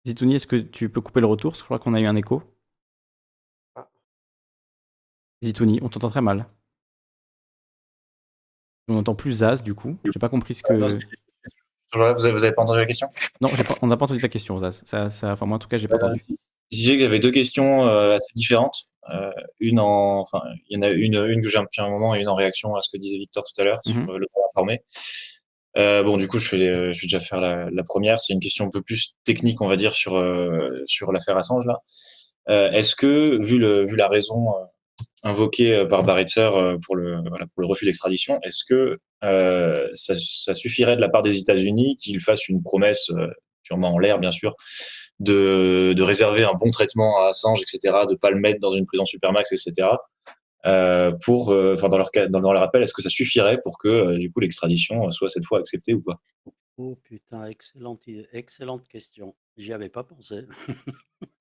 Zitouni, 0.05 0.35
est-ce 0.35 0.47
que 0.47 0.57
tu 0.57 0.89
peux 0.89 1.01
couper 1.01 1.21
le 1.21 1.27
retour? 1.27 1.53
Je 1.53 1.63
crois 1.63 1.79
qu'on 1.79 1.93
a 1.93 2.01
eu 2.01 2.05
un 2.05 2.15
écho. 2.15 2.43
Zitouni, 5.43 5.79
on 5.81 5.89
t'entend 5.89 6.09
très 6.09 6.21
mal. 6.21 6.45
On 8.87 8.95
n'entend 8.95 9.15
plus 9.15 9.33
Zaz 9.33 9.61
du 9.61 9.73
coup. 9.73 9.97
J'ai 10.05 10.19
pas 10.19 10.29
compris 10.29 10.53
ce 10.55 10.63
que. 10.63 10.73
Vous 10.73 12.25
avez, 12.25 12.51
pas 12.51 12.63
entendu 12.63 12.79
la 12.79 12.85
question? 12.85 13.07
Non, 13.39 13.49
on 13.81 13.87
n'a 13.87 13.97
pas 13.97 14.05
entendu 14.05 14.19
ta 14.19 14.29
question, 14.29 14.57
Zaz. 14.57 14.81
Ça, 14.85 15.09
enfin, 15.31 15.45
moi, 15.45 15.57
en 15.57 15.59
tout 15.59 15.67
cas, 15.67 15.77
j'ai 15.77 15.87
pas 15.87 15.97
entendu. 15.97 16.23
Je 16.71 16.77
disais 16.77 16.95
que 16.95 17.03
j'avais 17.03 17.19
deux 17.19 17.31
questions 17.31 17.87
assez 17.87 18.31
différentes. 18.35 18.85
une 19.59 19.79
en, 19.79 20.19
enfin, 20.21 20.41
il 20.69 20.75
y 20.75 20.79
en 20.79 20.81
a 20.81 20.89
une, 20.89 21.15
une 21.15 21.41
que 21.41 21.49
j'ai 21.49 21.59
un 21.59 21.65
petit 21.65 21.81
moment 21.81 22.15
et 22.15 22.21
une 22.21 22.29
en 22.29 22.35
réaction 22.35 22.75
à 22.75 22.81
ce 22.81 22.89
que 22.89 22.97
disait 22.97 23.17
Victor 23.17 23.43
tout 23.43 23.61
à 23.61 23.63
l'heure 23.63 23.79
sur 23.85 23.95
mmh 23.95 24.17
le 24.17 24.25
droit 24.31 24.49
informé. 24.53 24.81
Euh, 25.77 26.03
bon, 26.03 26.17
du 26.17 26.27
coup, 26.27 26.37
je, 26.37 26.47
fais, 26.47 26.57
je 26.57 26.99
vais 26.99 27.03
déjà 27.03 27.19
faire 27.19 27.41
la, 27.41 27.69
la 27.69 27.83
première. 27.83 28.19
C'est 28.19 28.33
une 28.33 28.39
question 28.39 28.65
un 28.65 28.69
peu 28.69 28.81
plus 28.81 29.15
technique, 29.23 29.61
on 29.61 29.67
va 29.67 29.75
dire, 29.75 29.93
sur, 29.93 30.15
euh, 30.15 30.83
sur 30.85 31.11
l'affaire 31.11 31.37
Assange. 31.37 31.65
Là. 31.65 31.79
Euh, 32.49 32.71
Est-ce 32.71 32.95
que, 32.95 33.43
vu, 33.43 33.57
le, 33.57 33.85
vu 33.85 33.95
la 33.95 34.07
raison 34.07 34.53
euh, 34.99 35.29
invoquée 35.29 35.75
euh, 35.75 35.85
par 35.85 36.03
Baritzer 36.03 36.51
pour 36.85 36.95
le, 36.95 37.21
voilà, 37.27 37.45
pour 37.47 37.61
le 37.61 37.67
refus 37.67 37.85
d'extradition, 37.85 38.39
est-ce 38.43 38.63
que 38.67 38.99
ça, 39.95 40.15
ça, 40.17 40.53
suffirait 40.53 40.95
de 40.95 41.01
la 41.01 41.09
part 41.09 41.21
des 41.21 41.37
États-Unis 41.37 41.95
qu'ils 41.95 42.19
fassent 42.19 42.49
une 42.49 42.61
promesse, 42.61 43.09
purement 43.63 43.93
en 43.93 43.99
l'air, 43.99 44.19
bien 44.19 44.31
sûr, 44.31 44.55
de, 45.19 46.01
réserver 46.01 46.43
un 46.43 46.53
bon 46.53 46.71
traitement 46.71 47.23
à 47.23 47.29
Assange, 47.29 47.61
etc., 47.61 47.95
de 48.07 48.11
ne 48.11 48.17
pas 48.17 48.31
le 48.31 48.39
mettre 48.39 48.59
dans 48.59 48.71
une 48.71 48.85
prison 48.85 49.05
supermax, 49.05 49.51
etc., 49.51 49.89
euh, 50.65 51.11
pour, 51.25 51.51
euh, 51.51 51.75
dans 51.75 51.97
leur 51.97 52.09
dans, 52.29 52.51
appel, 52.55 52.83
est-ce 52.83 52.93
que 52.93 53.01
ça 53.01 53.09
suffirait 53.09 53.59
pour 53.61 53.77
que 53.77 53.87
euh, 53.89 54.17
du 54.17 54.31
l'extradition 54.37 55.11
soit 55.11 55.27
cette 55.27 55.45
fois 55.45 55.59
acceptée 55.59 55.93
ou 55.93 56.01
pas? 56.01 56.21
Oh 56.77 56.95
putain, 57.03 57.45
excellente 57.45 58.87
question. 58.87 59.35
J'y 59.57 59.73
avais 59.73 59.89
pas 59.89 60.03
pensé. 60.03 60.45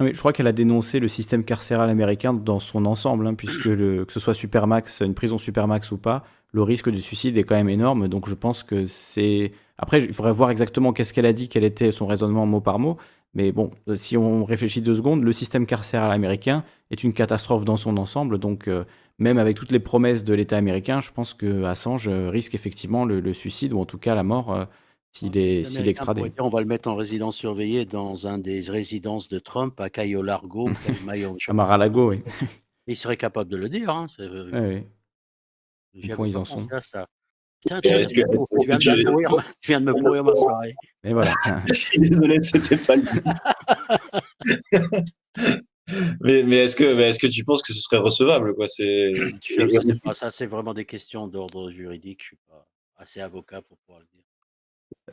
Je 0.00 0.18
crois 0.18 0.32
qu'elle 0.32 0.46
a 0.46 0.52
dénoncé 0.52 1.00
le 1.00 1.08
système 1.08 1.44
carcéral 1.44 1.90
américain 1.90 2.32
dans 2.32 2.60
son 2.60 2.86
ensemble, 2.86 3.26
hein, 3.26 3.34
puisque 3.34 3.64
que 3.64 4.06
ce 4.08 4.20
soit 4.20 4.34
Supermax, 4.34 5.00
une 5.00 5.14
prison 5.14 5.38
Supermax 5.38 5.90
ou 5.90 5.98
pas, 5.98 6.24
le 6.52 6.62
risque 6.62 6.90
de 6.90 6.98
suicide 6.98 7.36
est 7.36 7.42
quand 7.42 7.56
même 7.56 7.68
énorme. 7.68 8.08
Donc 8.08 8.28
je 8.28 8.34
pense 8.34 8.62
que 8.62 8.86
c'est. 8.86 9.52
Après, 9.76 10.02
il 10.02 10.12
faudrait 10.12 10.32
voir 10.32 10.50
exactement 10.50 10.92
qu'est-ce 10.92 11.12
qu'elle 11.12 11.26
a 11.26 11.32
dit, 11.32 11.48
quel 11.48 11.64
était 11.64 11.92
son 11.92 12.06
raisonnement 12.06 12.46
mot 12.46 12.60
par 12.60 12.78
mot. 12.78 12.96
Mais 13.34 13.52
bon, 13.52 13.70
euh, 13.88 13.94
si 13.94 14.16
on 14.16 14.44
réfléchit 14.44 14.80
deux 14.80 14.96
secondes, 14.96 15.22
le 15.22 15.32
système 15.32 15.66
carcéral 15.66 16.10
américain 16.10 16.64
est 16.90 17.04
une 17.04 17.12
catastrophe 17.12 17.64
dans 17.64 17.76
son 17.76 17.96
ensemble. 17.98 18.38
Donc, 18.38 18.68
euh, 18.68 18.84
même 19.18 19.38
avec 19.38 19.56
toutes 19.56 19.72
les 19.72 19.80
promesses 19.80 20.24
de 20.24 20.34
l'État 20.34 20.56
américain, 20.56 21.00
je 21.00 21.10
pense 21.10 21.34
que 21.34 21.64
Assange 21.64 22.08
euh, 22.08 22.30
risque 22.30 22.54
effectivement 22.54 23.04
le, 23.04 23.32
suicide 23.34 23.72
ou 23.72 23.80
en 23.80 23.84
tout 23.84 23.98
cas 23.98 24.14
la 24.14 24.22
mort 24.22 24.66
s'il 25.12 25.36
est, 25.36 25.64
s'il 25.64 25.88
extradé. 25.88 26.32
on 26.38 26.48
va 26.48 26.60
le 26.60 26.66
mettre 26.66 26.88
en 26.88 26.94
résidence 26.94 27.36
surveillée 27.36 27.84
dans 27.84 28.26
un 28.26 28.38
des 28.38 28.60
résidences 28.60 29.28
de 29.28 29.38
Trump 29.38 29.80
à 29.80 29.90
Cayo 29.90 30.22
Largo, 30.22 30.68
à 31.48 31.52
Mar-a-Lago, 31.52 32.10
oui. 32.10 32.22
Il 32.86 32.96
serait 32.96 33.16
capable 33.16 33.50
de 33.50 33.56
le 33.56 33.68
dire. 33.68 33.90
Hein, 33.90 34.06
oui, 34.18 34.84
oui. 35.94 36.28
ils 36.28 36.38
en 36.38 36.44
sont. 36.44 36.66
Putain, 37.60 37.80
tu, 37.80 37.88
viens 37.88 38.26
de 38.26 38.32
me 38.32 39.16
pourrir, 39.16 39.44
tu 39.60 39.72
viens 39.72 39.80
de 39.80 39.86
me 39.86 39.92
pourrir 39.92 40.22
ma 40.22 40.34
soirée. 40.34 40.74
Et 41.02 41.12
voilà. 41.12 41.34
Je 41.68 41.74
suis 41.74 41.98
désolé, 41.98 42.40
c'était 42.40 42.76
pas 42.76 42.96
le 42.96 43.02
mais, 46.20 46.42
mais 46.42 46.56
est-ce 46.56 46.76
que, 46.76 47.26
tu 47.26 47.44
penses 47.44 47.62
que 47.62 47.72
ce 47.72 47.80
serait 47.80 47.96
recevable 47.96 48.54
quoi? 48.54 48.68
C'est... 48.68 49.12
Ça, 50.14 50.30
c'est 50.30 50.46
vraiment 50.46 50.74
des 50.74 50.84
questions 50.84 51.26
d'ordre 51.26 51.70
juridique. 51.70 52.20
Je 52.22 52.26
suis 52.26 52.38
pas 52.48 52.68
assez 52.96 53.20
avocat 53.20 53.62
pour 53.62 53.78
pouvoir 53.78 54.00
le 54.00 54.06
dire. 54.06 54.17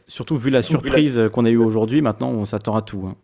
Surtout 0.07 0.38
vu 0.38 0.49
la 0.49 0.61
surprise 0.61 1.30
qu'on 1.34 1.45
a 1.45 1.49
eue 1.49 1.57
aujourd'hui, 1.57 2.01
maintenant 2.01 2.30
on 2.31 2.45
s'attend 2.45 2.76
à 2.76 2.81
tout. 2.81 3.05
Hein. 3.07 3.15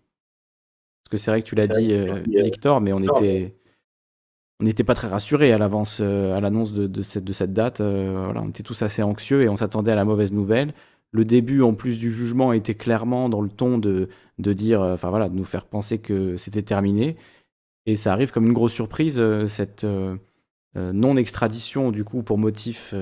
Parce 1.03 1.11
que 1.11 1.17
c'est 1.17 1.31
vrai 1.31 1.41
que 1.41 1.47
tu 1.47 1.55
l'as 1.55 1.67
dit, 1.67 1.93
euh, 1.93 2.21
Victor, 2.25 2.81
mais 2.81 2.93
on 2.93 2.99
était 2.99 3.55
on 4.61 4.63
n'était 4.63 4.83
pas 4.83 4.93
très 4.93 5.07
rassurés 5.07 5.51
à 5.51 5.57
l'avance, 5.57 5.97
euh, 6.01 6.35
à 6.35 6.39
l'annonce 6.39 6.71
de, 6.71 7.01
cette, 7.01 7.23
de 7.23 7.33
cette 7.33 7.51
date. 7.51 7.81
Euh, 7.81 8.25
voilà, 8.25 8.43
on 8.43 8.49
était 8.49 8.61
tous 8.61 8.79
assez 8.83 9.01
anxieux 9.01 9.41
et 9.41 9.49
on 9.49 9.57
s'attendait 9.57 9.91
à 9.91 9.95
la 9.95 10.05
mauvaise 10.05 10.31
nouvelle. 10.31 10.73
Le 11.11 11.25
début, 11.25 11.63
en 11.63 11.73
plus 11.73 11.97
du 11.97 12.11
jugement, 12.11 12.53
était 12.53 12.75
clairement 12.75 13.27
dans 13.27 13.41
le 13.41 13.49
ton 13.49 13.79
de, 13.79 14.07
de 14.37 14.53
dire, 14.53 14.81
euh, 14.81 14.93
enfin 14.93 15.09
voilà, 15.09 15.29
de 15.29 15.35
nous 15.35 15.45
faire 15.45 15.65
penser 15.65 15.97
que 15.97 16.37
c'était 16.37 16.61
terminé. 16.61 17.17
Et 17.87 17.95
ça 17.95 18.13
arrive 18.13 18.31
comme 18.31 18.45
une 18.45 18.53
grosse 18.53 18.73
surprise, 18.73 19.19
cette 19.47 19.87
non-extradition, 20.75 21.89
du 21.89 22.03
coup, 22.03 22.21
pour 22.21 22.37
motif 22.37 22.93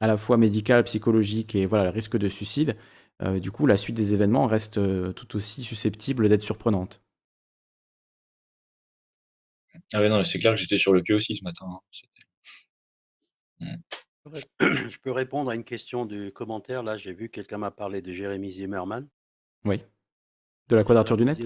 à 0.00 0.08
la 0.08 0.16
fois 0.16 0.36
médical, 0.36 0.82
psychologique 0.82 1.54
et 1.54 1.66
voilà, 1.66 1.84
le 1.84 1.90
risque 1.90 2.18
de 2.18 2.28
suicide. 2.28 2.74
Du 3.20 3.50
coup, 3.50 3.66
la 3.66 3.76
suite 3.76 3.96
des 3.96 4.14
événements 4.14 4.46
reste 4.46 4.74
tout 5.14 5.36
aussi 5.36 5.64
susceptible 5.64 6.28
d'être 6.28 6.42
surprenante. 6.42 7.00
Ah 9.92 10.00
ouais, 10.00 10.08
non, 10.08 10.22
c'est 10.24 10.38
clair 10.38 10.54
que 10.54 10.60
j'étais 10.60 10.76
sur 10.76 10.92
le 10.92 11.02
queue 11.02 11.14
aussi 11.14 11.36
ce 11.36 11.44
matin. 11.44 11.66
Hein. 13.60 13.76
Je 14.60 14.98
peux 14.98 15.12
répondre 15.12 15.50
à 15.50 15.54
une 15.54 15.64
question 15.64 16.04
du 16.04 16.32
commentaire. 16.32 16.82
Là, 16.82 16.96
j'ai 16.96 17.14
vu 17.14 17.28
quelqu'un 17.28 17.58
m'a 17.58 17.70
parlé 17.70 18.02
de 18.02 18.12
Jérémy 18.12 18.52
Zimmerman. 18.52 19.08
Oui. 19.64 19.82
De 20.68 20.76
la 20.76 20.84
quadrature 20.84 21.16
du 21.16 21.24
net? 21.24 21.38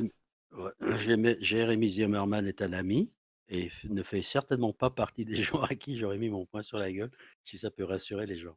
Jérémy 1.41 1.89
Zimmerman 1.91 2.47
est 2.47 2.63
un 2.63 2.73
ami 2.73 3.13
et 3.49 3.71
ne 3.85 4.03
fait 4.03 4.23
certainement 4.23 4.73
pas 4.73 4.91
partie 4.91 5.25
des 5.25 5.37
gens 5.43 5.63
à 5.63 5.75
qui 5.75 5.97
j'aurais 5.99 6.19
mis 6.19 6.31
mon 6.31 6.47
poing 6.47 6.63
sur 6.63 6.79
la 6.79 6.93
gueule 6.93 7.11
si 7.43 7.59
ça 7.59 7.71
peut 7.71 7.85
rassurer 7.85 8.27
les 8.27 8.39
gens. 8.39 8.57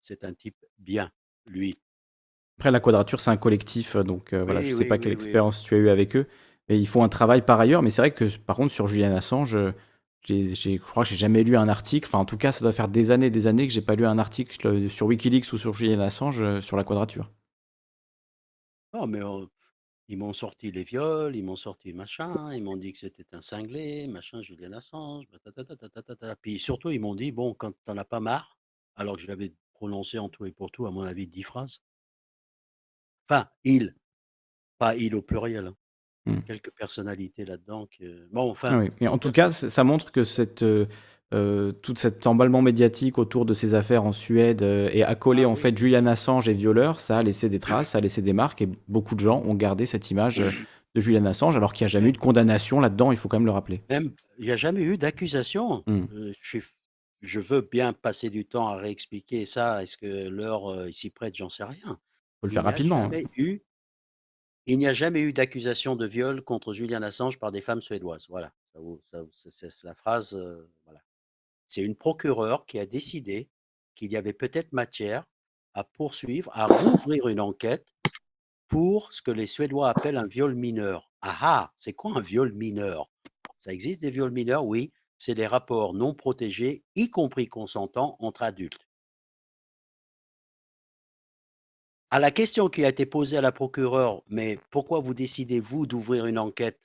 C'est 0.00 0.24
un 0.24 0.34
type 0.34 0.64
bien, 0.78 1.10
lui. 1.46 1.74
Après, 2.58 2.70
la 2.70 2.80
quadrature, 2.80 3.20
c'est 3.20 3.30
un 3.30 3.36
collectif, 3.36 3.96
donc 3.96 4.32
euh, 4.32 4.44
voilà, 4.44 4.62
je 4.62 4.70
ne 4.70 4.76
sais 4.76 4.84
pas 4.84 4.98
quelle 4.98 5.12
expérience 5.12 5.62
tu 5.62 5.74
as 5.74 5.78
eu 5.78 5.88
avec 5.88 6.16
eux. 6.16 6.26
Et 6.68 6.76
ils 6.76 6.86
font 6.86 7.02
un 7.02 7.08
travail 7.08 7.42
par 7.42 7.58
ailleurs, 7.58 7.82
mais 7.82 7.90
c'est 7.90 8.02
vrai 8.02 8.12
que 8.12 8.36
par 8.38 8.56
contre 8.56 8.72
sur 8.72 8.86
Julian 8.86 9.14
Assange, 9.14 9.56
euh, 9.56 9.72
je 10.28 10.76
crois 10.78 11.02
que 11.02 11.10
j'ai 11.10 11.16
jamais 11.16 11.42
lu 11.42 11.56
un 11.56 11.68
article. 11.68 12.06
Enfin, 12.06 12.20
en 12.20 12.24
tout 12.24 12.36
cas, 12.36 12.52
ça 12.52 12.60
doit 12.60 12.72
faire 12.72 12.88
des 12.88 13.10
années, 13.10 13.30
des 13.30 13.46
années 13.46 13.66
que 13.66 13.72
j'ai 13.72 13.82
pas 13.82 13.96
lu 13.96 14.06
un 14.06 14.18
article 14.18 14.88
sur 14.88 15.06
WikiLeaks 15.06 15.52
ou 15.52 15.58
sur 15.58 15.74
Julian 15.74 16.00
Assange 16.00 16.40
euh, 16.40 16.60
sur 16.60 16.76
la 16.76 16.84
quadrature. 16.84 17.30
Non, 18.94 19.06
mais 19.06 19.20
ils 20.08 20.18
m'ont 20.18 20.32
sorti 20.32 20.70
les 20.70 20.84
viols, 20.84 21.34
ils 21.34 21.42
m'ont 21.42 21.56
sorti 21.56 21.92
machin, 21.92 22.52
ils 22.52 22.62
m'ont 22.62 22.76
dit 22.76 22.92
que 22.92 22.98
c'était 22.98 23.24
un 23.32 23.40
cinglé, 23.40 24.06
machin, 24.06 24.42
Julian 24.42 24.72
Assange, 24.72 25.24
puis 26.42 26.60
surtout 26.60 26.90
ils 26.90 27.00
m'ont 27.00 27.14
dit 27.14 27.32
bon, 27.32 27.54
quand 27.54 27.72
t'en 27.84 27.96
as 27.96 28.04
pas 28.04 28.20
marre, 28.20 28.58
alors 28.94 29.16
que 29.16 29.22
je 29.22 29.26
l'avais 29.26 29.52
prononcé 29.72 30.18
en 30.18 30.28
tout 30.28 30.44
et 30.44 30.52
pour 30.52 30.70
tout, 30.70 30.86
à 30.86 30.90
mon 30.90 31.02
avis, 31.02 31.26
dix 31.26 31.42
phrases. 31.42 31.80
Enfin, 33.28 33.48
il, 33.64 33.94
pas 34.78 34.96
il 34.96 35.14
au 35.14 35.22
pluriel. 35.22 35.68
Hein. 35.68 35.76
Mmh. 36.26 36.42
Quelques 36.42 36.70
personnalités 36.70 37.44
là-dedans 37.44 37.88
bon, 38.30 38.48
enfin, 38.48 38.68
ah 38.72 38.78
oui. 39.00 39.08
en 39.08 39.18
tout 39.18 39.32
cas, 39.32 39.50
ça 39.50 39.82
montre 39.82 40.12
que 40.12 40.22
cette, 40.22 40.62
euh, 40.62 40.86
euh, 41.34 41.72
tout 41.72 41.94
cet 41.96 42.28
emballement 42.28 42.62
médiatique 42.62 43.18
autour 43.18 43.44
de 43.44 43.54
ces 43.54 43.74
affaires 43.74 44.04
en 44.04 44.12
Suède 44.12 44.62
euh, 44.62 44.88
et 44.92 45.02
accolé 45.02 45.42
ah 45.42 45.48
en 45.48 45.56
fait 45.56 45.76
Julian 45.76 46.06
Assange 46.06 46.48
et 46.48 46.54
violeur, 46.54 47.00
ça 47.00 47.18
a 47.18 47.22
laissé 47.24 47.48
des 47.48 47.58
traces, 47.58 47.90
ça 47.90 47.98
a 47.98 48.00
laissé 48.00 48.22
des 48.22 48.32
marques 48.32 48.62
et 48.62 48.68
beaucoup 48.86 49.16
de 49.16 49.20
gens 49.20 49.42
ont 49.44 49.54
gardé 49.54 49.84
cette 49.84 50.12
image 50.12 50.38
de 50.94 51.00
Julian 51.00 51.24
Assange 51.24 51.56
alors 51.56 51.72
qu'il 51.72 51.84
n'y 51.84 51.86
a 51.86 51.92
jamais 51.92 52.10
eu 52.10 52.12
de 52.12 52.18
condamnation 52.18 52.78
là-dedans, 52.78 53.10
il 53.10 53.18
faut 53.18 53.28
quand 53.28 53.38
même 53.38 53.46
le 53.46 53.52
rappeler. 53.52 53.82
Même, 53.90 54.12
il 54.38 54.44
n'y 54.44 54.52
a 54.52 54.56
jamais 54.56 54.84
eu 54.84 54.96
d'accusation. 54.96 55.82
Mmh. 55.88 56.04
je, 56.40 56.58
je 57.20 57.40
veux 57.40 57.62
bien 57.62 57.92
passer 57.92 58.30
du 58.30 58.44
temps 58.44 58.68
à 58.68 58.76
réexpliquer 58.76 59.44
ça. 59.44 59.82
Est-ce 59.82 59.96
que 59.96 60.28
l'heure 60.28 60.86
s'y 60.92 61.10
prête 61.10 61.34
J'en 61.34 61.48
sais 61.48 61.64
rien. 61.64 61.98
Il 62.42 62.46
faut 62.46 62.46
le 62.48 62.52
faire 62.52 62.64
rapidement. 62.64 63.10
Il 63.10 63.10
n'y 63.10 63.16
a 63.16 63.20
jamais 63.20 63.26
eu 63.36 63.62
il 64.66 64.78
n'y 64.78 64.86
a 64.86 64.94
jamais 64.94 65.20
eu 65.20 65.32
d'accusation 65.32 65.96
de 65.96 66.06
viol 66.06 66.42
contre 66.42 66.72
Julian 66.72 67.02
Assange 67.02 67.38
par 67.38 67.50
des 67.50 67.60
femmes 67.60 67.82
suédoises. 67.82 68.26
Voilà, 68.28 68.52
c'est 69.32 69.84
la 69.84 69.94
phrase. 69.94 70.34
voilà. 70.84 71.00
C'est 71.66 71.82
une 71.82 71.96
procureure 71.96 72.64
qui 72.66 72.78
a 72.78 72.86
décidé 72.86 73.48
qu'il 73.94 74.12
y 74.12 74.16
avait 74.16 74.32
peut-être 74.32 74.72
matière 74.72 75.24
à 75.74 75.84
poursuivre, 75.84 76.50
à 76.54 76.66
rouvrir 76.66 77.28
une 77.28 77.40
enquête 77.40 77.88
pour 78.68 79.12
ce 79.12 79.20
que 79.20 79.30
les 79.30 79.46
Suédois 79.46 79.90
appellent 79.90 80.16
un 80.16 80.26
viol 80.26 80.54
mineur. 80.54 81.10
Ah 81.20 81.36
ah, 81.40 81.72
c'est 81.78 81.92
quoi 81.92 82.12
un 82.16 82.20
viol 82.20 82.52
mineur? 82.52 83.10
Ça 83.60 83.72
existe 83.72 84.00
des 84.00 84.10
viols 84.10 84.30
mineurs? 84.30 84.64
Oui, 84.64 84.92
c'est 85.18 85.34
des 85.34 85.46
rapports 85.46 85.94
non 85.94 86.14
protégés, 86.14 86.84
y 86.94 87.10
compris 87.10 87.46
consentants, 87.46 88.16
entre 88.18 88.42
adultes. 88.42 88.88
À 92.12 92.18
la 92.18 92.30
question 92.30 92.68
qui 92.68 92.84
a 92.84 92.90
été 92.90 93.06
posée 93.06 93.38
à 93.38 93.40
la 93.40 93.52
procureure, 93.52 94.22
mais 94.28 94.58
pourquoi 94.68 95.00
vous 95.00 95.14
décidez, 95.14 95.60
vous, 95.60 95.86
d'ouvrir 95.86 96.26
une 96.26 96.38
enquête? 96.38 96.78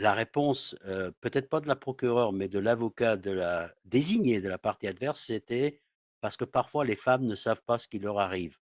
La 0.00 0.12
réponse, 0.12 0.74
euh, 0.86 1.12
peut-être 1.20 1.48
pas 1.48 1.60
de 1.60 1.68
la 1.68 1.76
procureure, 1.76 2.32
mais 2.32 2.48
de 2.48 2.58
l'avocat 2.58 3.16
de 3.16 3.30
la 3.30 3.72
désigné 3.84 4.40
de 4.40 4.48
la 4.48 4.58
partie 4.58 4.88
adverse, 4.88 5.22
c'était 5.22 5.80
parce 6.20 6.36
que 6.36 6.44
parfois 6.44 6.84
les 6.84 6.96
femmes 6.96 7.26
ne 7.26 7.36
savent 7.36 7.62
pas 7.64 7.78
ce 7.78 7.86
qui 7.86 8.00
leur 8.00 8.18
arrive. 8.18 8.58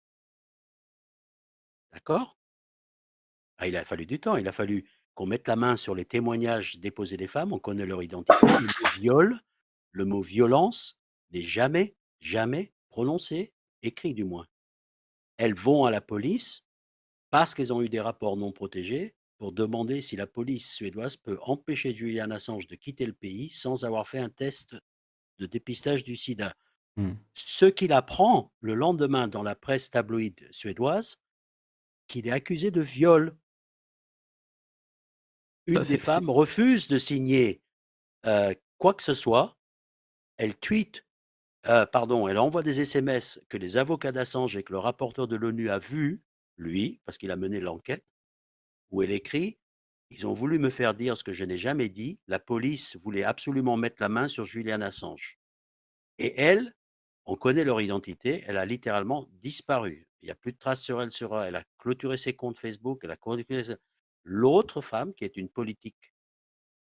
D'accord? 1.93 2.39
Ah, 3.57 3.67
Il 3.67 3.77
a 3.77 3.85
fallu 3.85 4.07
du 4.07 4.21
temps, 4.21 4.37
il 4.37 4.47
a 4.47 4.53
fallu 4.53 4.89
qu'on 5.15 5.27
mette 5.27 5.49
la 5.49 5.57
main 5.57 5.77
sur 5.77 5.97
les 5.97 6.05
témoignages 6.05 6.79
déposés 6.79 7.17
des 7.17 7.27
femmes, 7.27 7.53
on 7.53 7.59
connaît 7.59 7.87
leur 7.87 8.05
identité. 8.05 8.47
Le 8.47 8.61
mot 8.61 8.89
viol, 9.01 9.41
le 9.91 10.05
mot 10.05 10.23
violence 10.23 11.01
n'est 11.33 11.43
jamais, 11.43 11.97
jamais 12.21 12.73
prononcé, 12.89 13.53
écrit 13.83 14.15
du 14.15 14.23
moins 14.23 14.47
elles 15.39 15.55
vont 15.55 15.85
à 15.85 15.91
la 15.91 16.01
police 16.01 16.65
parce 17.31 17.55
qu'elles 17.55 17.73
ont 17.73 17.83
eu 17.83 17.89
des 17.89 18.01
rapports 18.01 18.37
non 18.37 18.53
protégés 18.53 19.15
pour 19.39 19.53
demander 19.53 20.03
si 20.03 20.17
la 20.17 20.27
police 20.27 20.73
suédoise 20.73 21.17
peut 21.17 21.39
empêcher 21.43 21.95
Julian 21.95 22.31
Assange 22.31 22.67
de 22.67 22.75
quitter 22.75 23.07
le 23.07 23.13
pays 23.13 23.51
sans 23.51 23.85
avoir 23.85 24.07
fait 24.07 24.19
un 24.19 24.29
test 24.29 24.77
de 25.39 25.47
dépistage 25.47 26.05
du 26.05 26.17
sida. 26.17 26.55
Mmh. 26.97 27.13
Ce 27.35 27.67
qu'il 27.67 27.93
apprend 27.93 28.53
le 28.61 28.75
lendemain 28.75 29.29
dans 29.29 29.45
la 29.45 29.55
presse 29.55 29.91
tabloïde 29.91 30.49
suédoise, 30.51 31.17
qu'il 32.09 32.27
est 32.27 32.33
accusé 32.33 32.71
de 32.71 32.81
viol. 32.81 33.37
Une 35.67 35.83
des 35.83 35.99
femmes 35.99 36.31
refuse 36.31 36.89
de 36.89 36.99
signer 36.99 37.63
quoi 38.79 38.95
que 38.95 39.03
ce 39.03 39.15
soit. 39.15 39.57
Elle 40.39 40.57
tweet, 40.57 41.05
pardon, 41.93 42.29
elle 42.29 42.39
envoie 42.39 42.63
des 42.63 42.81
SMS 42.81 43.45
que 43.49 43.59
les 43.59 43.77
avocats 43.77 44.13
d'Assange 44.13 44.57
et 44.57 44.63
que 44.63 44.73
le 44.73 44.79
rapporteur 44.79 45.29
de 45.29 45.37
l'ONU 45.37 45.69
a 45.71 45.79
vu, 45.79 46.23
lui, 46.57 47.01
parce 47.05 47.19
qu'il 47.19 47.31
a 47.31 47.37
mené 47.37 47.61
l'enquête, 47.61 48.05
où 48.91 49.03
elle 49.03 49.13
écrit 49.13 49.59
Ils 50.11 50.27
ont 50.27 50.35
voulu 50.35 50.59
me 50.59 50.71
faire 50.71 50.95
dire 50.95 51.19
ce 51.19 51.25
que 51.25 51.35
je 51.35 51.45
n'ai 51.45 51.59
jamais 51.59 51.89
dit. 51.91 52.21
La 52.27 52.39
police 52.39 52.97
voulait 52.97 53.25
absolument 53.25 53.77
mettre 53.77 54.01
la 54.01 54.09
main 54.09 54.29
sur 54.29 54.47
Julian 54.47 54.81
Assange. 54.81 55.39
Et 56.19 56.41
elle, 56.41 56.75
on 57.27 57.37
connaît 57.37 57.65
leur 57.65 57.81
identité, 57.81 58.43
elle 58.47 58.57
a 58.57 58.67
littéralement 58.67 59.29
disparu. 59.33 60.09
Il 60.23 60.27
n'y 60.27 60.33
a 60.33 60.35
plus 60.35 60.53
de 60.53 60.59
traces 60.59 60.83
sur 60.83 61.03
elle, 61.03 61.13
sur 61.13 61.39
elle 61.41 61.57
a 61.57 61.65
clôturé 61.79 62.17
ses 62.17 62.35
comptes 62.35 62.59
Facebook, 62.59 63.01
elle 63.05 63.11
a 63.11 63.17
clôturé 63.17 63.77
L'autre 64.25 64.81
femme, 64.81 65.15
qui 65.15 65.25
est 65.25 65.37
une 65.37 65.49
politique 65.49 66.15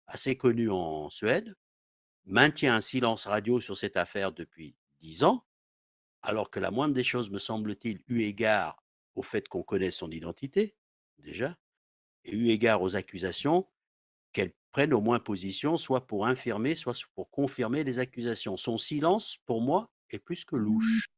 assez 0.06 0.36
connue 0.36 0.70
en 0.70 1.10
Suède, 1.10 1.54
maintient 2.26 2.74
un 2.74 2.80
silence 2.80 3.26
radio 3.26 3.60
sur 3.60 3.76
cette 3.76 3.96
affaire 3.96 4.32
depuis 4.32 4.76
dix 5.00 5.24
ans, 5.24 5.46
alors 6.22 6.50
que 6.50 6.60
la 6.60 6.70
moindre 6.70 6.94
des 6.94 7.04
choses, 7.04 7.30
me 7.30 7.38
semble-t-il, 7.38 8.02
eu 8.08 8.22
égard 8.22 8.82
au 9.14 9.22
fait 9.22 9.48
qu'on 9.48 9.62
connaît 9.62 9.90
son 9.90 10.10
identité, 10.10 10.76
déjà, 11.18 11.56
et 12.24 12.34
eu 12.34 12.48
égard 12.48 12.82
aux 12.82 12.96
accusations, 12.96 13.68
qu'elle 14.32 14.52
prenne 14.72 14.92
au 14.92 15.00
moins 15.00 15.20
position, 15.20 15.78
soit 15.78 16.06
pour 16.06 16.26
infirmer, 16.26 16.74
soit 16.74 16.98
pour 17.14 17.30
confirmer 17.30 17.84
les 17.84 17.98
accusations. 17.98 18.56
Son 18.56 18.76
silence, 18.76 19.38
pour 19.46 19.62
moi, 19.62 19.90
est 20.10 20.18
plus 20.18 20.44
que 20.44 20.56
louche. 20.56 21.08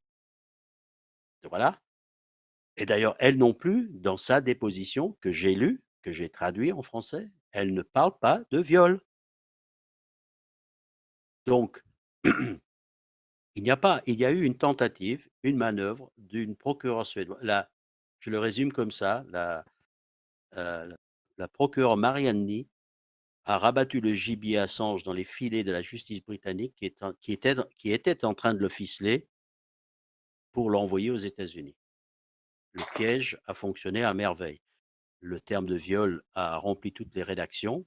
Voilà. 1.42 1.80
Et 2.76 2.86
d'ailleurs, 2.86 3.16
elle 3.18 3.38
non 3.38 3.54
plus, 3.54 3.92
dans 3.94 4.16
sa 4.16 4.40
déposition 4.40 5.16
que 5.20 5.32
j'ai 5.32 5.54
lue, 5.54 5.82
que 6.02 6.12
j'ai 6.12 6.28
traduit 6.28 6.70
en 6.70 6.82
français, 6.82 7.32
elle 7.50 7.74
ne 7.74 7.82
parle 7.82 8.16
pas 8.18 8.42
de 8.50 8.60
viol. 8.60 9.00
Donc, 11.48 11.82
il 12.24 13.62
n'y 13.62 13.70
a 13.70 13.76
pas, 13.78 14.02
il 14.06 14.20
y 14.20 14.26
a 14.26 14.30
eu 14.30 14.42
une 14.42 14.58
tentative, 14.58 15.26
une 15.42 15.56
manœuvre 15.56 16.12
d'une 16.18 16.54
procureure 16.54 17.06
suédoise. 17.06 17.40
Je 18.20 18.28
le 18.28 18.38
résume 18.38 18.70
comme 18.70 18.90
ça, 18.90 19.24
la, 19.30 19.64
euh, 20.56 20.94
la, 21.38 21.48
procureure 21.48 21.96
Marianne 21.96 22.64
a 23.46 23.56
rabattu 23.56 24.02
le 24.02 24.12
gibier 24.12 24.58
Assange 24.58 25.04
dans 25.04 25.14
les 25.14 25.24
filets 25.24 25.64
de 25.64 25.72
la 25.72 25.80
justice 25.80 26.22
britannique 26.22 26.74
qui, 26.76 26.94
qui, 27.22 27.32
était, 27.32 27.56
qui 27.78 27.92
était 27.92 28.26
en 28.26 28.34
train 28.34 28.52
de 28.52 28.58
le 28.58 28.68
ficeler 28.68 29.26
pour 30.52 30.68
l'envoyer 30.68 31.10
aux 31.10 31.16
États-Unis. 31.16 31.76
Le 32.72 32.82
piège 32.94 33.40
a 33.46 33.54
fonctionné 33.54 34.04
à 34.04 34.12
merveille. 34.12 34.60
Le 35.20 35.40
terme 35.40 35.64
de 35.64 35.76
viol 35.76 36.22
a 36.34 36.58
rempli 36.58 36.92
toutes 36.92 37.14
les 37.14 37.22
rédactions. 37.22 37.86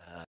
Euh, 0.00 0.24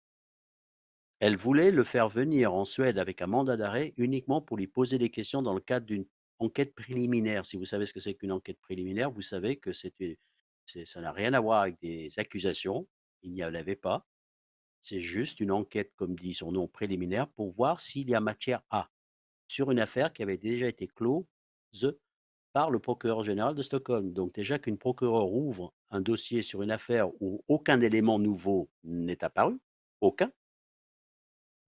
elle 1.20 1.36
voulait 1.36 1.70
le 1.70 1.84
faire 1.84 2.08
venir 2.08 2.54
en 2.54 2.64
Suède 2.64 2.98
avec 2.98 3.22
un 3.22 3.26
mandat 3.26 3.56
d'arrêt 3.56 3.92
uniquement 3.96 4.40
pour 4.40 4.56
lui 4.56 4.66
poser 4.66 4.98
des 4.98 5.10
questions 5.10 5.42
dans 5.42 5.54
le 5.54 5.60
cadre 5.60 5.86
d'une 5.86 6.06
enquête 6.38 6.74
préliminaire. 6.74 7.46
Si 7.46 7.56
vous 7.56 7.64
savez 7.64 7.86
ce 7.86 7.92
que 7.92 8.00
c'est 8.00 8.14
qu'une 8.14 8.32
enquête 8.32 8.60
préliminaire, 8.60 9.10
vous 9.10 9.22
savez 9.22 9.56
que 9.56 9.72
ça 9.72 11.00
n'a 11.00 11.12
rien 11.12 11.32
à 11.32 11.40
voir 11.40 11.62
avec 11.62 11.80
des 11.80 12.10
accusations. 12.18 12.86
Il 13.22 13.32
n'y 13.32 13.44
en 13.44 13.54
avait 13.54 13.76
pas. 13.76 14.06
C'est 14.82 15.00
juste 15.00 15.40
une 15.40 15.50
enquête, 15.50 15.92
comme 15.96 16.14
dit 16.14 16.34
son 16.34 16.52
nom, 16.52 16.68
préliminaire 16.68 17.28
pour 17.28 17.50
voir 17.50 17.80
s'il 17.80 18.10
y 18.10 18.14
a 18.14 18.20
matière 18.20 18.62
à 18.70 18.90
sur 19.48 19.70
une 19.70 19.80
affaire 19.80 20.12
qui 20.12 20.22
avait 20.22 20.36
déjà 20.36 20.66
été 20.68 20.86
close 20.86 21.24
par 22.52 22.70
le 22.70 22.78
procureur 22.78 23.24
général 23.24 23.54
de 23.54 23.62
Stockholm. 23.62 24.12
Donc 24.12 24.34
déjà 24.34 24.58
qu'une 24.58 24.78
procureure 24.78 25.32
ouvre 25.32 25.72
un 25.90 26.00
dossier 26.00 26.42
sur 26.42 26.62
une 26.62 26.70
affaire 26.70 27.08
où 27.20 27.42
aucun 27.48 27.80
élément 27.80 28.18
nouveau 28.18 28.68
n'est 28.84 29.24
apparu, 29.24 29.58
aucun, 30.00 30.30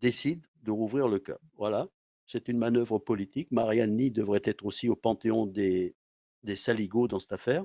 décide 0.01 0.47
de 0.63 0.71
rouvrir 0.71 1.09
le 1.09 1.19
cas. 1.19 1.39
Voilà, 1.57 1.89
c'est 2.27 2.49
une 2.49 2.59
manœuvre 2.59 2.99
politique. 2.99 3.51
Marianne 3.51 3.97
Ni 3.97 4.11
devrait 4.11 4.43
être 4.45 4.65
aussi 4.65 4.89
au 4.89 4.97
panthéon 4.97 5.47
des, 5.47 5.97
des 6.43 6.57
saligots 6.57 7.09
dans 7.09 7.21
cette 7.21 7.33
affaire. 7.33 7.65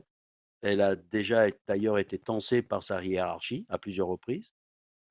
Elle 0.62 0.82
a 0.82 0.96
déjà 0.96 1.48
d'ailleurs 1.68 2.00
été 2.00 2.18
tensée 2.18 2.62
par 2.62 2.84
sa 2.84 3.04
hiérarchie 3.04 3.66
à 3.70 3.78
plusieurs 3.78 4.08
reprises, 4.08 4.54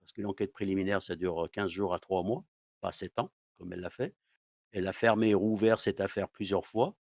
parce 0.01 0.13
qu'une 0.13 0.27
enquête 0.27 0.53
préliminaire, 0.53 1.03
ça 1.03 1.15
dure 1.15 1.49
15 1.53 1.71
jours 1.71 1.95
à 1.95 1.99
3 1.99 2.23
mois, 2.23 2.45
pas 2.81 2.93
7 2.93 3.19
ans, 3.19 3.31
comme 3.59 3.73
elle 3.73 3.81
l'a 3.81 3.91
fait. 3.91 4.15
Elle 4.73 4.87
a 4.87 4.93
fermé 4.95 5.31
et 5.31 5.35
rouvert 5.35 5.81
cette 5.81 6.01
affaire 6.01 6.29
plusieurs 6.31 6.67
fois. 6.67 6.97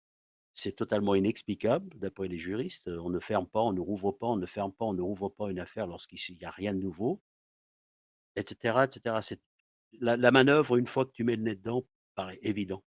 C'est 0.55 0.73
totalement 0.73 1.15
inexplicable, 1.15 1.97
d'après 1.99 2.27
les 2.29 2.39
juristes. 2.39 2.89
On 2.89 3.11
ne 3.11 3.21
ferme 3.21 3.47
pas, 3.47 3.61
on 3.61 3.73
ne 3.73 3.81
rouvre 3.81 4.13
pas, 4.13 4.27
on 4.27 4.37
ne 4.37 4.47
ferme 4.47 4.73
pas, 4.73 4.87
on 4.87 4.95
ne 4.95 5.03
rouvre 5.03 5.29
pas 5.29 5.51
une 5.51 5.61
affaire 5.61 5.87
lorsqu'il 5.87 6.19
n'y 6.37 6.45
a 6.45 6.51
rien 6.51 6.73
de 6.73 6.81
nouveau, 6.81 7.21
etc. 8.37 8.85
etc. 8.85 9.17
La, 10.01 10.17
la, 10.17 10.31
manœuvre, 10.31 10.77
une 10.77 10.87
fois 10.87 11.05
que 11.05 11.13
tu 11.13 11.25
mets 11.25 11.37
le 11.37 11.43
nez 11.43 11.55
dedans, 11.55 11.85
paraît 12.15 12.39
évident. 12.43 12.83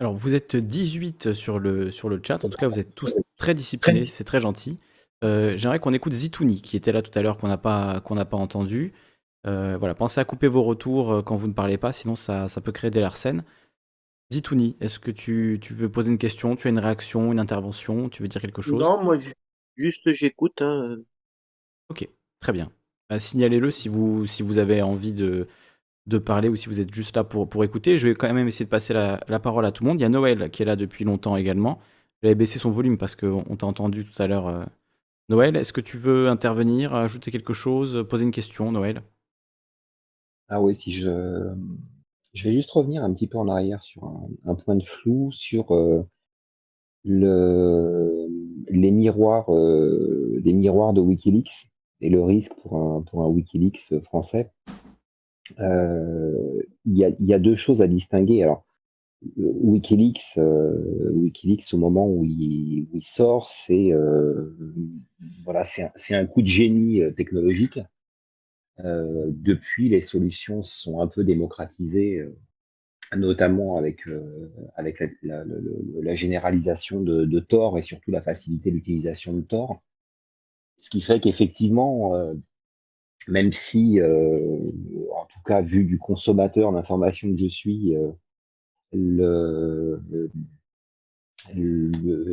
Alors, 0.00 0.14
vous 0.14 0.34
êtes 0.34 0.56
18 0.56 1.34
sur 1.34 1.58
le, 1.58 1.90
sur 1.90 2.08
le 2.08 2.20
chat. 2.22 2.44
En 2.44 2.48
tout 2.48 2.58
cas, 2.58 2.68
vous 2.68 2.78
êtes 2.78 2.94
tous 2.94 3.14
très 3.36 3.54
disciplinés. 3.54 4.06
C'est 4.06 4.24
très 4.24 4.40
gentil. 4.40 4.78
Euh, 5.22 5.56
j'aimerais 5.56 5.78
qu'on 5.78 5.92
écoute 5.92 6.12
Zitouni, 6.12 6.60
qui 6.60 6.76
était 6.76 6.92
là 6.92 7.02
tout 7.02 7.16
à 7.18 7.22
l'heure, 7.22 7.38
qu'on 7.38 7.48
n'a 7.48 7.58
pas, 7.58 8.00
qu'on 8.00 8.16
pas 8.16 8.36
entendu. 8.36 8.92
Euh, 9.46 9.76
voilà, 9.78 9.94
pensez 9.94 10.20
à 10.20 10.24
couper 10.24 10.48
vos 10.48 10.62
retours 10.62 11.12
euh, 11.12 11.22
quand 11.22 11.36
vous 11.36 11.48
ne 11.48 11.52
parlez 11.52 11.78
pas, 11.78 11.92
sinon 11.92 12.16
ça, 12.16 12.48
ça 12.48 12.60
peut 12.60 12.72
créer 12.72 12.90
des 12.90 13.00
larcènes. 13.00 13.44
Zitouni, 14.32 14.76
est-ce 14.80 14.98
que 14.98 15.10
tu, 15.10 15.58
veux 15.70 15.90
poser 15.90 16.10
une 16.10 16.18
question? 16.18 16.56
Tu 16.56 16.66
as 16.66 16.70
une 16.70 16.78
réaction, 16.78 17.30
une 17.30 17.40
intervention? 17.40 18.08
Tu 18.08 18.22
veux 18.22 18.28
dire 18.28 18.40
quelque 18.40 18.62
chose? 18.62 18.80
Non, 18.80 19.02
moi, 19.02 19.16
juste 19.76 20.10
j'écoute. 20.12 20.60
Hein. 20.60 20.96
Ok, 21.88 22.08
très 22.40 22.52
bien. 22.52 22.70
Bah, 23.10 23.20
signalez-le 23.20 23.70
si 23.70 23.88
vous, 23.88 24.26
si 24.26 24.42
vous 24.42 24.58
avez 24.58 24.82
envie 24.82 25.12
de, 25.12 25.46
parler 26.24 26.48
ou 26.48 26.56
si 26.56 26.68
vous 26.68 26.80
êtes 26.80 26.92
juste 26.92 27.16
là 27.16 27.24
pour, 27.24 27.64
écouter. 27.64 27.98
Je 27.98 28.08
vais 28.08 28.14
quand 28.14 28.32
même 28.32 28.48
essayer 28.48 28.64
de 28.64 28.70
passer 28.70 28.94
la, 28.94 29.18
parole 29.40 29.66
à 29.66 29.72
tout 29.72 29.84
le 29.84 29.90
monde. 29.90 30.00
Il 30.00 30.02
y 30.02 30.06
a 30.06 30.08
Noël 30.08 30.50
qui 30.50 30.62
est 30.62 30.66
là 30.66 30.76
depuis 30.76 31.04
longtemps 31.04 31.36
également. 31.36 31.78
Il 32.22 32.26
avait 32.26 32.34
baissé 32.34 32.58
son 32.58 32.70
volume 32.70 32.98
parce 32.98 33.16
qu'on 33.16 33.56
t'a 33.56 33.66
entendu 33.66 34.04
tout 34.04 34.22
à 34.22 34.26
l'heure. 34.26 34.48
Euh. 34.48 34.64
Noël, 35.28 35.56
est-ce 35.56 35.72
que 35.72 35.80
tu 35.80 35.98
veux 35.98 36.28
intervenir, 36.28 36.94
ajouter 36.94 37.30
quelque 37.30 37.52
chose, 37.52 38.06
poser 38.08 38.24
une 38.24 38.30
question, 38.30 38.72
Noël? 38.72 39.02
Ah 40.48 40.60
oui, 40.60 40.74
si 40.74 40.92
je, 40.92 41.54
je 42.34 42.48
vais 42.48 42.54
juste 42.54 42.70
revenir 42.72 43.02
un 43.02 43.12
petit 43.12 43.26
peu 43.26 43.38
en 43.38 43.48
arrière 43.48 43.82
sur 43.82 44.04
un, 44.44 44.54
point 44.54 44.76
de 44.76 44.84
flou 44.84 45.30
sur 45.32 45.74
euh, 45.74 46.02
le, 47.04 48.28
les 48.68 48.90
miroirs, 48.90 49.54
euh, 49.54 50.40
les 50.44 50.52
miroirs 50.52 50.92
de 50.92 51.00
WikiLeaks 51.00 51.70
et 52.00 52.10
le 52.10 52.22
risque 52.22 52.52
pour 52.62 52.76
un, 52.76 53.02
pour 53.02 53.22
un 53.22 53.28
WikiLeaks 53.28 54.00
français. 54.00 54.50
Euh, 55.60 56.62
il 56.84 56.96
y, 56.98 57.04
a, 57.04 57.10
y, 57.20 57.34
a, 57.34 57.38
deux 57.38 57.56
choses 57.56 57.82
à 57.82 57.86
distinguer. 57.86 58.42
Alors, 58.42 58.64
WikiLeaks, 59.36 60.36
WikiLeaks 60.36 61.72
au 61.72 61.78
moment 61.78 62.08
où 62.08 62.24
il, 62.24 63.02
sort, 63.02 63.48
c'est 63.48 63.92
voilà, 65.44 65.64
c'est 65.64 66.14
un, 66.14 66.22
un, 66.22 66.26
coup 66.26 66.42
de 66.42 66.46
génie 66.46 67.00
technologique 67.14 67.78
euh, 68.80 69.26
depuis, 69.28 69.88
les 69.88 70.00
solutions 70.00 70.62
sont 70.62 71.00
un 71.00 71.06
peu 71.06 71.22
démocratisées, 71.24 72.18
euh, 72.18 72.36
notamment 73.16 73.76
avec, 73.76 74.08
euh, 74.08 74.52
avec 74.74 75.00
la, 75.22 75.44
la, 76.02 76.14
généralisation 76.16 77.00
de, 77.00 77.24
de, 77.24 77.40
Tor 77.40 77.78
et 77.78 77.82
surtout 77.82 78.10
la 78.10 78.22
facilité 78.22 78.70
d'utilisation 78.70 79.32
de 79.32 79.42
Tor. 79.42 79.82
Ce 80.78 80.90
qui 80.90 81.00
fait 81.00 81.20
qu'effectivement, 81.20 82.12
même 83.28 83.52
si, 83.52 83.98
en 84.00 85.26
tout 85.26 85.40
cas, 85.44 85.62
vu 85.62 85.84
du 85.84 85.98
consommateur 85.98 86.72
d'informations 86.72 87.30
que 87.32 87.38
je 87.40 87.48
suis, 87.48 87.94
le, 88.92 90.00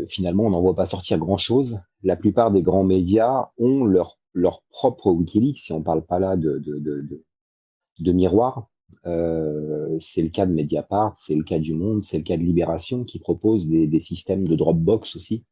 finalement, 0.07 0.45
on 0.45 0.49
n'en 0.51 0.61
voit 0.61 0.75
pas 0.75 0.85
sortir 0.85 1.17
grand-chose. 1.17 1.79
La 2.03 2.15
plupart 2.15 2.51
des 2.51 2.61
grands 2.61 2.83
médias 2.83 3.49
ont 3.57 3.85
leur 3.85 4.17
leur 4.33 4.61
propre 4.69 5.11
Wikileaks, 5.11 5.57
si 5.57 5.73
on 5.73 5.79
ne 5.79 5.83
parle 5.83 6.05
pas 6.05 6.19
là 6.19 6.37
de, 6.37 6.57
de, 6.59 8.11
miroir. 8.11 8.69
Euh, 9.05 9.97
c'est 9.99 10.21
le 10.21 10.29
cas 10.29 10.45
de 10.45 10.53
Mediapart, 10.53 11.15
c'est 11.17 11.35
le 11.35 11.43
cas 11.43 11.59
du 11.59 11.73
Monde, 11.73 12.03
c'est 12.03 12.17
le 12.17 12.23
cas 12.23 12.37
de 12.37 12.41
Libération 12.41 13.03
qui 13.03 13.19
propose 13.19 13.67
des, 13.67 13.87
des 13.87 13.99
systèmes 13.99 14.47
de 14.47 14.55
Dropbox 14.55 15.15
aussi, 15.15 15.43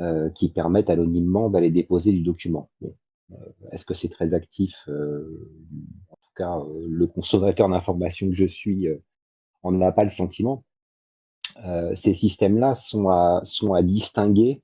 euh, 0.00 0.30
qui 0.30 0.48
permettent 0.48 0.90
anonymement 0.90 1.50
d'aller 1.50 1.72
déposer 1.72 2.12
du 2.12 2.22
document. 2.22 2.70
Euh, 2.84 3.34
Est-ce 3.72 3.84
que 3.84 3.94
c'est 3.94 4.08
très 4.08 4.32
actif 4.32 4.76
euh, 4.88 5.50
En 6.08 6.14
tout 6.14 6.30
cas, 6.36 6.62
le 6.88 7.04
consommateur 7.08 7.68
d'informations 7.68 8.28
que 8.28 8.34
je 8.34 8.46
suis 8.46 8.86
on 9.64 9.72
n'a 9.72 9.90
pas 9.90 10.04
le 10.04 10.10
sentiment. 10.10 10.62
ces 11.96 12.14
systèmes-là 12.14 12.76
sont 12.76 13.08
à, 13.08 13.42
distinguer 13.82 14.62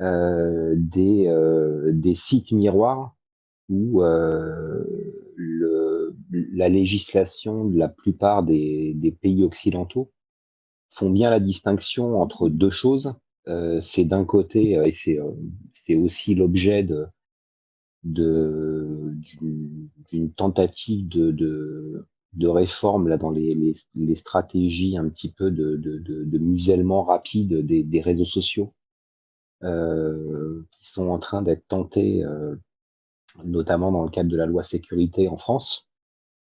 des, 0.00 2.14
sites 2.16 2.50
miroirs 2.50 3.14
où 3.68 4.02
la 6.52 6.68
législation 6.68 7.66
de 7.66 7.78
la 7.78 7.88
plupart 7.88 8.42
des, 8.42 9.16
pays 9.22 9.44
occidentaux 9.44 10.10
font 10.90 11.10
bien 11.10 11.30
la 11.30 11.38
distinction 11.38 12.20
entre 12.20 12.48
deux 12.48 12.70
choses. 12.70 13.14
C'est 13.80 14.04
d'un 14.04 14.24
côté, 14.24 14.72
et 14.72 14.92
c'est 14.92 15.96
aussi 15.96 16.34
l'objet 16.34 16.86
d'une 18.04 19.20
tentative 20.36 21.08
de, 21.08 22.04
réforme 22.42 23.16
dans 23.16 23.30
les, 23.30 23.74
stratégies 24.14 24.96
un 24.96 25.08
petit 25.08 25.32
peu 25.32 25.50
de, 25.50 26.38
musellement 26.38 27.02
rapide 27.02 27.66
des, 27.66 28.00
réseaux 28.00 28.24
sociaux 28.24 28.74
euh, 29.64 30.62
qui 30.70 30.90
sont 30.90 31.08
en 31.08 31.18
train 31.18 31.42
d'être 31.42 31.66
tentés, 31.66 32.22
euh, 32.24 32.54
notamment 33.44 33.90
dans 33.90 34.04
le 34.04 34.10
cadre 34.10 34.30
de 34.30 34.36
la 34.36 34.46
loi 34.46 34.62
sécurité 34.62 35.28
en 35.28 35.36
France. 35.36 35.88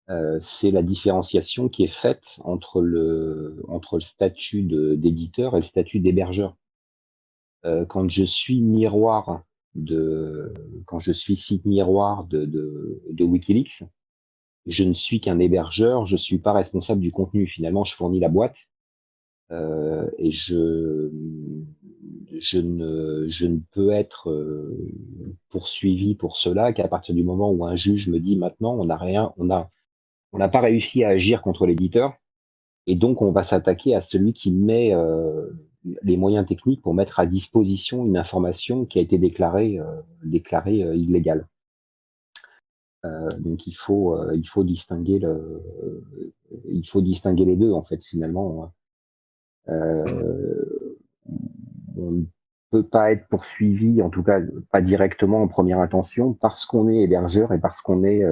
Euh, 0.09 0.39
c'est 0.39 0.71
la 0.71 0.83
différenciation 0.83 1.67
qui 1.67 1.83
est 1.83 1.87
faite 1.87 2.39
entre 2.43 2.81
le 2.81 3.63
statut 3.99 4.63
d'éditeur 4.63 5.55
et 5.55 5.59
le 5.59 5.65
statut 5.65 5.99
d'hébergeur. 5.99 6.55
Quand 7.87 8.09
je 8.09 8.23
suis 8.23 8.61
miroir 8.61 9.43
de, 9.75 10.53
quand 10.85 10.99
je 10.99 11.11
suis 11.11 11.35
site 11.35 11.65
miroir 11.65 12.25
de, 12.25 12.45
de, 12.45 13.01
de 13.11 13.23
Wikileaks, 13.23 13.83
je 14.65 14.83
ne 14.83 14.93
suis 14.93 15.19
qu'un 15.19 15.39
hébergeur, 15.39 16.07
je 16.07 16.17
suis 16.17 16.39
pas 16.39 16.53
responsable 16.53 17.01
du 17.01 17.11
contenu. 17.11 17.45
Finalement, 17.47 17.83
je 17.83 17.93
fournis 17.93 18.19
la 18.19 18.29
boîte 18.29 18.57
euh, 19.51 20.09
et 20.17 20.31
je, 20.31 21.11
je, 22.31 22.57
ne, 22.57 23.27
je 23.29 23.45
ne 23.45 23.59
peux 23.71 23.91
être 23.91 24.31
euh, 24.31 24.75
poursuivi 25.49 26.15
pour 26.15 26.37
cela 26.37 26.73
qu'à 26.73 26.87
partir 26.87 27.13
du 27.13 27.23
moment 27.23 27.51
où 27.51 27.65
un 27.65 27.75
juge 27.75 28.07
me 28.07 28.19
dit 28.19 28.37
maintenant 28.37 28.75
on 28.75 28.85
n'a 28.85 28.97
rien, 28.97 29.33
on 29.37 29.51
a, 29.51 29.69
on 30.31 30.39
n'a 30.39 30.49
pas 30.49 30.61
réussi 30.61 31.03
à 31.03 31.09
agir 31.09 31.43
contre 31.43 31.67
l'éditeur, 31.67 32.13
et 32.87 32.95
donc 32.95 33.21
on 33.21 33.31
va 33.31 33.43
s'attaquer 33.43 33.93
à 33.93 34.01
celui 34.01 34.33
qui 34.33 34.51
met 34.51 34.95
euh, 34.95 35.47
les 36.01 36.17
moyens 36.17 36.47
techniques 36.47 36.81
pour 36.81 36.93
mettre 36.93 37.19
à 37.19 37.25
disposition 37.25 38.05
une 38.05 38.17
information 38.17 38.85
qui 38.85 38.99
a 38.99 39.01
été 39.01 39.17
déclarée, 39.17 39.79
euh, 39.79 40.01
déclarée 40.23 40.83
euh, 40.83 40.95
illégale. 40.95 41.47
Euh, 43.05 43.37
donc 43.39 43.67
il 43.67 43.73
faut, 43.73 44.17
il 44.33 44.47
faut 44.47 44.63
distinguer 44.63 45.19
le, 45.19 45.61
il 46.69 46.87
faut 46.87 47.01
distinguer 47.01 47.45
les 47.45 47.55
deux 47.55 47.71
en 47.71 47.83
fait 47.83 48.03
finalement. 48.03 48.71
Euh, 49.69 50.95
on 51.97 52.11
ne 52.11 52.23
peut 52.71 52.83
pas 52.83 53.11
être 53.11 53.27
poursuivi, 53.27 54.01
en 54.01 54.09
tout 54.09 54.23
cas 54.23 54.39
pas 54.71 54.81
directement 54.81 55.43
en 55.43 55.47
première 55.47 55.79
intention, 55.79 56.33
parce 56.33 56.65
qu'on 56.65 56.89
est 56.89 57.03
hébergeur 57.03 57.53
et 57.53 57.59
parce 57.59 57.81
qu'on 57.81 58.03
est, 58.03 58.23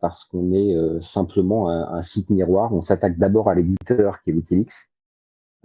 parce 0.00 0.24
qu'on 0.24 0.52
est 0.52 1.02
simplement 1.02 1.70
un, 1.70 2.02
site 2.02 2.28
miroir. 2.30 2.72
On 2.74 2.80
s'attaque 2.80 3.18
d'abord 3.18 3.48
à 3.48 3.54
l'éditeur 3.54 4.20
qui 4.20 4.30
est 4.30 4.34
Wikileaks, 4.34 4.90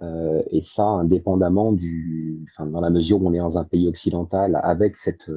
euh, 0.00 0.42
et 0.50 0.60
ça 0.62 0.84
indépendamment 0.84 1.72
du, 1.72 2.44
enfin, 2.50 2.66
dans 2.66 2.80
la 2.80 2.90
mesure 2.90 3.22
où 3.22 3.28
on 3.28 3.32
est 3.32 3.38
dans 3.38 3.58
un 3.58 3.64
pays 3.64 3.88
occidental 3.88 4.58
avec 4.62 4.96
cette, 4.96 5.30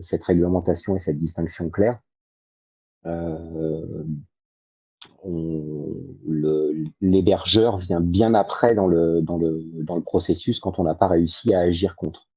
cette 0.00 0.22
réglementation 0.24 0.96
et 0.96 0.98
cette 0.98 1.16
distinction 1.16 1.70
claire. 1.70 1.98
Euh, 3.06 4.04
l'hébergeur 7.00 7.76
vient 7.76 8.00
bien 8.00 8.34
après 8.34 8.74
dans 8.74 8.86
le, 8.86 9.22
dans 9.22 9.38
le, 9.38 9.64
dans 9.82 9.96
le 9.96 10.02
processus 10.02 10.60
quand 10.60 10.78
on 10.78 10.84
n'a 10.84 10.94
pas 10.94 11.08
réussi 11.08 11.54
à 11.54 11.60
agir 11.60 11.96
contre. 11.96 12.28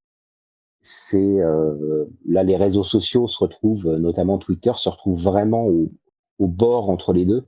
C'est 0.81 1.41
euh, 1.41 2.05
là 2.27 2.43
les 2.43 2.55
réseaux 2.55 2.83
sociaux 2.83 3.27
se 3.27 3.39
retrouvent, 3.39 3.95
notamment 3.97 4.37
Twitter, 4.37 4.71
se 4.75 4.89
retrouvent 4.89 5.21
vraiment 5.21 5.65
au, 5.65 5.91
au 6.39 6.47
bord 6.47 6.89
entre 6.89 7.13
les 7.13 7.25
deux. 7.25 7.45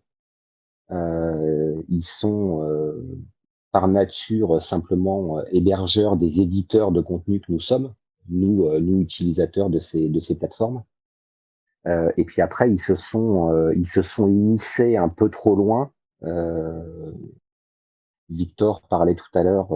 Euh, 0.91 1.81
ils 1.89 2.03
sont 2.03 2.63
euh, 2.63 3.03
par 3.71 3.87
nature 3.87 4.61
simplement 4.61 5.43
hébergeurs 5.51 6.17
des 6.17 6.41
éditeurs 6.41 6.91
de 6.91 7.01
contenu 7.01 7.39
que 7.39 7.51
nous 7.51 7.59
sommes, 7.59 7.93
nous, 8.29 8.69
nous 8.79 9.01
utilisateurs 9.01 9.69
de 9.69 9.79
ces, 9.79 10.09
de 10.09 10.19
ces 10.19 10.37
plateformes. 10.37 10.83
Euh, 11.87 12.11
et 12.17 12.25
puis 12.25 12.41
après, 12.41 12.69
ils 12.69 12.79
se 12.79 12.95
sont, 12.95 13.51
euh, 13.51 13.73
ils 13.75 13.87
se 13.87 14.01
sont 14.01 14.27
initiés 14.27 14.97
un 14.97 15.09
peu 15.09 15.29
trop 15.29 15.55
loin. 15.55 15.91
Euh, 16.23 17.13
Victor 18.29 18.81
parlait 18.89 19.15
tout 19.15 19.29
à 19.35 19.43
l'heure. 19.43 19.69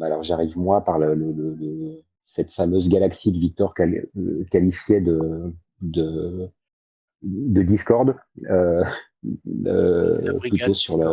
alors 0.00 0.22
j'arrive 0.22 0.56
moi 0.56 0.82
par 0.82 0.98
le, 0.98 1.14
le, 1.14 2.02
cette 2.24 2.50
fameuse 2.50 2.88
galaxie 2.88 3.32
que 3.32 3.38
Victor 3.38 3.74
qualifiait 3.74 5.02
de, 5.02 5.52
de, 5.82 6.48
de 7.22 7.62
Discord, 7.62 8.16
euh, 8.48 8.82
plutôt 10.40 10.72
sur 10.72 10.96
la 10.96 11.12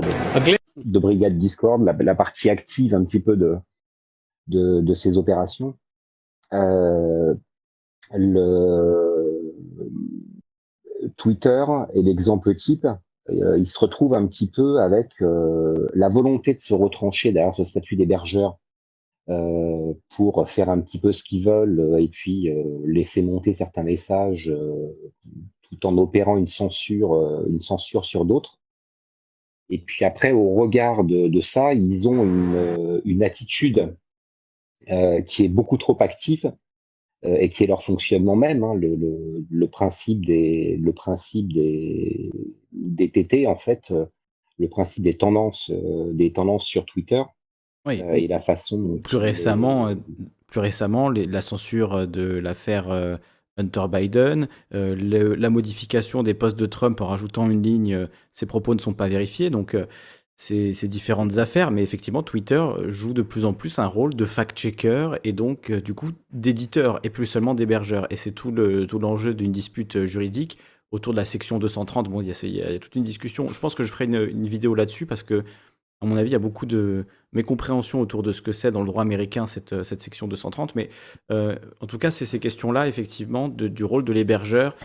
de, 0.83 0.99
brigade 0.99 1.37
Discord, 1.37 1.83
la, 1.83 2.15
partie 2.15 2.49
active 2.49 2.95
un 2.95 3.03
petit 3.03 3.19
peu 3.19 3.35
de, 3.35 3.57
de, 4.47 4.93
ces 4.93 5.17
opérations. 5.17 5.75
Euh, 6.53 7.35
Twitter 11.17 11.65
est 11.93 12.01
l'exemple 12.01 12.55
type. 12.55 12.87
Euh, 13.29 13.57
il 13.57 13.67
se 13.67 13.79
retrouve 13.79 14.15
un 14.15 14.25
petit 14.25 14.49
peu 14.49 14.79
avec 14.79 15.21
euh, 15.21 15.87
la 15.93 16.09
volonté 16.09 16.53
de 16.53 16.59
se 16.59 16.73
retrancher 16.73 17.31
derrière 17.31 17.53
ce 17.53 17.63
statut 17.63 17.95
d'hébergeur 17.95 18.57
pour 20.15 20.49
faire 20.49 20.71
un 20.71 20.79
petit 20.81 20.99
peu 20.99 21.11
ce 21.11 21.23
qu'ils 21.23 21.45
veulent 21.45 21.97
et 21.99 22.07
puis 22.07 22.49
laisser 22.83 23.21
monter 23.21 23.53
certains 23.53 23.83
messages 23.83 24.51
tout 25.61 25.85
en 25.85 25.95
opérant 25.99 26.35
une 26.35 26.47
censure 26.47 27.45
sur 28.03 28.25
d'autres. 28.25 28.58
Et 29.69 29.79
puis 29.79 30.05
après, 30.05 30.31
au 30.31 30.55
regard 30.55 31.03
de, 31.03 31.41
ça, 31.41 31.73
ils 31.73 32.07
ont 32.07 32.23
une, 32.23 33.01
une 33.05 33.23
attitude 33.23 33.95
qui 35.25 35.45
est 35.45 35.49
beaucoup 35.49 35.77
trop 35.77 35.95
active 35.99 36.51
euh, 37.25 37.35
et 37.37 37.49
qui 37.49 37.65
est 37.65 37.67
leur 37.67 37.83
fonctionnement 37.83 38.37
même. 38.37 38.63
Hein, 38.63 38.75
le, 38.75 38.95
le, 38.95 39.45
le, 39.49 39.67
principe 39.67 40.23
des, 40.23 40.77
le 40.77 40.93
principe 40.93 41.51
des, 41.51 42.31
des 42.71 43.09
TT, 43.11 43.45
en 43.45 43.57
fait, 43.57 43.91
euh, 43.91 44.05
le 44.57 44.69
principe 44.69 45.03
des 45.03 45.17
tendances, 45.17 45.69
euh, 45.69 46.13
des 46.13 46.31
tendances 46.31 46.63
sur 46.63 46.85
Twitter. 46.85 47.21
Oui, 47.85 48.01
et 48.13 48.27
la 48.29 48.39
façon. 48.39 48.99
Plus 49.03 49.17
récemment, 49.17 49.93
plus 50.47 50.61
récemment, 50.61 51.09
les, 51.09 51.25
la 51.25 51.41
censure 51.41 52.07
de 52.07 52.23
l'affaire 52.23 53.19
Hunter 53.59 53.85
Biden, 53.91 54.47
le, 54.71 55.35
la 55.35 55.49
modification 55.49 56.23
des 56.23 56.33
postes 56.33 56.57
de 56.57 56.65
Trump 56.65 56.99
en 57.01 57.07
rajoutant 57.07 57.49
une 57.49 57.61
ligne, 57.61 58.07
ses 58.33 58.45
propos 58.45 58.73
ne 58.73 58.79
sont 58.79 58.93
pas 58.93 59.07
vérifiés. 59.07 59.49
Donc, 59.49 59.75
ces, 60.39 60.87
différentes 60.87 61.37
affaires, 61.37 61.69
mais 61.69 61.83
effectivement, 61.83 62.23
Twitter 62.23 62.65
joue 62.87 63.11
de 63.11 63.21
plus 63.21 63.43
en 63.43 63.51
plus 63.51 63.77
un 63.77 63.85
rôle 63.85 64.15
de 64.15 64.23
fact-checker 64.23 65.17
et 65.25 65.33
donc, 65.33 65.69
euh, 65.69 65.81
du 65.81 65.93
coup, 65.93 66.11
d'éditeur 66.31 67.01
et 67.03 67.09
plus 67.09 67.25
seulement 67.25 67.53
d'hébergeur. 67.53 68.07
Et 68.09 68.15
c'est 68.15 68.31
tout 68.31 68.51
l'enjeu 68.51 69.33
d'une 69.33 69.51
dispute 69.51 70.05
juridique 70.05 70.57
autour 70.91 71.11
de 71.11 71.17
la 71.17 71.25
section 71.25 71.59
230. 71.59 72.07
Bon, 72.07 72.21
il 72.21 72.27
y, 72.27 72.61
a, 72.61 72.79
toute 72.79 72.95
une 72.95 73.03
discussion. 73.03 73.49
Je 73.51 73.59
pense 73.59 73.75
que 73.75 73.83
je 73.83 73.91
ferai 73.91 74.05
une, 74.05 74.47
vidéo 74.47 74.75
là-dessus 74.75 75.05
parce 75.05 75.23
que, 75.23 75.43
à 76.01 76.05
mon 76.05 76.15
avis, 76.15 76.29
il 76.29 76.33
y 76.33 76.35
a 76.35 76.39
beaucoup 76.39 76.65
de 76.65 77.05
mécompréhension 77.33 77.99
autour 77.99 78.23
de 78.23 78.31
ce 78.31 78.41
que 78.41 78.51
c'est 78.51 78.71
dans 78.71 78.81
le 78.81 78.87
droit 78.87 79.01
américain, 79.01 79.47
cette, 79.47 79.83
cette 79.83 80.01
section 80.01 80.27
230. 80.27 80.75
Mais 80.75 80.89
euh, 81.31 81.55
en 81.81 81.87
tout 81.87 81.97
cas, 81.97 82.09
c'est 82.09 82.25
ces 82.25 82.39
questions-là, 82.39 82.87
effectivement, 82.87 83.49
du 83.49 83.83
rôle 83.83 84.05
de 84.05 84.13
l'hébergeur. 84.13 84.75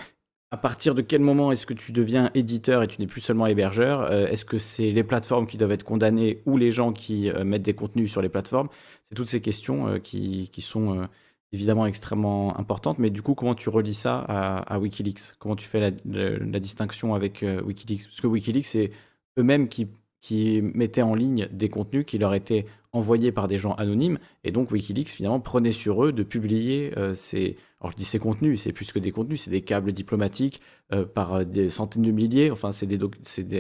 À 0.55 0.57
partir 0.57 0.95
de 0.95 1.03
quel 1.03 1.21
moment 1.21 1.51
est-ce 1.51 1.67
que 1.67 1.75
tu 1.75 1.91
deviens 1.91 2.31
éditeur 2.35 2.85
et 2.85 2.87
tu 2.87 3.01
n'es 3.01 3.09
plus 3.09 3.21
seulement 3.21 3.49
hébergeur? 3.49 4.03
Euh, 4.03 4.29
Est-ce 4.29 4.45
que 4.45 4.61
c'est 4.61 4.93
les 4.93 5.03
plateformes 5.03 5.49
qui 5.49 5.57
doivent 5.57 5.73
être 5.73 5.83
condamnées 5.83 6.43
ou 6.47 6.57
les 6.57 6.71
gens 6.71 6.93
qui 6.93 7.29
euh, 7.29 7.43
mettent 7.43 7.63
des 7.63 7.75
contenus 7.75 8.09
sur 8.09 8.23
les 8.23 8.29
plateformes? 8.29 8.69
C'est 9.09 9.17
toutes 9.17 9.27
ces 9.27 9.41
questions 9.41 9.89
euh, 9.89 9.99
qui, 9.99 10.51
qui, 10.53 10.63
sont 10.63 11.09
évidemment 11.51 11.87
extrêmement 11.87 12.57
importantes. 12.57 13.01
Mais 13.01 13.11
du 13.11 13.21
coup, 13.21 13.35
comment 13.35 13.57
tu 13.57 13.69
relis 13.69 13.95
ça 13.95 14.19
à, 14.29 14.79
Wikileaks? 14.79 15.35
Comment 15.41 15.57
tu 15.57 15.67
fais 15.67 15.81
la, 15.81 15.91
la, 16.05 16.61
distinction 16.61 17.15
avec 17.15 17.45
Wikileaks? 17.65 18.05
Parce 18.05 18.21
que 18.21 18.29
Wikileaks, 18.29 18.67
c'est 18.67 18.91
eux-mêmes 19.37 19.69
qui, 19.69 19.89
qui 20.25 20.63
mettaient 20.63 21.03
en 21.03 21.15
ligne 21.15 21.49
des 21.53 21.69
contenus 21.69 22.07
qui 22.07 22.17
leur 22.17 22.33
étaient 22.33 22.65
envoyés 22.93 23.31
par 23.31 23.47
des 23.47 23.59
gens 23.59 23.75
anonymes. 23.75 24.19
Et 24.43 24.53
donc 24.53 24.71
Wikileaks, 24.71 25.11
finalement, 25.11 25.39
prenait 25.39 25.73
sur 25.73 26.03
eux 26.03 26.13
de 26.13 26.23
publier 26.23 26.95
ces 27.13 27.57
alors 27.85 27.91
je 27.91 27.97
dis 27.99 28.07
ces 28.07 28.19
contenus, 28.19 28.63
c'est 28.63 28.73
plus 28.73 28.91
que 28.93 28.99
des 28.99 29.13
contenus, 29.13 29.43
c'est 29.43 29.51
des 29.51 29.61
câbles 29.61 29.93
diplomatiques 29.93 30.63
euh, 30.95 31.05
par 31.05 31.35
euh, 31.35 31.45
des 31.45 31.69
centaines 31.69 32.01
de 32.01 32.13
milliers, 32.13 32.51
enfin 32.51 32.73
c'est 32.73 32.89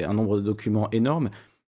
un 0.02 0.14
nombre 0.14 0.38
de 0.38 0.40
documents 0.40 0.90
énorme 0.92 1.28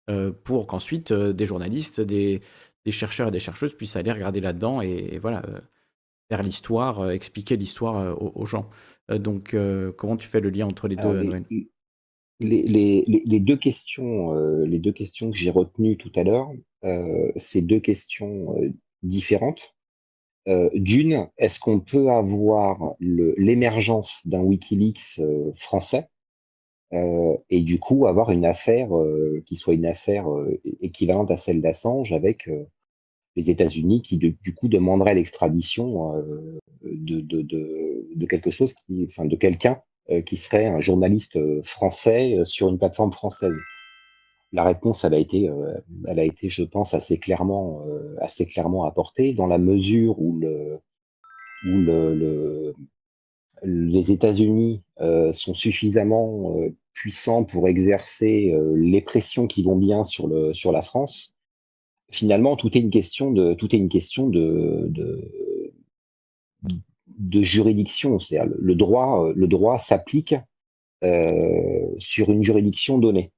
euh, 0.10 0.32
pour 0.32 0.66
qu'ensuite 0.66 1.14
des 1.14 1.46
journalistes, 1.46 2.02
des, 2.02 2.42
chercheurs 2.90 3.28
et 3.28 3.32
des 3.32 3.40
chercheuses 3.40 3.76
puissent 3.76 3.96
aller 3.98 4.12
regarder 4.12 4.42
là-dedans 4.42 4.82
et, 4.82 5.20
voilà, 5.20 5.44
faire 6.28 6.42
l'histoire, 6.42 7.12
expliquer 7.12 7.56
l'histoire 7.56 8.20
aux, 8.20 8.48
gens. 8.48 8.68
donc 9.10 9.56
comment 9.96 10.18
tu 10.18 10.28
fais 10.28 10.40
le 10.40 10.50
lien 10.50 10.66
entre 10.66 10.88
les 10.88 10.96
deux, 10.96 11.30
les, 12.40 13.04
les, 13.06 13.40
deux 13.40 13.58
questions, 13.58 14.34
les 14.64 14.80
deux 14.80 14.92
questions 14.92 15.32
que 15.32 15.38
j'ai 15.38 15.50
retenues 15.50 15.98
tout 15.98 16.12
à 16.16 16.24
l'heure, 16.24 16.50
c'est 17.36 17.62
deux 17.62 17.80
questions 17.80 18.56
différentes. 19.04 19.76
Euh, 20.48 20.70
d'une, 20.74 21.28
est-ce 21.38 21.60
qu'on 21.60 21.80
peut 21.80 22.10
avoir 22.10 22.96
l'émergence 23.00 24.26
d'un 24.26 24.42
Wikileaks 24.42 25.20
euh, 25.20 25.52
français 25.54 26.08
et 26.92 27.62
du 27.62 27.78
coup 27.78 28.08
avoir 28.08 28.32
une 28.32 28.46
affaire 28.46 28.90
qui 29.46 29.58
soit 29.58 29.76
une 29.76 29.86
affaire 29.86 30.26
équivalente 30.82 31.30
à 31.30 31.38
celle 31.38 31.62
d'Assange 31.62 32.12
avec 32.14 32.50
les 33.36 33.52
États-Unis 33.52 34.02
qui 34.02 34.18
du 34.18 34.56
coup 34.56 34.68
demanderaient 34.70 35.14
l'extradition 35.14 36.16
de, 36.82 37.22
de, 37.22 37.44
de, 37.44 38.26
quelque 38.26 38.50
chose 38.50 38.74
qui, 38.74 39.06
enfin 39.08 39.26
de 39.26 39.36
quelqu'un 39.36 39.80
qui 40.26 40.38
serait 40.38 40.66
un 40.66 40.80
journaliste 40.80 41.38
français 41.64 42.38
sur 42.44 42.70
une 42.70 42.78
plateforme 42.78 43.12
française. 43.12 43.54
La 44.52 44.64
réponse, 44.64 45.04
elle 45.04 45.14
a 45.14 45.20
été, 45.20 45.50
elle 46.08 46.20
a 46.20 46.24
été, 46.24 46.50
je 46.50 46.64
pense, 46.64 46.94
assez 46.94 47.20
clairement, 47.20 47.84
assez 48.20 48.48
clairement 48.48 48.86
apportée 48.86 49.34
dans 49.34 49.46
la 49.46 49.60
mesure 49.60 50.20
où 50.20 50.40
le, 50.40 50.80
où 51.66 51.78
le, 51.78 52.74
les 53.64 54.12
États-Unis 54.12 54.82
euh, 55.02 55.32
sont 55.32 55.54
suffisamment 55.54 56.58
euh, 56.58 56.70
puissants 56.94 57.44
pour 57.44 57.68
exercer 57.68 58.52
euh, 58.54 58.76
les 58.78 59.02
pressions 59.02 59.48
qui 59.48 59.64
vont 59.64 59.76
bien 59.76 60.04
sur, 60.04 60.28
la 60.28 60.82
France, 60.82 61.38
finalement, 62.10 62.56
tout 62.56 62.76
est 62.78 62.82
une 62.82 62.90
question 62.90 63.32
de, 63.32 63.54
tout 63.54 63.74
est 63.76 63.80
une 63.80 63.90
question 63.90 64.28
de, 64.28 64.92
de 67.18 67.42
juridiction. 67.42 68.20
C'est 68.20 68.40
le 68.58 68.76
droit, 68.76 69.32
le 69.36 69.48
droit 69.48 69.78
s'applique 69.78 70.36
sur 71.98 72.30
une 72.30 72.44
juridiction 72.44 72.98
donnée. 72.98 73.32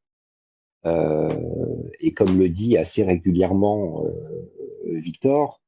et 0.86 2.14
comme 2.14 2.40
le 2.40 2.50
dit 2.50 2.78
assez 2.78 3.04
régulièrement 3.04 4.04
Victor, 4.86 5.62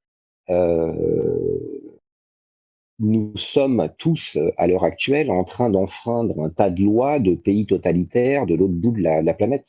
nous 2.99 3.35
sommes 3.35 3.89
tous, 3.97 4.37
euh, 4.37 4.51
à 4.57 4.67
l'heure 4.67 4.83
actuelle, 4.83 5.31
en 5.31 5.43
train 5.43 5.69
d'enfreindre 5.69 6.41
un 6.41 6.49
tas 6.49 6.69
de 6.69 6.83
lois 6.83 7.19
de 7.19 7.35
pays 7.35 7.65
totalitaires 7.65 8.45
de 8.45 8.55
l'autre 8.55 8.73
bout 8.73 8.91
de 8.91 9.01
la, 9.01 9.33
planète. 9.33 9.67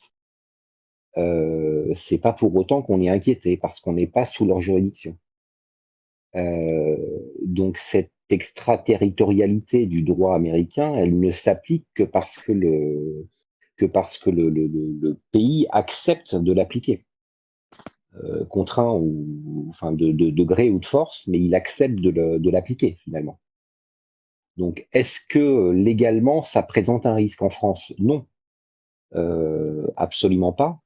Euh, 1.17 1.91
c'est 1.95 2.19
pas 2.19 2.33
pour 2.33 2.55
autant 2.55 2.81
qu'on 2.81 3.01
est 3.01 3.09
inquiété, 3.09 3.57
parce 3.57 3.79
qu'on 3.79 3.93
n'est 3.93 4.07
pas 4.07 4.25
sous 4.25 4.45
leur 4.45 4.61
juridiction. 4.61 5.17
Euh, 6.35 6.97
donc 7.45 7.77
cette 7.77 8.11
extraterritorialité 8.29 9.85
du 9.85 10.01
droit 10.03 10.35
américain, 10.35 10.95
elle 10.95 11.19
ne 11.19 11.31
s'applique 11.31 11.85
que 11.93 12.03
parce 12.03 12.39
que 12.39 12.51
le 12.51 13.27
que 13.77 13.85
parce 13.85 14.17
que 14.17 14.29
le, 14.29 14.49
le 14.49 15.19
pays 15.31 15.67
accepte 15.71 16.35
de 16.35 16.53
l'appliquer. 16.53 17.05
Euh, 18.23 18.45
contraint 18.45 18.93
ou 18.93 19.65
enfin 19.69 19.91
de, 19.91 20.11
de, 20.11 20.43
gré 20.43 20.69
ou 20.69 20.79
de 20.79 20.85
force, 20.85 21.27
mais 21.27 21.39
il 21.39 21.53
accepte 21.53 21.99
de 21.99 22.49
l'appliquer 22.49 22.95
finalement. 23.03 23.41
Donc, 24.55 24.87
est-ce 24.93 25.19
que 25.27 25.71
légalement 25.71 26.41
ça 26.41 26.63
présente 26.63 27.05
un 27.05 27.13
risque 27.13 27.41
en 27.41 27.49
France? 27.49 27.93
Non, 27.99 28.25
euh, 29.15 29.87
absolument 29.97 30.53
pas. 30.53 30.79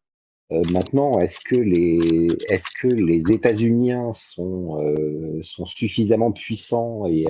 Euh, 0.51 0.63
maintenant, 0.71 1.19
est-ce 1.19 1.39
que 1.41 1.55
les 2.87 3.31
États-Unis 3.31 3.93
sont 4.13 4.77
sont 5.41 5.65
suffisamment 5.65 6.31
puissants 6.31 7.05
et 7.05 7.25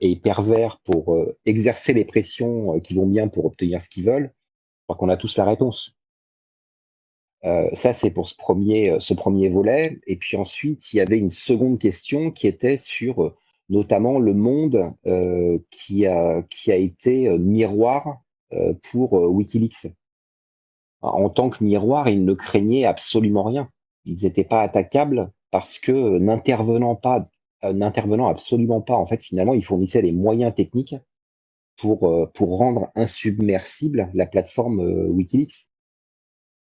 et 0.00 0.16
pervers 0.16 0.80
pour 0.84 1.16
exercer 1.46 1.92
les 1.92 2.04
pressions 2.04 2.80
qui 2.80 2.94
vont 2.94 3.06
bien 3.06 3.28
pour 3.28 3.44
obtenir 3.46 3.80
ce 3.80 3.88
qu'ils 3.88 4.04
veulent? 4.04 4.32
Je 4.80 4.84
crois 4.86 4.96
qu'on 4.96 5.08
a 5.08 5.16
tous 5.16 5.36
la 5.36 5.44
réponse. 5.44 5.96
Euh, 7.44 7.68
ça, 7.72 7.92
c'est 7.92 8.10
pour 8.10 8.28
ce 8.28 8.36
premier, 8.36 8.90
euh, 8.90 9.48
volet. 9.50 10.00
Et 10.06 10.16
puis 10.16 10.36
ensuite, 10.36 10.92
il 10.92 10.98
y 10.98 11.00
avait 11.00 11.18
une 11.18 11.30
seconde 11.30 11.78
question 11.78 12.30
qui 12.30 12.46
était 12.46 12.76
sur 12.76 13.22
euh, 13.22 13.34
notamment 13.68 14.18
le 14.18 14.34
monde 14.34 14.92
qui 15.70 16.06
a 16.06 16.44
été 16.66 17.38
miroir 17.38 18.20
pour 18.90 19.12
Wikileaks. 19.14 19.86
En 21.02 21.28
tant 21.28 21.50
que 21.50 21.62
miroir, 21.64 22.08
ils 22.08 22.24
ne 22.24 22.34
craignaient 22.34 22.84
absolument 22.84 23.42
rien. 23.42 23.68
Ils 24.04 24.22
n'étaient 24.22 24.44
pas 24.44 24.62
attaquables 24.62 25.30
parce 25.50 25.78
que 25.78 26.18
n'intervenant 26.18 26.94
pas, 26.94 27.24
n'intervenant 27.62 28.28
absolument 28.28 28.80
pas, 28.80 28.94
en 28.94 29.06
fait, 29.06 29.22
finalement, 29.22 29.54
ils 29.54 29.64
fournissaient 29.64 30.02
les 30.02 30.12
moyens 30.12 30.54
techniques 30.54 30.96
pour, 31.76 32.30
pour 32.32 32.58
rendre 32.58 32.90
insubmersible 32.94 34.10
la 34.14 34.26
plateforme 34.26 34.80
Wikileaks. 35.10 35.68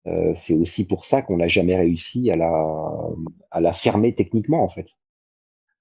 Euh, 0.07 0.33
c'est 0.35 0.53
aussi 0.53 0.85
pour 0.85 1.05
ça 1.05 1.21
qu'on 1.21 1.37
n'a 1.37 1.47
jamais 1.47 1.75
réussi 1.75 2.29
à 2.29 2.35
la, 2.35 2.67
à 3.51 3.59
la 3.59 3.73
fermer 3.73 4.13
techniquement, 4.13 4.63
en 4.63 4.67
fait. 4.67 4.87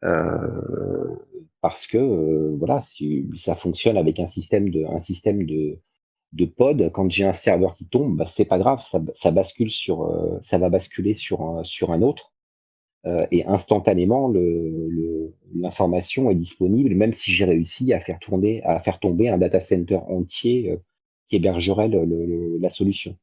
Euh, 0.05 1.17
parce 1.61 1.87
que 1.87 1.99
euh, 1.99 2.57
voilà, 2.59 2.81
si 2.81 3.27
ça 3.35 3.55
fonctionne 3.55 3.97
avec 3.97 4.21
un 4.21 4.27
système 4.27 4.71
de, 4.71 4.85
un 4.85 4.99
système 4.99 5.45
de, 5.45 5.79
de 6.35 6.45
pod. 6.47 6.91
Quand 6.93 7.11
j'ai 7.11 7.25
un 7.25 7.33
serveur 7.33 7.75
qui 7.75 7.87
tombe, 7.87 8.17
bah, 8.17 8.27
c'est 8.27 8.45
pas 8.45 8.59
grave, 8.59 8.83
ça, 8.83 9.01
ça 9.15 9.31
bascule 9.31 9.71
sur, 9.71 10.39
ça 10.43 10.59
va 10.59 10.69
basculer 10.69 11.15
sur 11.15 11.43
un, 11.43 11.65
sur 11.65 11.93
un 11.93 12.03
autre. 12.03 12.33
et 13.31 13.45
instantanément, 13.47 14.33
l'information 15.55 16.25
le, 16.29 16.33
est 16.33 16.35
disponible, 16.37 16.95
même 16.95 17.13
si 17.13 17.33
j'ai 17.33 17.45
réussi 17.45 17.93
à 17.93 18.01
faire 18.01 18.19
tourner, 18.19 18.63
à 18.65 18.79
faire 18.79 18.99
tomber 19.01 19.29
un 19.29 19.39
data 19.39 19.61
center 19.61 20.01
entier 20.09 20.79
qui 21.29 21.37
hébergerait 21.37 21.89
le, 21.89 22.59
la 22.59 22.71
solution. 22.71 23.17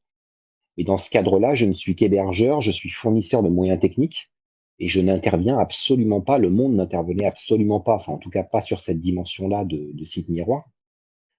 Et 0.77 0.83
dans 0.83 0.97
ce 0.97 1.09
cadre-là, 1.09 1.55
je 1.55 1.65
ne 1.65 1.73
suis 1.73 1.95
qu'hébergeur, 1.95 2.61
je 2.61 2.71
suis 2.71 2.89
fournisseur 2.89 3.43
de 3.43 3.49
moyens 3.49 3.79
techniques 3.79 4.31
et 4.79 4.87
je 4.87 4.99
n'interviens 4.99 5.59
absolument 5.59 6.21
pas, 6.21 6.39
le 6.39 6.49
monde 6.49 6.73
n'intervenait 6.73 7.25
absolument 7.25 7.79
pas, 7.79 7.93
enfin 7.93 8.13
en 8.13 8.17
tout 8.17 8.31
cas 8.31 8.43
pas 8.43 8.61
sur 8.61 8.79
cette 8.79 8.99
dimension-là 8.99 9.63
de, 9.63 10.03
site 10.05 10.29
miroir, 10.29 10.65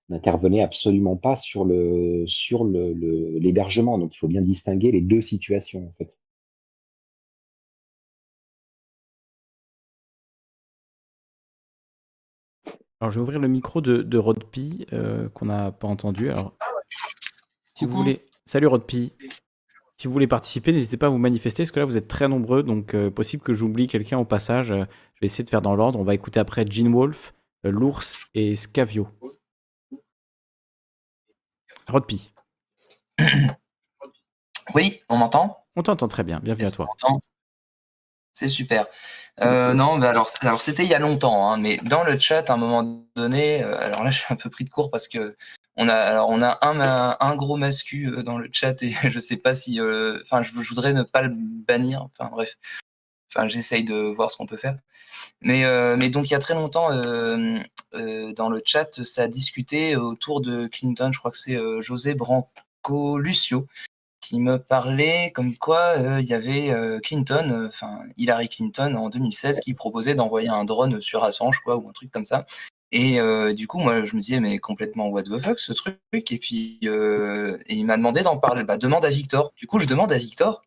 n'intervenait 0.08 0.62
absolument 0.62 1.16
pas 1.16 1.36
sur 1.36 1.64
le 1.64 2.24
sur 2.26 2.64
l'hébergement. 2.64 3.98
Donc 3.98 4.14
il 4.14 4.18
faut 4.18 4.28
bien 4.28 4.42
distinguer 4.42 4.92
les 4.92 5.00
deux 5.00 5.20
situations 5.20 5.88
en 5.88 5.92
fait. 5.98 6.16
Alors 13.00 13.10
je 13.10 13.18
vais 13.18 13.22
ouvrir 13.22 13.40
le 13.40 13.48
micro 13.48 13.80
de, 13.80 14.02
de 14.02 14.18
Rodpi 14.18 14.86
euh, 14.92 15.28
qu'on 15.30 15.46
n'a 15.46 15.72
pas 15.72 15.88
entendu. 15.88 16.30
Alors, 16.30 16.54
si 17.74 17.84
vous 17.84 17.96
voulez. 17.96 18.20
Salut 18.44 18.66
Rodpi. 18.68 19.12
Si 19.96 20.08
vous 20.08 20.12
voulez 20.12 20.26
participer, 20.26 20.72
n'hésitez 20.72 20.96
pas 20.96 21.06
à 21.06 21.10
vous 21.10 21.18
manifester, 21.18 21.62
parce 21.62 21.70
que 21.70 21.78
là 21.78 21.86
vous 21.86 21.96
êtes 21.96 22.08
très 22.08 22.26
nombreux, 22.26 22.64
donc 22.64 22.94
euh, 22.94 23.08
possible 23.10 23.42
que 23.42 23.52
j'oublie 23.52 23.86
quelqu'un 23.86 24.18
au 24.18 24.24
passage. 24.24 24.72
Euh, 24.72 24.84
je 25.14 25.20
vais 25.20 25.26
essayer 25.26 25.44
de 25.44 25.50
faire 25.50 25.62
dans 25.62 25.76
l'ordre. 25.76 25.98
On 26.00 26.04
va 26.04 26.14
écouter 26.14 26.40
après 26.40 26.66
Gene 26.68 26.92
Wolf, 26.92 27.34
euh, 27.66 27.70
l'ours 27.70 28.18
et 28.34 28.56
Scavio. 28.56 29.06
Rodpi. 31.88 32.32
Oui, 34.74 35.00
on 35.08 35.16
m'entend? 35.16 35.66
On 35.74 35.82
t'entend 35.82 36.06
très 36.06 36.22
bien, 36.22 36.38
bienvenue 36.38 36.66
à 36.66 36.70
toi. 36.70 36.86
C'est 38.32 38.48
super. 38.48 38.86
non, 39.40 39.96
mais 39.96 40.06
alors, 40.06 40.28
alors 40.40 40.60
c'était 40.60 40.84
il 40.84 40.88
y 40.88 40.94
a 40.94 41.00
longtemps, 41.00 41.50
hein, 41.50 41.56
mais 41.58 41.78
dans 41.78 42.04
le 42.04 42.16
chat, 42.16 42.48
à 42.48 42.54
un 42.54 42.56
moment 42.56 43.04
donné, 43.16 43.62
alors 43.62 44.04
là, 44.04 44.10
je 44.10 44.20
suis 44.20 44.32
un 44.32 44.36
peu 44.36 44.48
pris 44.48 44.64
de 44.64 44.70
court 44.70 44.90
parce 44.90 45.08
que 45.08 45.36
on 45.76 45.88
a, 45.88 45.94
alors 45.94 46.28
on 46.28 46.40
a 46.42 46.58
un, 46.62 47.16
un 47.18 47.36
gros 47.36 47.56
mascu 47.56 48.08
euh, 48.08 48.22
dans 48.22 48.38
le 48.38 48.48
chat 48.52 48.82
et 48.82 48.90
je 49.08 49.18
sais 49.18 49.36
pas 49.36 49.54
si, 49.54 49.80
euh, 49.80 50.20
enfin, 50.22 50.42
je, 50.42 50.52
voudrais 50.52 50.92
ne 50.92 51.02
pas 51.02 51.22
le 51.22 51.32
bannir. 51.34 52.02
Enfin 52.02 52.30
bref, 52.30 52.56
enfin 53.34 53.48
j'essaye 53.48 53.84
de 53.84 53.94
voir 53.94 54.30
ce 54.30 54.36
qu'on 54.36 54.46
peut 54.46 54.56
faire. 54.56 54.78
Mais, 55.40 55.64
euh, 55.64 55.96
mais 56.00 56.10
donc 56.10 56.30
il 56.30 56.32
y 56.32 56.36
a 56.36 56.38
très 56.38 56.54
longtemps 56.54 56.90
dans 56.90 58.48
le 58.48 58.62
chat, 58.64 59.02
ça 59.02 59.24
a 59.24 59.28
discuté 59.28 59.96
autour 59.96 60.40
de 60.40 60.66
Clinton. 60.66 61.10
Je 61.12 61.18
crois 61.18 61.30
que 61.30 61.36
c'est 61.36 61.58
José 61.80 62.14
Branco 62.14 63.18
Lucio 63.18 63.66
qui 64.20 64.40
me 64.40 64.56
parlait 64.56 65.32
comme 65.32 65.56
quoi 65.56 65.94
il 66.20 66.26
y 66.26 66.34
avait 66.34 66.74
Clinton, 67.02 67.66
enfin 67.68 68.00
Hillary 68.16 68.48
Clinton 68.48 68.94
en 68.94 69.10
2016 69.10 69.60
qui 69.60 69.74
proposait 69.74 70.14
d'envoyer 70.14 70.48
un 70.48 70.64
drone 70.64 71.00
sur 71.00 71.24
Assange 71.24 71.60
ou 71.66 71.88
un 71.88 71.92
truc 71.92 72.10
comme 72.10 72.24
ça 72.24 72.46
et 72.92 73.18
euh, 73.18 73.54
du 73.54 73.66
coup, 73.66 73.78
moi, 73.78 74.04
je 74.04 74.14
me 74.14 74.20
disais, 74.20 74.38
mais 74.38 74.58
complètement 74.58 75.08
what 75.08 75.22
the 75.22 75.38
fuck 75.38 75.58
ce 75.58 75.72
truc. 75.72 75.96
Et 76.12 76.38
puis, 76.38 76.78
euh, 76.84 77.58
il 77.66 77.86
m'a 77.86 77.96
demandé 77.96 78.20
d'en 78.20 78.36
parler. 78.36 78.64
Bah, 78.64 78.76
demande 78.76 79.04
à 79.04 79.08
Victor. 79.08 79.52
Du 79.56 79.66
coup, 79.66 79.78
je 79.78 79.86
demande 79.86 80.12
à 80.12 80.18
Victor. 80.18 80.62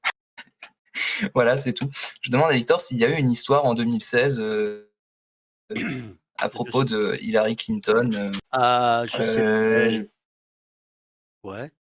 voilà, 1.34 1.58
c'est 1.58 1.74
tout. 1.74 1.90
Je 2.22 2.32
demande 2.32 2.52
à 2.52 2.54
Victor 2.54 2.80
s'il 2.80 2.98
y 2.98 3.06
a 3.06 3.10
eu 3.10 3.16
une 3.16 3.30
histoire 3.30 3.66
en 3.66 3.74
2016 3.74 4.40
euh, 4.40 4.90
à 6.38 6.50
propos 6.50 6.84
de 6.84 7.18
Hillary 7.22 7.56
Clinton. 7.56 8.32
ah, 8.52 9.04
je 9.12 9.22
sais. 9.22 10.10
Ouais. 11.44 11.72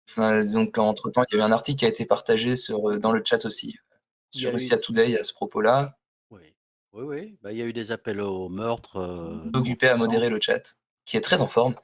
donc, 0.52 0.76
entre-temps, 0.76 1.24
il 1.30 1.36
y 1.36 1.40
a 1.40 1.42
eu 1.42 1.46
un 1.46 1.52
article 1.52 1.78
qui 1.78 1.84
a 1.86 1.88
été 1.88 2.04
partagé 2.04 2.54
sur, 2.54 2.98
dans 2.98 3.12
le 3.12 3.22
chat 3.24 3.46
aussi, 3.46 3.78
sur 4.30 4.52
Russia 4.52 4.78
Today 4.78 5.18
à 5.18 5.24
ce 5.24 5.32
propos-là. 5.32 5.96
Oui, 6.94 7.02
oui, 7.02 7.38
bah, 7.42 7.50
il 7.50 7.58
y 7.58 7.62
a 7.62 7.64
eu 7.64 7.72
des 7.72 7.90
appels 7.90 8.20
au 8.20 8.48
meurtre. 8.48 8.98
Euh, 8.98 9.50
Occupé 9.52 9.88
à 9.88 9.96
modérer 9.96 10.28
le 10.28 10.38
chat, 10.40 10.76
qui 11.04 11.16
est 11.16 11.20
très 11.20 11.42
en 11.42 11.48
forme. 11.48 11.74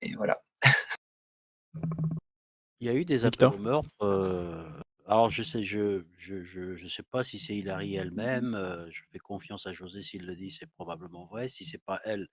Et 0.00 0.14
voilà. 0.14 0.42
Il 2.80 2.86
y 2.86 2.88
a 2.88 2.94
eu 2.94 3.04
des 3.04 3.26
appels 3.26 3.48
au 3.48 3.58
meurtre. 3.58 3.90
Alors, 5.08 5.30
je 5.30 5.42
sais, 5.44 5.62
je, 5.62 6.04
je, 6.16 6.42
je, 6.42 6.88
sais 6.88 7.04
pas 7.04 7.22
si 7.22 7.38
c'est 7.38 7.54
Hilary 7.56 7.94
elle-même. 7.94 8.54
Euh, 8.56 8.90
je 8.90 9.02
fais 9.12 9.20
confiance 9.20 9.66
à 9.66 9.72
José 9.72 10.02
s'il 10.02 10.26
le 10.26 10.34
dit, 10.34 10.50
c'est 10.50 10.66
probablement 10.66 11.26
vrai. 11.26 11.46
Si 11.48 11.64
c'est 11.64 11.78
pas 11.78 12.00
elle, 12.04 12.26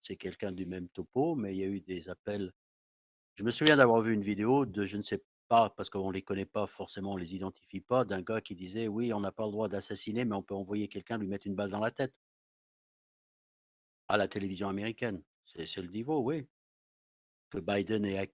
c'est 0.00 0.16
quelqu'un 0.16 0.52
du 0.52 0.66
même 0.66 0.88
topo. 0.88 1.36
Mais 1.36 1.54
il 1.54 1.58
y 1.58 1.64
a 1.64 1.68
eu 1.68 1.80
des 1.80 2.08
appels 2.08 2.52
Je 3.36 3.44
me 3.44 3.50
souviens 3.52 3.76
d'avoir 3.76 4.02
vu 4.02 4.14
une 4.14 4.22
vidéo 4.24 4.66
de, 4.66 4.86
je 4.86 4.96
ne 4.96 5.02
sais 5.02 5.22
pas, 5.48 5.70
parce 5.70 5.90
qu'on 5.90 6.08
ne 6.08 6.14
les 6.14 6.22
connaît 6.22 6.46
pas 6.46 6.66
forcément, 6.66 7.12
on 7.14 7.16
les 7.16 7.36
identifie 7.36 7.80
pas, 7.80 8.04
d'un 8.04 8.22
gars 8.22 8.40
qui 8.40 8.54
disait 8.56 8.88
oui, 8.88 9.12
on 9.12 9.20
n'a 9.20 9.32
pas 9.32 9.46
le 9.46 9.52
droit 9.52 9.68
d'assassiner, 9.68 10.24
mais 10.24 10.36
on 10.36 10.42
peut 10.42 10.54
envoyer 10.54 10.88
quelqu'un 10.88 11.18
lui 11.18 11.28
mettre 11.28 11.46
une 11.46 11.54
balle 11.56 11.70
dans 11.70 11.80
la 11.80 11.92
tête. 11.92 12.14
À 14.08 14.16
la 14.16 14.28
télévision 14.28 14.68
américaine. 14.68 15.22
C'est 15.44 15.82
le 15.82 15.88
niveau, 15.88 16.20
oui. 16.20 16.46
Que 17.50 17.58
Biden 17.58 18.04
ait, 18.04 18.32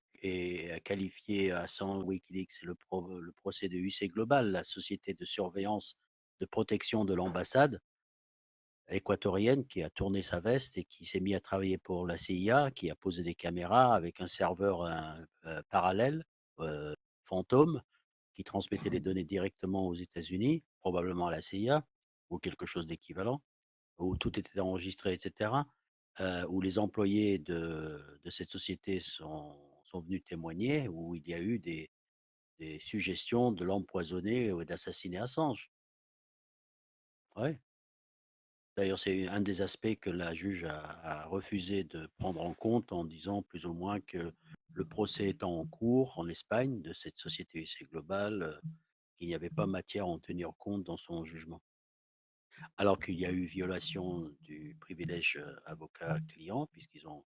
qualifié 0.84 1.52
à 1.52 1.66
100 1.68 2.02
Wikileaks, 2.02 2.52
c'est 2.52 2.66
le, 2.66 2.76
le 3.20 3.32
procès 3.32 3.68
de 3.68 3.76
UC 3.76 4.10
Global, 4.12 4.50
la 4.50 4.64
société 4.64 5.14
de 5.14 5.24
surveillance 5.24 5.96
de 6.40 6.46
protection 6.46 7.04
de 7.04 7.14
l'ambassade 7.14 7.80
équatorienne 8.88 9.66
qui 9.66 9.82
a 9.82 9.90
tourné 9.90 10.22
sa 10.22 10.40
veste 10.40 10.76
et 10.78 10.84
qui 10.84 11.06
s'est 11.06 11.20
mis 11.20 11.34
à 11.34 11.40
travailler 11.40 11.78
pour 11.78 12.06
la 12.06 12.18
CIA, 12.18 12.70
qui 12.70 12.90
a 12.90 12.94
posé 12.94 13.22
des 13.22 13.34
caméras 13.34 13.94
avec 13.94 14.20
un 14.20 14.26
serveur 14.26 14.88
parallèle, 15.70 16.24
fantôme, 17.24 17.82
qui 18.34 18.44
transmettait 18.44 18.90
les 18.90 19.00
données 19.00 19.24
directement 19.24 19.86
aux 19.86 19.94
États-Unis, 19.94 20.62
probablement 20.80 21.28
à 21.28 21.30
la 21.30 21.40
CIA 21.40 21.86
ou 22.30 22.38
quelque 22.38 22.66
chose 22.66 22.86
d'équivalent, 22.86 23.42
où 23.98 24.16
tout 24.16 24.38
était 24.38 24.60
enregistré, 24.60 25.12
etc. 25.12 25.50
où 26.48 26.60
les 26.60 26.78
employés 26.78 27.38
de, 27.38 28.20
cette 28.30 28.50
société 28.50 29.00
sont, 29.00 29.56
sont, 29.94 30.00
venus 30.00 30.24
témoigner, 30.24 30.88
où 30.88 31.14
il 31.14 31.26
y 31.28 31.34
a 31.34 31.40
eu 31.40 31.58
des, 31.58 31.88
suggestions 32.80 33.52
de 33.52 33.64
l'empoisonner 33.64 34.52
ou 34.52 34.64
d'assassiner 34.64 35.18
Assange. 35.18 35.70
Ouais. 37.36 37.60
D'ailleurs, 38.76 38.98
c'est 38.98 39.28
un 39.28 39.40
des 39.40 39.60
aspects 39.60 39.96
que 40.00 40.10
la 40.10 40.32
juge 40.34 40.64
a, 40.64 41.26
refusé 41.26 41.84
de 41.84 42.08
prendre 42.18 42.40
en 42.40 42.54
compte 42.54 42.92
en 42.92 43.04
disant 43.04 43.42
plus 43.42 43.66
ou 43.66 43.74
moins 43.74 44.00
que 44.00 44.32
le 44.72 44.84
procès 44.84 45.28
étant 45.28 45.58
en 45.58 45.66
cours 45.66 46.18
en 46.18 46.28
Espagne 46.28 46.80
de 46.80 46.92
cette 46.92 47.18
société 47.18 47.60
UC 47.60 47.88
Global, 47.90 48.42
euh, 48.42 48.60
qu'il 49.16 49.28
n'y 49.28 49.34
avait 49.34 49.50
pas 49.50 49.66
matière 49.66 50.04
à 50.04 50.08
en 50.08 50.18
tenir 50.18 50.50
compte 50.58 50.82
dans 50.82 50.96
son 50.96 51.22
jugement. 51.22 51.62
Alors 52.76 52.98
qu'il 52.98 53.14
y 53.14 53.26
a 53.26 53.30
eu 53.30 53.44
violation 53.44 54.34
du 54.40 54.76
privilège 54.80 55.36
euh, 55.36 55.54
avocat-client, 55.66 56.66
puisqu'ils 56.66 57.06
ont 57.06 57.24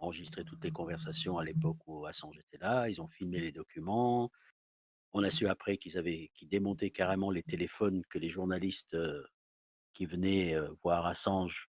enregistré 0.00 0.44
toutes 0.44 0.64
les 0.64 0.70
conversations 0.70 1.38
à 1.38 1.44
l'époque 1.44 1.78
où 1.86 2.06
Assange 2.06 2.38
était 2.38 2.58
là, 2.58 2.88
ils 2.88 3.00
ont 3.00 3.08
filmé 3.08 3.40
les 3.40 3.52
documents. 3.52 4.30
On 5.12 5.22
a 5.22 5.30
su 5.30 5.46
après 5.48 5.76
qu'ils 5.76 5.98
avaient, 5.98 6.30
qu'ils 6.34 6.48
démontaient 6.48 6.90
carrément 6.90 7.30
les 7.30 7.42
téléphones 7.42 8.04
que 8.06 8.18
les 8.18 8.28
journalistes 8.28 8.94
euh, 8.94 9.22
qui 9.92 10.06
venaient 10.06 10.56
voir 10.82 11.06
Assange 11.06 11.68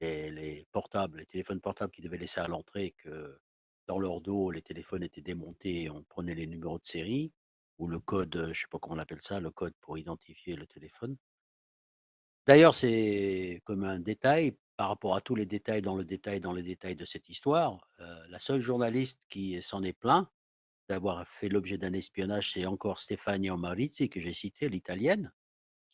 et 0.00 0.30
les 0.30 0.66
portables, 0.72 1.18
les 1.18 1.26
téléphones 1.26 1.60
portables 1.60 1.92
qu'ils 1.92 2.04
devaient 2.04 2.18
laisser 2.18 2.40
à 2.40 2.48
l'entrée, 2.48 2.94
que 2.98 3.38
dans 3.86 3.98
leur 3.98 4.20
dos, 4.20 4.50
les 4.50 4.62
téléphones 4.62 5.02
étaient 5.02 5.22
démontés 5.22 5.84
et 5.84 5.90
on 5.90 6.04
prenait 6.04 6.34
les 6.34 6.46
numéros 6.46 6.78
de 6.78 6.84
série 6.84 7.32
ou 7.78 7.88
le 7.88 8.00
code, 8.00 8.34
je 8.34 8.48
ne 8.48 8.54
sais 8.54 8.66
pas 8.70 8.78
comment 8.78 8.96
on 8.96 8.98
appelle 8.98 9.22
ça, 9.22 9.40
le 9.40 9.50
code 9.50 9.74
pour 9.80 9.98
identifier 9.98 10.56
le 10.56 10.66
téléphone. 10.66 11.16
D'ailleurs, 12.46 12.74
c'est 12.74 13.60
comme 13.64 13.84
un 13.84 14.00
détail 14.00 14.56
par 14.78 14.88
rapport 14.90 15.16
à 15.16 15.20
tous 15.20 15.34
les 15.34 15.44
détails 15.44 15.82
dans 15.82 15.96
le 15.96 16.04
détail 16.04 16.38
dans 16.38 16.52
le 16.52 16.62
détail 16.62 16.94
de 16.94 17.04
cette 17.04 17.28
histoire. 17.28 17.90
la 18.28 18.38
seule 18.38 18.60
journaliste 18.60 19.20
qui 19.28 19.60
s'en 19.60 19.82
est 19.82 19.92
plaint 19.92 20.28
d'avoir 20.88 21.26
fait 21.26 21.48
l'objet 21.48 21.78
d'un 21.78 21.92
espionnage, 21.92 22.52
c'est 22.52 22.64
encore 22.64 23.00
Stefania 23.00 23.56
Marizzi 23.56 24.08
que 24.08 24.20
j'ai 24.20 24.32
cité, 24.32 24.68
l'italienne, 24.68 25.32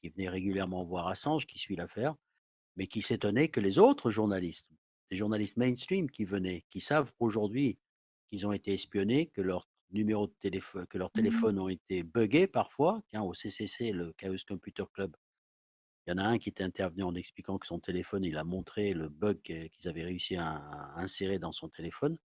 qui 0.00 0.10
venait 0.10 0.28
régulièrement 0.28 0.84
voir 0.84 1.08
Assange, 1.08 1.46
qui 1.46 1.58
suit 1.58 1.76
l'affaire, 1.76 2.14
mais 2.76 2.86
qui 2.86 3.00
s'étonnait 3.00 3.48
que 3.48 3.58
les 3.58 3.78
autres 3.78 4.10
journalistes, 4.10 4.68
des 5.10 5.16
journalistes 5.16 5.56
mainstream 5.56 6.10
qui 6.10 6.26
venaient, 6.26 6.66
qui 6.68 6.82
savent 6.82 7.12
aujourd'hui 7.18 7.78
qu'ils 8.30 8.46
ont 8.46 8.52
été 8.52 8.74
espionnés, 8.74 9.28
que 9.28 9.40
leur 9.40 9.66
numéro 9.92 10.26
de 10.26 10.34
téléphone, 10.40 10.86
que 10.88 10.98
leurs 10.98 11.08
mmh 11.08 11.20
téléphones 11.20 11.58
ont 11.58 11.68
été 11.70 12.02
buggés 12.02 12.48
parfois. 12.48 13.02
Tiens, 13.10 13.22
au 13.22 13.32
CCC, 13.32 13.92
le 13.92 14.12
Chaos 14.12 14.36
Computer 14.46 14.84
Club, 14.92 15.16
il 16.06 16.10
y 16.10 16.12
en 16.12 16.18
a 16.18 16.24
un 16.24 16.38
qui 16.38 16.50
était 16.50 16.64
intervenu 16.64 17.02
en 17.02 17.14
expliquant 17.14 17.58
que 17.58 17.66
son 17.66 17.80
téléphone, 17.80 18.24
il 18.24 18.36
a 18.36 18.44
montré 18.44 18.92
le 18.92 19.08
bug 19.08 19.40
qu'ils 19.40 19.88
avaient 19.88 20.04
réussi 20.04 20.36
à, 20.36 20.92
insérer 20.96 21.38
dans 21.38 21.52
son 21.52 21.68
téléphone, 21.68 22.18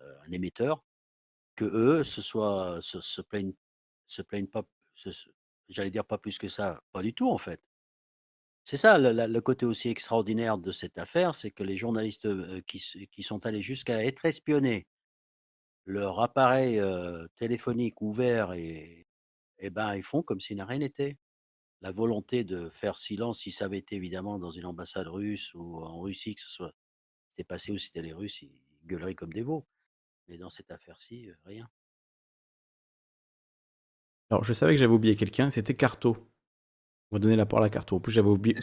euh, 0.00 0.14
un 0.26 0.32
émetteur, 0.32 0.84
que 1.56 1.64
eux 1.64 2.04
se, 2.04 2.22
soit, 2.22 2.80
se, 2.82 3.20
plaignent, 3.22 3.54
se 4.06 4.22
plaignent 4.22 4.48
pas, 4.48 4.64
J'allais 5.68 5.90
dire 5.90 6.04
pas 6.04 6.18
plus 6.18 6.38
que 6.38 6.48
ça, 6.48 6.82
pas 6.92 7.02
du 7.02 7.14
tout 7.14 7.30
en 7.30 7.38
fait. 7.38 7.60
C'est 8.64 8.76
ça 8.76 8.98
le, 8.98 9.40
côté 9.40 9.66
aussi 9.66 9.88
extraordinaire 9.88 10.58
de 10.58 10.70
cette 10.70 10.98
affaire, 10.98 11.34
c'est 11.34 11.50
que 11.50 11.64
les 11.64 11.76
journalistes 11.76 12.28
qui, 12.66 13.22
sont 13.22 13.44
allés 13.46 13.62
jusqu'à 13.62 14.04
être 14.04 14.24
espionnés, 14.24 14.86
leur 15.86 16.20
appareil 16.20 16.80
téléphonique 17.36 18.00
ouvert 18.02 18.52
et, 18.52 19.06
et 19.58 19.70
ben 19.70 19.94
ils 19.96 20.02
font 20.04 20.22
comme 20.22 20.40
si 20.40 20.54
rien 20.54 20.78
n'était. 20.78 21.16
La 21.82 21.92
volonté 21.92 22.44
de 22.44 22.68
faire 22.70 22.96
silence, 22.96 23.40
si 23.40 23.50
ça 23.50 23.66
avait 23.66 23.78
été 23.78 23.96
évidemment 23.96 24.38
dans 24.38 24.50
une 24.50 24.66
ambassade 24.66 25.08
russe 25.08 25.52
ou 25.54 25.82
en 25.82 26.00
Russie, 26.00 26.34
que 26.34 26.40
ce 26.40 26.48
soit, 26.48 26.72
c'était 27.30 27.44
passé 27.44 27.72
où 27.72 27.78
c'était 27.78 28.02
les 28.02 28.12
Russes, 28.12 28.42
ils 28.42 28.52
gueuleraient 28.86 29.14
comme 29.14 29.32
des 29.32 29.42
veaux. 29.42 29.66
Mais 30.28 30.38
dans 30.38 30.50
cette 30.50 30.70
affaire-ci, 30.70 31.28
rien. 31.44 31.68
Alors, 34.30 34.44
je 34.44 34.52
savais 34.52 34.72
que 34.74 34.78
j'avais 34.78 34.94
oublié 34.94 35.16
quelqu'un, 35.16 35.50
c'était 35.50 35.74
Carto. 35.74 36.16
On 37.10 37.16
va 37.16 37.18
donner 37.18 37.36
la 37.36 37.44
parole 37.44 37.66
à 37.66 37.70
Carto. 37.70 37.96
En 37.96 38.00
plus, 38.00 38.12
j'avais 38.12 38.30
oublié. 38.30 38.56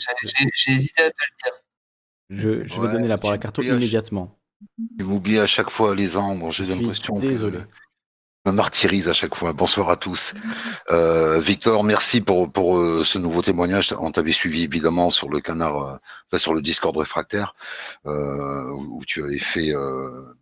J'ai 0.55 0.71
hésité 0.71 1.03
à 1.03 1.11
te 1.11 1.17
le 1.19 1.35
dire. 1.43 2.65
Je, 2.67 2.81
vais 2.81 2.91
donner 2.91 3.07
la 3.07 3.19
parole 3.19 3.35
à 3.35 3.37
Carto 3.37 3.61
immédiatement. 3.61 4.39
Je 4.97 5.03
m'oublie 5.03 5.37
à 5.37 5.45
chaque 5.45 5.69
fois 5.69 5.93
les 5.93 6.17
angles. 6.17 6.51
J'ai 6.51 6.65
l'impression 6.65 7.13
que 7.13 7.67
me 8.45 8.51
martyrise 8.51 9.07
à 9.09 9.13
chaque 9.13 9.35
fois. 9.35 9.53
Bonsoir 9.53 9.89
à 9.89 9.97
tous. 9.97 10.33
Euh, 10.91 11.39
Victor, 11.39 11.83
merci 11.83 12.21
pour, 12.21 12.51
pour 12.51 12.77
euh, 12.77 13.03
ce 13.03 13.17
nouveau 13.17 13.41
témoignage. 13.41 13.93
On 13.99 14.11
t'avait 14.11 14.31
suivi 14.31 14.63
évidemment 14.63 15.09
sur 15.09 15.29
le 15.29 15.39
canard, 15.41 15.99
euh, 16.33 16.37
sur 16.37 16.53
le 16.53 16.61
Discord 16.61 16.95
réfractaire, 16.95 17.55
où, 18.05 19.03
tu 19.05 19.23
avais 19.23 19.39
fait 19.39 19.73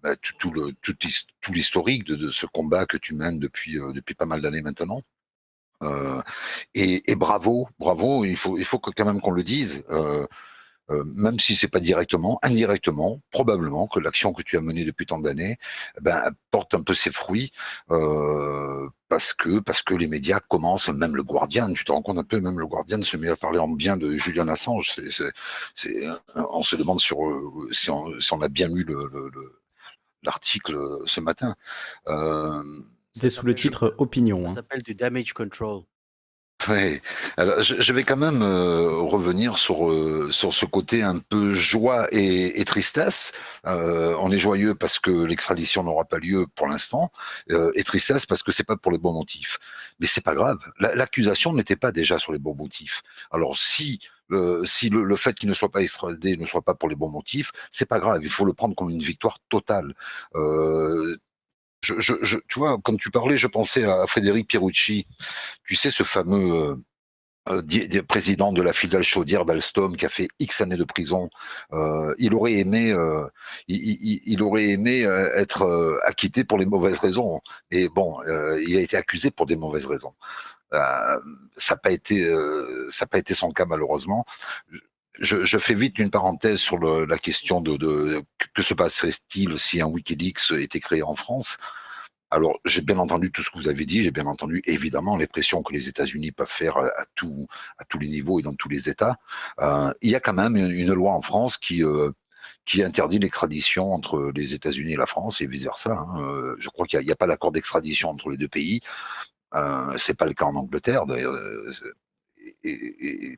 bah, 0.04 0.16
tout, 0.40 0.52
le 0.52 0.74
tout 0.82 1.52
l'historique 1.52 2.06
de, 2.06 2.16
de, 2.16 2.32
ce 2.32 2.46
combat 2.46 2.86
que 2.86 2.98
tu 2.98 3.16
mènes 3.16 3.40
depuis, 3.40 3.78
depuis 3.94 4.16
pas 4.16 4.26
mal 4.26 4.42
d'années 4.42 4.62
maintenant. 4.62 5.02
Euh, 5.84 6.22
et, 6.74 7.16
bravo, 7.16 7.68
bravo, 7.80 8.26
il 8.26 8.38
faut, 8.38 8.58
il 8.58 8.66
faut 8.66 8.80
que, 8.80 8.92
quand 8.92 9.06
même 9.06 9.22
qu'on 9.22 9.32
le 9.32 9.44
dise, 9.44 9.84
euh, 10.90 10.98
euh, 10.98 11.04
même 11.06 11.40
si 11.40 11.56
c'est 11.56 11.68
pas 11.68 11.80
directement, 11.80 12.40
indirectement, 12.42 13.20
probablement 13.32 13.88
que 13.88 14.00
l'action 14.00 14.34
que 14.34 14.42
tu 14.42 14.58
as 14.58 14.62
menée 14.62 14.86
depuis 14.86 15.06
tant 15.06 15.20
d'années 15.20 15.58
eh 15.98 16.02
ben, 16.02 16.32
porte 16.52 16.74
un 16.74 16.82
peu 16.82 16.94
ses 16.94 17.12
fruits 17.12 17.52
parce 19.10 19.34
que 19.34 19.60
parce 19.60 19.82
que 19.82 19.94
les 19.94 20.08
médias 20.08 20.40
commencent, 20.40 20.90
même 20.90 21.16
le 21.16 21.24
Guardian, 21.24 21.72
tu 21.74 21.86
te 21.86 21.92
rends 21.92 22.02
compte 22.02 22.18
un 22.18 22.24
peu, 22.24 22.40
même 22.42 22.60
le 22.60 22.68
Guardian 22.68 23.02
se 23.04 23.16
met 23.16 23.30
à 23.30 23.36
parler 23.38 23.60
en 23.60 23.70
bien 23.70 23.96
de 23.96 24.18
Julian 24.18 24.48
Assange. 24.50 24.96
C'est, 25.76 26.04
on 26.36 26.64
se 26.64 26.76
demande 26.76 27.00
sur, 27.00 27.18
si, 27.72 27.90
on, 27.90 28.42
a 28.42 28.50
bien 28.50 28.68
lu 28.68 28.86
l'article 30.24 30.74
le, 30.74 31.04
ce 31.06 31.22
matin. 31.22 31.56
C'était 33.14 33.30
sous 33.30 33.46
le 33.46 33.56
titre 33.56 33.96
Opinion. 33.98 34.46
Ça 34.46 34.52
hein. 34.52 34.54
s'appelle 34.56 34.84
du 34.84 34.94
damage 34.94 35.34
control. 35.34 35.84
Oui. 36.70 37.00
Alors, 37.38 37.62
je, 37.62 37.94
vais 37.94 38.04
quand 38.04 38.18
même 38.18 38.42
euh, 38.42 38.90
revenir 39.02 39.58
sur 39.58 39.90
euh, 39.90 40.32
sur 40.32 40.54
ce 40.54 40.66
côté 40.66 41.04
un 41.04 41.20
peu 41.20 41.54
joie 41.54 42.08
et, 42.12 42.66
tristesse. 42.66 43.32
Euh, 43.68 44.16
on 44.20 44.32
est 44.32 44.40
joyeux 44.40 44.74
parce 44.76 45.00
que 45.00 45.12
l'extradition 45.12 45.84
n'aura 45.84 46.06
pas 46.06 46.18
lieu 46.18 46.46
pour 46.56 46.68
l'instant, 46.68 47.12
et 47.76 47.84
tristesse 47.84 48.26
parce 48.26 48.44
que 48.44 48.52
c'est 48.52 48.64
pas 48.64 48.76
pour 48.76 48.92
les 48.92 48.98
bons 48.98 49.14
motifs. 49.14 49.58
Mais 50.00 50.08
c'est 50.08 50.22
pas 50.22 50.36
grave. 50.36 50.58
L'accusation 50.80 51.54
n'était 51.54 51.76
pas 51.76 51.92
déjà 51.92 52.20
sur 52.20 52.32
les 52.34 52.40
bons 52.40 52.56
motifs. 52.56 53.02
Alors 53.32 53.58
si 53.58 54.00
si 54.66 54.90
le, 54.90 55.16
fait 55.16 55.34
qu'il 55.36 55.48
ne 55.50 55.54
soit 55.54 55.72
pas 55.72 55.82
extradé 55.82 56.36
ne 56.36 56.46
soit 56.46 56.62
pas 56.62 56.76
pour 56.76 56.90
les 56.90 56.96
bons 56.96 57.10
motifs, 57.10 57.52
c'est 57.72 57.88
pas 57.88 58.00
grave. 58.00 58.20
Il 58.24 58.30
faut 58.30 58.46
le 58.46 58.54
prendre 58.54 58.76
comme 58.76 58.90
une 58.90 59.02
victoire 59.02 59.40
totale. 59.50 59.94
Euh, 60.36 61.18
je, 61.82 62.38
tu 62.48 62.60
vois, 62.60 62.78
quand 62.84 62.98
tu 62.98 63.12
parlais, 63.12 63.38
je 63.38 63.48
pensais 63.48 63.86
à 63.86 64.06
Frédéric 64.08 64.48
Pierucci, 64.48 65.08
tu 65.64 65.76
sais, 65.76 65.92
ce 65.92 66.04
fameux 66.04 66.80
euh, 67.50 67.64
euh, 67.64 68.04
président 68.04 68.52
de 68.52 68.62
la 68.62 68.74
filiale 68.74 69.04
chaudière 69.04 69.46
d'Alstom 69.46 69.96
qui 69.96 70.06
a 70.06 70.10
fait 70.10 70.28
X 70.40 70.62
années 70.62 70.78
de 70.78 70.84
prison. 70.84 71.30
Euh, 71.74 72.14
il 72.18 72.34
aurait 72.34 72.54
aimé, 72.54 72.94
il, 73.68 74.42
aurait 74.42 74.70
aimé 74.70 75.02
être 75.36 76.00
acquitté 76.04 76.44
pour 76.44 76.58
les 76.58 76.66
mauvaises 76.66 76.98
raisons. 76.98 77.42
Et 77.72 77.90
bon, 77.90 78.20
il 78.66 78.78
a 78.78 78.82
été 78.82 78.98
accusé 78.98 79.32
pour 79.32 79.46
des 79.46 79.56
mauvaises 79.56 79.86
raisons. 79.86 80.14
ça 80.72 81.20
n'a 81.72 81.78
pas 81.78 81.92
été, 81.92 82.30
ça 82.90 83.06
pas 83.06 83.20
été 83.20 83.34
son 83.34 83.52
cas 83.52 83.66
malheureusement. 83.66 84.26
Je, 85.20 85.58
fais 85.58 85.76
vite 85.76 86.00
une 86.00 86.12
parenthèse 86.12 86.60
sur 86.60 86.78
la 86.80 87.18
question 87.18 87.62
de, 87.62 88.22
que 88.54 88.62
se 88.62 88.74
passerait-il 88.74 89.58
si 89.60 89.82
un 89.82 89.88
WikiLeaks 89.88 90.52
était 90.60 90.80
créé 90.80 91.04
en 91.04 91.16
France? 91.16 91.58
Alors, 92.30 92.60
j'ai 92.66 92.82
bien 92.82 92.98
entendu 92.98 93.32
tout 93.32 93.42
ce 93.42 93.50
que 93.50 93.58
vous 93.58 93.70
avez 93.70 93.86
dit, 93.86 94.04
j'ai 94.04 94.12
bien 94.12 94.26
entendu 94.26 94.62
évidemment 94.66 95.16
les 95.16 95.28
pressions 95.28 95.64
que 95.64 95.72
les 95.72 95.88
États-Unis 95.88 96.32
peuvent 96.32 96.50
faire 96.50 96.78
à, 96.78 97.06
tous 97.16 97.48
les 98.00 98.08
niveaux 98.08 98.40
et 98.40 98.44
dans 98.44 98.54
tous 98.54 98.68
les 98.70 98.90
États. 98.90 99.16
Euh, 99.62 99.94
il 100.02 100.12
y 100.12 100.16
a 100.16 100.20
quand 100.20 100.34
même 100.34 100.58
une, 100.58 100.94
loi 100.94 101.14
en 101.14 101.22
France 101.22 101.58
qui, 101.58 101.84
euh, 101.86 102.12
qui 102.66 102.84
interdit 102.84 103.20
l'extradition 103.20 103.94
entre 103.94 104.32
les 104.36 104.54
États-Unis 104.54 104.94
et 104.94 104.98
la 104.98 105.06
France 105.06 105.40
et 105.40 105.48
vice-versa. 105.48 105.94
Hein. 105.94 106.56
je 106.60 106.70
crois 106.70 106.86
qu'il 106.86 107.00
n'y 107.00 107.12
a, 107.12 107.16
pas 107.16 107.28
d'accord 107.28 107.54
d'extradition 107.54 108.10
entre 108.10 108.30
les 108.30 108.38
deux 108.38 108.50
pays. 108.50 108.82
Euh, 109.54 109.98
c'est 109.98 110.18
pas 110.18 110.26
le 110.26 110.34
cas 110.34 110.46
en 110.46 110.56
Angleterre, 110.56 111.06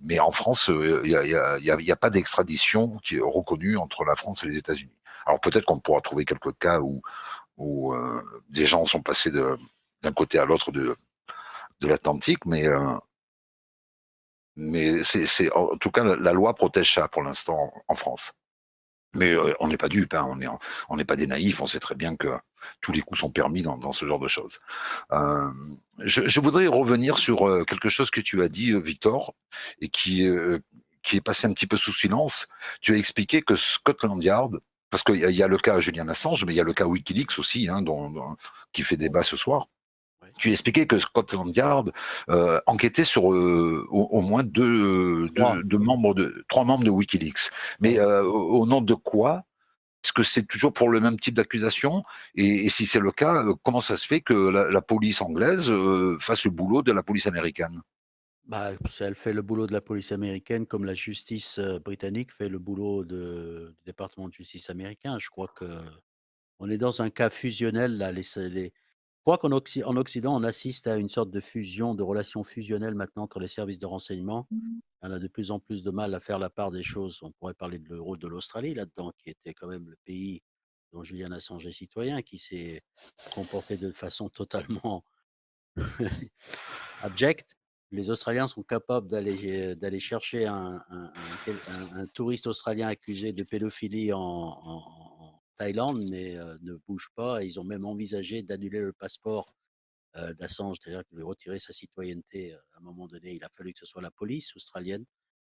mais 0.04 0.20
en 0.20 0.32
France, 0.32 0.70
il 0.70 1.02
n'y 1.04 1.92
a, 1.92 1.96
pas 1.96 2.10
d'extradition 2.10 2.98
qui 3.04 3.18
est 3.18 3.22
reconnue 3.22 3.78
entre 3.78 4.04
la 4.04 4.16
France 4.16 4.44
et 4.44 4.48
les 4.48 4.58
États-Unis. 4.58 4.98
Alors 5.26 5.40
peut-être 5.42 5.66
qu'on 5.66 5.80
pourra 5.80 6.02
trouver 6.02 6.26
quelques 6.26 6.58
cas 6.58 6.80
où, 6.80 7.02
où 7.58 7.94
des 8.50 8.66
gens 8.66 8.86
sont 8.86 9.02
passés 9.02 9.32
d'un 9.32 10.12
côté 10.12 10.40
à 10.40 10.46
l'autre 10.46 10.72
de, 10.72 10.96
l'Atlantique, 11.82 12.46
mais 12.46 12.68
c'est, 15.04 15.52
en 15.54 15.78
tout 15.78 15.92
cas, 15.92 16.04
la, 16.04 16.34
loi 16.34 16.54
protège 16.54 16.94
ça 16.94 17.08
pour 17.08 17.24
l'instant 17.24 17.72
en, 17.88 17.96
France. 17.96 18.34
Mais 19.16 19.34
euh, 19.34 19.54
on 19.60 19.68
n'est 19.68 19.78
pas 19.78 19.90
dupes, 19.90 20.14
hein, 20.14 20.38
on 20.90 20.96
n'est 20.96 21.06
pas 21.06 21.16
des 21.16 21.28
naïfs, 21.28 21.62
on 21.62 21.68
sait 21.68 21.80
très 21.80 21.96
bien 21.96 22.16
que 22.16 22.28
tous 22.82 22.92
les 22.92 23.02
coups 23.02 23.20
sont 23.20 23.32
permis 23.32 23.64
dans, 23.64 23.92
ce 23.92 24.06
genre 24.06 24.20
de 24.20 24.28
choses. 24.28 24.60
Euh, 25.12 25.50
je, 26.00 26.40
voudrais 26.40 26.68
revenir 26.68 27.18
sur 27.18 27.48
euh, 27.48 27.64
quelque 27.64 27.90
chose 27.90 28.12
que 28.12 28.22
tu 28.22 28.44
as 28.44 28.50
dit, 28.50 28.80
Victor, 28.80 29.34
et 29.82 29.90
qui, 29.90 30.24
est 30.24 31.22
passé 31.22 31.48
un 31.48 31.54
petit 31.54 31.68
peu 31.68 31.78
sous 31.78 31.94
silence. 31.94 32.48
Tu 32.82 32.94
as 32.94 32.98
expliqué 32.98 33.42
que 33.42 33.56
Scotland 33.56 34.24
Yard, 34.24 34.60
parce 34.92 35.04
qu'il 35.04 35.18
y, 35.18 35.44
a 35.44 35.48
le 35.48 35.58
cas 35.58 35.80
Julian 35.80 36.08
Assange, 36.08 36.46
mais 36.46 36.54
il 36.54 36.58
y 36.58 36.62
a 36.62 36.64
le 36.64 36.74
cas 36.74 36.86
Wikileaks 36.86 37.40
aussi, 37.40 37.68
hein, 37.68 37.84
qui 38.74 38.84
fait 38.84 38.98
débat 38.98 39.24
ce 39.24 39.38
soir 39.38 39.68
tu 40.38 40.52
expliquais 40.52 40.86
que 40.86 41.00
Scotland 41.00 41.56
Yard 41.56 41.92
euh, 42.30 42.60
enquêtait 42.66 43.04
sur 43.04 43.34
euh, 43.34 43.88
au, 43.90 44.22
moins 44.22 44.44
deux, 44.44 45.30
membres 45.72 46.14
de 46.14 46.44
trois 46.48 46.64
membres 46.64 46.84
de 46.84 46.90
WikiLeaks. 46.90 47.52
Mais 47.80 48.00
euh, 48.00 48.24
au 48.24 48.66
nom 48.66 48.82
de 48.82 48.94
quoi 48.94 49.46
Est-ce 50.04 50.14
que 50.14 50.24
c'est 50.24 50.48
toujours 50.48 50.74
pour 50.74 50.90
le 50.90 51.00
même 51.00 51.20
type 51.20 51.36
d'accusation? 51.36 52.04
Et, 52.36 52.70
si 52.70 52.86
c'est 52.86 53.00
le 53.00 53.12
cas, 53.12 53.44
comment 53.64 53.82
ça 53.82 53.98
se 53.98 54.08
fait 54.08 54.22
que 54.22 54.34
la, 54.34 54.82
police 54.82 55.22
anglaise 55.22 55.72
fasse 56.20 56.46
le 56.46 56.52
boulot 56.52 56.82
de 56.82 56.92
la 56.92 57.04
police 57.04 57.28
américaine? 57.28 57.82
Bah, 58.46 58.72
elle 59.00 59.16
fait 59.16 59.34
le 59.34 59.44
boulot 59.44 59.68
de 59.68 59.74
la 59.74 59.82
police 59.82 60.12
américaine 60.12 60.66
comme 60.66 60.84
la 60.84 60.96
justice 60.96 61.60
britannique 61.86 62.32
fait 62.32 62.50
le 62.50 62.58
boulot 62.58 63.04
de, 63.04 63.76
du 63.78 63.84
département 63.86 64.28
de 64.28 64.34
justice 64.34 64.72
américain. 64.72 65.18
Je 65.20 65.30
crois 65.30 65.52
que 65.56 65.66
on 66.60 66.70
est 66.70 66.78
dans 66.78 67.02
un 67.02 67.10
cas 67.10 67.30
fusionnel 67.30 67.98
là. 67.98 68.12
Les, 68.12 68.24
les, 68.50 68.74
crois 69.22 69.38
qu'en 69.38 69.52
Occident, 69.52 70.36
on 70.36 70.44
assiste 70.44 70.88
à 70.88 70.98
une 70.98 71.10
sorte 71.10 71.30
de 71.32 71.40
fusion, 71.40 71.96
de 71.96 72.04
relations 72.04 72.44
fusionnelles 72.44 72.96
maintenant 72.96 73.24
entre 73.24 73.40
les 73.40 73.48
services 73.48 73.80
de 73.80 73.86
renseignement. 73.86 74.48
Mmh. 74.52 74.80
On 75.02 75.12
a 75.12 75.20
de 75.20 75.28
plus 75.28 75.52
en 75.52 75.60
plus 75.60 75.84
de 75.84 75.92
mal 75.92 76.14
à 76.16 76.20
faire 76.20 76.40
la 76.40 76.50
part 76.50 76.72
des 76.72 76.84
choses. 76.84 77.20
On 77.22 77.32
pourrait 77.32 77.54
parler 77.54 77.80
de 77.80 77.90
l'euro 77.90 78.18
de 78.18 78.28
l'Australie 78.28 78.74
là-dedans, 78.74 79.12
qui 79.18 79.30
était 79.30 79.54
quand 79.54 79.68
même 79.68 79.90
le 79.90 79.98
pays 80.06 80.42
dont 80.92 81.04
Julian 81.04 81.32
Assange 81.32 81.66
est 81.66 81.72
citoyen, 81.72 82.22
qui 82.22 82.40
s'est 82.40 82.82
comporté 83.34 83.78
de 83.78 83.92
façon 83.92 84.30
totalement 84.30 85.04
abjecte. 87.02 87.56
Les 87.92 88.10
Australiens 88.12 88.48
sont 88.48 88.62
capables 88.62 89.08
d'aller 89.08 89.76
d'aller 89.76 90.00
chercher 90.00 90.46
un, 90.46 90.80
touriste 92.14 92.46
australien 92.46 92.88
accusé 92.88 93.34
de 93.34 93.44
pédophilie 93.44 94.14
en 94.14 95.09
Thaïlande, 95.60 96.10
mais 96.10 96.36
ne 96.62 96.76
bouge 96.88 97.10
pas. 97.16 97.44
ils 97.44 97.60
ont 97.60 97.64
même 97.64 97.86
envisagé 97.86 98.42
d'annuler 98.42 98.80
le 98.80 98.94
passeport 98.94 99.46
d'Assange, 100.40 100.78
c'est-à-dire 100.82 101.04
qu'il 101.06 101.16
voulait 101.16 101.28
retirer 101.28 101.60
sa 101.60 101.74
citoyenneté 101.74 102.54
à 102.54 102.78
un 102.78 102.82
moment 102.82 103.08
donné. 103.08 103.34
Il 103.36 103.44
a 103.44 103.50
fallu 103.50 103.74
que 103.74 103.80
ce 103.80 103.86
soit 103.86 104.02
la 104.02 104.10
police 104.10 104.56
australienne, 104.56 105.06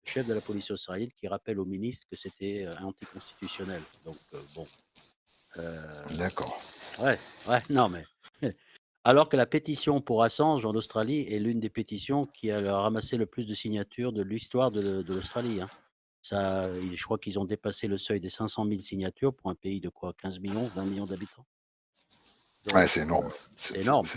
le 0.07 0.11
chef 0.11 0.27
de 0.27 0.33
la 0.33 0.41
police 0.41 0.71
australienne, 0.71 1.11
qui 1.19 1.29
rappelle 1.29 1.59
au 1.59 1.65
ministre 1.65 2.07
que 2.09 2.17
c'était 2.17 2.67
anticonstitutionnel. 2.81 3.83
Donc, 4.05 4.17
bon. 4.55 4.65
D'accord. 6.17 6.59
Ouais, 7.01 7.19
ouais, 7.49 7.59
non, 7.71 7.89
mais. 7.89 8.05
Alors 9.07 9.29
que 9.29 9.37
la 9.37 9.47
pétition 9.47 10.01
pour 10.01 10.25
Assange 10.25 10.67
en 10.67 10.75
Australie 10.75 11.33
est 11.33 11.39
l'une 11.39 11.61
des 11.61 11.71
pétitions 11.71 12.27
qui 12.27 12.51
a 12.51 12.77
ramassé 12.77 13.17
le 13.17 13.25
plus 13.25 13.47
de 13.47 13.55
signatures 13.55 14.13
de 14.13 14.21
l'histoire 14.21 14.73
de, 14.73 15.05
l'Australie. 15.07 15.61
Hein. 15.61 15.69
Ça, 16.29 16.69
je 16.73 17.05
crois 17.05 17.19
qu'ils 17.19 17.39
ont 17.39 17.45
dépassé 17.45 17.87
le 17.87 17.99
seuil 17.99 18.19
des 18.19 18.31
500 18.31 18.67
000 18.67 18.81
signatures 18.81 19.33
pour 19.33 19.49
un 19.49 19.55
pays 19.55 19.81
de 19.81 19.89
quoi 19.89 20.13
15 20.15 20.41
millions, 20.41 20.67
20 20.75 20.85
millions 20.87 21.07
d'habitants. 21.07 21.47
Ouais, 22.75 22.89
c'est 22.89 23.03
énorme. 23.03 23.31
C'est 23.55 23.79
énorme. 23.79 24.09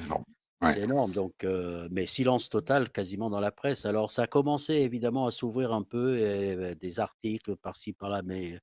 C'est 0.64 0.80
énorme. 0.80 1.14
Donc, 1.14 1.46
mais 1.92 2.08
silence 2.08 2.50
total 2.50 2.92
quasiment 2.92 3.30
dans 3.30 3.40
la 3.40 3.52
presse. 3.52 3.86
Alors, 3.86 4.10
ça 4.10 4.24
a 4.24 4.28
commencé 4.28 4.74
évidemment 4.74 5.28
à 5.28 5.32
s'ouvrir 5.32 5.72
un 5.72 5.84
peu, 5.84 6.18
et, 6.18 6.74
des 6.74 7.00
articles 7.00 7.56
par-ci 7.58 7.94
par-là, 7.94 8.24
mais 8.24 8.60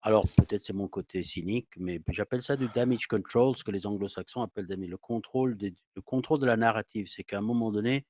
alors 0.00 0.24
peut-être 0.38 0.64
c'est 0.64 0.72
mon 0.72 0.88
côté 0.88 1.22
cynique, 1.22 1.68
mais 1.76 2.00
j'appelle 2.08 2.42
ça 2.42 2.56
du 2.56 2.68
damage 2.68 3.06
control, 3.06 3.54
ce 3.54 3.64
que 3.64 3.70
les 3.70 3.86
anglo-saxons 3.86 4.40
appellent 4.40 4.66
le 4.66 4.96
contrôle, 4.96 5.58
le 5.60 6.02
contrôle 6.02 6.40
de 6.40 6.46
la 6.46 6.56
narrative. 6.56 7.06
C'est 7.06 7.22
qu'à 7.22 7.36
un 7.36 7.42
moment 7.42 7.70
donné, 7.70 8.06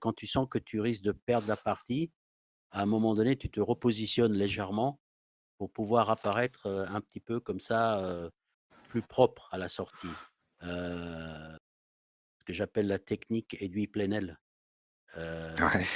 quand 0.00 0.12
tu 0.12 0.26
sens 0.26 0.48
que 0.50 0.58
tu 0.58 0.80
risques 0.80 1.02
de 1.02 1.12
perdre 1.12 1.46
la 1.46 1.56
partie, 1.56 2.10
à 2.72 2.82
un 2.82 2.86
moment 2.86 3.14
donné, 3.14 3.36
tu 3.36 3.50
te 3.50 3.60
repositionnes 3.60 4.32
légèrement 4.32 5.00
pour 5.58 5.70
pouvoir 5.70 6.10
apparaître 6.10 6.66
un 6.66 7.00
petit 7.00 7.20
peu 7.20 7.40
comme 7.40 7.60
ça, 7.60 8.30
plus 8.88 9.02
propre 9.02 9.48
à 9.52 9.58
la 9.58 9.68
sortie. 9.68 10.08
ce 10.62 11.58
que 12.44 12.52
j'appelle 12.52 12.86
la 12.86 12.98
technique 12.98 13.56
Edoui 13.60 13.86
Plenel. 13.86 14.38
Ouais. 15.16 15.86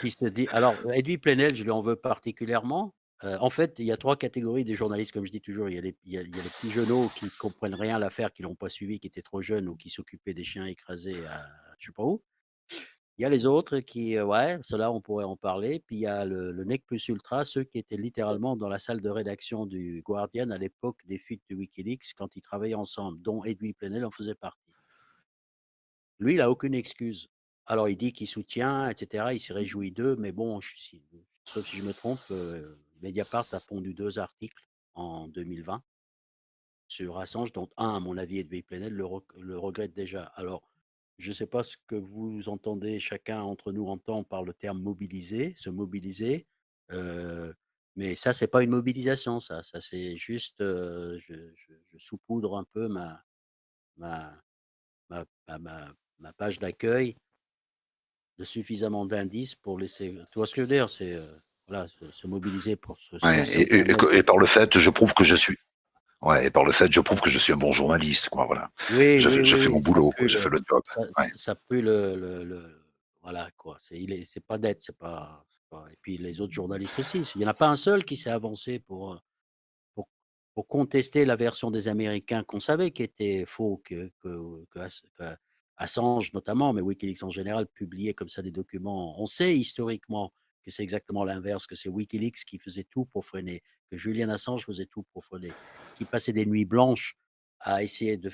qui 0.00 0.10
se 0.10 0.26
dit. 0.26 0.46
Alors, 0.52 0.74
Edoui 0.92 1.18
Plenel, 1.18 1.56
je 1.56 1.62
lui 1.64 1.70
en 1.70 1.80
veux 1.80 1.96
particulièrement. 1.96 2.94
en 3.22 3.50
fait, 3.50 3.78
il 3.78 3.86
y 3.86 3.92
a 3.92 3.96
trois 3.96 4.16
catégories 4.16 4.64
de 4.64 4.74
journalistes, 4.74 5.12
comme 5.12 5.24
je 5.26 5.32
dis 5.32 5.40
toujours. 5.40 5.68
Il 5.68 5.74
y 5.74 5.78
a 5.78 5.80
les, 5.80 5.96
il 6.04 6.12
y 6.12 6.18
a, 6.18 6.22
les 6.22 6.30
petits 6.30 6.70
genoux 6.70 7.08
qui 7.16 7.30
comprennent 7.38 7.74
rien 7.74 7.96
à 7.96 7.98
l'affaire, 7.98 8.32
qui 8.32 8.42
l'ont 8.42 8.54
pas 8.54 8.68
suivi, 8.68 9.00
qui 9.00 9.06
étaient 9.06 9.22
trop 9.22 9.42
jeunes 9.42 9.68
ou 9.68 9.76
qui 9.76 9.88
s'occupaient 9.88 10.34
des 10.34 10.44
chiens 10.44 10.66
écrasés 10.66 11.26
à 11.26 11.48
je 11.78 11.86
sais 11.86 11.92
pas 11.92 12.04
où. 12.04 12.22
Il 13.18 13.22
y 13.22 13.24
a 13.24 13.28
les 13.28 13.46
autres 13.46 13.80
qui, 13.80 14.18
ouais, 14.20 14.60
ceux-là, 14.62 14.92
on 14.92 15.00
pourrait 15.00 15.24
en 15.24 15.36
parler. 15.36 15.80
Puis 15.80 15.96
il 15.96 16.00
y 16.02 16.06
a 16.06 16.24
le, 16.24 16.52
nec 16.64 16.86
plus 16.86 17.08
ultra, 17.08 17.44
ceux 17.44 17.64
qui 17.64 17.78
étaient 17.78 17.96
littéralement 17.96 18.56
dans 18.56 18.68
la 18.68 18.78
salle 18.78 19.00
de 19.00 19.10
rédaction 19.10 19.66
du 19.66 20.02
Guardian 20.02 20.50
à 20.50 20.58
l'époque 20.58 21.00
des 21.04 21.18
fuites 21.18 21.42
de 21.50 21.56
Wikileaks 21.56 22.14
quand 22.16 22.36
ils 22.36 22.42
travaillaient 22.42 22.74
ensemble, 22.74 23.20
dont 23.20 23.44
Edoui 23.44 23.72
Plenel 23.72 24.04
en 24.04 24.12
faisait 24.12 24.36
partie. 24.36 24.72
Lui, 26.20 26.34
il 26.34 26.36
n'a 26.36 26.48
aucune 26.48 26.74
excuse. 26.74 27.28
Alors, 27.66 27.88
il 27.88 27.96
dit 27.96 28.12
qu'il 28.12 28.28
soutient, 28.28 28.88
etc. 28.88 29.30
Il 29.32 29.40
s'est 29.40 29.52
réjouit 29.52 29.90
d'eux, 29.90 30.14
mais 30.16 30.30
bon, 30.30 30.60
sauf 30.60 31.66
si 31.66 31.76
je 31.76 31.84
me 31.84 31.92
trompe, 31.92 32.20
Mediapart 33.02 33.46
a 33.52 33.60
pondu 33.60 33.94
deux 33.94 34.20
articles 34.20 34.64
en 34.94 35.26
2020 35.26 35.82
sur 36.86 37.18
Assange, 37.18 37.52
dont 37.52 37.68
un, 37.76 37.96
à 37.96 38.00
mon 38.00 38.16
avis, 38.16 38.38
Edoui 38.38 38.62
Plenel 38.62 38.92
le, 38.92 39.06
le 39.40 39.58
regrette 39.58 39.92
déjà. 39.92 40.22
Alors, 40.36 40.62
je 41.18 41.30
ne 41.30 41.34
sais 41.34 41.46
pas 41.46 41.62
ce 41.62 41.76
que 41.86 41.96
vous 41.96 42.48
entendez, 42.48 43.00
chacun 43.00 43.42
entre 43.42 43.72
nous 43.72 43.88
entend 43.88 44.24
par 44.24 44.42
le 44.42 44.54
terme 44.54 44.80
mobiliser, 44.80 45.54
se 45.56 45.70
mobiliser. 45.70 46.46
mais 47.96 48.14
ça, 48.14 48.32
c'est 48.32 48.46
pas 48.46 48.62
une 48.62 48.70
mobilisation, 48.70 49.40
ça. 49.40 49.62
Ça, 49.64 49.80
c'est 49.80 50.16
juste, 50.16 50.56
je, 50.60 51.52
je, 51.54 51.74
saupoudre 51.98 52.56
un 52.56 52.64
peu 52.72 52.88
ma, 52.88 53.22
ma, 53.96 54.40
ma, 55.10 55.24
ma, 56.18 56.32
page 56.34 56.58
d'accueil 56.60 57.16
de 58.38 58.44
suffisamment 58.44 59.04
d'indices 59.04 59.56
pour 59.56 59.78
laisser. 59.78 60.14
Tu 60.32 60.38
vois 60.38 60.46
ce 60.46 60.54
que 60.54 60.62
je 60.62 60.66
veux 60.66 60.72
dire? 60.72 60.88
C'est 60.88 61.18
voilà, 61.68 61.86
se, 62.14 62.26
mobiliser 62.26 62.76
pour 62.76 62.98
se. 62.98 63.16
et, 64.16 64.22
par 64.22 64.38
le 64.38 64.46
fait, 64.46 64.78
je 64.78 64.90
prouve 64.90 65.12
que 65.12 65.24
je 65.24 65.34
suis. 65.34 65.58
Ouais, 66.20 66.46
et 66.46 66.50
par 66.50 66.64
le 66.64 66.72
fait, 66.72 66.90
je 66.90 67.00
prouve 67.00 67.20
que 67.20 67.30
je 67.30 67.38
suis 67.38 67.52
un 67.52 67.56
bon 67.56 67.70
journaliste, 67.70 68.28
quoi, 68.28 68.46
voilà. 68.46 68.70
Oui, 68.92 69.24
mon 69.68 69.80
boulot, 69.80 70.12
je 70.18 70.36
fais 70.36 70.48
le 70.48 70.60
job. 70.68 70.82
Ça, 70.84 71.02
ça 71.36 71.54
pue 71.54 71.80
le, 71.80 72.16
le, 72.16 72.44
le, 72.44 72.84
voilà, 73.22 73.48
quoi. 73.56 73.76
C'est, 73.80 74.00
il 74.00 74.12
est, 74.12 74.24
c'est 74.24 74.44
pas 74.44 74.58
d'être, 74.58 74.82
c'est 74.82 74.96
pas, 74.96 75.44
pas, 75.70 75.86
et 75.92 75.96
puis 76.00 76.18
les 76.18 76.40
autres 76.40 76.52
journalistes 76.52 76.98
aussi. 76.98 77.20
Il 77.34 77.38
n'y 77.38 77.44
en 77.44 77.48
a 77.48 77.54
pas 77.54 77.68
un 77.68 77.76
seul 77.76 78.04
qui 78.04 78.16
s'est 78.16 78.30
avancé 78.30 78.80
pour, 78.80 79.22
pour, 79.94 80.08
pour, 80.54 80.66
contester 80.66 81.24
la 81.24 81.36
version 81.36 81.70
des 81.70 81.86
Américains 81.86 82.42
qu'on 82.42 82.58
savait 82.58 82.90
qui 82.90 83.04
était 83.04 83.44
faux, 83.46 83.80
que, 83.84 84.10
que, 84.20 84.64
que, 84.70 84.80
Assange 85.76 86.32
notamment, 86.32 86.72
mais 86.72 86.80
Wikileaks 86.80 87.22
en 87.22 87.30
général, 87.30 87.68
publiait 87.68 88.12
comme 88.12 88.28
ça 88.28 88.42
des 88.42 88.50
documents. 88.50 89.20
On 89.20 89.26
sait 89.26 89.56
historiquement 89.56 90.32
c'est 90.70 90.82
exactement 90.82 91.24
l'inverse, 91.24 91.66
que 91.66 91.74
c'est 91.74 91.88
Wikileaks 91.88 92.44
qui 92.44 92.58
faisait 92.58 92.84
tout 92.84 93.06
pour 93.06 93.24
freiner, 93.24 93.62
que 93.90 93.96
Julian 93.96 94.28
Assange 94.28 94.64
faisait 94.64 94.86
tout 94.86 95.04
pour 95.12 95.24
freiner, 95.24 95.52
qui 95.96 96.04
passait 96.04 96.32
des 96.32 96.46
nuits 96.46 96.64
blanches 96.64 97.16
à 97.60 97.82
essayer 97.82 98.16
de, 98.16 98.30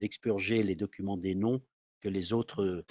d'expurger 0.00 0.62
les 0.62 0.74
documents 0.74 1.16
des 1.16 1.34
noms 1.34 1.62
que 2.00 2.08
les 2.08 2.32
autres, 2.32 2.84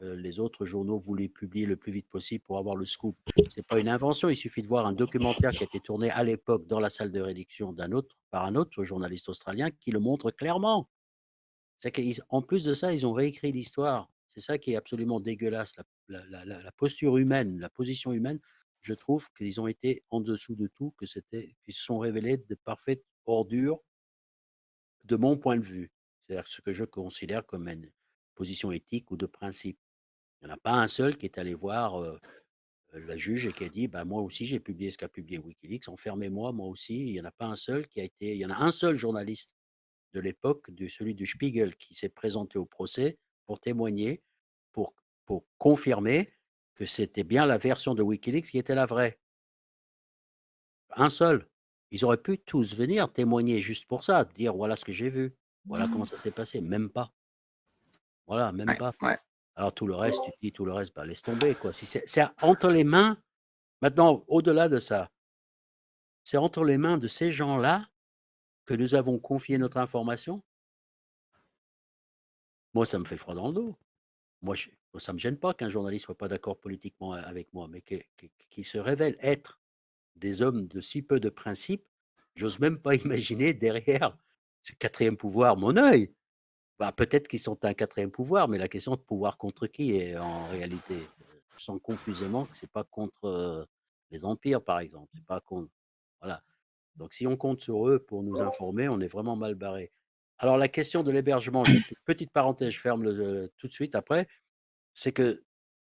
euh, 0.00 0.16
les 0.16 0.40
autres 0.40 0.64
journaux 0.64 0.98
voulaient 0.98 1.28
publier 1.28 1.66
le 1.66 1.76
plus 1.76 1.92
vite 1.92 2.08
possible 2.08 2.42
pour 2.42 2.58
avoir 2.58 2.76
le 2.76 2.86
scoop. 2.86 3.16
C'est 3.48 3.66
pas 3.66 3.78
une 3.78 3.88
invention, 3.88 4.30
il 4.30 4.36
suffit 4.36 4.62
de 4.62 4.66
voir 4.66 4.86
un 4.86 4.92
documentaire 4.92 5.50
qui 5.50 5.62
a 5.62 5.66
été 5.66 5.80
tourné 5.80 6.10
à 6.10 6.24
l'époque 6.24 6.66
dans 6.66 6.80
la 6.80 6.90
salle 6.90 7.12
de 7.12 7.20
rédaction 7.20 7.72
d'un 7.72 7.92
autre, 7.92 8.16
par 8.30 8.44
un 8.44 8.54
autre 8.54 8.82
journaliste 8.84 9.28
australien 9.28 9.70
qui 9.70 9.90
le 9.90 10.00
montre 10.00 10.30
clairement. 10.30 10.88
C'est 11.78 11.90
qu'en 11.90 12.40
plus 12.40 12.64
de 12.64 12.72
ça, 12.72 12.94
ils 12.94 13.06
ont 13.06 13.12
réécrit 13.12 13.52
l'histoire 13.52 14.10
C'est 14.34 14.40
ça 14.40 14.58
qui 14.58 14.72
est 14.72 14.76
absolument 14.76 15.20
dégueulasse. 15.20 15.74
La, 16.08 16.72
posture 16.72 17.18
humaine, 17.18 17.60
la 17.60 17.68
position 17.68 18.12
humaine, 18.12 18.40
je 18.80 18.92
trouve 18.92 19.30
qu'ils 19.32 19.60
ont 19.60 19.68
été 19.68 20.02
en 20.10 20.20
dessous 20.20 20.56
de 20.56 20.66
tout, 20.66 20.92
que 20.98 21.06
c'était, 21.06 21.54
qu'ils 21.62 21.74
se 21.74 21.84
sont 21.84 21.98
révélés 21.98 22.38
de 22.38 22.54
parfaites 22.56 23.04
ordures 23.26 23.80
de 25.04 25.16
mon 25.16 25.36
point 25.36 25.56
de 25.56 25.64
vue. 25.64 25.92
C'est-à-dire 26.26 26.48
ce 26.48 26.60
que 26.60 26.72
je 26.72 26.84
considère 26.84 27.46
comme 27.46 27.68
une 27.68 27.90
position 28.34 28.72
éthique 28.72 29.10
ou 29.12 29.16
de 29.16 29.26
principe. 29.26 29.78
Il 30.40 30.46
n'y 30.46 30.50
en 30.50 30.54
a 30.54 30.58
pas 30.58 30.74
un 30.74 30.88
seul 30.88 31.16
qui 31.16 31.26
est 31.26 31.38
allé 31.38 31.54
voir 31.54 32.02
euh, 32.02 32.18
la 32.92 33.16
juge 33.16 33.46
et 33.46 33.52
qui 33.52 33.64
a 33.64 33.68
dit 33.68 33.86
bah, 33.86 34.04
Moi 34.04 34.20
aussi, 34.20 34.46
j'ai 34.46 34.60
publié 34.60 34.90
ce 34.90 34.98
qu'a 34.98 35.08
publié 35.08 35.38
Wikileaks, 35.38 35.88
enfermez-moi, 35.88 36.52
moi 36.52 36.66
aussi. 36.66 37.06
Il 37.06 37.12
n'y 37.12 37.20
en 37.20 37.24
a 37.24 37.30
pas 37.30 37.46
un 37.46 37.56
seul 37.56 37.86
qui 37.86 38.00
a 38.00 38.04
été. 38.04 38.34
Il 38.34 38.38
y 38.38 38.46
en 38.46 38.50
a 38.50 38.56
un 38.56 38.72
seul 38.72 38.96
journaliste 38.96 39.54
de 40.12 40.20
l'époque, 40.20 40.70
celui 40.88 41.14
du 41.14 41.26
Spiegel, 41.26 41.76
qui 41.76 41.94
s'est 41.94 42.08
présenté 42.08 42.58
au 42.58 42.66
procès 42.66 43.18
pour 43.46 43.60
témoigner, 43.60 44.22
pour, 44.72 44.94
pour 45.26 45.44
confirmer 45.58 46.28
que 46.74 46.86
c'était 46.86 47.24
bien 47.24 47.46
la 47.46 47.58
version 47.58 47.94
de 47.94 48.02
Wikileaks 48.02 48.50
qui 48.50 48.58
était 48.58 48.74
la 48.74 48.86
vraie. 48.86 49.18
Un 50.96 51.10
seul. 51.10 51.48
Ils 51.90 52.04
auraient 52.04 52.20
pu 52.22 52.38
tous 52.38 52.74
venir 52.74 53.12
témoigner 53.12 53.60
juste 53.60 53.86
pour 53.86 54.02
ça, 54.04 54.24
dire 54.24 54.54
voilà 54.56 54.74
ce 54.76 54.84
que 54.84 54.92
j'ai 54.92 55.10
vu, 55.10 55.36
voilà 55.64 55.86
comment 55.86 56.04
ça 56.04 56.16
s'est 56.16 56.30
passé. 56.32 56.60
Même 56.60 56.90
pas. 56.90 57.12
Voilà, 58.26 58.52
même 58.52 58.68
Ouais, 58.68 58.76
pas. 58.76 58.92
ouais. 59.02 59.18
Alors 59.54 59.72
tout 59.72 59.86
le 59.86 59.94
reste, 59.94 60.20
tu 60.24 60.30
te 60.32 60.36
dis 60.42 60.52
tout 60.52 60.64
le 60.64 60.72
reste, 60.72 60.94
bah, 60.96 61.04
laisse 61.04 61.22
tomber. 61.22 61.54
Quoi. 61.54 61.72
Si 61.72 61.86
c'est 61.86 62.24
entre 62.42 62.68
les 62.68 62.82
mains, 62.82 63.20
maintenant, 63.80 64.24
au-delà 64.26 64.68
de 64.68 64.80
ça, 64.80 65.10
c'est 66.24 66.38
entre 66.38 66.64
les 66.64 66.78
mains 66.78 66.98
de 66.98 67.06
ces 67.06 67.30
gens-là 67.32 67.88
que 68.64 68.74
nous 68.74 68.94
avons 68.96 69.18
confié 69.20 69.58
notre 69.58 69.76
information. 69.76 70.42
Moi, 72.74 72.86
ça 72.86 72.98
me 72.98 73.04
fait 73.04 73.16
froid 73.16 73.34
dans 73.34 73.48
le 73.48 73.54
dos. 73.54 73.78
Moi, 74.42 74.54
je- 74.56 74.70
ça 74.98 75.12
ne 75.12 75.16
me 75.16 75.20
gêne 75.20 75.38
pas 75.38 75.54
qu'un 75.54 75.68
journaliste 75.70 76.06
soit 76.06 76.18
pas 76.18 76.28
d'accord 76.28 76.60
politiquement 76.60 77.12
a- 77.14 77.20
avec 77.20 77.52
moi, 77.54 77.68
mais 77.68 77.82
qu'il 77.82 78.66
se 78.66 78.78
révèle 78.78 79.16
être 79.20 79.60
des 80.16 80.42
hommes 80.42 80.68
de 80.68 80.80
si 80.80 81.02
peu 81.02 81.20
de 81.20 81.30
principes, 81.30 81.86
j'ose 82.36 82.60
même 82.60 82.80
pas 82.80 82.94
imaginer 83.22 83.54
derrière 83.54 84.18
ce 84.62 84.72
quatrième 84.74 85.16
pouvoir 85.18 85.56
mon 85.56 85.76
œil. 85.76 86.14
Bah, 86.78 86.92
peut-être 86.92 87.28
qu'ils 87.28 87.40
sont 87.40 87.64
un 87.64 87.74
quatrième 87.74 88.10
pouvoir, 88.12 88.48
mais 88.48 88.58
la 88.58 88.68
question 88.68 88.92
de 88.96 89.00
pouvoir 89.02 89.38
contre 89.38 89.66
qui 89.68 89.92
est 89.96 90.16
en 90.18 90.46
réalité 90.46 91.12
Je 91.56 91.64
sens 91.64 91.80
confusément 91.82 92.46
que 92.46 92.56
c'est 92.56 92.70
pas 92.72 92.84
contre 92.84 93.24
euh, 93.26 93.64
les 94.10 94.24
empires, 94.24 94.62
par 94.64 94.80
exemple. 94.80 95.12
Pas 95.26 95.40
contre. 95.40 95.72
Voilà. 96.20 96.42
Donc, 96.96 97.14
si 97.14 97.26
on 97.26 97.36
compte 97.36 97.60
sur 97.62 97.88
eux 97.88 98.00
pour 98.00 98.22
nous 98.24 98.42
informer, 98.42 98.88
on 98.88 99.00
est 99.00 99.08
vraiment 99.08 99.36
mal 99.36 99.54
barré. 99.56 99.92
Alors, 100.38 100.56
la 100.56 100.68
question 100.68 101.02
de 101.02 101.10
l'hébergement, 101.10 101.64
petite 102.04 102.30
parenthèse, 102.30 102.70
je 102.70 102.80
ferme 102.80 103.48
tout 103.56 103.68
de 103.68 103.72
suite 103.72 103.94
après, 103.94 104.26
c'est 104.92 105.12
que 105.12 105.44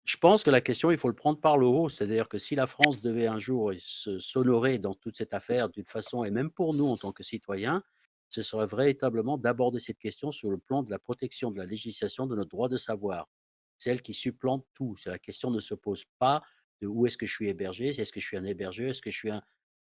je 0.05 0.17
pense 0.17 0.43
que 0.43 0.49
la 0.49 0.61
question, 0.61 0.89
il 0.91 0.97
faut 0.97 1.09
le 1.09 1.15
prendre 1.15 1.39
par 1.39 1.57
le 1.57 1.67
haut. 1.67 1.87
C'est-à-dire 1.87 2.27
que 2.27 2.37
si 2.37 2.55
la 2.55 2.65
France 2.65 2.99
devait 2.99 3.27
un 3.27 3.37
jour 3.37 3.71
s'honorer 3.77 4.79
dans 4.79 4.95
toute 4.95 5.17
cette 5.17 5.33
affaire 5.33 5.69
d'une 5.69 5.85
façon, 5.85 6.23
et 6.23 6.31
même 6.31 6.49
pour 6.49 6.73
nous 6.73 6.85
en 6.85 6.97
tant 6.97 7.11
que 7.11 7.21
citoyens, 7.21 7.83
ce 8.29 8.41
serait 8.41 8.67
véritablement 8.67 9.37
d'aborder 9.37 9.79
cette 9.79 9.99
question 9.99 10.31
sur 10.31 10.49
le 10.49 10.57
plan 10.57 10.83
de 10.83 10.89
la 10.89 10.99
protection 10.99 11.51
de 11.51 11.57
la 11.57 11.65
législation 11.65 12.27
de 12.27 12.35
notre 12.35 12.49
droit 12.49 12.69
de 12.69 12.77
savoir. 12.77 13.29
Celle 13.77 14.01
qui 14.01 14.13
supplante 14.13 14.65
tout. 14.73 14.95
La 15.05 15.19
question 15.19 15.51
ne 15.51 15.59
se 15.59 15.73
pose 15.73 16.05
pas 16.17 16.41
de 16.81 16.87
où 16.87 17.05
est-ce 17.05 17.17
que 17.17 17.25
je 17.25 17.33
suis 17.33 17.47
hébergé, 17.47 17.87
est-ce 17.87 18.11
que 18.11 18.19
je 18.19 18.25
suis 18.25 18.37
un 18.37 18.45
hébergeur, 18.45 18.89
est-ce 18.89 19.01
que 19.01 19.11
je 19.11 19.17
suis 19.17 19.31
un... 19.31 19.41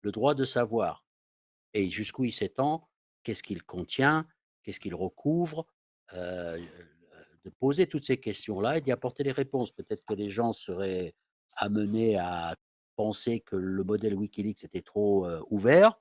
Le 0.03 0.13
droit 0.13 0.35
de 0.35 0.45
savoir. 0.45 1.05
Et 1.73 1.89
jusqu'où 1.89 2.25
il 2.25 2.33
s'étend, 2.33 2.89
qu'est-ce 3.23 3.43
qu'il 3.43 3.63
contient, 3.63 4.27
qu'est-ce 4.63 4.81
qu'il 4.81 4.95
recouvre, 4.95 5.67
euh, 6.15 6.59
de 7.45 7.51
poser 7.51 7.87
toutes 7.87 8.05
ces 8.05 8.19
questions-là 8.19 8.79
et 8.79 8.81
d'y 8.81 8.93
apporter 8.93 9.23
les 9.23 9.33
réponses. 9.33 9.73
Peut-être 9.73 10.05
que 10.05 10.15
les 10.15 10.31
gens 10.31 10.53
seraient 10.53 11.15
amenés 11.57 12.17
à 12.17 12.55
penser 12.97 13.41
que 13.41 13.57
le 13.57 13.83
modèle 13.83 14.15
Wikileaks 14.15 14.65
était 14.65 14.83
trop 14.83 15.27
euh, 15.27 15.43
ouvert. 15.51 15.99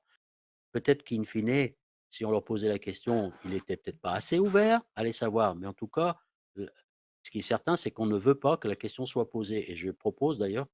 Peut-être 0.71 1.03
qu'in 1.03 1.23
fine, 1.23 1.69
si 2.09 2.25
on 2.25 2.31
leur 2.31 2.43
posait 2.43 2.67
la 2.67 2.79
question, 2.79 3.31
il 3.45 3.51
n'était 3.51 3.77
peut-être 3.77 3.99
pas 3.99 4.13
assez 4.13 4.39
ouvert, 4.39 4.81
allez 4.95 5.13
savoir. 5.13 5.55
Mais 5.55 5.67
en 5.67 5.73
tout 5.73 5.88
cas, 5.88 6.17
ce 6.55 7.31
qui 7.31 7.39
est 7.39 7.43
certain, 7.43 7.75
c'est 7.75 7.91
qu'on 7.91 8.05
ne 8.05 8.17
veut 8.17 8.39
pas 8.39 8.57
que 8.57 8.67
la 8.67 8.75
question 8.75 9.05
soit 9.05 9.29
posée. 9.29 9.71
Et 9.71 9.75
je 9.75 9.91
propose 9.91 10.38
d'ailleurs 10.38 10.67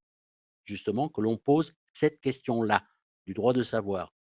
justement 0.64 1.08
que 1.08 1.20
l'on 1.20 1.36
pose 1.36 1.74
cette 1.92 2.20
question-là, 2.20 2.84
du 3.26 3.34
droit 3.34 3.52
de 3.52 3.62
savoir. 3.62 4.15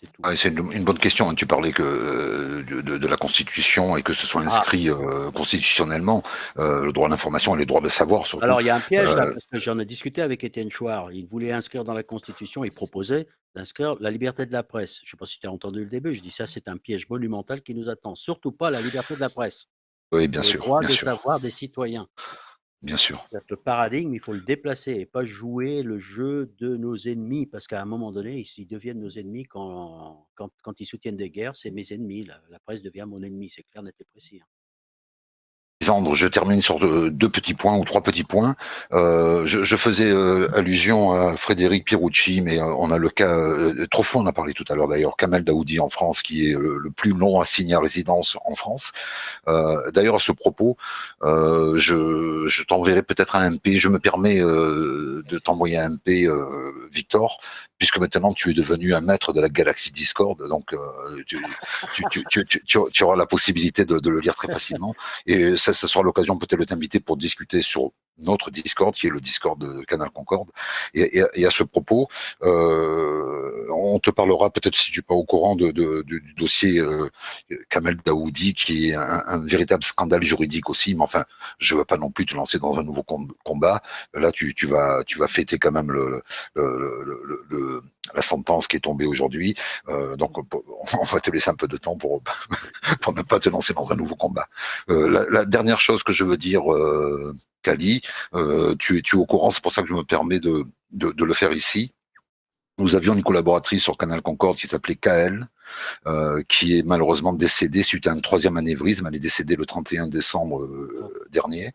C'est 0.00 0.36
c'est 0.36 0.48
une, 0.50 0.72
une 0.72 0.84
bonne 0.84 0.98
question. 0.98 1.28
hein. 1.28 1.34
Tu 1.34 1.46
parlais 1.46 1.72
que 1.72 1.82
euh, 1.82 2.62
de, 2.62 3.06
la 3.06 3.16
Constitution 3.16 3.96
et 3.96 4.02
que 4.02 4.14
ce 4.14 4.26
soit 4.26 4.42
Ah, 4.42 4.46
inscrit 4.46 4.88
euh, 4.90 5.30
constitutionnellement, 5.32 6.22
euh, 6.58 6.84
le 6.84 6.92
droit 6.92 7.06
à 7.06 7.10
l'information 7.10 7.54
et 7.56 7.58
le 7.58 7.66
droit 7.66 7.80
de 7.80 7.88
savoir 7.88 8.26
surtout. 8.26 8.44
Alors, 8.44 8.60
il 8.60 8.66
y 8.66 8.70
a 8.70 8.76
un 8.76 8.80
piège 8.80 9.14
là, 9.16 9.26
parce 9.32 9.46
que 9.46 9.58
j'en 9.58 9.78
ai 9.78 9.84
discuté 9.84 10.22
avec 10.22 10.44
Étienne 10.44 10.70
Chouard. 10.70 11.10
Il 11.12 11.26
voulait 11.26 11.52
inscrire 11.52 11.82
dans 11.84 11.94
la 11.94 12.04
Constitution, 12.04 12.64
il 12.64 12.72
proposait 12.72 13.26
d'inscrire 13.56 13.96
la 13.98 14.10
liberté 14.10 14.46
de 14.46 14.52
la 14.52 14.62
presse. 14.62 14.98
Je 15.02 15.06
ne 15.06 15.10
sais 15.10 15.16
pas 15.16 15.26
si 15.26 15.40
tu 15.40 15.46
as 15.48 15.50
entendu 15.50 15.80
le 15.80 15.90
début, 15.90 16.14
je 16.14 16.20
dis 16.20 16.30
ça, 16.30 16.46
c'est 16.46 16.68
un 16.68 16.76
piège 16.76 17.08
monumental 17.08 17.62
qui 17.62 17.74
nous 17.74 17.88
attend. 17.88 18.14
Surtout 18.14 18.52
pas 18.52 18.70
la 18.70 18.80
liberté 18.80 19.16
de 19.16 19.20
la 19.20 19.30
presse. 19.30 19.66
oui, 20.12 20.28
bien 20.28 20.42
C'est 20.42 20.48
le 20.48 20.52
sûr, 20.52 20.60
droit 20.60 20.80
bien 20.80 20.88
de 20.90 20.94
sûr, 20.94 21.06
savoir 21.08 21.40
des 21.40 21.50
citoyens. 21.50 22.06
Bien 22.82 22.96
sûr. 22.96 23.24
Le 23.48 23.56
paradigme, 23.56 24.14
il 24.14 24.20
faut 24.20 24.32
le 24.32 24.40
déplacer 24.40 24.92
et 24.92 25.06
pas 25.06 25.24
jouer 25.24 25.82
le 25.82 25.98
jeu 25.98 26.54
de 26.58 26.76
nos 26.76 26.96
ennemis, 26.96 27.46
parce 27.46 27.66
qu'à 27.66 27.82
un 27.82 27.86
moment 27.86 28.12
donné, 28.12 28.44
ils, 28.56 28.66
deviennent 28.66 29.00
nos 29.00 29.10
ennemis 29.10 29.44
quand, 29.44 30.28
quand, 30.34 30.80
ils 30.80 30.86
soutiennent 30.86 31.16
des 31.16 31.30
guerres, 31.30 31.56
c'est 31.56 31.70
mes 31.70 31.92
ennemis. 31.92 32.24
La, 32.24 32.40
la 32.50 32.58
presse 32.58 32.82
devient 32.82 33.06
mon 33.06 33.22
ennemi, 33.22 33.50
c'est 33.50 33.64
clair, 33.64 33.82
net 33.82 33.94
et 34.00 34.04
précis. 34.04 34.40
hein. 34.42 34.46
Je 36.14 36.26
termine 36.26 36.60
sur 36.60 36.80
deux, 36.80 37.28
petits 37.30 37.54
points 37.54 37.76
ou 37.76 37.84
trois 37.84 38.02
petits 38.02 38.24
points. 38.24 38.56
Euh, 38.92 39.46
je, 39.46 39.76
faisais 39.76 40.10
euh, 40.10 40.48
allusion 40.54 41.12
à 41.12 41.34
Frédéric 41.36 41.86
Pirucci, 41.86 42.42
mais 42.42 42.60
euh, 42.60 42.74
on 42.78 42.90
a 42.90 42.98
le 42.98 43.08
cas, 43.08 43.34
trop 43.90 44.02
fois 44.02 44.20
on 44.20 44.26
a 44.26 44.32
parlé 44.32 44.52
tout 44.52 44.64
à 44.68 44.74
l'heure 44.74 44.88
d'ailleurs, 44.88 45.16
Kamel 45.16 45.44
Daoudi 45.44 45.80
en 45.80 45.88
France, 45.88 46.20
qui 46.20 46.50
est 46.50 46.52
le, 46.52 46.90
plus 46.94 47.12
long 47.12 47.40
assigné 47.40 47.74
à 47.74 47.80
résidence 47.80 48.36
en 48.44 48.54
France. 48.54 48.92
D'ailleurs, 49.46 50.16
à 50.16 50.20
ce 50.20 50.32
propos, 50.32 50.76
je, 51.22 52.44
je 52.46 52.62
t'enverrai 52.64 53.02
peut-être 53.02 53.36
un 53.36 53.50
MP. 53.50 53.78
Je 53.78 53.88
me 53.88 53.98
permets 53.98 54.40
de 54.40 55.38
t'envoyer 55.38 55.78
un 55.78 55.90
MP, 55.90 56.28
Victor, 56.92 57.40
puisque 57.78 57.98
maintenant 57.98 58.32
tu 58.32 58.50
es 58.50 58.54
devenu 58.54 58.94
un 58.94 59.00
maître 59.00 59.32
de 59.32 59.40
la 59.40 59.48
galaxie 59.48 59.92
Discord, 59.92 60.46
donc 60.48 60.72
euh, 60.72 61.22
tu, 61.26 61.38
tu, 62.10 62.44
tu, 62.46 62.62
tu, 62.92 63.02
auras 63.02 63.16
la 63.16 63.26
possibilité 63.26 63.84
de, 63.84 63.98
de 63.98 64.10
le 64.10 64.20
lire 64.20 64.34
très 64.34 64.48
facilement. 64.48 64.94
Et 65.26 65.56
ça, 65.56 65.72
ça 65.72 65.86
sera 65.86 66.02
l'occasion 66.02 66.38
peut-être 66.38 66.60
de 66.60 66.64
t'inviter 66.64 67.00
pour 67.00 67.16
discuter 67.16 67.62
sur 67.62 67.92
notre 68.20 68.50
Discord, 68.50 68.94
qui 68.94 69.06
est 69.06 69.10
le 69.10 69.20
Discord 69.20 69.58
de 69.60 69.82
Canal 69.84 70.10
Concorde. 70.10 70.48
Et, 70.94 71.18
et- 71.18 71.24
et 71.34 71.46
à 71.46 71.50
ce 71.50 71.62
propos, 71.62 72.08
euh, 72.42 73.66
on 73.72 73.98
te 73.98 74.10
parlera 74.10 74.50
peut-être 74.50 74.76
si 74.76 74.90
tu 74.90 74.98
n'es 74.98 75.02
pas 75.02 75.14
au 75.14 75.24
courant 75.24 75.56
de, 75.56 75.70
de- 75.70 76.02
du 76.02 76.34
dossier 76.36 76.80
euh, 76.80 77.08
Kamel 77.70 77.96
Daoudi, 78.04 78.54
qui 78.54 78.90
est 78.90 78.94
un, 78.94 79.22
un 79.26 79.44
véritable 79.44 79.84
scandale 79.84 80.22
juridique 80.22 80.68
aussi. 80.70 80.94
Mais 80.94 81.02
enfin, 81.02 81.24
je 81.58 81.74
ne 81.74 81.80
veux 81.80 81.84
pas 81.84 81.96
non 81.96 82.10
plus 82.10 82.26
te 82.26 82.34
lancer 82.34 82.58
dans 82.58 82.76
un 82.78 82.82
nouveau 82.82 83.02
com- 83.02 83.32
combat. 83.44 83.82
Là, 84.14 84.32
tu, 84.32 84.54
tu 84.54 84.66
vas, 84.66 85.02
tu 85.06 85.18
vas 85.18 85.28
fêter 85.28 85.58
quand 85.58 85.72
même 85.72 85.90
le, 85.92 86.22
le- 86.54 87.44
le- 87.50 87.82
la 88.14 88.22
sentence 88.22 88.66
qui 88.66 88.76
est 88.76 88.80
tombée 88.80 89.06
aujourd'hui. 89.06 89.54
Euh, 89.88 90.16
donc, 90.16 90.32
on 90.38 91.04
va 91.04 91.20
te 91.20 91.30
laisser 91.30 91.50
un 91.50 91.54
peu 91.54 91.68
de 91.68 91.76
temps 91.76 91.96
pour, 91.98 92.22
pour 93.00 93.12
ne 93.14 93.22
pas 93.22 93.38
te 93.38 93.48
lancer 93.48 93.74
dans 93.74 93.90
un 93.92 93.96
nouveau 93.96 94.16
combat. 94.16 94.46
Euh, 94.90 95.08
la, 95.10 95.24
la 95.30 95.44
dernière 95.44 95.80
chose 95.80 96.02
que 96.02 96.12
je 96.12 96.24
veux 96.24 96.36
dire, 96.36 96.62
euh, 98.34 98.74
tu, 98.78 98.98
es- 98.98 99.02
tu 99.02 99.16
es 99.16 99.18
au 99.18 99.26
courant, 99.26 99.50
c'est 99.50 99.62
pour 99.62 99.72
ça 99.72 99.82
que 99.82 99.88
je 99.88 99.94
me 99.94 100.04
permets 100.04 100.40
de, 100.40 100.64
le 100.92 101.34
faire 101.34 101.52
ici. 101.52 101.92
Nous 102.78 102.94
avions 102.94 103.14
une 103.14 103.24
collaboratrice 103.24 103.82
sur 103.82 103.96
Canal 103.96 104.22
Concorde 104.22 104.56
qui 104.56 104.68
s'appelait 104.68 104.94
Kael, 104.94 105.48
euh, 106.06 106.42
qui 106.48 106.78
est 106.78 106.82
malheureusement 106.86 107.32
décédée 107.32 107.82
suite 107.82 108.06
à 108.06 108.12
un 108.12 108.20
troisième 108.20 108.56
anévrisme. 108.56 109.06
Elle 109.08 109.16
est 109.16 109.20
décédée 109.20 109.56
le 109.56 109.66
31 109.66 110.06
décembre 110.06 110.62
euh, 110.62 111.26
dernier. 111.30 111.72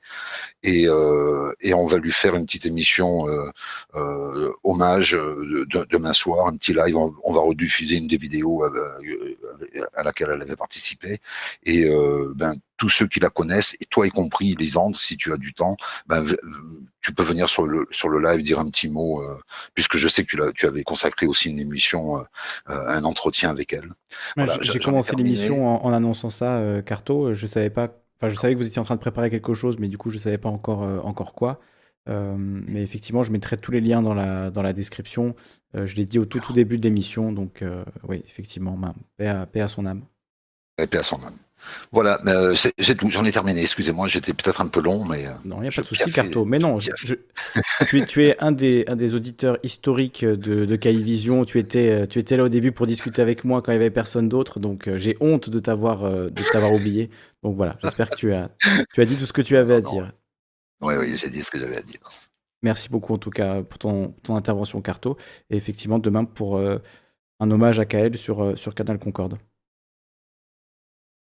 Et, 0.63 0.87
on 0.89 1.87
va 1.87 1.97
lui 1.97 2.11
faire 2.11 2.35
une 2.35 2.45
petite 2.45 2.65
émission 2.65 3.27
hommage 4.63 5.11
de- 5.11 5.85
demain 5.89 6.13
soir, 6.13 6.47
un 6.47 6.55
petit 6.55 6.73
live. 6.73 6.95
On, 6.95 7.33
va 7.33 7.41
rediffuser 7.41 7.97
une 7.97 8.07
des 8.07 8.17
vidéos 8.17 8.63
euh, 8.63 9.35
à 9.93 10.03
laquelle 10.03 10.29
elle 10.33 10.41
avait 10.41 10.55
participé. 10.55 11.19
Et 11.63 11.85
ben, 12.35 12.53
tous 12.83 12.89
ceux 12.89 13.07
qui 13.07 13.21
la 13.21 13.29
connaissent, 13.29 13.77
et 13.79 13.85
toi 13.85 14.05
y 14.05 14.09
compris, 14.09 14.55
Lisande, 14.55 14.97
si 14.97 15.15
tu 15.15 15.31
as 15.31 15.37
du 15.37 15.53
temps, 15.53 15.77
ben, 16.05 16.25
tu 16.99 17.13
peux 17.13 17.23
venir 17.23 17.47
sur 17.47 17.65
le, 17.65 17.87
sur 17.91 18.09
le 18.09 18.19
live 18.21 18.43
dire 18.43 18.59
un 18.59 18.69
petit 18.69 18.89
mot, 18.89 19.21
euh, 19.23 19.39
puisque 19.73 19.95
je 19.95 20.09
sais 20.09 20.25
que 20.25 20.35
tu, 20.35 20.37
tu 20.53 20.65
avais 20.65 20.83
consacré 20.83 21.25
aussi 21.25 21.49
une 21.49 21.61
émission, 21.61 22.17
euh, 22.17 22.23
euh, 22.69 22.89
un 22.89 23.05
entretien 23.05 23.49
avec 23.49 23.71
elle. 23.71 23.85
Ouais, 24.35 24.43
Voilà, 24.43 24.57
j'ai- 24.59 24.79
commencé 24.79 25.15
l'émission 25.15 25.65
en, 25.65 25.85
en 25.85 25.93
annonçant 25.93 26.29
ça, 26.29 26.57
euh, 26.57 26.81
Carto. 26.81 27.33
Je 27.33 27.47
savais 27.47 27.69
pas. 27.69 27.87
Enfin, 28.17 28.27
je 28.27 28.35
savais 28.35 28.53
que 28.53 28.59
vous 28.59 28.67
étiez 28.67 28.81
en 28.81 28.83
train 28.83 28.95
de 28.95 28.99
préparer 28.99 29.29
quelque 29.29 29.53
chose, 29.53 29.79
mais 29.79 29.87
du 29.87 29.97
coup, 29.97 30.09
je 30.09 30.17
savais 30.17 30.37
pas 30.37 30.49
encore, 30.49 30.81
encore 31.05 31.35
quoi. 31.35 31.61
Mais 32.05 32.83
effectivement, 32.83 33.23
je 33.23 33.31
mettrai 33.31 33.55
tous 33.55 33.71
les 33.71 33.79
liens 33.79 34.01
dans 34.01 34.13
la, 34.13 34.51
dans 34.51 34.61
la 34.61 34.73
description. 34.73 35.35
Je 35.73 35.95
l'ai 35.95 36.03
dit 36.03 36.19
au 36.19 36.25
tout, 36.25 36.41
tout 36.41 36.51
début 36.51 36.77
de 36.77 36.83
l'émission. 36.83 37.31
Donc, 37.31 37.63
oui, 38.09 38.21
effectivement, 38.27 38.77
ben, 38.77 38.93
paix, 39.15 39.27
à, 39.27 39.45
paix 39.45 39.61
à 39.61 39.69
son 39.69 39.85
âme. 39.85 40.03
Et 40.77 40.87
paix 40.87 40.97
à 40.97 41.03
son 41.03 41.23
âme. 41.23 41.37
Voilà, 41.91 42.19
euh, 42.27 42.55
c'est 42.55 42.95
tout, 42.95 43.09
j'en 43.09 43.23
ai 43.25 43.31
terminé, 43.31 43.61
excusez-moi, 43.61 44.07
j'étais 44.07 44.33
peut-être 44.33 44.61
un 44.61 44.67
peu 44.67 44.81
long, 44.81 45.05
mais... 45.05 45.27
Euh, 45.27 45.31
non, 45.45 45.57
il 45.59 45.61
n'y 45.63 45.67
a 45.67 45.71
pas 45.71 45.81
de 45.81 45.87
souci, 45.87 46.11
Carto, 46.11 46.45
mais 46.45 46.59
non, 46.59 46.77
tu, 46.77 47.99
es, 47.99 48.05
tu, 48.05 48.25
es, 48.25 48.35
un 48.39 48.51
des, 48.51 48.83
un 48.87 48.95
des 48.95 49.13
auditeurs 49.13 49.57
historiques 49.63 50.25
de, 50.25 50.65
de 50.65 50.75
Calivision, 50.75 51.45
tu 51.45 51.59
étais, 51.59 51.89
euh, 51.89 52.05
tu 52.07 52.19
étais 52.19 52.37
là 52.37 52.43
au 52.43 52.49
début 52.49 52.71
pour 52.71 52.87
discuter 52.87 53.21
avec 53.21 53.43
moi 53.43 53.61
quand 53.61 53.71
il 53.71 53.75
n'y 53.75 53.81
avait 53.81 53.91
personne 53.91 54.29
d'autre, 54.29 54.59
donc 54.59 54.89
j'ai 54.95 55.17
honte 55.19 55.49
de 55.49 55.59
t'avoir 55.59 56.03
t'avoir 56.51 56.73
oublié, 56.73 57.09
donc 57.43 57.55
voilà, 57.55 57.77
j'espère 57.83 58.09
que 58.09 58.15
tu 58.15 58.33
as, 58.33 58.49
tu 58.93 59.01
as 59.01 59.05
dit 59.05 59.15
tout 59.15 59.25
ce 59.25 59.33
que 59.33 59.41
tu 59.41 59.55
avais 59.55 59.75
à 59.75 59.81
dire. 59.81 60.11
Oui, 60.81 60.95
oui, 60.99 61.17
j'ai 61.17 61.29
dit 61.29 61.41
ce 61.43 61.51
que 61.51 61.59
j'avais 61.59 61.77
à 61.77 61.81
dire. 61.81 61.99
Merci 62.61 62.89
beaucoup 62.89 63.13
en 63.13 63.17
tout 63.17 63.29
cas 63.29 63.61
pour 63.61 63.77
ton, 63.77 64.13
ton 64.23 64.35
intervention, 64.35 64.81
Carto, 64.81 65.17
et 65.49 65.57
effectivement 65.57 65.99
demain 65.99 66.25
pour 66.25 66.59
un 66.59 67.51
hommage 67.51 67.79
à 67.79 67.85
Kael 67.85 68.17
sur, 68.17 68.57
sur 68.57 68.73
Canal 68.73 68.97
Concorde. 68.99 69.37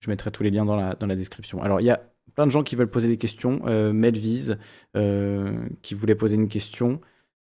Je 0.06 0.11
mettrai 0.11 0.30
tous 0.30 0.43
les 0.43 0.51
liens 0.51 0.66
dans 0.66 0.75
la, 0.75 0.93
dans 0.93 1.08
la 1.08 1.16
description. 1.16 1.64
Alors, 1.64 1.82
il 1.82 1.85
y 1.85 1.90
a 1.90 2.00
plein 2.35 2.45
de 2.45 2.51
gens 2.51 2.61
qui 2.61 2.75
veulent 2.75 2.92
poser 2.92 3.08
des 3.08 3.17
questions. 3.17 3.61
Euh, 3.66 3.92
Melvise, 3.92 4.59
euh, 4.95 5.67
qui 5.82 5.95
voulait 5.95 6.14
poser 6.14 6.35
une 6.35 6.48
question. 6.48 7.01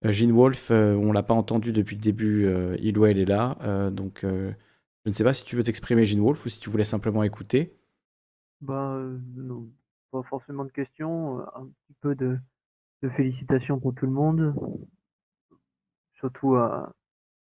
Euh, 0.04 0.12
Jean 0.12 0.32
Wolf, 0.32 0.70
on 0.70 1.10
l'a 1.10 1.24
pas 1.24 1.34
entendu 1.34 1.72
depuis 1.72 1.96
le 1.96 2.02
début. 2.02 2.48
il 2.78 2.96
ou 2.98 3.06
elle 3.06 3.18
est 3.18 3.24
là. 3.24 3.90
donc, 3.90 4.20
je 4.22 5.10
ne 5.10 5.12
sais 5.12 5.24
pas 5.24 5.32
si 5.32 5.42
tu 5.44 5.56
veux 5.56 5.64
t'exprimer, 5.64 6.06
Jean 6.06 6.22
Wolf, 6.22 6.46
ou 6.46 6.48
si 6.48 6.60
tu 6.60 6.70
voulais 6.70 6.84
simplement 6.84 7.24
écouter. 7.24 7.74
Bah, 8.60 8.96
pas 10.12 10.22
forcément 10.22 10.64
de 10.64 10.70
questions. 10.70 11.40
Un 11.40 11.64
petit 11.64 11.94
peu 12.00 12.14
de, 12.14 12.38
de 13.02 13.08
félicitations 13.08 13.80
pour 13.80 13.92
tout 13.92 14.06
le 14.06 14.12
monde. 14.12 14.54
Surtout 16.12 16.54
à 16.54 16.94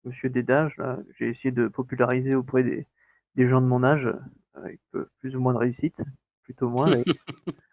Monsieur 0.06 0.30
Dédage. 0.30 0.78
J'ai 1.18 1.28
essayé 1.28 1.52
de 1.52 1.68
populariser 1.68 2.36
auprès 2.36 2.64
des, 2.64 2.88
des 3.36 3.48
gens 3.48 3.62
de 3.62 3.68
mon 3.68 3.84
âge 3.84 4.10
avec 4.54 4.80
plus 5.20 5.36
ou 5.36 5.40
moins 5.40 5.54
de 5.54 5.58
réussite, 5.58 6.04
plutôt 6.44 6.70
moins. 6.70 6.92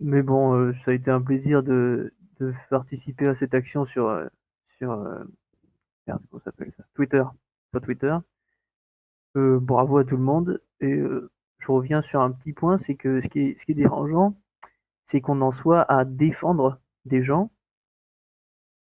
Mais, 0.00 0.22
bon, 0.22 0.54
euh, 0.54 0.72
ça 0.72 0.90
a 0.90 0.94
été 0.94 1.10
un 1.10 1.22
plaisir 1.22 1.62
de, 1.62 2.12
de 2.40 2.52
participer 2.70 3.28
à 3.28 3.34
cette 3.36 3.54
action 3.54 3.84
sur, 3.84 4.08
euh, 4.08 4.26
sur 4.78 4.90
euh, 4.90 5.22
comment 6.06 6.42
s'appelle 6.44 6.72
ça? 6.76 6.84
Twitter, 6.94 7.22
pas 7.70 7.80
Twitter. 7.80 8.16
bravo 9.34 9.98
à 9.98 10.04
tout 10.04 10.16
le 10.16 10.24
monde. 10.24 10.60
Et 10.80 11.00
je 11.58 11.70
reviens 11.70 12.02
sur 12.02 12.20
un 12.20 12.32
petit 12.32 12.52
point, 12.52 12.78
c'est 12.78 12.96
que 12.96 13.20
ce 13.20 13.28
qui 13.28 13.40
est, 13.40 13.60
ce 13.60 13.64
qui 13.64 13.72
est 13.72 13.76
dérangeant, 13.76 14.36
c'est 15.04 15.20
qu'on 15.20 15.40
en 15.40 15.52
soit 15.52 15.82
à 15.82 16.04
défendre 16.04 16.80
des 17.04 17.22
gens 17.22 17.52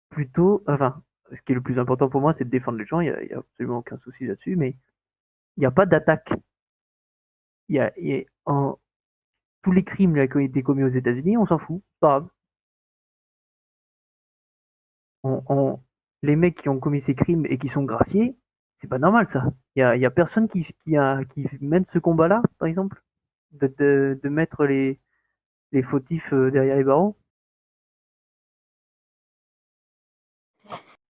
plutôt, 0.09 0.63
enfin, 0.69 1.03
ce 1.33 1.43
qui 1.43 1.53
est 1.53 1.55
le 1.57 1.63
plus 1.63 1.81
important 1.81 2.09
pour 2.09 2.21
moi, 2.21 2.33
c'est 2.33 2.45
de 2.45 2.51
défendre 2.51 2.79
les 2.79 2.87
gens, 2.87 3.01
il 3.01 3.11
n'y 3.11 3.33
a, 3.33 3.37
a, 3.37 3.39
absolument 3.41 3.79
aucun 3.79 3.97
souci 3.99 4.27
là-dessus, 4.27 4.55
mais 4.55 4.77
il 5.57 5.61
n'y 5.61 5.67
a 5.67 5.71
pas 5.71 5.87
d'attaque. 5.87 6.33
Tous 9.63 9.73
les 9.73 9.85
crimes 9.85 10.29
qui 10.29 10.37
ont 10.37 10.41
été 10.41 10.63
commis 10.63 10.85
aux 10.85 10.89
États-Unis, 10.89 11.37
on 11.37 11.47
s'en 11.47 11.59
fout, 11.59 11.83
les 16.23 16.37
mecs 16.37 16.61
qui 16.61 16.69
ont 16.69 16.79
commis 16.81 17.01
ces 17.01 17.15
crimes 17.15 17.47
et 17.47 17.59
qui 17.59 17.69
sont 17.69 17.85
graciés, 17.85 18.37
c'est 18.81 18.89
pas 18.89 18.99
normal 18.99 19.29
ça. 19.29 19.45
Il 19.77 19.81
y 19.81 20.07
a, 20.07 20.11
personne 20.11 20.49
qui, 20.49 20.67
mène 21.61 21.85
ce 21.87 21.99
combat-là, 21.99 22.43
par 22.59 22.69
exemple, 22.69 23.03
de, 23.53 24.19
de, 24.23 24.29
mettre 24.29 24.65
les, 24.65 25.01
les 25.73 25.83
fautifs 25.83 26.33
euh, 26.33 26.51
derrière 26.51 26.77
les 26.77 26.85
barreaux. 26.85 27.17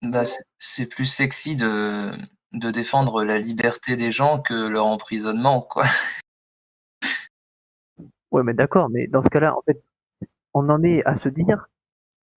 Bah, 0.02 0.24
c'est 0.58 0.90
plus 0.90 1.06
sexy 1.06 1.56
de, 1.56 2.12
de 2.54 2.72
défendre 2.72 3.24
la 3.24 3.38
liberté 3.38 3.96
des 3.96 4.12
gens 4.12 4.42
que 4.42 4.70
leur 4.70 4.86
emprisonnement, 4.86 5.62
quoi. 5.62 5.84
Ouais, 8.32 8.44
mais 8.44 8.54
d'accord, 8.54 8.90
mais 8.90 9.08
dans 9.08 9.22
ce 9.22 9.28
cas-là, 9.28 9.58
en 9.58 9.62
fait, 9.64 9.84
on 10.54 10.70
en 10.70 10.82
est 10.84 11.04
à 11.04 11.16
se 11.16 11.28
dire 11.28 11.68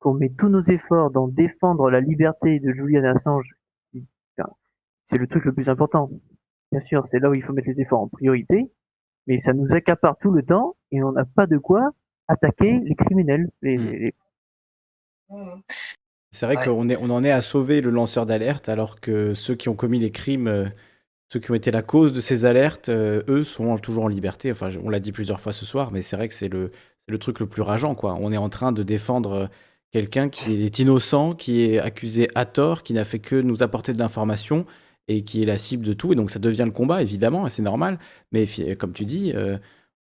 qu'on 0.01 0.15
met 0.15 0.29
tous 0.29 0.49
nos 0.49 0.61
efforts 0.61 1.11
dans 1.11 1.29
défendre 1.29 1.89
la 1.89 2.01
liberté 2.01 2.59
de 2.59 2.73
Julian 2.73 3.05
Assange. 3.05 3.55
C'est 5.07 5.19
le 5.19 5.27
truc 5.27 5.45
le 5.45 5.53
plus 5.53 5.69
important. 5.69 6.11
Bien 6.73 6.81
sûr, 6.81 7.07
c'est 7.07 7.19
là 7.19 7.29
où 7.31 7.35
il 7.35 7.43
faut 7.43 7.53
mettre 7.53 7.69
les 7.69 7.81
efforts 7.81 8.01
en 8.01 8.09
priorité, 8.09 8.73
mais 9.27 9.37
ça 9.37 9.53
nous 9.53 9.73
accapare 9.75 10.17
tout 10.19 10.31
le 10.31 10.43
temps 10.43 10.77
et 10.91 11.03
on 11.03 11.13
n'a 11.13 11.25
pas 11.25 11.47
de 11.47 11.59
quoi 11.59 11.91
attaquer 12.27 12.81
les 12.81 12.95
criminels. 12.95 13.51
Les, 13.61 14.15
mmh. 15.29 15.61
C'est 16.35 16.47
vrai 16.47 16.57
qu'on 16.57 16.91
on 16.91 17.11
en 17.11 17.23
est 17.23 17.31
à 17.31 17.43
sauver 17.43 17.81
le 17.81 17.91
lanceur 17.91 18.27
d'alerte, 18.27 18.69
alors 18.69 18.99
que 18.99 19.35
ceux 19.35 19.55
qui 19.55 19.69
ont 19.69 19.77
commis 19.77 20.01
les 20.01 20.11
crimes, 20.11 20.49
euh, 20.49 20.67
ceux 21.33 21.39
qui 21.39 21.53
ont 21.53 21.55
été 21.55 21.71
la 21.71 21.83
cause 21.83 22.13
de 22.13 22.21
ces 22.21 22.45
alertes, 22.45 22.89
euh, 22.89 23.23
eux 23.29 23.45
sont 23.45 23.79
toujours 23.79 24.03
en 24.03 24.09
liberté. 24.09 24.51
Enfin, 24.51 24.71
on 24.83 24.91
l'a 24.91 24.99
dit 24.99 25.13
plusieurs 25.13 25.41
fois 25.41 25.53
ce 25.53 25.65
soir, 25.65 25.93
mais 25.93 26.03
c'est 26.03 26.17
vrai 26.17 26.27
que 26.27 26.35
c'est 26.35 26.49
le, 26.49 26.71
le 27.07 27.19
truc 27.19 27.39
le 27.39 27.47
plus 27.47 27.63
rageant. 27.63 27.95
Quoi. 27.95 28.19
On 28.21 28.33
est 28.33 28.37
en 28.37 28.49
train 28.49 28.73
de 28.73 28.83
défendre 28.83 29.33
euh, 29.33 29.47
quelqu'un 29.93 30.29
qui 30.29 30.65
est 30.65 30.79
innocent, 30.81 31.35
qui 31.35 31.63
est 31.63 31.79
accusé 31.79 32.29
à 32.35 32.47
tort, 32.47 32.83
qui 32.83 32.95
n'a 32.95 33.05
fait 33.05 33.21
que 33.21 33.37
nous 33.37 33.63
apporter 33.63 33.93
de 33.93 33.99
l'information 34.01 34.67
et 35.07 35.23
qui 35.23 35.41
est 35.41 35.47
la 35.47 35.57
cible 35.57 35.87
de 35.87 35.93
tout. 35.93 36.13
Et 36.13 36.17
donc 36.17 36.33
ça 36.33 36.41
devient 36.41 36.65
le 36.65 36.73
combat, 36.73 37.01
évidemment, 37.01 37.47
et 37.47 37.51
c'est 37.51 37.63
normal. 37.63 38.01
Mais 38.33 38.47
comme 38.77 38.93
tu 38.93 39.05
dis, 39.05 39.33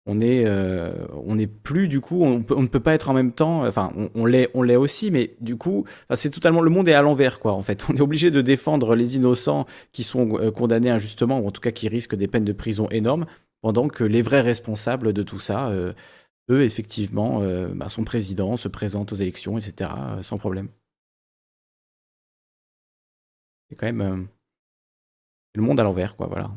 on 0.06 0.20
est, 0.20 0.44
euh, 0.46 0.92
n'est 1.26 1.46
plus 1.46 1.88
du 1.88 2.00
coup, 2.00 2.22
on, 2.22 2.38
ne 2.38 2.66
peut 2.66 2.80
pas 2.80 2.94
être 2.94 3.08
en 3.08 3.14
même 3.14 3.32
temps. 3.32 3.66
Enfin, 3.66 3.90
on, 4.14 4.26
l'est, 4.26 4.50
on 4.54 4.62
l'est 4.62 4.76
aussi, 4.76 5.10
mais 5.10 5.34
du 5.40 5.56
coup, 5.56 5.84
c'est 6.14 6.30
totalement 6.30 6.60
le 6.60 6.70
monde 6.70 6.88
est 6.88 6.94
à 6.94 7.02
l'envers, 7.02 7.40
quoi. 7.40 7.52
En 7.52 7.62
fait, 7.62 7.86
on 7.88 7.94
est 7.94 8.00
obligé 8.00 8.30
de 8.30 8.42
défendre 8.42 8.94
les 8.94 9.16
innocents 9.16 9.66
qui 9.92 10.02
sont 10.02 10.38
euh, 10.38 10.50
condamnés 10.50 10.90
injustement 10.90 11.40
ou 11.40 11.48
en 11.48 11.50
tout 11.50 11.60
cas 11.60 11.70
qui 11.70 11.88
risquent 11.88 12.16
des 12.16 12.28
peines 12.28 12.44
de 12.44 12.52
prison 12.52 12.88
énormes, 12.90 13.26
pendant 13.62 13.88
que 13.88 14.04
les 14.04 14.22
vrais 14.22 14.42
responsables 14.42 15.12
de 15.14 15.22
tout 15.22 15.38
ça, 15.38 15.68
euh, 15.68 15.94
eux, 16.50 16.62
effectivement, 16.62 17.40
bah, 17.74 17.88
sont 17.88 18.04
présidents, 18.04 18.58
se 18.58 18.68
présentent 18.68 19.12
aux 19.12 19.16
élections, 19.16 19.56
etc., 19.56 19.90
sans 20.20 20.36
problème. 20.36 20.68
C'est 23.70 23.76
quand 23.76 23.86
même 23.86 24.28
le 25.54 25.62
monde 25.62 25.80
à 25.80 25.84
l'envers, 25.84 26.16
quoi. 26.16 26.26
Voilà 26.26 26.50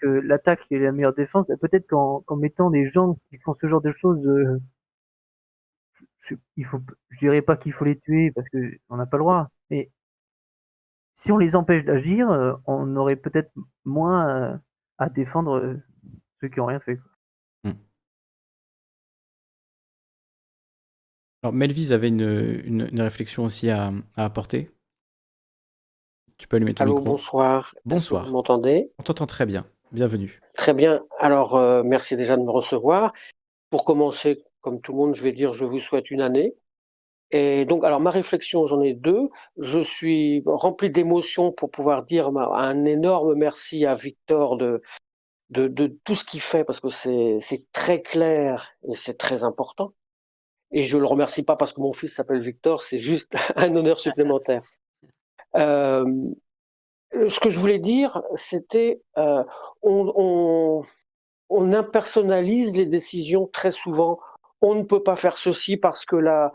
que 0.00 0.06
l'attaque 0.06 0.60
est 0.70 0.78
la 0.78 0.92
meilleure 0.92 1.14
défense, 1.14 1.46
peut-être 1.60 1.86
qu'en 1.88 2.36
mettant 2.36 2.70
des 2.70 2.86
gens 2.86 3.18
qui 3.30 3.38
font 3.38 3.54
ce 3.54 3.66
genre 3.66 3.80
de 3.80 3.90
choses, 3.90 4.26
euh, 4.26 4.60
je, 6.18 6.34
il 6.56 6.64
faut, 6.64 6.80
je 7.10 7.18
dirais 7.18 7.42
pas 7.42 7.56
qu'il 7.56 7.72
faut 7.72 7.84
les 7.84 7.98
tuer 7.98 8.30
parce 8.32 8.48
qu'on 8.48 8.96
n'a 8.96 9.06
pas 9.06 9.16
le 9.16 9.22
droit, 9.22 9.48
mais 9.70 9.90
si 11.14 11.30
on 11.32 11.38
les 11.38 11.54
empêche 11.54 11.84
d'agir, 11.84 12.30
euh, 12.30 12.54
on 12.66 12.96
aurait 12.96 13.16
peut-être 13.16 13.52
moins 13.84 14.28
euh, 14.28 14.56
à 14.98 15.10
défendre 15.10 15.76
ceux 16.40 16.48
qui 16.48 16.58
n'ont 16.58 16.66
rien 16.66 16.80
fait. 16.80 16.98
Hmm. 17.64 17.72
Alors 21.42 21.52
Melvise 21.52 21.92
avait 21.92 22.08
une, 22.08 23.00
réflexion 23.00 23.44
aussi 23.44 23.70
à, 23.70 23.92
apporter. 24.16 24.70
Tu 26.38 26.48
peux 26.48 26.56
allumer 26.56 26.72
ton 26.72 26.84
Allô, 26.84 27.00
bonsoir. 27.00 27.74
Bonsoir. 27.84 28.24
Vous 28.24 28.32
m'entendez? 28.32 28.90
On 28.98 29.02
t'entend 29.02 29.26
très 29.26 29.44
bien. 29.44 29.66
Bienvenue. 29.92 30.40
Très 30.54 30.72
bien. 30.72 31.02
Alors, 31.18 31.56
euh, 31.56 31.82
merci 31.82 32.16
déjà 32.16 32.36
de 32.36 32.42
me 32.42 32.50
recevoir. 32.50 33.12
Pour 33.70 33.84
commencer, 33.84 34.44
comme 34.60 34.80
tout 34.80 34.92
le 34.92 34.98
monde, 34.98 35.14
je 35.14 35.22
vais 35.22 35.32
dire 35.32 35.52
je 35.52 35.64
vous 35.64 35.80
souhaite 35.80 36.10
une 36.10 36.20
année. 36.20 36.54
Et 37.32 37.64
donc, 37.64 37.84
alors 37.84 38.00
ma 38.00 38.10
réflexion, 38.10 38.66
j'en 38.66 38.82
ai 38.82 38.94
deux. 38.94 39.28
Je 39.56 39.80
suis 39.80 40.42
rempli 40.46 40.90
d'émotions 40.90 41.52
pour 41.52 41.70
pouvoir 41.70 42.04
dire 42.04 42.28
un 42.28 42.84
énorme 42.84 43.34
merci 43.34 43.84
à 43.84 43.94
Victor 43.94 44.56
de, 44.56 44.80
tout 46.04 46.14
ce 46.14 46.24
qu'il 46.24 46.40
fait 46.40 46.64
parce 46.64 46.80
que 46.80 46.88
c'est 46.88 47.72
très 47.72 48.00
clair 48.02 48.68
et 48.88 48.94
c'est 48.94 49.18
très 49.18 49.44
important. 49.44 49.92
Et 50.72 50.82
je 50.82 50.98
le 50.98 51.06
remercie 51.06 51.44
pas 51.44 51.56
parce 51.56 51.72
que 51.72 51.80
mon 51.80 51.92
fils 51.92 52.14
s'appelle 52.14 52.42
Victor, 52.42 52.82
c'est 52.84 52.98
juste 52.98 53.32
un 53.56 53.74
honneur 53.74 53.98
supplémentaire. 53.98 54.62
Euh, 55.56 56.04
ce 57.12 57.40
que 57.40 57.50
je 57.50 57.58
voulais 57.58 57.78
dire, 57.78 58.22
c'était 58.36 59.02
euh, 59.18 59.44
on, 59.82 60.82
on, 61.48 61.72
impersonnalise 61.72 62.76
les 62.76 62.86
décisions 62.86 63.46
très 63.46 63.72
souvent. 63.72 64.20
On 64.60 64.74
ne 64.74 64.82
peut 64.82 65.02
pas 65.02 65.16
faire 65.16 65.38
ceci 65.38 65.76
parce 65.76 66.04
que 66.04 66.16
la, 66.16 66.52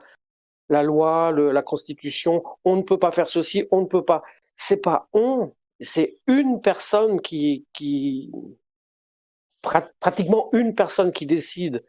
la 0.70 0.84
loi, 0.84 1.32
le, 1.32 1.52
la 1.52 1.62
constitution, 1.62 2.44
on 2.64 2.78
ne 2.78 2.82
peut 2.82 3.00
pas 3.00 3.12
faire 3.12 3.30
ceci, 3.30 3.68
on 3.72 3.82
ne 3.82 3.88
peut 3.88 4.06
pas. 4.06 4.24
C'est 4.56 4.82
pas 4.82 5.10
on, 5.14 5.54
c'est 5.82 6.14
une 6.28 6.62
personne 6.62 7.20
qui, 7.22 7.66
qui 7.74 8.32
pratiquement 10.00 10.50
une 10.54 10.76
personne 10.76 11.12
qui 11.12 11.26
décide 11.26 11.84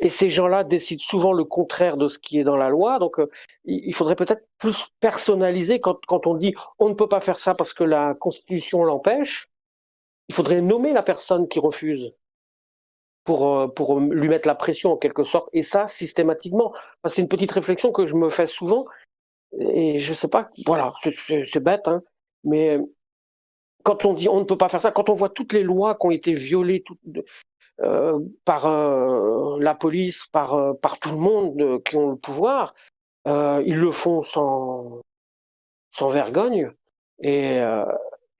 et 0.00 0.08
ces 0.08 0.30
gens-là 0.30 0.64
décident 0.64 1.02
souvent 1.02 1.32
le 1.32 1.44
contraire 1.44 1.96
de 1.96 2.08
ce 2.08 2.18
qui 2.18 2.38
est 2.38 2.44
dans 2.44 2.56
la 2.56 2.68
loi. 2.68 2.98
Donc, 2.98 3.18
euh, 3.20 3.30
il 3.64 3.94
faudrait 3.94 4.16
peut-être 4.16 4.44
plus 4.58 4.88
personnaliser 5.00 5.80
quand, 5.80 6.04
quand 6.06 6.26
on 6.26 6.34
dit 6.34 6.54
on 6.78 6.88
ne 6.88 6.94
peut 6.94 7.08
pas 7.08 7.20
faire 7.20 7.38
ça 7.38 7.54
parce 7.54 7.72
que 7.72 7.84
la 7.84 8.14
Constitution 8.14 8.84
l'empêche. 8.84 9.48
Il 10.28 10.34
faudrait 10.34 10.62
nommer 10.62 10.92
la 10.92 11.02
personne 11.02 11.48
qui 11.48 11.58
refuse 11.58 12.14
pour, 13.24 13.58
euh, 13.58 13.68
pour 13.68 14.00
lui 14.00 14.28
mettre 14.28 14.48
la 14.48 14.54
pression 14.54 14.92
en 14.92 14.96
quelque 14.96 15.24
sorte. 15.24 15.48
Et 15.52 15.62
ça, 15.62 15.88
systématiquement. 15.88 16.72
C'est 17.06 17.22
une 17.22 17.28
petite 17.28 17.52
réflexion 17.52 17.92
que 17.92 18.06
je 18.06 18.14
me 18.14 18.30
fais 18.30 18.46
souvent. 18.46 18.84
Et 19.58 19.98
je 19.98 20.14
sais 20.14 20.28
pas, 20.28 20.48
voilà, 20.64 20.94
c'est 21.02 21.62
bête, 21.62 21.86
hein, 21.86 22.02
mais 22.42 22.78
quand 23.82 24.06
on 24.06 24.14
dit 24.14 24.28
on 24.28 24.40
ne 24.40 24.44
peut 24.44 24.56
pas 24.56 24.70
faire 24.70 24.80
ça, 24.80 24.90
quand 24.90 25.10
on 25.10 25.14
voit 25.14 25.28
toutes 25.28 25.52
les 25.52 25.62
lois 25.62 25.94
qui 25.94 26.06
ont 26.06 26.10
été 26.10 26.32
violées 26.32 26.82
par 28.44 28.66
euh, 28.66 29.58
la 29.60 29.74
police, 29.74 30.26
par, 30.32 30.76
par 30.78 30.98
tout 30.98 31.10
le 31.10 31.16
monde 31.18 31.82
qui 31.84 31.96
ont 31.96 32.10
le 32.10 32.16
pouvoir, 32.16 32.74
ils 33.26 33.76
le 33.76 33.90
font 33.90 34.22
sans, 34.22 35.00
sans 35.92 36.08
vergogne. 36.08 36.72
Et, 37.20 37.60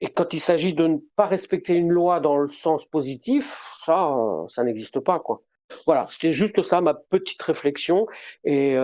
et 0.01 0.07
quand 0.13 0.33
il 0.33 0.41
s'agit 0.41 0.73
de 0.73 0.87
ne 0.87 0.97
pas 1.15 1.25
respecter 1.25 1.73
une 1.73 1.89
loi 1.89 2.19
dans 2.19 2.37
le 2.37 2.47
sens 2.47 2.85
positif, 2.85 3.77
ça, 3.85 4.15
ça 4.49 4.63
n'existe 4.63 4.99
pas, 4.99 5.19
quoi. 5.19 5.41
Voilà, 5.85 6.05
c'était 6.05 6.33
juste 6.33 6.61
ça, 6.63 6.81
ma 6.81 6.93
petite 6.93 7.41
réflexion. 7.41 8.07
Et 8.43 8.75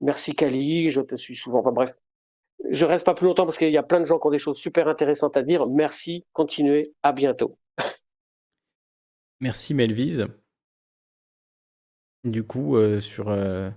merci 0.00 0.34
Kali, 0.34 0.90
je 0.90 1.00
te 1.02 1.16
suis 1.16 1.36
souvent. 1.36 1.60
Enfin 1.60 1.72
bref, 1.72 1.94
je 2.70 2.84
reste 2.86 3.04
pas 3.04 3.14
plus 3.14 3.26
longtemps 3.26 3.44
parce 3.44 3.58
qu'il 3.58 3.70
y 3.70 3.78
a 3.78 3.82
plein 3.82 4.00
de 4.00 4.06
gens 4.06 4.18
qui 4.18 4.26
ont 4.26 4.30
des 4.30 4.38
choses 4.38 4.56
super 4.56 4.88
intéressantes 4.88 5.36
à 5.36 5.42
dire. 5.42 5.66
Merci, 5.66 6.24
continuez, 6.32 6.94
à 7.02 7.12
bientôt. 7.12 7.56
Merci 9.40 9.74
Melvise. 9.74 10.26
Du 12.24 12.42
coup, 12.44 12.76
euh, 12.76 13.00
sur, 13.00 13.28
euh, 13.28 13.70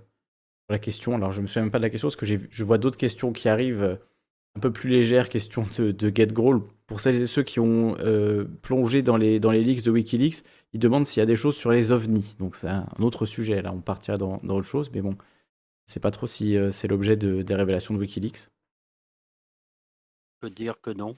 la 0.68 0.78
question, 0.78 1.14
alors 1.14 1.32
je 1.32 1.40
me 1.40 1.46
souviens 1.46 1.62
même 1.62 1.70
pas 1.70 1.78
de 1.78 1.84
la 1.84 1.90
question 1.90 2.08
parce 2.08 2.16
que 2.16 2.26
je 2.26 2.64
vois 2.64 2.78
d'autres 2.78 2.98
questions 2.98 3.32
qui 3.32 3.48
arrivent 3.48 3.82
euh, 3.82 3.96
un 4.56 4.60
peu 4.60 4.72
plus 4.72 4.90
légères, 4.90 5.28
questions 5.28 5.66
de, 5.78 5.92
de 5.92 6.14
Get 6.14 6.28
Pour 6.86 7.00
celles 7.00 7.22
et 7.22 7.26
ceux 7.26 7.42
qui 7.42 7.60
ont 7.60 7.96
plongé 8.62 9.02
dans 9.02 9.16
les, 9.16 9.40
dans 9.40 9.50
les 9.50 9.64
leaks 9.64 9.82
de 9.82 9.90
Wikileaks, 9.90 10.44
ils 10.72 10.80
demandent 10.80 11.06
s'il 11.06 11.20
y 11.20 11.22
a 11.22 11.26
des 11.26 11.36
choses 11.36 11.56
sur 11.56 11.72
les 11.72 11.90
ovnis. 11.92 12.36
Donc 12.38 12.56
c'est 12.56 12.68
un 12.68 12.86
autre 13.00 13.26
sujet, 13.26 13.62
là 13.62 13.72
on 13.72 13.80
partira 13.80 14.16
dans, 14.16 14.38
dans 14.44 14.56
autre 14.56 14.68
chose, 14.68 14.90
mais 14.92 15.00
bon, 15.00 15.16
je 15.88 15.92
sais 15.94 16.00
pas 16.00 16.12
trop 16.12 16.26
si 16.26 16.56
c'est 16.70 16.86
l'objet 16.86 17.16
de, 17.16 17.42
des 17.42 17.54
révélations 17.54 17.94
de 17.94 17.98
Wikileaks 17.98 18.48
dire 20.50 20.80
que 20.80 20.90
non. 20.90 21.16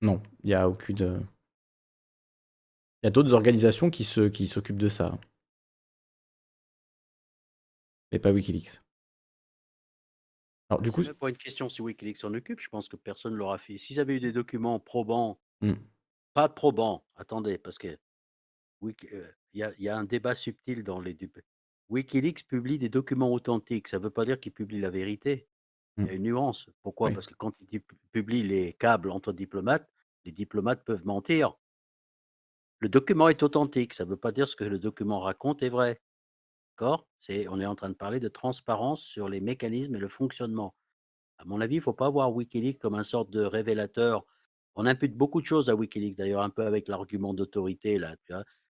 Non, 0.00 0.22
il 0.42 0.50
y 0.50 0.54
a 0.54 0.68
aucune. 0.68 1.26
Il 3.02 3.06
y 3.06 3.08
a 3.08 3.10
d'autres 3.10 3.34
organisations 3.34 3.90
qui 3.90 4.04
s'occupent 4.04 4.76
de 4.76 4.88
ça. 4.88 5.18
Mais 8.12 8.18
pas 8.18 8.30
Wikileaks. 8.30 8.80
Alors 10.68 10.80
du 10.80 10.92
coup, 10.92 11.02
pas 11.02 11.28
une 11.28 11.36
question 11.36 11.68
si 11.68 11.82
Wikileaks 11.82 12.18
s'en 12.18 12.32
occupe. 12.32 12.60
Je 12.60 12.68
pense 12.68 12.88
que 12.88 12.96
personne 12.96 13.34
l'aura 13.34 13.58
fait. 13.58 13.76
S'ils 13.78 13.98
avaient 13.98 14.16
eu 14.16 14.20
des 14.20 14.32
documents 14.32 14.78
probants, 14.78 15.40
mmh. 15.62 15.72
pas 16.32 16.48
probants. 16.48 17.04
Attendez, 17.16 17.58
parce 17.58 17.78
que 17.78 17.88
euh, 17.88 19.32
il 19.52 19.60
y, 19.60 19.62
a, 19.62 19.72
y, 19.78 19.88
a 19.88 19.96
un 19.96 20.04
débat 20.04 20.34
subtil 20.34 20.82
dans 20.82 21.00
les 21.00 21.16
Wikileaks 21.88 22.46
publie 22.46 22.78
des 22.78 22.88
documents 22.88 23.32
authentiques. 23.32 23.88
Ça 23.88 23.98
ne 23.98 24.04
veut 24.04 24.10
pas 24.10 24.24
dire 24.24 24.38
qu'ils 24.40 24.52
publient 24.52 24.80
la 24.80 24.90
vérité. 24.90 25.48
Il 25.98 26.06
y 26.06 26.08
a 26.08 26.12
mmh. 26.12 26.16
une 26.16 26.22
nuance. 26.22 26.70
Pourquoi? 26.82 27.10
Parce 27.10 27.26
que 27.26 27.34
quand 27.34 27.52
ils 27.70 27.82
publient 28.12 28.44
les 28.44 28.72
câbles 28.72 29.10
entre 29.10 29.32
diplomates, 29.32 29.90
les 30.24 30.32
diplomates 30.32 30.84
peuvent 30.84 31.04
mentir. 31.04 31.58
Le 32.82 32.88
document 32.88 33.28
est 33.28 33.44
authentique. 33.44 33.94
Ça 33.94 34.04
ne 34.04 34.10
veut 34.10 34.16
pas 34.16 34.32
dire 34.32 34.48
ce 34.48 34.56
que 34.56 34.64
le 34.64 34.80
document 34.80 35.20
raconte 35.20 35.62
est 35.62 35.68
vrai. 35.68 36.00
D'accord? 36.72 37.06
On 37.48 37.60
est 37.60 37.66
en 37.66 37.76
train 37.76 37.90
de 37.90 37.94
parler 37.94 38.18
de 38.18 38.26
transparence 38.26 39.02
sur 39.02 39.28
les 39.28 39.40
mécanismes 39.40 39.94
et 39.94 40.00
le 40.00 40.08
fonctionnement. 40.08 40.74
À 41.38 41.44
mon 41.44 41.60
avis, 41.60 41.76
il 41.76 41.78
ne 41.78 41.82
faut 41.84 41.92
pas 41.92 42.10
voir 42.10 42.34
Wikileaks 42.34 42.80
comme 42.80 42.96
un 42.96 43.04
sorte 43.04 43.30
de 43.30 43.40
révélateur. 43.40 44.26
On 44.74 44.84
impute 44.86 45.16
beaucoup 45.16 45.40
de 45.40 45.46
choses 45.46 45.70
à 45.70 45.76
Wikileaks, 45.76 46.16
d'ailleurs, 46.16 46.42
un 46.42 46.50
peu 46.50 46.66
avec 46.66 46.88
l'argument 46.88 47.34
d'autorité. 47.34 47.98
là. 47.98 48.16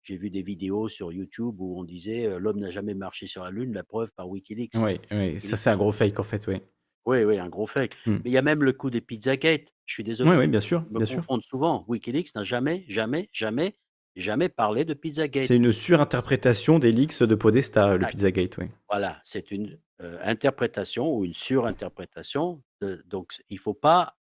J'ai 0.02 0.18
vu 0.18 0.28
des 0.28 0.42
vidéos 0.42 0.88
sur 0.88 1.10
YouTube 1.10 1.58
où 1.58 1.80
on 1.80 1.84
disait 1.84 2.38
l'homme 2.38 2.60
n'a 2.60 2.70
jamais 2.70 2.94
marché 2.94 3.26
sur 3.26 3.42
la 3.42 3.50
Lune, 3.50 3.72
la 3.72 3.84
preuve 3.84 4.12
par 4.12 4.28
Wikileaks. 4.28 4.74
Oui, 4.82 5.00
oui. 5.12 5.40
ça 5.40 5.56
c'est 5.56 5.70
un 5.70 5.78
gros 5.78 5.92
fake 5.92 6.20
en 6.20 6.24
fait, 6.24 6.46
oui. 6.46 6.60
Oui, 7.06 7.24
oui, 7.24 7.38
un 7.38 7.48
gros 7.48 7.66
fake. 7.66 7.96
Mmh. 8.04 8.12
Mais 8.12 8.30
il 8.30 8.32
y 8.32 8.38
a 8.38 8.42
même 8.42 8.62
le 8.62 8.74
coup 8.74 8.90
des 8.90 9.00
Pizzagate. 9.00 9.72
Je 9.86 9.94
suis 9.94 10.04
désolé. 10.04 10.30
Oui, 10.30 10.36
oui, 10.36 10.46
bien 10.46 10.60
sûr, 10.60 10.82
me 10.90 10.98
bien 10.98 11.06
sûr. 11.06 11.24
souvent. 11.42 11.86
Wikileaks 11.88 12.34
n'a 12.34 12.42
jamais, 12.44 12.84
jamais, 12.88 13.30
jamais, 13.32 13.74
jamais 14.16 14.48
parlé 14.48 14.84
de 14.84 14.94
Pizzagate. 14.94 15.46
C'est 15.46 15.56
une 15.56 15.72
surinterprétation 15.72 16.78
des 16.78 16.92
leaks 16.92 17.22
de 17.22 17.34
Podesta, 17.34 17.96
le 17.96 18.06
Pizzagate, 18.06 18.58
oui. 18.58 18.66
Voilà, 18.88 19.20
c'est 19.24 19.50
une 19.50 19.78
interprétation 20.22 21.14
ou 21.14 21.24
une 21.24 21.34
surinterprétation. 21.34 22.62
donc, 23.06 23.34
il 23.48 23.58
faut 23.58 23.74
pas. 23.74 24.16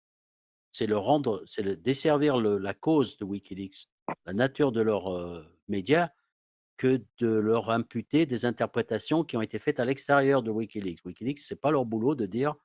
C'est 0.71 0.87
le 0.87 0.97
rendre, 0.97 1.43
c'est 1.45 1.61
le 1.61 1.75
desservir 1.75 2.37
la 2.37 2.73
cause 2.73 3.17
de 3.17 3.25
Wikileaks, 3.25 3.87
la 4.25 4.33
nature 4.33 4.71
de 4.71 4.81
leurs 4.81 5.45
médias, 5.67 6.09
que 6.77 7.01
de 7.19 7.27
leur 7.27 7.69
imputer 7.69 8.25
des 8.25 8.45
interprétations 8.45 9.23
qui 9.23 9.37
ont 9.37 9.41
été 9.41 9.59
faites 9.59 9.79
à 9.79 9.85
l'extérieur 9.85 10.41
de 10.41 10.51
Wikileaks. 10.51 11.05
Wikileaks, 11.05 11.39
c'est 11.39 11.59
pas 11.59 11.71
leur 11.71 11.85
boulot 11.85 12.15
de 12.15 12.25
dire 12.25 12.55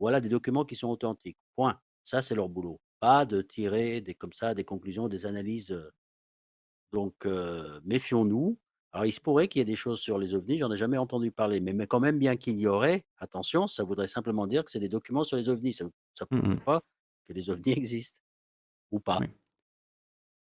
voilà 0.00 0.20
des 0.20 0.28
documents 0.28 0.64
qui 0.64 0.74
sont 0.74 0.88
authentiques. 0.88 1.38
Point. 1.54 1.78
Ça, 2.02 2.22
c'est 2.22 2.34
leur 2.34 2.48
boulot. 2.48 2.80
Pas 2.98 3.24
de 3.24 3.40
tirer 3.42 4.00
des, 4.00 4.14
comme 4.14 4.32
ça 4.32 4.54
des 4.54 4.64
conclusions, 4.64 5.08
des 5.08 5.26
analyses. 5.26 5.72
Donc, 6.92 7.26
méfions-nous. 7.84 8.58
Alors, 8.92 9.06
il 9.06 9.12
se 9.12 9.20
pourrait 9.20 9.48
qu'il 9.48 9.60
y 9.60 9.62
ait 9.62 9.64
des 9.64 9.76
choses 9.76 10.00
sur 10.00 10.18
les 10.18 10.34
ovnis, 10.34 10.58
j'en 10.58 10.70
ai 10.70 10.76
jamais 10.76 10.98
entendu 10.98 11.30
parler, 11.30 11.60
mais, 11.60 11.86
quand 11.86 12.00
même 12.00 12.18
bien 12.18 12.36
qu'il 12.36 12.60
y 12.60 12.66
aurait, 12.66 13.04
attention, 13.18 13.66
ça 13.66 13.84
voudrait 13.84 14.08
simplement 14.08 14.46
dire 14.46 14.64
que 14.64 14.70
c'est 14.70 14.80
des 14.80 14.90
documents 14.90 15.24
sur 15.24 15.38
les 15.38 15.48
ovnis. 15.48 15.72
Ça 15.72 15.84
ne 15.84 16.36
mmh 16.36 16.42
prouve 16.42 16.60
pas 16.60 16.82
que 17.26 17.32
les 17.32 17.48
ovnis 17.48 17.72
existent. 17.76 18.20
Ou 18.90 19.00
pas. 19.00 19.20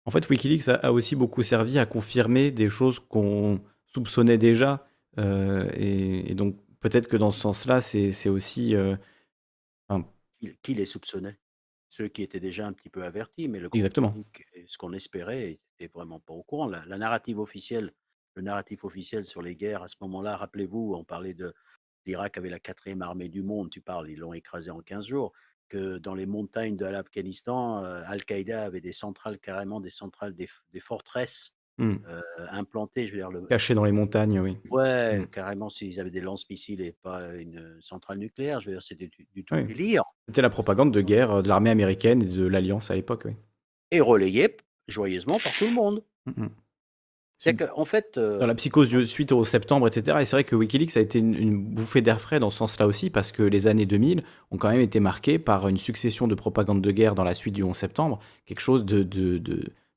En 0.06 0.11
fait, 0.11 0.30
Wikileaks 0.30 0.67
a, 0.67 0.93
aussi 0.93 1.15
beaucoup 1.15 1.41
servi 1.41 1.80
à 1.80 1.88
confirmer 1.88 2.51
des 2.51 2.69
choses 2.69 2.99
qu'on 2.99 3.59
soupçonnait 3.88 4.38
déjà. 4.38 4.88
et, 5.17 6.35
donc, 6.35 6.57
peut-être 6.80 7.07
que 7.07 7.17
dans 7.17 7.32
ce 7.32 7.40
sens-là, 7.40 7.82
c'est 7.82 8.30
aussi 8.30 8.75
qui, 10.61 10.75
les 10.75 10.85
soupçonnait 10.85 11.40
Ceux 11.90 12.07
qui 12.07 12.22
étaient 12.22 12.40
déjà 12.40 12.67
un 12.67 12.74
petit 12.74 12.90
peu 12.90 13.03
avertis, 13.03 13.48
mais 13.48 13.59
le 13.59 13.69
Exactement. 13.74 14.15
ce 14.67 14.77
qu'on 14.77 14.93
espérait 14.93 15.59
n'était 15.79 15.91
vraiment 15.93 16.19
pas 16.19 16.33
au 16.33 16.43
courant. 16.43 16.67
La, 16.67 16.97
narrative 16.97 17.39
officielle, 17.39 17.91
le 18.35 18.41
narratif 18.41 18.83
officiel 18.83 19.25
sur 19.25 19.41
les 19.41 19.55
guerres, 19.55 19.83
à 19.83 19.87
ce 19.87 19.95
moment-là, 20.01 20.37
rappelez-vous, 20.37 20.93
on 20.95 21.03
parlait 21.03 21.33
de 21.33 21.53
l'Irak 22.05 22.37
avait 22.37 22.49
la 22.49 22.59
quatrième 22.59 23.01
armée 23.01 23.29
du 23.29 23.41
monde, 23.41 23.69
tu 23.69 23.81
parles, 23.81 24.09
ils 24.09 24.19
l'ont 24.19 24.33
écrasé 24.33 24.69
en 24.69 24.81
15 24.81 25.07
jours, 25.07 25.33
que 25.69 25.97
dans 25.97 26.13
les 26.13 26.27
montagnes 26.27 26.77
de 26.77 26.85
l'Afghanistan, 26.85 27.83
euh, 27.83 28.03
Al-Qaïda 28.05 28.63
avait 28.63 28.81
des 28.81 28.93
centrales, 28.93 29.39
carrément 29.39 29.79
des 29.79 29.89
centrales, 29.89 30.35
des, 30.35 30.47
des 30.71 30.79
forteresses 30.79 31.55
Mmh. 31.77 31.95
implanté, 32.51 33.05
je 33.05 33.11
veux 33.11 33.17
dire 33.17 33.29
le 33.29 33.41
Caché 33.41 33.75
dans 33.75 33.83
les 33.83 33.91
montagnes, 33.91 34.39
oui. 34.39 34.57
Ouais, 34.69 35.19
Mmh. 35.19 35.27
carrément, 35.27 35.69
s'ils 35.69 35.99
avaient 35.99 36.09
des 36.09 36.21
lance-missiles 36.21 36.79
et 36.79 36.93
pas 36.93 37.33
une 37.35 37.77
centrale 37.81 38.17
nucléaire, 38.17 38.61
je 38.61 38.67
veux 38.67 38.75
dire, 38.75 38.83
c'était 38.83 39.09
du 39.33 39.43
tout 39.43 39.55
délire. 39.55 40.03
C'était 40.29 40.41
la 40.41 40.49
propagande 40.49 40.93
de 40.93 41.01
guerre, 41.01 41.43
de 41.43 41.49
l'armée 41.49 41.69
américaine 41.69 42.21
et 42.21 42.27
de 42.27 42.45
l'alliance 42.45 42.91
à 42.91 42.95
l'époque, 42.95 43.23
oui. 43.25 43.33
Et 43.91 43.99
relayée 43.99 44.55
joyeusement 44.88 45.39
par 45.39 45.53
tout 45.53 45.65
le 45.65 45.72
monde. 45.72 46.03
Mmh 46.25 46.47
c'est 47.38 47.53
qu'en 47.53 47.83
fait, 47.83 48.17
Dans 48.17 48.47
la 48.47 48.55
psychose 48.55 48.88
du 48.88 49.05
suite 49.05 49.33
au 49.33 49.43
septembre, 49.43 49.89
etc. 49.89 50.19
et 50.22 50.25
c'est 50.25 50.38
vrai 50.38 50.45
que 50.45 50.55
WikiLeaks 50.55 50.95
a 50.95 51.01
été 51.01 51.19
une 51.19 51.61
bouffée 51.61 52.01
d'air 52.01 52.22
frais 52.22 52.39
dans 52.39 52.49
ce 52.49 52.57
sens-là 52.57 52.88
aussi, 52.88 53.09
parce 53.09 53.33
que 53.33 53.43
les 53.43 53.67
années 53.67 53.85
2000 53.85 54.23
ont 54.51 54.57
quand 54.57 54.69
même 54.69 54.80
été 54.80 55.01
marquées 55.01 55.38
par 55.38 55.67
une 55.67 55.77
succession 55.77 56.30
de 56.30 56.33
propagande 56.33 56.81
de 56.81 56.91
guerre 56.91 57.14
dans 57.14 57.25
la 57.25 57.35
suite 57.35 57.53
du 57.53 57.61
11 57.61 57.75
septembre, 57.75 58.19
quelque 58.45 58.61
chose 58.61 58.85
de 58.85 59.03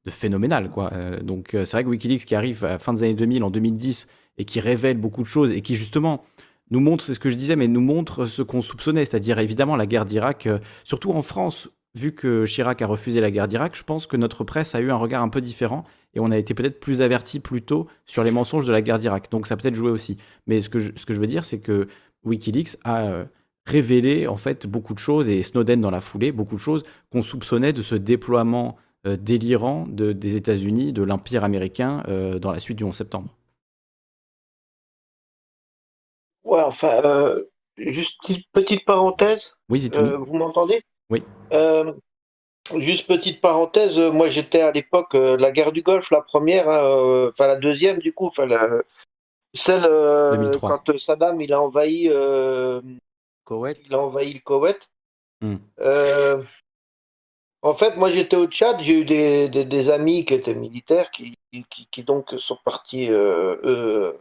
de 0.08 0.10
phénoménal. 0.10 0.70
Quoi. 0.70 0.90
Euh, 0.94 1.20
donc 1.20 1.54
euh, 1.54 1.64
c'est 1.64 1.76
vrai 1.76 1.84
que 1.84 1.88
Wikileaks 1.88 2.24
qui 2.24 2.34
arrive 2.34 2.64
à 2.64 2.70
la 2.70 2.78
fin 2.78 2.92
des 2.92 3.02
années 3.04 3.14
2000, 3.14 3.44
en 3.44 3.50
2010, 3.50 4.08
et 4.38 4.44
qui 4.44 4.60
révèle 4.60 4.96
beaucoup 4.98 5.22
de 5.22 5.28
choses, 5.28 5.52
et 5.52 5.62
qui 5.62 5.76
justement 5.76 6.24
nous 6.70 6.80
montre, 6.80 7.04
c'est 7.04 7.14
ce 7.14 7.20
que 7.20 7.30
je 7.30 7.36
disais, 7.36 7.56
mais 7.56 7.68
nous 7.68 7.80
montre 7.80 8.26
ce 8.26 8.42
qu'on 8.42 8.62
soupçonnait, 8.62 9.04
c'est-à-dire 9.04 9.38
évidemment 9.38 9.76
la 9.76 9.86
guerre 9.86 10.04
d'Irak, 10.04 10.46
euh, 10.46 10.58
surtout 10.84 11.12
en 11.12 11.22
France, 11.22 11.68
vu 11.98 12.14
que 12.14 12.44
Chirac 12.46 12.80
a 12.82 12.86
refusé 12.86 13.20
la 13.20 13.30
guerre 13.30 13.48
d'Irak, 13.48 13.76
je 13.76 13.82
pense 13.82 14.06
que 14.06 14.16
notre 14.16 14.44
presse 14.44 14.74
a 14.74 14.80
eu 14.80 14.90
un 14.90 14.96
regard 14.96 15.22
un 15.22 15.28
peu 15.28 15.40
différent 15.40 15.84
et 16.14 16.20
on 16.20 16.30
a 16.30 16.38
été 16.38 16.54
peut-être 16.54 16.80
plus 16.80 17.02
averti 17.02 17.40
plus 17.40 17.62
tôt 17.62 17.86
sur 18.06 18.24
les 18.24 18.30
mensonges 18.30 18.66
de 18.66 18.72
la 18.72 18.82
guerre 18.82 18.98
d'Irak. 18.98 19.30
Donc 19.30 19.46
ça 19.46 19.56
peut-être 19.56 19.74
joué 19.74 19.90
aussi. 19.90 20.16
Mais 20.46 20.60
ce 20.60 20.68
que 20.68 20.78
je, 20.78 20.92
ce 20.96 21.04
que 21.04 21.14
je 21.14 21.20
veux 21.20 21.26
dire, 21.26 21.44
c'est 21.44 21.58
que 21.58 21.88
Wikileaks 22.24 22.76
a 22.84 23.24
révélé 23.68 24.26
en 24.26 24.36
fait 24.36 24.66
beaucoup 24.66 24.94
de 24.94 24.98
choses 24.98 25.28
et 25.28 25.42
Snowden 25.42 25.80
dans 25.80 25.90
la 25.90 26.00
foulée, 26.00 26.32
beaucoup 26.32 26.56
de 26.56 26.60
choses 26.60 26.84
qu'on 27.12 27.22
soupçonnait 27.22 27.72
de 27.72 27.82
ce 27.82 27.94
déploiement 27.94 28.76
euh, 29.06 29.16
délirant 29.16 29.86
de, 29.86 30.12
des 30.12 30.36
États-Unis, 30.36 30.92
de 30.92 31.02
l'Empire 31.02 31.44
américain 31.44 32.02
euh, 32.08 32.38
dans 32.38 32.50
la 32.50 32.60
suite 32.60 32.78
du 32.78 32.84
11 32.84 32.94
septembre. 32.94 33.36
Ouais, 36.42 36.62
enfin, 36.62 37.00
euh, 37.04 37.44
juste 37.76 38.18
petite, 38.20 38.48
petite 38.52 38.84
parenthèse. 38.84 39.54
Oui, 39.68 39.88
vous 40.20 40.34
m'entendez? 40.34 40.82
Oui. 41.10 41.22
juste 42.76 43.06
petite 43.06 43.40
parenthèse, 43.40 43.98
moi 43.98 44.28
j'étais 44.28 44.60
à 44.60 44.70
l'époque 44.72 45.14
la 45.14 45.50
guerre 45.50 45.72
du 45.72 45.82
Golfe, 45.82 46.10
la 46.10 46.20
première, 46.20 46.68
hein, 46.68 47.28
enfin 47.30 47.46
la 47.46 47.56
deuxième 47.56 47.98
du 47.98 48.12
coup, 48.12 48.26
enfin 48.26 48.46
celle 49.54 49.82
quand 50.60 50.98
Saddam 50.98 51.40
il 51.40 51.52
a 51.52 51.62
envahi 51.62 52.10
Koweït. 53.44 53.80
Il 53.86 53.94
a 53.94 54.00
envahi 54.00 54.34
le 54.34 54.40
Koweït. 54.40 54.88
Hmm. 55.40 55.56
En 57.62 57.74
fait, 57.74 57.96
moi 57.96 58.10
j'étais 58.10 58.36
au 58.36 58.46
Tchad, 58.46 58.80
j'ai 58.80 59.00
eu 59.00 59.04
des, 59.04 59.48
des, 59.48 59.90
amis 59.90 60.24
qui 60.24 60.34
étaient 60.34 60.54
militaires 60.54 61.10
qui, 61.10 61.36
qui, 61.90 62.04
donc 62.04 62.30
sont 62.38 62.58
partis 62.64 63.10
euh, 63.10 64.12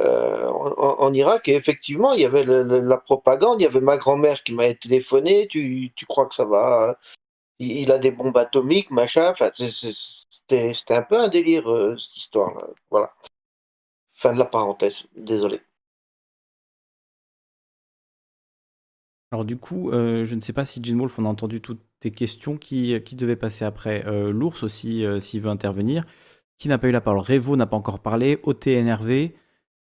euh, 0.00 0.46
en, 0.48 1.12
Irak. 1.14 1.48
Et 1.48 1.54
effectivement, 1.54 2.12
il 2.12 2.20
y 2.20 2.24
avait 2.24 2.44
la 2.44 2.98
propagande. 2.98 3.60
Il 3.60 3.64
y 3.64 3.66
avait 3.66 3.80
ma 3.80 3.96
grand-mère 3.96 4.42
qui 4.42 4.54
m'avait 4.54 4.74
téléphoné. 4.74 5.48
Tu, 5.48 5.92
tu 5.96 6.06
crois 6.06 6.26
que 6.26 6.34
ça 6.34 6.44
va 6.44 6.98
il, 7.58 7.90
a 7.90 7.98
des 7.98 8.10
bombes 8.10 8.36
atomiques, 8.36 8.90
machin. 8.90 9.30
Enfin, 9.30 9.50
c'était 9.52 10.74
un 10.90 11.02
peu 11.02 11.18
un 11.18 11.28
délire, 11.28 11.64
cette 11.98 12.16
histoire. 12.16 12.54
-là. 12.58 12.66
Voilà. 12.90 13.12
Fin 14.14 14.32
de 14.32 14.38
la 14.38 14.44
parenthèse. 14.44 15.08
Désolé. 15.16 15.60
Alors 19.32 19.44
du 19.44 19.58
coup, 19.58 19.90
euh, 19.90 20.24
je 20.24 20.34
ne 20.34 20.40
sais 20.40 20.52
pas 20.52 20.64
si 20.64 20.80
Jim 20.82 20.98
Wolf, 20.98 21.18
on 21.18 21.24
a 21.24 21.28
entendu 21.28 21.60
toutes 21.60 21.82
tes 22.00 22.10
questions. 22.10 22.56
Qui, 22.56 23.00
qui 23.02 23.16
devait 23.16 23.36
passer 23.36 23.64
après 23.64 24.06
euh, 24.06 24.30
L'ours 24.30 24.62
aussi, 24.62 25.04
euh, 25.04 25.18
s'il 25.18 25.40
veut 25.40 25.50
intervenir. 25.50 26.04
Qui 26.58 26.68
n'a 26.68 26.78
pas 26.78 26.88
eu 26.88 26.92
la 26.92 27.00
parole? 27.00 27.20
Revo 27.20 27.56
n'a 27.56 27.66
pas 27.66 27.76
encore 27.76 28.00
parlé. 28.00 28.38
OTNRV 28.44 29.32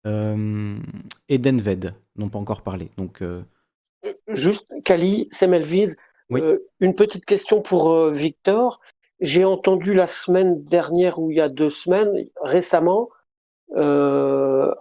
et 0.05 1.37
Denved 1.37 1.93
n'ont 2.15 2.29
pas 2.29 2.39
encore 2.39 2.61
parlé. 2.61 2.87
Donc, 2.97 3.23
Juste, 4.27 4.73
Kali, 4.83 5.29
Semelviz, 5.31 5.97
une 6.29 6.95
petite 6.95 7.25
question 7.25 7.61
pour 7.61 8.09
Victor. 8.09 8.79
J'ai 9.19 9.45
entendu 9.45 9.93
la 9.93 10.07
semaine 10.07 10.63
dernière 10.63 11.19
ou 11.19 11.29
il 11.29 11.37
y 11.37 11.41
a 11.41 11.49
deux 11.49 11.69
semaines, 11.69 12.11
récemment, 12.41 13.09
un, 13.75 14.73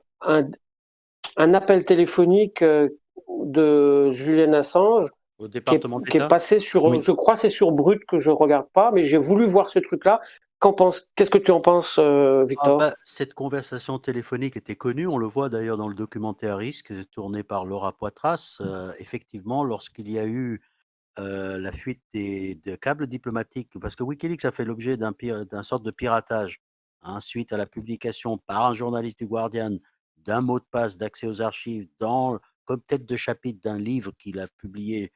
un 1.36 1.54
appel 1.54 1.84
téléphonique 1.84 2.62
de 2.62 4.12
Julian 4.12 4.52
Assange 4.54 5.10
au 5.40 5.48
département 5.48 6.00
qui 6.00 6.18
est, 6.18 6.28
passé 6.28 6.58
sur, 6.58 7.00
je 7.00 7.12
crois 7.12 7.34
c'est 7.34 7.48
sur 7.48 7.72
Brut 7.72 8.04
que 8.04 8.18
je 8.18 8.30
regarde 8.30 8.66
pas, 8.72 8.90
mais 8.92 9.04
j'ai 9.04 9.16
voulu 9.16 9.46
voir 9.46 9.70
ce 9.70 9.78
truc-là. 9.78 10.20
Qu'est-ce 10.60 11.30
que 11.30 11.38
tu 11.38 11.50
en 11.52 11.60
penses, 11.62 11.96
euh, 11.98 12.44
Victor? 12.44 12.82
Ah 12.82 12.90
bah, 12.90 12.94
Cette 13.02 13.32
conversation 13.32 13.98
téléphonique 13.98 14.58
était 14.58 14.76
connue, 14.76 15.06
on 15.06 15.16
le 15.16 15.26
voit 15.26 15.48
d'ailleurs 15.48 15.78
dans 15.78 15.88
le 15.88 15.94
documentaire 15.94 16.58
Risque 16.58 16.92
tourné 17.10 17.42
par 17.42 17.64
Laura 17.64 17.96
Poitras. 17.96 18.58
Euh, 18.60 18.92
effectivement, 18.98 19.64
lorsqu'il 19.64 20.10
y 20.10 20.18
a 20.18 20.26
eu 20.26 20.60
euh, 21.18 21.58
la 21.58 21.72
fuite 21.72 22.02
des, 22.12 22.60
câbles 22.78 23.06
diplomatiques, 23.06 23.70
parce 23.80 23.96
que 23.96 24.02
Wikileaks 24.02 24.44
a 24.44 24.52
fait 24.52 24.66
l'objet 24.66 24.98
d'un 24.98 25.62
sorte 25.62 25.82
de 25.82 25.90
piratage 25.90 26.60
hein, 27.02 27.20
suite 27.20 27.54
à 27.54 27.56
la 27.56 27.66
publication 27.66 28.36
par 28.36 28.66
un 28.66 28.74
journaliste 28.74 29.18
du 29.18 29.26
Guardian 29.26 29.78
d'un 30.18 30.42
mot 30.42 30.58
de 30.58 30.66
passe 30.70 30.98
d'accès 30.98 31.26
aux 31.26 31.40
archives 31.40 31.88
dans 31.98 32.38
comme 32.66 32.82
tête 32.82 33.06
de 33.06 33.16
chapitre 33.16 33.60
d'un 33.62 33.78
livre 33.78 34.12
qu'il 34.18 34.38
a 34.38 34.46
publié 34.46 35.10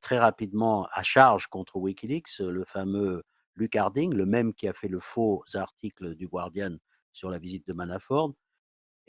très 0.00 0.18
rapidement 0.18 0.86
à 0.92 1.02
charge 1.02 1.48
contre 1.48 1.76
Wikileaks, 1.76 2.38
le 2.38 2.64
fameux 2.64 3.24
Luc 3.56 3.74
Harding, 3.74 4.14
le 4.14 4.26
même 4.26 4.54
qui 4.54 4.68
a 4.68 4.72
fait 4.72 4.88
le 4.88 4.98
faux 4.98 5.42
article 5.54 6.14
du 6.14 6.28
Guardian 6.28 6.76
sur 7.12 7.30
la 7.30 7.38
visite 7.38 7.66
de 7.66 7.72
Manafort. 7.72 8.34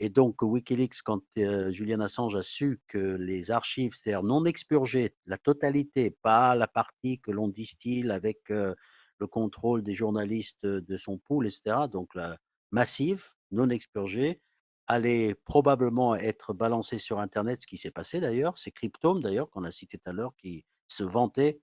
Et 0.00 0.08
donc, 0.10 0.42
Wikileaks, 0.42 1.02
quand 1.04 1.22
Julian 1.34 2.00
Assange 2.00 2.36
a 2.36 2.42
su 2.42 2.80
que 2.86 3.16
les 3.16 3.50
archives, 3.50 3.94
c'est-à-dire 3.94 4.22
non 4.22 4.44
expurgées, 4.44 5.14
la 5.26 5.38
totalité, 5.38 6.10
pas 6.22 6.54
la 6.54 6.68
partie 6.68 7.18
que 7.18 7.30
l'on 7.30 7.48
distille 7.48 8.10
avec 8.10 8.48
le 8.48 9.26
contrôle 9.26 9.82
des 9.82 9.94
journalistes 9.94 10.64
de 10.64 10.96
son 10.96 11.18
pool, 11.18 11.46
etc., 11.46 11.88
donc 11.90 12.14
la 12.14 12.38
massive, 12.70 13.24
non 13.50 13.70
expurgée, 13.70 14.40
allait 14.86 15.34
probablement 15.34 16.14
être 16.14 16.54
balancé 16.54 16.96
sur 16.96 17.18
Internet, 17.18 17.60
ce 17.60 17.66
qui 17.66 17.76
s'est 17.76 17.90
passé 17.90 18.20
d'ailleurs. 18.20 18.56
C'est 18.56 18.70
Cryptome 18.70 19.20
d'ailleurs, 19.20 19.50
qu'on 19.50 19.64
a 19.64 19.70
cité 19.70 19.98
tout 19.98 20.10
à 20.10 20.12
l'heure, 20.12 20.34
qui 20.36 20.64
se 20.86 21.02
vantait 21.02 21.60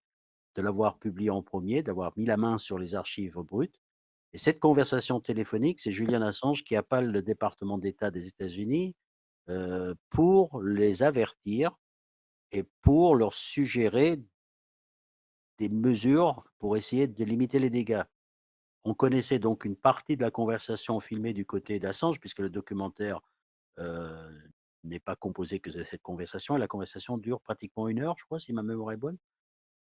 de 0.56 0.62
l'avoir 0.62 0.98
publié 0.98 1.30
en 1.30 1.42
premier, 1.42 1.84
d'avoir 1.84 2.14
mis 2.18 2.26
la 2.26 2.38
main 2.38 2.58
sur 2.58 2.80
les 2.80 2.96
archives 2.96 3.38
brutes. 3.38 3.80
Et 4.34 4.38
cette 4.38 4.60
conversation 4.60 5.20
téléphonique, 5.20 5.80
c'est 5.80 5.92
Julian 5.92 6.22
Assange 6.22 6.64
qui 6.64 6.76
appelle 6.76 7.12
le 7.12 7.22
département 7.22 7.78
d'État 7.78 8.12
des 8.12 8.28
États-Unis 8.28 8.96
euh, 9.50 9.94
pour 10.10 10.62
les 10.62 11.04
avertir 11.04 11.78
et 12.52 12.64
pour 12.82 13.16
leur 13.16 13.34
suggérer 13.34 14.22
des 15.58 15.70
mesures 15.70 16.44
pour 16.60 16.76
essayer 16.76 17.08
de 17.08 17.24
limiter 17.24 17.60
les 17.60 17.70
dégâts. 17.70 18.04
On 18.84 18.94
connaissait 18.94 19.40
donc 19.40 19.66
une 19.66 19.76
partie 19.76 20.18
de 20.18 20.22
la 20.22 20.32
conversation 20.32 21.00
filmée 21.00 21.34
du 21.34 21.46
côté 21.46 21.80
d'Assange, 21.80 22.20
puisque 22.20 22.40
le 22.40 22.50
documentaire 22.50 23.22
n'est 24.84 25.00
pas 25.00 25.16
composé 25.16 25.60
que 25.60 25.70
de 25.70 25.84
cette 25.84 26.02
conversation. 26.02 26.56
Et 26.56 26.60
la 26.60 26.68
conversation 26.68 27.18
dure 27.18 27.42
pratiquement 27.42 27.88
une 27.88 28.02
heure, 28.02 28.16
je 28.18 28.26
crois, 28.26 28.40
si 28.40 28.54
ma 28.54 28.64
mémoire 28.64 28.94
est 28.94 28.98
bonne. 28.98 29.18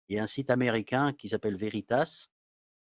Il 0.09 0.17
y 0.17 0.19
a 0.19 0.23
un 0.23 0.27
site 0.27 0.51
américain 0.51 1.13
qui 1.13 1.29
s'appelle 1.29 1.57
Veritas, 1.57 2.29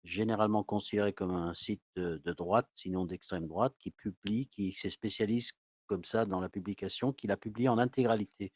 généralement 0.03 0.63
considéré 0.63 1.13
comme 1.13 1.31
un 1.31 1.53
site 1.53 1.83
de, 1.95 2.33
droite, 2.33 2.69
sinon 2.75 3.05
d'extrême 3.05 3.47
droite, 3.47 3.75
qui 3.79 3.91
publie, 3.91 4.47
qui 4.47 4.71
se 4.71 4.89
spécialise 4.89 5.53
comme 5.87 6.03
ça 6.05 6.25
dans 6.25 6.39
la 6.39 6.49
publication, 6.49 7.11
qui 7.11 7.27
l'a 7.27 7.37
publié 7.37 7.67
en 7.67 7.77
intégralité. 7.77 8.53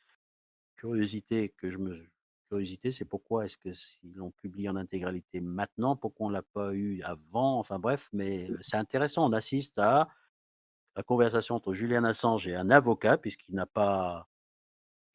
Curiosité 0.75 1.49
que 1.49 1.69
je 1.69 1.77
me 1.77 2.07
curiosité, 2.49 2.91
c'est 2.91 3.05
pourquoi 3.05 3.45
est-ce 3.45 3.57
que 3.57 3.73
s'ils 3.73 4.13
l'ont 4.13 4.31
publié 4.31 4.69
en 4.69 4.75
intégralité 4.75 5.41
maintenant, 5.41 5.95
pourquoi 5.95 6.27
on 6.27 6.29
l'a 6.29 6.43
pas 6.43 6.73
eu 6.73 7.01
avant, 7.01 7.57
enfin 7.57 7.79
bref, 7.79 8.09
mais 8.13 8.47
c'est 8.61 8.77
intéressant. 8.77 9.27
On 9.27 9.33
assiste 9.33 9.79
à 9.79 10.07
la 10.95 11.03
conversation 11.03 11.55
entre 11.55 11.73
Julian 11.73 12.03
Assange 12.03 12.47
et 12.47 12.55
un 12.55 12.69
avocat, 12.69 13.17
puisqu'il 13.17 13.55
n'a 13.55 13.65
pas 13.65 14.27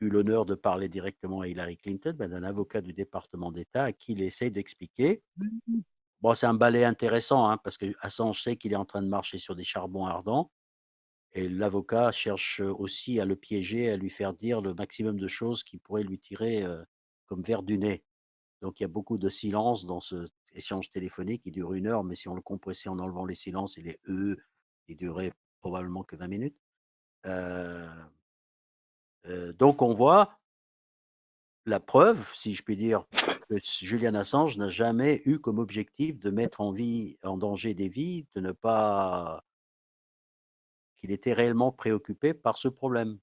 eu 0.00 0.08
l'honneur 0.08 0.46
de 0.46 0.54
parler 0.54 0.88
directement 0.88 1.40
à 1.40 1.48
Hillary 1.48 1.76
Clinton, 1.76 2.16
mais 2.18 2.28
d'un 2.28 2.42
avocat 2.42 2.80
du 2.80 2.92
département 2.92 3.50
d'État 3.50 3.84
à 3.84 3.92
qui 3.92 4.12
il 4.12 4.22
essaye 4.22 4.50
d'expliquer. 4.50 5.22
Mmh 5.36 5.80
bon, 6.20 6.34
c'est 6.34 6.46
un 6.46 6.54
balai 6.54 6.84
intéressant, 6.84 7.48
hein, 7.48 7.58
parce 7.58 7.76
que 7.76 7.86
Assange 8.00 8.42
sait 8.42 8.56
qu'il 8.56 8.72
est 8.72 8.76
en 8.76 8.84
train 8.84 9.02
de 9.02 9.08
marcher 9.08 9.38
sur 9.38 9.54
des 9.54 9.64
charbons 9.64 10.06
ardents. 10.06 10.50
Et 11.32 11.48
l'avocat 11.48 12.10
cherche 12.10 12.60
aussi 12.60 13.20
à 13.20 13.24
le 13.24 13.36
piéger, 13.36 13.90
à 13.90 13.96
lui 13.96 14.10
faire 14.10 14.32
dire 14.32 14.60
le 14.60 14.74
maximum 14.74 15.20
de 15.20 15.28
choses 15.28 15.62
qui 15.62 15.76
pourraient 15.76 16.02
lui 16.02 16.18
tirer 16.18 16.64
comme 17.26 17.42
vers 17.42 17.62
du 17.62 17.78
nez. 17.78 18.02
Donc 18.62 18.80
il 18.80 18.82
y 18.82 18.86
a 18.86 18.88
beaucoup 18.88 19.18
de 19.18 19.28
silence 19.28 19.84
dans 19.84 20.00
ce 20.00 20.26
échange 20.54 20.90
téléphonique 20.90 21.42
qui 21.42 21.50
dure 21.50 21.74
une 21.74 21.86
heure, 21.86 22.02
mais 22.02 22.14
si 22.14 22.28
on 22.28 22.34
le 22.34 22.40
compressait 22.40 22.88
en 22.88 22.98
enlevant 22.98 23.26
les 23.26 23.34
silences 23.34 23.76
et 23.78 23.82
les 23.82 24.00
E, 24.08 24.36
il 24.88 24.96
durait 24.96 25.32
probablement 25.60 26.02
que 26.02 26.16
20 26.16 26.28
minutes. 26.28 26.56
Donc 29.58 29.82
on 29.82 29.94
voit 29.94 30.38
la 31.68 31.80
preuve, 31.80 32.28
si 32.34 32.54
je 32.54 32.62
puis 32.62 32.76
dire, 32.76 33.04
que 33.48 33.56
Julian 33.62 34.14
Assange 34.14 34.58
n'a 34.58 34.68
jamais 34.68 35.22
eu 35.24 35.38
comme 35.38 35.58
objectif 35.58 36.18
de 36.18 36.30
mettre 36.30 36.60
en, 36.60 36.72
vie, 36.72 37.18
en 37.22 37.36
danger 37.36 37.74
des 37.74 37.88
vies, 37.88 38.26
de 38.34 38.40
ne 38.40 38.52
pas 38.52 39.44
qu'il 40.96 41.12
était 41.12 41.32
réellement 41.32 41.70
préoccupé 41.70 42.34
par 42.34 42.58
ce 42.58 42.68
problème. 42.68 43.18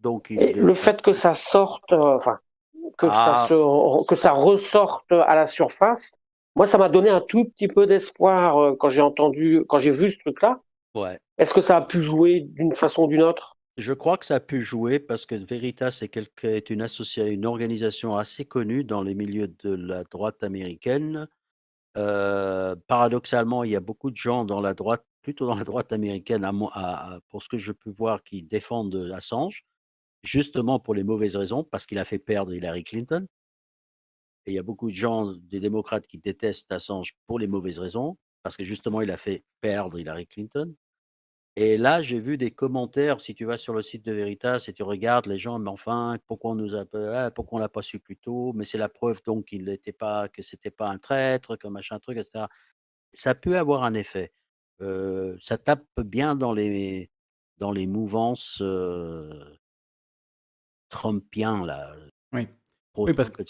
Donc, 0.00 0.30
le 0.30 0.74
fait 0.74 1.02
que 1.02 1.12
ça 1.12 1.34
sorte, 1.34 1.92
euh, 1.92 2.16
enfin, 2.16 2.38
que, 2.96 3.08
ça 3.08 3.46
ah. 3.50 4.04
que 4.06 4.16
ça 4.16 4.30
ressorte 4.30 5.10
à 5.12 5.34
la 5.34 5.46
surface, 5.46 6.12
moi, 6.54 6.66
ça 6.66 6.78
m'a 6.78 6.88
donné 6.88 7.10
un 7.10 7.20
tout 7.20 7.44
petit 7.44 7.68
peu 7.68 7.86
d'espoir 7.86 8.76
quand 8.78 8.88
j'ai 8.88 9.02
entendu, 9.02 9.64
quand 9.68 9.78
j'ai 9.78 9.90
vu 9.90 10.10
ce 10.10 10.18
truc-là. 10.18 10.60
Ouais. 10.94 11.18
Est-ce 11.36 11.54
que 11.54 11.60
ça 11.60 11.76
a 11.76 11.82
pu 11.82 12.02
jouer 12.02 12.40
d'une 12.40 12.74
façon 12.74 13.04
ou 13.04 13.06
d'une 13.08 13.22
autre? 13.22 13.56
Je 13.76 13.92
crois 13.92 14.18
que 14.18 14.26
ça 14.26 14.36
a 14.36 14.40
pu 14.40 14.62
jouer 14.62 14.98
parce 14.98 15.24
que 15.24 15.36
Veritas 15.36 16.00
est, 16.02 16.16
est 16.44 16.70
une, 16.70 16.86
une 17.26 17.46
organisation 17.46 18.16
assez 18.16 18.44
connue 18.44 18.82
dans 18.82 19.02
les 19.02 19.14
milieux 19.14 19.48
de 19.48 19.70
la 19.70 20.02
droite 20.02 20.42
américaine. 20.42 21.28
Euh, 21.96 22.74
paradoxalement, 22.86 23.62
il 23.64 23.70
y 23.70 23.76
a 23.76 23.80
beaucoup 23.80 24.10
de 24.10 24.16
gens 24.16 24.44
dans 24.44 24.60
la 24.60 24.74
droite, 24.74 25.04
plutôt 25.22 25.46
dans 25.46 25.54
la 25.54 25.64
droite 25.64 25.92
américaine, 25.92 26.44
à, 26.44 27.20
pour 27.28 27.42
ce 27.42 27.48
que 27.48 27.58
je 27.58 27.72
peux 27.72 27.90
voir, 27.90 28.24
qui 28.24 28.42
défendent 28.42 29.10
Assange 29.14 29.64
justement 30.24 30.80
pour 30.80 30.94
les 30.94 31.04
mauvaises 31.04 31.36
raisons, 31.36 31.62
parce 31.62 31.86
qu'il 31.86 31.98
a 31.98 32.04
fait 32.04 32.18
perdre 32.18 32.52
Hillary 32.52 32.82
Clinton. 32.82 33.26
Et 34.46 34.52
il 34.52 34.54
y 34.54 34.58
a 34.58 34.64
beaucoup 34.64 34.90
de 34.90 34.96
gens, 34.96 35.34
des 35.42 35.60
démocrates, 35.60 36.06
qui 36.06 36.18
détestent 36.18 36.72
Assange 36.72 37.12
pour 37.26 37.38
les 37.38 37.46
mauvaises 37.46 37.78
raisons, 37.78 38.16
parce 38.48 38.56
que 38.56 38.64
justement, 38.64 39.02
il 39.02 39.10
a 39.10 39.18
fait 39.18 39.44
perdre 39.60 39.98
Hillary 39.98 40.26
Clinton. 40.26 40.74
Et 41.54 41.76
là, 41.76 42.00
j'ai 42.00 42.18
vu 42.18 42.38
des 42.38 42.50
commentaires, 42.50 43.20
si 43.20 43.34
tu 43.34 43.44
vas 43.44 43.58
sur 43.58 43.74
le 43.74 43.82
site 43.82 44.06
de 44.06 44.12
Veritas 44.12 44.64
et 44.68 44.72
tu 44.72 44.82
regardes 44.82 45.26
les 45.26 45.38
gens, 45.38 45.58
mais 45.58 45.68
enfin, 45.68 46.16
pourquoi 46.26 46.52
on 46.52 46.54
nous 46.54 46.74
a, 46.74 46.86
ah, 46.94 47.30
pourquoi 47.30 47.58
on 47.58 47.60
l'a 47.60 47.68
pas 47.68 47.82
su 47.82 47.98
plus 48.00 48.16
tôt? 48.16 48.54
Mais 48.54 48.64
c'est 48.64 48.78
la 48.78 48.88
preuve 48.88 49.22
donc 49.22 49.44
qu'il 49.44 49.64
n'était 49.66 49.92
pas, 49.92 50.30
que 50.30 50.40
c'était 50.40 50.70
pas 50.70 50.88
un 50.88 50.96
traître, 50.96 51.56
que 51.56 51.68
machin 51.68 51.98
truc, 51.98 52.16
etc. 52.16 52.46
Ça 53.12 53.34
peut 53.34 53.58
avoir 53.58 53.84
un 53.84 53.92
effet. 53.92 54.32
Ça 54.80 55.58
tape 55.58 55.84
bien 55.98 56.34
dans 56.34 56.54
les, 56.54 57.10
dans 57.58 57.70
les 57.70 57.86
mouvances 57.86 58.60
euh, 58.62 59.58
là. 61.66 61.92
Oui. 62.32 62.48
Oui, 62.98 63.12
parce 63.14 63.30
qu'en 63.30 63.42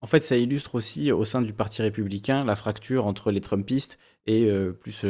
en 0.00 0.06
fait, 0.06 0.22
ça 0.22 0.36
illustre 0.36 0.74
aussi 0.74 1.12
au 1.12 1.24
sein 1.24 1.42
du 1.42 1.52
Parti 1.52 1.82
républicain 1.82 2.44
la 2.44 2.56
fracture 2.56 3.06
entre 3.06 3.30
les 3.30 3.40
Trumpistes 3.40 3.98
et 4.26 4.48
plus 4.80 5.04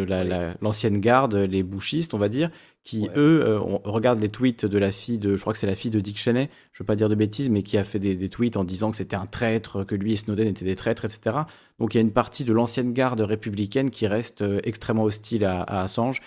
l'ancienne 0.60 1.00
garde, 1.00 1.34
les 1.34 1.62
Bushistes, 1.62 2.14
on 2.14 2.18
va 2.18 2.28
dire, 2.28 2.50
qui 2.82 3.08
eux 3.16 3.58
regardent 3.84 4.20
les 4.20 4.28
tweets 4.28 4.66
de 4.66 4.78
la 4.78 4.90
fille 4.90 5.18
de, 5.18 5.36
je 5.36 5.40
crois 5.40 5.52
que 5.52 5.58
c'est 5.58 5.68
la 5.68 5.76
fille 5.76 5.92
de 5.92 6.00
Dick 6.00 6.18
Cheney, 6.18 6.50
je 6.73 6.82
veux 6.82 6.86
pas 6.86 6.97
dire 6.97 7.08
de 7.08 7.14
bêtises, 7.14 7.48
mais 7.48 7.62
qui 7.62 7.78
a 7.78 7.84
fait 7.84 8.00
des, 8.00 8.28
tweets 8.28 8.56
en 8.56 8.64
disant 8.64 8.90
que 8.90 8.97
c'était 8.97 9.14
un 9.14 9.26
traître, 9.26 9.84
que 9.84 9.94
lui 9.94 10.12
et 10.12 10.16
Snowden 10.16 10.48
étaient 10.48 10.64
des 10.64 10.74
traîtres, 10.74 11.05
etc. 11.05 11.36
Donc 11.78 11.94
il 11.94 11.98
y 11.98 12.00
a 12.00 12.02
une 12.02 12.12
partie 12.12 12.44
de 12.44 12.52
l'ancienne 12.52 12.92
garde 12.92 13.20
républicaine 13.20 13.90
qui 13.90 14.08
reste 14.08 14.44
extrêmement 14.64 15.05
hostile 15.05 15.44
à, 15.44 15.60
à 15.62 15.84
Assange 15.84 16.20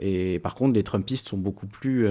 et 0.00 0.38
par 0.42 0.54
contre, 0.54 0.74
les 0.74 0.84
Trumpistes 0.84 1.28
sont 1.28 1.38
beaucoup 1.38 1.66
plus 1.66 2.08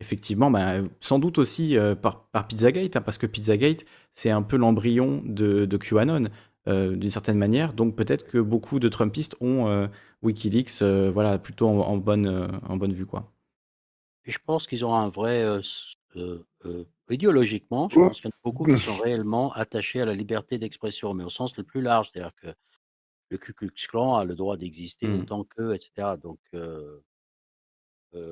effectivement, 0.00 0.50
bah, 0.50 0.80
sans 1.00 1.18
doute 1.18 1.38
aussi 1.38 1.76
par, 2.02 2.24
par, 2.26 2.46
Pizzagate, 2.46 2.96
hein, 2.96 3.00
parce 3.00 3.18
que 3.18 3.26
Pizzagate, 3.26 3.84
c'est 4.12 4.30
un 4.30 4.42
peu 4.42 4.56
l'embryon 4.56 5.22
de, 5.24 5.64
de, 5.64 5.76
QAnon, 5.76 6.28
d'une 6.66 7.10
certaine 7.10 7.38
manière. 7.38 7.72
Donc 7.72 7.96
peut-être 7.96 8.26
que 8.26 8.38
beaucoup 8.38 8.78
de 8.78 8.88
Trumpistes 8.88 9.36
ont 9.40 9.88
Wikileaks 10.22 10.82
voilà, 11.12 11.38
plutôt 11.38 11.68
en, 11.68 11.96
bonne, 11.96 12.60
en 12.68 12.76
bonne 12.76 12.92
vue. 12.92 13.06
Quoi. 13.06 13.32
Et 14.24 14.32
je 14.32 14.38
pense 14.44 14.66
qu'ils 14.66 14.84
ont 14.84 14.94
un 14.94 15.08
vrai. 15.08 15.44
idéologiquement, 17.08 17.88
je 17.88 18.00
pense 18.00 18.20
qu'il 18.20 18.26
y 18.26 18.32
en 18.32 18.36
a 18.36 18.40
beaucoup 18.44 18.64
qui 18.64 18.78
sont 18.78 18.96
réellement 18.96 19.52
attachés 19.52 20.00
à 20.00 20.06
la 20.06 20.14
liberté 20.14 20.58
d'expression, 20.58 21.14
mais 21.14 21.24
au 21.24 21.30
sens 21.30 21.56
le 21.56 21.62
plus 21.62 21.80
large. 21.80 22.10
C'est-à-dire 22.12 22.34
que 22.34 22.48
le 23.30 23.38
Ku 23.38 23.52
Klux 23.54 23.70
Klan 23.88 24.16
a 24.16 24.24
le 24.24 24.34
droit 24.34 24.56
d'exister 24.56 25.08
mmh. 25.08 25.20
autant 25.20 25.44
qu'eux, 25.44 25.74
etc. 25.74 26.14
Donc. 26.22 26.38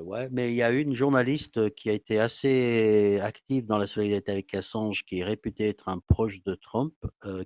Ouais, 0.02 0.28
mais 0.30 0.52
il 0.52 0.56
y 0.56 0.62
a 0.62 0.70
une 0.70 0.94
journaliste 0.94 1.74
qui 1.74 1.90
a 1.90 1.92
été 1.92 2.18
assez 2.18 3.18
active 3.22 3.66
dans 3.66 3.78
la 3.78 3.86
solidarité 3.86 4.32
avec 4.32 4.54
Assange, 4.54 5.04
qui 5.04 5.20
est 5.20 5.24
réputée 5.24 5.68
être 5.68 5.88
un 5.88 5.98
proche 5.98 6.42
de 6.42 6.54
Trump, 6.54 6.94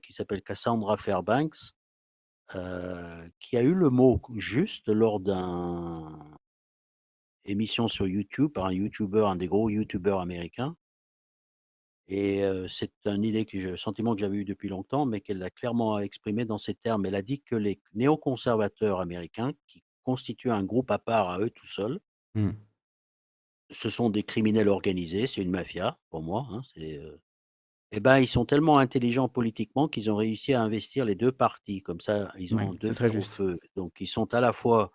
qui 0.02 0.12
s'appelle 0.12 0.42
Cassandra 0.42 0.96
Fairbanks, 0.96 1.74
qui 2.50 3.56
a 3.56 3.62
eu 3.62 3.74
le 3.74 3.90
mot 3.90 4.20
juste 4.34 4.88
lors 4.88 5.20
d'une 5.20 6.36
émission 7.44 7.88
sur 7.88 8.06
YouTube 8.06 8.52
par 8.52 8.66
un 8.66 8.72
YouTuber, 8.72 9.24
un 9.26 9.36
des 9.36 9.46
gros 9.48 9.68
YouTubers 9.68 10.18
américains. 10.18 10.76
Et 12.08 12.42
c'est 12.68 12.92
un 13.04 13.22
idée 13.22 13.44
que 13.44 13.76
sentiment 13.76 14.14
que 14.14 14.20
j'avais 14.20 14.38
eu 14.38 14.44
depuis 14.44 14.68
longtemps, 14.68 15.04
mais 15.04 15.20
qu'elle 15.20 15.42
a 15.42 15.50
clairement 15.50 15.98
exprimé 15.98 16.44
dans 16.46 16.56
ces 16.56 16.74
termes. 16.74 17.04
Elle 17.04 17.14
a 17.14 17.22
dit 17.22 17.42
que 17.42 17.54
les 17.54 17.80
néoconservateurs 17.92 19.00
américains, 19.00 19.52
qui 19.66 19.82
constituent 20.04 20.50
un 20.50 20.64
groupe 20.64 20.90
à 20.90 20.98
part 20.98 21.28
à 21.28 21.38
eux 21.38 21.50
tout 21.50 21.66
seuls, 21.66 22.00
mmh. 22.34 22.50
ce 23.70 23.90
sont 23.90 24.10
des 24.10 24.22
criminels 24.22 24.68
organisés, 24.68 25.26
c'est 25.26 25.42
une 25.42 25.50
mafia 25.50 25.98
pour 26.10 26.22
moi. 26.22 26.46
Hein, 26.50 26.60
c'est 26.74 27.00
eh 27.90 28.00
ben, 28.00 28.18
ils 28.18 28.28
sont 28.28 28.44
tellement 28.44 28.78
intelligents 28.78 29.28
politiquement 29.28 29.88
qu'ils 29.88 30.10
ont 30.10 30.16
réussi 30.16 30.52
à 30.52 30.60
investir 30.60 31.06
les 31.06 31.14
deux 31.14 31.32
partis. 31.32 31.80
Comme 31.80 32.00
ça, 32.00 32.30
ils 32.38 32.54
ont 32.54 32.74
deux 32.74 32.92
feux 32.92 33.20
feu. 33.22 33.58
Donc, 33.76 33.94
ils 34.00 34.06
sont 34.06 34.34
à 34.34 34.42
la 34.42 34.52
fois 34.52 34.92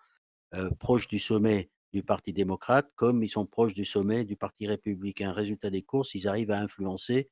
proches 0.80 1.08
du 1.08 1.18
sommet 1.18 1.72
du 1.92 2.04
Parti 2.04 2.34
démocrate, 2.34 2.92
comme 2.96 3.24
ils 3.24 3.30
sont 3.30 3.46
proches 3.46 3.74
du 3.74 3.86
sommet 3.86 4.26
du 4.26 4.36
Parti 4.36 4.68
républicain. 4.68 5.32
Résultat 5.32 5.70
des 5.70 5.82
courses, 5.82 6.14
ils 6.14 6.28
arrivent 6.28 6.52
à 6.52 6.60
influencer 6.60 7.30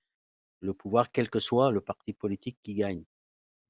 le 0.61 0.73
pouvoir, 0.73 1.11
quel 1.11 1.29
que 1.29 1.39
soit 1.39 1.71
le 1.71 1.81
parti 1.81 2.13
politique 2.13 2.57
qui 2.63 2.75
gagne. 2.75 3.03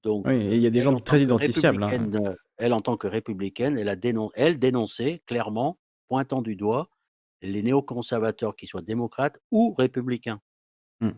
Donc, 0.03 0.27
oui, 0.27 0.35
et 0.35 0.55
il 0.55 0.61
y 0.61 0.67
a 0.67 0.71
des 0.71 0.81
gens 0.81 0.99
très 0.99 1.21
identifiables. 1.21 1.83
Hein. 1.83 2.35
Elle, 2.57 2.73
en 2.73 2.81
tant 2.81 2.97
que 2.97 3.07
républicaine, 3.07 3.77
elle, 3.77 3.89
a 3.89 3.95
elle 4.35 4.59
dénonçait 4.59 5.21
clairement, 5.25 5.79
pointant 6.11 6.41
du 6.41 6.57
doigt, 6.57 6.89
les 7.41 7.63
néoconservateurs, 7.63 8.57
qui 8.57 8.67
soient 8.67 8.81
démocrates 8.81 9.39
ou 9.49 9.73
républicains. 9.73 10.41
Mmh. 10.99 11.11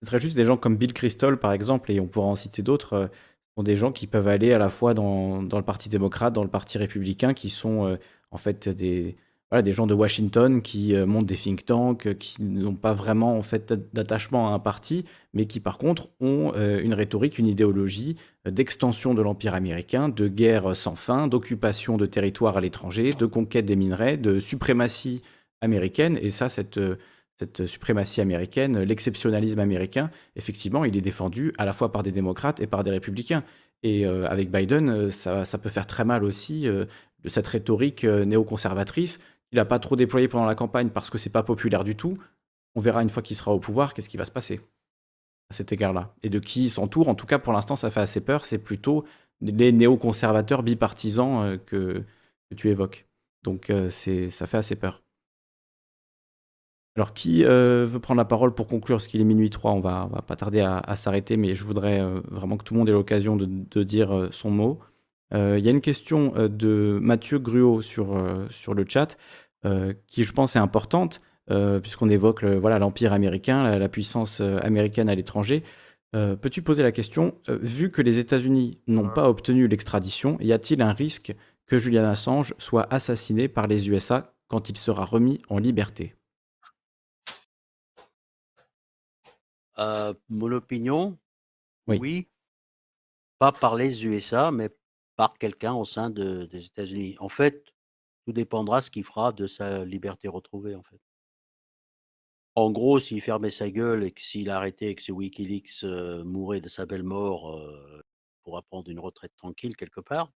C'est 0.00 0.06
très 0.06 0.18
juste, 0.18 0.34
des 0.34 0.46
gens 0.46 0.56
comme 0.56 0.78
Bill 0.78 0.94
Crystal, 0.94 1.38
par 1.38 1.52
exemple, 1.52 1.92
et 1.92 2.00
on 2.00 2.06
pourra 2.06 2.28
en 2.28 2.34
citer 2.34 2.62
d'autres, 2.62 2.94
euh, 2.94 3.08
sont 3.54 3.62
des 3.62 3.76
gens 3.76 3.92
qui 3.92 4.06
peuvent 4.06 4.28
aller 4.28 4.54
à 4.54 4.58
la 4.58 4.70
fois 4.70 4.94
dans, 4.94 5.42
dans, 5.42 5.58
le 5.58 5.64
Parti 5.64 5.90
démocrate, 5.90 6.32
dans 6.32 6.42
le 6.42 6.48
Parti 6.48 6.78
républicain, 6.78 7.34
qui 7.34 7.50
sont 7.50 7.86
euh, 7.86 7.96
en 8.30 8.38
fait 8.38 8.70
des, 8.70 9.18
voilà, 9.50 9.62
des 9.62 9.72
gens 9.72 9.86
de 9.86 9.94
Washington 9.94 10.62
qui 10.62 10.94
euh, 10.94 11.06
montent 11.06 11.26
des 11.26 11.36
think 11.36 11.64
tanks, 11.64 12.16
qui 12.18 12.42
n'ont 12.42 12.74
pas 12.74 12.94
vraiment 12.94 13.36
en 13.36 13.42
fait 13.42 13.72
d'attachement 13.92 14.48
à 14.48 14.52
un 14.52 14.58
parti, 14.58 15.04
mais 15.32 15.46
qui 15.46 15.60
par 15.60 15.78
contre 15.78 16.08
ont 16.20 16.52
une 16.54 16.94
rhétorique, 16.94 17.38
une 17.38 17.46
idéologie 17.46 18.16
d'extension 18.46 19.14
de 19.14 19.22
l'empire 19.22 19.54
américain, 19.54 20.08
de 20.08 20.28
guerre 20.28 20.74
sans 20.74 20.96
fin, 20.96 21.28
d'occupation 21.28 21.96
de 21.96 22.06
territoires 22.06 22.56
à 22.56 22.60
l'étranger, 22.60 23.10
de 23.10 23.26
conquête 23.26 23.66
des 23.66 23.76
minerais, 23.76 24.16
de 24.16 24.40
suprématie 24.40 25.22
américaine. 25.60 26.18
Et 26.20 26.30
ça, 26.30 26.48
cette 26.48 27.66
suprématie 27.66 28.20
américaine, 28.20 28.80
l'exceptionnalisme 28.82 29.60
américain, 29.60 30.10
effectivement, 30.34 30.84
il 30.84 30.96
est 30.96 31.02
défendu 31.02 31.52
à 31.58 31.64
la 31.64 31.72
fois 31.72 31.92
par 31.92 32.02
des 32.02 32.12
démocrates 32.12 32.60
et 32.60 32.66
par 32.66 32.84
des 32.84 32.90
républicains. 32.90 33.44
Et 33.82 34.06
euh, 34.06 34.26
avec 34.28 34.50
Biden, 34.50 34.88
euh, 34.88 35.10
ça, 35.10 35.58
peut 35.58 35.68
faire 35.68 35.86
très 35.86 36.04
mal 36.04 36.24
aussi 36.24 36.68
euh, 36.68 36.84
de 37.22 37.28
cette 37.28 37.46
rhétorique 37.46 38.04
néoconservatrice 38.04 39.20
qu'il 39.48 39.56
n'a 39.56 39.64
pas 39.64 39.78
trop 39.78 39.96
déployée 39.96 40.28
pendant 40.28 40.46
la 40.46 40.54
campagne 40.54 40.90
parce 40.90 41.10
que 41.10 41.18
c'est 41.18 41.30
pas 41.30 41.42
populaire 41.42 41.84
du 41.84 41.96
tout. 41.96 42.18
On 42.74 42.80
verra 42.80 43.02
une 43.02 43.10
fois 43.10 43.22
qu'il 43.22 43.36
sera 43.36 43.52
au 43.52 43.58
pouvoir 43.58 43.94
qu'est-ce 43.94 44.08
qui 44.08 44.16
va 44.16 44.24
se 44.24 44.32
passer 44.32 44.60
à 45.50 45.54
cet 45.54 45.72
égard-là. 45.72 46.14
Et 46.22 46.30
de 46.30 46.38
qui 46.38 46.68
s'entoure, 46.68 47.08
en 47.08 47.14
tout 47.14 47.26
cas 47.26 47.38
pour 47.38 47.52
l'instant, 47.52 47.76
ça 47.76 47.90
fait 47.90 48.00
assez 48.00 48.20
peur. 48.20 48.44
C'est 48.44 48.58
plutôt 48.58 49.04
les 49.40 49.72
néoconservateurs 49.72 50.62
bipartisans 50.62 51.58
que, 51.66 52.04
que 52.50 52.54
tu 52.54 52.68
évoques. 52.68 53.06
Donc 53.44 53.72
c'est 53.90 54.30
ça 54.30 54.46
fait 54.46 54.58
assez 54.58 54.76
peur. 54.76 55.02
Alors, 56.98 57.12
qui 57.12 57.44
euh, 57.44 57.86
veut 57.88 58.00
prendre 58.00 58.18
la 58.18 58.24
parole 58.24 58.52
pour 58.52 58.66
conclure? 58.66 58.96
Parce 58.96 59.06
qu'il 59.06 59.20
est 59.20 59.24
minuit 59.24 59.50
3, 59.50 59.70
on 59.70 59.78
va, 59.78 60.08
va 60.10 60.20
pas 60.20 60.34
tarder 60.34 60.58
à, 60.58 60.96
s'arrêter, 60.96 61.36
mais 61.36 61.54
je 61.54 61.62
voudrais 61.62 62.00
euh, 62.00 62.20
vraiment 62.28 62.56
que 62.56 62.64
tout 62.64 62.74
le 62.74 62.78
monde 62.78 62.88
ait 62.88 62.92
l'occasion 62.92 63.36
de, 63.36 63.82
dire 63.84 64.12
euh, 64.12 64.28
son 64.32 64.50
mot. 64.50 64.80
Il 65.32 65.60
y 65.60 65.68
a 65.68 65.70
une 65.70 65.80
question 65.80 66.32
de 66.48 66.98
Mathieu 67.02 67.38
Gruot 67.38 67.82
sur, 67.82 68.46
sur 68.50 68.74
le 68.74 68.84
chat, 68.88 69.16
qui 70.06 70.24
je 70.24 70.32
pense 70.32 70.56
est 70.56 70.58
importante, 70.58 71.20
puisqu'on 71.82 72.08
évoque 72.08 72.44
voilà 72.44 72.78
l'Empire 72.78 73.12
américain, 73.12 73.78
la, 73.78 73.88
puissance 73.88 74.40
américaine 74.40 75.08
à 75.08 75.14
l'étranger. 75.14 75.62
Peux-tu 76.12 76.62
poser 76.62 76.82
la 76.82 76.92
question, 76.92 77.38
vu 77.46 77.90
que 77.90 78.00
les 78.00 78.18
États-Unis 78.18 78.78
n'ont 78.86 79.08
pas 79.08 79.28
obtenu 79.28 79.68
l'extradition, 79.68 80.38
y 80.40 80.52
a-t-il 80.52 80.80
un 80.80 80.92
risque 80.92 81.34
que 81.66 81.78
Julian 81.78 82.04
Assange 82.04 82.54
soit 82.58 82.90
assassiné 82.92 83.48
par 83.48 83.66
les 83.66 83.90
USA 83.90 84.22
quand 84.48 84.70
il 84.70 84.78
sera 84.78 85.04
remis 85.04 85.42
en 85.50 85.58
liberté? 85.58 86.14
Mon 90.28 90.52
opinion, 90.52 91.18
oui. 91.86 92.28
Pas 93.38 93.52
par 93.52 93.76
les 93.76 94.04
USA, 94.04 94.50
mais 94.50 94.68
par 95.18 95.36
quelqu'un 95.36 95.74
au 95.74 95.84
sein 95.84 96.10
des 96.10 96.66
États-Unis. 96.66 97.16
En 97.18 97.28
fait, 97.28 97.74
tout 98.24 98.32
dépendra 98.32 98.80
ce 98.80 98.88
qu'il 98.88 99.02
fera 99.02 99.32
de 99.32 99.48
sa 99.48 99.84
liberté 99.84 100.28
retrouvée, 100.28 100.76
en 100.76 100.82
fait. 100.84 101.00
En 102.54 102.70
gros, 102.70 103.00
s'il 103.00 103.20
fermait 103.20 103.50
sa 103.50 103.68
gueule 103.68 104.04
et 104.04 104.12
que 104.12 104.20
s'il 104.20 104.48
arrêtait 104.48 104.90
et 104.90 104.94
que 104.94 105.02
ce 105.02 105.10
Wikileaks 105.10 105.82
mourait 106.24 106.60
de 106.60 106.68
sa 106.68 106.86
belle 106.86 107.02
mort, 107.02 107.52
euh, 107.52 108.00
pourra 108.44 108.62
prendre 108.62 108.88
une 108.90 109.00
retraite 109.00 109.34
tranquille 109.36 109.76
quelque 109.76 110.00
part. 110.00 110.32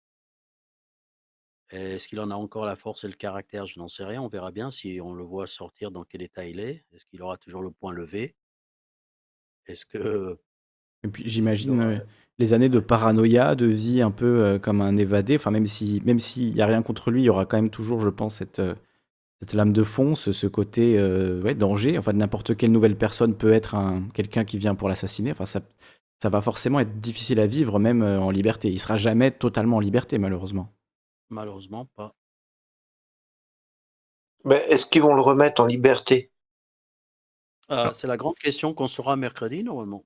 Est-ce 1.68 2.08
qu'il 2.08 2.18
en 2.18 2.30
a 2.30 2.34
encore 2.34 2.64
la 2.64 2.74
force 2.74 3.04
et 3.04 3.08
le 3.08 3.14
caractère? 3.14 3.66
Je 3.66 3.78
n'en 3.78 3.88
sais 3.88 4.04
rien. 4.04 4.22
On 4.22 4.28
verra 4.28 4.50
bien 4.50 4.70
si 4.70 4.98
on 5.02 5.12
le 5.12 5.24
voit 5.24 5.46
sortir 5.46 5.90
dans 5.90 6.04
quel 6.04 6.22
état 6.22 6.46
il 6.46 6.58
est. 6.58 6.86
Est-ce 6.92 7.04
qu'il 7.04 7.20
aura 7.20 7.36
toujours 7.36 7.62
le 7.62 7.70
point 7.70 7.92
levé? 7.92 8.34
Est-ce 9.66 9.84
que. 9.84 10.40
Et 11.04 11.08
puis 11.08 11.28
j'imagine 11.28 12.02
les 12.40 12.54
années 12.54 12.68
de 12.68 12.80
paranoïa, 12.80 13.54
de 13.54 13.66
vie 13.66 14.02
un 14.02 14.10
peu 14.10 14.58
comme 14.62 14.80
un 14.80 14.96
évadé. 14.96 15.36
Enfin, 15.36 15.50
même 15.50 15.66
si 15.66 16.02
même 16.04 16.18
s'il 16.18 16.52
n'y 16.52 16.60
a 16.60 16.66
rien 16.66 16.82
contre 16.82 17.10
lui, 17.10 17.22
il 17.22 17.26
y 17.26 17.30
aura 17.30 17.46
quand 17.46 17.58
même 17.58 17.70
toujours, 17.70 18.00
je 18.00 18.08
pense, 18.08 18.36
cette, 18.36 18.60
cette 19.40 19.52
lame 19.52 19.72
de 19.72 19.84
fond, 19.84 20.16
ce, 20.16 20.46
côté 20.46 21.00
ouais, 21.44 21.54
danger. 21.54 21.98
Enfin, 21.98 22.12
n'importe 22.12 22.56
quelle 22.56 22.72
nouvelle 22.72 22.96
personne 22.96 23.36
peut 23.36 23.52
être 23.52 23.74
un, 23.76 24.02
quelqu'un 24.14 24.44
qui 24.44 24.58
vient 24.58 24.74
pour 24.74 24.88
l'assassiner. 24.88 25.30
Enfin, 25.30 25.46
ça, 25.46 25.60
ça 26.22 26.30
va 26.30 26.42
forcément 26.42 26.80
être 26.80 26.98
difficile 26.98 27.38
à 27.40 27.46
vivre, 27.46 27.78
même 27.78 28.02
en 28.02 28.30
liberté. 28.30 28.68
Il 28.70 28.80
sera 28.80 28.96
jamais 28.96 29.30
totalement 29.30 29.76
en 29.76 29.80
liberté, 29.80 30.18
malheureusement. 30.18 30.72
Malheureusement 31.28 31.86
pas. 31.94 32.14
Mais 34.44 34.64
est-ce 34.70 34.86
qu'ils 34.86 35.02
vont 35.02 35.14
le 35.14 35.20
remettre 35.20 35.62
en 35.62 35.66
liberté? 35.66 36.32
Euh, 37.70 37.92
c'est 37.92 38.06
la 38.06 38.16
grande 38.16 38.36
question 38.36 38.74
qu'on 38.74 38.88
saura 38.88 39.16
mercredi, 39.16 39.62
normalement. 39.62 40.04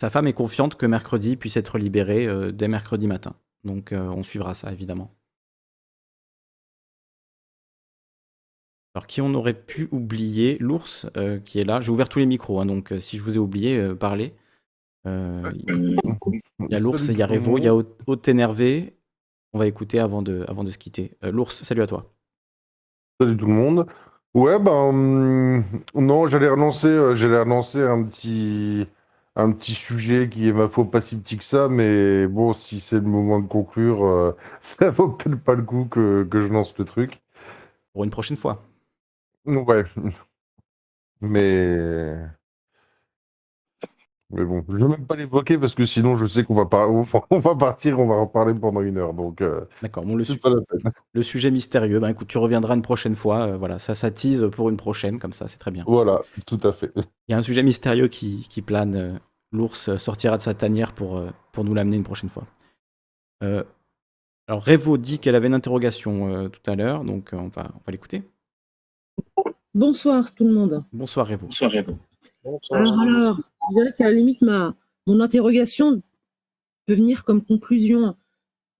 Sa 0.00 0.10
femme 0.10 0.26
est 0.26 0.32
confiante 0.32 0.76
que 0.76 0.86
mercredi 0.86 1.36
puisse 1.36 1.56
être 1.56 1.78
libéré 1.78 2.26
euh, 2.26 2.52
dès 2.52 2.68
mercredi 2.68 3.06
matin. 3.06 3.34
Donc 3.64 3.92
euh, 3.92 4.08
on 4.08 4.22
suivra 4.22 4.54
ça, 4.54 4.72
évidemment. 4.72 5.14
Alors, 8.94 9.06
qui 9.06 9.20
on 9.20 9.34
aurait 9.34 9.54
pu 9.54 9.88
oublier? 9.90 10.56
L'ours 10.58 11.06
qui 11.44 11.60
est 11.60 11.64
là. 11.64 11.80
J'ai 11.80 11.90
ouvert 11.90 12.08
tous 12.08 12.18
les 12.18 12.26
micros, 12.26 12.60
hein, 12.60 12.66
donc 12.66 12.94
si 12.98 13.18
je 13.18 13.22
vous 13.22 13.36
ai 13.36 13.38
oublié, 13.38 13.94
parlez. 13.94 14.34
Il 15.04 15.96
y 16.70 16.74
a 16.74 16.80
l'ours, 16.80 17.08
il 17.08 17.18
y 17.18 17.22
a 17.22 17.26
Revo, 17.26 17.58
il 17.58 17.64
y 17.64 17.68
a 17.68 17.74
Haute 17.74 18.28
Énervé. 18.28 18.96
On 19.52 19.58
va 19.58 19.66
écouter 19.66 20.00
avant 20.00 20.22
de, 20.22 20.46
avant 20.48 20.64
de 20.64 20.70
se 20.70 20.78
quitter. 20.78 21.12
l'ours, 21.22 21.62
salut 21.62 21.82
à 21.82 21.86
toi. 21.86 22.10
Salut 23.20 23.36
tout 23.36 23.46
le 23.46 23.52
monde. 23.52 23.86
Ouais, 24.36 24.58
ben 24.58 25.64
non, 25.94 26.26
j'allais 26.26 26.50
relancer, 26.50 26.88
euh, 26.88 27.14
j'allais 27.14 27.38
relancer 27.38 27.80
un 27.80 28.02
petit, 28.02 28.86
un 29.36 29.52
petit 29.52 29.74
sujet 29.74 30.28
qui 30.30 30.48
est 30.48 30.52
ma 30.52 30.68
foi 30.68 30.90
pas 30.90 31.00
si 31.00 31.16
petit 31.18 31.36
que 31.38 31.44
ça, 31.44 31.68
mais 31.68 32.26
bon, 32.26 32.54
si 32.54 32.80
c'est 32.80 32.96
le 32.96 33.02
moment 33.02 33.40
de 33.40 33.46
conclure, 33.46 34.04
euh, 34.04 34.36
ça 34.60 34.90
vaut 34.90 35.10
peut-être 35.10 35.40
pas 35.42 35.54
le 35.54 35.62
coup 35.62 35.86
que, 35.86 36.24
que 36.30 36.40
je 36.42 36.48
lance 36.48 36.76
le 36.78 36.84
truc. 36.84 37.22
Pour 37.92 38.04
une 38.04 38.10
prochaine 38.10 38.36
fois. 38.36 38.64
Ouais. 39.46 39.84
Mais 41.20 42.16
Mais 44.30 44.44
bon, 44.44 44.64
je 44.68 44.72
ne 44.76 44.78
vais 44.82 44.88
même 44.96 45.06
pas 45.06 45.14
l'évoquer 45.14 45.56
parce 45.56 45.74
que 45.76 45.86
sinon 45.86 46.16
je 46.16 46.26
sais 46.26 46.42
qu'on 46.42 46.54
va, 46.54 46.66
par- 46.66 46.90
on 46.90 47.38
va 47.38 47.54
partir, 47.54 48.00
on 48.00 48.08
va 48.08 48.14
en 48.16 48.26
parler 48.26 48.54
pendant 48.54 48.80
une 48.80 48.98
heure. 48.98 49.14
Donc, 49.14 49.40
euh, 49.40 49.60
D'accord, 49.82 50.04
bon, 50.04 50.16
le, 50.16 50.24
c'est 50.24 50.32
su- 50.32 50.38
pas 50.40 50.50
la 50.50 50.60
peine. 50.62 50.92
le 51.12 51.22
sujet 51.22 51.50
mystérieux, 51.52 52.00
ben 52.00 52.08
écoute, 52.08 52.26
tu 52.26 52.38
reviendras 52.38 52.74
une 52.74 52.82
prochaine 52.82 53.14
fois. 53.14 53.46
euh, 53.46 53.56
voilà, 53.56 53.78
ça 53.78 53.94
s'attise 53.94 54.44
pour 54.52 54.68
une 54.68 54.76
prochaine, 54.76 55.20
comme 55.20 55.32
ça, 55.32 55.46
c'est 55.46 55.58
très 55.58 55.70
bien. 55.70 55.84
Voilà, 55.86 56.22
tout 56.44 56.58
à 56.64 56.72
fait. 56.72 56.90
Il 56.96 57.32
y 57.32 57.34
a 57.34 57.38
un 57.38 57.42
sujet 57.42 57.62
mystérieux 57.62 58.08
qui, 58.08 58.46
qui 58.50 58.62
plane. 58.62 58.94
euh, 58.96 59.12
L'ours 59.52 59.94
sortira 59.96 60.36
de 60.36 60.42
sa 60.42 60.54
tanière 60.54 60.92
pour, 60.92 61.16
euh, 61.18 61.30
pour 61.52 61.62
nous 61.62 61.72
l'amener 61.72 61.96
une 61.96 62.02
prochaine 62.04 62.28
fois. 62.28 62.42
Euh, 63.44 63.62
alors, 64.48 64.64
Revo 64.64 64.96
dit 64.98 65.20
qu'elle 65.20 65.36
avait 65.36 65.46
une 65.46 65.54
interrogation 65.54 66.28
euh, 66.34 66.48
tout 66.48 66.68
à 66.68 66.74
l'heure, 66.74 67.04
donc 67.04 67.32
euh, 67.32 67.36
on 67.36 67.46
va, 67.48 67.68
on 67.74 67.80
va 67.86 67.92
l'écouter. 67.92 68.24
Bonsoir 69.72 70.34
tout 70.34 70.44
le 70.46 70.52
monde. 70.52 70.82
Bonsoir 70.92 71.28
Revo. 71.28 71.46
Bonsoir 71.46 71.70
Revo. 71.70 71.96
Alors, 72.72 73.00
alors, 73.00 73.40
je 73.70 73.74
dirais 73.74 73.92
qu'à 73.96 74.04
la 74.04 74.12
limite, 74.12 74.42
ma, 74.42 74.74
mon 75.06 75.20
interrogation 75.20 76.02
peut 76.86 76.94
venir 76.94 77.24
comme 77.24 77.44
conclusion. 77.44 78.16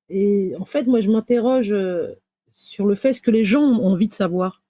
Et 0.08 0.55
en 0.58 0.65
fait, 0.65 0.84
moi, 0.84 1.00
je 1.00 1.10
m'interroge 1.10 1.73
euh, 1.73 2.15
sur 2.52 2.86
le 2.86 2.94
fait 2.94 3.10
est-ce 3.10 3.23
que 3.23 3.31
les 3.31 3.44
gens 3.44 3.62
ont 3.62 3.86
envie 3.86 4.08
de 4.08 4.15
savoir? 4.15 4.62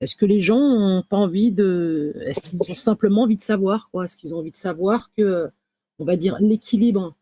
Est-ce 0.00 0.16
que 0.16 0.26
les 0.26 0.40
gens 0.40 0.60
n'ont 0.60 1.02
pas 1.02 1.16
envie 1.16 1.50
de. 1.52 2.14
Est-ce 2.24 2.40
qu'ils 2.40 2.62
ont 2.62 2.74
simplement 2.74 3.22
envie 3.22 3.36
de 3.36 3.42
savoir 3.42 3.90
Est-ce 4.02 4.16
qu'ils 4.16 4.34
ont 4.34 4.38
envie 4.38 4.50
de 4.50 4.56
savoir 4.56 5.10
que, 5.16 5.50
on 5.98 6.04
va 6.04 6.16
dire, 6.16 6.38
l'équilibre, 6.40 7.14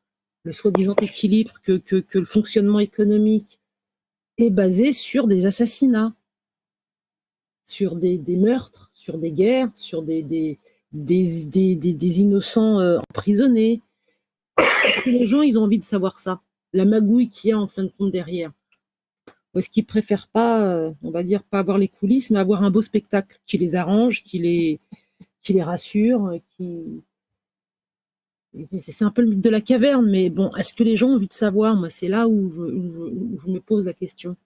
le 0.44 0.52
soi-disant 0.52 0.94
équilibre, 1.00 1.55
que, 1.62 1.78
que, 1.78 1.97
que 1.97 2.18
le 2.18 2.24
fonctionnement 2.24 2.78
économique 2.78 3.58
est 4.36 4.50
basé 4.50 4.92
sur 4.92 5.26
des 5.26 5.47
assassinats 5.47 6.12
sur 7.68 7.97
des, 7.97 8.16
des 8.16 8.36
meurtres, 8.36 8.90
sur 8.94 9.18
des 9.18 9.31
guerres, 9.31 9.70
sur 9.76 10.02
des, 10.02 10.23
des, 10.23 10.58
des, 10.92 11.44
des, 11.47 11.76
des- 11.76 11.94
des 11.94 12.20
innocents 12.20 12.81
euh, 12.81 12.99
emprisonnés. 13.10 13.83
Les 15.07 15.26
gens, 15.26 15.42
ils 15.42 15.58
ont 15.58 15.62
envie 15.65 15.78
de 15.78 15.84
savoir 15.84 16.18
ça 16.20 16.41
La 16.73 16.84
magouille 16.84 17.31
qu'il 17.31 17.50
y 17.50 17.52
a 17.52 17.58
en 17.58 17.67
fin 17.68 17.84
de 17.84 17.91
compte 17.97 18.10
derrière. 18.12 18.52
Ou 19.55 19.58
est-ce 19.60 19.70
qu'ils 19.70 19.86
préfèrent 19.86 20.28
pas, 20.28 20.62
euh, 20.75 20.92
on 21.02 21.10
va 21.10 21.23
dire, 21.23 21.42
pas 21.42 21.58
avoir 21.60 21.78
les 21.78 21.89
coulisses, 21.89 22.31
mais 22.31 22.39
avoir 22.39 22.62
un 22.62 22.70
beau 22.70 22.83
spectacle 22.83 23.41
qui 23.47 23.57
les 23.58 23.76
arrange, 23.76 24.23
qui 24.23 24.39
les, 24.39 24.81
qui 25.42 25.52
les 25.55 25.62
rassure, 25.62 26.39
euh, 26.60 27.00
C'est 28.83 29.05
un 29.05 29.10
peu 29.10 29.23
le 29.23 29.28
mythe 29.28 29.41
de 29.41 29.50
la 29.50 29.60
caverne, 29.60 30.08
mais 30.10 30.31
bon, 30.31 30.50
est-ce 30.57 30.75
que 30.75 30.83
les 30.84 30.97
gens 30.97 31.08
ont 31.08 31.15
envie 31.15 31.28
de 31.28 31.33
savoir? 31.34 31.76
Moi, 31.76 31.91
c'est 31.91 32.08
là 32.08 32.28
où 32.28 32.50
je 32.52 33.50
me 33.50 33.58
pose 33.60 33.84
la 33.84 33.92
question. 33.94 34.36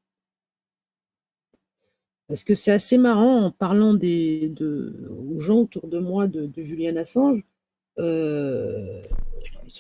Parce 2.33 2.44
que 2.44 2.55
c'est 2.55 2.73
assez 2.73 2.97
marrant 2.97 3.44
en 3.44 3.51
parlant 3.51 3.93
des, 3.93 4.49
de, 4.49 5.07
aux 5.11 5.39
gens 5.39 5.59
autour 5.59 5.86
de 5.86 5.99
moi 5.99 6.28
de, 6.28 6.47
de 6.47 6.62
Julian 6.62 6.97
Assange. 6.97 7.44
Euh, 7.99 9.02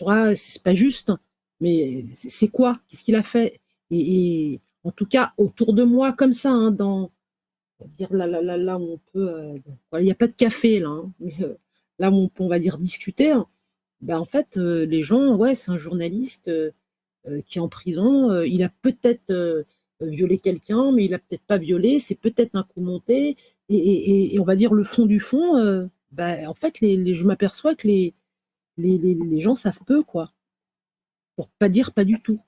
ah, 0.06 0.36
c'est 0.36 0.62
pas 0.62 0.74
juste, 0.74 1.12
mais 1.60 2.04
c'est 2.12 2.48
quoi? 2.48 2.78
Qu'est-ce 2.88 3.04
qu'il 3.04 3.16
a 3.16 3.22
fait? 3.22 3.58
Et, 3.90 4.60
en 4.84 4.90
tout 4.90 5.06
cas, 5.06 5.32
autour 5.38 5.72
de 5.72 5.82
moi, 5.82 6.12
comme 6.12 6.34
ça, 6.34 6.50
hein, 6.50 6.72
dans 6.72 7.10
dire 7.96 8.12
là, 8.12 8.26
là, 8.26 8.42
là, 8.42 8.58
là 8.58 8.78
où 8.78 8.82
on 8.82 9.00
peut. 9.14 9.30
euh, 9.30 9.58
il 9.98 10.04
n'y 10.04 10.12
a 10.12 10.14
pas 10.14 10.26
de 10.28 10.34
café 10.34 10.78
là, 10.78 10.90
hein, 10.90 11.10
mais 11.20 11.32
euh, 11.40 11.54
là 11.98 12.10
où 12.10 12.16
on 12.16 12.28
peut, 12.28 12.44
on 12.44 12.48
va 12.48 12.58
dire, 12.58 12.76
discuter. 12.76 13.30
hein, 13.30 13.46
ben, 14.02 14.18
en 14.18 14.26
fait, 14.26 14.58
euh, 14.58 14.84
les 14.84 15.02
gens, 15.02 15.36
ouais, 15.36 15.54
c'est 15.54 15.70
un 15.70 15.78
journaliste 15.78 16.50
qui 17.46 17.58
est 17.58 17.62
en 17.62 17.68
prison. 17.70 18.42
il 18.42 18.62
a 18.62 18.68
peut-être 18.68 19.64
violé 20.06 20.38
quelqu'un, 20.38 20.92
mais 20.92 21.04
il 21.06 21.14
a 21.14 21.18
peut-être 21.18 21.44
pas 21.44 21.58
violé. 21.58 22.00
C'est 22.00 22.14
peut-être 22.14 22.54
un 22.56 22.62
coup 22.64 22.80
monté. 22.80 23.36
Et, 23.68 24.38
on 24.38 24.44
va 24.44 24.56
dire 24.56 24.74
le 24.74 24.84
fond 24.84 25.06
du 25.06 25.20
fond. 25.20 25.56
euh, 25.58 25.86
ben, 26.12 26.46
en 26.46 26.54
fait, 26.54 26.80
les, 26.80 27.14
je 27.14 27.24
m'aperçois 27.24 27.74
que 27.74 27.88
les, 27.88 28.14
gens 29.40 29.56
savent 29.56 29.82
peu, 29.86 30.02
quoi. 30.02 30.30
Pour 31.36 31.48
pas 31.50 31.68
dire 31.68 31.92
pas 31.92 32.04
du 32.04 32.20
tout. 32.22 32.40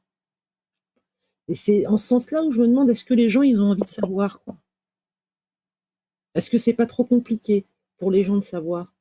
Et 1.48 1.54
c'est 1.54 1.86
en 1.86 1.96
ce 1.96 2.06
sens-là 2.06 2.42
où 2.42 2.50
je 2.50 2.60
me 2.62 2.68
demande 2.68 2.90
est-ce 2.90 3.04
que 3.04 3.14
les 3.14 3.28
gens 3.30 3.42
ils 3.42 3.60
ont 3.60 3.70
envie 3.70 3.82
de 3.82 3.88
savoir, 3.88 4.40
quoi? 4.42 4.56
Est-ce 6.34 6.50
que 6.50 6.58
c'est 6.58 6.72
pas 6.74 6.86
trop 6.86 7.04
compliqué 7.04 7.64
pour 7.98 8.10
les 8.10 8.24
gens 8.24 8.36
de 8.36 8.40
savoir? 8.40 8.92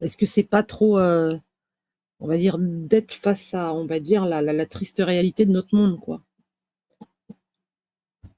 Est-ce 0.00 0.16
que 0.16 0.26
c'est 0.26 0.42
pas 0.42 0.62
trop, 0.62 0.98
euh, 0.98 1.36
on 2.20 2.26
va 2.28 2.38
dire, 2.38 2.58
d'être 2.58 3.12
face 3.14 3.54
à, 3.54 3.72
on 3.74 3.86
va 3.86 4.00
dire, 4.00 4.26
la 4.26 4.66
triste 4.66 4.98
réalité 4.98 5.46
de 5.46 5.52
notre 5.52 5.74
monde, 5.74 6.00
quoi? 6.00 6.22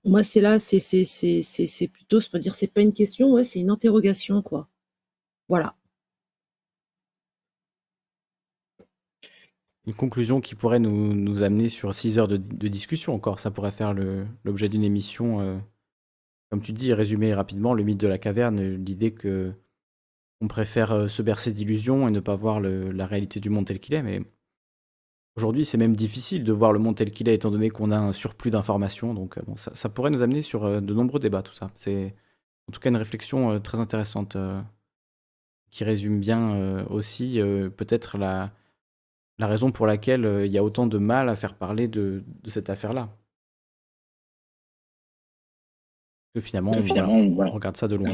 Moi, 0.09 0.23
c'est 0.23 0.41
là, 0.41 0.59
c'est 0.59 0.79
plutôt, 1.93 2.21
c'est 2.21 2.31
pas 2.31 2.39
dire, 2.39 2.55
c'est 2.55 2.67
pas 2.67 2.81
une 2.81 2.95
question, 2.95 3.33
ouais, 3.33 3.45
c'est 3.45 3.61
une 3.61 3.71
interrogation, 3.71 4.41
quoi. 4.41 4.69
Voilà. 5.49 5.77
Une 9.87 9.95
conclusion 9.95 10.41
qui 10.41 10.55
pourrait 10.55 10.79
nous, 10.79 11.43
amener 11.43 11.69
sur 11.69 11.95
6 11.95 12.19
heures 12.19 12.29
de, 12.29 12.39
discussion 12.39 13.15
encore. 13.15 13.39
Ça 13.39 13.51
pourrait 13.51 13.71
faire 13.73 13.95
l'objet 14.45 14.69
d'une 14.71 14.85
émission. 14.85 15.41
euh, 15.41 15.59
comme 16.51 16.63
tu 16.63 16.73
dis, 16.73 16.93
résumer 16.95 17.35
rapidement 17.35 17.75
le 17.75 17.85
mythe 17.85 18.01
de 18.01 18.09
la 18.09 18.19
caverne, 18.19 18.61
l'idée 18.77 19.13
que 19.13 19.53
on 20.41 20.49
préfère 20.49 20.93
euh, 20.93 21.09
se 21.09 21.23
bercer 21.23 21.53
d'illusions 21.53 22.09
et 22.09 22.11
ne 22.11 22.21
pas 22.21 22.37
voir 22.37 22.61
la 22.61 23.07
réalité 23.07 23.41
du 23.41 23.51
monde 23.51 23.67
tel 23.67 23.81
qu'il 23.81 23.95
est. 23.95 24.23
aujourd'hui, 25.39 25.65
c'est 25.65 25.79
même 25.79 25.95
difficile 25.97 26.43
de 26.45 26.53
voir 26.53 26.73
le 26.73 26.81
monde 26.81 26.97
tel 26.97 27.13
qu'il 27.13 27.29
est, 27.29 27.35
étant 27.37 27.51
donné 27.53 27.71
qu'on 27.71 27.91
a 27.93 27.97
un 27.99 28.13
surplus 28.13 28.51
d'informations. 28.51 29.15
Donc, 29.15 29.39
euh, 29.39 29.43
bon, 29.47 29.57
ça, 29.57 29.73
ça 29.75 29.89
pourrait 29.89 30.11
nous 30.11 30.23
amener 30.23 30.43
sur 30.43 30.65
euh, 30.65 30.81
de 30.81 30.93
nombreux 30.95 31.21
débats, 31.21 31.43
tout 31.43 31.55
ça. 31.55 31.69
C'est 31.75 32.15
en 32.69 32.73
tout 32.73 32.81
cas 32.81 32.91
une 32.91 32.97
réflexion 32.97 33.53
euh, 33.53 33.59
très 33.61 33.79
intéressante 33.79 34.37
euh, 34.37 34.61
qui 35.71 35.85
résume 35.85 36.19
bien 36.21 36.55
euh, 36.55 36.85
aussi 36.91 37.41
euh, 37.41 37.71
peut-être 37.71 38.19
la, 38.19 38.51
la 39.39 39.47
raison 39.49 39.73
pour 39.73 39.87
laquelle 39.87 40.25
euh, 40.27 40.47
il 40.47 40.53
y 40.53 40.59
a 40.59 40.65
autant 40.65 40.87
de 40.87 40.99
mal 40.99 41.29
à 41.29 41.37
faire 41.37 41.55
parler 41.57 41.89
de, 41.89 42.25
de 42.45 42.51
cette 42.51 42.71
affaire-là. 42.71 43.11
Que 46.35 46.41
finalement, 46.41 46.73
Que 46.73 46.79
on, 46.79 46.83
finalement, 46.83 47.13
voilà, 47.13 47.27
on- 47.31 47.35
voilà, 47.35 47.51
on 47.51 47.55
regarde 47.55 47.77
ça 47.77 47.89
de 47.89 47.97
loin. 47.97 48.11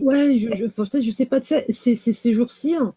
Ouais, 0.00 0.38
je, 0.38 0.54
je, 0.54 0.68
faut- 0.68 0.84
peut-être, 0.84 1.02
je 1.04 1.10
sais 1.10 1.26
pas, 1.26 1.40
ces, 1.42 1.64
ces, 1.72 1.96
ces 1.96 2.32
jours-ci, 2.34 2.74
hein, 2.74 2.94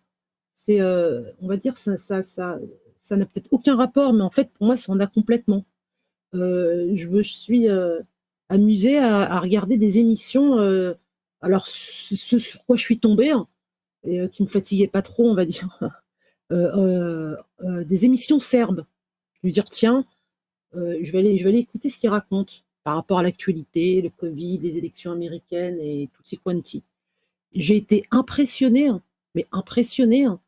c'est, 0.58 0.82
euh, 0.82 1.24
on 1.42 1.48
va 1.48 1.58
dire, 1.58 1.78
ça, 1.78 1.98
ça, 1.98 2.24
ça, 2.24 2.60
ça 3.06 3.18
n'a 3.18 3.26
peut-être 3.28 3.50
aucun 3.52 3.76
rapport, 3.76 4.14
mais 4.14 4.24
en 4.24 4.32
fait, 4.32 4.52
pour 4.52 4.66
moi, 4.66 4.78
ça 4.78 4.92
en 4.92 5.00
a 5.00 5.06
complètement. 5.06 5.64
Euh, 6.34 6.92
je 6.96 7.08
me 7.08 7.22
suis 7.22 7.70
euh, 7.70 8.02
amusée 8.50 8.98
à, 8.98 9.40
regarder 9.40 9.78
des 9.78 10.00
émissions. 10.00 10.58
euh, 10.58 10.96
alors, 11.42 11.68
ce, 11.68 12.16
sur 12.16 12.66
quoi 12.66 12.76
je 12.78 12.82
suis 12.82 13.00
tombée, 13.00 13.30
hein, 13.30 13.48
et 14.06 14.22
euh, 14.22 14.28
qui 14.28 14.42
me 14.42 14.48
fatiguait 14.48 14.88
pas 14.88 15.04
trop, 15.04 15.30
on 15.30 15.36
va 15.36 15.46
dire, 15.46 15.80
des 16.50 18.06
émissions 18.06 18.40
serbes. 18.40 18.86
Je 19.36 19.48
veux 19.48 19.52
dire, 19.52 19.70
tiens, 19.70 20.04
je, 20.74 21.12
vais 21.12 21.20
aller, 21.20 21.60
écouter 21.60 21.90
ce 21.90 22.00
qu'ils 22.00 22.10
racontent 22.10 22.56
par 22.84 22.96
rapport 22.96 23.20
à 23.20 23.24
l'actualité, 23.24 24.02
le 24.02 24.10
Covid, 24.10 24.60
les 24.60 24.78
élections 24.78 25.12
américaines 25.12 25.78
et 25.80 26.10
tutti 26.16 26.38
quanti. 26.38 26.84
J'ai 27.54 27.78
été 27.78 28.08
impressionnée, 28.10 28.88
hein, 28.88 29.04
mais 29.36 29.48
impressionnée 29.52 30.26
hein, 30.26 30.40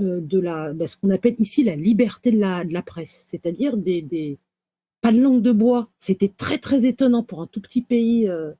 de 0.00 0.38
la, 0.38 0.72
bah, 0.72 0.88
ce 0.88 0.96
qu'on 0.96 1.10
appelle 1.10 1.36
ici 1.38 1.64
la 1.64 1.76
liberté 1.76 2.32
de 2.32 2.38
la, 2.38 2.64
de 2.64 2.72
la 2.72 2.82
presse, 2.82 3.24
c'est-à-dire 3.26 3.76
des, 3.76 4.02
des, 4.02 4.38
pas 5.00 5.12
de 5.12 5.20
langue 5.20 5.42
de 5.42 5.52
bois. 5.52 5.88
C'était 5.98 6.32
très 6.34 6.58
très 6.58 6.86
étonnant 6.86 7.22
pour 7.22 7.40
un 7.40 7.46
tout 7.46 7.60
petit 7.60 7.82
pays, 7.82 8.28
euh, 8.28 8.52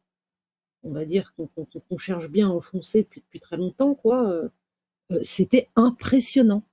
on 0.83 0.91
va 0.91 1.05
dire 1.05 1.35
qu'on 1.37 1.99
cherche 1.99 2.29
bien 2.29 2.49
à 2.49 2.53
enfoncer 2.53 3.03
depuis, 3.03 3.21
depuis 3.21 3.41
très 3.41 3.57
longtemps, 3.57 3.95
quoi. 3.95 4.31
euh, 4.31 4.49
euh, 5.13 5.21
C'était 5.23 5.69
impressionnant. 5.77 6.65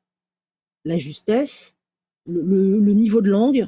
La 0.85 0.97
justesse, 0.97 1.75
le, 2.25 2.93
niveau 2.93 3.21
de 3.21 3.29
langue 3.29 3.67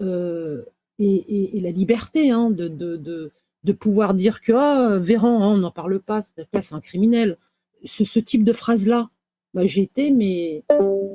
euh, 0.00 0.64
et, 0.98 1.60
la 1.60 1.70
liberté 1.70 2.30
hein, 2.30 2.50
de, 2.50 2.68
de, 2.68 3.32
de, 3.64 3.72
pouvoir 3.72 4.14
dire 4.14 4.40
que 4.40 4.52
ah, 4.52 4.98
Véran, 5.00 5.42
hein, 5.42 5.54
on 5.54 5.58
n'en 5.58 5.72
parle 5.72 6.00
pas, 6.00 6.22
c'est 6.22 6.72
un 6.72 6.80
criminel. 6.80 7.38
Ce, 7.84 8.04
ce 8.04 8.20
type 8.20 8.44
de 8.44 8.52
phrase-là, 8.52 9.10
bah, 9.56 9.64
été 9.64 10.12
mais 10.12 10.64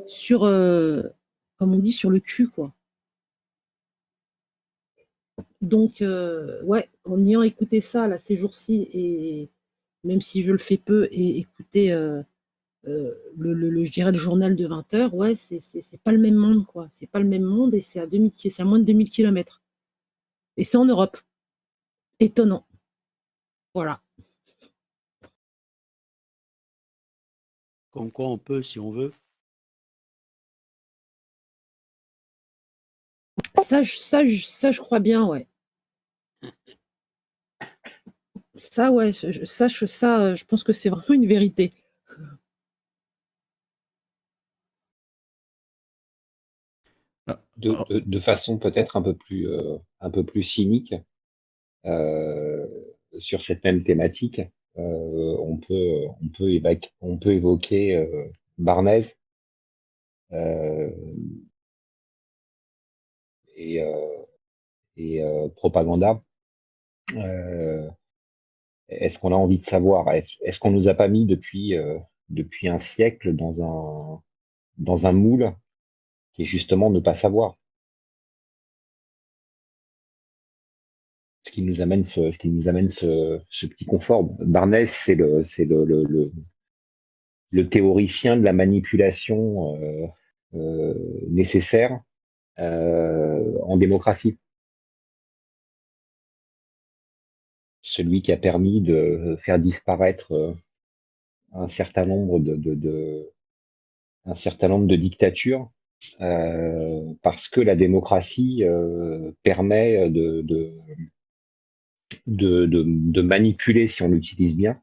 sur, 0.08 0.44
euh, 0.46 1.04
comme 1.58 1.74
on 1.76 1.80
dit, 1.80 1.94
sur 1.94 2.10
le 2.10 2.20
cul, 2.20 2.50
quoi. 2.50 2.74
Donc, 5.62 6.02
euh, 6.02 6.62
ouais, 6.64 6.90
en 7.06 7.24
ayant 7.26 7.42
écouté 7.44 7.82
ça 7.82 8.08
là, 8.08 8.18
ces 8.18 8.38
jours-ci, 8.38 8.88
et 8.94 9.50
même 10.04 10.22
si 10.22 10.44
je 10.44 10.52
le 10.52 10.58
fais 10.58 10.78
peu, 10.78 11.08
et 11.12 11.38
écouter 11.40 11.92
euh, 11.94 12.24
le, 13.38 13.86
je 13.86 13.92
dirais 13.92 14.12
le 14.12 14.18
journal 14.18 14.56
de 14.56 14.68
20 14.68 14.94
heures, 14.94 15.14
ouais, 15.14 15.36
c'est 15.36 16.02
pas 16.04 16.12
le 16.12 16.18
même 16.20 16.36
monde, 16.36 16.66
quoi. 16.66 16.88
C'est 16.92 17.08
pas 17.08 17.20
le 17.20 17.28
même 17.28 17.44
monde 17.44 17.74
et 17.74 17.82
c'est 17.82 18.00
à, 18.00 18.08
2000 18.08 18.32
ki- 18.32 18.52
c'est 18.52 18.62
à 18.62 18.66
moins 18.66 18.80
de 18.80 18.86
2000 18.86 19.10
km. 19.10 19.62
Et 20.58 20.64
c'est 20.64 20.78
en 20.78 20.86
Europe. 20.86 21.18
Étonnant. 22.22 22.66
Voilà. 23.74 24.02
Comme 27.92 28.12
quoi 28.12 28.28
on 28.30 28.38
peut, 28.38 28.64
si 28.64 28.80
on 28.80 28.92
veut. 28.92 29.14
Ça, 33.64 33.84
ça, 33.86 34.22
ça, 34.44 34.72
je 34.72 34.80
crois 34.80 35.00
bien, 35.00 35.26
ouais. 35.26 35.48
Ça, 38.56 38.92
ouais, 38.92 39.12
je, 39.14 39.46
ça, 39.46 39.70
ça, 39.70 40.36
je 40.36 40.44
pense 40.46 40.64
que 40.64 40.74
c'est 40.74 40.90
vraiment 40.90 41.14
une 41.14 41.28
vérité. 41.28 41.74
Ah, 47.28 47.42
ah. 47.66 47.86
De, 47.90 48.20
façon 48.20 48.58
peut-être 48.58 48.98
un 48.98 49.02
peu 49.02 49.16
plus 49.16 49.48
euh, 49.48 49.78
cynique 50.42 50.94
euh, 51.86 52.68
sur 53.20 53.42
cette 53.42 53.64
même 53.64 53.84
thématique, 53.84 54.42
on 54.76 55.58
peut 55.58 56.06
on 56.22 56.28
peut 56.30 56.52
on 57.02 57.18
peut 57.18 57.34
évoquer 57.34 58.08
Barnez 58.58 59.04
et, 63.56 63.82
propaganda. 65.56 66.22
Est-ce 68.90 69.18
qu'on 69.18 69.32
a 69.32 69.36
envie 69.36 69.58
de 69.58 69.64
savoir? 69.64 70.14
Est-ce 70.14 70.60
qu'on 70.60 70.70
nous 70.72 70.88
a 70.88 70.94
pas 70.94 71.08
mis 71.08 71.26
depuis 71.26 71.74
depuis 72.30 72.68
un 72.68 72.78
siècle 72.80 73.34
dans 73.36 73.64
un 75.08 75.12
moule 75.12 75.56
qui 76.34 76.44
est 76.44 76.46
justement 76.46 76.90
ne 76.92 77.00
pas 77.00 77.16
savoir? 77.16 77.58
Ce 81.52 81.56
qui 81.56 81.64
nous 81.64 81.82
amène 81.82 82.04
ce, 82.04 82.36
qui 82.38 82.50
nous 82.50 82.70
amène 82.70 82.88
ce, 82.88 83.42
ce 83.50 83.66
petit 83.66 83.86
confort. 83.86 84.24
Barnes, 84.40 84.86
c'est 84.86 85.16
le 85.16 85.44
c'est 85.44 85.66
le, 85.66 85.84
le, 87.52 87.70
théoricien 87.70 88.38
de 88.38 88.44
la 88.44 88.54
manipulation 88.54 89.76
euh, 89.76 90.08
euh, 90.54 90.94
nécessaire 91.30 92.00
euh, 92.60 93.60
en 93.64 93.78
démocratie. 93.78 94.38
Celui 97.82 98.22
qui 98.22 98.32
a 98.32 98.38
permis 98.38 98.80
de 98.80 99.36
faire 99.38 99.60
disparaître 99.60 100.56
un 101.52 101.68
certain 101.68 102.06
nombre 102.06 102.40
de, 102.40 102.56
de, 102.56 103.30
un 104.24 104.36
certain 104.36 104.70
nombre 104.70 104.88
de 104.88 104.96
dictatures 104.96 105.70
parce 107.22 107.50
que 107.50 107.60
la 107.60 107.76
démocratie 107.76 108.64
permet 109.44 110.10
de, 110.10 110.42
de, 112.28 112.66
de, 112.66 113.22
manipuler, 113.22 113.88
si 113.88 114.02
on 114.02 114.10
l'utilise 114.10 114.56
bien, 114.56 114.80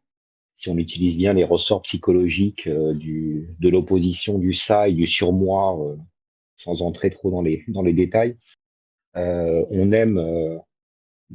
si 0.57 0.68
on 0.68 0.78
utilise 0.78 1.16
bien 1.16 1.32
les 1.32 1.44
ressorts 1.44 1.82
psychologiques 1.82 2.66
euh, 2.66 2.94
du, 2.94 3.48
de 3.60 3.68
l'opposition, 3.68 4.39
du 4.39 4.52
ça 4.52 4.89
et 4.89 4.92
du 4.92 5.07
surmoi, 5.07 5.81
euh, 5.81 5.97
sans 6.57 6.82
entrer 6.82 7.10
trop 7.10 7.31
dans 7.31 7.42
les, 7.42 7.65
dans 7.68 7.82
les 7.82 7.92
détails. 7.92 8.36
Euh, 9.16 9.65
on 9.70 9.92
aime 9.92 10.20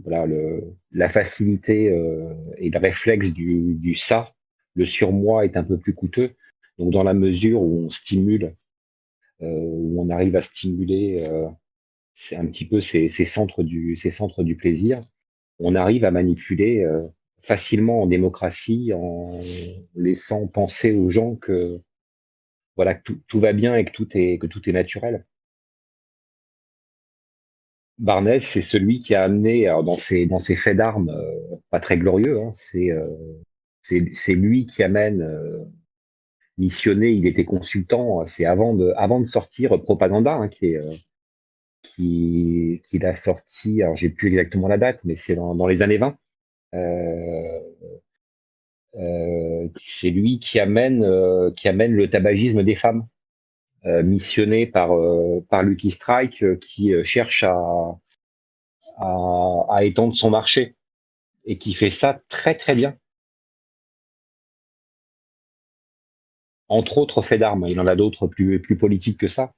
voilà, 0.04 0.26
le, 0.26 0.76
la 0.92 1.10
facilité 1.10 1.86
et 2.58 2.70
le 2.70 2.80
réflexe 2.80 3.34
du, 3.34 3.76
du 3.76 3.96
ça. 3.96 4.26
Le 4.76 4.86
surmoi 4.86 5.46
est 5.46 5.56
un 5.56 5.64
peu 5.64 5.78
plus 5.78 5.94
coûteux. 5.94 6.32
Donc 6.78 6.92
dans 6.92 7.04
la 7.04 7.14
mesure 7.14 7.62
où 7.62 7.86
on 7.86 7.90
stimule, 7.90 8.56
où 9.40 10.02
on 10.02 10.10
arrive 10.10 10.36
à 10.36 10.42
stimuler 10.42 11.24
c'est 12.16 12.36
un 12.36 12.46
petit 12.46 12.66
peu 12.66 12.82
ces, 12.82 13.10
ces, 13.10 13.26
centres 13.26 13.64
du, 13.64 13.96
ces 13.98 14.12
centres 14.12 14.44
du 14.44 14.56
plaisir, 14.56 15.00
on 15.60 15.76
arrive 15.76 16.06
à 16.06 16.12
manipuler 16.12 16.86
facilement 17.44 18.04
en 18.04 18.08
démocratie 18.08 18.92
en 18.94 19.40
laissant 19.96 20.48
penser 20.48 20.94
aux 20.94 21.10
gens 21.10 21.36
que 21.36 21.78
voilà 22.76 22.96
tout, 22.96 23.40
va 23.40 23.54
bien 23.54 23.76
et 23.76 23.86
que 23.86 23.92
tout 23.92 24.08
est 24.18 24.38
que 24.40 24.48
tout 24.48 24.68
est 24.68 24.74
naturel. 24.74 25.26
Barnes, 28.00 28.40
c'est 28.40 28.64
celui 28.64 29.00
qui 29.02 29.14
a 29.14 29.24
amené 29.24 29.66
dans 29.66 29.98
ses 29.98 30.26
dans 30.26 30.40
ses 30.40 30.56
faits 30.56 30.78
d'armes 30.78 31.10
euh, 31.10 31.58
pas 31.70 31.80
très 31.80 31.98
glorieux. 31.98 32.40
Hein, 32.40 32.52
euh, 32.76 33.08
c'est 33.82 34.10
c'est 34.14 34.34
lui 34.34 34.66
qui 34.66 34.82
amène 34.82 35.22
euh, 35.22 35.64
missionné. 36.58 37.12
Il 37.12 37.28
était 37.28 37.46
consultant. 37.46 38.26
C'est 38.26 38.46
avant 38.46 38.74
de 38.74 38.94
avant 38.98 39.20
de 39.20 39.26
sortir 39.26 39.82
Propaganda 39.84 40.34
hein, 40.34 40.48
qui 40.48 40.68
est 40.68 40.80
qui 41.84 42.82
qu'il 42.86 43.06
a 43.06 43.16
sorti. 43.16 43.84
Alors 43.84 43.96
j'ai 43.96 44.10
plus 44.10 44.30
exactement 44.30 44.68
la 44.68 44.78
date, 44.78 45.06
mais 45.06 45.16
c'est 45.16 45.36
dans, 45.36 45.68
les 45.68 45.82
années 45.82 45.98
20. 45.98 46.18
Euh, 46.76 47.60
euh, 48.96 49.68
c'est 49.80 50.10
lui 50.10 50.40
qui 50.40 50.60
amène, 50.60 51.04
euh, 51.04 51.52
qui 51.52 51.68
amène 51.68 51.94
le 51.94 52.10
tabagisme 52.10 52.64
des 52.64 52.76
femmes, 52.76 53.08
missionné 53.86 54.66
par, 54.66 54.92
par 55.50 55.62
Lucky 55.64 55.92
Strike, 55.92 56.60
qui 56.60 56.94
cherche 57.04 57.44
à, 57.44 57.54
à, 58.98 59.66
à 59.70 59.84
étendre 59.84 60.16
son 60.16 60.30
marché 60.30 60.76
et 61.46 61.58
qui 61.58 61.74
fait 61.74 61.90
ça 61.90 62.22
très 62.30 62.56
très 62.56 62.76
bien. 62.76 62.96
entre 66.74 66.98
autres 66.98 67.22
faits 67.22 67.40
d'armes. 67.40 67.68
Il 67.70 67.80
en 67.80 67.88
a 67.88 67.96
d'autres 67.96 68.28
plus, 68.28 68.60
plus 68.60 68.78
politiques 68.78 69.20
que 69.20 69.28
ça. 69.28 69.54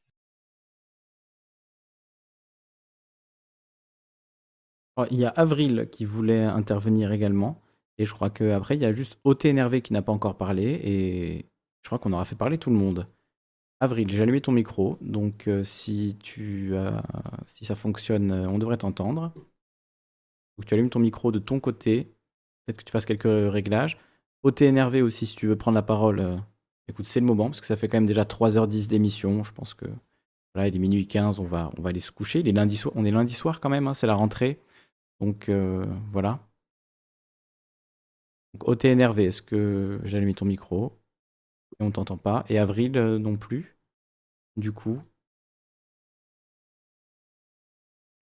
Il 5.11 5.19
y 5.19 5.25
a 5.25 5.29
Avril 5.29 5.87
qui 5.91 6.05
voulait 6.05 6.43
intervenir 6.43 7.11
également. 7.11 7.61
Et 7.97 8.05
je 8.05 8.13
crois 8.13 8.29
qu'après, 8.29 8.75
il 8.75 8.81
y 8.81 8.85
a 8.85 8.93
juste 8.93 9.17
OT 9.23 9.45
énervé 9.45 9.81
qui 9.81 9.93
n'a 9.93 10.01
pas 10.01 10.11
encore 10.11 10.37
parlé. 10.37 10.63
Et 10.83 11.45
je 11.83 11.89
crois 11.89 11.99
qu'on 11.99 12.13
aura 12.13 12.25
fait 12.25 12.35
parler 12.35 12.57
tout 12.57 12.69
le 12.69 12.75
monde. 12.75 13.07
Avril, 13.79 14.09
j'ai 14.09 14.21
allumé 14.21 14.41
ton 14.41 14.51
micro. 14.51 14.97
Donc 15.01 15.47
euh, 15.47 15.63
si, 15.63 16.17
tu, 16.21 16.73
si 17.45 17.65
ça 17.65 17.75
fonctionne, 17.75 18.31
euh, 18.31 18.47
on 18.47 18.57
devrait 18.57 18.77
t'entendre. 18.77 19.33
Tu 20.65 20.73
allumes 20.73 20.89
ton 20.89 20.99
micro 20.99 21.31
de 21.31 21.39
ton 21.39 21.59
côté. 21.59 22.15
Peut-être 22.65 22.77
que 22.77 22.83
tu 22.83 22.91
fasses 22.91 23.05
quelques 23.05 23.23
réglages. 23.25 23.97
OT 24.43 24.61
énervé 24.61 25.01
aussi, 25.01 25.25
si 25.25 25.35
tu 25.35 25.47
veux 25.47 25.57
prendre 25.57 25.75
la 25.75 25.81
parole. 25.81 26.19
Euh, 26.19 26.37
écoute, 26.87 27.05
c'est 27.05 27.19
le 27.19 27.25
moment. 27.25 27.45
Parce 27.45 27.61
que 27.61 27.67
ça 27.67 27.75
fait 27.75 27.87
quand 27.87 27.97
même 27.97 28.05
déjà 28.05 28.23
3h10 28.23 28.87
d'émission. 28.87 29.43
Je 29.43 29.51
pense 29.51 29.73
que 29.73 29.85
voilà, 30.53 30.67
il 30.67 30.75
est 30.75 30.79
minuit 30.79 31.07
15. 31.07 31.39
On 31.39 31.43
va, 31.43 31.69
on 31.77 31.81
va 31.81 31.89
aller 31.89 31.99
se 31.99 32.11
coucher. 32.11 32.39
Il 32.39 32.47
est 32.47 32.53
lundi. 32.53 32.81
On 32.95 33.05
est 33.05 33.11
lundi 33.11 33.33
soir 33.33 33.59
quand 33.59 33.69
même. 33.69 33.87
Hein, 33.87 33.93
c'est 33.93 34.07
la 34.07 34.15
rentrée. 34.15 34.59
Donc 35.19 35.49
euh, 35.49 35.85
voilà. 36.11 36.39
Donc, 38.53 38.67
OT 38.67 38.85
énervé, 38.85 39.25
est-ce 39.25 39.41
que 39.41 39.99
j'ai 40.03 40.17
allumé 40.17 40.33
ton 40.33 40.45
micro 40.45 40.97
Et 41.79 41.83
on 41.83 41.91
t'entend 41.91 42.17
pas? 42.17 42.45
Et 42.49 42.57
Avril 42.57 42.97
euh, 42.97 43.19
non 43.19 43.37
plus. 43.37 43.77
Du 44.57 44.71
coup. 44.71 45.01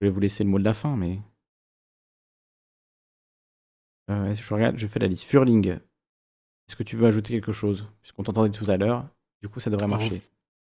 Je 0.01 0.07
vais 0.07 0.11
vous 0.11 0.19
laisser 0.19 0.43
le 0.43 0.49
mot 0.49 0.59
de 0.59 0.63
la 0.63 0.73
fin, 0.73 0.95
mais. 0.97 1.19
Euh, 4.09 4.33
je 4.33 4.53
regarde, 4.53 4.77
je 4.77 4.87
fais 4.87 4.99
la 4.99 5.07
liste. 5.07 5.23
Furling, 5.23 5.67
est-ce 6.67 6.75
que 6.75 6.83
tu 6.83 6.95
veux 6.95 7.07
ajouter 7.07 7.33
quelque 7.33 7.51
chose? 7.53 7.87
Puisqu'on 8.01 8.23
t'entendait 8.23 8.51
tout 8.51 8.69
à 8.69 8.75
l'heure, 8.75 9.07
du 9.41 9.47
coup 9.47 9.59
ça 9.59 9.69
devrait 9.69 9.87
marcher. 9.87 10.21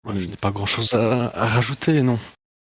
je 0.05 0.27
n'ai 0.27 0.37
pas 0.37 0.51
grand 0.51 0.65
chose 0.65 0.93
à, 0.93 1.29
rajouter, 1.29 2.01
non. 2.03 2.17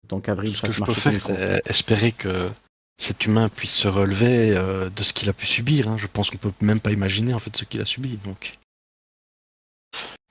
Tant 0.08 0.20
qu'Avril 0.20 0.54
Ce 0.54 0.62
que 0.62 0.72
je 0.72 0.84
peux 0.84 0.94
faire, 0.94 1.62
espérer 1.66 2.12
que 2.12 2.52
cet 2.98 3.26
humain 3.26 3.50
puisse 3.50 3.74
se 3.74 3.88
relever 3.88 4.52
euh, 4.52 4.90
de 4.90 5.04
ce 5.04 5.14
qu'il 5.14 5.30
a 5.30 5.34
pu 5.34 5.46
subir. 5.46 5.88
Hein. 5.88 5.98
Je 5.98 6.08
pense 6.08 6.30
qu'on 6.30 6.38
peut 6.38 6.54
même 6.62 6.80
pas 6.80 6.92
imaginer 6.92 7.34
en 7.34 7.40
fait 7.40 7.56
ce 7.56 7.66
qu'il 7.66 7.82
a 7.82 7.86
subi. 7.86 8.18
Donc, 8.18 8.60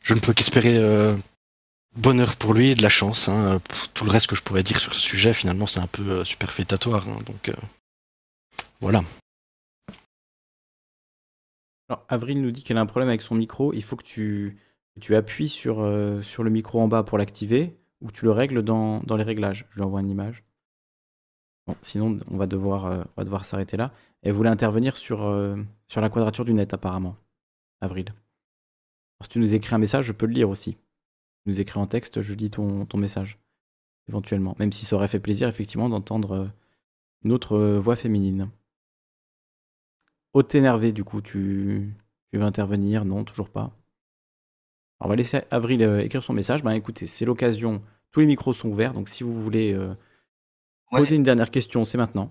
je 0.02 0.15
ne 0.15 0.20
peux 0.20 0.32
qu'espérer 0.32 0.76
euh, 0.76 1.16
bonheur 1.97 2.36
pour 2.36 2.55
lui 2.55 2.70
et 2.70 2.74
de 2.74 2.82
la 2.82 2.89
chance. 2.89 3.28
Hein. 3.28 3.60
Tout 3.94 4.05
le 4.05 4.10
reste 4.10 4.28
que 4.28 4.36
je 4.36 4.42
pourrais 4.42 4.62
dire 4.62 4.81
sur 4.81 4.94
ce 4.94 5.00
sujet, 5.00 5.34
finalement, 5.34 5.66
c'est 5.66 5.81
un 5.81 5.86
peu 5.86 6.02
euh, 6.02 6.24
superfétatoire. 6.24 7.08
Hein. 7.08 7.18
Donc, 7.26 7.52
voilà. 8.81 9.02
Avril 12.08 12.41
nous 12.41 12.52
dit 12.52 12.62
qu'elle 12.62 12.78
a 12.78 12.81
un 12.81 12.86
problème 12.86 13.10
avec 13.10 13.20
son 13.20 13.34
micro. 13.34 13.74
Il 13.74 13.84
faut 13.84 13.97
que 13.97 14.05
tu, 14.05 14.57
appuies 15.10 15.50
sur, 15.50 15.82
le 15.82 16.50
micro 16.50 16.81
en 16.81 16.89
bas 16.89 17.02
pour 17.02 17.18
l'activer 17.18 17.76
ou 18.00 18.10
tu 18.10 18.24
le 18.24 18.31
règles 18.31 18.62
dans 18.62 19.16
les 19.16 19.24
réglages. 19.24 19.66
Je 19.70 19.76
lui 19.76 19.82
envoie 19.82 20.00
une 20.00 20.08
image 20.08 20.42
sinon, 21.81 22.18
on 22.31 22.36
va 22.36 22.47
devoir, 22.47 22.86
euh, 22.86 23.05
devoir 23.18 23.44
s'arrêter 23.44 23.76
là. 23.76 23.92
Elle 24.23 24.33
voulait 24.33 24.51
intervenir 24.51 24.97
sur, 24.97 25.23
euh, 25.23 25.57
sur 25.89 26.01
la 26.01 26.10
quadrature 26.10 26.44
du 26.44 26.52
net, 26.52 26.75
apparemment. 26.75 27.17
Avril. 27.81 28.15
Si 29.23 29.28
tu 29.28 29.39
nous 29.39 29.55
écris 29.55 29.75
un 29.75 29.78
message, 29.78 30.07
je 30.07 30.12
peux 30.12 30.26
le 30.26 30.33
lire 30.33 30.51
aussi. 30.51 30.75
Tu 30.75 31.51
nous 31.51 31.60
écris 31.60 31.78
en 31.78 31.86
texte, 31.86 32.23
je 32.23 32.34
lis 32.34 32.51
ton, 32.51 32.86
ton 32.86 32.99
message. 32.99 33.39
Éventuellement. 34.09 34.57
Même 34.59 34.73
si 34.73 34.84
ça 34.84 34.97
aurait 34.97 35.09
fait 35.09 35.20
plaisir, 35.20 35.49
effectivement, 35.49 35.89
d'entendre 35.89 36.33
euh, 36.33 36.47
une 37.25 37.33
autre 37.33 37.59
voix 37.78 37.97
féminine. 37.97 38.51
Haute 40.34 40.55
énervé, 40.55 40.92
du 40.92 41.05
coup, 41.05 41.20
tu, 41.20 41.94
veux 42.33 42.42
intervenir? 42.42 43.05
Non, 43.05 43.25
toujours 43.25 43.49
pas. 43.49 43.70
On 45.01 45.09
va 45.09 45.17
laisser 45.17 45.42
Avril 45.51 45.83
écrire 45.83 46.23
son 46.23 46.33
message. 46.33 46.62
Ben 46.62 46.73
écoutez, 46.73 47.07
c'est 47.07 47.25
l'occasion. 47.25 47.83
Tous 48.12 48.20
les 48.20 48.26
micros 48.26 48.52
sont 48.52 48.68
ouverts, 48.68 48.92
donc 48.92 49.09
si 49.09 49.25
vous 49.25 49.41
voulez 49.42 49.76
Poser 50.99 51.17
une 51.17 51.23
dernière 51.23 51.51
question, 51.51 51.85
c'est 51.85 51.99
maintenant. 51.99 52.31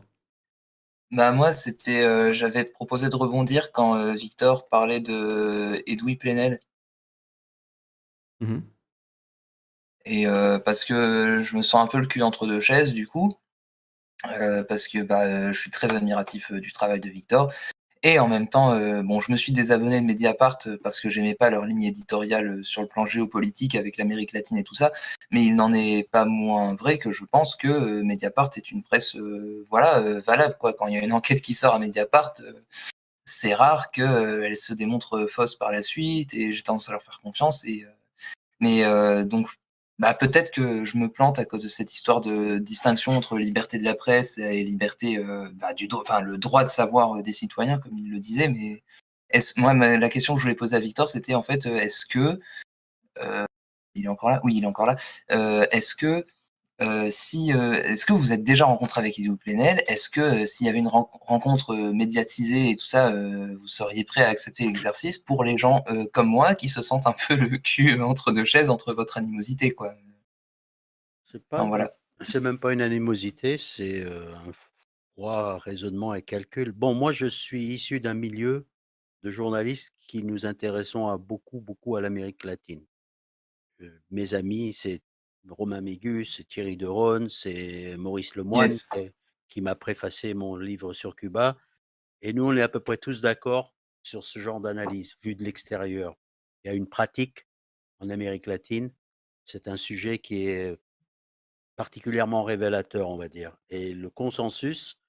Bah 1.11 1.31
moi, 1.31 1.51
c'était, 1.51 2.03
euh, 2.03 2.31
j'avais 2.31 2.63
proposé 2.63 3.09
de 3.09 3.15
rebondir 3.15 3.71
quand 3.71 3.95
euh, 3.95 4.13
Victor 4.13 4.67
parlait 4.69 5.01
de 5.01 5.83
Edoui 5.85 6.15
Plenel. 6.15 6.59
Mmh 8.39 8.59
Et 10.05 10.25
euh, 10.25 10.57
parce 10.59 10.85
que 10.85 11.41
je 11.41 11.55
me 11.57 11.61
sens 11.61 11.83
un 11.83 11.87
peu 11.87 11.99
le 11.99 12.07
cul 12.07 12.21
entre 12.21 12.47
deux 12.47 12.61
chaises, 12.61 12.93
du 12.93 13.07
coup. 13.07 13.33
parce 14.23 14.87
que 14.87 15.01
bah, 15.01 15.51
je 15.51 15.59
suis 15.59 15.71
très 15.71 15.93
admiratif 15.93 16.51
du 16.51 16.71
travail 16.71 16.99
de 16.99 17.09
Victor. 17.09 17.51
Et 18.03 18.17
en 18.17 18.27
même 18.27 18.47
temps, 18.47 18.73
euh, 18.73 19.03
bon, 19.03 19.19
je 19.19 19.31
me 19.31 19.37
suis 19.37 19.51
désabonné 19.51 20.01
de 20.01 20.05
Mediapart 20.05 20.57
euh, 20.65 20.77
parce 20.81 20.99
que 20.99 21.07
j'aimais 21.07 21.35
pas 21.35 21.51
leur 21.51 21.65
ligne 21.65 21.83
éditoriale 21.83 22.47
euh, 22.47 22.63
sur 22.63 22.81
le 22.81 22.87
plan 22.87 23.05
géopolitique 23.05 23.75
avec 23.75 23.97
l'Amérique 23.97 24.33
latine 24.33 24.57
et 24.57 24.63
tout 24.63 24.73
ça. 24.73 24.91
Mais 25.29 25.43
il 25.43 25.55
n'en 25.55 25.71
est 25.71 26.09
pas 26.09 26.25
moins 26.25 26.73
vrai 26.73 26.97
que 26.97 27.11
je 27.11 27.25
pense 27.25 27.55
que 27.55 28.01
Mediapart 28.01 28.49
est 28.55 28.71
une 28.71 28.81
presse, 28.81 29.15
voilà, 29.69 29.99
valable. 30.21 30.57
Quoi. 30.59 30.73
Quand 30.73 30.87
il 30.87 30.95
y 30.95 30.97
a 30.97 31.03
une 31.03 31.13
enquête 31.13 31.41
qui 31.41 31.53
sort 31.53 31.75
à 31.75 31.79
Mediapart, 31.79 32.33
c'est 33.25 33.53
rare 33.53 33.91
qu'elle 33.91 34.57
se 34.57 34.73
démontre 34.73 35.27
fausse 35.29 35.55
par 35.55 35.71
la 35.71 35.81
suite 35.81 36.33
et 36.33 36.53
j'ai 36.53 36.63
tendance 36.63 36.89
à 36.89 36.93
leur 36.93 37.03
faire 37.03 37.21
confiance. 37.21 37.63
Et, 37.65 37.85
mais 38.59 38.83
donc 39.25 39.47
bah, 40.01 40.15
peut-être 40.15 40.49
que 40.49 40.83
je 40.83 40.97
me 40.97 41.09
plante 41.09 41.37
à 41.37 41.45
cause 41.45 41.61
de 41.61 41.67
cette 41.67 41.93
histoire 41.93 42.21
de 42.21 42.57
distinction 42.57 43.11
entre 43.15 43.37
liberté 43.37 43.77
de 43.77 43.83
la 43.83 43.93
presse 43.93 44.39
et 44.39 44.63
liberté, 44.63 45.19
euh, 45.19 45.47
bah, 45.53 45.75
du 45.75 45.87
le 45.87 46.37
droit 46.39 46.63
de 46.63 46.69
savoir 46.69 47.17
euh, 47.17 47.21
des 47.21 47.33
citoyens, 47.33 47.77
comme 47.77 47.95
il 47.99 48.09
le 48.09 48.19
disait. 48.19 48.47
Mais 48.47 48.81
moi, 49.57 49.75
la 49.75 50.09
question 50.09 50.33
que 50.33 50.39
je 50.39 50.45
voulais 50.45 50.55
poser 50.55 50.75
à 50.75 50.79
Victor, 50.79 51.07
c'était 51.07 51.35
en 51.35 51.43
fait, 51.43 51.67
euh, 51.67 51.75
est-ce 51.75 52.07
que 52.07 52.39
il 53.93 54.05
est 54.05 54.07
encore 54.07 54.31
là? 54.31 54.41
Oui, 54.43 54.55
il 54.55 54.63
est 54.63 54.67
encore 54.67 54.87
là. 54.87 54.95
est-ce 55.71 55.93
que 55.93 56.25
si, 57.09 57.51
est-ce 57.51 58.05
que 58.05 58.13
vous 58.13 58.33
êtes 58.33 58.43
déjà 58.43 58.65
rencontré 58.65 59.01
avec 59.01 59.17
Idou 59.17 59.37
Plenel? 59.37 59.83
Est-ce 59.87 60.09
que 60.09 60.45
s'il 60.45 60.65
y 60.65 60.69
avait 60.69 60.79
une 60.79 60.87
rencontre 60.87 61.75
médiatisée 61.75 62.69
et 62.71 62.75
tout 62.75 62.85
ça, 62.85 63.11
vous 63.11 63.67
seriez 63.67 64.03
prêt 64.03 64.23
à 64.23 64.29
accepter 64.29 64.65
l'exercice 64.65 65.17
pour 65.17 65.43
les 65.43 65.57
gens 65.57 65.83
comme 66.13 66.27
moi 66.27 66.55
qui 66.55 66.69
se 66.69 66.81
sentent 66.81 67.07
un 67.07 67.15
peu 67.27 67.35
le 67.35 67.57
cul 67.57 68.01
entre 68.01 68.31
deux 68.31 68.45
chaises 68.45 68.69
entre 68.69 68.93
votre 68.93 69.17
animosité, 69.17 69.71
quoi? 69.71 69.95
C'est 71.23 71.43
pas, 71.47 71.63
voilà. 71.63 71.95
c'est 72.21 72.43
même 72.43 72.59
pas 72.59 72.73
une 72.73 72.81
animosité, 72.81 73.57
c'est 73.57 74.03
un 74.05 74.51
froid 75.13 75.59
raisonnement 75.59 76.13
et 76.13 76.21
calcul. 76.21 76.71
Bon, 76.71 76.93
moi, 76.93 77.11
je 77.13 77.27
suis 77.27 77.63
issu 77.65 77.99
d'un 77.99 78.13
milieu 78.13 78.65
de 79.23 79.29
journalistes 79.29 79.93
qui 80.07 80.23
nous 80.23 80.45
intéressons 80.45 81.07
à 81.07 81.17
beaucoup, 81.17 81.61
beaucoup 81.61 81.95
à 81.95 82.01
l'Amérique 82.01 82.43
latine. 82.43 82.83
mes 84.09 84.33
amis, 84.33 84.73
c'est 84.73 85.01
Romain 85.49 85.81
Mégus, 85.81 86.35
c'est 86.37 86.47
Thierry 86.47 86.77
Deronne, 86.77 87.29
c'est 87.29 87.97
Maurice 87.97 88.35
Lemoine 88.35 88.71
qui 89.47 89.61
m'a 89.61 89.75
préfacé 89.75 90.33
mon 90.33 90.55
livre 90.55 90.93
sur 90.93 91.15
Cuba. 91.15 91.57
Et 92.21 92.33
nous, 92.33 92.45
on 92.45 92.55
est 92.55 92.61
à 92.61 92.69
peu 92.69 92.79
près 92.79 92.97
tous 92.97 93.21
d'accord 93.21 93.75
sur 94.03 94.23
ce 94.23 94.39
genre 94.39 94.61
d'analyse, 94.61 95.15
vu 95.21 95.35
de 95.35 95.43
l'extérieur. 95.43 96.15
Il 96.63 96.67
y 96.67 96.71
a 96.71 96.73
une 96.73 96.87
pratique 96.87 97.47
en 97.99 98.09
Amérique 98.09 98.47
latine. 98.47 98.91
C'est 99.45 99.67
un 99.67 99.77
sujet 99.77 100.19
qui 100.19 100.47
est 100.47 100.79
particulièrement 101.75 102.43
révélateur, 102.43 103.09
on 103.09 103.17
va 103.17 103.27
dire. 103.27 103.57
Et 103.69 103.93
le 103.93 104.09
consensus, 104.09 105.01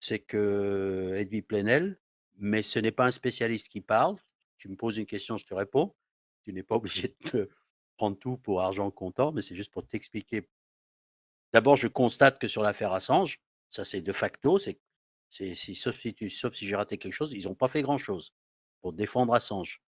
c'est 0.00 0.20
que 0.20 1.14
Edwy 1.16 1.42
Plenel, 1.42 2.00
mais 2.36 2.62
ce 2.62 2.78
n'est 2.78 2.92
pas 2.92 3.06
un 3.06 3.10
spécialiste 3.10 3.68
qui 3.68 3.80
parle. 3.80 4.16
Tu 4.56 4.68
me 4.68 4.76
poses 4.76 4.98
une 4.98 5.06
question, 5.06 5.36
je 5.36 5.44
te 5.44 5.54
réponds. 5.54 5.94
Tu 6.42 6.52
n'es 6.52 6.62
pas 6.62 6.76
obligé 6.76 7.14
de 7.34 7.50
prendre 7.96 8.18
tout 8.18 8.36
pour 8.38 8.60
argent 8.60 8.90
comptant, 8.90 9.32
mais 9.32 9.42
c'est 9.42 9.54
juste 9.54 9.72
pour 9.72 9.86
t'expliquer. 9.86 10.48
D'abord, 11.52 11.76
je 11.76 11.88
constate 11.88 12.38
que 12.38 12.48
sur 12.48 12.62
l'affaire 12.62 12.92
Assange, 12.92 13.40
ça 13.70 13.84
c'est 13.84 14.00
de 14.00 14.12
facto, 14.12 14.58
c'est, 14.58 14.78
c'est 15.30 15.54
si, 15.54 15.74
sauf 15.74 15.98
si, 15.98 16.14
sauf 16.30 16.54
si 16.54 16.66
j'ai 16.66 16.76
raté 16.76 16.98
quelque 16.98 17.12
chose, 17.12 17.32
ils 17.32 17.44
n'ont 17.44 17.54
pas 17.54 17.68
fait 17.68 17.82
grand-chose 17.82 18.32
pour 18.80 18.92
défendre 18.92 19.34
Assange. 19.34 19.82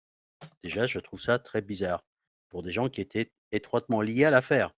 Déjà, 0.64 0.86
je 0.86 1.00
trouve 1.00 1.22
ça 1.22 1.40
très 1.40 1.62
bizarre 1.62 2.04
pour 2.50 2.62
des 2.64 2.72
gens 2.72 2.90
qui 2.90 3.02
étaient 3.02 3.32
étroitement 3.52 4.02
liés 4.02 4.26
à 4.26 4.32
l'affaire. 4.32 4.74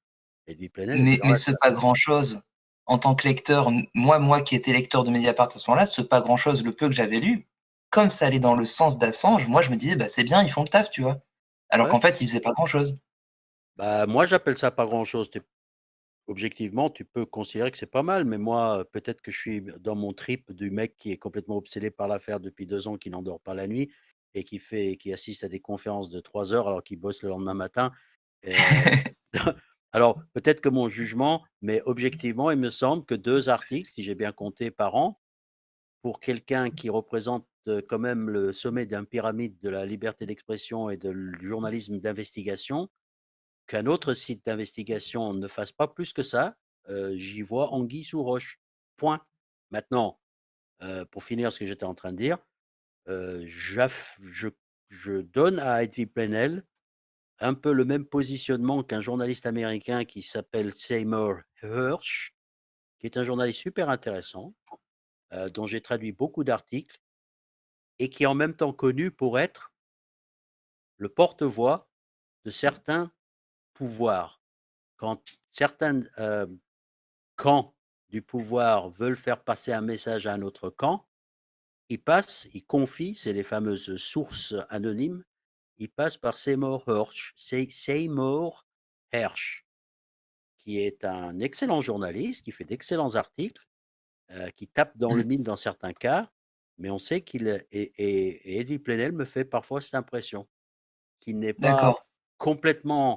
Mais, 0.47 1.19
mais 1.23 1.35
c'est 1.35 1.57
pas 1.59 1.71
grand-chose. 1.71 2.41
En 2.85 2.97
tant 2.99 3.15
que 3.15 3.27
lecteur, 3.27 3.69
moi, 3.93 4.17
moi 4.17 4.41
qui 4.41 4.55
étais 4.55 4.71
lecteur 4.71 5.03
de 5.03 5.11
Mediapart 5.11 5.47
à 5.47 5.57
ce 5.57 5.69
moment-là, 5.69 5.85
c'est 5.85 6.07
pas 6.07 6.21
grand-chose. 6.21 6.63
Le 6.63 6.71
peu 6.71 6.87
que 6.87 6.95
j'avais 6.95 7.19
lu, 7.19 7.47
comme 7.89 8.09
ça 8.09 8.27
allait 8.27 8.39
dans 8.39 8.55
le 8.55 8.63
sens 8.63 8.97
d'Assange, 8.97 9.47
moi 9.47 9.61
je 9.61 9.71
me 9.71 9.75
disais, 9.75 9.97
bah, 9.97 10.07
c'est 10.07 10.23
bien, 10.23 10.41
ils 10.41 10.51
font 10.51 10.63
le 10.63 10.69
taf, 10.69 10.89
tu 10.89 11.01
vois. 11.01 11.19
Alors 11.69 11.89
qu'en 11.89 11.99
fait, 11.99 12.21
ils 12.21 12.27
faisaient 12.27 12.39
pas 12.39 12.53
grand-chose. 12.53 13.01
Bah, 13.77 14.07
moi, 14.07 14.25
j'appelle 14.25 14.57
ça 14.57 14.71
pas 14.71 14.85
grand-chose. 14.85 15.29
Objectivement, 16.27 16.89
tu 16.89 17.05
peux 17.05 17.25
considérer 17.25 17.71
que 17.71 17.77
c'est 17.77 17.85
pas 17.85 18.03
mal, 18.03 18.25
mais 18.25 18.37
moi, 18.37 18.85
peut-être 18.91 19.21
que 19.21 19.31
je 19.31 19.39
suis 19.39 19.61
dans 19.79 19.95
mon 19.95 20.13
trip 20.13 20.51
du 20.51 20.71
mec 20.71 20.97
qui 20.97 21.11
est 21.11 21.17
complètement 21.17 21.57
obsédé 21.57 21.91
par 21.91 22.07
l'affaire 22.07 22.39
depuis 22.39 22.65
deux 22.65 22.87
ans, 22.87 22.97
qui 22.97 23.09
n'endort 23.09 23.39
pas 23.39 23.53
la 23.53 23.67
nuit 23.67 23.91
et 24.33 24.43
qui 24.43 24.59
fait, 24.59 24.97
qui 24.97 25.13
assiste 25.13 25.43
à 25.43 25.47
des 25.47 25.59
conférences 25.59 26.09
de 26.09 26.19
trois 26.19 26.53
heures 26.53 26.67
alors 26.67 26.83
qu'il 26.83 26.99
bosse 26.99 27.23
le 27.23 27.29
lendemain 27.29 27.53
matin. 27.53 27.91
alors, 29.93 30.21
peut-être 30.33 30.59
que 30.59 30.69
mon 30.69 30.89
jugement, 30.89 31.45
mais 31.61 31.81
objectivement, 31.85 32.51
il 32.51 32.57
me 32.57 32.71
semble 32.71 33.05
que 33.05 33.15
deux 33.15 33.49
articles, 33.49 33.89
si 33.89 34.03
j'ai 34.03 34.15
bien 34.15 34.31
compté 34.31 34.71
par 34.71 34.95
an, 34.95 35.21
pour 36.01 36.19
quelqu'un 36.19 36.71
qui 36.71 36.89
représente 36.89 37.47
quand 37.87 37.99
même 37.99 38.29
le 38.29 38.53
sommet 38.53 38.85
d'un 38.85 39.03
pyramide 39.03 39.59
de 39.59 39.69
la 39.69 39.85
liberté 39.85 40.25
d'expression 40.25 40.89
et 40.89 40.97
de 40.97 41.13
journalisme 41.41 41.99
d'investigation, 41.99 42.89
qu'un 43.67 43.85
autre 43.85 44.13
site 44.13 44.45
d'investigation 44.45 45.33
ne 45.33 45.47
fasse 45.47 45.71
pas 45.71 45.87
plus 45.87 46.13
que 46.13 46.23
ça, 46.23 46.55
j'y 47.13 47.41
vois 47.41 47.73
anguille 47.73 48.03
sous 48.03 48.23
roche. 48.23 48.59
Point. 48.95 49.21
Maintenant, 49.71 50.19
pour 51.11 51.23
finir 51.23 51.51
ce 51.51 51.59
que 51.59 51.65
j'étais 51.65 51.83
en 51.83 51.93
train 51.93 52.13
de 52.13 52.17
dire, 52.17 52.37
je, 53.07 54.49
je, 54.89 55.21
donne 55.21 55.59
à 55.59 55.83
Edwy 55.83 56.05
Plenel 56.05 56.65
un 57.39 57.53
peu 57.53 57.73
le 57.73 57.85
même 57.85 58.05
positionnement 58.05 58.83
qu'un 58.83 59.01
journaliste 59.01 59.45
américain 59.45 60.05
qui 60.05 60.23
s'appelle 60.23 60.73
Seymour 60.73 61.41
Hersh, 61.61 62.35
qui 62.99 63.05
est 63.05 63.17
un 63.17 63.23
journaliste 63.23 63.59
super 63.59 63.89
intéressant, 63.89 64.55
dont 65.53 65.67
j'ai 65.67 65.81
traduit 65.81 66.13
beaucoup 66.13 66.43
d'articles, 66.43 66.99
et 67.99 68.09
qui 68.09 68.23
est 68.23 68.27
en 68.27 68.35
même 68.35 68.55
temps 68.55 68.73
connu 68.73 69.11
pour 69.11 69.39
être 69.39 69.73
le 70.97 71.09
porte-voix 71.09 71.89
de 72.43 72.51
certains 72.51 73.11
pouvoir. 73.77 74.41
Quand 74.97 75.21
certains 75.51 76.01
camps 77.35 77.75
du 78.09 78.23
pouvoir 78.23 78.89
veulent 78.89 79.15
faire 79.15 79.43
passer 79.43 79.71
un 79.71 79.81
message 79.81 80.25
à 80.25 80.33
un 80.33 80.41
autre 80.41 80.71
camp, 80.71 81.07
ils 81.89 82.01
passent, 82.01 82.47
ils 82.53 82.65
confient, 82.65 83.15
c'est 83.15 83.33
les 83.33 83.43
fameuses 83.43 83.95
sources 83.97 84.55
anonymes, 84.69 85.23
ils 85.77 85.89
passent 85.89 86.17
par 86.17 86.37
Seymour 86.37 86.83
Hersh, 86.87 87.35
Seymour 87.37 88.65
Hersh, 89.11 89.67
qui 90.57 90.79
est 90.79 91.05
un 91.05 91.39
excellent 91.39 91.81
journaliste, 91.81 92.43
qui 92.43 92.51
fait 92.51 92.65
d'excellents 92.65 93.13
articles, 93.13 93.67
qui 94.55 94.67
tape 94.67 94.97
dans 94.97 95.13
le 95.13 95.23
mmh. 95.23 95.27
mine 95.27 95.43
dans 95.43 95.55
certains 95.55 95.93
cas, 95.93 96.31
mais 96.79 96.89
on 96.89 96.97
sait 96.97 97.21
qu'il 97.21 97.47
est, 97.47 97.67
et, 97.71 97.93
et, 97.97 98.59
Eddie 98.59 98.79
Plenel 98.79 99.11
me 99.11 99.25
fait 99.25 99.45
parfois 99.45 99.81
cette 99.81 99.95
impression 99.95 100.47
qu'il 101.19 101.37
n'est 101.37 101.53
pas 101.53 101.95
complètement 102.37 103.15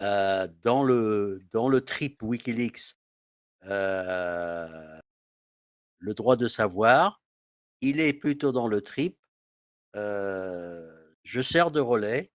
dans, 0.00 0.84
le, 0.84 1.40
dans 1.52 1.68
le 1.68 1.80
trip 1.80 2.22
Wikileaks, 2.22 2.94
le 3.62 5.00
droit 6.14 6.36
de 6.36 6.48
savoir, 6.48 7.22
il 7.80 8.00
est 8.00 8.12
plutôt 8.12 8.52
dans 8.52 8.68
le 8.68 8.80
trip. 8.80 9.18
je 9.94 11.40
sers 11.42 11.70
de 11.70 11.80
relais. 11.80 12.30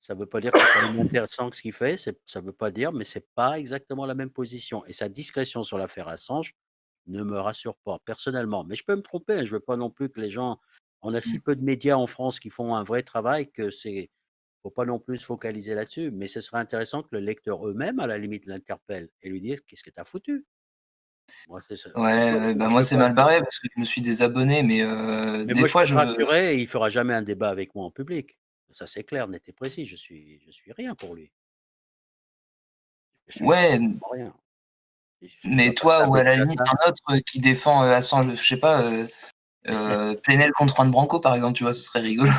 Ça 0.00 0.14
ne 0.14 0.20
veut 0.20 0.26
pas 0.26 0.40
dire 0.40 0.52
que 0.52 0.58
c'est 0.58 0.94
pas 0.94 1.02
intéressant 1.02 1.50
ce 1.52 1.60
qu'il 1.60 1.72
fait, 1.72 1.96
ça 1.96 2.12
ne 2.40 2.46
veut 2.46 2.52
pas 2.52 2.70
dire, 2.70 2.92
mais 2.92 3.04
c'est 3.04 3.28
pas 3.34 3.58
exactement 3.58 4.06
la 4.06 4.14
même 4.14 4.30
position. 4.30 4.84
Et 4.86 4.92
sa 4.92 5.08
discrétion 5.08 5.62
sur 5.64 5.76
l'affaire 5.76 6.08
Assange 6.08 6.54
ne 7.08 7.22
me 7.22 7.38
rassure 7.38 7.76
pas, 7.84 7.98
personnellement. 8.04 8.64
Mais 8.64 8.76
je 8.76 8.84
peux 8.84 8.94
me 8.94 9.02
tromper, 9.02 9.34
hein, 9.34 9.44
je 9.44 9.50
ne 9.50 9.58
veux 9.58 9.60
pas 9.60 9.76
non 9.76 9.90
plus 9.90 10.08
que 10.10 10.20
les 10.20 10.30
gens. 10.30 10.60
On 11.00 11.14
a 11.14 11.20
si 11.20 11.38
mmh. 11.38 11.42
peu 11.42 11.56
de 11.56 11.62
médias 11.62 11.96
en 11.96 12.06
France 12.06 12.40
qui 12.40 12.50
font 12.50 12.74
un 12.74 12.82
vrai 12.82 13.02
travail 13.02 13.50
que 13.50 13.70
c'est 13.70 14.10
faut 14.62 14.70
pas 14.70 14.84
non 14.84 14.98
plus 14.98 15.18
se 15.18 15.24
focaliser 15.24 15.74
là-dessus, 15.74 16.10
mais 16.10 16.28
ce 16.28 16.40
serait 16.40 16.58
intéressant 16.58 17.02
que 17.02 17.08
le 17.12 17.20
lecteur 17.20 17.66
eux-mêmes, 17.66 18.00
à 18.00 18.06
la 18.06 18.18
limite, 18.18 18.46
l'interpelle 18.46 19.08
et 19.22 19.28
lui 19.28 19.40
dise 19.40 19.60
qu'est-ce 19.66 19.84
que 19.84 19.90
tu 19.90 20.00
as 20.00 20.04
foutu? 20.04 20.46
Moi, 21.48 21.60
ouais, 21.96 22.54
bah 22.54 22.68
moi 22.68 22.82
c'est 22.82 22.96
mal 22.96 23.14
barré 23.14 23.40
parce 23.40 23.58
que 23.58 23.68
je 23.74 23.80
me 23.80 23.84
suis 23.84 24.00
désabonné, 24.00 24.62
mais, 24.62 24.82
euh, 24.82 25.44
des 25.44 25.68
fois 25.68 25.84
je. 25.84 25.94
Rassuré, 25.94 26.56
il 26.56 26.66
fera 26.66 26.88
jamais 26.88 27.12
un 27.12 27.20
débat 27.20 27.50
avec 27.50 27.74
moi 27.74 27.84
en 27.84 27.90
public. 27.90 28.38
Ça 28.70 28.86
c'est 28.86 29.04
clair, 29.04 29.28
net 29.28 29.46
et 29.46 29.52
précis. 29.52 29.84
Je 29.84 29.96
suis, 29.96 30.40
je 30.46 30.50
suis 30.50 30.72
rien 30.72 30.94
pour 30.94 31.14
lui. 31.14 31.30
ouais. 33.40 33.78
Rien. 34.10 34.34
Mais 35.44 35.74
toi 35.74 36.06
ou 36.06 36.14
à 36.16 36.22
la 36.22 36.36
limite 36.36 36.60
un 36.60 36.88
autre 36.88 37.18
qui 37.26 37.40
défend 37.40 37.82
euh, 37.82 37.92
Assange, 37.92 38.34
je 38.34 38.46
sais 38.46 38.56
pas, 38.56 38.82
euh, 38.82 39.06
euh, 39.68 40.14
Plenel 40.22 40.52
contre 40.52 40.76
Juan 40.76 40.90
Branco 40.90 41.18
par 41.20 41.34
exemple, 41.34 41.56
tu 41.56 41.64
vois, 41.64 41.72
ce 41.72 41.82
serait 41.82 42.00
rigolo 42.00 42.30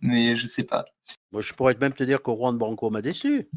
mais 0.00 0.36
je 0.36 0.46
sais 0.46 0.64
pas. 0.64 0.84
Moi, 1.32 1.42
je 1.42 1.52
pourrais 1.52 1.76
même 1.76 1.94
te 1.94 2.04
dire 2.04 2.22
que 2.22 2.30
Juan 2.30 2.56
Branco 2.56 2.90
m'a 2.90 3.02
déçu. 3.02 3.48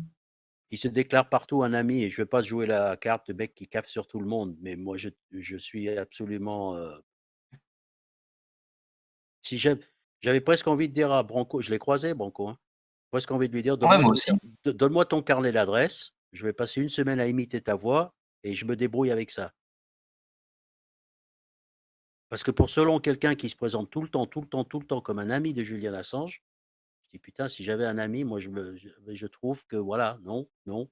Il 0.72 0.78
se 0.78 0.88
déclare 0.88 1.30
partout 1.30 1.64
un 1.64 1.74
ami 1.74 2.04
et 2.04 2.12
je 2.12 2.20
ne 2.20 2.26
vais 2.26 2.30
pas 2.30 2.44
jouer 2.44 2.68
la 2.68 2.96
carte 2.98 3.28
de 3.28 3.34
mec 3.34 3.56
qui 3.56 3.68
caffe 3.68 3.88
sur 3.88 4.08
tout 4.08 4.20
le 4.20 4.28
monde, 4.28 4.56
mais 4.62 4.76
moi, 4.76 4.98
je, 4.98 5.10
je 5.32 5.58
suis 5.58 5.90
absolument. 5.90 6.76
Euh 6.76 6.98
si 9.50 9.58
j'avais 10.22 10.42
presque 10.42 10.68
envie 10.68 10.90
de 10.90 10.94
dire 10.94 11.12
à 11.12 11.24
Branco, 11.24 11.62
je 11.62 11.72
l'ai 11.72 11.80
croisé, 11.80 12.14
Branco, 12.14 12.50
hein, 12.50 12.58
presque 13.12 13.32
envie 13.32 13.50
de 13.50 13.54
lui 13.54 13.64
dire 13.64 13.78
donne-moi 13.78 15.06
ton 15.06 15.22
carnet 15.22 15.52
d'adresse, 15.52 16.12
je 16.34 16.46
vais 16.46 16.54
passer 16.54 16.82
une 16.82 16.90
semaine 16.90 17.20
à 17.20 17.28
imiter 17.28 17.62
ta 17.62 17.76
voix 17.76 18.14
et 18.44 18.54
je 18.54 18.66
me 18.66 18.76
débrouille 18.76 19.12
avec 19.12 19.32
ça. 19.32 19.54
Parce 22.30 22.44
que 22.44 22.52
pour 22.52 22.70
selon 22.70 23.00
quelqu'un 23.00 23.36
qui 23.36 23.50
se 23.50 23.56
présente 23.56 23.90
tout 23.90 24.02
le 24.02 24.08
temps, 24.08 24.28
tout 24.28 24.42
le 24.42 24.48
temps, 24.48 24.64
tout 24.64 24.80
le 24.80 24.86
temps 24.86 25.02
comme 25.02 25.20
un 25.20 25.32
ami 25.32 25.54
de 25.54 25.64
Julian 25.64 25.94
Assange, 25.96 26.44
je 27.06 27.18
dis 27.18 27.20
putain, 27.20 27.50
si 27.50 27.64
j'avais 27.64 27.86
un 27.86 27.98
ami, 27.98 28.24
moi 28.24 28.40
je 28.40 28.50
me, 28.50 28.78
je, 28.78 29.28
trouve 29.28 29.66
que 29.66 29.76
voilà, 29.76 30.20
non, 30.22 30.48
non, 30.68 30.90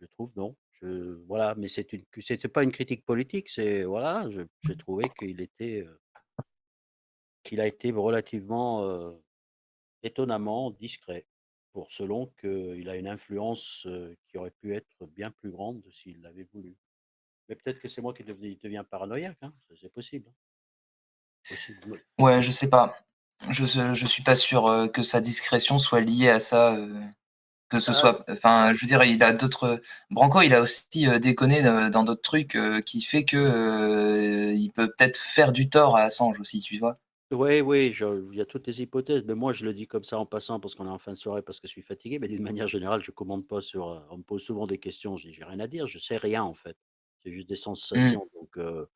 je 0.00 0.06
trouve 0.06 0.32
non, 0.36 0.56
je, 0.72 1.14
voilà, 1.26 1.54
mais 1.54 1.68
c'est 1.68 1.92
une, 1.92 2.04
c'était 2.20 2.48
pas 2.48 2.64
une 2.64 2.72
critique 2.72 3.04
politique, 3.04 3.48
c'est 3.48 3.84
voilà, 3.84 4.28
j'ai 4.64 4.76
trouvé 4.76 5.04
qu'il 5.18 5.40
était, 5.40 5.86
euh, 5.86 5.96
qu'il 7.44 7.60
a 7.60 7.66
été 7.68 7.92
relativement 7.92 8.84
euh, 8.84 9.12
étonnamment 10.02 10.72
discret 10.72 11.26
pour 11.72 11.92
selon 11.92 12.26
qu'il 12.40 12.88
a 12.88 12.96
une 12.96 13.06
influence 13.06 13.86
euh, 13.86 14.16
qui 14.26 14.36
aurait 14.36 14.50
pu 14.50 14.74
être 14.74 15.06
bien 15.06 15.30
plus 15.30 15.50
grande 15.52 15.84
s'il 15.92 16.20
l'avait 16.22 16.48
voulu. 16.52 16.76
Mais 17.48 17.56
peut-être 17.56 17.80
que 17.80 17.88
c'est 17.88 18.02
moi 18.02 18.14
qui 18.14 18.24
deviens, 18.24 18.54
deviens 18.62 18.84
paranoïaque, 18.84 19.38
hein, 19.42 19.52
c'est 19.80 19.92
possible. 19.92 20.30
possible. 21.48 22.00
Ouais, 22.18 22.42
je 22.42 22.50
sais 22.50 22.68
pas. 22.68 22.96
Je, 23.50 23.64
je 23.66 24.06
suis 24.06 24.22
pas 24.22 24.34
sûr 24.34 24.66
euh, 24.66 24.88
que 24.88 25.02
sa 25.02 25.20
discrétion 25.20 25.78
soit 25.78 26.00
liée 26.00 26.28
à 26.28 26.38
ça. 26.40 26.74
euh, 26.74 27.00
que 27.70 27.78
ce 27.80 27.92
Ah. 27.92 27.94
soit. 27.94 28.24
Enfin, 28.30 28.72
je 28.74 28.80
veux 28.80 28.86
dire, 28.88 29.04
il 29.04 29.22
a 29.24 29.32
d'autres. 29.34 29.80
Branco, 30.10 30.42
il 30.42 30.54
a 30.54 30.62
aussi 30.62 31.08
euh, 31.08 31.18
déconné 31.20 31.62
dans 31.62 32.04
d'autres 32.04 32.22
trucs 32.22 32.56
euh, 32.56 32.80
qui 32.82 33.00
fait 33.02 33.24
que 33.26 33.36
euh, 33.38 34.54
il 34.54 34.70
peut 34.72 34.88
peut-être 34.88 35.18
faire 35.20 35.52
du 35.52 35.68
tort 35.70 35.96
à 35.96 36.02
Assange 36.02 36.40
aussi, 36.40 36.60
tu 36.62 36.78
vois. 36.78 36.96
Oui, 37.30 37.60
oui, 37.62 37.92
je- 37.94 38.30
il 38.32 38.36
y 38.38 38.40
a 38.40 38.44
toutes 38.46 38.66
les 38.66 38.80
hypothèses, 38.82 39.22
mais 39.26 39.34
moi 39.34 39.52
je 39.54 39.64
le 39.64 39.72
dis 39.74 39.86
comme 39.86 40.02
ça 40.04 40.18
en 40.18 40.24
passant 40.26 40.60
parce 40.60 40.74
qu'on 40.74 40.86
est 40.86 40.90
en 40.90 40.98
fin 40.98 41.12
de 41.12 41.18
soirée, 41.18 41.42
parce 41.42 41.60
que 41.60 41.66
je 41.66 41.72
suis 41.72 41.82
fatigué, 41.82 42.18
mais 42.18 42.28
d'une 42.28 42.42
manière 42.42 42.68
générale, 42.68 43.02
je 43.02 43.10
ne 43.10 43.14
commande 43.14 43.46
pas 43.46 43.60
sur. 43.62 44.06
On 44.10 44.18
me 44.18 44.22
pose 44.22 44.42
souvent 44.42 44.66
des 44.66 44.78
questions, 44.78 45.16
j'ai 45.16 45.32
j'ai 45.32 45.44
rien 45.44 45.60
à 45.60 45.66
dire, 45.66 45.86
je 45.86 45.98
sais 45.98 46.16
rien 46.18 46.42
en 46.42 46.54
fait. 46.54 46.76
C'est 47.24 47.30
juste 47.32 47.48
des 47.48 47.56
sensations, 47.56 48.28
donc 48.34 48.56
euh, 48.58 48.86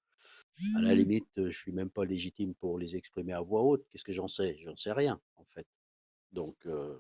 à 0.77 0.83
la 0.83 0.95
limite, 0.95 1.27
euh, 1.39 1.51
je 1.51 1.59
suis 1.59 1.73
même 1.73 1.91
pas 1.91 2.05
légitime 2.05 2.55
pour 2.55 2.79
les 2.79 2.97
exprimer 2.97 3.33
à 3.33 3.41
voix 3.41 3.63
haute. 3.63 3.87
Qu'est-ce 3.91 4.05
que 4.05 4.13
j'en 4.13 4.29
sais? 4.29 4.59
J'en 4.65 4.77
sais 4.77 4.93
rien 4.93 5.21
en 5.37 5.45
fait. 5.45 5.67
Donc 6.33 6.57
euh, 6.67 6.99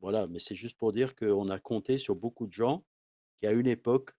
voilà, 0.00 0.26
mais 0.28 0.38
c'est 0.38 0.54
juste 0.54 0.78
pour 0.78 0.92
dire 0.92 1.14
qu'on 1.16 1.48
a 1.50 1.58
compté 1.58 1.98
sur 1.98 2.16
beaucoup 2.16 2.46
de 2.46 2.52
gens 2.52 2.84
qui, 3.40 3.46
à 3.46 3.52
une 3.52 3.68
époque, 3.68 4.12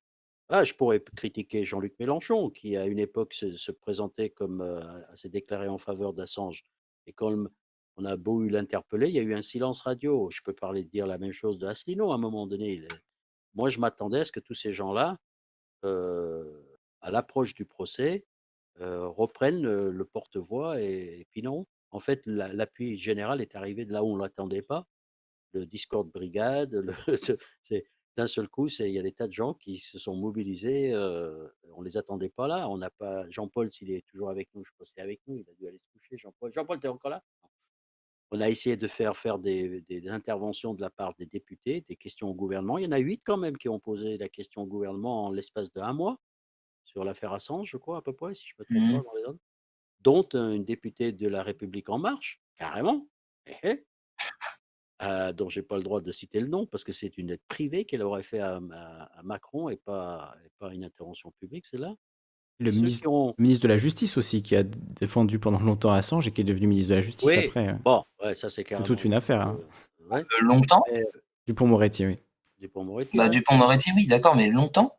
ah, 0.49 0.63
je 0.63 0.73
pourrais 0.73 1.01
critiquer 1.01 1.65
Jean-Luc 1.65 1.95
Mélenchon, 1.99 2.49
qui 2.49 2.77
à 2.77 2.85
une 2.87 2.99
époque 2.99 3.33
se, 3.33 3.53
se 3.53 3.71
présentait 3.71 4.29
comme 4.29 4.61
euh, 4.61 4.81
s'est 5.15 5.29
déclaré 5.29 5.67
en 5.67 5.77
faveur 5.77 6.13
d'Assange. 6.13 6.63
Et 7.07 7.13
quand 7.13 7.47
on 7.97 8.05
a 8.05 8.17
beau 8.17 8.43
eu 8.43 8.49
l'interpeller, 8.49 9.09
il 9.09 9.15
y 9.15 9.19
a 9.19 9.23
eu 9.23 9.33
un 9.33 9.41
silence 9.41 9.81
radio. 9.81 10.29
Je 10.31 10.41
peux 10.43 10.53
parler 10.53 10.83
de 10.83 10.89
dire 10.89 11.07
la 11.07 11.17
même 11.17 11.31
chose 11.31 11.57
de 11.57 11.67
Asselineau 11.67 12.11
à 12.11 12.15
un 12.15 12.17
moment 12.19 12.47
donné. 12.47 12.73
Il 12.73 12.87
Moi, 13.55 13.69
je 13.69 13.79
m'attendais 13.79 14.19
à 14.21 14.25
ce 14.25 14.31
que 14.31 14.39
tous 14.39 14.53
ces 14.55 14.73
gens-là, 14.73 15.17
à 15.83 17.11
l'approche 17.11 17.53
du 17.53 17.65
procès, 17.65 18.25
euh, 18.81 19.07
reprennent 19.07 19.61
le, 19.61 20.05
porte-voix. 20.05 20.81
Et, 20.81 21.27
puis 21.31 21.41
non. 21.41 21.65
En 21.91 21.99
fait, 21.99 22.21
la- 22.25 22.51
l'appui 22.53 22.97
général 22.97 23.41
est 23.41 23.55
arrivé 23.55 23.85
de 23.85 23.93
là 23.93 24.03
où 24.03 24.07
on 24.07 24.17
ne 24.17 24.23
l'attendait 24.23 24.61
pas 24.63 24.87
le 25.53 25.65
Discord 25.65 26.09
Brigade, 26.09 26.85
c'est 27.61 27.85
d'un 28.17 28.27
seul 28.27 28.47
coup, 28.47 28.67
il 28.67 28.89
y 28.89 28.99
a 28.99 29.01
des 29.01 29.11
tas 29.11 29.27
de 29.27 29.33
gens 29.33 29.53
qui 29.53 29.79
se 29.79 29.97
sont 29.97 30.15
mobilisés. 30.15 30.93
euh, 30.93 31.47
on 31.75 31.81
les 31.81 31.97
attendait 31.97 32.29
pas 32.29 32.47
là. 32.47 32.69
On 32.69 32.77
n'a 32.77 32.91
pas 32.91 33.27
Jean-Paul, 33.29 33.71
s'il 33.71 33.91
est 33.91 34.05
toujours 34.07 34.29
avec 34.29 34.49
nous, 34.53 34.63
je 34.63 34.71
pense 34.77 34.91
qu'il 34.91 35.01
est 35.01 35.03
avec 35.03 35.21
nous. 35.27 35.37
Il 35.37 35.49
a 35.49 35.53
dû 35.53 35.67
aller 35.67 35.79
se 35.79 35.87
coucher. 35.93 36.17
Jean-Paul, 36.17 36.53
Jean-Paul, 36.53 36.79
tu 36.79 36.85
es 36.85 36.89
encore 36.89 37.11
là? 37.11 37.23
On 38.35 38.41
a 38.41 38.49
essayé 38.49 38.75
de 38.77 38.87
faire 38.87 39.15
faire 39.15 39.37
des, 39.37 39.81
des 39.81 40.07
interventions 40.09 40.73
de 40.73 40.81
la 40.81 40.89
part 40.89 41.13
des 41.13 41.27
députés, 41.27 41.81
des 41.87 41.95
questions 41.95 42.29
au 42.29 42.33
gouvernement. 42.33 42.79
Il 42.79 42.85
y 42.85 42.87
en 42.87 42.91
a 42.91 42.97
huit 42.97 43.21
quand 43.23 43.37
même 43.37 43.55
qui 43.57 43.69
ont 43.69 43.79
posé 43.79 44.17
la 44.17 44.27
question 44.27 44.63
au 44.63 44.65
gouvernement 44.65 45.27
en 45.27 45.31
l'espace 45.31 45.71
de 45.71 45.79
un 45.81 45.93
mois 45.93 46.17
sur 46.83 47.03
l'affaire 47.05 47.31
Assange, 47.33 47.69
je 47.69 47.77
crois 47.77 47.97
à 47.97 48.01
peu 48.01 48.13
près, 48.13 48.33
si 48.33 48.47
je 48.47 48.55
me 48.59 48.65
trompe 48.65 48.77
pas 48.91 48.97
Mhm. 48.97 49.03
dans 49.03 49.13
les 49.15 49.23
zones, 49.23 49.39
dont 49.99 50.23
une 50.33 50.65
députée 50.65 51.11
de 51.11 51.27
la 51.27 51.43
République 51.43 51.89
en 51.89 51.99
marche, 51.99 52.41
carrément. 52.57 53.07
Eh, 53.45 53.55
eh 53.63 53.85
euh, 55.03 55.31
dont 55.33 55.49
j'ai 55.49 55.63
pas 55.63 55.77
le 55.77 55.83
droit 55.83 56.01
de 56.01 56.11
citer 56.11 56.39
le 56.39 56.47
nom 56.47 56.65
parce 56.65 56.83
que 56.83 56.91
c'est 56.91 57.17
une 57.19 57.27
lettre 57.27 57.43
privée 57.47 57.85
qu'elle 57.85 58.01
aurait 58.01 58.23
fait 58.23 58.39
à, 58.39 58.55
à- 58.71 59.19
à 59.19 59.23
Macron 59.23 59.69
et 59.69 59.77
pas, 59.77 60.35
et 60.45 60.49
pas 60.59 60.73
une 60.73 60.83
intervention 60.85 61.31
publique, 61.39 61.65
c'est 61.67 61.77
là. 61.77 61.95
Le 62.59 62.71
Ceux 62.71 62.77
ministre, 62.79 63.01
qui 63.01 63.07
ont... 63.07 63.33
ministre 63.39 63.63
de 63.63 63.67
la 63.67 63.77
Justice 63.77 64.17
aussi, 64.17 64.41
qui 64.43 64.55
a 64.55 64.63
défendu 64.63 65.39
pendant 65.39 65.59
longtemps 65.59 65.91
Assange 65.91 66.27
et 66.27 66.31
qui 66.31 66.41
est 66.41 66.45
devenu 66.45 66.67
ministre 66.67 66.91
de 66.91 66.95
la 66.95 67.01
Justice 67.01 67.27
Oui, 67.27 67.45
après. 67.47 67.69
euh. 67.69 67.73
bon, 67.83 68.03
ouais, 68.23 68.35
ça 68.35 68.49
c'est 68.49 68.63
carrément. 68.63 68.85
toute 68.85 69.03
une 69.03 69.13
affaire. 69.13 69.41
hein. 69.41 69.57
Ouais. 70.11 70.19
Euh, 70.19 70.23
longtemps 70.45 70.83
Mais, 70.91 70.99
euh, 71.01 71.05
Dupont-Moretti, 71.47 72.05
oui. 72.05 72.19
Dupond-Moretti, 72.59 73.17
Bah. 73.17 73.29
Dupont-Moretti, 73.29 73.91
oui, 73.95 74.07
d'accord, 74.07 74.35
mais 74.35 74.47
longtemps 74.49 74.95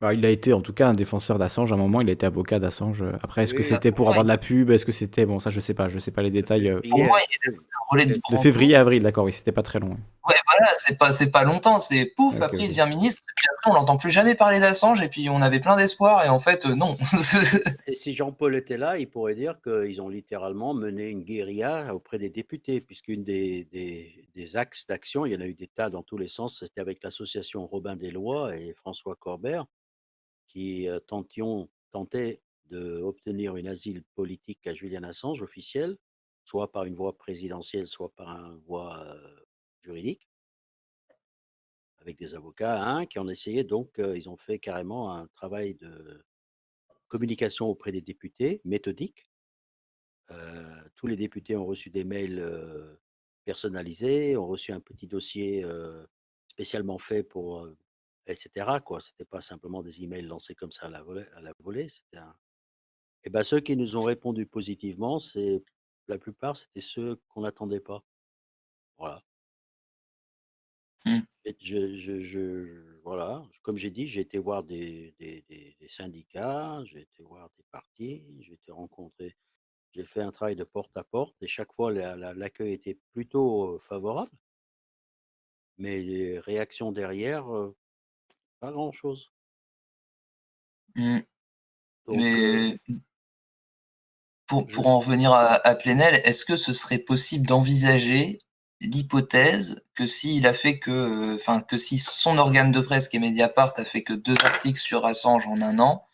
Bah, 0.00 0.12
il 0.14 0.24
a 0.26 0.30
été 0.30 0.52
en 0.52 0.60
tout 0.60 0.72
cas 0.74 0.88
un 0.88 0.92
défenseur 0.92 1.38
d'Assange. 1.38 1.72
À 1.72 1.76
un 1.76 1.78
moment, 1.78 2.00
il 2.02 2.08
a 2.08 2.12
été 2.12 2.26
avocat 2.26 2.58
d'Assange. 2.60 3.04
Après, 3.22 3.44
est-ce 3.44 3.54
que 3.54 3.62
c'était 3.62 3.90
pour 3.90 4.06
ouais. 4.06 4.10
avoir 4.10 4.24
de 4.24 4.28
la 4.28 4.38
pub? 4.38 4.70
Est-ce 4.70 4.84
que 4.84 4.92
c'était. 4.92 5.24
Bon, 5.26 5.40
ça, 5.40 5.50
je 5.50 5.60
sais 5.60 5.74
pas. 5.74 5.88
Je 5.88 5.98
sais 5.98 6.10
pas 6.10 6.22
les 6.22 6.30
détails. 6.30 6.68
euh, 6.68 6.80
Pour 6.88 6.98
Hier, 6.98 7.08
moi, 7.08 7.18
il 7.20 7.34
était 7.50 7.56
un 7.58 7.60
relais 7.90 8.06
de 8.06 8.14
De 8.30 8.36
février 8.38 8.76
à 8.76 8.82
avril, 8.82 9.02
d'accord, 9.02 9.24
oui, 9.24 9.32
c'était 9.32 9.52
pas 9.52 9.62
très 9.62 9.80
long. 9.80 9.96
Oui. 10.26 10.34
Ouais, 10.34 10.40
voilà, 10.46 10.72
c'est 10.76 10.96
pas, 10.98 11.12
c'est 11.12 11.30
pas 11.30 11.44
longtemps, 11.44 11.78
c'est 11.78 12.06
pouf, 12.16 12.40
après 12.40 12.64
il 12.64 12.68
devient 12.68 12.86
ministre, 12.88 13.22
et 13.28 13.32
puis 13.36 13.46
après 13.52 13.70
on 13.70 13.74
l'entend 13.74 13.96
plus 13.96 14.10
jamais 14.10 14.34
parler 14.34 14.58
d'Assange, 14.58 15.02
et 15.02 15.08
puis 15.08 15.28
on 15.28 15.42
avait 15.42 15.60
plein 15.60 15.76
d'espoir, 15.76 16.24
et 16.24 16.28
en 16.28 16.40
fait, 16.40 16.66
euh, 16.66 16.74
non. 16.74 16.96
Et 17.86 17.94
si 17.94 18.14
Jean-Paul 18.14 18.56
était 18.56 18.78
là, 18.78 18.98
il 18.98 19.08
pourrait 19.08 19.34
dire 19.34 19.60
qu'ils 19.62 20.00
ont 20.00 20.08
littéralement 20.08 20.72
mené 20.72 21.08
une 21.08 21.22
guérilla 21.22 21.94
auprès 21.94 22.18
des 22.18 22.30
députés, 22.30 22.80
puisqu'une 22.80 23.22
des, 23.22 23.64
des, 23.64 24.28
des 24.34 24.56
axes 24.56 24.86
d'action, 24.86 25.26
il 25.26 25.32
y 25.32 25.36
en 25.36 25.40
a 25.40 25.46
eu 25.46 25.54
des 25.54 25.68
tas 25.68 25.90
dans 25.90 26.02
tous 26.02 26.16
les 26.16 26.28
sens, 26.28 26.60
c'était 26.60 26.80
avec 26.80 27.02
l'association 27.02 27.66
Robin 27.66 27.96
des 27.96 28.10
Lois 28.10 28.56
et 28.56 28.72
François 28.74 29.16
Corbert, 29.16 29.66
qui 30.48 30.88
euh, 30.88 31.00
tentions, 31.00 31.68
tentaient 31.92 32.40
d'obtenir 32.70 33.56
une 33.56 33.68
asile 33.68 34.02
politique 34.14 34.66
à 34.66 34.74
Julian 34.74 35.02
Assange 35.02 35.42
officiel, 35.42 35.96
soit 36.44 36.70
par 36.72 36.84
une 36.84 36.94
voie 36.94 37.16
présidentielle, 37.16 37.86
soit 37.86 38.12
par 38.14 38.28
une 38.28 38.60
voie 38.66 39.02
euh, 39.04 39.43
juridique, 39.84 40.28
avec 42.00 42.18
des 42.18 42.34
avocats, 42.34 42.82
hein, 42.82 43.06
qui 43.06 43.18
ont 43.18 43.28
essayé, 43.28 43.64
donc 43.64 43.98
euh, 43.98 44.16
ils 44.16 44.28
ont 44.28 44.36
fait 44.36 44.58
carrément 44.58 45.12
un 45.14 45.26
travail 45.28 45.74
de 45.74 46.24
communication 47.08 47.66
auprès 47.66 47.92
des 47.92 48.00
députés, 48.00 48.60
méthodique. 48.64 49.30
Euh, 50.30 50.84
tous 50.96 51.06
les 51.06 51.16
députés 51.16 51.56
ont 51.56 51.66
reçu 51.66 51.90
des 51.90 52.04
mails 52.04 52.38
euh, 52.40 52.96
personnalisés, 53.44 54.36
ont 54.36 54.46
reçu 54.46 54.72
un 54.72 54.80
petit 54.80 55.06
dossier 55.06 55.64
spécialement 56.48 56.98
fait 56.98 57.22
pour, 57.22 57.68
etc. 58.26 58.78
Quoi. 58.82 59.00
C'était 59.00 59.26
pas 59.26 59.42
simplement 59.42 59.82
des 59.82 60.02
emails 60.02 60.22
lancés 60.22 60.54
comme 60.54 60.72
ça 60.72 60.86
à 60.86 60.90
la 60.90 61.02
volée. 61.02 61.26
À 61.34 61.42
la 61.42 61.52
volée. 61.58 61.88
Et 63.24 63.30
ben 63.30 63.42
ceux 63.42 63.60
qui 63.60 63.76
nous 63.76 63.96
ont 63.96 64.02
répondu 64.02 64.46
positivement, 64.46 65.18
c'est 65.18 65.62
la 66.08 66.18
plupart, 66.18 66.56
c'était 66.56 66.80
ceux 66.80 67.16
qu'on 67.28 67.42
n'attendait 67.42 67.80
pas. 67.80 68.02
Voilà. 68.98 69.22
Et 71.44 71.56
je, 71.60 71.94
je, 71.96 72.20
je- 72.20 73.00
voilà, 73.04 73.42
comme 73.62 73.76
j'ai 73.76 73.90
dit, 73.90 74.08
j'ai 74.08 74.20
été 74.22 74.38
voir 74.38 74.62
des, 74.64 75.14
des, 75.18 75.42
des- 75.48 75.76
des 75.78 75.88
syndicats, 75.88 76.82
j'ai 76.86 77.00
été 77.02 77.22
voir 77.22 77.50
des 77.58 77.64
partis, 77.70 78.24
j'ai 78.40 78.54
été 78.54 78.72
rencontrer, 78.72 79.36
j'ai 79.92 80.04
fait 80.04 80.22
un 80.22 80.32
travail 80.32 80.56
de 80.56 80.64
porte 80.64 80.96
à 80.96 81.04
porte 81.04 81.36
et 81.42 81.48
chaque 81.48 81.72
fois 81.72 81.92
la- 81.92 82.16
la- 82.16 82.34
l'accueil 82.34 82.72
était 82.72 82.98
plutôt 83.12 83.74
euh, 83.74 83.78
favorable, 83.80 84.30
mais 85.78 86.02
les 86.02 86.38
réactions 86.40 86.92
derrière, 86.92 87.54
euh, 87.54 87.76
pas 88.60 88.72
grand-chose. 88.72 89.30
Hmm. 90.96 91.18
Donc, 92.06 92.16
euh, 92.18 92.18
Mais 92.18 92.78
pour, 94.46 94.66
je, 94.66 94.74
pour 94.74 94.86
en 94.86 94.98
revenir 94.98 95.32
à, 95.32 95.54
à 95.66 95.74
Plenel, 95.74 96.20
est-ce 96.24 96.44
que 96.44 96.56
ce 96.56 96.72
serait 96.72 96.98
possible 96.98 97.46
d'envisager 97.46 98.38
l'hypothèse 98.84 99.82
que 99.94 100.06
s'il 100.06 100.46
a 100.46 100.52
fait 100.52 100.78
que, 100.78 100.90
euh, 100.90 101.34
enfin, 101.34 101.60
que 101.60 101.76
si 101.76 101.98
son 101.98 102.38
organe 102.38 102.72
de 102.72 102.80
presse 102.80 103.08
qui 103.08 103.16
est 103.16 103.20
Mediapart 103.20 103.72
a 103.76 103.84
fait 103.84 104.02
que 104.02 104.12
deux 104.12 104.36
articles 104.44 104.80
sur 104.80 105.06
Assange 105.06 105.46
en 105.46 105.60
un 105.60 105.78
an, 105.78 106.04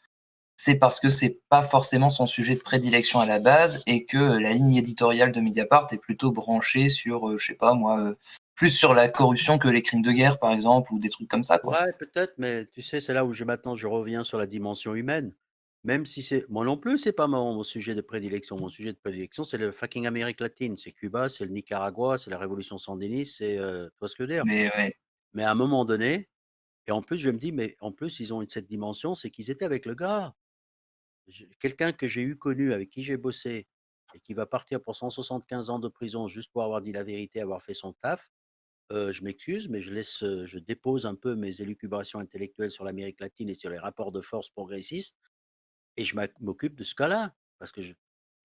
c'est 0.56 0.78
parce 0.78 1.00
que 1.00 1.08
c'est 1.08 1.40
pas 1.48 1.62
forcément 1.62 2.10
son 2.10 2.26
sujet 2.26 2.54
de 2.54 2.60
prédilection 2.60 3.20
à 3.20 3.26
la 3.26 3.38
base 3.38 3.82
et 3.86 4.04
que 4.04 4.18
la 4.18 4.52
ligne 4.52 4.76
éditoriale 4.76 5.32
de 5.32 5.40
Mediapart 5.40 5.86
est 5.92 5.96
plutôt 5.96 6.32
branchée 6.32 6.90
sur, 6.90 7.30
euh, 7.30 7.38
je 7.38 7.46
sais 7.46 7.54
pas 7.54 7.72
moi, 7.72 7.98
euh, 7.98 8.14
plus 8.54 8.70
sur 8.70 8.92
la 8.92 9.08
corruption 9.08 9.58
que 9.58 9.68
les 9.68 9.80
crimes 9.80 10.02
de 10.02 10.12
guerre 10.12 10.38
par 10.38 10.52
exemple 10.52 10.92
ou 10.92 10.98
des 10.98 11.08
trucs 11.08 11.28
comme 11.28 11.42
ça. 11.42 11.64
Ouais, 11.64 11.92
peut-être, 11.98 12.34
mais 12.36 12.66
tu 12.66 12.82
sais, 12.82 13.00
c'est 13.00 13.14
là 13.14 13.24
où 13.24 13.32
je, 13.32 13.44
maintenant 13.44 13.74
je 13.74 13.86
reviens 13.86 14.22
sur 14.22 14.36
la 14.36 14.46
dimension 14.46 14.94
humaine. 14.94 15.32
Même 15.84 16.04
si 16.04 16.22
c'est. 16.22 16.44
Moi 16.48 16.64
non 16.64 16.76
plus, 16.76 16.98
c'est 16.98 17.12
pas 17.12 17.26
mon, 17.26 17.54
mon 17.54 17.62
sujet 17.62 17.94
de 17.94 18.02
prédilection. 18.02 18.56
Mon 18.56 18.68
sujet 18.68 18.92
de 18.92 18.98
prédilection, 18.98 19.44
c'est 19.44 19.58
le 19.58 19.72
fucking 19.72 20.06
Amérique 20.06 20.40
latine. 20.40 20.76
C'est 20.76 20.92
Cuba, 20.92 21.28
c'est 21.28 21.44
le 21.44 21.52
Nicaragua, 21.52 22.18
c'est 22.18 22.30
la 22.30 22.38
révolution 22.38 22.76
sandiniste, 22.78 23.38
c'est. 23.38 23.58
Euh, 23.58 23.88
tu 23.88 23.96
vois 24.00 24.08
ce 24.08 24.14
que 24.16 24.24
je 24.24 24.28
veux 24.28 24.34
dire? 24.34 24.44
Mais 24.44 24.70
ouais. 24.76 24.94
Mais 25.32 25.44
à 25.44 25.52
un 25.52 25.54
moment 25.54 25.84
donné, 25.84 26.28
et 26.86 26.90
en 26.92 27.02
plus, 27.02 27.18
je 27.18 27.30
me 27.30 27.38
dis, 27.38 27.52
mais 27.52 27.76
en 27.80 27.92
plus, 27.92 28.20
ils 28.20 28.34
ont 28.34 28.44
cette 28.48 28.66
dimension, 28.66 29.14
c'est 29.14 29.30
qu'ils 29.30 29.50
étaient 29.50 29.64
avec 29.64 29.86
le 29.86 29.94
gars. 29.94 30.34
Quelqu'un 31.60 31.92
que 31.92 32.08
j'ai 32.08 32.22
eu 32.22 32.36
connu, 32.36 32.72
avec 32.72 32.90
qui 32.90 33.04
j'ai 33.04 33.16
bossé, 33.16 33.68
et 34.14 34.20
qui 34.20 34.34
va 34.34 34.46
partir 34.46 34.82
pour 34.82 34.96
175 34.96 35.70
ans 35.70 35.78
de 35.78 35.88
prison 35.88 36.26
juste 36.26 36.50
pour 36.52 36.64
avoir 36.64 36.80
dit 36.80 36.92
la 36.92 37.04
vérité, 37.04 37.40
avoir 37.40 37.62
fait 37.62 37.74
son 37.74 37.92
taf, 37.92 38.28
euh, 38.92 39.12
je 39.12 39.22
m'excuse, 39.22 39.68
mais 39.68 39.82
je 39.82 39.94
laisse, 39.94 40.24
euh, 40.24 40.46
je 40.46 40.58
dépose 40.58 41.06
un 41.06 41.14
peu 41.14 41.36
mes 41.36 41.60
élucubrations 41.60 42.18
intellectuelles 42.18 42.72
sur 42.72 42.84
l'Amérique 42.84 43.20
latine 43.20 43.48
et 43.48 43.54
sur 43.54 43.70
les 43.70 43.78
rapports 43.78 44.10
de 44.10 44.20
force 44.20 44.50
progressistes. 44.50 45.16
Et 45.96 46.04
je 46.04 46.16
m'occupe 46.40 46.76
de 46.76 46.84
ce 46.84 46.94
cas-là. 46.94 47.34
Parce 47.58 47.72
que 47.72 47.82
je, 47.82 47.92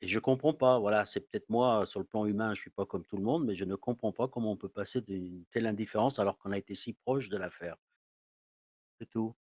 et 0.02 0.08
je 0.08 0.20
comprends 0.20 0.54
pas. 0.54 0.80
Voilà, 0.80 1.06
c'est 1.06 1.22
peut-être 1.22 1.50
moi, 1.50 1.86
sur 1.86 2.00
le 2.00 2.06
plan 2.06 2.26
humain, 2.26 2.54
je 2.54 2.62
suis 2.62 2.70
pas 2.70 2.86
comme 2.86 3.06
tout 3.06 3.18
le 3.18 3.24
monde, 3.24 3.46
mais 3.46 3.56
je 3.56 3.66
ne 3.66 3.76
comprends 3.76 4.12
pas 4.12 4.28
comment 4.28 4.52
on 4.52 4.58
peut 4.58 4.70
passer 4.70 5.02
d'une 5.02 5.46
telle 5.52 5.68
indifférence 5.68 6.20
alors 6.20 6.38
qu'on 6.38 6.52
a 6.52 6.58
été 6.58 6.76
si 6.76 6.94
proche 6.94 7.30
de 7.30 7.38
l'affaire. 7.38 7.78
C'est 9.00 9.10
tout. 9.10 9.36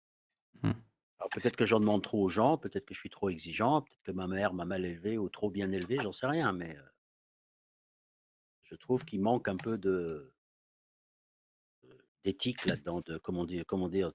Mmh. 0.62 0.72
Alors 1.18 1.28
peut-être 1.30 1.56
que 1.56 1.66
j'en 1.66 1.80
demande 1.80 2.02
trop 2.02 2.22
aux 2.22 2.28
gens, 2.28 2.58
peut-être 2.58 2.86
que 2.86 2.94
je 2.94 3.00
suis 3.00 3.10
trop 3.10 3.30
exigeant, 3.30 3.82
peut-être 3.82 4.02
que 4.02 4.12
ma 4.12 4.26
mère 4.26 4.52
m'a 4.52 4.64
mal 4.64 4.84
élevé 4.84 5.18
ou 5.18 5.28
trop 5.28 5.50
bien 5.50 5.70
élevé, 5.70 5.98
j'en 6.02 6.12
sais 6.12 6.26
rien, 6.26 6.52
mais 6.52 6.76
euh, 6.76 6.82
je 8.62 8.74
trouve 8.74 9.04
qu'il 9.04 9.20
manque 9.20 9.48
un 9.48 9.56
peu 9.56 9.78
de 9.78 10.32
d'éthique 12.24 12.64
là-dedans, 12.64 13.02
de 13.02 13.18
comment 13.18 13.44
dire, 13.44 13.64
comment 13.66 13.88
dire. 13.88 14.12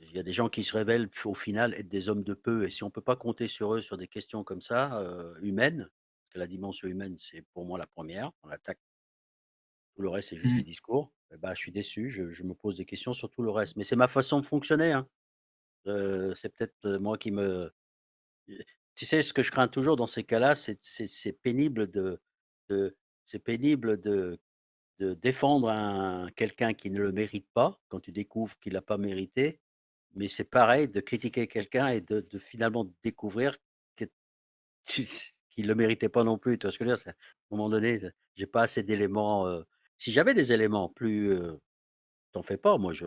Il 0.00 0.12
y 0.12 0.18
a 0.18 0.22
des 0.24 0.32
gens 0.32 0.48
qui 0.48 0.64
se 0.64 0.72
révèlent 0.76 1.08
au 1.24 1.34
final 1.34 1.74
être 1.74 1.88
des 1.88 2.08
hommes 2.08 2.24
de 2.24 2.34
peu, 2.34 2.64
et 2.66 2.70
si 2.70 2.82
on 2.84 2.86
ne 2.86 2.92
peut 2.92 3.00
pas 3.00 3.16
compter 3.16 3.48
sur 3.48 3.74
eux 3.74 3.80
sur 3.80 3.96
des 3.96 4.08
questions 4.08 4.44
comme 4.44 4.60
ça, 4.60 4.98
euh, 5.00 5.34
humaines, 5.42 5.88
parce 5.90 6.34
que 6.34 6.38
la 6.38 6.46
dimension 6.48 6.88
humaine, 6.88 7.16
c'est 7.18 7.42
pour 7.52 7.64
moi 7.64 7.78
la 7.78 7.86
première, 7.86 8.32
on 8.42 8.48
attaque. 8.50 8.80
Tout 9.96 10.02
le 10.02 10.08
reste, 10.08 10.28
c'est 10.30 10.36
juste 10.36 10.54
des 10.54 10.62
Mmh. 10.62 10.62
discours. 10.62 11.12
Eh 11.32 11.36
ben, 11.38 11.54
je 11.54 11.58
suis 11.60 11.72
déçu, 11.72 12.08
je, 12.08 12.30
je 12.30 12.42
me 12.44 12.54
pose 12.54 12.76
des 12.76 12.84
questions 12.84 13.12
sur 13.12 13.30
tout 13.30 13.42
le 13.42 13.50
reste. 13.50 13.76
Mais 13.76 13.84
c'est 13.84 13.96
ma 13.96 14.08
façon 14.08 14.40
de 14.40 14.46
fonctionner. 14.46 14.92
hein. 14.92 15.08
Euh, 15.88 16.34
c'est 16.36 16.50
peut-être 16.50 16.76
euh, 16.86 17.00
moi 17.00 17.18
qui 17.18 17.32
me. 17.32 17.72
Tu 18.94 19.06
sais, 19.06 19.22
ce 19.22 19.32
que 19.32 19.42
je 19.42 19.50
crains 19.52 19.68
toujours 19.68 19.96
dans 19.96 20.06
ces 20.06 20.24
cas-là, 20.24 20.54
c'est 20.54 20.78
c'est- 20.82 21.06
c'est 21.06 21.32
pénible 21.32 21.90
de, 21.90 22.20
de 22.68 22.96
c'est 23.24 23.38
pénible 23.38 24.00
de, 24.00 24.40
de 25.00 25.14
défendre 25.14 25.70
un 25.70 26.28
quelqu'un 26.36 26.74
qui 26.74 26.90
ne 26.90 27.00
le 27.02 27.12
mérite 27.12 27.48
pas 27.54 27.82
quand 27.88 28.00
tu 28.00 28.12
découvres 28.12 28.58
qu'il 28.60 28.74
l'a 28.74 28.82
pas 28.82 28.98
mérité. 28.98 29.60
Mais 30.18 30.28
c'est 30.28 30.44
pareil 30.44 30.88
de 30.88 31.00
critiquer 31.00 31.46
quelqu'un 31.48 31.88
et 31.88 32.02
de, 32.02 32.26
finalement 32.38 32.86
découvrir 33.02 33.56
qu'il 34.86 35.64
ne 35.64 35.68
le 35.68 35.74
méritait 35.74 36.08
pas 36.08 36.24
non 36.24 36.38
plus. 36.38 36.58
Tu 36.58 36.66
vois 36.66 36.72
ce 36.72 36.78
que 36.78 36.84
je 36.84 36.90
veux 36.90 36.96
dire? 36.96 37.08
À 37.08 37.10
un 37.10 37.56
moment 37.56 37.68
donné, 37.68 38.00
j'ai 38.36 38.46
pas 38.46 38.62
assez 38.62 38.82
d'éléments. 38.82 39.46
euh, 39.46 39.62
Si 39.96 40.12
j'avais 40.12 40.34
des 40.34 40.52
éléments 40.52 40.88
plus, 40.88 41.32
euh, 41.32 41.56
t'en 42.32 42.42
fais 42.42 42.58
pas. 42.58 42.78
Moi, 42.78 42.92
je 42.94 43.06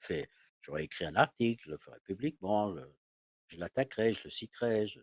fais, 0.00 0.28
j'aurais 0.62 0.84
écrit 0.84 1.04
un 1.04 1.16
article, 1.16 1.64
je 1.66 1.70
le 1.72 1.78
ferais 1.78 2.00
publiquement, 2.04 2.70
le- 2.70 2.94
je 3.48 3.58
l'attaquerais, 3.58 4.14
je 4.14 4.24
le 4.24 4.30
citerais. 4.30 4.86
je- 4.88 5.00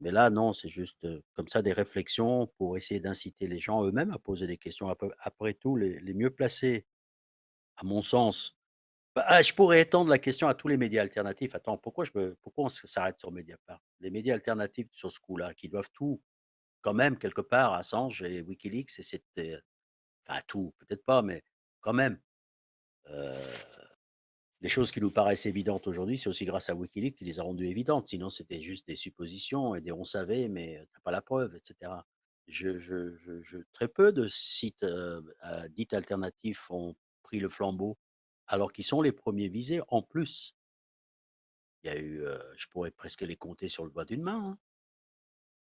Mais 0.00 0.12
là, 0.12 0.30
non, 0.30 0.52
c'est 0.52 0.68
juste 0.68 1.04
euh, 1.04 1.22
comme 1.34 1.48
ça 1.48 1.62
des 1.62 1.72
réflexions 1.72 2.46
pour 2.58 2.76
essayer 2.76 3.00
d'inciter 3.00 3.48
les 3.48 3.60
gens 3.60 3.84
eux-mêmes 3.84 4.12
à 4.12 4.18
poser 4.18 4.46
des 4.46 4.58
questions. 4.58 4.88
Après, 5.20 5.54
tout, 5.54 5.76
les 5.76 6.14
mieux 6.14 6.30
placés, 6.30 6.86
à 7.78 7.84
mon 7.84 8.02
sens. 8.02 8.57
Bah, 9.18 9.24
ah, 9.26 9.42
je 9.42 9.52
pourrais 9.52 9.80
étendre 9.80 10.10
la 10.10 10.20
question 10.20 10.46
à 10.46 10.54
tous 10.54 10.68
les 10.68 10.76
médias 10.76 11.02
alternatifs. 11.02 11.52
Attends, 11.56 11.76
pourquoi, 11.76 12.04
on 12.56 12.68
s'arrête 12.68 13.18
sur 13.18 13.32
Mediapart? 13.32 13.82
Les 13.98 14.10
médias 14.10 14.34
alternatifs 14.34 14.86
sur 14.92 15.10
ce 15.10 15.18
coup-là, 15.18 15.54
qui 15.54 15.68
doivent 15.68 15.90
tout, 15.92 16.22
quand 16.82 16.94
même, 16.94 17.18
quelque 17.18 17.40
part, 17.40 17.72
Assange 17.72 18.22
et 18.22 18.42
Wikileaks, 18.42 18.96
et 18.96 19.02
c'était. 19.02 19.58
Enfin, 20.28 20.40
tout, 20.46 20.72
peut-être 20.78 21.04
pas, 21.04 21.22
mais 21.22 21.42
quand 21.80 21.94
même. 21.94 22.20
euh, 23.10 23.36
les 24.60 24.68
choses 24.68 24.92
qui 24.92 25.00
nous 25.00 25.10
paraissent 25.10 25.46
évidentes 25.46 25.88
aujourd'hui, 25.88 26.16
c'est 26.16 26.28
aussi 26.28 26.44
grâce 26.44 26.70
à 26.70 26.76
Wikileaks 26.76 27.16
qui 27.16 27.24
les 27.24 27.40
a 27.40 27.42
rendues 27.42 27.66
évidentes. 27.66 28.06
Sinon, 28.06 28.28
c'était 28.28 28.60
juste 28.60 28.86
des 28.86 28.94
suppositions 28.96 29.74
et 29.74 29.80
des 29.80 29.90
on 29.90 30.04
savait, 30.04 30.46
mais 30.46 30.74
tu 30.76 30.94
n'as 30.94 31.00
pas 31.02 31.10
la 31.10 31.22
preuve, 31.22 31.56
etc. 31.56 31.92
Très 33.72 33.88
peu 33.88 34.12
de 34.12 34.28
sites 34.28 34.84
euh, 34.84 35.20
euh, 35.44 35.66
dits 35.70 35.88
alternatifs 35.90 36.70
ont 36.70 36.94
pris 37.24 37.40
le 37.40 37.48
flambeau, 37.48 37.98
alors 38.48 38.72
qu'ils 38.72 38.84
sont 38.84 39.02
les 39.02 39.12
premiers 39.12 39.48
visés 39.48 39.80
en 39.88 40.02
plus. 40.02 40.56
Il 41.82 41.90
y 41.90 41.94
a 41.94 41.98
eu, 41.98 42.24
euh, 42.24 42.38
je 42.56 42.66
pourrais 42.68 42.90
presque 42.90 43.22
les 43.22 43.36
compter 43.36 43.68
sur 43.68 43.84
le 43.84 43.90
doigt 43.90 44.04
d'une 44.04 44.22
main. 44.22 44.50
hein. 44.50 44.58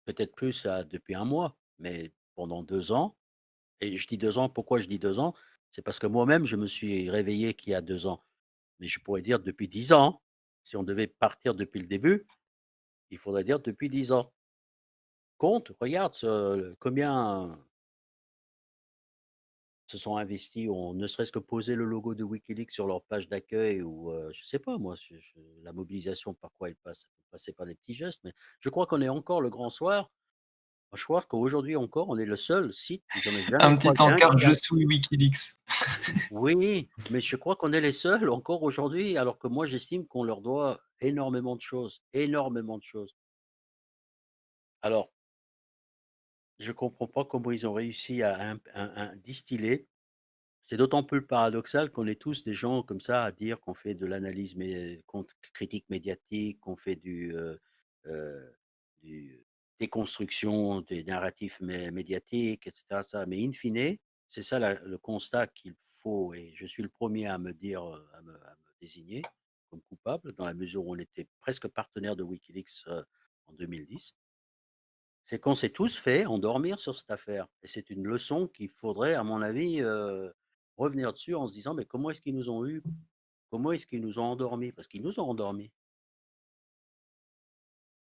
Peut-être 0.06 0.34
plus 0.34 0.66
euh, 0.66 0.84
depuis 0.84 1.16
un 1.16 1.26
mois, 1.26 1.58
mais 1.78 2.14
pendant 2.36 2.64
deux 2.64 2.92
ans. 2.92 3.18
Et 3.82 3.98
je 3.98 4.08
dis 4.08 4.18
deux 4.18 4.38
ans, 4.38 4.50
pourquoi 4.50 4.80
je 4.80 4.88
dis 4.88 5.00
deux 5.00 5.20
ans? 5.20 5.34
C'est 5.72 5.82
parce 5.82 6.00
que 6.00 6.08
moi-même, 6.08 6.46
je 6.46 6.56
me 6.56 6.68
suis 6.68 7.10
réveillé 7.10 7.54
qu'il 7.54 7.72
y 7.72 7.76
a 7.76 7.82
deux 7.82 8.08
ans. 8.08 8.24
Mais 8.80 8.88
je 8.88 9.00
pourrais 9.00 9.22
dire 9.22 9.40
depuis 9.40 9.68
dix 9.68 9.92
ans. 9.92 10.22
Si 10.64 10.78
on 10.78 10.84
devait 10.84 11.08
partir 11.08 11.56
depuis 11.56 11.80
le 11.80 11.88
début, 11.88 12.26
il 13.12 13.18
faudrait 13.18 13.44
dire 13.44 13.60
depuis 13.60 13.90
dix 13.90 14.12
ans. 14.12 14.32
Compte, 15.38 15.72
regarde 15.80 16.16
combien 16.80 17.58
se 19.90 19.98
sont 19.98 20.18
investis, 20.18 20.70
ont 20.70 20.94
ne 20.94 21.08
serait-ce 21.08 21.32
que 21.32 21.40
posé 21.40 21.76
le 21.76 21.84
logo 21.86 22.14
de 22.16 22.24
Wikileaks 22.24 22.72
sur 22.72 22.86
leur 22.88 23.02
page 23.04 23.28
d'accueil 23.28 23.82
ou 23.82 24.12
euh, 24.12 24.30
je 24.34 24.44
sais 24.46 24.60
pas 24.60 24.78
moi, 24.78 24.96
je- 24.96 25.18
je- 25.20 25.40
la 25.64 25.74
mobilisation 25.74 26.34
par 26.36 26.52
quoi 26.58 26.70
elle 26.70 26.76
passe, 26.76 27.02
ça 27.02 27.08
peut 27.08 27.28
passer 27.32 27.54
par 27.54 27.66
des 27.66 27.76
petits 27.76 27.94
gestes, 27.96 28.22
mais 28.24 28.34
je 28.60 28.70
crois 28.70 28.86
qu'on 28.86 29.02
est 29.02 29.10
encore 29.10 29.42
le 29.42 29.50
grand 29.50 29.70
soir. 29.70 30.12
Je 30.94 31.04
crois 31.04 31.22
qu'aujourd'hui 31.22 31.76
encore, 31.76 32.10
on 32.10 32.18
est 32.18 32.26
le 32.26 32.36
seul 32.36 32.74
site, 32.74 33.04
j'en 33.24 33.32
ai 33.32 33.42
jamais 33.50 33.64
Un 33.64 33.76
petit 33.76 33.88
croisé 33.94 34.12
un 34.12 34.16
encart 34.16 34.36
qui 34.36 34.46
a- 34.46 34.50
je 34.50 34.54
suis 34.54 34.86
Wikileaks. 34.86 35.54
Oui, 36.32 36.90
mais 37.12 37.22
je 37.22 37.36
crois 37.36 37.56
qu'on 37.56 37.74
est 37.74 37.82
les 37.82 37.92
seuls 37.92 38.30
encore 38.30 38.62
aujourd'hui, 38.64 39.18
alors 39.18 39.38
que 39.40 39.48
moi 39.48 39.66
j'estime 39.66 40.06
qu'on 40.08 40.24
leur 40.24 40.42
doit 40.42 40.80
énormément 41.00 41.56
de 41.56 41.62
choses, 41.62 42.04
énormément 42.14 42.78
de 42.78 42.84
choses. 42.84 43.16
Alors, 44.82 45.12
je 46.60 46.72
comprends 46.72 47.08
pas 47.08 47.26
comment 47.26 47.52
ils 47.52 47.66
ont 47.68 47.74
réussi 47.74 48.22
à, 48.22 48.58
distiller. 49.24 49.88
C'est 50.62 50.78
d'autant 50.78 51.04
plus 51.04 51.26
paradoxal 51.26 51.90
qu'on 51.90 52.06
est 52.06 52.20
tous 52.20 52.44
des 52.44 52.54
gens 52.54 52.84
comme 52.84 53.00
ça 53.00 53.24
à 53.24 53.32
dire 53.32 53.60
qu'on 53.60 53.74
fait 53.74 53.96
de 53.96 54.06
l'analyse 54.06 54.56
critique 55.54 55.90
médiatique, 55.90 56.60
qu'on 56.60 56.76
fait 56.76 56.96
du, 56.96 57.36
euh, 57.36 57.58
euh, 58.06 58.52
déconstruction 59.80 60.82
des 60.82 61.04
narratifs 61.04 61.62
mé- 61.62 61.92
médiatiques, 61.92 62.68
etc. 62.68 63.26
Mais 63.26 63.44
in 63.44 63.54
fine, 63.54 63.98
c'est 64.30 64.44
ça 64.44 64.60
le 64.60 64.98
constat 64.98 65.48
qu'il 65.48 65.74
faut, 65.82 66.34
et 66.34 66.52
je 66.56 66.66
suis 66.66 66.84
le 66.84 66.90
premier 66.90 67.28
à 67.28 67.38
me 67.38 67.54
dire, 67.54 67.84
euh, 67.84 68.08
à 68.14 68.22
me 68.22 68.38
désigner 68.82 69.24
comme 69.70 69.82
coupable, 69.82 70.34
dans 70.34 70.46
la 70.46 70.54
mesure 70.54 70.86
où 70.86 70.94
on 70.94 70.98
était 70.98 71.28
presque 71.40 71.68
partenaire 71.68 72.16
de 72.16 72.24
Wikileaks 72.24 72.84
euh, 72.88 73.04
en 73.48 73.54
2010 73.54 74.16
c'est 75.30 75.38
qu'on 75.38 75.54
s'est 75.54 75.70
tous 75.70 75.96
fait 75.96 76.26
endormir 76.26 76.80
sur 76.80 76.98
cette 76.98 77.12
affaire. 77.12 77.46
Et 77.62 77.68
c'est 77.68 77.92
une 77.92 78.08
leçon 78.08 78.48
qu'il 78.48 78.68
faudrait, 78.68 79.14
à 79.14 79.24
mon 79.24 79.44
avis, 79.44 79.80
euh, 79.80 80.32
revenir 80.76 81.14
dessus 81.14 81.36
en 81.36 81.46
se 81.46 81.54
disant, 81.54 81.76
mais 81.76 81.86
comment 81.86 82.10
est-ce 82.10 82.20
qu'ils 82.20 82.34
nous 82.34 82.50
ont 82.50 82.66
eu? 82.66 82.82
Comment 83.52 83.72
est-ce 83.72 83.86
qu'ils 83.86 84.02
nous 84.02 84.18
ont 84.18 84.24
endormis? 84.24 84.72
Parce 84.72 84.88
qu'ils 84.88 85.04
nous 85.04 85.20
ont 85.20 85.30
endormis. 85.30 85.72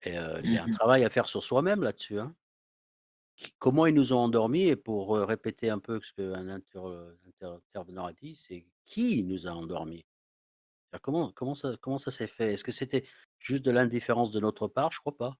Et 0.02 0.16
euh, 0.16 0.40
il 0.44 0.52
y 0.52 0.56
a 0.56 0.62
un 0.62 0.68
Mhm. 0.68 0.74
travail 0.74 1.04
à 1.04 1.10
faire 1.10 1.28
sur 1.28 1.42
soi-même 1.42 1.82
là-dessus. 1.82 2.20
hein. 2.20 2.32
Comment 3.58 3.86
ils 3.86 3.94
nous 3.94 4.12
ont 4.12 4.20
endormis? 4.20 4.68
Et 4.68 4.76
pour 4.76 5.16
euh, 5.16 5.24
répéter 5.24 5.68
un 5.68 5.80
peu 5.80 6.00
ce 6.00 6.12
qu'un 6.12 6.48
inter- 6.48 7.10
inter- 7.26 7.58
intervenant 7.70 8.04
a 8.04 8.12
dit, 8.12 8.36
c'est 8.36 8.64
qui 8.84 9.24
nous 9.24 9.48
a 9.48 9.50
endormis? 9.50 10.06
Comment, 11.02 11.32
comment 11.32 11.54
ça, 11.54 11.76
comment 11.80 11.98
ça 11.98 12.12
s'est 12.12 12.28
fait? 12.28 12.52
Est-ce 12.52 12.62
que 12.62 12.70
c'était 12.70 13.04
juste 13.40 13.64
de 13.64 13.72
l'indifférence 13.72 14.30
de 14.30 14.38
notre 14.38 14.68
part? 14.68 14.92
Je 14.92 15.00
crois 15.00 15.16
pas. 15.16 15.36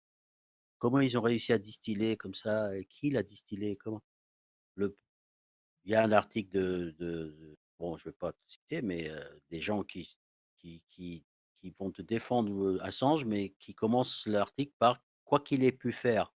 Comment 0.78 1.00
ils 1.00 1.16
ont 1.18 1.22
réussi 1.22 1.52
à 1.52 1.58
distiller 1.58 2.16
comme 2.16 2.34
ça 2.34 2.76
et 2.76 2.84
Qui 2.84 3.10
l'a 3.10 3.22
distillé 3.22 3.76
Comment? 3.76 4.02
Le, 4.76 4.96
Il 5.84 5.92
y 5.92 5.94
a 5.94 6.02
un 6.04 6.12
article 6.12 6.50
de, 6.52 6.94
de- 6.98 7.36
de- 7.40 7.58
bon, 7.78 7.96
je 7.96 8.08
ne 8.08 8.12
vais 8.12 8.16
pas 8.18 8.32
te 8.32 8.38
citer, 8.46 8.82
mais 8.82 9.10
euh, 9.10 9.20
des 9.50 9.60
gens 9.60 9.82
qui, 9.84 10.18
qui, 10.58 10.82
qui, 10.90 11.24
qui 11.60 11.70
vont 11.78 11.90
te 11.92 12.02
défendre 12.02 12.78
Assange, 12.82 13.24
mais 13.24 13.50
qui 13.58 13.74
commencent 13.74 14.26
l'article 14.26 14.74
par 14.78 15.02
quoi 15.24 15.40
qu'il 15.40 15.64
ait 15.64 15.72
pu 15.72 15.92
faire. 15.92 16.34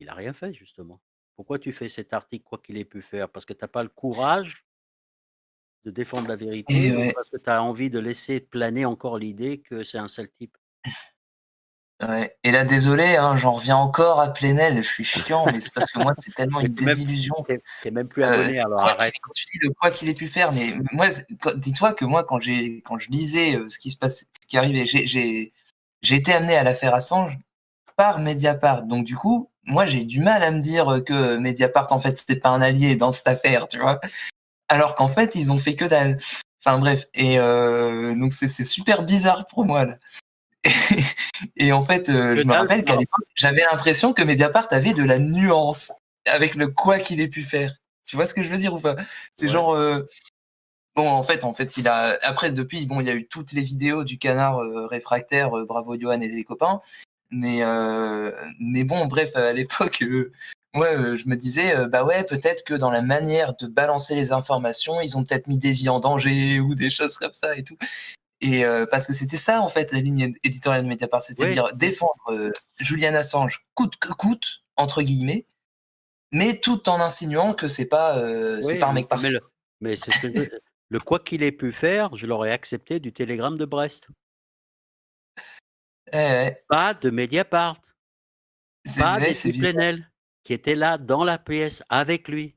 Il 0.00 0.06
n'a 0.06 0.14
rien 0.14 0.34
fait, 0.34 0.52
justement. 0.52 1.00
Pourquoi 1.34 1.58
tu 1.58 1.72
fais 1.72 1.88
cet 1.88 2.12
article, 2.12 2.44
quoi 2.44 2.58
qu'il 2.58 2.76
ait 2.76 2.84
pu 2.84 3.00
faire? 3.00 3.30
Parce 3.30 3.46
que 3.46 3.54
tu 3.54 3.64
n'as 3.64 3.68
pas 3.68 3.82
le 3.82 3.88
courage 3.88 4.66
de 5.84 5.90
défendre 5.92 6.28
la 6.28 6.36
vérité 6.36 6.96
ou 6.96 6.98
ouais, 6.98 7.12
parce 7.14 7.30
que 7.30 7.36
tu 7.36 7.48
as 7.50 7.62
envie 7.62 7.88
de 7.90 7.98
laisser 8.00 8.40
planer 8.40 8.84
encore 8.84 9.18
l'idée 9.18 9.60
que 9.60 9.84
c'est 9.84 9.98
un 9.98 10.08
sale 10.08 10.30
type? 10.32 10.56
Ouais. 12.08 12.36
Et 12.42 12.50
là, 12.50 12.64
désolé, 12.64 13.16
hein, 13.16 13.36
j'en 13.36 13.52
reviens 13.52 13.76
encore 13.76 14.20
à 14.20 14.32
Plenel, 14.32 14.76
je 14.76 14.88
suis 14.88 15.04
chiant, 15.04 15.46
mais 15.46 15.60
c'est 15.60 15.72
parce 15.72 15.90
que 15.90 15.98
moi, 15.98 16.12
c'est 16.18 16.34
tellement 16.34 16.60
une 16.60 16.74
même, 16.74 16.94
désillusion. 16.94 17.34
même 17.90 18.08
plus 18.08 18.22
Euh, 18.24 18.32
abonné, 18.32 18.58
alors 18.60 18.80
quoi 18.80 18.92
qu'il 18.92 19.00
arrête. 19.00 19.14
quand 19.22 19.32
tu 19.34 19.44
dis 19.52 19.58
le 19.62 19.70
quoi 19.70 19.90
qu'il 19.90 20.08
ait 20.08 20.14
pu 20.14 20.28
faire, 20.28 20.52
mais 20.52 20.74
moi, 20.92 21.08
dis-toi 21.56 21.94
que 21.94 22.04
moi, 22.04 22.24
quand 22.24 22.40
j'ai 22.40 22.82
quand 22.82 22.98
je 22.98 23.10
lisais 23.10 23.56
euh, 23.56 23.68
ce 23.68 23.78
qui 23.78 23.90
se 23.90 23.96
passait, 23.98 24.26
ce 24.42 24.48
qui 24.48 24.58
arrivait, 24.58 24.84
j'ai 24.86 25.50
été 26.02 26.32
amené 26.32 26.56
à 26.56 26.64
l'affaire 26.64 26.94
Assange 26.94 27.38
par 27.96 28.18
Mediapart. 28.18 28.84
Donc 28.84 29.04
du 29.04 29.16
coup, 29.16 29.50
moi, 29.64 29.84
j'ai 29.84 30.04
du 30.04 30.20
mal 30.20 30.42
à 30.42 30.50
me 30.50 30.60
dire 30.60 31.02
que 31.06 31.36
Mediapart, 31.36 31.92
en 31.92 31.98
fait, 31.98 32.16
c'était 32.16 32.36
pas 32.36 32.48
un 32.48 32.62
allié 32.62 32.96
dans 32.96 33.12
cette 33.12 33.28
affaire, 33.28 33.68
tu 33.68 33.78
vois. 33.78 34.00
Alors 34.68 34.94
qu'en 34.96 35.08
fait, 35.08 35.34
ils 35.34 35.52
ont 35.52 35.58
fait 35.58 35.76
que 35.76 35.84
dalle. 35.84 36.18
Enfin 36.64 36.78
bref, 36.78 37.06
et 37.14 37.38
euh, 37.38 38.14
donc 38.16 38.32
c'est 38.32 38.48
c'est 38.48 38.64
super 38.64 39.02
bizarre 39.02 39.46
pour 39.46 39.64
moi 39.64 39.84
là. 39.84 39.96
Et 41.56 41.72
en 41.72 41.82
fait, 41.82 42.08
euh, 42.08 42.36
je 42.36 42.44
me 42.44 42.52
rappelle 42.52 42.84
qu'à 42.84 42.96
l'époque, 42.96 43.26
j'avais 43.34 43.62
l'impression 43.70 44.12
que 44.12 44.22
Mediapart 44.22 44.68
avait 44.70 44.92
de 44.92 45.04
la 45.04 45.18
nuance 45.18 45.92
avec 46.26 46.54
le 46.54 46.68
quoi 46.68 46.98
qu'il 46.98 47.20
ait 47.20 47.28
pu 47.28 47.42
faire. 47.42 47.76
Tu 48.04 48.16
vois 48.16 48.26
ce 48.26 48.34
que 48.34 48.42
je 48.42 48.48
veux 48.48 48.58
dire 48.58 48.74
ou 48.74 48.80
pas? 48.80 48.96
C'est 49.36 49.46
Ouais. 49.46 49.52
genre, 49.52 49.74
euh, 49.74 50.06
Bon, 50.94 51.08
en 51.08 51.22
fait, 51.22 51.44
en 51.44 51.54
fait, 51.54 51.78
il 51.78 51.88
a. 51.88 52.18
Après, 52.20 52.50
depuis, 52.50 52.84
bon, 52.84 53.00
il 53.00 53.06
y 53.06 53.10
a 53.10 53.14
eu 53.14 53.26
toutes 53.26 53.52
les 53.52 53.62
vidéos 53.62 54.04
du 54.04 54.18
canard 54.18 54.58
euh, 54.58 54.86
réfractaire, 54.86 55.50
bravo 55.64 55.98
Johan 55.98 56.20
et 56.20 56.28
les 56.28 56.44
copains. 56.44 56.82
Mais, 57.30 57.62
mais 58.60 58.84
bon, 58.84 59.06
bref, 59.06 59.34
à 59.34 59.54
l'époque, 59.54 60.04
moi, 60.74 61.16
je 61.16 61.26
me 61.28 61.34
disais, 61.34 61.86
bah 61.88 62.04
ouais, 62.04 62.24
peut-être 62.24 62.62
que 62.62 62.74
dans 62.74 62.90
la 62.90 63.00
manière 63.00 63.56
de 63.56 63.66
balancer 63.66 64.14
les 64.14 64.32
informations, 64.32 65.00
ils 65.00 65.16
ont 65.16 65.24
peut-être 65.24 65.46
mis 65.46 65.56
des 65.56 65.72
vies 65.72 65.88
en 65.88 65.98
danger 65.98 66.60
ou 66.60 66.74
des 66.74 66.90
choses 66.90 67.16
comme 67.16 67.32
ça 67.32 67.56
et 67.56 67.64
tout. 67.64 67.78
Et 68.44 68.64
parce 68.90 69.06
que 69.06 69.12
c'était 69.12 69.36
ça, 69.36 69.60
en 69.62 69.68
fait, 69.68 69.92
la 69.92 70.00
ligne 70.00 70.34
éditoriale 70.42 70.82
de 70.82 70.88
Mediapart, 70.88 71.20
c'est-à-dire 71.22 71.72
défendre 71.74 72.52
Julian 72.78 73.14
Assange 73.14 73.64
coûte 73.74 73.96
que 73.96 74.12
coûte, 74.12 74.64
entre 74.76 75.00
guillemets, 75.02 75.46
mais 76.32 76.58
tout 76.58 76.88
en 76.88 77.00
insinuant 77.00 77.54
que 77.54 77.68
c'est 77.68 77.86
pas, 77.88 78.16
c'est 78.60 78.72
Oui, 78.74 78.78
pas 78.80 78.88
un 78.88 78.92
mec 78.94 79.04
mais 79.04 79.08
parfait. 79.08 79.30
le, 79.30 79.40
mais 79.80 79.96
c'est 79.96 80.10
ce 80.12 80.18
que 80.26 80.36
je- 80.36 80.56
le 80.88 80.98
quoi 81.00 81.20
qu'il 81.20 81.42
ait 81.42 81.52
pu 81.52 81.70
faire, 81.72 82.14
je 82.16 82.26
l'aurais 82.26 82.50
accepté 82.50 82.98
du 83.00 83.12
télégramme 83.12 83.56
de 83.56 83.64
Brest. 83.64 84.08
Eh. 86.12 86.50
Pas 86.68 86.94
de 86.94 87.10
Mediapart, 87.10 87.80
pas 88.98 89.18
bizarre. 89.18 89.18
Plenel, 89.60 90.10
qui 90.42 90.52
était 90.52 90.74
là 90.74 90.98
dans 90.98 91.24
la 91.24 91.38
pièce 91.38 91.82
avec 91.88 92.28
lui. 92.28 92.56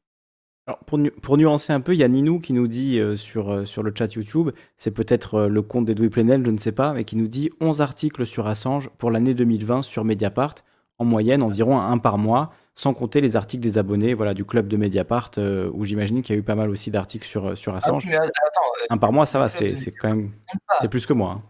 Alors, 0.68 0.80
pour, 0.80 0.98
nu- 0.98 1.12
pour 1.12 1.38
nuancer 1.38 1.74
un 1.74 1.80
peu, 1.82 1.94
il 1.94 2.00
y 2.00 2.04
a 2.04 2.08
Ninou 2.08 2.40
qui 2.40 2.52
nous 2.52 2.68
dit 2.68 3.00
euh, 3.00 3.16
sur, 3.16 3.52
euh, 3.52 3.66
sur 3.66 3.84
le 3.84 3.94
chat 3.96 4.12
YouTube, 4.16 4.50
c'est 4.78 4.90
peut-être 4.92 5.36
euh, 5.36 5.48
le 5.48 5.62
compte 5.62 5.86
d'Edoui 5.86 6.10
Plenel, 6.10 6.44
je 6.44 6.50
ne 6.50 6.58
sais 6.58 6.72
pas, 6.72 6.94
mais 6.94 7.04
qui 7.04 7.16
nous 7.18 7.28
dit 7.28 7.52
11 7.62 7.82
articles 7.82 8.26
sur 8.26 8.48
Assange 8.48 8.90
pour 8.98 9.12
l'année 9.12 9.36
2020 9.36 9.84
sur 9.84 10.04
Mediapart, 10.04 10.56
en 10.98 11.06
moyenne 11.06 11.44
environ 11.44 11.80
un 11.80 11.98
par 12.00 12.18
mois, 12.18 12.52
sans 12.74 12.96
compter 12.96 13.22
les 13.22 13.36
articles 13.36 13.62
des 13.62 13.78
abonnés 13.78 14.16
voilà, 14.16 14.34
du 14.34 14.44
club 14.44 14.68
de 14.68 14.76
Mediapart, 14.76 15.32
où 15.74 15.86
j'imagine 15.86 16.24
qu'il 16.24 16.36
y 16.36 16.38
a 16.38 16.40
eu 16.40 16.44
pas 16.44 16.56
mal 16.56 16.70
aussi 16.70 16.90
d'articles 16.90 17.28
sur, 17.28 17.56
sur 17.58 17.74
Ah 17.74 17.78
Assange. 17.78 18.06
attends, 18.08 18.62
Un 18.90 18.98
par 18.98 19.12
mois, 19.14 19.26
ça 19.26 19.38
va, 19.40 19.50
c'est 19.50 19.76
quand 19.92 20.10
même 20.10 20.32
c'est 20.80 20.90
plus 20.90 21.06
que 21.06 21.14
moi. 21.14 21.32
hein. 21.38 21.42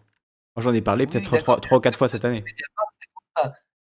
Moi, 0.55 0.61
j'en 0.63 0.73
ai 0.73 0.81
parlé 0.81 1.05
Oui, 1.05 1.11
peut-être 1.11 1.31
d'accord, 1.31 1.61
3 1.61 1.77
ou 1.77 1.81
4 1.81 1.97
fois 1.97 2.07
cette 2.09 2.25
année. 2.25 2.43
Mediapart. 2.43 3.53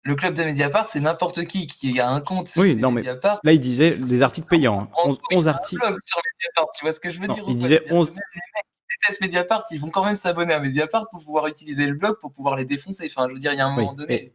Le 0.08 0.16
club 0.16 0.34
de 0.36 0.44
Mediapart, 0.44 0.88
c'est 0.88 1.02
n'importe 1.02 1.44
qui 1.48 1.68
qui 1.68 2.00
a 2.00 2.10
un 2.10 2.22
compte 2.22 2.48
sur 2.48 2.62
Oui, 2.62 2.78
non, 2.78 2.92
mais 2.92 3.02
Mediapart. 3.02 3.42
là, 3.44 3.52
il 3.52 3.60
disait 3.60 3.92
des 3.98 4.22
articles 4.22 4.48
payants. 4.48 4.84
hein. 4.84 4.90
En 5.04 5.10
11, 5.10 5.18
gros, 5.18 5.28
il 5.32 5.38
11 5.38 5.46
y 5.46 5.48
a 5.48 5.52
un 5.52 5.54
articles. 5.56 5.82
blog 5.86 5.98
sur 6.06 6.22
Mediapart, 6.34 6.72
tu 6.78 6.86
vois 6.86 6.94
ce 6.94 7.00
que 7.02 7.10
je 7.10 7.20
veux 7.20 7.28
Non, 7.28 7.34
dire 7.34 7.44
il 7.48 7.56
disait 7.58 7.68
C'est-à-dire 7.76 7.90
que 7.90 7.94
11. 7.94 8.08
même 8.12 8.16
les 8.34 8.42
mecs 8.56 8.66
qui 8.66 8.98
détestent 9.02 9.22
Mediapart, 9.22 9.64
ils 9.72 9.80
vont 9.82 9.90
quand 9.90 10.06
même 10.06 10.16
s'abonner 10.16 10.54
à 10.54 10.60
Mediapart 10.62 11.10
pour 11.10 11.22
pouvoir 11.24 11.48
utiliser 11.48 11.88
le 11.88 11.94
blog, 11.96 12.18
pour 12.22 12.32
pouvoir 12.32 12.56
les 12.56 12.64
défoncer. 12.64 13.06
Enfin, 13.12 13.28
je 13.28 13.34
veux 13.34 13.40
dire, 13.40 13.52
il 13.52 13.58
y 13.58 13.62
a 13.62 13.66
un 13.68 13.76
Oui, 13.76 13.82
moment 13.84 13.94
donné, 13.94 14.32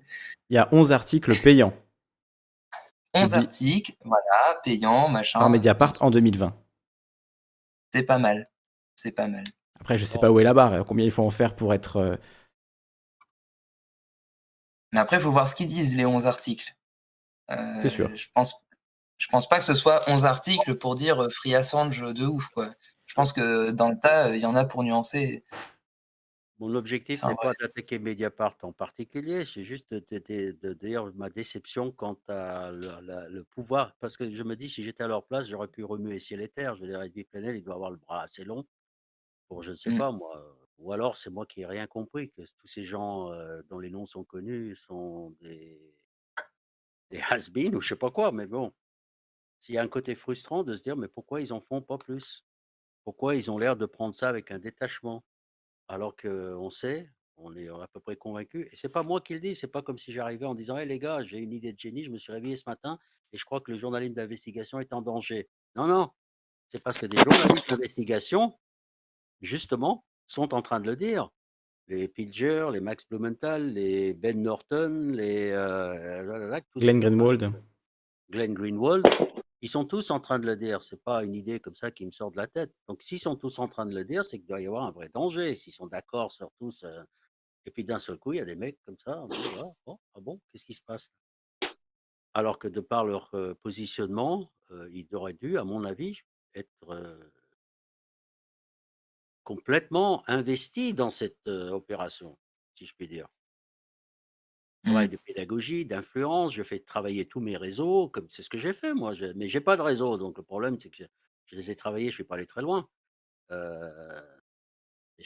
il 0.50 0.54
y 0.54 0.58
a 0.58 0.68
11 0.72 0.92
articles 0.92 1.34
payants 1.40 1.72
11 3.14 3.30
publiés 3.30 3.38
articles, 3.46 3.92
voilà, 4.04 4.60
payants, 4.62 5.02
par 5.04 5.10
machin, 5.10 5.48
Mediapart 5.48 5.94
en 6.00 6.10
2020. 6.10 6.54
c'est 7.94 8.02
pas 8.02 8.18
mal. 8.18 8.50
C'est 8.96 9.12
pas 9.12 9.26
mal. 9.26 9.44
Après, 9.80 9.96
je 9.96 10.04
sais 10.04 10.18
pas 10.18 10.30
où 10.30 10.38
est 10.38 10.44
la 10.44 10.52
barre, 10.54 10.72
euh, 10.74 10.82
combien 10.82 11.04
il 11.06 11.10
faut 11.10 11.24
en 11.24 11.30
faire 11.30 11.56
pour 11.56 11.72
être. 11.72 12.18
Euh, 14.92 14.96
Mais 14.96 15.00
après, 15.00 15.16
il 15.16 15.22
faut 15.22 15.32
voir 15.32 15.48
ce 15.48 15.54
qu'ils 15.54 15.66
disent, 15.68 15.96
les 15.96 16.06
11 16.06 16.26
articles. 16.26 16.74
Euh, 17.50 17.78
C'est 17.82 17.88
sûr. 17.90 18.14
Je 18.14 18.28
pense, 18.34 18.54
je 19.18 19.26
pense 19.28 19.48
pas 19.48 19.58
que 19.58 19.64
ce 19.64 19.74
soit 19.74 20.02
11 20.08 20.24
articles 20.24 20.74
pour 20.76 20.94
dire 20.94 21.22
euh, 21.24 21.28
Free 21.28 21.54
Assange 21.54 22.00
de 22.14 22.24
ouf, 22.26 22.48
quoi. 22.48 22.70
Je 23.06 23.14
pense 23.14 23.32
que 23.32 23.70
dans 23.70 23.90
le 23.90 23.98
tas, 23.98 24.28
euh, 24.28 24.36
il 24.36 24.42
y 24.42 24.46
en 24.46 24.54
a 24.56 24.64
pour 24.64 24.82
nuancer. 24.84 25.44
Mon 26.58 26.74
objectif 26.76 27.24
n'est 27.24 27.34
pas 27.42 27.52
d'attaquer 27.58 27.98
Mediapart 27.98 28.56
en 28.62 28.72
particulier, 28.72 29.44
c'est 29.46 29.64
juste 29.64 29.90
de, 29.92 30.04
de- 30.12 30.22
de- 30.28 30.58
de 30.68 30.72
dire 30.74 31.10
ma 31.16 31.28
déception 31.28 31.90
quant 31.90 32.16
à 32.28 32.70
le, 32.70 33.00
la- 33.02 33.28
le 33.28 33.42
pouvoir. 33.42 33.96
Parce 33.98 34.16
que 34.16 34.30
je 34.30 34.42
me 34.44 34.54
dis, 34.54 34.70
si 34.70 34.84
j'étais 34.84 35.02
à 35.02 35.08
leur 35.08 35.24
place, 35.26 35.48
j'aurais 35.48 35.66
pu 35.66 35.82
remuer 35.82 36.20
ciel 36.20 36.40
et 36.40 36.48
terre. 36.48 36.76
Je 36.76 36.82
veux 36.82 36.88
dire, 36.88 37.02
Eddie 37.02 37.24
Plenel, 37.24 37.56
il 37.56 37.64
doit 37.64 37.74
avoir 37.74 37.90
le 37.90 37.96
bras 37.96 38.22
assez 38.22 38.44
long 38.44 38.64
pour, 39.48 39.64
je 39.64 39.72
ne 39.72 39.76
sais 39.76 39.90
Mm. 39.90 39.98
pas 39.98 40.12
moi. 40.12 40.56
Ou 40.78 40.92
alors, 40.92 41.16
c'est 41.16 41.30
moi 41.30 41.46
qui 41.46 41.60
n'ai 41.60 41.66
rien 41.66 41.86
compris, 41.86 42.30
que 42.30 42.42
tous 42.58 42.66
ces 42.66 42.84
gens 42.84 43.32
euh, 43.32 43.62
dont 43.68 43.78
les 43.78 43.90
noms 43.90 44.06
sont 44.06 44.24
connus 44.24 44.76
sont 44.76 45.30
des, 45.40 45.94
has-been 47.30 47.74
ou 47.76 47.80
je 47.80 47.88
sais 47.88 47.96
pas 47.96 48.10
quoi. 48.10 48.32
Mais 48.32 48.46
bon, 48.46 48.72
s'il 49.60 49.74
y 49.74 49.78
a 49.78 49.82
un 49.82 49.88
côté 49.88 50.14
frustrant 50.14 50.64
de 50.64 50.74
se 50.74 50.82
dire, 50.82 50.96
mais 50.96 51.08
pourquoi 51.08 51.40
ils 51.40 51.52
en 51.52 51.60
font 51.60 51.82
pas 51.82 51.98
plus? 51.98 52.44
Pourquoi 53.04 53.36
ils 53.36 53.50
ont 53.50 53.58
l'air 53.58 53.76
de 53.76 53.86
prendre 53.86 54.14
ça 54.14 54.28
avec 54.28 54.50
un 54.50 54.58
détachement? 54.58 55.24
Alors 55.88 56.16
qu'on 56.16 56.70
sait, 56.70 57.10
on 57.36 57.54
est 57.56 57.68
à 57.68 57.88
peu 57.92 58.00
près 58.00 58.16
convaincu. 58.16 58.68
Et 58.72 58.76
c'est 58.76 58.88
pas 58.88 59.02
moi 59.02 59.20
qui 59.20 59.34
le 59.34 59.40
dis, 59.40 59.54
c'est 59.54 59.66
pas 59.66 59.82
comme 59.82 59.98
si 59.98 60.12
j'arrivais 60.12 60.46
en 60.46 60.54
disant, 60.54 60.78
hé 60.78 60.86
les 60.86 60.98
gars, 60.98 61.22
j'ai 61.22 61.38
une 61.38 61.52
idée 61.52 61.72
de 61.72 61.78
génie, 61.78 62.04
je 62.04 62.10
me 62.10 62.18
suis 62.18 62.32
réveillé 62.32 62.56
ce 62.56 62.64
matin 62.66 62.98
et 63.32 63.38
je 63.38 63.44
crois 63.44 63.60
que 63.60 63.72
le 63.72 63.78
journalisme 63.78 64.14
d'investigation 64.14 64.80
est 64.80 64.92
en 64.92 65.02
danger. 65.02 65.48
Non, 65.76 65.86
non, 65.86 66.10
c'est 66.68 66.82
parce 66.82 66.98
que 66.98 67.06
des 67.06 67.18
journalistes 67.18 67.68
d'investigation, 67.68 68.58
justement, 69.40 70.04
sont 70.26 70.54
en 70.54 70.62
train 70.62 70.80
de 70.80 70.86
le 70.86 70.96
dire. 70.96 71.30
Les 71.88 72.08
Pilger, 72.08 72.68
les 72.72 72.80
Max 72.80 73.06
Blumenthal, 73.08 73.72
les 73.72 74.14
Ben 74.14 74.40
Norton, 74.40 75.12
les 75.12 75.50
euh, 75.50 76.60
Glenn 76.76 77.00
Greenwald. 77.00 77.52
Glenn 78.30 78.54
Greenwald, 78.54 79.06
ils 79.60 79.68
sont 79.68 79.84
tous 79.84 80.10
en 80.10 80.20
train 80.20 80.38
de 80.38 80.46
le 80.46 80.56
dire. 80.56 80.82
C'est 80.82 81.02
pas 81.02 81.24
une 81.24 81.34
idée 81.34 81.60
comme 81.60 81.76
ça 81.76 81.90
qui 81.90 82.06
me 82.06 82.10
sort 82.12 82.30
de 82.30 82.36
la 82.36 82.46
tête. 82.46 82.74
Donc, 82.88 83.02
s'ils 83.02 83.18
sont 83.18 83.36
tous 83.36 83.58
en 83.58 83.68
train 83.68 83.84
de 83.84 83.94
le 83.94 84.04
dire, 84.04 84.24
c'est 84.24 84.38
qu'il 84.38 84.46
doit 84.46 84.60
y 84.60 84.66
avoir 84.66 84.84
un 84.84 84.90
vrai 84.90 85.10
danger. 85.12 85.54
S'ils 85.56 85.72
sont 85.72 85.86
d'accord 85.86 86.32
sur 86.32 86.50
tous, 86.58 86.84
euh, 86.84 87.02
et 87.66 87.70
puis 87.70 87.84
d'un 87.84 87.98
seul 87.98 88.16
coup, 88.16 88.32
il 88.32 88.36
y 88.36 88.40
a 88.40 88.44
des 88.44 88.56
mecs 88.56 88.78
comme 88.86 88.98
ça. 88.98 89.26
dit, 89.28 89.36
Ah, 89.58 89.64
bon, 89.86 89.98
ah 90.14 90.20
bon, 90.20 90.40
qu'est-ce 90.50 90.64
qui 90.64 90.74
se 90.74 90.82
passe? 90.82 91.10
Alors 92.34 92.58
que 92.58 92.68
de 92.68 92.80
par 92.80 93.04
leur 93.04 93.28
euh, 93.34 93.54
positionnement, 93.62 94.50
ils 94.90 95.14
auraient 95.14 95.34
dû, 95.34 95.58
à 95.58 95.64
mon 95.64 95.84
avis, 95.84 96.18
être 96.54 96.88
complètement 99.44 100.24
investis 100.28 100.94
dans 100.94 101.10
cette 101.10 101.46
euh, 101.48 101.70
opération, 101.70 102.38
si 102.74 102.86
je 102.86 102.94
puis 102.94 103.08
dire 103.08 103.28
travail 104.84 105.08
de 105.08 105.16
pédagogie, 105.16 105.84
d'influence, 105.86 106.52
je 106.54 106.62
fais 106.62 106.80
travailler 106.80 107.26
tous 107.28 107.40
mes 107.40 107.56
réseaux, 107.56 108.08
comme 108.08 108.28
c'est 108.28 108.42
ce 108.42 108.50
que 108.50 108.58
j'ai 108.58 108.72
fait 108.72 108.94
moi. 108.94 109.14
je- 109.14 109.26
mais 109.36 109.48
j'ai 109.48 109.60
pas 109.60 109.76
de 109.76 109.82
réseau, 109.82 110.18
donc 110.18 110.38
le 110.38 110.44
problème 110.44 110.78
c'est 110.78 110.90
que 110.90 110.96
je, 110.96 111.04
je 111.46 111.56
les 111.56 111.70
ai 111.70 111.76
travaillés, 111.76 112.08
je 112.10 112.14
suis 112.14 112.24
pas 112.24 112.34
allé 112.36 112.46
très 112.46 112.62
loin. 112.62 112.88
Euh, 113.52 114.22
je 115.18 115.24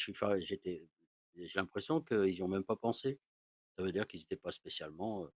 j'ai 1.34 1.58
l'impression 1.58 2.00
qu'ils 2.00 2.32
n'y 2.34 2.42
ont 2.42 2.48
même 2.48 2.64
pas 2.64 2.76
pensé. 2.76 3.20
Ça 3.78 3.84
veut 3.84 3.92
dire 3.92 4.06
qu'ils 4.06 4.20
n'étaient 4.20 4.36
pas 4.36 4.50
spécialement. 4.52 5.28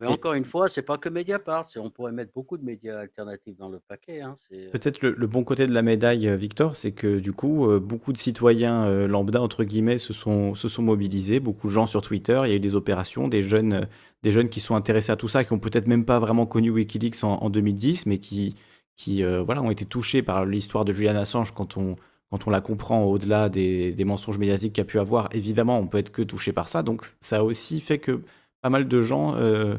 Mais 0.00 0.06
encore 0.06 0.34
une 0.34 0.44
fois, 0.44 0.68
c'est 0.68 0.82
pas 0.82 0.98
que 0.98 1.08
Mediapart, 1.08 1.66
on 1.76 1.88
pourrait 1.90 2.12
mettre 2.12 2.32
beaucoup 2.34 2.58
de 2.58 2.64
médias 2.64 2.98
alternatifs 2.98 3.56
dans 3.56 3.70
le 3.70 3.78
paquet. 3.80 4.20
hein, 4.20 4.34
euh, 4.52 4.70
peut-être 4.70 5.00
le, 5.00 5.14
le 5.16 5.26
bon 5.26 5.42
côté 5.42 5.66
de 5.66 5.72
la 5.72 5.80
médaille, 5.82 6.28
euh, 6.28 6.36
Victor, 6.36 6.76
c'est 6.76 6.92
que 6.92 7.18
du 7.18 7.32
coup, 7.32 7.70
euh, 7.70 7.80
beaucoup 7.80 8.12
de 8.12 8.18
citoyens 8.18 8.84
euh, 8.84 9.06
lambda, 9.06 9.40
entre 9.40 9.64
guillemets, 9.64 9.96
se 9.98 10.12
sont, 10.12 10.54
se 10.54 10.68
sont 10.68 10.82
mobilisés. 10.82 11.40
Beaucoup 11.40 11.68
de 11.68 11.72
gens 11.72 11.86
sur 11.86 12.02
Twitter, 12.02 12.40
il 12.44 12.50
y 12.50 12.52
a 12.52 12.56
eu 12.56 12.60
des 12.60 12.74
opérations, 12.74 13.26
des 13.28 13.42
jeunes, 13.42 13.72
euh, 13.72 13.84
des 14.22 14.32
jeunes 14.32 14.50
qui 14.50 14.60
sont 14.60 14.74
intéressés 14.76 15.12
à 15.12 15.16
tout 15.16 15.28
ça, 15.28 15.44
qui 15.44 15.52
ont 15.54 15.58
peut-être 15.58 15.86
même 15.86 16.04
pas 16.04 16.18
vraiment 16.18 16.44
connu 16.44 16.68
Wikileaks 16.70 17.24
en, 17.24 17.34
en 17.42 17.48
2010, 17.48 18.04
mais 18.04 18.18
qui, 18.18 18.54
qui 18.96 19.22
voilà, 19.22 19.62
ont 19.62 19.70
été 19.70 19.84
touchés 19.84 20.22
par 20.22 20.44
l'histoire 20.46 20.84
de 20.84 20.92
Julian 20.92 21.16
Assange 21.16 21.52
quand 21.54 21.76
on, 21.76 21.96
quand 22.30 22.46
on 22.46 22.50
la 22.50 22.60
comprend 22.60 23.04
au-delà 23.04 23.48
des, 23.48 23.92
des 23.92 24.04
mensonges 24.04 24.38
médiatiques 24.38 24.72
qu'il 24.72 24.80
y 24.80 24.86
a 24.86 24.90
pu 24.90 24.98
avoir. 24.98 25.28
Évidemment, 25.32 25.78
on 25.78 25.86
peut 25.86 25.98
être 25.98 26.10
que 26.10 26.22
touché 26.22 26.52
par 26.52 26.68
ça. 26.68 26.82
Donc, 26.82 27.04
ça 27.20 27.38
a 27.38 27.42
aussi 27.42 27.80
fait 27.80 27.98
que 27.98 28.22
pas 28.66 28.70
mal 28.70 28.88
de 28.88 29.00
gens 29.00 29.36
euh, 29.36 29.76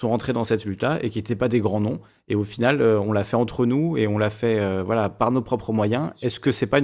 sont 0.00 0.10
rentrés 0.10 0.32
dans 0.32 0.44
cette 0.44 0.64
lutte-là 0.64 1.00
et 1.02 1.10
qui 1.10 1.18
n'étaient 1.18 1.34
pas 1.34 1.48
des 1.48 1.58
grands 1.58 1.80
noms. 1.80 1.98
Et 2.28 2.36
au 2.36 2.44
final, 2.44 2.80
euh, 2.80 3.00
on 3.00 3.10
l'a 3.10 3.24
fait 3.24 3.34
entre 3.34 3.66
nous 3.66 3.96
et 3.96 4.06
on 4.06 4.16
l'a 4.16 4.30
fait 4.30 4.60
euh, 4.60 4.84
voilà, 4.86 5.08
par 5.08 5.32
nos 5.32 5.42
propres 5.42 5.72
moyens. 5.72 6.12
Est-ce 6.22 6.38
que 6.38 6.52
c'est 6.52 6.68
pas 6.68 6.78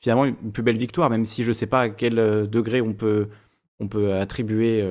finalement 0.00 0.26
une 0.26 0.52
plus 0.52 0.62
belle 0.62 0.76
victoire, 0.76 1.08
même 1.08 1.24
si 1.24 1.44
je 1.44 1.48
ne 1.48 1.54
sais 1.54 1.66
pas 1.66 1.80
à 1.80 1.88
quel 1.88 2.16
degré 2.46 2.82
on 2.82 2.92
peut, 2.92 3.28
attribuer 4.20 4.86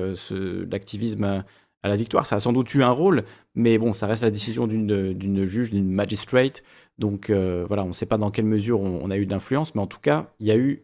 l'activisme 0.68 1.44
à, 1.84 1.88
la 1.88 1.94
victoire 1.94 2.26
Ça 2.26 2.34
a 2.34 2.40
sans 2.40 2.52
doute 2.52 2.74
eu 2.74 2.82
un 2.82 2.90
rôle, 2.90 3.22
mais 3.54 3.78
bon, 3.78 3.92
ça 3.92 4.08
reste 4.08 4.24
la 4.24 4.32
décision 4.32 4.66
d'une 4.66 5.44
juge, 5.44 5.70
d'une 5.70 5.88
magistrate. 5.88 6.64
Donc 6.98 7.30
voilà, 7.30 7.84
on 7.84 7.88
ne 7.88 7.92
sait 7.92 8.06
pas 8.06 8.18
dans 8.18 8.32
quelle 8.32 8.46
mesure 8.46 8.80
on, 8.80 9.08
a 9.08 9.16
eu 9.16 9.26
d'influence, 9.26 9.76
mais 9.76 9.82
en 9.82 9.86
tout 9.86 10.00
cas, 10.00 10.32
il 10.40 10.48
y 10.48 10.50
a 10.50 10.56
eu 10.56 10.82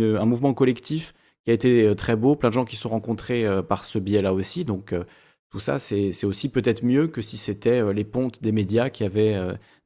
un 0.00 0.24
mouvement 0.24 0.54
collectif 0.54 1.12
qui 1.44 1.50
a 1.50 1.54
été 1.54 1.82
euh, 1.82 1.94
très 1.94 2.16
beau, 2.16 2.36
plein 2.36 2.48
de 2.48 2.54
gens 2.54 2.64
qui 2.64 2.76
se 2.76 2.82
sont 2.82 2.88
rencontrés 2.88 3.46
euh, 3.46 3.62
par 3.62 3.84
ce 3.84 3.98
biais-là 3.98 4.32
aussi. 4.32 4.64
Donc 4.64 4.92
euh, 4.92 5.04
tout 5.50 5.60
ça, 5.60 5.78
c'est 5.78 6.24
aussi 6.24 6.48
peut-être 6.48 6.82
mieux 6.84 7.06
que 7.06 7.22
si 7.22 7.36
c'était 7.36 7.92
les 7.92 8.04
pontes 8.04 8.42
des 8.42 8.50
médias 8.50 8.90
qui 8.90 9.04
avaient 9.04 9.36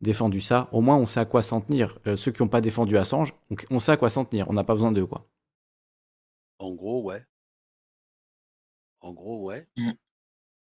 défendu 0.01 0.41
ça. 0.41 0.71
Au 0.73 0.81
moins, 0.81 0.97
on 0.97 1.05
sait 1.05 1.21
à 1.21 1.27
quoi 1.27 1.43
s'en 1.43 1.61
tenir. 1.61 1.99
Ceux 2.17 2.33
qui 2.33 2.43
n'ont 2.43 2.49
pas 2.49 2.63
défendu 2.63 2.97
Assange, 2.97 3.35
on, 3.69 3.79
sait 3.79 3.93
à 3.93 3.99
quoi 3.99 4.09
s'en 4.09 4.25
tenir. 4.25 4.49
On 4.49 4.55
n'a 4.55 4.65
pas 4.65 4.73
besoin 4.73 4.93
d'eux, 4.93 5.05
quoi. 5.05 5.29
en 6.59 6.73
gros, 6.73 7.03
ouais. 7.03 7.23
En 9.01 9.13
gros, 9.13 9.45
ouais. 9.45 9.69
Mm. 9.77 9.93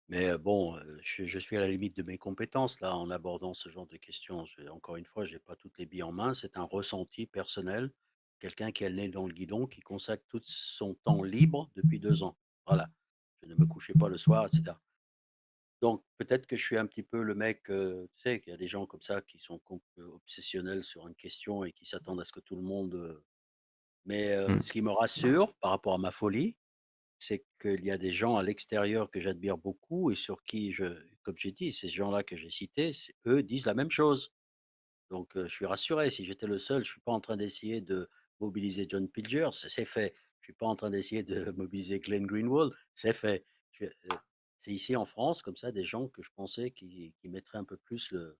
Mais 0.08 0.36
bon, 0.36 0.76
je, 1.04 1.22
je 1.22 1.38
suis 1.38 1.56
à 1.56 1.60
la 1.60 1.68
limite 1.68 1.96
de 1.96 2.02
mes 2.02 2.18
compétences 2.18 2.80
là 2.80 2.96
en 2.96 3.08
abordant 3.10 3.54
ce 3.54 3.68
genre 3.68 3.86
de 3.86 3.98
questions. 3.98 4.44
Je- 4.46 4.66
encore 4.68 4.96
une 4.96 5.06
fois, 5.06 5.24
je 5.24 5.34
n'ai 5.34 5.38
pas 5.38 5.54
toutes 5.54 5.78
les 5.78 5.86
billes 5.86 6.02
en 6.02 6.10
main. 6.10 6.34
C'est 6.34 6.56
un 6.56 6.64
ressenti 6.64 7.26
personnel. 7.26 7.92
Quelqu'un 8.40 8.72
qui 8.72 8.84
a 8.84 8.88
le 8.88 8.96
nez 8.96 9.08
dans 9.08 9.26
le 9.26 9.32
guidon, 9.34 9.66
qui 9.66 9.80
consacre 9.80 10.24
tout 10.28 10.40
son 10.44 10.94
temps 10.94 11.22
libre 11.22 11.70
depuis 11.76 12.00
deux 12.00 12.22
ans. 12.22 12.38
Voilà. 12.66 12.88
Je 13.42 13.48
ne 13.48 13.54
me 13.54 13.66
couchais 13.66 13.94
pas 13.94 14.08
le 14.08 14.16
soir, 14.18 14.46
etc. 14.46 14.80
Donc 15.80 16.04
peut-être 16.18 16.46
que 16.46 16.56
je 16.56 16.64
suis 16.64 16.76
un 16.76 16.86
petit 16.86 17.02
peu 17.04 17.22
le 17.22 17.34
mec, 17.34 17.70
heu, 17.70 18.08
tu 18.16 18.22
sais, 18.22 18.40
qu'il 18.40 18.50
y 18.52 18.54
a 18.54 18.56
des 18.58 18.68
gens 18.68 18.86
comme 18.86 19.02
ça 19.02 19.22
qui 19.22 19.38
sont 19.38 19.60
heu, 19.98 20.04
obsessionnels 20.06 20.84
sur 20.84 21.06
une 21.08 21.14
question 21.14 21.64
et 21.64 21.72
qui 21.72 21.86
s'attendent 21.86 22.20
à 22.20 22.24
ce 22.24 22.32
que 22.32 22.40
tout 22.40 22.56
le 22.56 22.62
monde, 22.62 22.94
heu 22.94 23.24
mais 24.06 24.36
Mmh. 24.46 24.62
ce 24.62 24.72
qui 24.72 24.82
me 24.82 24.90
rassure 24.92 25.54
par 25.60 25.70
rapport 25.72 25.94
à 25.94 25.98
ma 25.98 26.10
folie, 26.10 26.56
c'est 27.18 27.46
qu'il 27.60 27.84
y 27.84 27.90
a 27.92 27.98
des 27.98 28.12
gens 28.12 28.36
à 28.36 28.42
l'extérieur 28.44 29.10
que 29.10 29.20
j'admire 29.20 29.58
beaucoup 29.58 30.10
et 30.12 30.16
sur 30.16 30.44
qui 30.44 30.72
je 30.72 31.06
comme 31.22 31.36
j'ai 31.38 31.52
dit, 31.52 31.72
ces 31.72 31.88
gens-là 31.88 32.22
que 32.24 32.36
j'ai 32.36 32.50
cités, 32.50 32.92
eux 33.26 33.42
disent 33.42 33.66
la 33.66 33.74
même 33.74 33.90
chose. 33.92 34.34
Donc 35.10 35.32
je 35.36 35.48
suis 35.48 35.66
rassuré. 35.66 36.10
Si 36.10 36.24
j'étais 36.24 36.46
le 36.46 36.58
seul, 36.58 36.84
je 36.84 36.90
suis 36.92 37.00
pas 37.00 37.12
en 37.12 37.20
train 37.20 37.36
d'essayer 37.36 37.80
de 37.80 38.08
mobiliser 38.40 38.86
John 38.88 39.08
Pilger, 39.08 39.48
c'est 39.52 39.84
fait. 39.84 40.14
Je 40.40 40.46
suis 40.46 40.52
pas 40.54 40.66
en 40.66 40.76
train 40.76 40.90
d'essayer 40.90 41.22
de 41.22 41.50
mobiliser 41.56 42.00
Glenn 42.00 42.26
Greenwald, 42.26 42.72
c'est 42.94 43.12
fait. 43.12 43.46
Heu, 43.82 43.90
c'est 44.60 44.72
ici 44.72 44.96
en 44.96 45.06
France 45.06 45.42
comme 45.42 45.56
ça 45.56 45.72
des 45.72 45.84
gens 45.84 46.08
que 46.08 46.22
je 46.22 46.30
pensais 46.34 46.70
qui 46.72 47.14
mettraient 47.24 47.58
un 47.58 47.64
peu 47.64 47.76
plus 47.76 48.10
le 48.12 48.38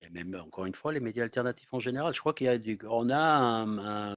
et 0.00 0.10
même 0.10 0.34
encore 0.34 0.66
une 0.66 0.74
fois 0.74 0.92
les 0.92 1.00
médias 1.00 1.24
alternatifs 1.24 1.72
en 1.72 1.78
général. 1.78 2.12
Je 2.14 2.20
crois 2.20 2.34
qu'il 2.34 2.46
y 2.46 2.50
a 2.50 2.58
du 2.58 2.78
on 2.88 3.10
a 3.10 3.18
un 3.18 4.14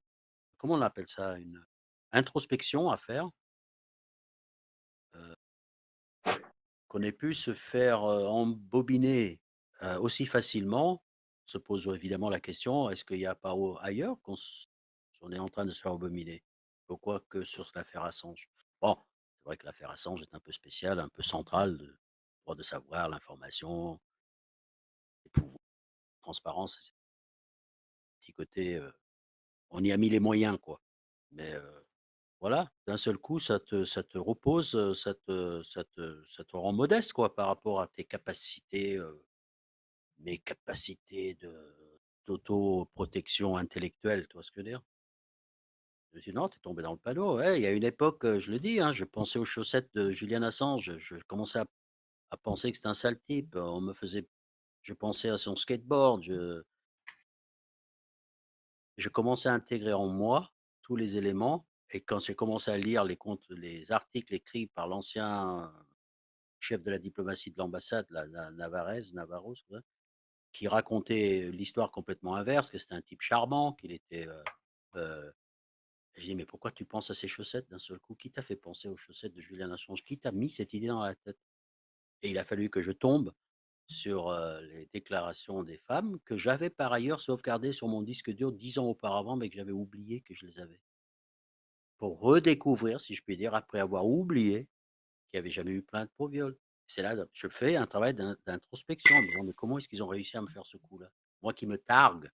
comment 0.57 0.75
on 0.75 0.81
appelle 0.81 1.07
ça? 1.07 1.37
Une 1.39 1.65
introspection 2.13 2.89
à 2.91 2.97
faire. 2.97 3.29
Heu 5.13 5.35
qu'on 6.87 7.01
ait 7.01 7.11
pu 7.11 7.33
se 7.35 7.53
faire, 7.53 8.05
heu, 8.05 8.25
embobiner, 8.27 9.41
heu, 9.83 9.99
aussi 9.99 10.25
facilement, 10.25 11.03
se 11.45 11.57
pose 11.57 11.87
évidemment 11.87 12.29
la 12.29 12.39
question: 12.41 12.89
«Est-ce 12.89 13.05
qu'il 13.05 13.19
y 13.19 13.25
a 13.27 13.35
pas 13.35 13.53
ailleurs 13.81 14.17
qu'on 14.23 14.35
est 15.31 15.39
en 15.39 15.49
train 15.49 15.65
de 15.65 15.71
se 15.71 15.81
faire 15.81 15.93
embobiner? 15.93 16.43
Pourquoi 16.87 17.21
que 17.29 17.43
sur 17.45 17.71
l'affaire 17.75 18.03
Assange?» 18.03 18.49
bon, 18.81 18.97
c'est 19.39 19.45
vrai 19.49 19.57
que 19.57 19.65
l'affaire 19.65 19.91
Assange 19.91 20.21
est 20.23 20.33
un 20.35 20.39
peu 20.39 20.51
spéciale, 20.51 20.99
un 20.99 21.09
peu 21.09 21.23
centrale, 21.23 21.77
de 21.77 21.99
droit 22.45 22.55
de 22.55 22.63
savoir, 22.63 23.09
l'information 23.09 23.99
les 25.25 25.31
pouv 25.31 25.57
transparence, 26.21 26.77
c 26.81 26.91
petit 28.21 28.33
côté, 28.33 28.75
heu, 28.77 28.91
on 29.71 29.83
y 29.83 29.91
a 29.93 29.97
mis 29.97 30.09
les 30.09 30.21
moyens 30.21 30.57
quoi. 30.61 30.81
Mais 31.31 31.53
heu, 31.55 31.85
voilà, 32.41 32.71
d'un 32.87 32.97
seul 32.97 33.17
coup 33.19 33.39
ça 33.39 33.59
te 33.59 33.85
ça 33.85 34.03
te 34.03 34.17
repose, 34.19 34.75
heu, 34.75 34.93
ça 34.95 35.13
te 35.15 35.63
ça 35.63 35.83
te 35.85 36.23
ça 36.29 36.43
te 36.45 36.57
rend 36.57 36.73
modeste 36.73 37.13
quoi 37.13 37.35
par 37.35 37.47
rapport 37.49 37.81
à 37.81 37.87
tes 37.87 38.05
capacités, 38.05 38.97
mes 40.25 40.39
capacités 40.39 41.35
de 41.35 41.73
d'autoprotection 42.25 43.55
intellectuelle, 43.55 44.27
tu 44.27 44.33
vois 44.33 44.43
ce 44.43 44.51
que 44.51 44.61
je 44.61 44.65
veux 44.65 44.71
dire? 44.71 44.81
Je 46.11 46.17
me 46.17 46.21
suis 46.21 46.31
dit: 46.31 46.35
«Non, 46.35 46.49
tu 46.49 46.57
es 46.57 46.61
tombé 46.61 46.81
dans 46.81 46.93
le 46.93 46.97
panneau». 46.97 47.39
Il 47.39 47.61
y 47.61 47.67
a 47.67 47.71
une 47.71 47.83
époque, 47.83 48.25
heu, 48.25 48.39
je 48.39 48.51
le 48.51 48.59
dis, 48.59 48.79
hein, 48.79 48.91
je 48.91 49.05
pensais 49.05 49.37
aux 49.37 49.45
chaussettes 49.45 49.91
de 49.93 50.09
Julian 50.09 50.41
Assange, 50.41 50.97
je 50.97 51.17
commençais 51.27 51.59
à 52.31 52.37
penser 52.37 52.71
que 52.71 52.77
c'était 52.77 52.87
un 52.87 52.95
sale 52.95 53.19
type, 53.27 53.55
on 53.55 53.81
me 53.81 53.93
faisait 53.93 54.27
je 54.81 54.93
pensais 54.93 55.29
à 55.29 55.37
son 55.37 55.55
skateboard, 55.55 56.23
je 56.23 56.63
commençais 59.09 59.49
à 59.49 59.53
intégrer 59.53 59.93
en 59.93 60.07
moi 60.07 60.51
tous 60.83 60.95
les 60.95 61.15
éléments 61.15 61.67
et 61.89 62.01
quand 62.01 62.19
j'ai 62.19 62.35
commencé 62.35 62.71
à 62.71 62.77
lire 62.77 63.03
les 63.03 63.91
articles 63.91 64.33
écrits 64.33 64.67
par 64.67 64.87
l'ancien 64.87 65.73
chef 66.59 66.83
de 66.83 66.91
la 66.91 66.99
diplomatie 66.99 67.51
de 67.51 67.57
l'ambassade 67.57 68.05
là, 68.11 68.27
Na 68.27 68.51
Navarrese, 68.51 69.13
Navarro, 69.13 69.55
qui 70.55 70.67
racontait 70.69 71.51
l'histoire 71.51 71.91
complètement 71.91 72.35
inverse, 72.35 72.69
que 72.71 72.77
c'était 72.79 72.95
un 72.95 73.01
type 73.03 73.21
charmant, 73.21 73.73
qu'il 73.73 73.91
était, 73.93 74.27
heu 74.27 74.43
heu, 74.97 75.33
j'ai 76.15 76.27
dit: 76.29 76.35
«Mais 76.35 76.45
pourquoi 76.47 76.71
tu 76.71 76.85
penses 76.85 77.11
à 77.11 77.15
ces 77.15 77.27
chaussettes 77.29 77.69
d'un 77.69 77.79
seul 77.79 77.99
coup? 77.99 78.15
Qui 78.15 78.31
t'a 78.31 78.41
fait 78.43 78.55
penser 78.57 78.87
aux 78.89 78.97
chaussettes 78.97 79.33
de 79.33 79.41
Julian 79.41 79.71
Assange? 79.71 80.03
Qui 80.03 80.17
t'a 80.19 80.31
mis 80.33 80.49
cette 80.49 80.73
idée 80.73 80.87
dans 80.87 81.03
la 81.03 81.15
tête?» 81.15 81.39
et 82.23 82.31
il 82.31 82.37
a 82.39 82.45
fallu 82.45 82.69
que 82.69 82.81
je 82.81 82.91
tombe 82.91 83.33
sur, 83.87 84.29
heu, 84.31 84.61
les 84.67 84.87
déclarations 84.93 85.63
des 85.63 85.77
femmes 85.77 86.19
que 86.25 86.37
j'avais 86.37 86.69
par 86.71 86.93
ailleurs 86.93 87.21
sauvegardées 87.21 87.71
sur 87.73 87.87
mon 87.89 88.01
disque 88.03 88.31
dur 88.31 88.51
10 88.53 88.79
ans 88.79 88.87
auparavant, 88.87 89.37
mais 89.37 89.49
que 89.49 89.55
j'avais 89.57 89.71
oublié 89.73 90.21
que 90.21 90.33
je 90.35 90.45
les 90.47 90.59
avais. 90.59 90.81
Pour 91.97 92.21
redécouvrir, 92.21 93.01
si 93.01 93.15
je 93.15 93.21
puis 93.21 93.35
dire, 93.35 93.53
après 93.53 93.79
avoir 93.81 94.05
oublié 94.07 94.69
qu'il 95.31 95.37
y 95.37 95.39
avait 95.39 95.49
jamais 95.51 95.71
eu 95.73 95.83
plainte 95.83 96.11
pour 96.17 96.29
viol. 96.29 96.57
C'est 96.87 97.01
là 97.03 97.15
je 97.33 97.47
fais 97.47 97.75
un 97.75 97.85
travail 97.87 98.13
d'in 98.15 98.35
d'introspection 98.45 99.21
disant: 99.21 99.43
«Mais 99.43 99.53
comment 99.53 99.77
est-ce 99.77 99.87
qu'ils 99.89 100.03
ont 100.03 100.07
réussi 100.07 100.37
à 100.37 100.41
me 100.41 100.47
faire 100.47 100.65
ce 100.65 100.77
coup-là?» 100.77 101.11
moi 101.43 101.53
qui 101.53 101.67
me 101.67 101.77
targue 101.77 102.31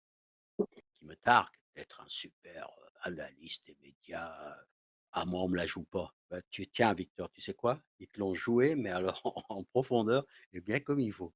qui 0.99 1.05
me 1.05 1.15
targue 1.15 1.55
d'être 1.75 2.01
un 2.01 2.07
super, 2.07 2.67
heu, 2.81 2.87
analyste 3.01 3.65
des 3.67 3.75
médias, 3.81 4.51
heu, 4.61 4.65
ah 5.13 5.25
moi 5.25 5.41
on 5.43 5.49
me 5.49 5.57
la 5.57 5.65
joue 5.67 5.83
pas. 5.83 6.13
Bah 6.29 6.41
tu 6.49 6.67
tiens 6.69 6.93
Victor, 6.93 7.29
tu 7.31 7.41
sais 7.41 7.53
quoi? 7.53 7.81
Ils 7.99 8.07
te 8.07 8.19
l'ont 8.19 8.33
jouée, 8.33 8.75
mais 8.75 8.89
alors 8.91 9.21
en 9.49 9.63
profondeur 9.63 10.25
et 10.53 10.61
bien 10.61 10.79
comme 10.79 10.99
il 10.99 11.11
faut. 11.13 11.33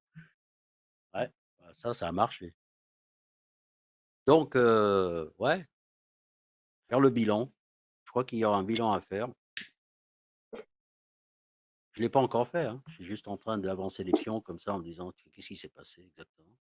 Ouais, 1.16 1.32
bah 1.60 1.74
ça, 1.74 1.94
ça 1.96 2.08
a 2.08 2.12
marché. 2.12 2.54
Donc 4.28 4.56
heu, 4.56 5.34
ouais. 5.40 5.66
Faire 6.90 7.00
le 7.00 7.12
bilan. 7.12 7.54
Je 8.06 8.10
crois 8.10 8.24
qu'il 8.24 8.40
y 8.40 8.46
aura 8.46 8.58
un 8.58 8.64
bilan 8.64 8.92
à 8.94 9.00
faire. 9.02 9.28
Je 11.96 12.02
l'ai 12.02 12.10
pas 12.10 12.20
encore 12.20 12.50
fait, 12.50 12.66
hein. 12.66 12.82
Je 12.90 12.96
suis 12.96 13.06
juste 13.06 13.30
en 13.30 13.38
train 13.38 13.58
d'avancer 13.58 14.04
les 14.04 14.12
pions 14.12 14.42
comme 14.42 14.60
ça 14.60 14.74
en 14.74 14.80
me 14.80 14.84
disant: 14.84 15.14
«Qu 15.14 15.30
qu'est-ce 15.32 15.48
qui 15.48 15.56
s'est 15.56 15.70
passé 15.70 16.02
exactement?» 16.02 16.56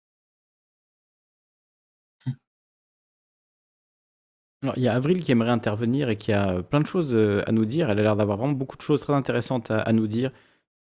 Alors, 4.62 4.74
il 4.76 4.82
y 4.84 4.88
a 4.88 4.94
Avril 4.94 5.20
qui 5.22 5.32
aimerait 5.32 5.50
intervenir 5.50 6.08
et 6.08 6.16
qui 6.16 6.32
a, 6.32 6.54
heu, 6.58 6.62
plein 6.62 6.80
de 6.80 6.86
choses, 6.86 7.14
heu, 7.16 7.42
à 7.48 7.52
nous 7.52 7.64
dire. 7.64 7.90
Elle 7.90 7.98
a 7.98 8.02
l'air 8.02 8.14
d'avoir 8.16 8.38
vraiment 8.38 8.52
beaucoup 8.52 8.76
de 8.76 8.82
choses 8.82 9.00
très 9.00 9.12
intéressantes 9.12 9.70
à 9.72 9.92
nous 9.92 10.06
dire 10.06 10.30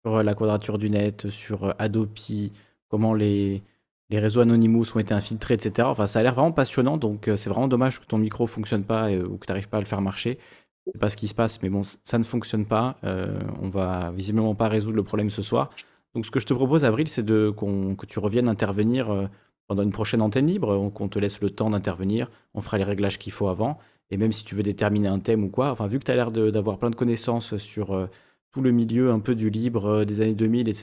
sur, 0.04 0.16
heu, 0.18 0.22
la 0.24 0.34
quadrature 0.34 0.78
du 0.78 0.90
net, 0.90 1.30
sur, 1.30 1.74
Adopi, 1.80 2.52
comment 2.88 3.14
les 3.14 3.62
les 4.10 4.20
réseaux 4.20 4.40
Anonymous 4.42 4.86
ont 4.96 5.00
été 5.00 5.14
infiltrés 5.14 5.54
et 5.54 5.58
cetera. 5.60 5.90
Enfin, 5.90 6.06
ça 6.06 6.20
a 6.20 6.22
l'air 6.24 6.34
vraiment 6.34 6.52
passionnant 6.52 6.98
donc 6.98 7.30
c'est 7.36 7.50
vraiment 7.50 7.68
dommage 7.68 8.00
que 8.00 8.06
ton 8.06 8.18
micro 8.18 8.46
fonctionne 8.46 8.84
pas 8.84 9.10
ou 9.12 9.38
que 9.38 9.46
tu 9.46 9.52
arrives 9.52 9.68
pas 9.70 9.78
à 9.78 9.80
le 9.80 9.86
faire 9.86 10.02
marcher. 10.02 10.38
Je 10.86 10.92
sais 10.92 10.98
pas 10.98 11.08
ce 11.10 11.16
qui 11.16 11.28
se 11.28 11.34
passe, 11.34 11.62
mais 11.62 11.68
bon, 11.68 11.82
ça 12.04 12.18
ne 12.18 12.24
fonctionne 12.24 12.64
pas. 12.66 12.96
Heu, 13.04 13.28
on 13.60 13.68
va 13.68 14.12
visiblement 14.12 14.54
pas 14.54 14.68
résoudre 14.68 14.96
le 14.96 15.02
problème 15.02 15.30
ce 15.30 15.42
soir. 15.42 15.70
Donc 16.14 16.24
ce 16.26 16.30
que 16.30 16.38
je 16.40 16.46
te 16.46 16.54
propose 16.54 16.84
Avril, 16.84 17.08
c'est 17.08 17.24
de 17.24 17.50
qu'on 17.50 17.94
que 17.96 18.06
tu 18.06 18.18
reviennes 18.20 18.48
intervenir, 18.48 19.12
heu, 19.12 19.28
pendant 19.66 19.82
une 19.82 19.90
prochaine 19.90 20.22
antenne 20.22 20.46
libre, 20.46 20.90
qu'on 20.94 21.08
te 21.08 21.18
laisse 21.18 21.40
le 21.40 21.50
temps 21.50 21.70
d'intervenir. 21.70 22.30
On 22.54 22.60
fera 22.60 22.78
les 22.78 22.84
réglages 22.84 23.18
qu'il 23.18 23.32
faut 23.32 23.48
avant 23.48 23.78
et 24.10 24.16
même 24.16 24.30
si 24.30 24.44
tu 24.44 24.54
veux 24.54 24.62
déterminer 24.62 25.08
un 25.08 25.18
thème 25.18 25.42
ou 25.42 25.48
quoi, 25.48 25.70
enfin 25.72 25.88
vu 25.88 25.98
que 25.98 26.04
tu 26.04 26.12
as 26.12 26.14
l'air 26.14 26.30
d'avoir 26.30 26.78
plein 26.78 26.90
de 26.90 26.94
connaissances 26.94 27.56
sur, 27.56 27.92
heu, 27.96 28.08
tout 28.52 28.60
le 28.62 28.70
milieu 28.70 29.10
un 29.10 29.18
peu 29.18 29.34
du 29.34 29.50
libre, 29.50 30.04
des 30.04 30.20
années 30.20 30.34
2000 30.34 30.68
et 30.68 30.74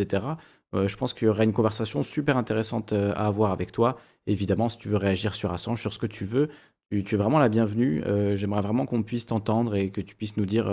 heu, 0.74 0.88
je 0.88 0.98
pense 0.98 1.14
qu'il 1.14 1.28
y 1.28 1.30
aurait 1.30 1.44
une 1.46 1.54
conversation 1.54 2.04
super 2.04 2.38
intéressante, 2.38 2.94
heu, 2.94 3.12
à 3.18 3.28
avoir 3.28 3.52
avec 3.52 3.72
toi. 3.72 3.98
Évidemment, 4.28 4.70
si 4.70 4.78
tu 4.78 4.90
veux 4.90 4.98
réagir 4.98 5.34
sur 5.34 5.52
Assange, 5.52 5.82
sur 5.82 5.94
ce 5.94 6.00
que 6.00 6.08
tu 6.08 6.26
veux, 6.26 6.50
tu 6.92 7.04
tu 7.04 7.16
es 7.16 7.18
vraiment 7.18 7.40
la 7.40 7.50
bienvenue. 7.50 8.04
Heu, 8.06 8.36
j'aimerais 8.36 8.62
vraiment 8.62 8.86
qu'on 8.86 9.04
puisse 9.04 9.26
t'entendre 9.26 9.76
et 9.76 9.90
que 9.90 10.02
tu 10.02 10.16
puisses 10.16 10.38
nous 10.38 10.46
dire, 10.46 10.66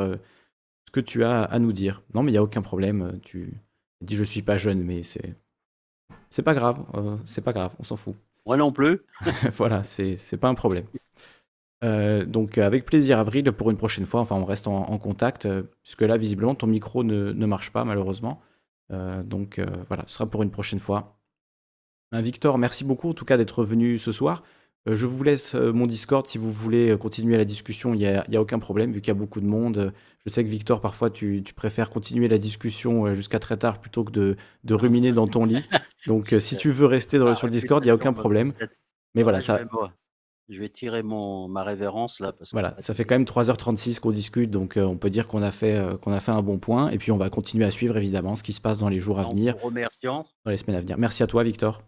ce 0.86 0.90
que 0.92 1.00
tu 1.00 1.24
as 1.24 1.42
à 1.42 1.58
nous 1.58 1.72
dire. 1.72 2.02
Non, 2.14 2.22
mais 2.22 2.32
il 2.32 2.34
y 2.34 2.38
a 2.38 2.42
aucun 2.42 2.62
problème, 2.62 3.18
tu 3.22 3.54
dis: 4.02 4.16
«Je 4.16 4.24
suis 4.24 4.42
pas 4.42 4.58
jeune», 4.58 4.82
mais 4.82 5.02
c'est 5.02 5.34
c'est 6.30 6.42
pas 6.42 6.54
grave, 6.54 6.84
c'est 7.24 7.42
pas 7.42 7.52
grave, 7.52 7.74
on 7.78 7.84
s'en 7.84 7.96
fout. 7.96 8.14
Moi 8.46 8.56
non 8.56 8.72
plus. 8.72 9.00
Voilà, 9.56 9.82
c'est 9.84 10.16
c'est 10.16 10.36
pas 10.36 10.48
un 10.48 10.54
problème. 10.54 10.86
Donc 11.82 12.58
avec 12.58 12.84
plaisir 12.84 13.18
Avril 13.18 13.50
pour 13.52 13.70
une 13.70 13.76
prochaine 13.76 14.06
fois, 14.06 14.20
enfin 14.20 14.36
on 14.36 14.44
reste 14.44 14.68
en 14.68 14.90
en 14.90 14.98
contact, 14.98 15.48
puisque 15.82 16.02
là 16.02 16.16
visiblement 16.16 16.54
ton 16.54 16.66
micro 16.66 17.04
ne 17.04 17.32
ne 17.32 17.46
marche 17.46 17.70
pas 17.70 17.84
malheureusement. 17.84 18.40
Heu, 18.92 19.22
donc 19.24 19.58
heu, 19.58 19.66
voilà, 19.88 20.04
ce 20.06 20.14
sera 20.14 20.26
pour 20.26 20.42
une 20.42 20.50
prochaine 20.50 20.80
fois. 20.80 21.18
Ben 22.12 22.20
Victor, 22.22 22.58
merci 22.58 22.84
beaucoup 22.84 23.10
en 23.10 23.14
tout 23.14 23.24
cas 23.24 23.36
d'être 23.36 23.64
venu 23.64 23.98
ce 23.98 24.12
soir. 24.12 24.42
Heu, 24.88 24.94
je 24.94 25.06
vous 25.06 25.22
laisse, 25.22 25.54
mon 25.54 25.86
Discord 25.86 26.26
si 26.26 26.38
vous 26.38 26.50
voulez, 26.52 26.96
continuer 26.98 27.36
la 27.36 27.44
discussion, 27.44 27.94
il 27.94 28.00
y 28.00 28.06
a 28.06 28.24
a 28.32 28.40
aucun 28.40 28.58
problème 28.58 28.92
vu 28.92 29.00
qu'il 29.00 29.08
y 29.08 29.12
a 29.12 29.14
beaucoup 29.14 29.40
de 29.40 29.46
monde. 29.46 29.92
Je 30.24 30.30
sais 30.30 30.44
que 30.44 30.48
Victor 30.48 30.80
parfois 30.80 31.10
tu 31.10 31.42
tu 31.44 31.54
préfères 31.54 31.90
continuer 31.90 32.28
la 32.28 32.38
discussion, 32.38 33.14
jusqu'à 33.14 33.38
très 33.38 33.56
tard 33.58 33.80
plutôt 33.80 34.04
que 34.04 34.12
de 34.12 34.36
de 34.64 34.74
ruminer 34.74 35.12
dans 35.12 35.28
ton 35.28 35.44
lit. 35.44 35.64
Donc 36.06 36.34
si 36.40 36.56
tu 36.56 36.70
veux 36.70 36.86
rester 36.86 37.18
dans 37.18 37.28
le 37.28 37.34
sur 37.34 37.46
le 37.46 37.52
Discord, 37.52 37.84
il 37.84 37.88
y 37.88 37.90
a 37.90 37.94
aucun 37.94 38.12
réputation 38.12 38.20
problème. 38.22 38.52
Mais 39.14 39.22
Ouais, 39.22 39.22
voilà, 39.24 39.40
ça 39.42 39.60
je 40.50 40.60
vais 40.60 40.68
tirer 40.70 41.02
mon 41.02 41.48
ma 41.48 41.62
révérence 41.64 42.20
là 42.20 42.32
parce 42.32 42.54
que 42.54 42.56
voilà, 42.56 42.74
là 42.76 42.76
ça 42.80 42.94
fait 42.94 43.04
tu 43.04 43.06
quand 43.06 43.14
même 43.14 43.24
3:36 43.24 44.00
qu'on 44.00 44.10
discute 44.12 44.50
donc 44.50 44.76
heu, 44.76 44.84
on 44.84 44.96
peut 44.98 45.10
dire 45.10 45.28
qu'on 45.28 45.42
a 45.42 45.52
fait, 45.52 45.78
heu, 45.78 45.96
qu'on 45.98 46.12
a 46.12 46.20
fait 46.20 46.32
un 46.32 46.42
bon 46.42 46.58
point 46.58 46.90
et 46.90 46.98
puis 46.98 47.12
on 47.12 47.16
va 47.18 47.30
continuer 47.30 47.64
à 47.64 47.70
suivre 47.70 47.96
évidemment 47.96 48.36
ce 48.36 48.42
qui 48.42 48.52
se 48.52 48.60
passe 48.60 48.78
dans 48.78 48.88
les 48.88 48.98
jours 48.98 49.18
à 49.20 49.24
En 49.24 49.30
venir, 49.30 49.54
remerciant. 49.62 50.26
dans 50.44 50.50
les 50.50 50.56
semaines 50.56 50.76
à 50.76 50.80
venir. 50.80 50.98
Merci 50.98 51.22
à 51.22 51.26
toi 51.28 51.44
Victor, 51.44 51.82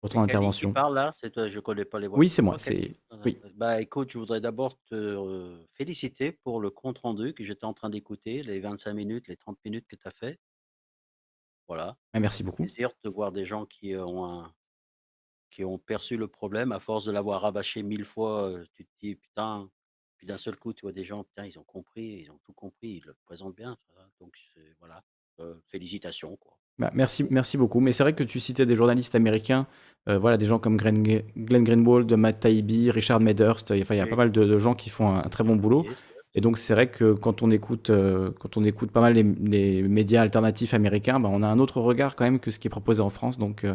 pour 0.00 0.10
C'est 0.10 0.14
ton 0.14 0.22
intervention. 0.22 0.72
parle 0.72 0.94
là? 0.94 1.12
C'est 1.16 1.30
toi? 1.30 1.48
Je 1.48 1.60
connais 1.60 1.84
pas 1.84 2.00
les 2.00 2.06
voix. 2.08 2.18
Oui, 2.18 2.28
C'est 2.28 2.36
c'est 2.36 2.42
moi, 2.42 2.56
c'est 2.58 2.92
Heu, 3.12 3.18
oui. 3.24 3.38
bah 3.56 3.80
écoute, 3.80 4.10
je 4.12 4.18
voudrais 4.18 4.40
d'abord 4.40 4.78
te, 4.86 5.58
féliciter 5.74 6.32
pour 6.32 6.60
le 6.60 6.70
compte 6.70 6.98
rendu 6.98 7.34
que 7.34 7.44
j'étais 7.44 7.64
en 7.66 7.74
train 7.74 7.90
d'écouter, 7.90 8.42
les 8.42 8.60
25 8.60 8.94
minutes, 8.94 9.28
les 9.28 9.36
30 9.36 9.58
minutes 9.64 9.86
que 9.88 9.96
tu 9.96 10.08
as 10.08 10.12
fait. 10.12 10.38
Voilà, 11.68 11.96
Ah 12.12 12.20
merci 12.20 12.42
beaucoup. 12.42 12.66
plaisir 12.66 12.90
de 13.04 13.10
voir 13.10 13.32
des 13.32 13.46
gens 13.46 13.66
qui 13.66 13.96
ont 13.96 14.24
un 14.26 14.54
qui 15.50 15.64
ont 15.64 15.78
perçu 15.78 16.16
le 16.16 16.28
problème 16.28 16.72
à 16.72 16.78
force 16.78 17.04
de 17.04 17.12
l'avoir 17.12 17.42
rabâché 17.42 17.82
1000 17.82 18.04
fois, 18.04 18.52
tu 18.72 18.84
te 18.84 18.90
dis: 19.00 19.16
«Putain», 19.16 19.68
puis 20.16 20.26
d'un 20.26 20.38
seul 20.38 20.56
coup 20.56 20.74
tu 20.74 20.82
vois 20.82 20.92
des 20.92 21.04
gens, 21.04 21.24
putain 21.24 21.46
ils 21.46 21.58
ont 21.58 21.64
compris, 21.64 22.22
ils 22.24 22.30
ont 22.30 22.38
tout 22.44 22.52
compris, 22.52 23.00
ils 23.02 23.04
le 23.06 23.14
présentent 23.24 23.56
bien, 23.56 23.76
tu 23.82 23.92
vois? 23.94 24.06
Donc 24.20 24.36
c'est 24.54 24.76
voilà. 24.78 25.02
félicitations. 25.68 26.36
Quoi. 26.36 26.56
Bah, 26.78 26.90
merci, 26.94 27.26
merci 27.30 27.56
beaucoup. 27.56 27.80
Mais 27.80 27.92
c'est 27.92 28.02
vrai 28.02 28.14
que 28.14 28.24
tu 28.24 28.40
citais 28.40 28.66
des 28.66 28.74
journalistes 28.74 29.14
américains, 29.14 29.66
voilà, 30.06 30.36
des 30.36 30.46
gens 30.46 30.58
comme 30.58 30.76
Glenn, 30.76 31.02
Glenn 31.36 31.64
Greenwald, 31.64 32.12
Matt 32.12 32.40
Taibbi, 32.40 32.90
Richard 32.90 33.20
Medhurst. 33.20 33.70
Enfin, 33.70 33.94
il 33.94 33.98
y 33.98 34.00
a 34.00 34.06
pas 34.06 34.16
mal 34.16 34.32
de, 34.32 34.58
gens 34.58 34.74
qui 34.74 34.90
font 34.90 35.08
un, 35.08 35.22
très 35.22 35.44
bon 35.44 35.56
boulot. 35.56 35.86
Et 36.34 36.40
donc 36.40 36.58
c'est 36.58 36.74
vrai 36.74 36.90
que 36.90 37.12
quand 37.12 37.42
on 37.42 37.50
écoute, 37.50 37.90
quand 38.38 38.56
on 38.56 38.64
écoute 38.64 38.92
pas 38.92 39.00
mal 39.00 39.14
les, 39.14 39.82
médias 39.82 40.22
alternatifs 40.22 40.74
américains, 40.74 41.18
bah, 41.18 41.28
on 41.32 41.42
a 41.42 41.48
un 41.48 41.58
autre 41.58 41.80
regard 41.80 42.14
quand 42.14 42.24
même 42.24 42.38
que 42.38 42.50
ce 42.50 42.58
qui 42.60 42.68
est 42.68 42.70
proposé 42.70 43.00
en 43.00 43.10
France. 43.10 43.36
Donc 43.36 43.66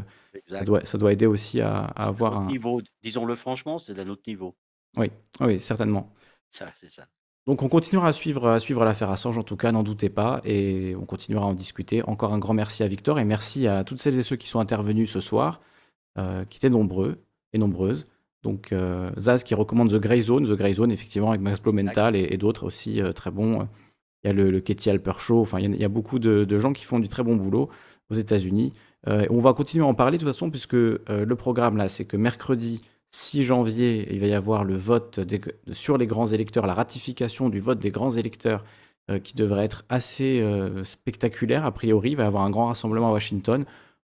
ça 0.45 0.63
doit, 0.63 0.85
ça 0.85 0.97
doit 0.97 1.11
aider 1.11 1.25
aussi 1.25 1.59
à, 1.59 1.79
avoir 1.83 2.37
un 2.37 2.47
niveau. 2.47 2.81
Disons-le 3.03 3.35
franchement, 3.35 3.77
c'est 3.77 3.93
d'un 3.93 4.07
autre 4.07 4.23
niveau. 4.25 4.55
Oui, 4.95 5.11
oui, 5.41 5.59
certainement. 5.59 6.13
Ça, 6.49 6.71
c'est 6.79 6.89
ça. 6.89 7.07
Donc 7.47 7.61
on 7.61 7.69
continuera 7.69 8.07
à 8.07 8.13
suivre, 8.13 8.47
à 8.47 8.59
suivre 8.59 8.83
l'affaire 8.83 9.11
Assange, 9.11 9.37
en 9.37 9.43
tout 9.43 9.55
cas, 9.55 9.71
n'en 9.71 9.83
doutez 9.83 10.09
pas, 10.09 10.41
et 10.45 10.95
on 10.99 11.05
continuera 11.05 11.45
à 11.45 11.49
en 11.49 11.53
discuter. 11.53 12.01
Encore 12.03 12.33
un 12.33 12.39
grand 12.39 12.55
merci 12.55 12.81
à 12.81 12.87
Victor, 12.87 13.19
et 13.19 13.25
merci 13.25 13.67
à 13.67 13.83
toutes 13.83 14.01
celles 14.01 14.17
et 14.17 14.23
ceux 14.23 14.35
qui 14.35 14.47
sont 14.47 14.59
intervenus 14.59 15.11
ce 15.11 15.19
soir, 15.19 15.61
euh, 16.17 16.43
qui 16.45 16.57
étaient 16.57 16.69
nombreux 16.69 17.23
et 17.53 17.59
nombreuses. 17.59 18.07
Donc 18.45 18.71
euh, 18.71 19.11
Zaz 19.17 19.43
qui 19.43 19.53
recommande 19.53 19.91
The 19.91 19.99
Grey 19.99 20.21
Zone, 20.21 20.45
The 20.47 20.57
Grey 20.57 20.73
Zone, 20.73 20.91
effectivement, 20.91 21.29
avec 21.29 21.41
Max 21.41 21.61
Blumenthal 21.61 22.15
et, 22.15 22.27
et 22.31 22.37
d'autres 22.37 22.65
aussi 22.65 23.01
euh, 23.01 23.11
très 23.11 23.31
bons. 23.31 23.67
Il 24.23 24.27
y 24.27 24.29
a 24.29 24.33
le, 24.33 24.49
le 24.49 24.59
Katie 24.61 24.89
Alper 24.89 25.19
Show, 25.19 25.41
enfin, 25.41 25.59
il 25.59 25.75
y, 25.75 25.83
a, 25.83 25.89
beaucoup 25.89 26.17
de, 26.17 26.45
de, 26.45 26.57
gens 26.57 26.73
qui 26.73 26.83
font 26.83 26.99
du 26.99 27.07
très 27.07 27.21
bon 27.21 27.35
boulot 27.35 27.69
aux 28.09 28.15
États-Unis. 28.15 28.73
on 29.05 29.39
va 29.39 29.53
continuer 29.53 29.85
à 29.85 29.87
en 29.87 29.93
parler 29.93 30.17
de 30.17 30.23
toute 30.23 30.33
façon, 30.33 30.49
puisque 30.49 30.73
le 30.73 31.33
programme 31.35 31.77
là, 31.77 31.89
c'est 31.89 32.05
que 32.05 32.17
mercredi, 32.17 32.81
6 33.11 33.43
janvier, 33.43 34.07
il 34.11 34.19
va 34.19 34.25
y 34.25 34.33
avoir 34.33 34.63
le 34.63 34.75
vote 34.75 35.19
sur 35.71 35.99
les 35.99 36.07
grands 36.07 36.25
électeurs, 36.25 36.65
la 36.65 36.73
ratification 36.73 37.49
du 37.49 37.59
vote 37.59 37.77
des 37.77 37.91
grands 37.91 38.09
électeurs 38.09 38.63
euh, 39.11 39.19
qui 39.19 39.35
devrait 39.35 39.65
être 39.65 39.85
assez 39.87 40.41
euh, 40.41 40.83
spectaculaire 40.83 41.63
a 41.63 41.71
priori. 41.71 42.11
Il 42.11 42.17
va 42.17 42.23
y 42.23 42.25
avoir 42.25 42.41
un 42.41 42.49
grand 42.49 42.69
rassemblement 42.69 43.09
à 43.09 43.11
Washington. 43.11 43.63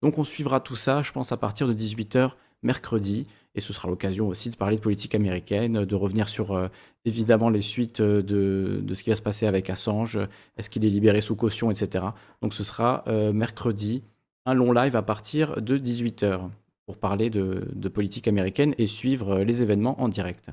Donc 0.03 0.19
on 0.19 0.23
suivra 0.23 0.59
tout 0.59 0.75
ça, 0.75 1.01
je 1.01 1.11
pense, 1.11 1.31
à 1.31 1.37
partir 1.37 1.67
de 1.67 1.73
18h 1.73 2.33
mercredi. 2.61 3.25
Et 3.55 3.61
ce 3.61 3.71
sera 3.71 3.87
l'occasion 3.87 4.27
aussi 4.27 4.49
de 4.49 4.55
parler 4.55 4.77
de 4.77 4.81
politique 4.81 5.13
américaine, 5.13 5.85
de 5.85 5.95
revenir 5.95 6.27
sur 6.27 6.53
euh, 6.53 6.67
évidemment 7.05 7.49
les 7.49 7.61
suites 7.61 8.01
de, 8.01 8.81
de, 8.83 8.93
ce 8.93 9.03
qui 9.03 9.09
va 9.09 9.15
se 9.15 9.21
passer 9.21 9.45
avec 9.45 9.69
Assange. 9.69 10.19
Est-ce 10.57 10.69
qu'il 10.69 10.85
est 10.85 10.89
libéré 10.89 11.21
sous 11.21 11.35
caution, 11.35 11.69
etc. 11.69 12.05
Donc 12.41 12.53
ce 12.53 12.63
sera 12.63 13.03
mercredi, 13.31 14.03
un 14.45 14.53
long 14.53 14.71
live 14.71 14.95
à 14.95 15.01
partir 15.03 15.61
de 15.61 15.77
18h 15.77 16.49
pour 16.85 16.97
parler 16.97 17.29
de, 17.29 17.89
politique 17.89 18.27
américaine 18.27 18.75
et 18.77 18.87
suivre 18.87 19.37
euh, 19.37 19.43
les 19.43 19.61
événements 19.61 19.99
en 20.01 20.09
direct. 20.09 20.49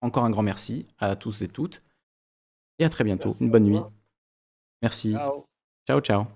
Encore 0.00 0.24
un 0.24 0.30
grand 0.30 0.42
merci 0.42 0.86
à 0.98 1.16
tous 1.16 1.42
et 1.42 1.48
toutes. 1.48 1.82
Et 2.78 2.84
à 2.84 2.90
très 2.90 3.04
bientôt. 3.04 3.36
Une 3.40 3.50
bonne 3.50 3.64
nuit. 3.64 3.80
Merci. 4.82 5.14
Ciao, 5.86 6.00
ciao. 6.00 6.26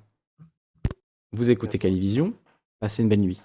Vous 1.33 1.51
écoutez 1.51 1.79
Calivision. 1.79 2.33
Passez 2.81 3.03
une 3.03 3.09
belle 3.09 3.21
nuit. 3.21 3.43